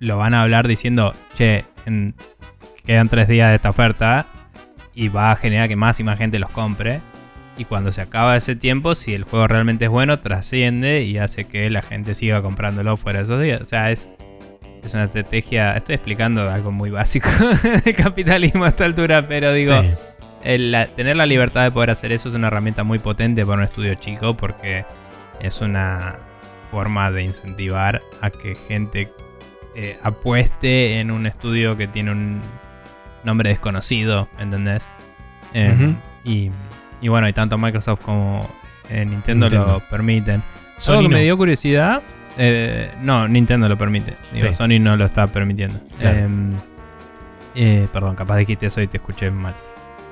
lo 0.00 0.18
van 0.18 0.34
a 0.34 0.42
hablar 0.42 0.66
diciendo, 0.66 1.14
che, 1.36 1.64
en- 1.86 2.14
quedan 2.84 3.08
tres 3.08 3.28
días 3.28 3.50
de 3.50 3.56
esta 3.56 3.70
oferta 3.70 4.26
y 4.94 5.08
va 5.08 5.32
a 5.32 5.36
generar 5.36 5.68
que 5.68 5.76
más 5.76 5.98
y 6.00 6.04
más 6.04 6.18
gente 6.18 6.38
los 6.38 6.50
compre. 6.50 7.00
Y 7.56 7.64
cuando 7.66 7.92
se 7.92 8.00
acaba 8.00 8.36
ese 8.36 8.56
tiempo, 8.56 8.94
si 8.94 9.14
el 9.14 9.24
juego 9.24 9.46
realmente 9.46 9.84
es 9.84 9.90
bueno, 9.90 10.18
trasciende 10.18 11.02
y 11.02 11.18
hace 11.18 11.44
que 11.44 11.70
la 11.70 11.82
gente 11.82 12.14
siga 12.14 12.42
comprándolo 12.42 12.96
fuera 12.96 13.20
de 13.20 13.24
esos 13.24 13.40
días. 13.42 13.60
O 13.60 13.64
sea, 13.68 13.90
es, 13.92 14.08
es 14.82 14.92
una 14.94 15.04
estrategia. 15.04 15.72
Estoy 15.76 15.94
explicando 15.94 16.50
algo 16.50 16.72
muy 16.72 16.90
básico 16.90 17.28
de 17.84 17.92
capitalismo 17.92 18.64
a 18.64 18.68
esta 18.68 18.84
altura, 18.84 19.26
pero 19.28 19.52
digo, 19.52 19.80
sí. 19.82 19.90
el- 20.42 20.72
la- 20.72 20.86
tener 20.86 21.16
la 21.16 21.26
libertad 21.26 21.62
de 21.62 21.70
poder 21.70 21.90
hacer 21.90 22.10
eso 22.10 22.28
es 22.28 22.34
una 22.34 22.48
herramienta 22.48 22.82
muy 22.82 22.98
potente 22.98 23.44
para 23.46 23.58
un 23.58 23.64
estudio 23.64 23.94
chico 23.94 24.36
porque 24.36 24.84
es 25.40 25.60
una 25.60 26.16
forma 26.72 27.12
de 27.12 27.22
incentivar 27.22 28.02
a 28.20 28.30
que 28.30 28.56
gente 28.66 29.12
eh, 29.76 29.96
apueste 30.02 30.98
en 30.98 31.12
un 31.12 31.26
estudio 31.26 31.76
que 31.76 31.86
tiene 31.86 32.10
un 32.10 32.40
nombre 33.24 33.50
desconocido, 33.50 34.28
¿entendés? 34.38 34.86
Eh, 35.52 35.72
Ujú. 35.74 35.94
y, 36.24 36.50
y 37.00 37.08
bueno, 37.08 37.28
y 37.28 37.32
tanto 37.32 37.56
Microsoft 37.58 38.00
como 38.02 38.48
eh, 38.90 39.04
Nintendo, 39.04 39.46
Nintendo. 39.46 39.72
lo 39.74 39.80
permiten. 39.90 40.42
Sony 40.78 40.92
Algo 40.94 41.02
que 41.02 41.08
no. 41.08 41.16
me 41.18 41.22
dio 41.24 41.36
curiosidad, 41.36 42.02
eh, 42.36 42.90
no, 43.02 43.28
Nintendo 43.28 43.68
lo 43.68 43.78
permite. 43.78 44.14
Digo, 44.32 44.48
Sí. 44.48 44.54
Sony 44.54 44.78
no 44.80 44.96
lo 44.96 45.06
está 45.06 45.26
permitiendo. 45.28 45.78
Claro. 46.00 46.18
Em, 46.18 46.52
eh, 47.54 47.86
perdón, 47.92 48.16
capaz 48.16 48.36
dijiste 48.38 48.66
eso 48.66 48.80
y 48.80 48.86
te 48.88 48.96
escuché 48.96 49.30
mal. 49.30 49.54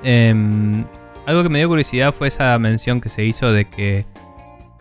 Em, 0.03 0.83
algo 1.25 1.43
que 1.43 1.49
me 1.49 1.59
dio 1.59 1.67
curiosidad 1.67 2.13
fue 2.13 2.27
esa 2.29 2.57
mención 2.59 3.01
que 3.01 3.09
se 3.09 3.23
hizo 3.25 3.51
de 3.51 3.65
que 3.65 4.05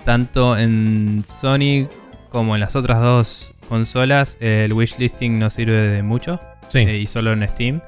tanto 0.04 0.56
en 0.58 1.24
Sony 1.26 1.88
como 2.30 2.54
en 2.54 2.60
las 2.60 2.74
otras 2.76 3.00
dos 3.00 3.54
consolas 3.68 4.36
el 4.40 4.72
wishlisting 4.72 5.38
no 5.38 5.50
sirve 5.50 5.76
de 5.88 6.02
mucho 6.02 6.40
Sí. 6.70 6.80
eh, 6.80 6.96
y 6.98 7.06
solo 7.06 7.32
en 7.32 7.46
Steam. 7.48 7.80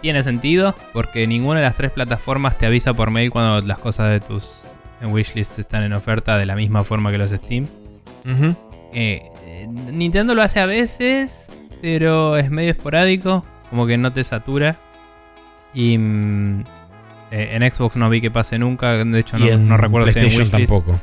Tiene 0.00 0.22
sentido 0.22 0.74
porque 0.92 1.26
ninguna 1.26 1.60
de 1.60 1.66
las 1.66 1.76
tres 1.76 1.90
plataformas 1.90 2.56
te 2.58 2.66
avisa 2.66 2.94
por 2.94 3.10
mail 3.10 3.30
cuando 3.30 3.60
las 3.66 3.78
cosas 3.78 4.10
de 4.10 4.20
tus 4.20 4.62
en 5.02 5.12
wishlist 5.12 5.58
están 5.58 5.82
en 5.82 5.92
oferta 5.92 6.36
de 6.38 6.46
la 6.46 6.54
misma 6.56 6.84
forma 6.84 7.10
que 7.10 7.18
los 7.18 7.30
Steam. 7.30 7.66
Eh, 8.92 9.22
eh, 9.44 9.66
Nintendo 9.68 10.34
lo 10.34 10.42
hace 10.42 10.60
a 10.60 10.66
veces, 10.66 11.48
pero 11.80 12.36
es 12.36 12.50
medio 12.50 12.70
esporádico, 12.72 13.44
como 13.70 13.86
que 13.86 13.96
no 13.98 14.12
te 14.12 14.24
satura. 14.24 14.76
Y 15.72 15.96
mm, 15.98 16.60
eh, 17.30 17.50
en 17.52 17.70
Xbox 17.72 17.96
no 17.96 18.08
vi 18.10 18.20
que 18.20 18.30
pase 18.30 18.58
nunca, 18.58 18.92
de 19.04 19.18
hecho 19.20 19.38
no, 19.38 19.46
y 19.46 19.50
en 19.50 19.68
no 19.68 19.76
recuerdo 19.76 20.08
si 20.08 20.18
en 20.18 20.24
wishlist. 20.26 20.50
tampoco. 20.52 20.98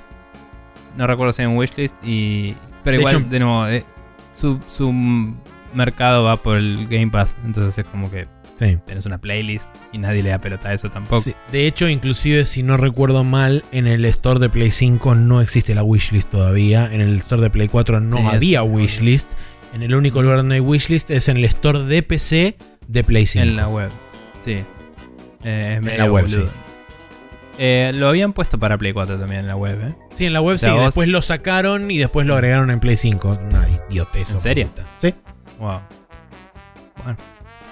No 0.97 1.07
recuerdo 1.07 1.31
si 1.33 1.43
en 1.43 1.55
wishlist 1.55 1.95
y 2.03 2.55
pero 2.83 2.97
De 2.97 3.01
igual 3.01 3.15
hecho- 3.15 3.25
de 3.29 3.39
nuevo 3.39 3.67
eh, 3.67 3.83
su, 4.31 4.59
su 4.69 4.91
mercado 5.73 6.23
va 6.23 6.37
por 6.37 6.57
el 6.57 6.87
Game 6.87 7.09
Pass, 7.09 7.35
entonces 7.43 7.77
es 7.77 7.85
como 7.91 8.09
que 8.11 8.27
Sí. 8.55 8.77
tenés 8.87 9.05
una 9.05 9.19
playlist 9.19 9.69
y 9.91 9.99
nadie 9.99 10.23
le 10.23 10.29
da 10.29 10.39
pelota 10.39 10.69
a 10.69 10.73
eso 10.73 10.89
tampoco. 10.89 11.21
Sí, 11.21 11.33
De 11.51 11.67
hecho, 11.67 11.87
inclusive 11.87 12.45
si 12.45 12.63
no 12.63 12.75
recuerdo 12.77 13.23
mal, 13.23 13.63
en 13.71 13.85
el 13.87 14.03
store 14.05 14.39
de 14.39 14.49
Play 14.49 14.71
5 14.71 15.13
no 15.15 15.41
existe 15.41 15.75
la 15.75 15.83
wishlist 15.83 16.29
todavía. 16.31 16.89
En 16.91 17.01
el 17.01 17.17
store 17.17 17.43
de 17.43 17.49
Play 17.51 17.67
4 17.67 17.99
no 17.99 18.17
Sí, 18.17 18.23
había 18.25 18.63
wishlist. 18.63 19.29
En 19.75 19.83
el 19.83 19.93
único 19.93 20.21
lugar 20.23 20.37
donde 20.37 20.55
hay 20.55 20.61
wishlist 20.61 21.11
es 21.11 21.29
en 21.29 21.37
el 21.37 21.45
store 21.45 21.79
de 21.85 22.01
PC 22.01 22.57
de 22.87 23.03
Play 23.03 23.25
5. 23.27 23.43
En 23.43 23.55
la 23.57 23.67
web. 23.67 23.91
Sí. 24.43 24.57
Eh, 25.43 25.79
medio 25.81 25.97
la 25.99 26.11
web, 26.11 26.23
boludo. 26.25 26.45
sí. 26.45 26.51
Eh, 27.59 27.91
lo 27.93 28.07
habían 28.07 28.33
puesto 28.33 28.59
para 28.59 28.77
Play 28.77 28.93
4 28.93 29.17
también 29.19 29.41
en 29.41 29.47
la 29.47 29.55
web, 29.55 29.79
¿eh? 29.83 29.95
Sí, 30.13 30.25
en 30.27 30.33
la 30.33 30.41
web 30.41 30.55
O 30.55 30.57
sea, 30.57 30.69
sí. 30.69 30.75
vos- 30.75 30.85
Después 30.85 31.09
lo 31.09 31.21
sacaron 31.21 31.89
y 31.89 31.97
después 31.97 32.25
lo 32.27 32.35
agregaron 32.35 32.69
en 32.69 32.79
Play 32.79 32.97
5. 32.97 33.39
Una 33.47 33.67
idiotez. 33.89 34.31
¿En 34.33 34.39
serio? 34.39 34.69
Sí. 34.99 35.13
Wow. 35.59 35.79
Bueno. 37.03 37.17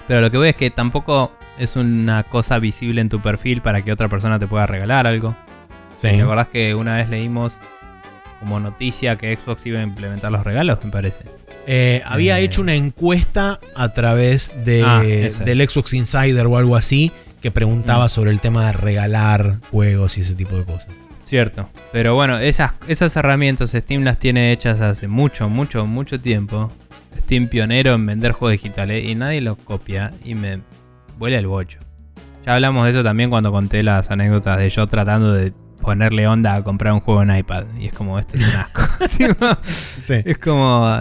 Pero 0.08 0.20
lo 0.20 0.30
que 0.30 0.38
voy 0.38 0.48
es 0.48 0.56
que 0.56 0.70
tampoco 0.70 1.32
es 1.58 1.76
una 1.76 2.22
cosa 2.24 2.58
visible 2.58 3.00
en 3.00 3.08
tu 3.08 3.20
perfil 3.20 3.60
para 3.62 3.82
que 3.82 3.92
otra 3.92 4.08
persona 4.08 4.38
te 4.38 4.46
pueda 4.46 4.66
regalar 4.66 5.06
algo. 5.06 5.34
Sí. 5.98 6.08
¿Te 6.08 6.22
acordás 6.22 6.48
que 6.48 6.74
una 6.74 6.96
vez 6.96 7.08
leímos 7.08 7.60
como 8.40 8.60
noticia 8.60 9.16
que 9.16 9.34
Xbox 9.34 9.64
iba 9.66 9.80
a 9.80 9.82
implementar 9.82 10.30
los 10.30 10.44
regalos, 10.44 10.78
me 10.84 10.90
parece? 10.90 11.24
Eh, 11.66 12.02
había 12.06 12.38
Eh. 12.38 12.44
hecho 12.44 12.60
una 12.60 12.74
encuesta 12.74 13.58
a 13.74 13.88
través 13.94 14.54
de, 14.64 14.84
Ah, 14.86 15.02
del 15.02 15.68
Xbox 15.68 15.94
Insider 15.94 16.46
o 16.46 16.56
algo 16.56 16.76
así 16.76 17.10
que 17.42 17.50
preguntaba 17.50 18.06
Mm. 18.06 18.08
sobre 18.10 18.30
el 18.30 18.40
tema 18.40 18.66
de 18.66 18.72
regalar 18.72 19.56
juegos 19.72 20.18
y 20.18 20.20
ese 20.20 20.34
tipo 20.34 20.56
de 20.56 20.64
cosas. 20.64 20.88
Cierto. 21.24 21.68
Pero 21.90 22.14
bueno, 22.14 22.38
esas, 22.38 22.72
esas 22.86 23.16
herramientas 23.16 23.70
Steam 23.70 24.04
las 24.04 24.18
tiene 24.20 24.52
hechas 24.52 24.80
hace 24.80 25.08
mucho, 25.08 25.48
mucho, 25.48 25.84
mucho 25.86 26.20
tiempo. 26.20 26.70
Steam 27.26 27.48
pionero 27.48 27.92
en 27.94 28.06
vender 28.06 28.32
juegos 28.32 28.52
digitales 28.52 29.04
y 29.04 29.14
nadie 29.16 29.40
lo 29.40 29.56
copia 29.56 30.12
y 30.24 30.34
me 30.34 30.60
huele 31.18 31.36
el 31.38 31.46
bocho. 31.48 31.78
Ya 32.44 32.54
hablamos 32.54 32.84
de 32.84 32.92
eso 32.92 33.02
también 33.02 33.28
cuando 33.30 33.50
conté 33.50 33.82
las 33.82 34.10
anécdotas 34.10 34.58
de 34.58 34.70
yo 34.70 34.86
tratando 34.86 35.32
de 35.32 35.52
ponerle 35.82 36.26
onda 36.28 36.54
a 36.54 36.62
comprar 36.62 36.92
un 36.92 37.00
juego 37.00 37.22
en 37.22 37.36
iPad. 37.36 37.64
Y 37.78 37.86
es 37.88 37.92
como, 37.92 38.18
esto 38.18 38.36
es 38.36 38.44
un 38.48 38.54
asco. 38.54 38.82
Tipo, 39.18 39.46
Sí. 39.98 40.14
es 40.24 40.38
como, 40.38 40.98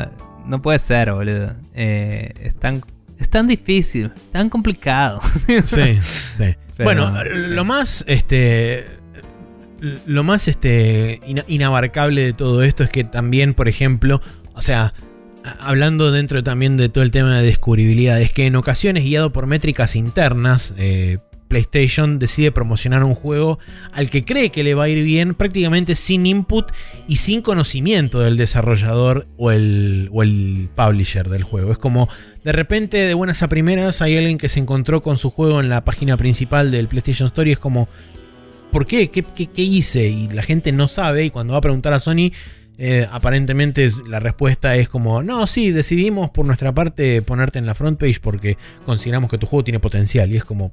no 0.47 0.61
puede 0.61 0.79
ser, 0.79 1.11
boludo. 1.13 1.53
Eh, 1.75 2.33
Es 3.19 3.29
tan 3.29 3.47
difícil, 3.47 4.11
tan 4.31 4.49
complicado. 4.49 5.19
Sí, 5.65 5.99
sí. 6.37 6.55
Pero- 6.77 6.83
bueno, 6.83 7.13
lo 7.23 7.63
más, 7.63 8.03
este, 8.07 8.85
lo 10.05 10.23
más, 10.23 10.47
este, 10.47 11.21
ina- 11.27 11.45
inabarcable 11.47 12.21
de 12.21 12.33
todo 12.33 12.63
esto 12.63 12.83
es 12.83 12.89
que 12.89 13.03
también, 13.03 13.53
por 13.53 13.67
ejemplo, 13.69 14.21
o 14.53 14.61
sea, 14.61 14.93
hablando 15.59 16.11
dentro 16.11 16.43
también 16.43 16.77
de 16.77 16.89
todo 16.89 17.03
el 17.03 17.11
tema 17.11 17.37
de 17.37 17.45
descubribilidad, 17.45 18.19
es 18.21 18.31
que 18.31 18.45
en 18.45 18.55
ocasiones 18.55 19.03
guiado 19.03 19.31
por 19.31 19.47
métricas 19.47 19.95
internas, 19.95 20.73
eh, 20.77 21.19
PlayStation 21.47 22.17
decide 22.17 22.51
promocionar 22.51 23.03
un 23.03 23.13
juego 23.13 23.59
al 23.93 24.09
que 24.09 24.25
cree 24.25 24.49
que 24.49 24.63
le 24.63 24.73
va 24.73 24.85
a 24.85 24.89
ir 24.89 25.03
bien 25.03 25.35
prácticamente 25.35 25.93
sin 25.93 26.25
input 26.25 26.71
y 27.07 27.17
sin 27.17 27.43
conocimiento 27.43 28.19
del 28.19 28.35
desarrollador 28.35 29.27
o 29.37 29.51
el, 29.51 30.09
o 30.11 30.23
el 30.23 30.69
publisher 30.75 31.29
del 31.29 31.43
juego. 31.43 31.71
Es 31.71 31.77
como 31.77 32.09
de 32.43 32.51
repente 32.51 32.97
de 32.97 33.13
buenas 33.13 33.43
a 33.43 33.47
primeras 33.47 34.01
hay 34.01 34.17
alguien 34.17 34.39
que 34.39 34.49
se 34.49 34.59
encontró 34.59 35.03
con 35.03 35.19
su 35.19 35.29
juego 35.29 35.59
en 35.61 35.69
la 35.69 35.85
página 35.85 36.17
principal 36.17 36.71
del 36.71 36.87
PlayStation 36.87 37.27
Store 37.27 37.47
y 37.47 37.53
es 37.53 37.59
como, 37.59 37.87
¿por 38.71 38.87
qué? 38.87 39.11
¿Qué, 39.11 39.23
qué- 39.35 39.47
qué 39.47 39.61
hice? 39.61 40.07
Y 40.09 40.27
la 40.29 40.41
gente 40.41 40.71
no 40.71 40.87
sabe 40.87 41.25
y 41.25 41.29
cuando 41.29 41.53
va 41.53 41.59
a 41.59 41.61
preguntar 41.61 41.93
a 41.93 41.99
Sony... 41.99 42.31
eh, 42.77 43.07
aparentemente 43.09 43.89
la 44.07 44.19
respuesta 44.19 44.75
es 44.75 44.89
como, 44.89 45.23
no, 45.23 45.47
sí, 45.47 45.71
decidimos 45.71 46.29
por 46.29 46.45
nuestra 46.45 46.73
parte 46.73 47.21
ponerte 47.21 47.59
en 47.59 47.65
la 47.65 47.73
front 47.73 47.99
page 47.99 48.19
porque 48.21 48.57
consideramos 48.85 49.29
que 49.29 49.37
tu 49.37 49.47
juego 49.47 49.63
tiene 49.63 49.79
potencial. 49.79 50.31
Y 50.31 50.37
es 50.37 50.45
como, 50.45 50.71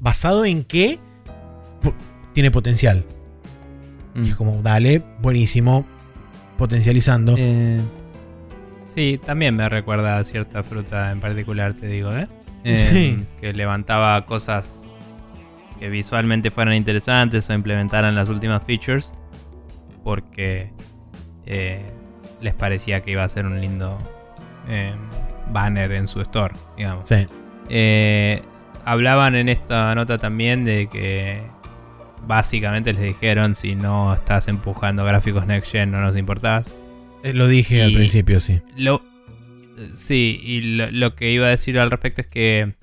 ¿basado 0.00 0.44
en 0.44 0.64
qué? 0.64 0.98
Tiene 2.32 2.50
potencial. 2.50 3.04
Y 4.14 4.30
es 4.30 4.36
como, 4.36 4.62
dale, 4.62 5.02
buenísimo, 5.20 5.86
potencializando. 6.58 7.34
Eh, 7.38 7.80
sí, 8.94 9.18
también 9.24 9.56
me 9.56 9.68
recuerda 9.68 10.18
a 10.18 10.24
cierta 10.24 10.62
fruta 10.62 11.10
en 11.10 11.20
particular, 11.20 11.74
te 11.74 11.86
digo, 11.86 12.12
¿eh? 12.12 12.28
Eh, 12.64 12.88
Sí. 12.92 13.24
Que 13.40 13.52
levantaba 13.52 14.24
cosas 14.26 14.80
que 15.80 15.88
visualmente 15.88 16.52
fueran 16.52 16.74
interesantes 16.74 17.50
o 17.50 17.54
implementaran 17.54 18.14
las 18.14 18.28
últimas 18.28 18.64
features 18.64 19.14
porque 20.04 20.70
eh, 21.46 21.80
les 22.40 22.54
parecía 22.54 23.00
que 23.00 23.12
iba 23.12 23.24
a 23.24 23.28
ser 23.28 23.46
un 23.46 23.60
lindo 23.60 23.98
eh, 24.68 24.94
banner 25.50 25.92
en 25.92 26.08
su 26.08 26.20
store, 26.20 26.54
digamos. 26.76 27.08
Sí. 27.08 27.26
Eh, 27.68 28.42
hablaban 28.84 29.34
en 29.34 29.48
esta 29.48 29.94
nota 29.94 30.18
también 30.18 30.64
de 30.64 30.88
que 30.88 31.42
básicamente 32.26 32.92
les 32.92 33.02
dijeron 33.02 33.54
si 33.54 33.74
no 33.74 34.14
estás 34.14 34.48
empujando 34.48 35.04
gráficos 35.04 35.46
next 35.46 35.72
gen 35.72 35.90
no 35.90 36.00
nos 36.00 36.16
importás. 36.16 36.72
Lo 37.24 37.46
dije 37.46 37.82
al 37.82 37.92
principio, 37.92 38.40
sí. 38.40 38.60
Lo, 38.76 39.02
sí, 39.94 40.40
y 40.42 40.60
lo, 40.76 40.90
lo 40.90 41.14
que 41.14 41.30
iba 41.30 41.46
a 41.46 41.50
decir 41.50 41.78
al 41.78 41.90
respecto 41.90 42.22
es 42.22 42.26
que 42.26 42.74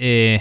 eh, 0.00 0.40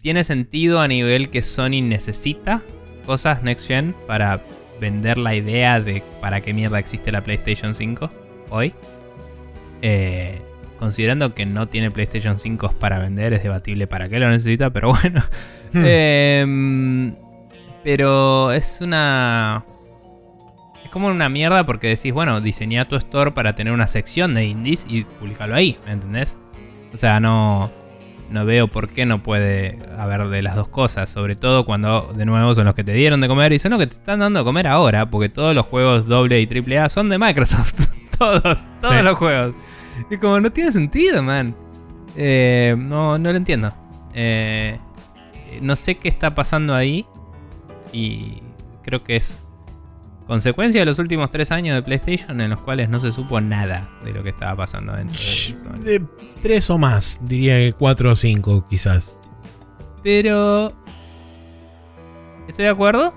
tiene 0.00 0.24
sentido 0.24 0.80
a 0.80 0.88
nivel 0.88 1.30
que 1.30 1.42
Sony 1.42 1.80
necesita 1.80 2.62
cosas 3.06 3.44
next 3.44 3.68
gen 3.68 3.94
para 4.08 4.42
vender 4.80 5.18
la 5.18 5.34
idea 5.34 5.80
de 5.80 6.02
para 6.20 6.40
qué 6.40 6.52
mierda 6.52 6.78
existe 6.78 7.12
la 7.12 7.22
PlayStation 7.22 7.74
5 7.74 8.08
hoy. 8.50 8.74
Eh, 9.82 10.40
considerando 10.78 11.34
que 11.34 11.46
no 11.46 11.68
tiene 11.68 11.90
PlayStation 11.90 12.38
5 12.38 12.74
para 12.78 12.98
vender, 12.98 13.32
es 13.32 13.42
debatible 13.42 13.86
para 13.86 14.08
qué 14.08 14.18
lo 14.18 14.28
necesita, 14.30 14.70
pero 14.70 14.90
bueno. 14.90 15.22
Hmm. 15.72 15.84
Em, 15.84 17.14
pero 17.84 18.52
es 18.52 18.80
una. 18.80 19.64
Es 20.84 20.90
como 20.90 21.08
una 21.08 21.28
mierda 21.28 21.64
porque 21.66 21.88
decís, 21.88 22.12
bueno, 22.12 22.40
diseñá 22.40 22.88
tu 22.88 22.96
store 22.96 23.32
para 23.32 23.54
tener 23.54 23.72
una 23.72 23.86
sección 23.86 24.34
de 24.34 24.46
indies 24.46 24.86
y 24.88 25.04
publicarlo 25.04 25.54
ahí, 25.54 25.78
¿me 25.86 25.92
entendés? 25.92 26.38
O 26.92 26.96
sea, 26.96 27.20
no. 27.20 27.70
No 28.30 28.44
veo 28.44 28.66
por 28.68 28.88
qué 28.88 29.06
no 29.06 29.22
puede 29.22 29.78
haber 29.96 30.26
de 30.28 30.42
las 30.42 30.56
dos 30.56 30.68
cosas. 30.68 31.08
Sobre 31.08 31.36
todo 31.36 31.64
cuando, 31.64 32.12
de 32.16 32.24
nuevo, 32.26 32.54
son 32.54 32.64
los 32.64 32.74
que 32.74 32.82
te 32.84 32.92
dieron 32.92 33.20
de 33.20 33.28
comer 33.28 33.52
y 33.52 33.58
son 33.58 33.70
los 33.70 33.80
que 33.80 33.86
te 33.86 33.94
están 33.94 34.18
dando 34.20 34.40
de 34.40 34.44
comer 34.44 34.66
ahora. 34.66 35.08
Porque 35.08 35.28
todos 35.28 35.54
los 35.54 35.66
juegos 35.66 36.06
doble 36.06 36.40
y 36.40 36.46
triple 36.46 36.78
A 36.78 36.88
son 36.88 37.08
de 37.08 37.18
Microsoft. 37.18 37.74
todos, 38.18 38.42
todos 38.80 38.96
Sí. 38.96 39.02
los 39.02 39.16
juegos. 39.16 39.54
Y 40.10 40.16
como 40.18 40.40
no 40.40 40.50
tiene 40.50 40.72
sentido, 40.72 41.22
man. 41.22 41.54
Eh, 42.16 42.74
no, 42.78 43.16
no 43.18 43.30
lo 43.30 43.36
entiendo. 43.36 43.72
Eh, 44.12 44.78
no 45.60 45.76
sé 45.76 45.94
qué 45.96 46.08
está 46.08 46.34
pasando 46.34 46.74
ahí. 46.74 47.06
Y 47.92 48.42
creo 48.82 49.04
que 49.04 49.16
es 49.16 49.40
consecuencia 50.26 50.80
de 50.80 50.86
los 50.86 50.98
últimos 50.98 51.30
tres 51.30 51.52
años 51.52 51.74
de 51.76 51.82
PlayStation 51.82 52.40
en 52.40 52.50
los 52.50 52.60
cuales 52.60 52.88
no 52.88 52.98
se 53.00 53.12
supo 53.12 53.40
nada 53.40 53.88
de 54.04 54.12
lo 54.12 54.22
que 54.22 54.30
estaba 54.30 54.56
pasando 54.56 54.92
dentro 54.94 55.18
de. 55.78 55.98
De 55.98 56.04
tres 56.42 56.68
o 56.70 56.78
más, 56.78 57.20
diría 57.22 57.54
que 57.58 57.72
cuatro 57.72 58.12
o 58.12 58.16
cinco, 58.16 58.66
quizás. 58.68 59.16
Pero. 60.02 60.72
Estoy 62.48 62.64
de 62.64 62.70
acuerdo. 62.70 63.14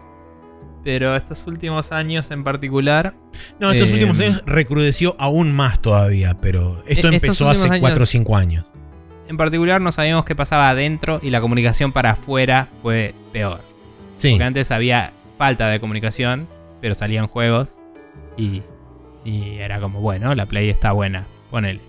Pero 0.84 1.16
estos 1.16 1.46
últimos 1.46 1.92
años 1.92 2.32
en 2.32 2.44
particular. 2.44 3.14
No, 3.60 3.72
estos 3.72 3.90
Eh, 3.90 3.94
últimos 3.96 4.20
años 4.22 4.42
recrudeció 4.46 5.16
aún 5.20 5.52
más 5.52 5.82
todavía, 5.82 6.36
pero 6.42 6.78
esto 6.88 6.90
estos 7.10 7.14
empezó 7.14 7.50
hace 7.50 7.68
años- 7.68 7.80
cuatro 7.82 8.04
o 8.04 8.06
cinco 8.06 8.38
años. 8.38 8.66
En 9.28 9.36
particular 9.38 9.82
no 9.82 9.92
sabíamos 9.92 10.26
qué 10.26 10.36
pasaba 10.36 10.70
adentro 10.70 11.20
y 11.22 11.30
la 11.32 11.42
comunicación 11.42 11.92
para 11.92 12.12
afuera 12.12 12.70
fue 12.82 13.14
peor. 13.34 13.60
Sí, 14.16 14.32
Porque 14.32 14.44
antes 14.46 14.72
había 14.72 15.12
falta 15.38 15.68
de 15.70 15.80
comunicación, 15.80 16.48
pero 16.82 16.96
salían 16.96 17.28
juegos 17.28 17.76
y, 18.38 18.62
y 19.26 19.58
era 19.60 19.80
como, 19.80 20.02
bueno, 20.02 20.34
la 20.36 20.46
Play 20.46 20.70
está 20.70 20.92
buena, 20.92 21.26
ponele. 21.52 21.82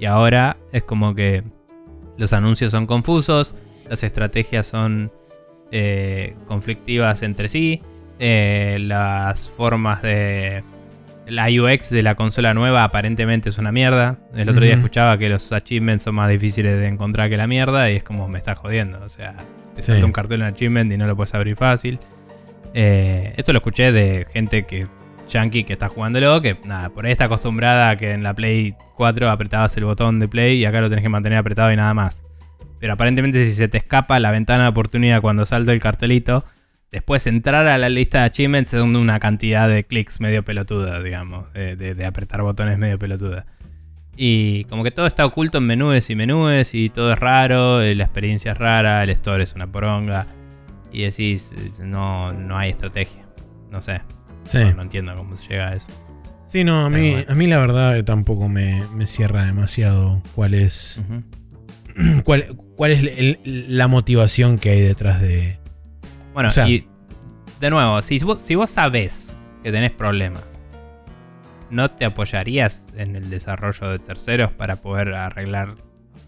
Y 0.00 0.04
ahora 0.06 0.56
es 0.72 0.82
como 0.84 1.14
que 1.14 1.42
los 2.16 2.32
anuncios 2.32 2.70
son 2.72 2.86
confusos, 2.86 3.54
las 3.88 4.02
estrategias 4.02 4.66
son 4.66 5.12
eh, 5.70 6.34
conflictivas 6.46 7.22
entre 7.22 7.48
sí, 7.48 7.80
eh, 8.18 8.78
las 8.80 9.50
formas 9.50 10.02
de... 10.02 10.62
La 11.24 11.46
UX 11.46 11.88
de 11.90 12.02
la 12.02 12.16
consola 12.16 12.52
nueva 12.52 12.82
aparentemente 12.82 13.48
es 13.48 13.56
una 13.56 13.70
mierda. 13.70 14.18
El 14.34 14.48
otro 14.48 14.64
día 14.64 14.74
escuchaba 14.74 15.16
que 15.18 15.28
los 15.28 15.52
achievements 15.52 16.02
son 16.02 16.16
más 16.16 16.28
difíciles 16.28 16.76
de 16.76 16.88
encontrar 16.88 17.30
que 17.30 17.36
la 17.36 17.46
mierda 17.46 17.88
y 17.92 17.96
es 17.96 18.02
como 18.02 18.26
me 18.28 18.38
está 18.38 18.56
jodiendo. 18.56 19.00
O 19.04 19.08
sea, 19.08 19.36
te 19.76 19.82
Sí. 19.84 19.92
salta 19.92 20.04
un 20.04 20.10
cartel 20.12 20.40
en 20.42 20.48
achievement 20.48 20.92
y 20.92 20.96
no 20.96 21.06
lo 21.06 21.14
puedes 21.14 21.32
abrir 21.34 21.54
fácil. 21.54 22.00
Eh, 22.74 23.34
esto 23.36 23.52
lo 23.52 23.58
escuché 23.58 23.92
de 23.92 24.26
gente 24.32 24.64
que 24.64 24.86
yankee 25.28 25.64
que 25.64 25.74
está 25.74 25.88
jugándolo, 25.88 26.40
que 26.42 26.56
nada, 26.64 26.88
por 26.90 27.06
ahí 27.06 27.12
está 27.12 27.24
acostumbrada 27.24 27.90
a 27.90 27.96
que 27.96 28.12
en 28.12 28.22
la 28.22 28.34
Play 28.34 28.74
4 28.96 29.30
apretabas 29.30 29.76
el 29.76 29.84
botón 29.84 30.18
de 30.20 30.28
play 30.28 30.58
y 30.58 30.64
acá 30.64 30.80
lo 30.80 30.88
tenés 30.88 31.02
que 31.02 31.08
mantener 31.08 31.38
apretado 31.38 31.72
y 31.72 31.76
nada 31.76 31.94
más. 31.94 32.22
Pero 32.78 32.94
aparentemente 32.94 33.44
si 33.44 33.52
se 33.52 33.68
te 33.68 33.78
escapa 33.78 34.18
la 34.20 34.30
ventana 34.30 34.64
de 34.64 34.68
oportunidad 34.70 35.20
cuando 35.20 35.46
salta 35.46 35.72
el 35.72 35.80
cartelito, 35.80 36.44
después 36.90 37.26
entrar 37.26 37.66
a 37.66 37.78
la 37.78 37.88
lista 37.88 38.18
de 38.20 38.24
achievements 38.24 38.74
es 38.74 38.82
una 38.82 39.18
cantidad 39.20 39.68
de 39.68 39.84
clics 39.84 40.20
medio 40.20 40.44
pelotuda, 40.44 41.00
digamos, 41.00 41.52
de, 41.52 41.76
de- 41.76 42.04
apretar 42.04 42.42
botones 42.42 42.78
medio 42.78 42.98
pelotuda. 42.98 43.46
Y 44.16 44.64
como 44.64 44.84
que 44.84 44.90
todo 44.90 45.06
está 45.06 45.24
oculto 45.24 45.58
en 45.58 45.64
menúes 45.64 46.10
y 46.10 46.14
menúes 46.16 46.74
y 46.74 46.90
todo 46.90 47.12
es 47.12 47.18
raro, 47.18 47.80
la 47.80 48.02
experiencia 48.04 48.52
es 48.52 48.58
rara, 48.58 49.02
el 49.02 49.10
store 49.10 49.44
es 49.44 49.54
una 49.54 49.66
poronga. 49.68 50.26
Y 50.92 51.02
decís, 51.02 51.52
no, 51.80 52.30
no 52.30 52.56
hay 52.58 52.70
estrategia. 52.70 53.26
No 53.70 53.80
sé, 53.80 54.02
sí. 54.44 54.58
no, 54.58 54.74
no 54.74 54.82
entiendo 54.82 55.16
cómo 55.16 55.36
se 55.36 55.48
llega 55.48 55.68
a 55.70 55.74
eso. 55.76 55.86
Sí, 56.46 56.64
no, 56.64 56.84
a 56.84 56.90
Pero 56.90 57.02
mí, 57.02 57.10
bueno. 57.12 57.26
a 57.32 57.34
mí 57.34 57.46
la 57.46 57.58
verdad 57.58 57.96
eh, 57.96 58.02
tampoco 58.02 58.46
me, 58.48 58.84
me 58.94 59.06
cierra 59.06 59.44
demasiado 59.46 60.20
cuál 60.34 60.52
es, 60.52 61.02
cuál, 62.24 62.56
cuál 62.76 62.90
es 62.92 63.18
el- 63.18 63.76
la 63.76 63.88
motivación 63.88 64.58
que 64.58 64.70
hay 64.70 64.80
detrás 64.82 65.20
de... 65.22 65.58
Bueno, 66.34 66.48
O 66.48 66.52
sea- 66.52 66.68
y 66.68 66.86
de 67.60 67.70
nuevo, 67.70 68.02
si 68.02 68.18
vos, 68.18 68.42
si 68.42 68.54
vos 68.54 68.68
sabés 68.70 69.32
que 69.62 69.72
tenés 69.72 69.92
problemas, 69.92 70.44
¿no 71.70 71.90
te 71.90 72.04
apoyarías 72.04 72.86
en 72.96 73.16
el 73.16 73.30
desarrollo 73.30 73.88
de 73.88 73.98
terceros 73.98 74.52
para 74.52 74.76
poder 74.76 75.14
arreglar 75.14 75.76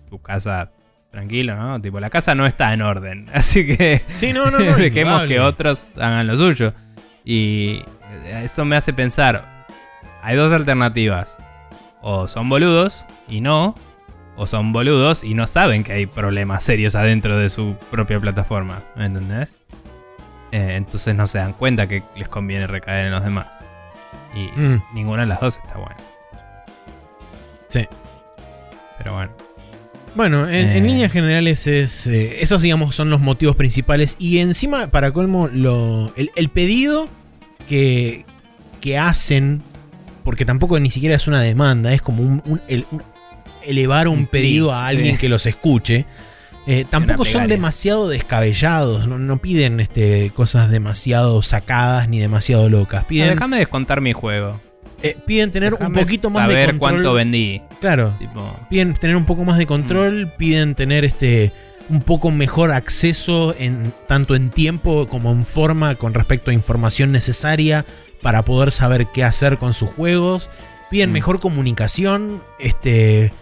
tu 0.08 0.22
casa 0.22 0.70
tranquilo, 1.14 1.54
no? 1.56 1.80
Tipo, 1.80 2.00
la 2.00 2.10
casa 2.10 2.34
no 2.34 2.44
está 2.46 2.72
en 2.74 2.82
orden, 2.82 3.26
así 3.34 3.64
que 3.66 4.02
Sí, 4.08 4.32
no, 4.32 4.50
no, 4.50 4.58
no. 4.58 4.76
dejemos 4.76 5.22
que 5.24 5.40
otros 5.40 5.96
hagan 5.96 6.26
lo 6.26 6.36
suyo. 6.36 6.72
Y 7.24 7.82
esto 8.42 8.64
me 8.64 8.76
hace 8.76 8.92
pensar, 8.92 9.66
hay 10.22 10.36
dos 10.36 10.52
alternativas. 10.52 11.38
O 12.02 12.28
son 12.28 12.48
boludos 12.50 13.06
y 13.28 13.40
no, 13.40 13.74
o 14.36 14.46
son 14.46 14.72
boludos 14.72 15.24
y 15.24 15.32
no 15.32 15.46
saben 15.46 15.84
que 15.84 15.92
hay 15.92 16.06
problemas 16.06 16.62
serios 16.64 16.94
adentro 16.94 17.38
de 17.38 17.48
su 17.48 17.76
propia 17.90 18.20
plataforma, 18.20 18.82
¿me 18.96 19.06
entendés? 19.06 19.56
Eh, 20.52 20.74
entonces 20.76 21.14
no 21.14 21.26
se 21.26 21.38
dan 21.38 21.54
cuenta 21.54 21.86
que 21.86 22.02
les 22.14 22.28
conviene 22.28 22.66
recaer 22.66 23.06
en 23.06 23.12
los 23.12 23.24
demás. 23.24 23.46
Y 24.34 24.48
Mm, 24.60 24.82
ninguna 24.92 25.22
de 25.22 25.28
las 25.28 25.40
dos 25.40 25.56
está 25.58 25.78
buena. 25.78 25.96
sí. 27.68 27.88
Pero 28.98 29.14
bueno. 29.14 29.32
Bueno, 30.14 30.48
en, 30.48 30.54
en 30.70 30.84
Eh. 30.84 30.88
líneas 30.88 31.10
generales 31.12 31.66
es, 31.66 32.06
eh, 32.06 32.38
esos 32.40 32.62
digamos 32.62 32.94
son 32.94 33.10
los 33.10 33.20
motivos 33.20 33.56
principales 33.56 34.16
y 34.18 34.38
encima 34.38 34.86
para 34.88 35.10
colmo 35.12 35.48
lo, 35.52 36.12
el, 36.16 36.30
el 36.36 36.48
pedido 36.50 37.08
que, 37.68 38.24
que 38.80 38.96
hacen 38.98 39.62
porque 40.22 40.44
tampoco 40.44 40.78
ni 40.80 40.88
siquiera 40.90 41.16
es 41.16 41.26
una 41.26 41.40
demanda, 41.42 41.92
es 41.92 42.00
como 42.00 42.22
un, 42.22 42.42
un- 42.46 42.60
el- 42.68 42.86
un- 42.90 43.02
elevar 43.64 44.08
un 44.08 44.26
pedido 44.26 44.72
a 44.72 44.86
alguien 44.86 45.16
que 45.18 45.28
los 45.28 45.46
escuche. 45.46 46.06
Eh, 46.66 46.86
tampoco 46.88 47.24
son 47.26 47.46
demasiado 47.48 48.08
descabellados, 48.08 49.06
no, 49.06 49.18
no 49.18 49.36
piden 49.38 49.80
este, 49.80 50.30
cosas 50.34 50.70
demasiado 50.70 51.42
sacadas 51.42 52.08
ni 52.08 52.20
demasiado 52.20 52.70
locas. 52.70 53.02
No, 53.02 53.08
Piden, 53.08 53.30
déjame 53.30 53.58
descontar 53.58 54.00
mi 54.00 54.12
juego. 54.14 54.60
Eh, 55.04 55.16
piden 55.26 55.50
tener 55.50 55.74
un 55.74 55.92
poquito 55.92 56.30
más 56.30 56.48
de 56.48 56.54
saber 56.54 56.66
control. 56.70 56.90
cuánto 56.90 57.14
vendí. 57.14 57.60
Claro, 57.80 58.14
Tipo, 58.18 58.58
piden 58.70 58.94
tener 58.94 59.16
un 59.16 59.24
poco 59.26 59.44
más 59.44 59.58
de 59.58 59.66
control, 59.66 60.32
piden 60.36 60.74
tener 60.74 61.04
este 61.04 61.52
un 61.90 62.00
poco 62.00 62.30
mejor 62.30 62.72
acceso 62.72 63.54
en 63.58 63.92
tanto 64.08 64.34
en 64.34 64.48
tiempo 64.48 65.06
como 65.06 65.30
en 65.32 65.44
forma 65.44 65.96
con 65.96 66.14
respecto 66.14 66.50
a 66.50 66.54
información 66.54 67.12
necesaria 67.12 67.84
para 68.22 68.42
poder 68.46 68.72
saber 68.72 69.08
qué 69.12 69.22
hacer 69.22 69.58
con 69.58 69.74
sus 69.74 69.90
juegos. 69.90 70.48
Piden 70.90 71.10
Mm. 71.10 71.12
mejor 71.12 71.40
comunicación, 71.40 72.42
este 72.58 73.32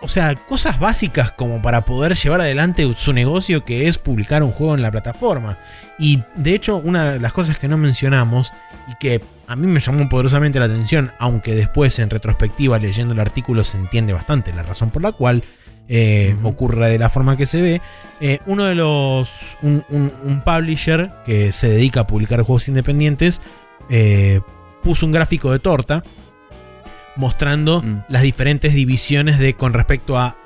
o 0.00 0.06
sea, 0.06 0.36
cosas 0.36 0.78
básicas 0.78 1.32
como 1.32 1.60
para 1.60 1.84
poder 1.84 2.14
llevar 2.14 2.40
adelante 2.40 2.88
su 2.96 3.12
negocio 3.12 3.64
que 3.64 3.88
es 3.88 3.98
publicar 3.98 4.44
un 4.44 4.52
juego 4.52 4.74
en 4.76 4.82
la 4.82 4.92
plataforma. 4.92 5.58
Y 5.98 6.22
de 6.36 6.54
hecho, 6.54 6.76
una 6.76 7.12
de 7.12 7.20
las 7.20 7.32
cosas 7.32 7.58
que 7.58 7.66
no 7.66 7.76
mencionamos 7.76 8.52
y 8.88 8.92
que 9.00 9.20
a 9.48 9.56
mí 9.56 9.66
me 9.66 9.80
llamó 9.80 10.08
poderosamente 10.08 10.58
la 10.58 10.66
atención, 10.66 11.10
aunque 11.18 11.54
después 11.54 11.98
en 11.98 12.10
retrospectiva 12.10 12.78
leyendo 12.78 13.14
el 13.14 13.20
artículo 13.20 13.64
se 13.64 13.78
entiende 13.78 14.12
bastante 14.12 14.52
la 14.54 14.62
razón 14.62 14.90
por 14.90 15.02
la 15.02 15.12
cual 15.12 15.42
eh, 15.88 16.36
de 16.42 16.98
la 16.98 17.08
forma 17.08 17.36
que 17.38 17.46
se 17.46 17.62
ve, 17.62 17.80
eh, 18.20 18.40
uno 18.46 18.64
de 18.64 18.74
los, 18.74 19.30
un, 19.62 19.82
un- 19.88 20.12
un 20.22 20.42
publisher 20.42 21.10
que 21.24 21.50
se 21.52 21.68
dedica 21.70 22.00
a 22.00 22.06
publicar 22.06 22.42
juegos 22.42 22.68
independientes, 22.68 23.40
eh, 23.88 24.40
puso 24.82 25.06
un 25.06 25.12
gráfico 25.12 25.50
de 25.50 25.58
torta 25.60 26.04
mostrando 27.16 27.82
Mm. 27.82 28.02
las 28.08 28.22
diferentes 28.22 28.74
divisiones 28.74 29.38
de 29.38 29.54
con 29.54 29.72
respecto 29.72 30.18
a 30.18 30.36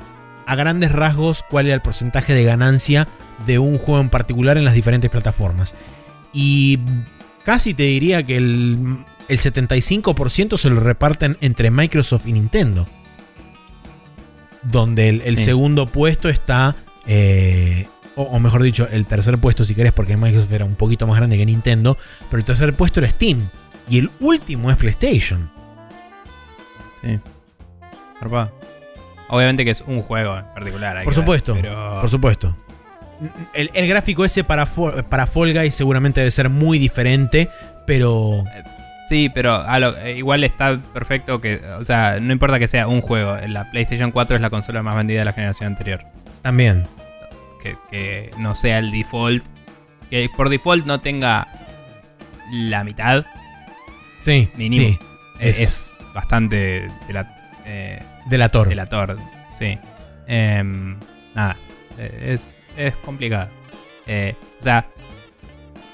a 0.45 0.57
grandes 0.57 0.91
rasgos 0.91 1.45
cuál 1.49 1.67
era 1.67 1.75
el 1.77 1.83
porcentaje 1.83 2.35
de 2.35 2.43
ganancia 2.45 3.07
de 3.47 3.59
un 3.61 3.79
juego 3.79 4.01
en 4.01 4.09
particular 4.11 4.59
en 4.59 4.65
las 4.65 4.75
diferentes 4.75 5.09
plataformas. 5.09 5.73
Y 6.33 6.81
casi 7.45 7.75
te 7.75 7.85
diría 7.85 8.23
que 8.25 8.37
el, 8.37 8.97
el 9.29 9.39
75% 9.39 10.57
se 10.59 10.71
lo 10.71 10.81
reparten 10.81 11.37
entre 11.41 11.71
Microsoft 11.71 12.27
y 12.27 12.33
Nintendo. 12.33 12.87
Donde 14.63 15.09
el, 15.09 15.21
el 15.23 15.37
Sí. 15.39 15.45
segundo 15.45 15.87
puesto 15.87 16.29
está, 16.29 16.77
eh, 17.07 17.87
o, 18.15 18.23
o 18.23 18.39
mejor 18.39 18.63
dicho, 18.63 18.87
el 18.91 19.07
tercer 19.07 19.39
puesto 19.39 19.65
si 19.65 19.75
querés, 19.75 19.93
porque 19.93 20.17
Microsoft 20.17 20.53
era 20.53 20.65
un 20.65 20.77
poquito 20.77 21.07
más 21.07 21.17
grande 21.17 21.37
que 21.37 21.47
Nintendo, 21.47 21.97
pero 22.31 22.39
el 22.39 22.45
tercer 22.45 22.75
puesto 22.75 23.01
era 23.01 23.09
Steam. 23.11 23.49
Y 23.89 23.99
el 23.99 24.11
último 24.21 24.71
es 24.71 24.77
PlayStation. 24.77 25.51
sí. 27.03 27.19
Zarpado. 28.21 28.53
Obviamente 29.31 29.65
que 29.65 29.73
es 29.73 29.81
un 29.81 30.03
juego 30.03 30.37
en 30.39 30.45
particular. 30.55 30.97
Por 31.03 31.07
ver, 31.07 31.15
supuesto, 31.15 31.55
pero- 31.61 32.01
por 32.01 32.09
supuesto. 32.11 32.57
El, 33.55 33.71
el 33.75 33.87
gráfico 33.89 34.25
ese 34.25 34.45
para, 34.45 34.67
para 34.67 35.27
Fall 35.27 35.53
Guys 35.55 35.75
seguramente 35.75 36.21
debe 36.21 36.31
ser 36.31 36.49
muy 36.49 36.79
diferente, 36.79 37.49
pero 37.87 38.45
Sí, 39.09 39.29
pero 39.29 39.55
a 39.57 39.79
lo- 39.79 39.97
eh, 39.99 40.17
igual 40.17 40.43
está 40.45 40.79
perfecto 40.95 41.41
que. 41.41 41.61
O 41.79 41.85
sea, 41.85 42.19
no 42.21 42.33
importa 42.33 42.59
que 42.59 42.67
sea 42.69 42.87
un 42.89 43.01
juego. 43.03 43.37
La 43.47 43.71
PlayStation 43.71 44.11
4 44.11 44.37
es 44.37 44.43
la 44.43 44.49
consola 44.49 44.83
más 44.83 44.97
vendida 44.97 45.19
de 45.19 45.25
la 45.27 45.33
generación 45.35 45.67
anterior. 45.69 46.01
también. 46.41 46.87
Que, 47.63 47.77
que 47.91 48.31
no 48.39 48.55
sea 48.55 48.79
el 48.79 48.91
default. 48.91 49.45
Que 50.09 50.29
por 50.37 50.49
default 50.49 50.87
no 50.87 50.99
tenga 51.01 51.47
la 52.51 52.85
mitad. 52.85 53.25
Sí, 54.23 54.49
Mínimo. 54.57 54.83
sí, 54.87 54.99
eh, 55.41 55.49
Es- 55.51 55.61
Es, 55.61 55.99
bastante 56.15 56.57
de 57.07 57.13
la, 57.13 57.53
eh, 57.67 58.03
delator. 58.27 58.69
delator. 58.69 59.17
Sí. 59.59 59.79
Em, 60.27 60.97
nada. 61.35 61.57
eh, 61.99 62.31
es, 62.35 62.62
es 62.77 62.97
complicado. 62.99 63.51
Eh, 64.07 64.35
o 64.59 64.63
sea. 64.63 64.87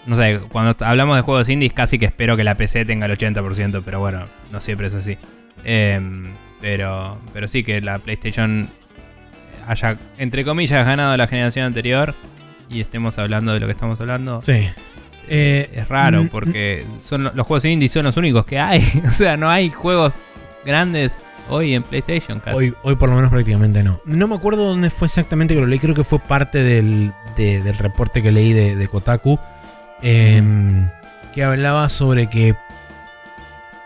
No 0.06 0.16
sé, 0.16 0.40
cuando 0.50 0.74
hablamos 0.86 1.16
de 1.16 1.22
juegos 1.22 1.48
indies 1.50 1.74
casi 1.74 1.98
que 1.98 2.06
espero 2.06 2.34
que 2.34 2.42
la 2.44 2.54
PC 2.54 2.86
tenga 2.86 3.04
el 3.04 3.12
80%, 3.12 3.82
pero 3.84 4.00
bueno, 4.00 4.26
no 4.50 4.58
siempre 4.60 4.86
es 4.86 4.94
así. 4.94 5.18
Em, 5.64 6.32
pero, 6.62 7.18
pero 7.34 7.46
sí 7.46 7.62
que 7.62 7.82
la 7.82 7.98
PlayStation 7.98 8.70
haya, 9.66 9.98
entre 10.16 10.44
comillas, 10.46 10.86
ganado 10.86 11.14
la 11.18 11.26
generación 11.28 11.66
anterior 11.66 12.14
y 12.70 12.80
estemos 12.80 13.18
hablando 13.18 13.52
de 13.52 13.60
lo 13.60 13.66
que 13.66 13.72
estamos 13.72 14.00
hablando. 14.00 14.40
Sí. 14.40 14.70
Eh, 15.28 15.68
es 15.74 15.86
raro 15.88 16.24
porque 16.30 16.86
son 17.00 17.24
lo- 17.24 17.34
los 17.34 17.46
juegos 17.46 17.66
indies 17.66 17.92
son 17.92 18.04
los 18.04 18.16
únicos 18.16 18.46
que 18.46 18.58
hay. 18.58 18.82
o 19.06 19.10
sea, 19.12 19.36
no 19.36 19.50
hay 19.50 19.68
juegos 19.68 20.14
grandes 20.64 21.26
hoy 21.48 21.74
en 21.74 21.82
PlayStation 21.82 22.40
casi. 22.40 22.56
Hoy, 22.56 22.74
hoy 22.82 22.96
por 22.96 23.08
lo 23.08 23.16
menos 23.16 23.30
prácticamente 23.30 23.82
no. 23.82 24.00
No 24.04 24.28
me 24.28 24.34
acuerdo 24.34 24.64
dónde 24.64 24.90
fue 24.90 25.06
exactamente 25.06 25.54
que 25.54 25.60
lo 25.60 25.66
leí, 25.66 25.78
creo 25.78 25.94
que 25.94 26.04
fue 26.04 26.18
parte 26.18 26.62
del, 26.62 27.12
de- 27.36 27.60
del 27.62 27.76
reporte 27.78 28.22
que 28.22 28.32
leí 28.32 28.52
de, 28.52 28.76
de 28.76 28.88
Kotaku, 28.88 29.38
em, 30.02 30.88
que 31.34 31.44
hablaba 31.44 31.88
sobre 31.88 32.28
que 32.28 32.54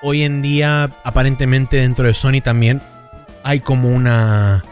hoy 0.02 0.22
en 0.24 0.42
día 0.42 0.90
aparentemente 1.04 1.76
dentro 1.76 2.06
de 2.06 2.14
Sony 2.14 2.40
también 2.42 2.82
hay 3.44 3.60
como 3.60 3.88
una 3.88 4.62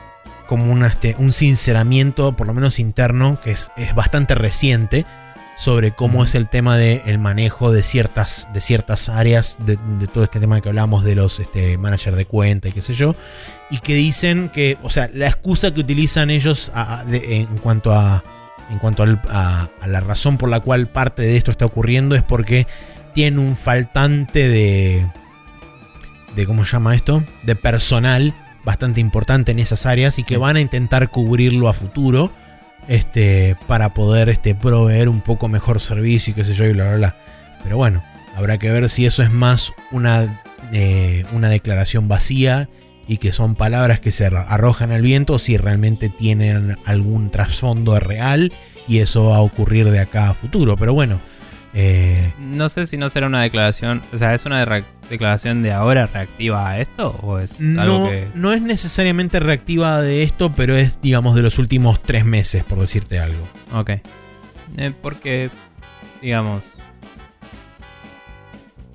como 0.46 0.72
una, 0.72 0.88
este, 0.88 1.14
un 1.16 1.32
sinceramiento, 1.32 2.32
por 2.36 2.48
lo 2.48 2.52
menos 2.54 2.80
interno, 2.80 3.40
que 3.40 3.52
es, 3.52 3.70
es 3.76 3.94
bastante 3.94 4.34
reciente, 4.34 5.06
sobre 5.62 5.92
cómo 5.92 6.24
es 6.24 6.34
el 6.34 6.48
tema 6.48 6.78
del 6.78 7.18
manejo 7.18 7.70
de 7.70 7.82
ciertas, 7.82 8.48
de 8.54 8.62
ciertas 8.62 9.10
áreas, 9.10 9.56
de, 9.58 9.76
de 9.98 10.06
todo 10.06 10.24
este 10.24 10.40
tema 10.40 10.58
que 10.62 10.70
hablamos 10.70 11.04
de 11.04 11.14
los 11.14 11.38
este, 11.38 11.76
managers 11.76 12.16
de 12.16 12.24
cuenta 12.24 12.68
y 12.68 12.72
qué 12.72 12.80
sé 12.80 12.94
yo, 12.94 13.14
y 13.70 13.78
que 13.80 13.94
dicen 13.94 14.48
que, 14.48 14.78
o 14.82 14.88
sea, 14.88 15.10
la 15.12 15.26
excusa 15.26 15.74
que 15.74 15.80
utilizan 15.80 16.30
ellos 16.30 16.70
a- 16.74 17.04
de- 17.04 17.36
en 17.42 17.58
cuanto 17.58 17.92
a 17.92 18.24
en 18.70 18.78
cuanto 18.78 19.02
al- 19.02 19.20
a, 19.28 19.68
a 19.80 19.86
la 19.88 20.00
razón 20.00 20.38
por 20.38 20.48
la 20.48 20.60
cual 20.60 20.86
parte 20.86 21.22
de 21.22 21.36
esto 21.36 21.50
está 21.50 21.66
ocurriendo 21.66 22.14
es 22.14 22.22
porque 22.22 22.66
tienen 23.12 23.38
un 23.40 23.54
faltante 23.56 24.48
de 24.48 25.06
de 26.36 26.46
cómo 26.46 26.64
se 26.64 26.72
llama 26.72 26.94
esto, 26.94 27.22
de 27.42 27.56
personal 27.56 28.32
bastante 28.64 29.00
importante 29.00 29.52
en 29.52 29.58
esas 29.58 29.84
áreas 29.86 30.18
y 30.18 30.22
que 30.24 30.36
van 30.36 30.56
a 30.56 30.60
intentar 30.60 31.10
cubrirlo 31.10 31.68
a 31.68 31.72
futuro 31.74 32.30
este 32.88 33.56
para 33.66 33.94
poder 33.94 34.28
este 34.28 34.54
proveer 34.54 35.08
un 35.08 35.20
poco 35.20 35.48
mejor 35.48 35.80
servicio 35.80 36.32
y 36.32 36.34
qué 36.34 36.44
sé 36.44 36.54
yo 36.54 36.64
y 36.64 36.72
bla 36.72 36.88
bla 36.88 36.96
bla. 36.96 37.16
Pero 37.62 37.76
bueno, 37.76 38.02
habrá 38.34 38.58
que 38.58 38.70
ver 38.70 38.88
si 38.88 39.06
eso 39.06 39.22
es 39.22 39.30
más 39.32 39.72
una 39.90 40.42
eh, 40.72 41.24
una 41.32 41.48
declaración 41.48 42.08
vacía 42.08 42.68
y 43.08 43.18
que 43.18 43.32
son 43.32 43.54
palabras 43.54 43.98
que 44.00 44.10
se 44.10 44.30
arro- 44.30 44.44
arrojan 44.48 44.92
al 44.92 45.02
viento 45.02 45.34
o 45.34 45.38
si 45.38 45.56
realmente 45.56 46.08
tienen 46.10 46.76
algún 46.84 47.30
trasfondo 47.30 47.98
real 47.98 48.52
y 48.86 48.98
eso 48.98 49.26
va 49.30 49.36
a 49.36 49.40
ocurrir 49.40 49.90
de 49.90 49.98
acá 50.00 50.30
a 50.30 50.34
futuro. 50.34 50.76
Pero 50.76 50.94
bueno, 50.94 51.20
eh, 51.74 52.32
No 52.38 52.68
sé 52.68 52.86
si 52.86 52.96
no 52.96 53.10
será 53.10 53.26
una 53.26 53.42
declaración. 53.42 54.02
O 54.12 54.18
sea, 54.18 54.34
¿es 54.34 54.44
una 54.46 54.64
declaración 55.08 55.62
de 55.62 55.72
ahora 55.72 56.06
reactiva 56.06 56.68
a 56.68 56.80
esto? 56.80 57.16
¿O 57.22 57.38
es 57.38 57.60
algo 57.60 58.00
no, 58.00 58.08
que.? 58.10 58.28
no 58.34 58.52
es 58.52 58.62
necesariamente 58.62 59.40
reactiva 59.40 60.00
de 60.02 60.22
esto, 60.22 60.52
pero 60.52 60.76
es, 60.76 61.00
digamos, 61.00 61.34
de 61.36 61.42
los 61.42 61.58
últimos 61.58 62.02
tres 62.02 62.24
meses, 62.24 62.64
por 62.64 62.78
decirte 62.80 63.18
algo. 63.18 63.46
Ok. 63.72 63.90
Eh, 64.76 64.92
porque, 65.02 65.50
digamos. 66.22 66.62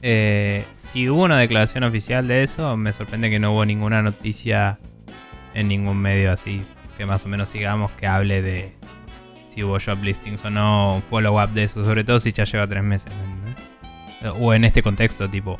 eh, 0.02 0.66
si 0.74 1.10
hubo 1.10 1.24
una 1.24 1.38
declaración 1.40 1.84
oficial 1.84 2.28
de 2.28 2.44
eso, 2.44 2.78
me 2.78 2.94
sorprende 2.94 3.30
que 3.30 3.40
no 3.40 3.54
hubo 3.54 3.66
ninguna 3.66 4.02
noticia 4.02 4.80
en 5.54 5.68
ningún 5.68 5.98
medio 5.98 6.32
así 6.32 6.62
que 6.98 7.06
más 7.06 7.26
o 7.26 7.28
menos 7.30 7.50
sigamos 7.50 7.92
que 7.92 8.08
hable 8.08 8.42
de 8.42 8.74
si 9.56 9.64
hubo 9.64 9.78
job 9.80 10.04
listings 10.04 10.44
o 10.46 10.50
no, 10.50 10.96
un 10.98 11.02
follow-up 11.04 11.50
de 11.52 11.64
eso, 11.64 11.84
sobre 11.86 12.04
todo 12.04 12.20
si 12.20 12.32
ya 12.34 12.44
lleva 12.44 12.68
tres 12.68 12.84
meses. 12.84 13.12
¿entendés? 13.14 14.36
O 14.40 14.54
en 14.54 14.66
este 14.66 14.84
contexto, 14.84 15.30
tipo, 15.30 15.58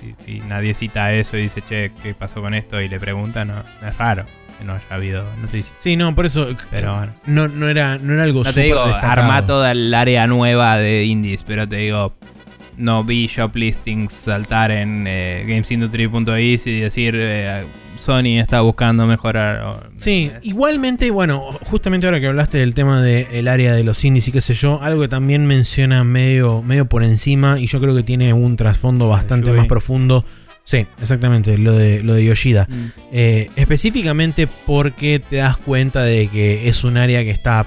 si, 0.00 0.14
si 0.24 0.40
nadie 0.40 0.74
cita 0.74 1.12
eso 1.12 1.36
y 1.36 1.42
dice, 1.42 1.62
che, 1.62 1.90
¿qué 2.02 2.14
pasó 2.14 2.40
con 2.40 2.54
esto? 2.54 2.80
Y 2.80 2.88
le 2.88 3.00
pregunta, 3.00 3.44
no, 3.44 3.62
es 3.86 3.96
raro 3.98 4.24
que 4.58 4.64
no 4.64 4.74
haya 4.74 4.84
habido 4.90 5.24
noticias. 5.40 5.74
Sí, 5.78 5.96
no, 5.96 6.14
por 6.14 6.26
eso. 6.26 6.48
Pero 6.70 6.96
bueno. 6.96 7.12
No, 7.26 7.48
no, 7.48 7.68
era, 7.68 7.98
no 7.98 8.12
era 8.14 8.22
algo 8.22 8.40
No 8.40 8.44
te 8.44 8.50
súper 8.50 8.64
digo, 8.64 8.86
destacado. 8.86 9.22
arma 9.22 9.46
toda 9.46 9.72
el 9.72 9.92
área 9.92 10.26
nueva 10.28 10.76
de 10.76 11.04
indies, 11.04 11.42
pero 11.42 11.66
te 11.68 11.76
digo, 11.76 12.14
no 12.76 13.02
vi 13.02 13.26
shoplistings 13.26 14.12
saltar 14.12 14.70
en 14.70 15.06
eh, 15.08 15.44
gamesindustry.is 15.48 16.66
y 16.68 16.80
decir 16.80 17.16
eh, 17.18 17.64
Sony 18.04 18.38
está 18.40 18.60
buscando 18.60 19.06
mejorar. 19.06 19.88
Sí, 19.96 20.30
¿me 20.32 20.40
igualmente, 20.42 21.10
bueno, 21.10 21.42
justamente 21.62 22.06
ahora 22.06 22.20
que 22.20 22.26
hablaste 22.26 22.58
del 22.58 22.74
tema 22.74 23.00
del 23.02 23.48
área 23.48 23.72
de 23.72 23.82
los 23.84 24.04
indies 24.04 24.28
y 24.28 24.32
qué 24.32 24.40
sé 24.40 24.54
yo, 24.54 24.80
algo 24.82 25.00
que 25.02 25.08
también 25.08 25.46
menciona 25.46 26.04
medio, 26.04 26.62
medio 26.62 26.86
por 26.86 27.02
encima 27.02 27.58
y 27.58 27.66
yo 27.66 27.80
creo 27.80 27.94
que 27.94 28.02
tiene 28.02 28.32
un 28.32 28.56
trasfondo 28.56 29.08
bastante 29.08 29.50
más 29.52 29.66
profundo. 29.66 30.24
Sí, 30.64 30.86
exactamente, 31.00 31.58
lo 31.58 31.72
de, 31.72 32.02
lo 32.02 32.14
de 32.14 32.24
Yoshida. 32.24 32.66
Mm. 32.70 32.84
Eh, 33.12 33.50
específicamente 33.56 34.46
porque 34.66 35.18
te 35.20 35.36
das 35.36 35.56
cuenta 35.58 36.02
de 36.02 36.28
que 36.28 36.68
es 36.68 36.84
un 36.84 36.96
área 36.96 37.22
que 37.22 37.30
está 37.30 37.66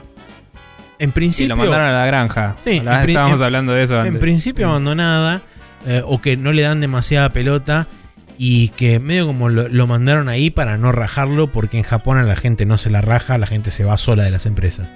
en 0.99 1.11
principio, 1.11 1.55
lo 1.55 1.61
mandaron 1.61 1.87
a 1.87 1.91
la 1.91 2.05
granja. 2.07 2.55
Sí, 2.59 2.81
La- 2.83 3.03
estábamos 3.03 3.39
en- 3.39 3.45
hablando 3.45 3.73
de 3.73 3.83
eso 3.83 3.99
antes. 3.99 4.13
en 4.15 4.19
principio 4.19 4.67
abandonada. 4.69 5.41
eh, 5.85 6.01
o 6.03 6.19
que 6.19 6.35
no 6.37 6.51
le 6.53 6.63
dan 6.63 6.81
demasiada 6.81 7.29
pelota 7.29 7.85
y 8.37 8.69
que 8.69 8.99
medio 8.99 9.25
como 9.27 9.49
lo, 9.49 9.67
lo 9.67 9.87
mandaron 9.87 10.29
ahí 10.29 10.49
para 10.49 10.77
no 10.77 10.91
rajarlo 10.91 11.51
porque 11.51 11.77
en 11.77 11.83
Japón 11.83 12.17
a 12.17 12.23
la 12.23 12.35
gente 12.35 12.65
no 12.65 12.77
se 12.77 12.89
la 12.89 13.01
raja, 13.01 13.37
la 13.37 13.47
gente 13.47 13.71
se 13.71 13.83
va 13.83 13.97
sola 13.97 14.23
de 14.23 14.31
las 14.31 14.45
empresas. 14.45 14.89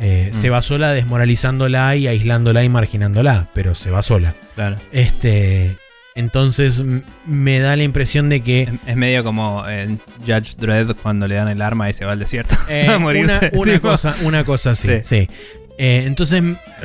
Eh, 0.00 0.30
Mm. 0.32 0.34
Se 0.34 0.48
va 0.50 0.62
sola 0.62 0.92
desmoralizándola 0.92 1.96
y 1.96 2.06
aislándola 2.06 2.62
y 2.64 2.68
marginándola, 2.68 3.48
pero 3.52 3.74
se 3.74 3.90
va 3.90 4.00
sola. 4.02 4.32
Claro. 4.54 4.76
Este, 4.92 5.76
entonces 6.14 6.84
me 7.26 7.58
da 7.60 7.76
la 7.76 7.82
impresión 7.82 8.28
de 8.28 8.40
que 8.42 8.62
Es, 8.62 8.70
es 8.86 8.96
medio 8.96 9.22
como 9.24 9.68
en 9.68 9.98
Judge 10.26 10.54
Dredd 10.56 10.92
cuando 11.02 11.26
le 11.28 11.34
dan 11.36 11.48
el 11.48 11.60
arma 11.62 11.90
y 11.90 11.92
se 11.92 12.04
va 12.04 12.12
al 12.12 12.18
desierto 12.18 12.56
Eh, 12.68 12.86
a 12.88 12.90
una, 12.90 12.98
morirse. 12.98 13.50
una 13.54 13.72
tipo. 13.74 13.88
cosa, 13.90 14.14
una 14.22 14.44
cosa 14.44 14.70
así, 14.70 14.88
sí. 14.88 15.00
Sí. 15.02 15.28
Eh, 15.78 16.02
entonces, 16.06 16.42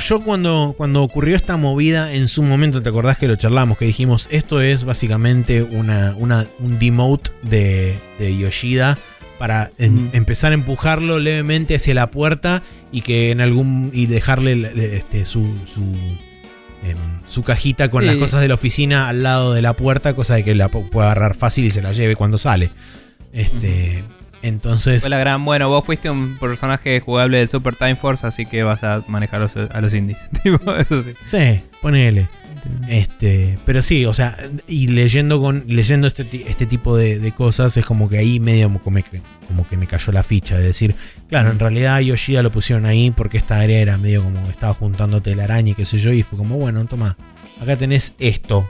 yo 0.08 0.22
cuando, 0.22 0.76
cuando 0.78 1.02
ocurrió 1.02 1.36
esta 1.36 1.58
movida, 1.58 2.14
en 2.14 2.28
su 2.28 2.44
momento, 2.44 2.82
¿te 2.82 2.90
acordás 2.90 3.18
que 3.18 3.28
lo 3.28 3.36
charlamos? 3.36 3.78
Que 3.80 3.86
dijimos, 3.86 4.28
esto 4.32 4.62
es 4.62 4.84
básicamente 4.86 5.64
una, 5.64 6.14
una- 6.18 6.46
un 6.60 6.78
demote 6.78 7.32
de, 7.42 7.98
de 8.20 8.38
Yoshida 8.38 9.00
para 9.40 9.72
en- 9.80 10.12
empezar 10.14 10.52
a 10.52 10.56
empujarlo 10.56 11.18
levemente 11.20 11.76
hacia 11.76 11.96
la 11.96 12.12
puerta 12.12 12.62
y 12.92 13.02
que 13.02 13.32
en 13.32 13.42
algún. 13.42 13.90
y 13.94 14.06
dejarle 14.06 14.96
este, 14.96 15.26
su. 15.26 15.44
su 15.66 15.82
em, 16.88 16.98
su 17.28 17.42
cajita 17.44 17.90
con 17.90 18.02
Sí. 18.04 18.08
las 18.08 18.18
cosas 18.18 18.42
de 18.42 18.48
la 18.50 18.54
oficina 18.56 19.08
al 19.10 19.24
lado 19.24 19.54
de 19.54 19.62
la 19.64 19.74
puerta, 19.74 20.14
cosa 20.16 20.36
de 20.36 20.44
que 20.44 20.54
la 20.54 20.70
pu- 20.70 20.88
pueda 20.92 21.08
agarrar 21.08 21.34
fácil 21.34 21.66
y 21.66 21.72
se 21.72 21.82
la 21.82 21.94
lleve 21.94 22.16
cuando 22.16 22.38
sale. 22.38 22.70
Este, 23.32 24.04
entonces, 24.44 25.02
Fue 25.02 25.10
la 25.10 25.18
gran, 25.18 25.44
bueno, 25.44 25.70
vos 25.70 25.84
fuiste 25.86 26.10
un 26.10 26.38
personaje 26.38 27.00
jugable 27.00 27.40
de 27.40 27.48
Super 27.48 27.76
Time 27.76 27.96
Force, 27.96 28.28
así 28.28 28.46
que 28.46 28.62
vas 28.64 28.84
a 28.84 29.04
manejar 29.08 29.42
los- 29.42 29.56
a 29.58 29.82
los 29.82 29.94
indies. 29.94 30.18
tipo, 30.44 30.76
eso 30.76 31.02
sí. 31.02 31.12
sí, 31.26 31.62
ponele. 31.82 32.28
Este, 32.88 33.58
pero 33.66 33.82
sí, 33.82 34.06
o 34.06 34.14
sea, 34.14 34.38
y 34.68 34.88
leyendo 34.88 35.42
con 35.42 35.64
leyendo 35.68 36.08
este, 36.08 36.26
este 36.48 36.66
tipo 36.66 36.96
de, 36.96 37.20
de 37.20 37.32
cosas 37.34 37.76
es 37.76 37.86
como 37.86 38.08
que 38.08 38.18
ahí 38.18 38.40
medio 38.40 38.70
como 38.80 39.04
que, 39.04 39.22
como 39.48 39.68
que 39.68 39.76
me 39.76 39.86
cayó 39.86 40.14
la 40.14 40.24
ficha 40.24 40.58
de 40.58 40.66
decir, 40.68 40.96
claro, 41.28 41.52
en 41.52 41.60
realidad 41.60 41.96
a 41.96 42.02
Yoshida 42.02 42.42
lo 42.42 42.52
pusieron 42.52 42.86
ahí 42.86 43.12
porque 43.12 43.38
esta 43.38 43.60
área 43.60 43.80
era 43.80 43.98
medio 43.98 44.24
como 44.24 44.46
que 44.46 44.52
estaba 44.52 44.74
juntando 44.74 45.22
telaraña 45.22 45.72
y 45.72 45.76
qué 45.76 45.86
sé 45.86 45.98
yo, 45.98 46.14
y 46.14 46.24
fue 46.24 46.38
como, 46.38 46.56
bueno, 46.58 46.86
toma, 46.86 47.18
acá 47.62 47.76
tenés 47.76 48.14
esto, 48.20 48.68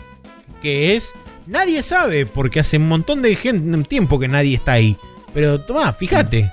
que 0.64 0.96
es, 0.96 1.14
nadie 1.46 1.84
sabe, 1.84 2.26
porque 2.26 2.60
hace 2.62 2.78
un 2.78 2.88
montón 2.88 3.22
de 3.22 3.36
gente, 3.36 3.84
tiempo 3.84 4.20
que 4.20 4.28
nadie 4.28 4.56
está 4.56 4.72
ahí, 4.74 4.98
pero 5.34 5.60
toma, 5.60 5.92
fíjate. 5.94 6.52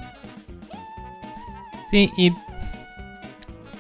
Sí, 1.91 2.11
y 2.17 2.33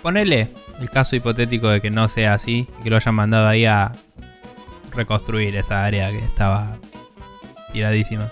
ponele 0.02 0.48
el 0.80 0.90
caso 0.90 1.16
hipotético 1.16 1.68
de 1.68 1.80
que 1.80 1.90
no 1.90 2.08
sea 2.08 2.34
así 2.34 2.66
y 2.80 2.82
que 2.82 2.90
lo 2.90 2.96
hayan 2.96 3.14
mandado 3.14 3.46
ahí 3.46 3.66
a 3.66 3.92
reconstruir 4.94 5.56
esa 5.56 5.84
área 5.84 6.10
que 6.10 6.18
estaba 6.18 6.76
tiradísima. 7.72 8.30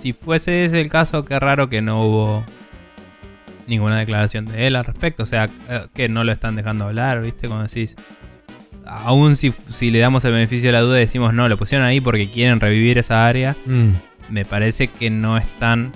Si 0.00 0.12
fuese 0.12 0.64
ese 0.64 0.80
el 0.80 0.88
caso, 0.88 1.24
qué 1.24 1.38
raro 1.38 1.68
que 1.68 1.80
no 1.80 2.02
hubo 2.02 2.44
ninguna 3.66 3.98
declaración 3.98 4.46
de 4.46 4.66
él 4.66 4.76
al 4.76 4.84
respecto. 4.84 5.22
O 5.22 5.26
sea, 5.26 5.48
eh, 5.68 5.86
que 5.94 6.08
no 6.08 6.24
lo 6.24 6.32
están 6.32 6.56
dejando 6.56 6.86
hablar, 6.86 7.22
¿viste? 7.22 7.48
Como 7.48 7.62
decís. 7.62 7.96
Aún 8.84 9.36
si, 9.36 9.54
si 9.70 9.92
le 9.92 10.00
damos 10.00 10.24
el 10.24 10.32
beneficio 10.32 10.68
de 10.68 10.72
la 10.72 10.80
duda 10.80 10.96
y 10.98 11.02
decimos 11.02 11.32
no, 11.32 11.48
lo 11.48 11.56
pusieron 11.56 11.86
ahí 11.86 12.00
porque 12.00 12.28
quieren 12.28 12.58
revivir 12.58 12.98
esa 12.98 13.26
área 13.26 13.56
Mm, 13.64 13.90
me 14.30 14.44
parece 14.44 14.88
que 14.88 15.10
no 15.10 15.36
están 15.38 15.92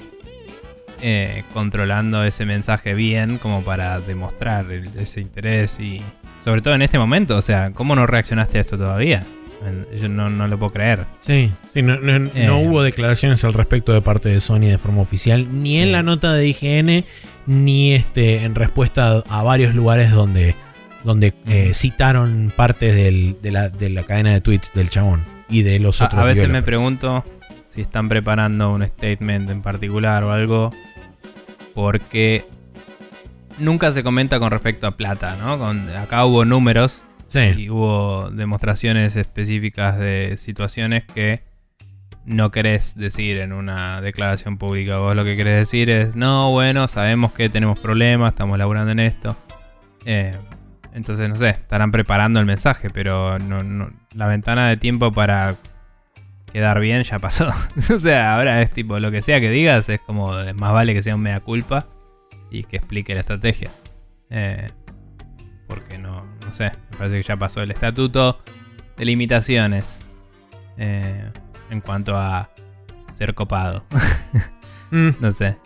eh, 1.03 1.45
controlando 1.53 2.25
ese 2.25 2.47
mensaje 2.47 2.95
bien 2.95 3.37
como 3.39 3.63
para 3.63 4.01
demostrar 4.01 4.71
el- 4.73 4.89
ese 4.99 5.21
interés 5.21 5.79
y 5.79 6.01
sobre 6.45 6.63
todo 6.63 6.75
en 6.75 6.83
este 6.83 6.99
momento, 6.99 7.37
o 7.37 7.43
sea, 7.43 7.71
¿cómo 7.73 7.95
no 7.95 8.07
reaccionaste 8.07 8.59
a 8.59 8.61
esto 8.63 8.79
todavía? 8.79 9.23
Yo 10.01 10.09
no, 10.09 10.31
no 10.31 10.47
lo 10.49 10.59
puedo 10.59 10.73
creer. 10.73 11.07
Sí, 11.21 11.51
sí, 11.75 11.83
no, 11.83 11.99
no- 11.99 12.31
Eh. 12.35 12.47
no 12.47 12.61
hubo 12.61 12.83
declaraciones 12.83 13.43
al 13.45 13.53
respecto 13.53 13.93
de 13.93 14.01
parte 14.01 14.29
de 14.29 14.41
Sony 14.41 14.61
de 14.69 14.79
forma 14.79 15.03
oficial, 15.03 15.49
ni 15.63 15.79
en 15.79 15.87
Sí. 15.89 15.93
la 15.93 16.03
nota 16.03 16.33
de 16.35 16.47
IGN, 16.47 17.05
ni 17.47 17.95
este 17.95 18.45
en 18.45 18.55
respuesta 18.55 19.23
a 19.29 19.43
varios 19.43 19.75
lugares 19.75 20.11
donde, 20.13 20.55
donde 21.05 21.35
eh, 21.47 21.73
citaron 21.75 22.53
partes 22.55 22.95
del- 22.95 23.37
de, 23.43 23.51
la, 23.51 23.69
de 23.69 23.91
la 23.91 24.05
cadena 24.05 24.33
de 24.33 24.41
tweets 24.41 24.73
del 24.73 24.89
chabón 24.89 25.25
y 25.49 25.63
de 25.63 25.79
los 25.81 26.01
otros. 26.01 26.21
a 26.21 26.25
veces 26.25 26.49
me 26.49 26.63
pregunto 26.63 27.25
si 27.77 27.83
están 27.83 28.09
preparando 28.09 28.73
un 28.73 28.85
statement 28.85 29.49
en 29.51 29.63
particular 29.63 30.25
o 30.25 30.33
algo, 30.33 30.73
porque 31.75 32.45
nunca 33.59 33.91
se 33.93 34.03
comenta 34.03 34.39
con 34.41 34.51
respecto 34.51 34.87
a 34.87 34.97
plata, 34.97 35.37
¿no? 35.37 35.59
Con, 35.59 35.89
acá 35.91 36.25
hubo 36.25 36.45
números 36.45 37.05
Sí, 37.29 37.53
y 37.57 37.71
hubo 37.71 38.31
demostraciones 38.31 39.15
específicas 39.17 39.99
de 39.99 40.37
situaciones 40.39 41.05
que 41.13 41.43
no 42.25 42.51
querés 42.51 42.95
decir 42.97 43.39
en 43.39 43.53
una 43.53 44.01
declaración 44.01 44.59
pública. 44.59 44.99
Vos 44.99 45.15
lo 45.15 45.25
que 45.25 45.37
querés 45.37 45.59
decir 45.59 45.91
es, 45.91 46.17
no, 46.17 46.51
bueno, 46.53 46.89
sabemos 46.89 47.33
que 47.33 47.49
tenemos 47.49 47.79
problemas, 47.79 48.31
estamos 48.33 48.57
laburando 48.59 48.93
en 48.93 49.01
esto. 49.01 49.37
Eh, 50.07 50.35
entonces, 50.95 51.29
no 51.29 51.37
sé, 51.37 51.51
estarán 51.51 51.91
preparando 51.91 52.41
el 52.41 52.47
mensaje, 52.47 52.89
pero 52.91 53.39
no, 53.39 53.63
no- 53.63 53.91
la 54.15 54.27
ventana 54.29 54.69
de 54.69 54.77
tiempo 54.79 55.13
para 55.13 55.57
quedar 56.57 56.81
bien 56.81 57.03
ya 57.03 57.19
pasó. 57.19 57.49
o 57.95 57.99
sea, 57.99 58.35
ahora 58.35 58.63
es 58.63 58.71
tipo, 58.71 58.99
lo 58.99 59.11
que 59.11 59.21
sea 59.21 59.41
que 59.41 59.51
digas 59.51 59.91
es 59.91 60.01
como, 60.01 60.39
eh, 60.39 60.55
más 60.55 60.73
vale 60.73 60.95
que 60.95 61.03
sea 61.03 61.15
un 61.15 61.21
mea 61.21 61.41
culpa 61.41 61.87
y 62.51 62.65
que 62.65 62.79
explique 62.79 63.13
la 63.13 63.21
estrategia. 63.21 63.71
Eh, 64.31 64.67
porque 65.69 65.99
no, 65.99 66.25
no 66.47 66.55
sé, 66.55 66.73
me 66.91 66.97
parece 66.97 67.17
que 67.17 67.23
ya 67.25 67.37
pasó 67.37 67.61
el 67.61 67.71
estatuto 67.73 68.39
de 68.97 69.05
limitaciones 69.05 70.03
eh, 70.79 71.31
en 71.69 71.81
cuanto 71.83 72.17
a 72.17 72.49
ser 73.15 73.35
copado. 73.35 73.85
Mm, 74.93 75.17
no 75.19 75.33
sé. 75.33 75.57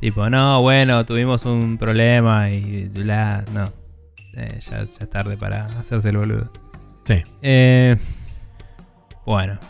Tipo, 0.00 0.28
no, 0.28 0.60
bueno, 0.60 1.06
tuvimos 1.06 1.44
un 1.44 1.78
problema 1.78 2.50
y 2.50 2.88
bla, 2.88 3.44
no. 3.52 3.72
Eh, 4.34 4.58
ya, 4.68 4.82
ya 4.82 4.98
es 4.98 5.10
tarde 5.10 5.36
para 5.36 5.66
hacerse 5.78 6.08
el 6.08 6.16
boludo. 6.16 6.52
sí. 7.04 7.22
Eh, 7.40 7.96
bueno, 9.24 9.60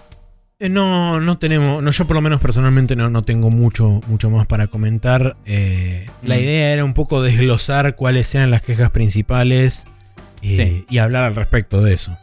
No, 0.59 1.20
no 1.20 1.36
tenemos, 1.39 1.83
no, 1.83 1.91
yo 1.91 2.07
por 2.07 2.17
lo 2.17 2.23
menos 2.23 2.41
personalmente 2.41 2.97
no, 2.97 3.10
no 3.10 3.23
tengo 3.23 3.51
mucho, 3.51 4.01
mucho 4.07 4.31
más 4.31 4.47
para 4.47 4.68
comentar. 4.68 5.36
Eh, 5.44 6.09
La 6.23 6.36
Mm. 6.36 6.39
idea 6.39 6.73
era 6.73 6.85
un 6.85 6.94
poco 6.94 7.20
desglosar 7.23 7.94
cuáles 7.94 8.35
eran 8.35 8.51
las 8.51 8.62
quejas 8.62 8.91
principales 8.91 9.85
eh, 10.43 10.85
y 10.89 10.99
hablar 10.99 11.25
al 11.25 11.35
respecto 11.35 11.83
de 11.83 11.93
eso. 11.94 12.17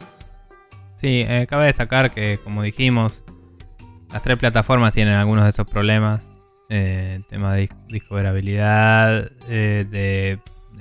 sí, 0.96 1.22
eh, 1.28 1.46
cabe 1.48 1.66
destacar 1.66 2.10
que, 2.12 2.38
como 2.42 2.62
dijimos, 2.62 3.22
las 4.12 4.22
tres 4.22 4.38
plataformas 4.38 4.92
tienen 4.94 5.14
algunos 5.14 5.44
de 5.44 5.50
estos 5.50 5.68
problemas. 5.68 6.26
Eh, 6.70 7.20
tema 7.28 7.54
de 7.54 7.68
dis- 7.68 7.86
discoverabilidad, 7.88 9.30
eh, 9.48 9.84
de 9.90 10.38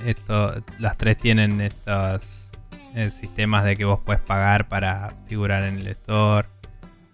esto, 0.10 0.64
las 0.80 0.98
tres 0.98 1.18
tienen 1.18 1.60
estos 1.62 2.52
eh, 2.96 3.10
sistemas 3.12 3.66
de 3.66 3.76
que 3.76 3.84
vos 3.86 4.00
puedes 4.04 4.22
pagar 4.22 4.70
para 4.70 5.14
figurar 5.28 5.64
en 5.64 5.78
el 5.80 5.88
store 5.88 6.48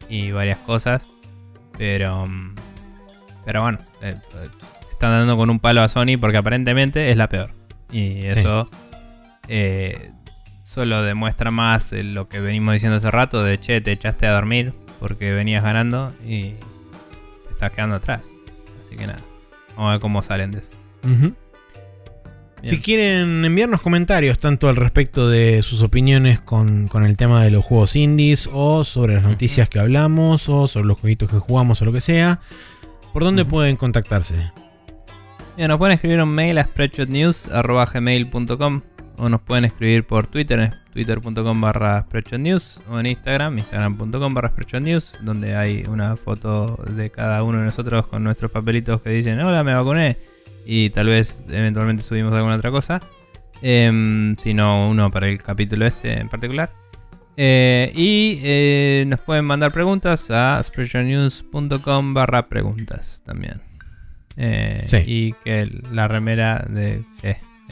y 0.09 0.31
varias 0.31 0.57
cosas. 0.59 1.07
Pero, 1.77 2.25
mm, 2.25 2.55
pero 3.45 3.61
bueno, 3.61 3.77
eh, 4.01 4.15
eh, 4.35 4.49
están 4.91 5.11
dando 5.11 5.37
con 5.37 5.49
un 5.49 5.59
palo 5.59 5.81
a 5.81 5.87
Sony 5.87 6.17
porque 6.19 6.37
aparentemente 6.37 7.11
es 7.11 7.17
la 7.17 7.29
peor. 7.29 7.49
Y 7.91 8.25
eso 8.25 8.69
eh, 9.47 10.11
solo 10.63 11.01
demuestra 11.03 11.51
más 11.51 11.91
lo 11.91 12.27
que 12.27 12.39
venimos 12.39 12.73
diciendo 12.73 12.97
hace 12.97 13.09
rato 13.09 13.43
de 13.43 13.59
che, 13.59 13.81
te 13.81 13.91
echaste 13.91 14.27
a 14.27 14.33
dormir 14.33 14.73
porque 14.99 15.31
venías 15.31 15.63
ganando 15.63 16.13
y 16.25 16.51
te 16.51 17.51
estás 17.51 17.71
quedando 17.71 17.95
atrás. 17.95 18.21
Así 18.85 18.95
que 18.95 19.07
nada, 19.07 19.19
vamos 19.75 19.89
a 19.89 19.91
ver 19.93 20.01
cómo 20.01 20.21
salen 20.21 20.51
de 20.51 20.59
eso. 20.59 20.69
Bien. 22.61 22.75
Si 22.75 22.81
quieren 22.81 23.45
enviarnos 23.45 23.81
comentarios 23.81 24.37
tanto 24.39 24.69
al 24.69 24.75
respecto 24.75 25.29
de 25.29 25.61
sus 25.61 25.81
opiniones 25.81 26.39
con, 26.39 26.87
con 26.87 27.05
el 27.05 27.17
tema 27.17 27.43
de 27.43 27.51
los 27.51 27.63
juegos 27.63 27.95
indies 27.95 28.49
o 28.51 28.83
sobre 28.83 29.13
las 29.15 29.23
noticias 29.23 29.69
que 29.69 29.79
hablamos 29.79 30.49
o 30.49 30.67
sobre 30.67 30.87
los 30.87 30.99
jueguitos 30.99 31.29
que 31.29 31.37
jugamos 31.37 31.81
o 31.81 31.85
lo 31.85 31.93
que 31.93 32.01
sea, 32.01 32.41
¿por 33.13 33.23
dónde 33.23 33.45
pueden 33.45 33.77
contactarse? 33.77 34.51
Bien, 35.55 35.69
nos 35.69 35.77
pueden 35.77 35.95
escribir 35.95 36.21
un 36.21 36.29
mail 36.29 36.57
a 36.57 36.63
spreadshotnews.gmail.com 36.63 38.81
o 39.19 39.29
nos 39.29 39.41
pueden 39.41 39.65
escribir 39.65 40.05
por 40.05 40.27
Twitter, 40.27 40.59
en 40.59 40.73
twitter.com 40.93 41.61
barra 41.61 42.03
spreadshotnews 42.03 42.81
o 42.89 42.99
en 42.99 43.07
Instagram, 43.07 43.57
instagram.com 43.57 44.33
barra 44.33 44.49
spreadshotnews, 44.49 45.17
donde 45.21 45.55
hay 45.55 45.83
una 45.87 46.15
foto 46.15 46.79
de 46.89 47.09
cada 47.09 47.43
uno 47.43 47.59
de 47.59 47.65
nosotros 47.65 48.07
con 48.07 48.23
nuestros 48.23 48.51
papelitos 48.51 49.01
que 49.01 49.09
dicen, 49.09 49.39
hola, 49.41 49.63
me 49.63 49.73
vacuné, 49.73 50.17
y 50.71 50.89
tal 50.91 51.07
vez 51.07 51.43
eventualmente 51.49 52.03
subimos 52.03 52.33
alguna 52.33 52.55
otra 52.55 52.69
cosa, 52.71 53.01
Em, 53.61 54.35
si 54.37 54.53
no 54.53 54.87
uno 54.87 55.11
para 55.11 55.27
el 55.27 55.41
capítulo 55.41 55.85
este 55.85 56.13
en 56.19 56.29
particular. 56.29 56.69
Eh, 57.35 57.91
y 57.95 58.39
eh, 58.43 59.05
nos 59.07 59.19
pueden 59.21 59.45
mandar 59.45 59.71
preguntas 59.71 60.29
a 60.29 60.61
spreadshotnews.com 60.63 62.13
barra 62.13 62.47
preguntas 62.47 63.21
también. 63.25 63.61
Eh, 64.37 64.81
Sí. 64.85 64.97
Y 65.05 65.33
que 65.43 65.69
la 65.91 66.07
remera 66.07 66.65
de... 66.69 67.03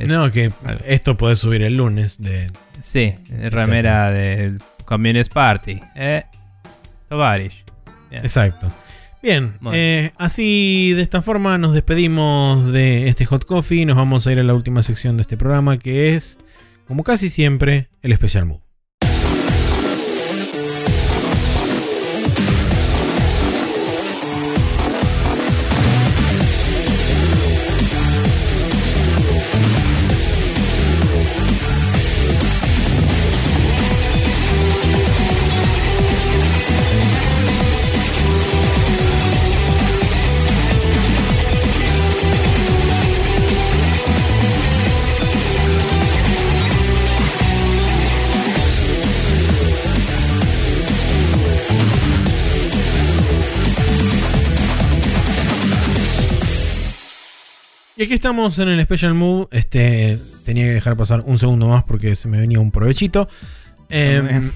No, 0.06 0.32
que 0.32 0.52
algo. 0.64 0.84
esto 0.86 1.18
podés 1.18 1.40
subir 1.40 1.64
el 1.64 1.76
lunes 1.76 2.22
de. 2.22 2.52
Sí, 2.82 3.16
remera 3.50 4.12
del 4.12 4.62
Communist 4.86 5.34
Party. 5.34 5.82
¿eh? 5.96 6.24
Tovarish. 7.10 7.64
Bien. 8.12 8.24
Exacto. 8.24 8.72
Bien, 9.28 9.58
Bueno. 9.60 9.78
eh, 9.78 10.14
así 10.18 10.94
de 10.94 11.02
esta 11.02 11.22
forma 11.22 11.58
nos 11.58 11.74
despedimos 11.74 12.72
de 12.72 13.10
este 13.10 13.26
Hot 13.26 13.44
Coffee. 13.44 13.86
Nos 13.86 13.98
vamos 13.98 14.26
a 14.26 14.32
ir 14.32 14.40
a 14.40 14.44
la 14.44 14.54
última 14.54 14.84
sección 14.84 15.18
de 15.18 15.24
este 15.24 15.36
programa 15.36 15.78
que 15.78 16.16
es, 16.16 16.38
como 16.88 17.04
casi 17.04 17.30
siempre, 17.30 17.90
el 18.02 18.16
Special 18.16 18.46
Move. 18.46 18.62
Y 57.98 58.04
aquí 58.04 58.14
estamos 58.14 58.60
en 58.60 58.70
el 58.70 58.84
Special 58.84 59.16
Move. 59.16 59.48
Este, 59.50 60.20
tenía 60.46 60.66
que 60.66 60.74
dejar 60.74 60.96
pasar 60.96 61.24
un 61.26 61.40
segundo 61.40 61.68
más 61.68 61.84
porque 61.84 62.16
se 62.16 62.28
me 62.28 62.40
venía 62.40 62.60
un 62.60 62.70
provechito. 62.70 63.28
Em, 63.90 64.52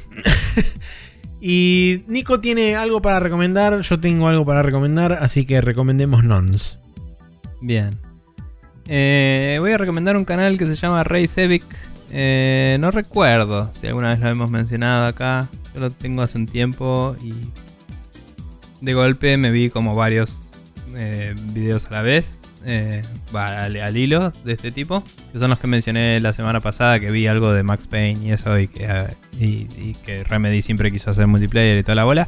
y 1.41 2.03
Nico 2.05 2.39
tiene 2.39 2.75
algo 2.75 3.01
para 3.01 3.19
recomendar. 3.19 3.81
Yo 3.81 3.99
tengo 3.99 4.27
algo 4.27 4.45
para 4.45 4.61
recomendar. 4.61 5.13
Así 5.13 5.45
que 5.47 5.59
recomendemos 5.59 6.23
Nons. 6.23 6.77
Bien. 7.61 7.97
Eh, 8.87 9.57
voy 9.59 9.71
a 9.71 9.77
recomendar 9.79 10.17
un 10.17 10.25
canal 10.25 10.59
que 10.59 10.67
se 10.67 10.75
llama 10.75 11.03
Rey 11.03 11.27
Sevic. 11.27 11.63
Eh, 12.11 12.77
no 12.79 12.91
recuerdo 12.91 13.71
si 13.73 13.87
alguna 13.87 14.09
vez 14.09 14.19
lo 14.19 14.29
hemos 14.29 14.51
mencionado 14.51 15.07
acá. 15.07 15.49
Yo 15.73 15.79
lo 15.79 15.89
tengo 15.89 16.21
hace 16.21 16.37
un 16.37 16.45
tiempo 16.45 17.15
y 17.23 17.33
de 18.81 18.93
golpe 18.93 19.35
me 19.37 19.49
vi 19.49 19.71
como 19.71 19.95
varios 19.95 20.37
eh, 20.95 21.33
videos 21.53 21.87
a 21.87 21.91
la 21.91 22.01
vez. 22.03 22.40
Eh, 22.65 23.01
al, 23.33 23.97
hilo 23.97 24.31
de 24.43 24.53
este 24.53 24.71
tipo. 24.71 25.03
Que 25.31 25.39
son 25.39 25.49
los 25.49 25.59
que 25.59 25.67
mencioné 25.67 26.19
la 26.19 26.33
semana 26.33 26.59
pasada. 26.59 26.99
Que 26.99 27.11
vi 27.11 27.27
algo 27.27 27.51
de 27.53 27.63
Max 27.63 27.87
Payne 27.87 28.27
y 28.27 28.31
eso. 28.31 28.57
Y 28.59 28.67
que, 28.67 29.07
y, 29.39 29.95
Remedy 30.23 30.61
siempre 30.61 30.91
quiso 30.91 31.11
hacer 31.11 31.27
multiplayer 31.27 31.77
y 31.77 31.83
toda 31.83 31.95
la 31.95 32.03
bola. 32.03 32.27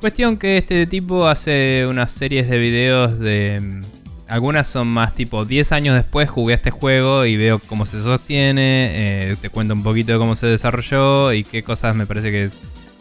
Cuestión 0.00 0.36
que 0.36 0.58
este 0.58 0.86
tipo 0.86 1.26
hace 1.28 1.86
unas 1.88 2.10
series 2.10 2.48
de 2.48 2.58
videos 2.58 3.18
de... 3.18 3.60
mm, 3.60 3.80
Algunas 4.28 4.66
son 4.66 4.88
más 4.88 5.14
tipo 5.14 5.44
10 5.44 5.72
años 5.72 5.94
después 5.94 6.28
jugué 6.28 6.54
este 6.54 6.70
juego 6.70 7.24
y 7.24 7.36
veo 7.36 7.58
cómo 7.58 7.86
se 7.86 8.02
sostiene, 8.02 8.90
eh, 9.30 9.36
te 9.40 9.48
cuento 9.50 9.74
un 9.74 9.82
poquito 9.82 10.12
de 10.12 10.18
cómo 10.18 10.34
se 10.34 10.46
desarrolló 10.46 11.32
y 11.32 11.44
qué 11.44 11.62
cosas 11.62 11.94
me 11.94 12.06
parece 12.06 12.30
que 12.30 12.50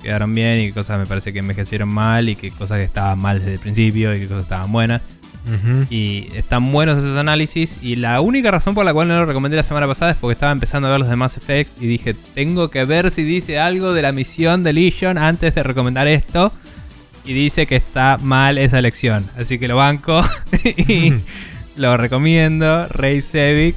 quedaron 0.03 0.34
bien 0.34 0.60
y 0.60 0.68
qué 0.68 0.74
cosas 0.74 1.00
me 1.00 1.06
parece 1.06 1.32
que 1.32 1.40
envejecieron 1.40 1.88
mal 1.90 2.27
y 2.27 2.35
qué 2.35 2.52
cosas 2.52 2.77
que 2.77 2.84
estaban 2.84 3.19
mal 3.19 3.40
desde 3.40 3.53
el 3.53 3.60
principio 3.60 4.14
y 4.14 4.19
qué 4.19 4.27
cosas 4.27 4.43
estaban 4.43 4.72
buenas. 4.72 5.02
Y 5.89 6.30
están 6.35 6.72
buenos 6.72 6.99
esos 6.99 7.17
análisis. 7.17 7.80
Y 7.81 7.97
la 7.97 8.22
única 8.22 8.51
razón 8.51 8.75
por 8.75 8.85
la 8.85 8.93
cual 8.93 9.07
no 9.07 9.15
lo 9.17 9.25
recomendé 9.25 9.57
la 9.57 9.63
semana 9.63 9.88
pasada 9.88 10.11
es 10.11 10.17
porque 10.17 10.33
estaba 10.33 10.51
empezando 10.51 10.88
a 10.88 10.91
ver 10.91 10.99
los 10.99 11.09
de 11.09 11.15
Mass 11.15 11.38
Effect. 11.38 11.81
Y 11.81 11.88
dije, 11.88 12.15
tengo 12.33 12.69
que 12.69 12.85
ver 12.85 13.11
si 13.11 13.23
dice 13.23 13.59
algo 13.59 13.93
de 13.93 14.01
la 14.01 14.11
misión 14.11 14.63
de 14.63 14.73
Legion 14.73 15.17
antes 15.17 15.53
de 15.55 15.63
recomendar 15.63 16.07
esto. 16.07 16.51
Y 17.25 17.33
dice 17.33 17.67
que 17.67 17.75
está 17.75 18.17
mal 18.22 18.57
esa 18.57 18.80
elección. 18.80 19.25
Así 19.38 19.59
que 19.59 19.67
lo 19.67 19.77
banco. 19.77 20.22
y 20.63 21.13
lo 21.75 21.97
recomiendo. 21.97 22.85
Rey 22.88 23.22
Sevic. 23.22 23.75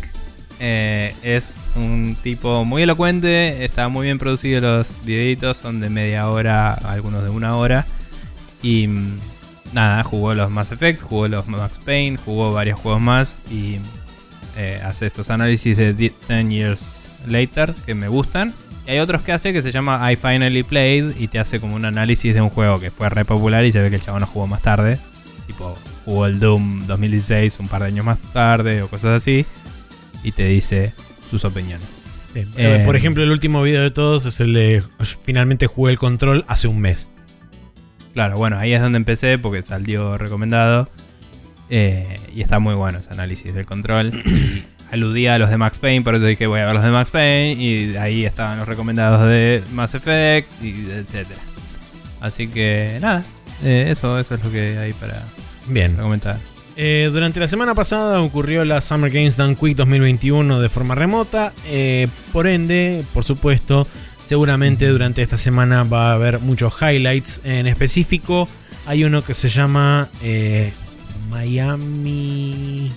eh, 0.60 1.14
es 1.22 1.60
un 1.76 2.16
tipo 2.22 2.64
muy 2.64 2.82
elocuente. 2.82 3.64
Está 3.64 3.88
muy 3.88 4.06
bien 4.06 4.18
producido 4.18 4.60
los 4.60 5.04
videitos. 5.04 5.56
Son 5.58 5.80
de 5.80 5.90
media 5.90 6.28
hora, 6.28 6.74
algunos 6.74 7.22
de 7.22 7.30
una 7.30 7.56
hora. 7.56 7.86
Y 8.62 8.88
mm, 8.88 9.18
nada, 9.76 10.02
jugó 10.02 10.34
los 10.34 10.50
Mass 10.50 10.72
Effect, 10.72 11.02
jugó 11.02 11.28
los 11.28 11.46
Max 11.46 11.78
Payne, 11.84 12.16
jugó 12.16 12.52
varios 12.52 12.80
juegos 12.80 13.00
más 13.00 13.38
y 13.50 13.76
eh, 14.56 14.80
hace 14.82 15.06
estos 15.06 15.30
análisis 15.30 15.76
de 15.76 15.92
10 15.92 16.14
years 16.48 17.10
later 17.28 17.74
que 17.84 17.94
me 17.94 18.08
gustan. 18.08 18.52
Y 18.86 18.92
hay 18.92 18.98
otros 19.00 19.22
que 19.22 19.32
hace 19.32 19.52
que 19.52 19.62
se 19.62 19.72
llama 19.72 20.10
I 20.10 20.16
Finally 20.16 20.62
Played 20.62 21.16
y 21.18 21.28
te 21.28 21.38
hace 21.38 21.60
como 21.60 21.76
un 21.76 21.84
análisis 21.84 22.34
de 22.34 22.40
un 22.40 22.48
juego 22.48 22.80
que 22.80 22.90
fue 22.90 23.08
re 23.10 23.24
popular 23.24 23.64
y 23.64 23.72
se 23.72 23.80
ve 23.80 23.90
que 23.90 23.96
el 23.96 24.02
chabón 24.02 24.22
no 24.22 24.26
jugó 24.26 24.46
más 24.46 24.62
tarde. 24.62 24.98
Tipo, 25.46 25.76
jugó 26.04 26.26
el 26.26 26.40
Doom 26.40 26.86
2016 26.86 27.60
un 27.60 27.68
par 27.68 27.82
de 27.82 27.88
años 27.88 28.04
más 28.04 28.18
tarde 28.32 28.82
o 28.82 28.88
cosas 28.88 29.22
así. 29.22 29.44
Y 30.24 30.32
te 30.32 30.46
dice 30.46 30.94
sus 31.30 31.44
opiniones. 31.44 31.86
Sí. 32.32 32.44
Eh, 32.56 32.82
Por 32.86 32.96
ejemplo, 32.96 33.22
el 33.22 33.30
último 33.30 33.62
video 33.62 33.82
de 33.82 33.90
todos 33.90 34.24
es 34.24 34.40
el 34.40 34.54
de 34.54 34.82
finalmente 35.22 35.66
jugué 35.66 35.92
el 35.92 35.98
control 35.98 36.44
hace 36.48 36.66
un 36.66 36.80
mes. 36.80 37.10
Claro, 38.16 38.38
bueno, 38.38 38.58
ahí 38.58 38.72
es 38.72 38.80
donde 38.80 38.96
empecé 38.96 39.36
porque 39.36 39.60
salió 39.60 40.16
recomendado. 40.16 40.88
Eh, 41.68 42.18
y 42.34 42.40
está 42.40 42.58
muy 42.60 42.72
bueno 42.74 42.98
ese 43.00 43.10
análisis 43.12 43.52
del 43.54 43.66
control. 43.66 44.10
Y 44.88 44.94
aludía 44.94 45.34
a 45.34 45.38
los 45.38 45.50
de 45.50 45.58
Max 45.58 45.78
Payne, 45.78 46.02
por 46.02 46.14
eso 46.14 46.24
dije 46.24 46.46
voy 46.46 46.60
a 46.60 46.64
ver 46.64 46.74
los 46.74 46.82
de 46.82 46.90
Max 46.90 47.10
Payne. 47.10 47.62
Y 47.62 47.94
ahí 47.96 48.24
estaban 48.24 48.56
los 48.58 48.66
recomendados 48.66 49.28
de 49.28 49.62
Mass 49.74 49.96
Effect, 49.96 50.48
y 50.62 50.70
etcétera. 50.90 51.40
Así 52.22 52.48
que 52.48 52.96
nada, 53.02 53.22
eh, 53.62 53.88
eso, 53.90 54.18
eso 54.18 54.36
es 54.36 54.42
lo 54.42 54.50
que 54.50 54.78
hay 54.78 54.94
para 54.94 55.22
Bien. 55.66 55.94
comentar. 55.96 56.38
Eh, 56.76 57.10
durante 57.12 57.38
la 57.38 57.48
semana 57.48 57.74
pasada 57.74 58.22
ocurrió 58.22 58.64
la 58.64 58.80
Summer 58.80 59.10
Games 59.10 59.36
Done 59.36 59.56
Quick 59.56 59.76
2021 59.76 60.58
de 60.58 60.68
forma 60.70 60.94
remota. 60.94 61.52
eh, 61.66 62.08
por 62.32 62.46
ende, 62.46 63.04
por 63.12 63.24
supuesto, 63.24 63.86
seguramente 64.26 64.86
durante 64.88 65.22
esta 65.22 65.36
semana 65.36 65.84
va 65.84 66.10
a 66.10 66.14
haber 66.14 66.40
muchos 66.40 66.74
highlights. 66.80 67.40
En 67.44 67.66
específico, 67.66 68.48
hay 68.86 69.04
uno 69.04 69.22
que 69.22 69.34
se 69.34 69.48
llama 69.48 70.08
eh, 70.22 70.72
Miami 71.30 72.90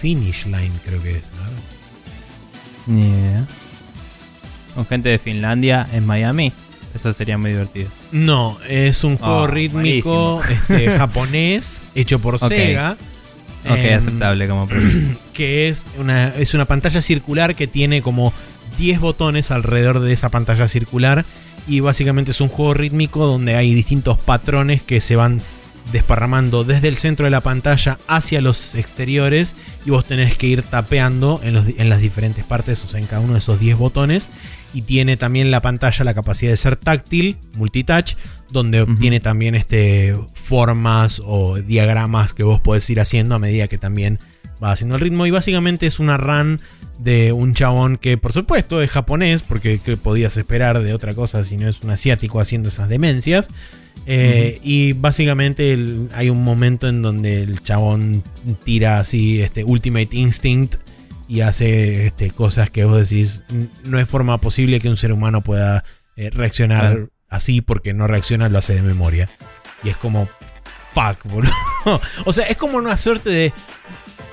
Finish 0.00 0.46
Line, 0.46 0.72
creo 0.84 1.02
que 1.02 1.16
es. 1.18 1.30
¿no? 2.86 2.96
Yeah. 3.00 3.44
Con 4.74 4.86
gente 4.86 5.08
de 5.08 5.18
Finlandia 5.18 5.86
en 5.92 6.06
Miami. 6.06 6.52
Eso 6.94 7.12
sería 7.12 7.36
muy 7.36 7.50
divertido. 7.50 7.88
No, 8.12 8.58
es 8.68 9.04
un 9.04 9.18
juego 9.18 9.42
Oh, 9.42 9.46
rítmico 9.46 10.40
este, 10.48 10.90
japonés 10.98 11.84
hecho 11.94 12.18
por. 12.18 12.38
Sega. 12.38 12.96
Ok, 13.68 13.76
Em, 13.78 13.98
aceptable 13.98 14.48
como 14.48 14.66
premisa. 14.66 15.14
que 15.34 15.68
es 15.68 15.86
una, 15.98 16.28
es 16.36 16.54
una 16.54 16.64
pantalla 16.66 17.02
circular 17.02 17.54
que 17.54 17.66
tiene 17.66 18.00
como 18.00 18.32
10 18.78 19.00
botones 19.00 19.50
alrededor 19.50 20.00
de 20.00 20.12
esa 20.12 20.28
pantalla 20.28 20.68
circular. 20.68 21.24
Y 21.68 21.80
básicamente 21.80 22.30
es 22.30 22.40
un 22.40 22.48
juego 22.48 22.74
rítmico 22.74 23.26
donde 23.26 23.56
hay 23.56 23.74
distintos 23.74 24.18
patrones 24.18 24.82
que 24.82 25.00
se 25.00 25.16
van 25.16 25.40
desparramando 25.92 26.64
desde 26.64 26.88
el 26.88 26.96
centro 26.96 27.24
de 27.24 27.30
la 27.30 27.40
pantalla 27.40 27.98
hacia 28.08 28.40
los 28.40 28.74
exteriores. 28.74 29.54
Y 29.84 29.90
vos 29.90 30.04
tenés 30.04 30.36
que 30.36 30.46
ir 30.46 30.62
tapeando 30.62 31.40
en, 31.42 31.54
los- 31.54 31.66
en 31.76 31.88
las 31.88 32.00
diferentes 32.00 32.44
partes, 32.44 32.82
o 32.84 32.88
sea, 32.88 33.00
en 33.00 33.06
cada 33.06 33.20
uno 33.20 33.32
de 33.34 33.38
esos 33.40 33.58
10 33.60 33.76
botones. 33.78 34.28
Y 34.74 34.82
tiene 34.82 35.16
también 35.16 35.50
la 35.50 35.62
pantalla 35.62 36.04
la 36.04 36.14
capacidad 36.14 36.50
de 36.50 36.56
ser 36.56 36.76
táctil, 36.76 37.36
multitouch, 37.56 38.14
donde 38.50 38.82
Ujú. 38.82 38.94
tiene 38.96 39.20
también 39.20 39.54
este, 39.54 40.14
formas 40.34 41.20
o 41.24 41.56
diagramas 41.56 42.34
que 42.34 42.42
vos 42.42 42.60
podés 42.60 42.88
ir 42.90 43.00
haciendo 43.00 43.34
a 43.34 43.38
medida 43.38 43.68
que 43.68 43.78
también 43.78 44.18
va 44.62 44.72
haciendo 44.72 44.94
el 44.96 45.00
ritmo. 45.00 45.26
Y 45.26 45.30
básicamente 45.30 45.86
es 45.86 45.98
una 45.98 46.16
run 46.16 46.60
de 46.98 47.32
un 47.32 47.52
chabón 47.54 47.98
que, 47.98 48.16
por 48.18 48.32
supuesto, 48.32 48.80
es 48.82 48.90
japonés, 48.90 49.42
porque 49.42 49.78
¿qué 49.84 49.96
podías 49.96 50.36
esperar 50.36 50.82
de 50.82 50.94
otra 50.94 51.14
cosa 51.14 51.44
si 51.44 51.56
no 51.56 51.68
es 51.68 51.80
un 51.82 51.90
asiático 51.90 52.40
haciendo 52.40 52.68
esas 52.68 52.88
demencias? 52.88 53.48
Eh, 54.06 54.60
Y 54.62 54.92
básicamente 54.92 55.72
el- 55.72 56.08
hay 56.14 56.30
un 56.30 56.42
momento 56.44 56.88
en 56.88 57.02
donde 57.02 57.42
el 57.42 57.62
chabón 57.62 58.22
tira 58.64 58.98
así 59.00 59.40
este 59.40 59.64
Ultimate 59.64 60.08
Instinct 60.12 60.76
y 61.28 61.40
hace 61.40 62.06
este, 62.06 62.30
cosas 62.30 62.70
que 62.70 62.84
vos 62.84 63.08
decís, 63.08 63.42
"N- 63.50 63.68
no 63.84 63.98
es 63.98 64.08
forma 64.08 64.38
posible 64.38 64.80
que 64.80 64.88
un 64.88 64.96
ser 64.96 65.12
humano 65.12 65.40
pueda 65.40 65.84
eh, 66.16 66.30
reaccionar 66.30 66.80
Claro. 66.92 67.08
así 67.28 67.60
porque 67.60 67.92
no 67.92 68.06
reacciona, 68.06 68.48
lo 68.48 68.58
hace 68.58 68.74
de 68.74 68.82
memoria. 68.82 69.28
Y 69.84 69.90
es 69.90 69.96
como, 69.96 70.28
fuck, 70.94 71.24
boludo. 71.24 71.52
o 72.24 72.32
sea, 72.32 72.46
es 72.46 72.56
como 72.56 72.78
una 72.78 72.96
suerte 72.96 73.28
de 73.30 73.52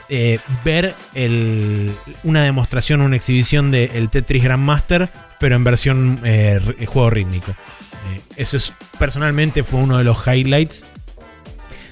eh, 0.10 0.40
ver 0.64 0.94
el- 1.14 1.92
una 2.24 2.44
demostración, 2.44 3.02
una 3.02 3.16
exhibición 3.16 3.72
del 3.72 4.10
Tetris 4.10 4.44
Grandmaster, 4.44 5.10
pero 5.40 5.56
en 5.56 5.64
versión 5.64 6.20
eh, 6.24 6.60
juego 6.88 7.10
rítmico. 7.10 7.54
Eso 8.36 8.58
es, 8.58 8.74
personalmente 9.00 9.64
fue 9.64 9.80
uno 9.82 9.98
de 9.98 10.04
los 10.04 10.18
highlights. 10.28 10.86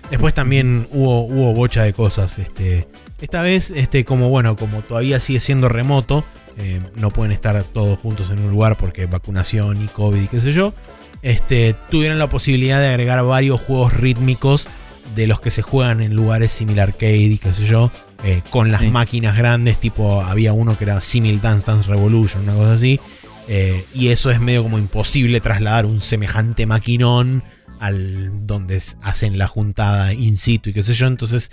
Después 0.09 0.33
también 0.33 0.87
hubo, 0.91 1.21
hubo 1.25 1.53
bocha 1.53 1.83
de 1.83 1.93
cosas. 1.93 2.37
Este, 2.39 2.87
Esta 3.21 3.41
vez, 3.41 3.71
este, 3.71 4.03
como 4.05 4.29
bueno, 4.29 4.55
como 4.55 4.81
todavía 4.81 5.19
sigue 5.19 5.39
siendo 5.39 5.69
remoto, 5.69 6.23
eh, 6.57 6.81
no 6.95 7.11
pueden 7.11 7.31
estar 7.31 7.63
todos 7.63 7.99
juntos 7.99 8.29
en 8.31 8.39
un 8.39 8.51
lugar 8.51 8.77
porque 8.77 9.05
vacunación 9.05 9.83
y 9.83 9.87
COVID 9.87 10.21
y 10.21 10.27
qué 10.27 10.39
sé 10.39 10.51
yo. 10.53 10.73
Este, 11.21 11.75
tuvieron 11.89 12.17
la 12.19 12.27
posibilidad 12.29 12.79
de 12.79 12.87
agregar 12.87 13.23
varios 13.23 13.61
juegos 13.61 13.93
rítmicos 13.93 14.67
de 15.15 15.27
los 15.27 15.39
que 15.39 15.51
se 15.51 15.61
juegan 15.61 16.01
en 16.01 16.15
lugares 16.15 16.51
similar 16.51 16.89
arcade 16.89 17.17
y 17.17 17.37
qué 17.37 17.53
sé 17.53 17.65
yo, 17.65 17.91
eh, 18.23 18.41
con 18.49 18.71
las 18.71 18.81
Sí. 18.81 18.87
máquinas 18.87 19.37
grandes, 19.37 19.77
tipo 19.77 20.21
había 20.21 20.53
uno 20.53 20.77
que 20.77 20.85
era 20.85 20.99
Simil 21.01 21.41
Dance 21.41 21.67
Dance 21.69 21.87
Revolution, 21.87 22.43
una 22.43 22.53
cosa 22.53 22.73
así. 22.73 22.99
eh, 23.47 23.85
y 23.93 24.09
eso 24.09 24.31
es 24.31 24.39
medio 24.39 24.63
como 24.63 24.77
imposible 24.77 25.41
trasladar 25.41 25.85
un 25.85 26.01
semejante 26.01 26.65
maquinón 26.65 27.43
al 27.79 28.45
donde 28.47 28.81
hacen 29.01 29.37
la 29.37 29.47
juntada 29.47 30.13
in 30.13 30.37
situ 30.37 30.69
y 30.69 30.73
qué 30.73 30.83
sé 30.83 30.93
yo. 30.93 31.07
Entonces, 31.07 31.51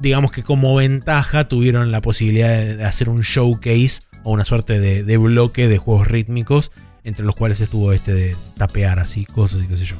digamos 0.00 0.32
que 0.32 0.42
como 0.42 0.74
ventaja 0.74 1.48
tuvieron 1.48 1.90
la 1.92 2.00
posibilidad 2.00 2.48
de, 2.50 2.84
hacer 2.84 3.08
un 3.08 3.22
showcase 3.22 4.00
o 4.22 4.32
una 4.32 4.44
suerte 4.44 4.80
de, 4.80 5.02
de 5.04 5.16
bloque 5.16 5.68
de 5.68 5.78
juegos 5.78 6.08
rítmicos, 6.08 6.72
entre 7.04 7.24
los 7.24 7.36
cuales 7.36 7.60
estuvo 7.60 7.92
este 7.92 8.14
de 8.14 8.36
tapear 8.56 8.98
así 8.98 9.24
cosas 9.26 9.62
y 9.62 9.66
qué 9.66 9.76
sé 9.76 9.84
yo. 9.84 9.96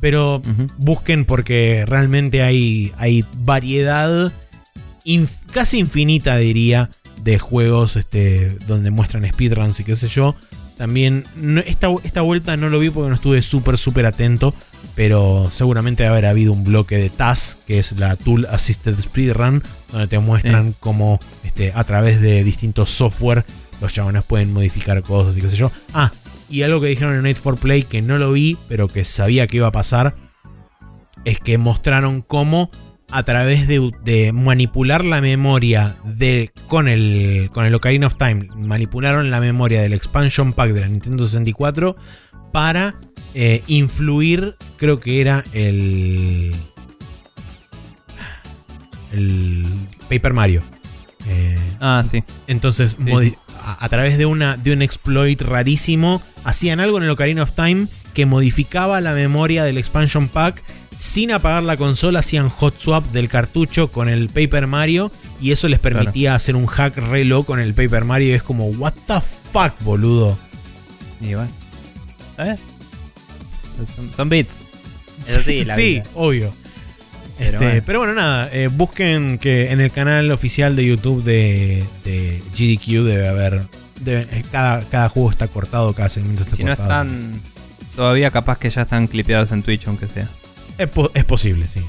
Pero 0.00 0.42
busquen 0.78 1.24
porque 1.24 1.84
realmente 1.86 2.42
hay, 2.42 2.92
hay 2.98 3.24
variedad 3.38 4.32
inf- 5.04 5.46
casi 5.52 5.78
infinita, 5.78 6.36
diría, 6.36 6.90
de 7.22 7.38
juegos 7.38 7.96
este, 7.96 8.48
donde 8.66 8.90
muestran 8.90 9.26
speedruns 9.32 9.78
y 9.80 9.84
qué 9.84 9.94
sé 9.94 10.08
yo. 10.08 10.34
También, 10.76 11.24
no- 11.36 11.60
esta, 11.60 11.88
esta 12.02 12.20
vuelta 12.22 12.56
no 12.56 12.68
lo 12.68 12.78
vi 12.80 12.90
porque 12.90 13.10
no 13.10 13.14
estuve 13.14 13.42
súper, 13.42 13.78
súper 13.78 14.06
atento, 14.06 14.54
pero 14.94 15.48
seguramente 15.50 16.06
haber 16.06 16.26
habido 16.26 16.52
un 16.52 16.64
bloque 16.64 16.98
de 16.98 17.10
TAS, 17.10 17.58
que 17.66 17.78
es 17.78 17.98
la 17.98 18.16
Tool 18.16 18.46
Assisted 18.46 18.98
Speedrun, 19.00 19.62
donde 19.90 20.08
te 20.08 20.18
muestran 20.18 20.74
cómo 20.80 21.18
este, 21.44 21.72
a 21.74 21.84
través 21.84 22.20
de 22.20 22.44
distintos 22.44 22.90
software 22.90 23.44
los 23.80 23.92
chabones 23.92 24.24
pueden 24.24 24.52
modificar 24.52 25.02
cosas 25.02 25.36
y 25.36 25.40
qué 25.40 25.50
sé 25.50 25.56
yo. 25.56 25.70
Ah, 25.92 26.12
y 26.48 26.62
algo 26.62 26.80
que 26.80 26.88
dijeron 26.88 27.14
en 27.14 27.26
8 27.26 27.40
for 27.40 27.56
Play 27.56 27.82
que 27.82 28.02
no 28.02 28.18
lo 28.18 28.32
vi, 28.32 28.58
pero 28.68 28.86
que 28.86 29.04
sabía 29.04 29.46
que 29.46 29.56
iba 29.56 29.68
a 29.68 29.72
pasar, 29.72 30.14
es 31.24 31.40
que 31.40 31.58
mostraron 31.58 32.22
cómo 32.22 32.70
a 33.10 33.22
través 33.24 33.68
de, 33.68 33.90
de 34.04 34.32
manipular 34.32 35.04
la 35.04 35.20
memoria 35.20 35.96
de, 36.04 36.50
con, 36.66 36.88
el, 36.88 37.50
con 37.52 37.66
el 37.66 37.74
Ocarina 37.74 38.06
of 38.06 38.16
Time, 38.16 38.48
manipularon 38.56 39.30
la 39.30 39.40
memoria 39.40 39.82
del 39.82 39.92
expansion 39.92 40.52
pack 40.52 40.72
de 40.72 40.80
la 40.80 40.88
Nintendo 40.88 41.26
64 41.26 41.96
para 42.52 42.94
eh, 43.34 43.62
influir, 43.66 44.56
creo 44.76 44.98
que 45.00 45.20
era 45.20 45.44
el... 45.52 46.54
El 49.12 49.66
Paper 50.08 50.32
Mario. 50.32 50.62
Eh, 51.28 51.56
Ah, 51.80 52.04
sí. 52.10 52.22
entonces, 52.46 52.96
Sí. 53.04 53.34
a, 53.62 53.84
a 53.84 53.88
través 53.88 54.16
de, 54.18 54.26
una, 54.26 54.56
de 54.56 54.72
un 54.72 54.82
exploit 54.82 55.40
rarísimo, 55.42 56.22
hacían 56.44 56.80
algo 56.80 56.98
en 56.98 57.04
el 57.04 57.10
Ocarina 57.10 57.42
of 57.42 57.52
Time 57.52 57.88
que 58.14 58.26
modificaba 58.26 59.00
la 59.00 59.12
memoria 59.12 59.64
del 59.64 59.78
expansion 59.78 60.28
pack. 60.28 60.62
Sin 60.96 61.32
apagar 61.32 61.62
la 61.64 61.76
consola, 61.76 62.20
hacían 62.20 62.48
hot 62.48 62.78
swap 62.78 63.04
del 63.10 63.28
cartucho 63.28 63.88
con 63.90 64.08
el 64.08 64.28
Paper 64.28 64.66
Mario. 64.66 65.10
Y 65.40 65.50
eso 65.50 65.68
les 65.68 65.80
permitía 65.80 66.34
hacer 66.34 66.54
un 66.54 66.66
hack 66.66 66.96
re 66.96 67.24
loco 67.24 67.46
con 67.46 67.60
el 67.60 67.74
Paper 67.74 68.04
Mario. 68.04 68.28
Y 68.28 68.32
es 68.32 68.42
como, 68.42 68.66
what 68.68 68.92
the 69.08 69.20
fuck, 69.52 69.72
boludo. 69.82 70.38
Y 71.20 71.34
bueno. 71.34 71.50
Son, 73.96 74.10
son 74.14 74.28
bits. 74.28 74.50
Eso 75.26 75.42
sí, 75.42 75.64
la 75.64 75.74
sí, 75.76 75.82
vida. 75.94 76.02
obvio. 76.14 76.50
Pero 77.38 77.52
Este, 77.52 77.64
bueno. 77.66 77.82
pero 77.86 77.98
bueno, 78.00 78.14
nada, 78.14 78.48
eh, 78.52 78.68
busquen 78.68 79.38
que 79.38 79.70
en 79.70 79.80
el 79.80 79.90
canal 79.90 80.30
oficial 80.30 80.76
de 80.76 80.84
YouTube 80.86 81.22
de, 81.24 81.84
de 82.04 82.42
GDQ 82.56 83.04
debe 83.04 83.28
haber. 83.28 83.62
debe- 84.00 84.26
eh, 84.30 84.44
cada, 84.52 84.80
cada 84.88 85.08
juego 85.08 85.30
está 85.30 85.48
cortado, 85.48 85.92
cada 85.94 86.08
segmento 86.08 86.42
está 86.42 86.56
Si 86.56 86.64
no 86.64 86.76
cortado. 86.76 87.02
están. 87.04 87.40
Todavía 87.96 88.30
capaz 88.30 88.58
que 88.58 88.70
ya 88.70 88.82
están 88.82 89.06
clipeados 89.06 89.52
en 89.52 89.62
Twitch, 89.62 89.86
aunque 89.86 90.06
sea. 90.06 90.28
Es, 90.78 90.88
po- 90.88 91.10
es 91.14 91.24
posible, 91.24 91.66
sí. 91.66 91.80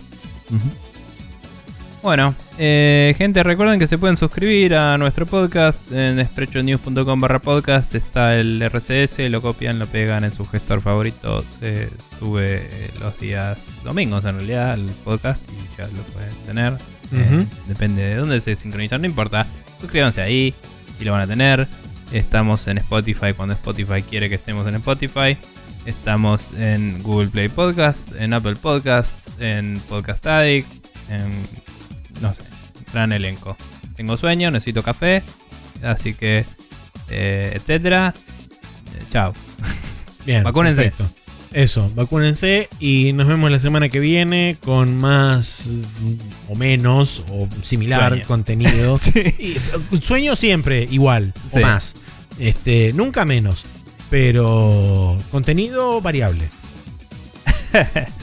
Bueno, 2.04 2.36
eh, 2.58 3.16
gente, 3.18 3.44
recuerden 3.44 3.80
que 3.80 3.88
se 3.88 3.98
pueden 3.98 4.18
suscribir 4.18 4.76
a 4.76 4.98
nuestro 4.98 5.26
podcast 5.26 5.90
en 5.94 6.24
sprechonews.com 6.24 7.18
barra 7.18 7.40
podcast. 7.40 7.96
Está 7.96 8.36
el 8.36 8.62
RCS, 8.62 9.20
lo 9.30 9.42
copian, 9.42 9.80
lo 9.80 9.88
pegan 9.88 10.26
en 10.26 10.34
su 10.34 10.46
gestor 10.46 10.82
favorito. 10.82 11.46
Se 11.62 11.88
sube 12.20 12.58
eh, 12.58 12.92
los 13.00 13.18
días 13.22 13.58
domingos 13.86 14.26
en 14.26 14.36
realidad 14.36 14.74
el 14.74 14.86
podcast 15.06 15.50
y 15.50 15.78
ya 15.78 15.88
lo 15.88 16.04
pueden 16.12 16.36
tener. 16.46 16.74
Eh, 17.14 17.46
depende 17.70 18.04
de 18.04 18.16
dónde 18.16 18.42
se 18.42 18.56
sincronizan, 18.56 19.00
no 19.00 19.08
importa. 19.08 19.48
Suscríbanse 19.80 20.22
ahí 20.22 20.54
y 21.00 21.06
lo 21.06 21.14
van 21.14 21.22
a 21.22 21.28
tener. 21.28 21.70
Estamos 22.12 22.68
en 22.68 22.80
Spotify 22.80 23.32
cuando 23.34 23.54
Spotify 23.54 24.02
quiere 24.02 24.28
que 24.28 24.36
estemos 24.36 24.68
en 24.68 24.76
Spotify. 24.76 25.38
Estamos 25.86 26.52
en 26.60 27.02
Google 27.02 27.30
Play 27.30 27.48
Podcast, 27.48 28.12
en 28.20 28.34
Apple 28.34 28.58
Podcasts, 28.58 29.32
en 29.40 29.82
Podcast 29.88 30.28
Addict, 30.28 30.68
en. 31.08 31.32
No 32.22 32.34
sé, 32.34 32.42
gran 32.92 33.12
elenco. 33.12 33.56
Tengo 33.96 34.18
sueño, 34.18 34.50
necesito 34.52 34.82
café, 34.84 35.24
así 35.84 36.14
que. 36.14 36.46
eh, 37.10 37.52
etcétera. 37.56 38.14
Eh, 38.96 39.04
chao. 39.12 39.34
Bien. 40.26 40.44
Vacúnense. 40.44 40.84
perfecto. 40.84 41.10
Eso, 41.52 41.92
vacúnense 41.94 42.68
y 42.80 43.14
nos 43.14 43.28
vemos 43.28 43.52
la 43.52 43.60
semana 43.60 43.88
que 43.90 44.00
viene 44.00 44.58
con 44.66 44.98
más 44.98 45.68
mm, 45.70 46.52
o 46.52 46.56
menos 46.56 47.24
o 47.30 47.48
similar 47.62 48.10
Sueño. 48.14 48.26
contenido. 48.28 49.00
Y, 49.16 49.52
eh, 49.54 49.58
sueño 50.02 50.36
siempre 50.36 50.88
igual 50.90 51.32
Sí. 51.52 51.60
o 51.60 51.62
más. 51.62 51.94
Este, 52.40 52.92
nunca 52.94 53.24
menos, 53.26 53.66
pero 54.10 55.16
contenido 55.30 56.02
variable. 56.02 56.50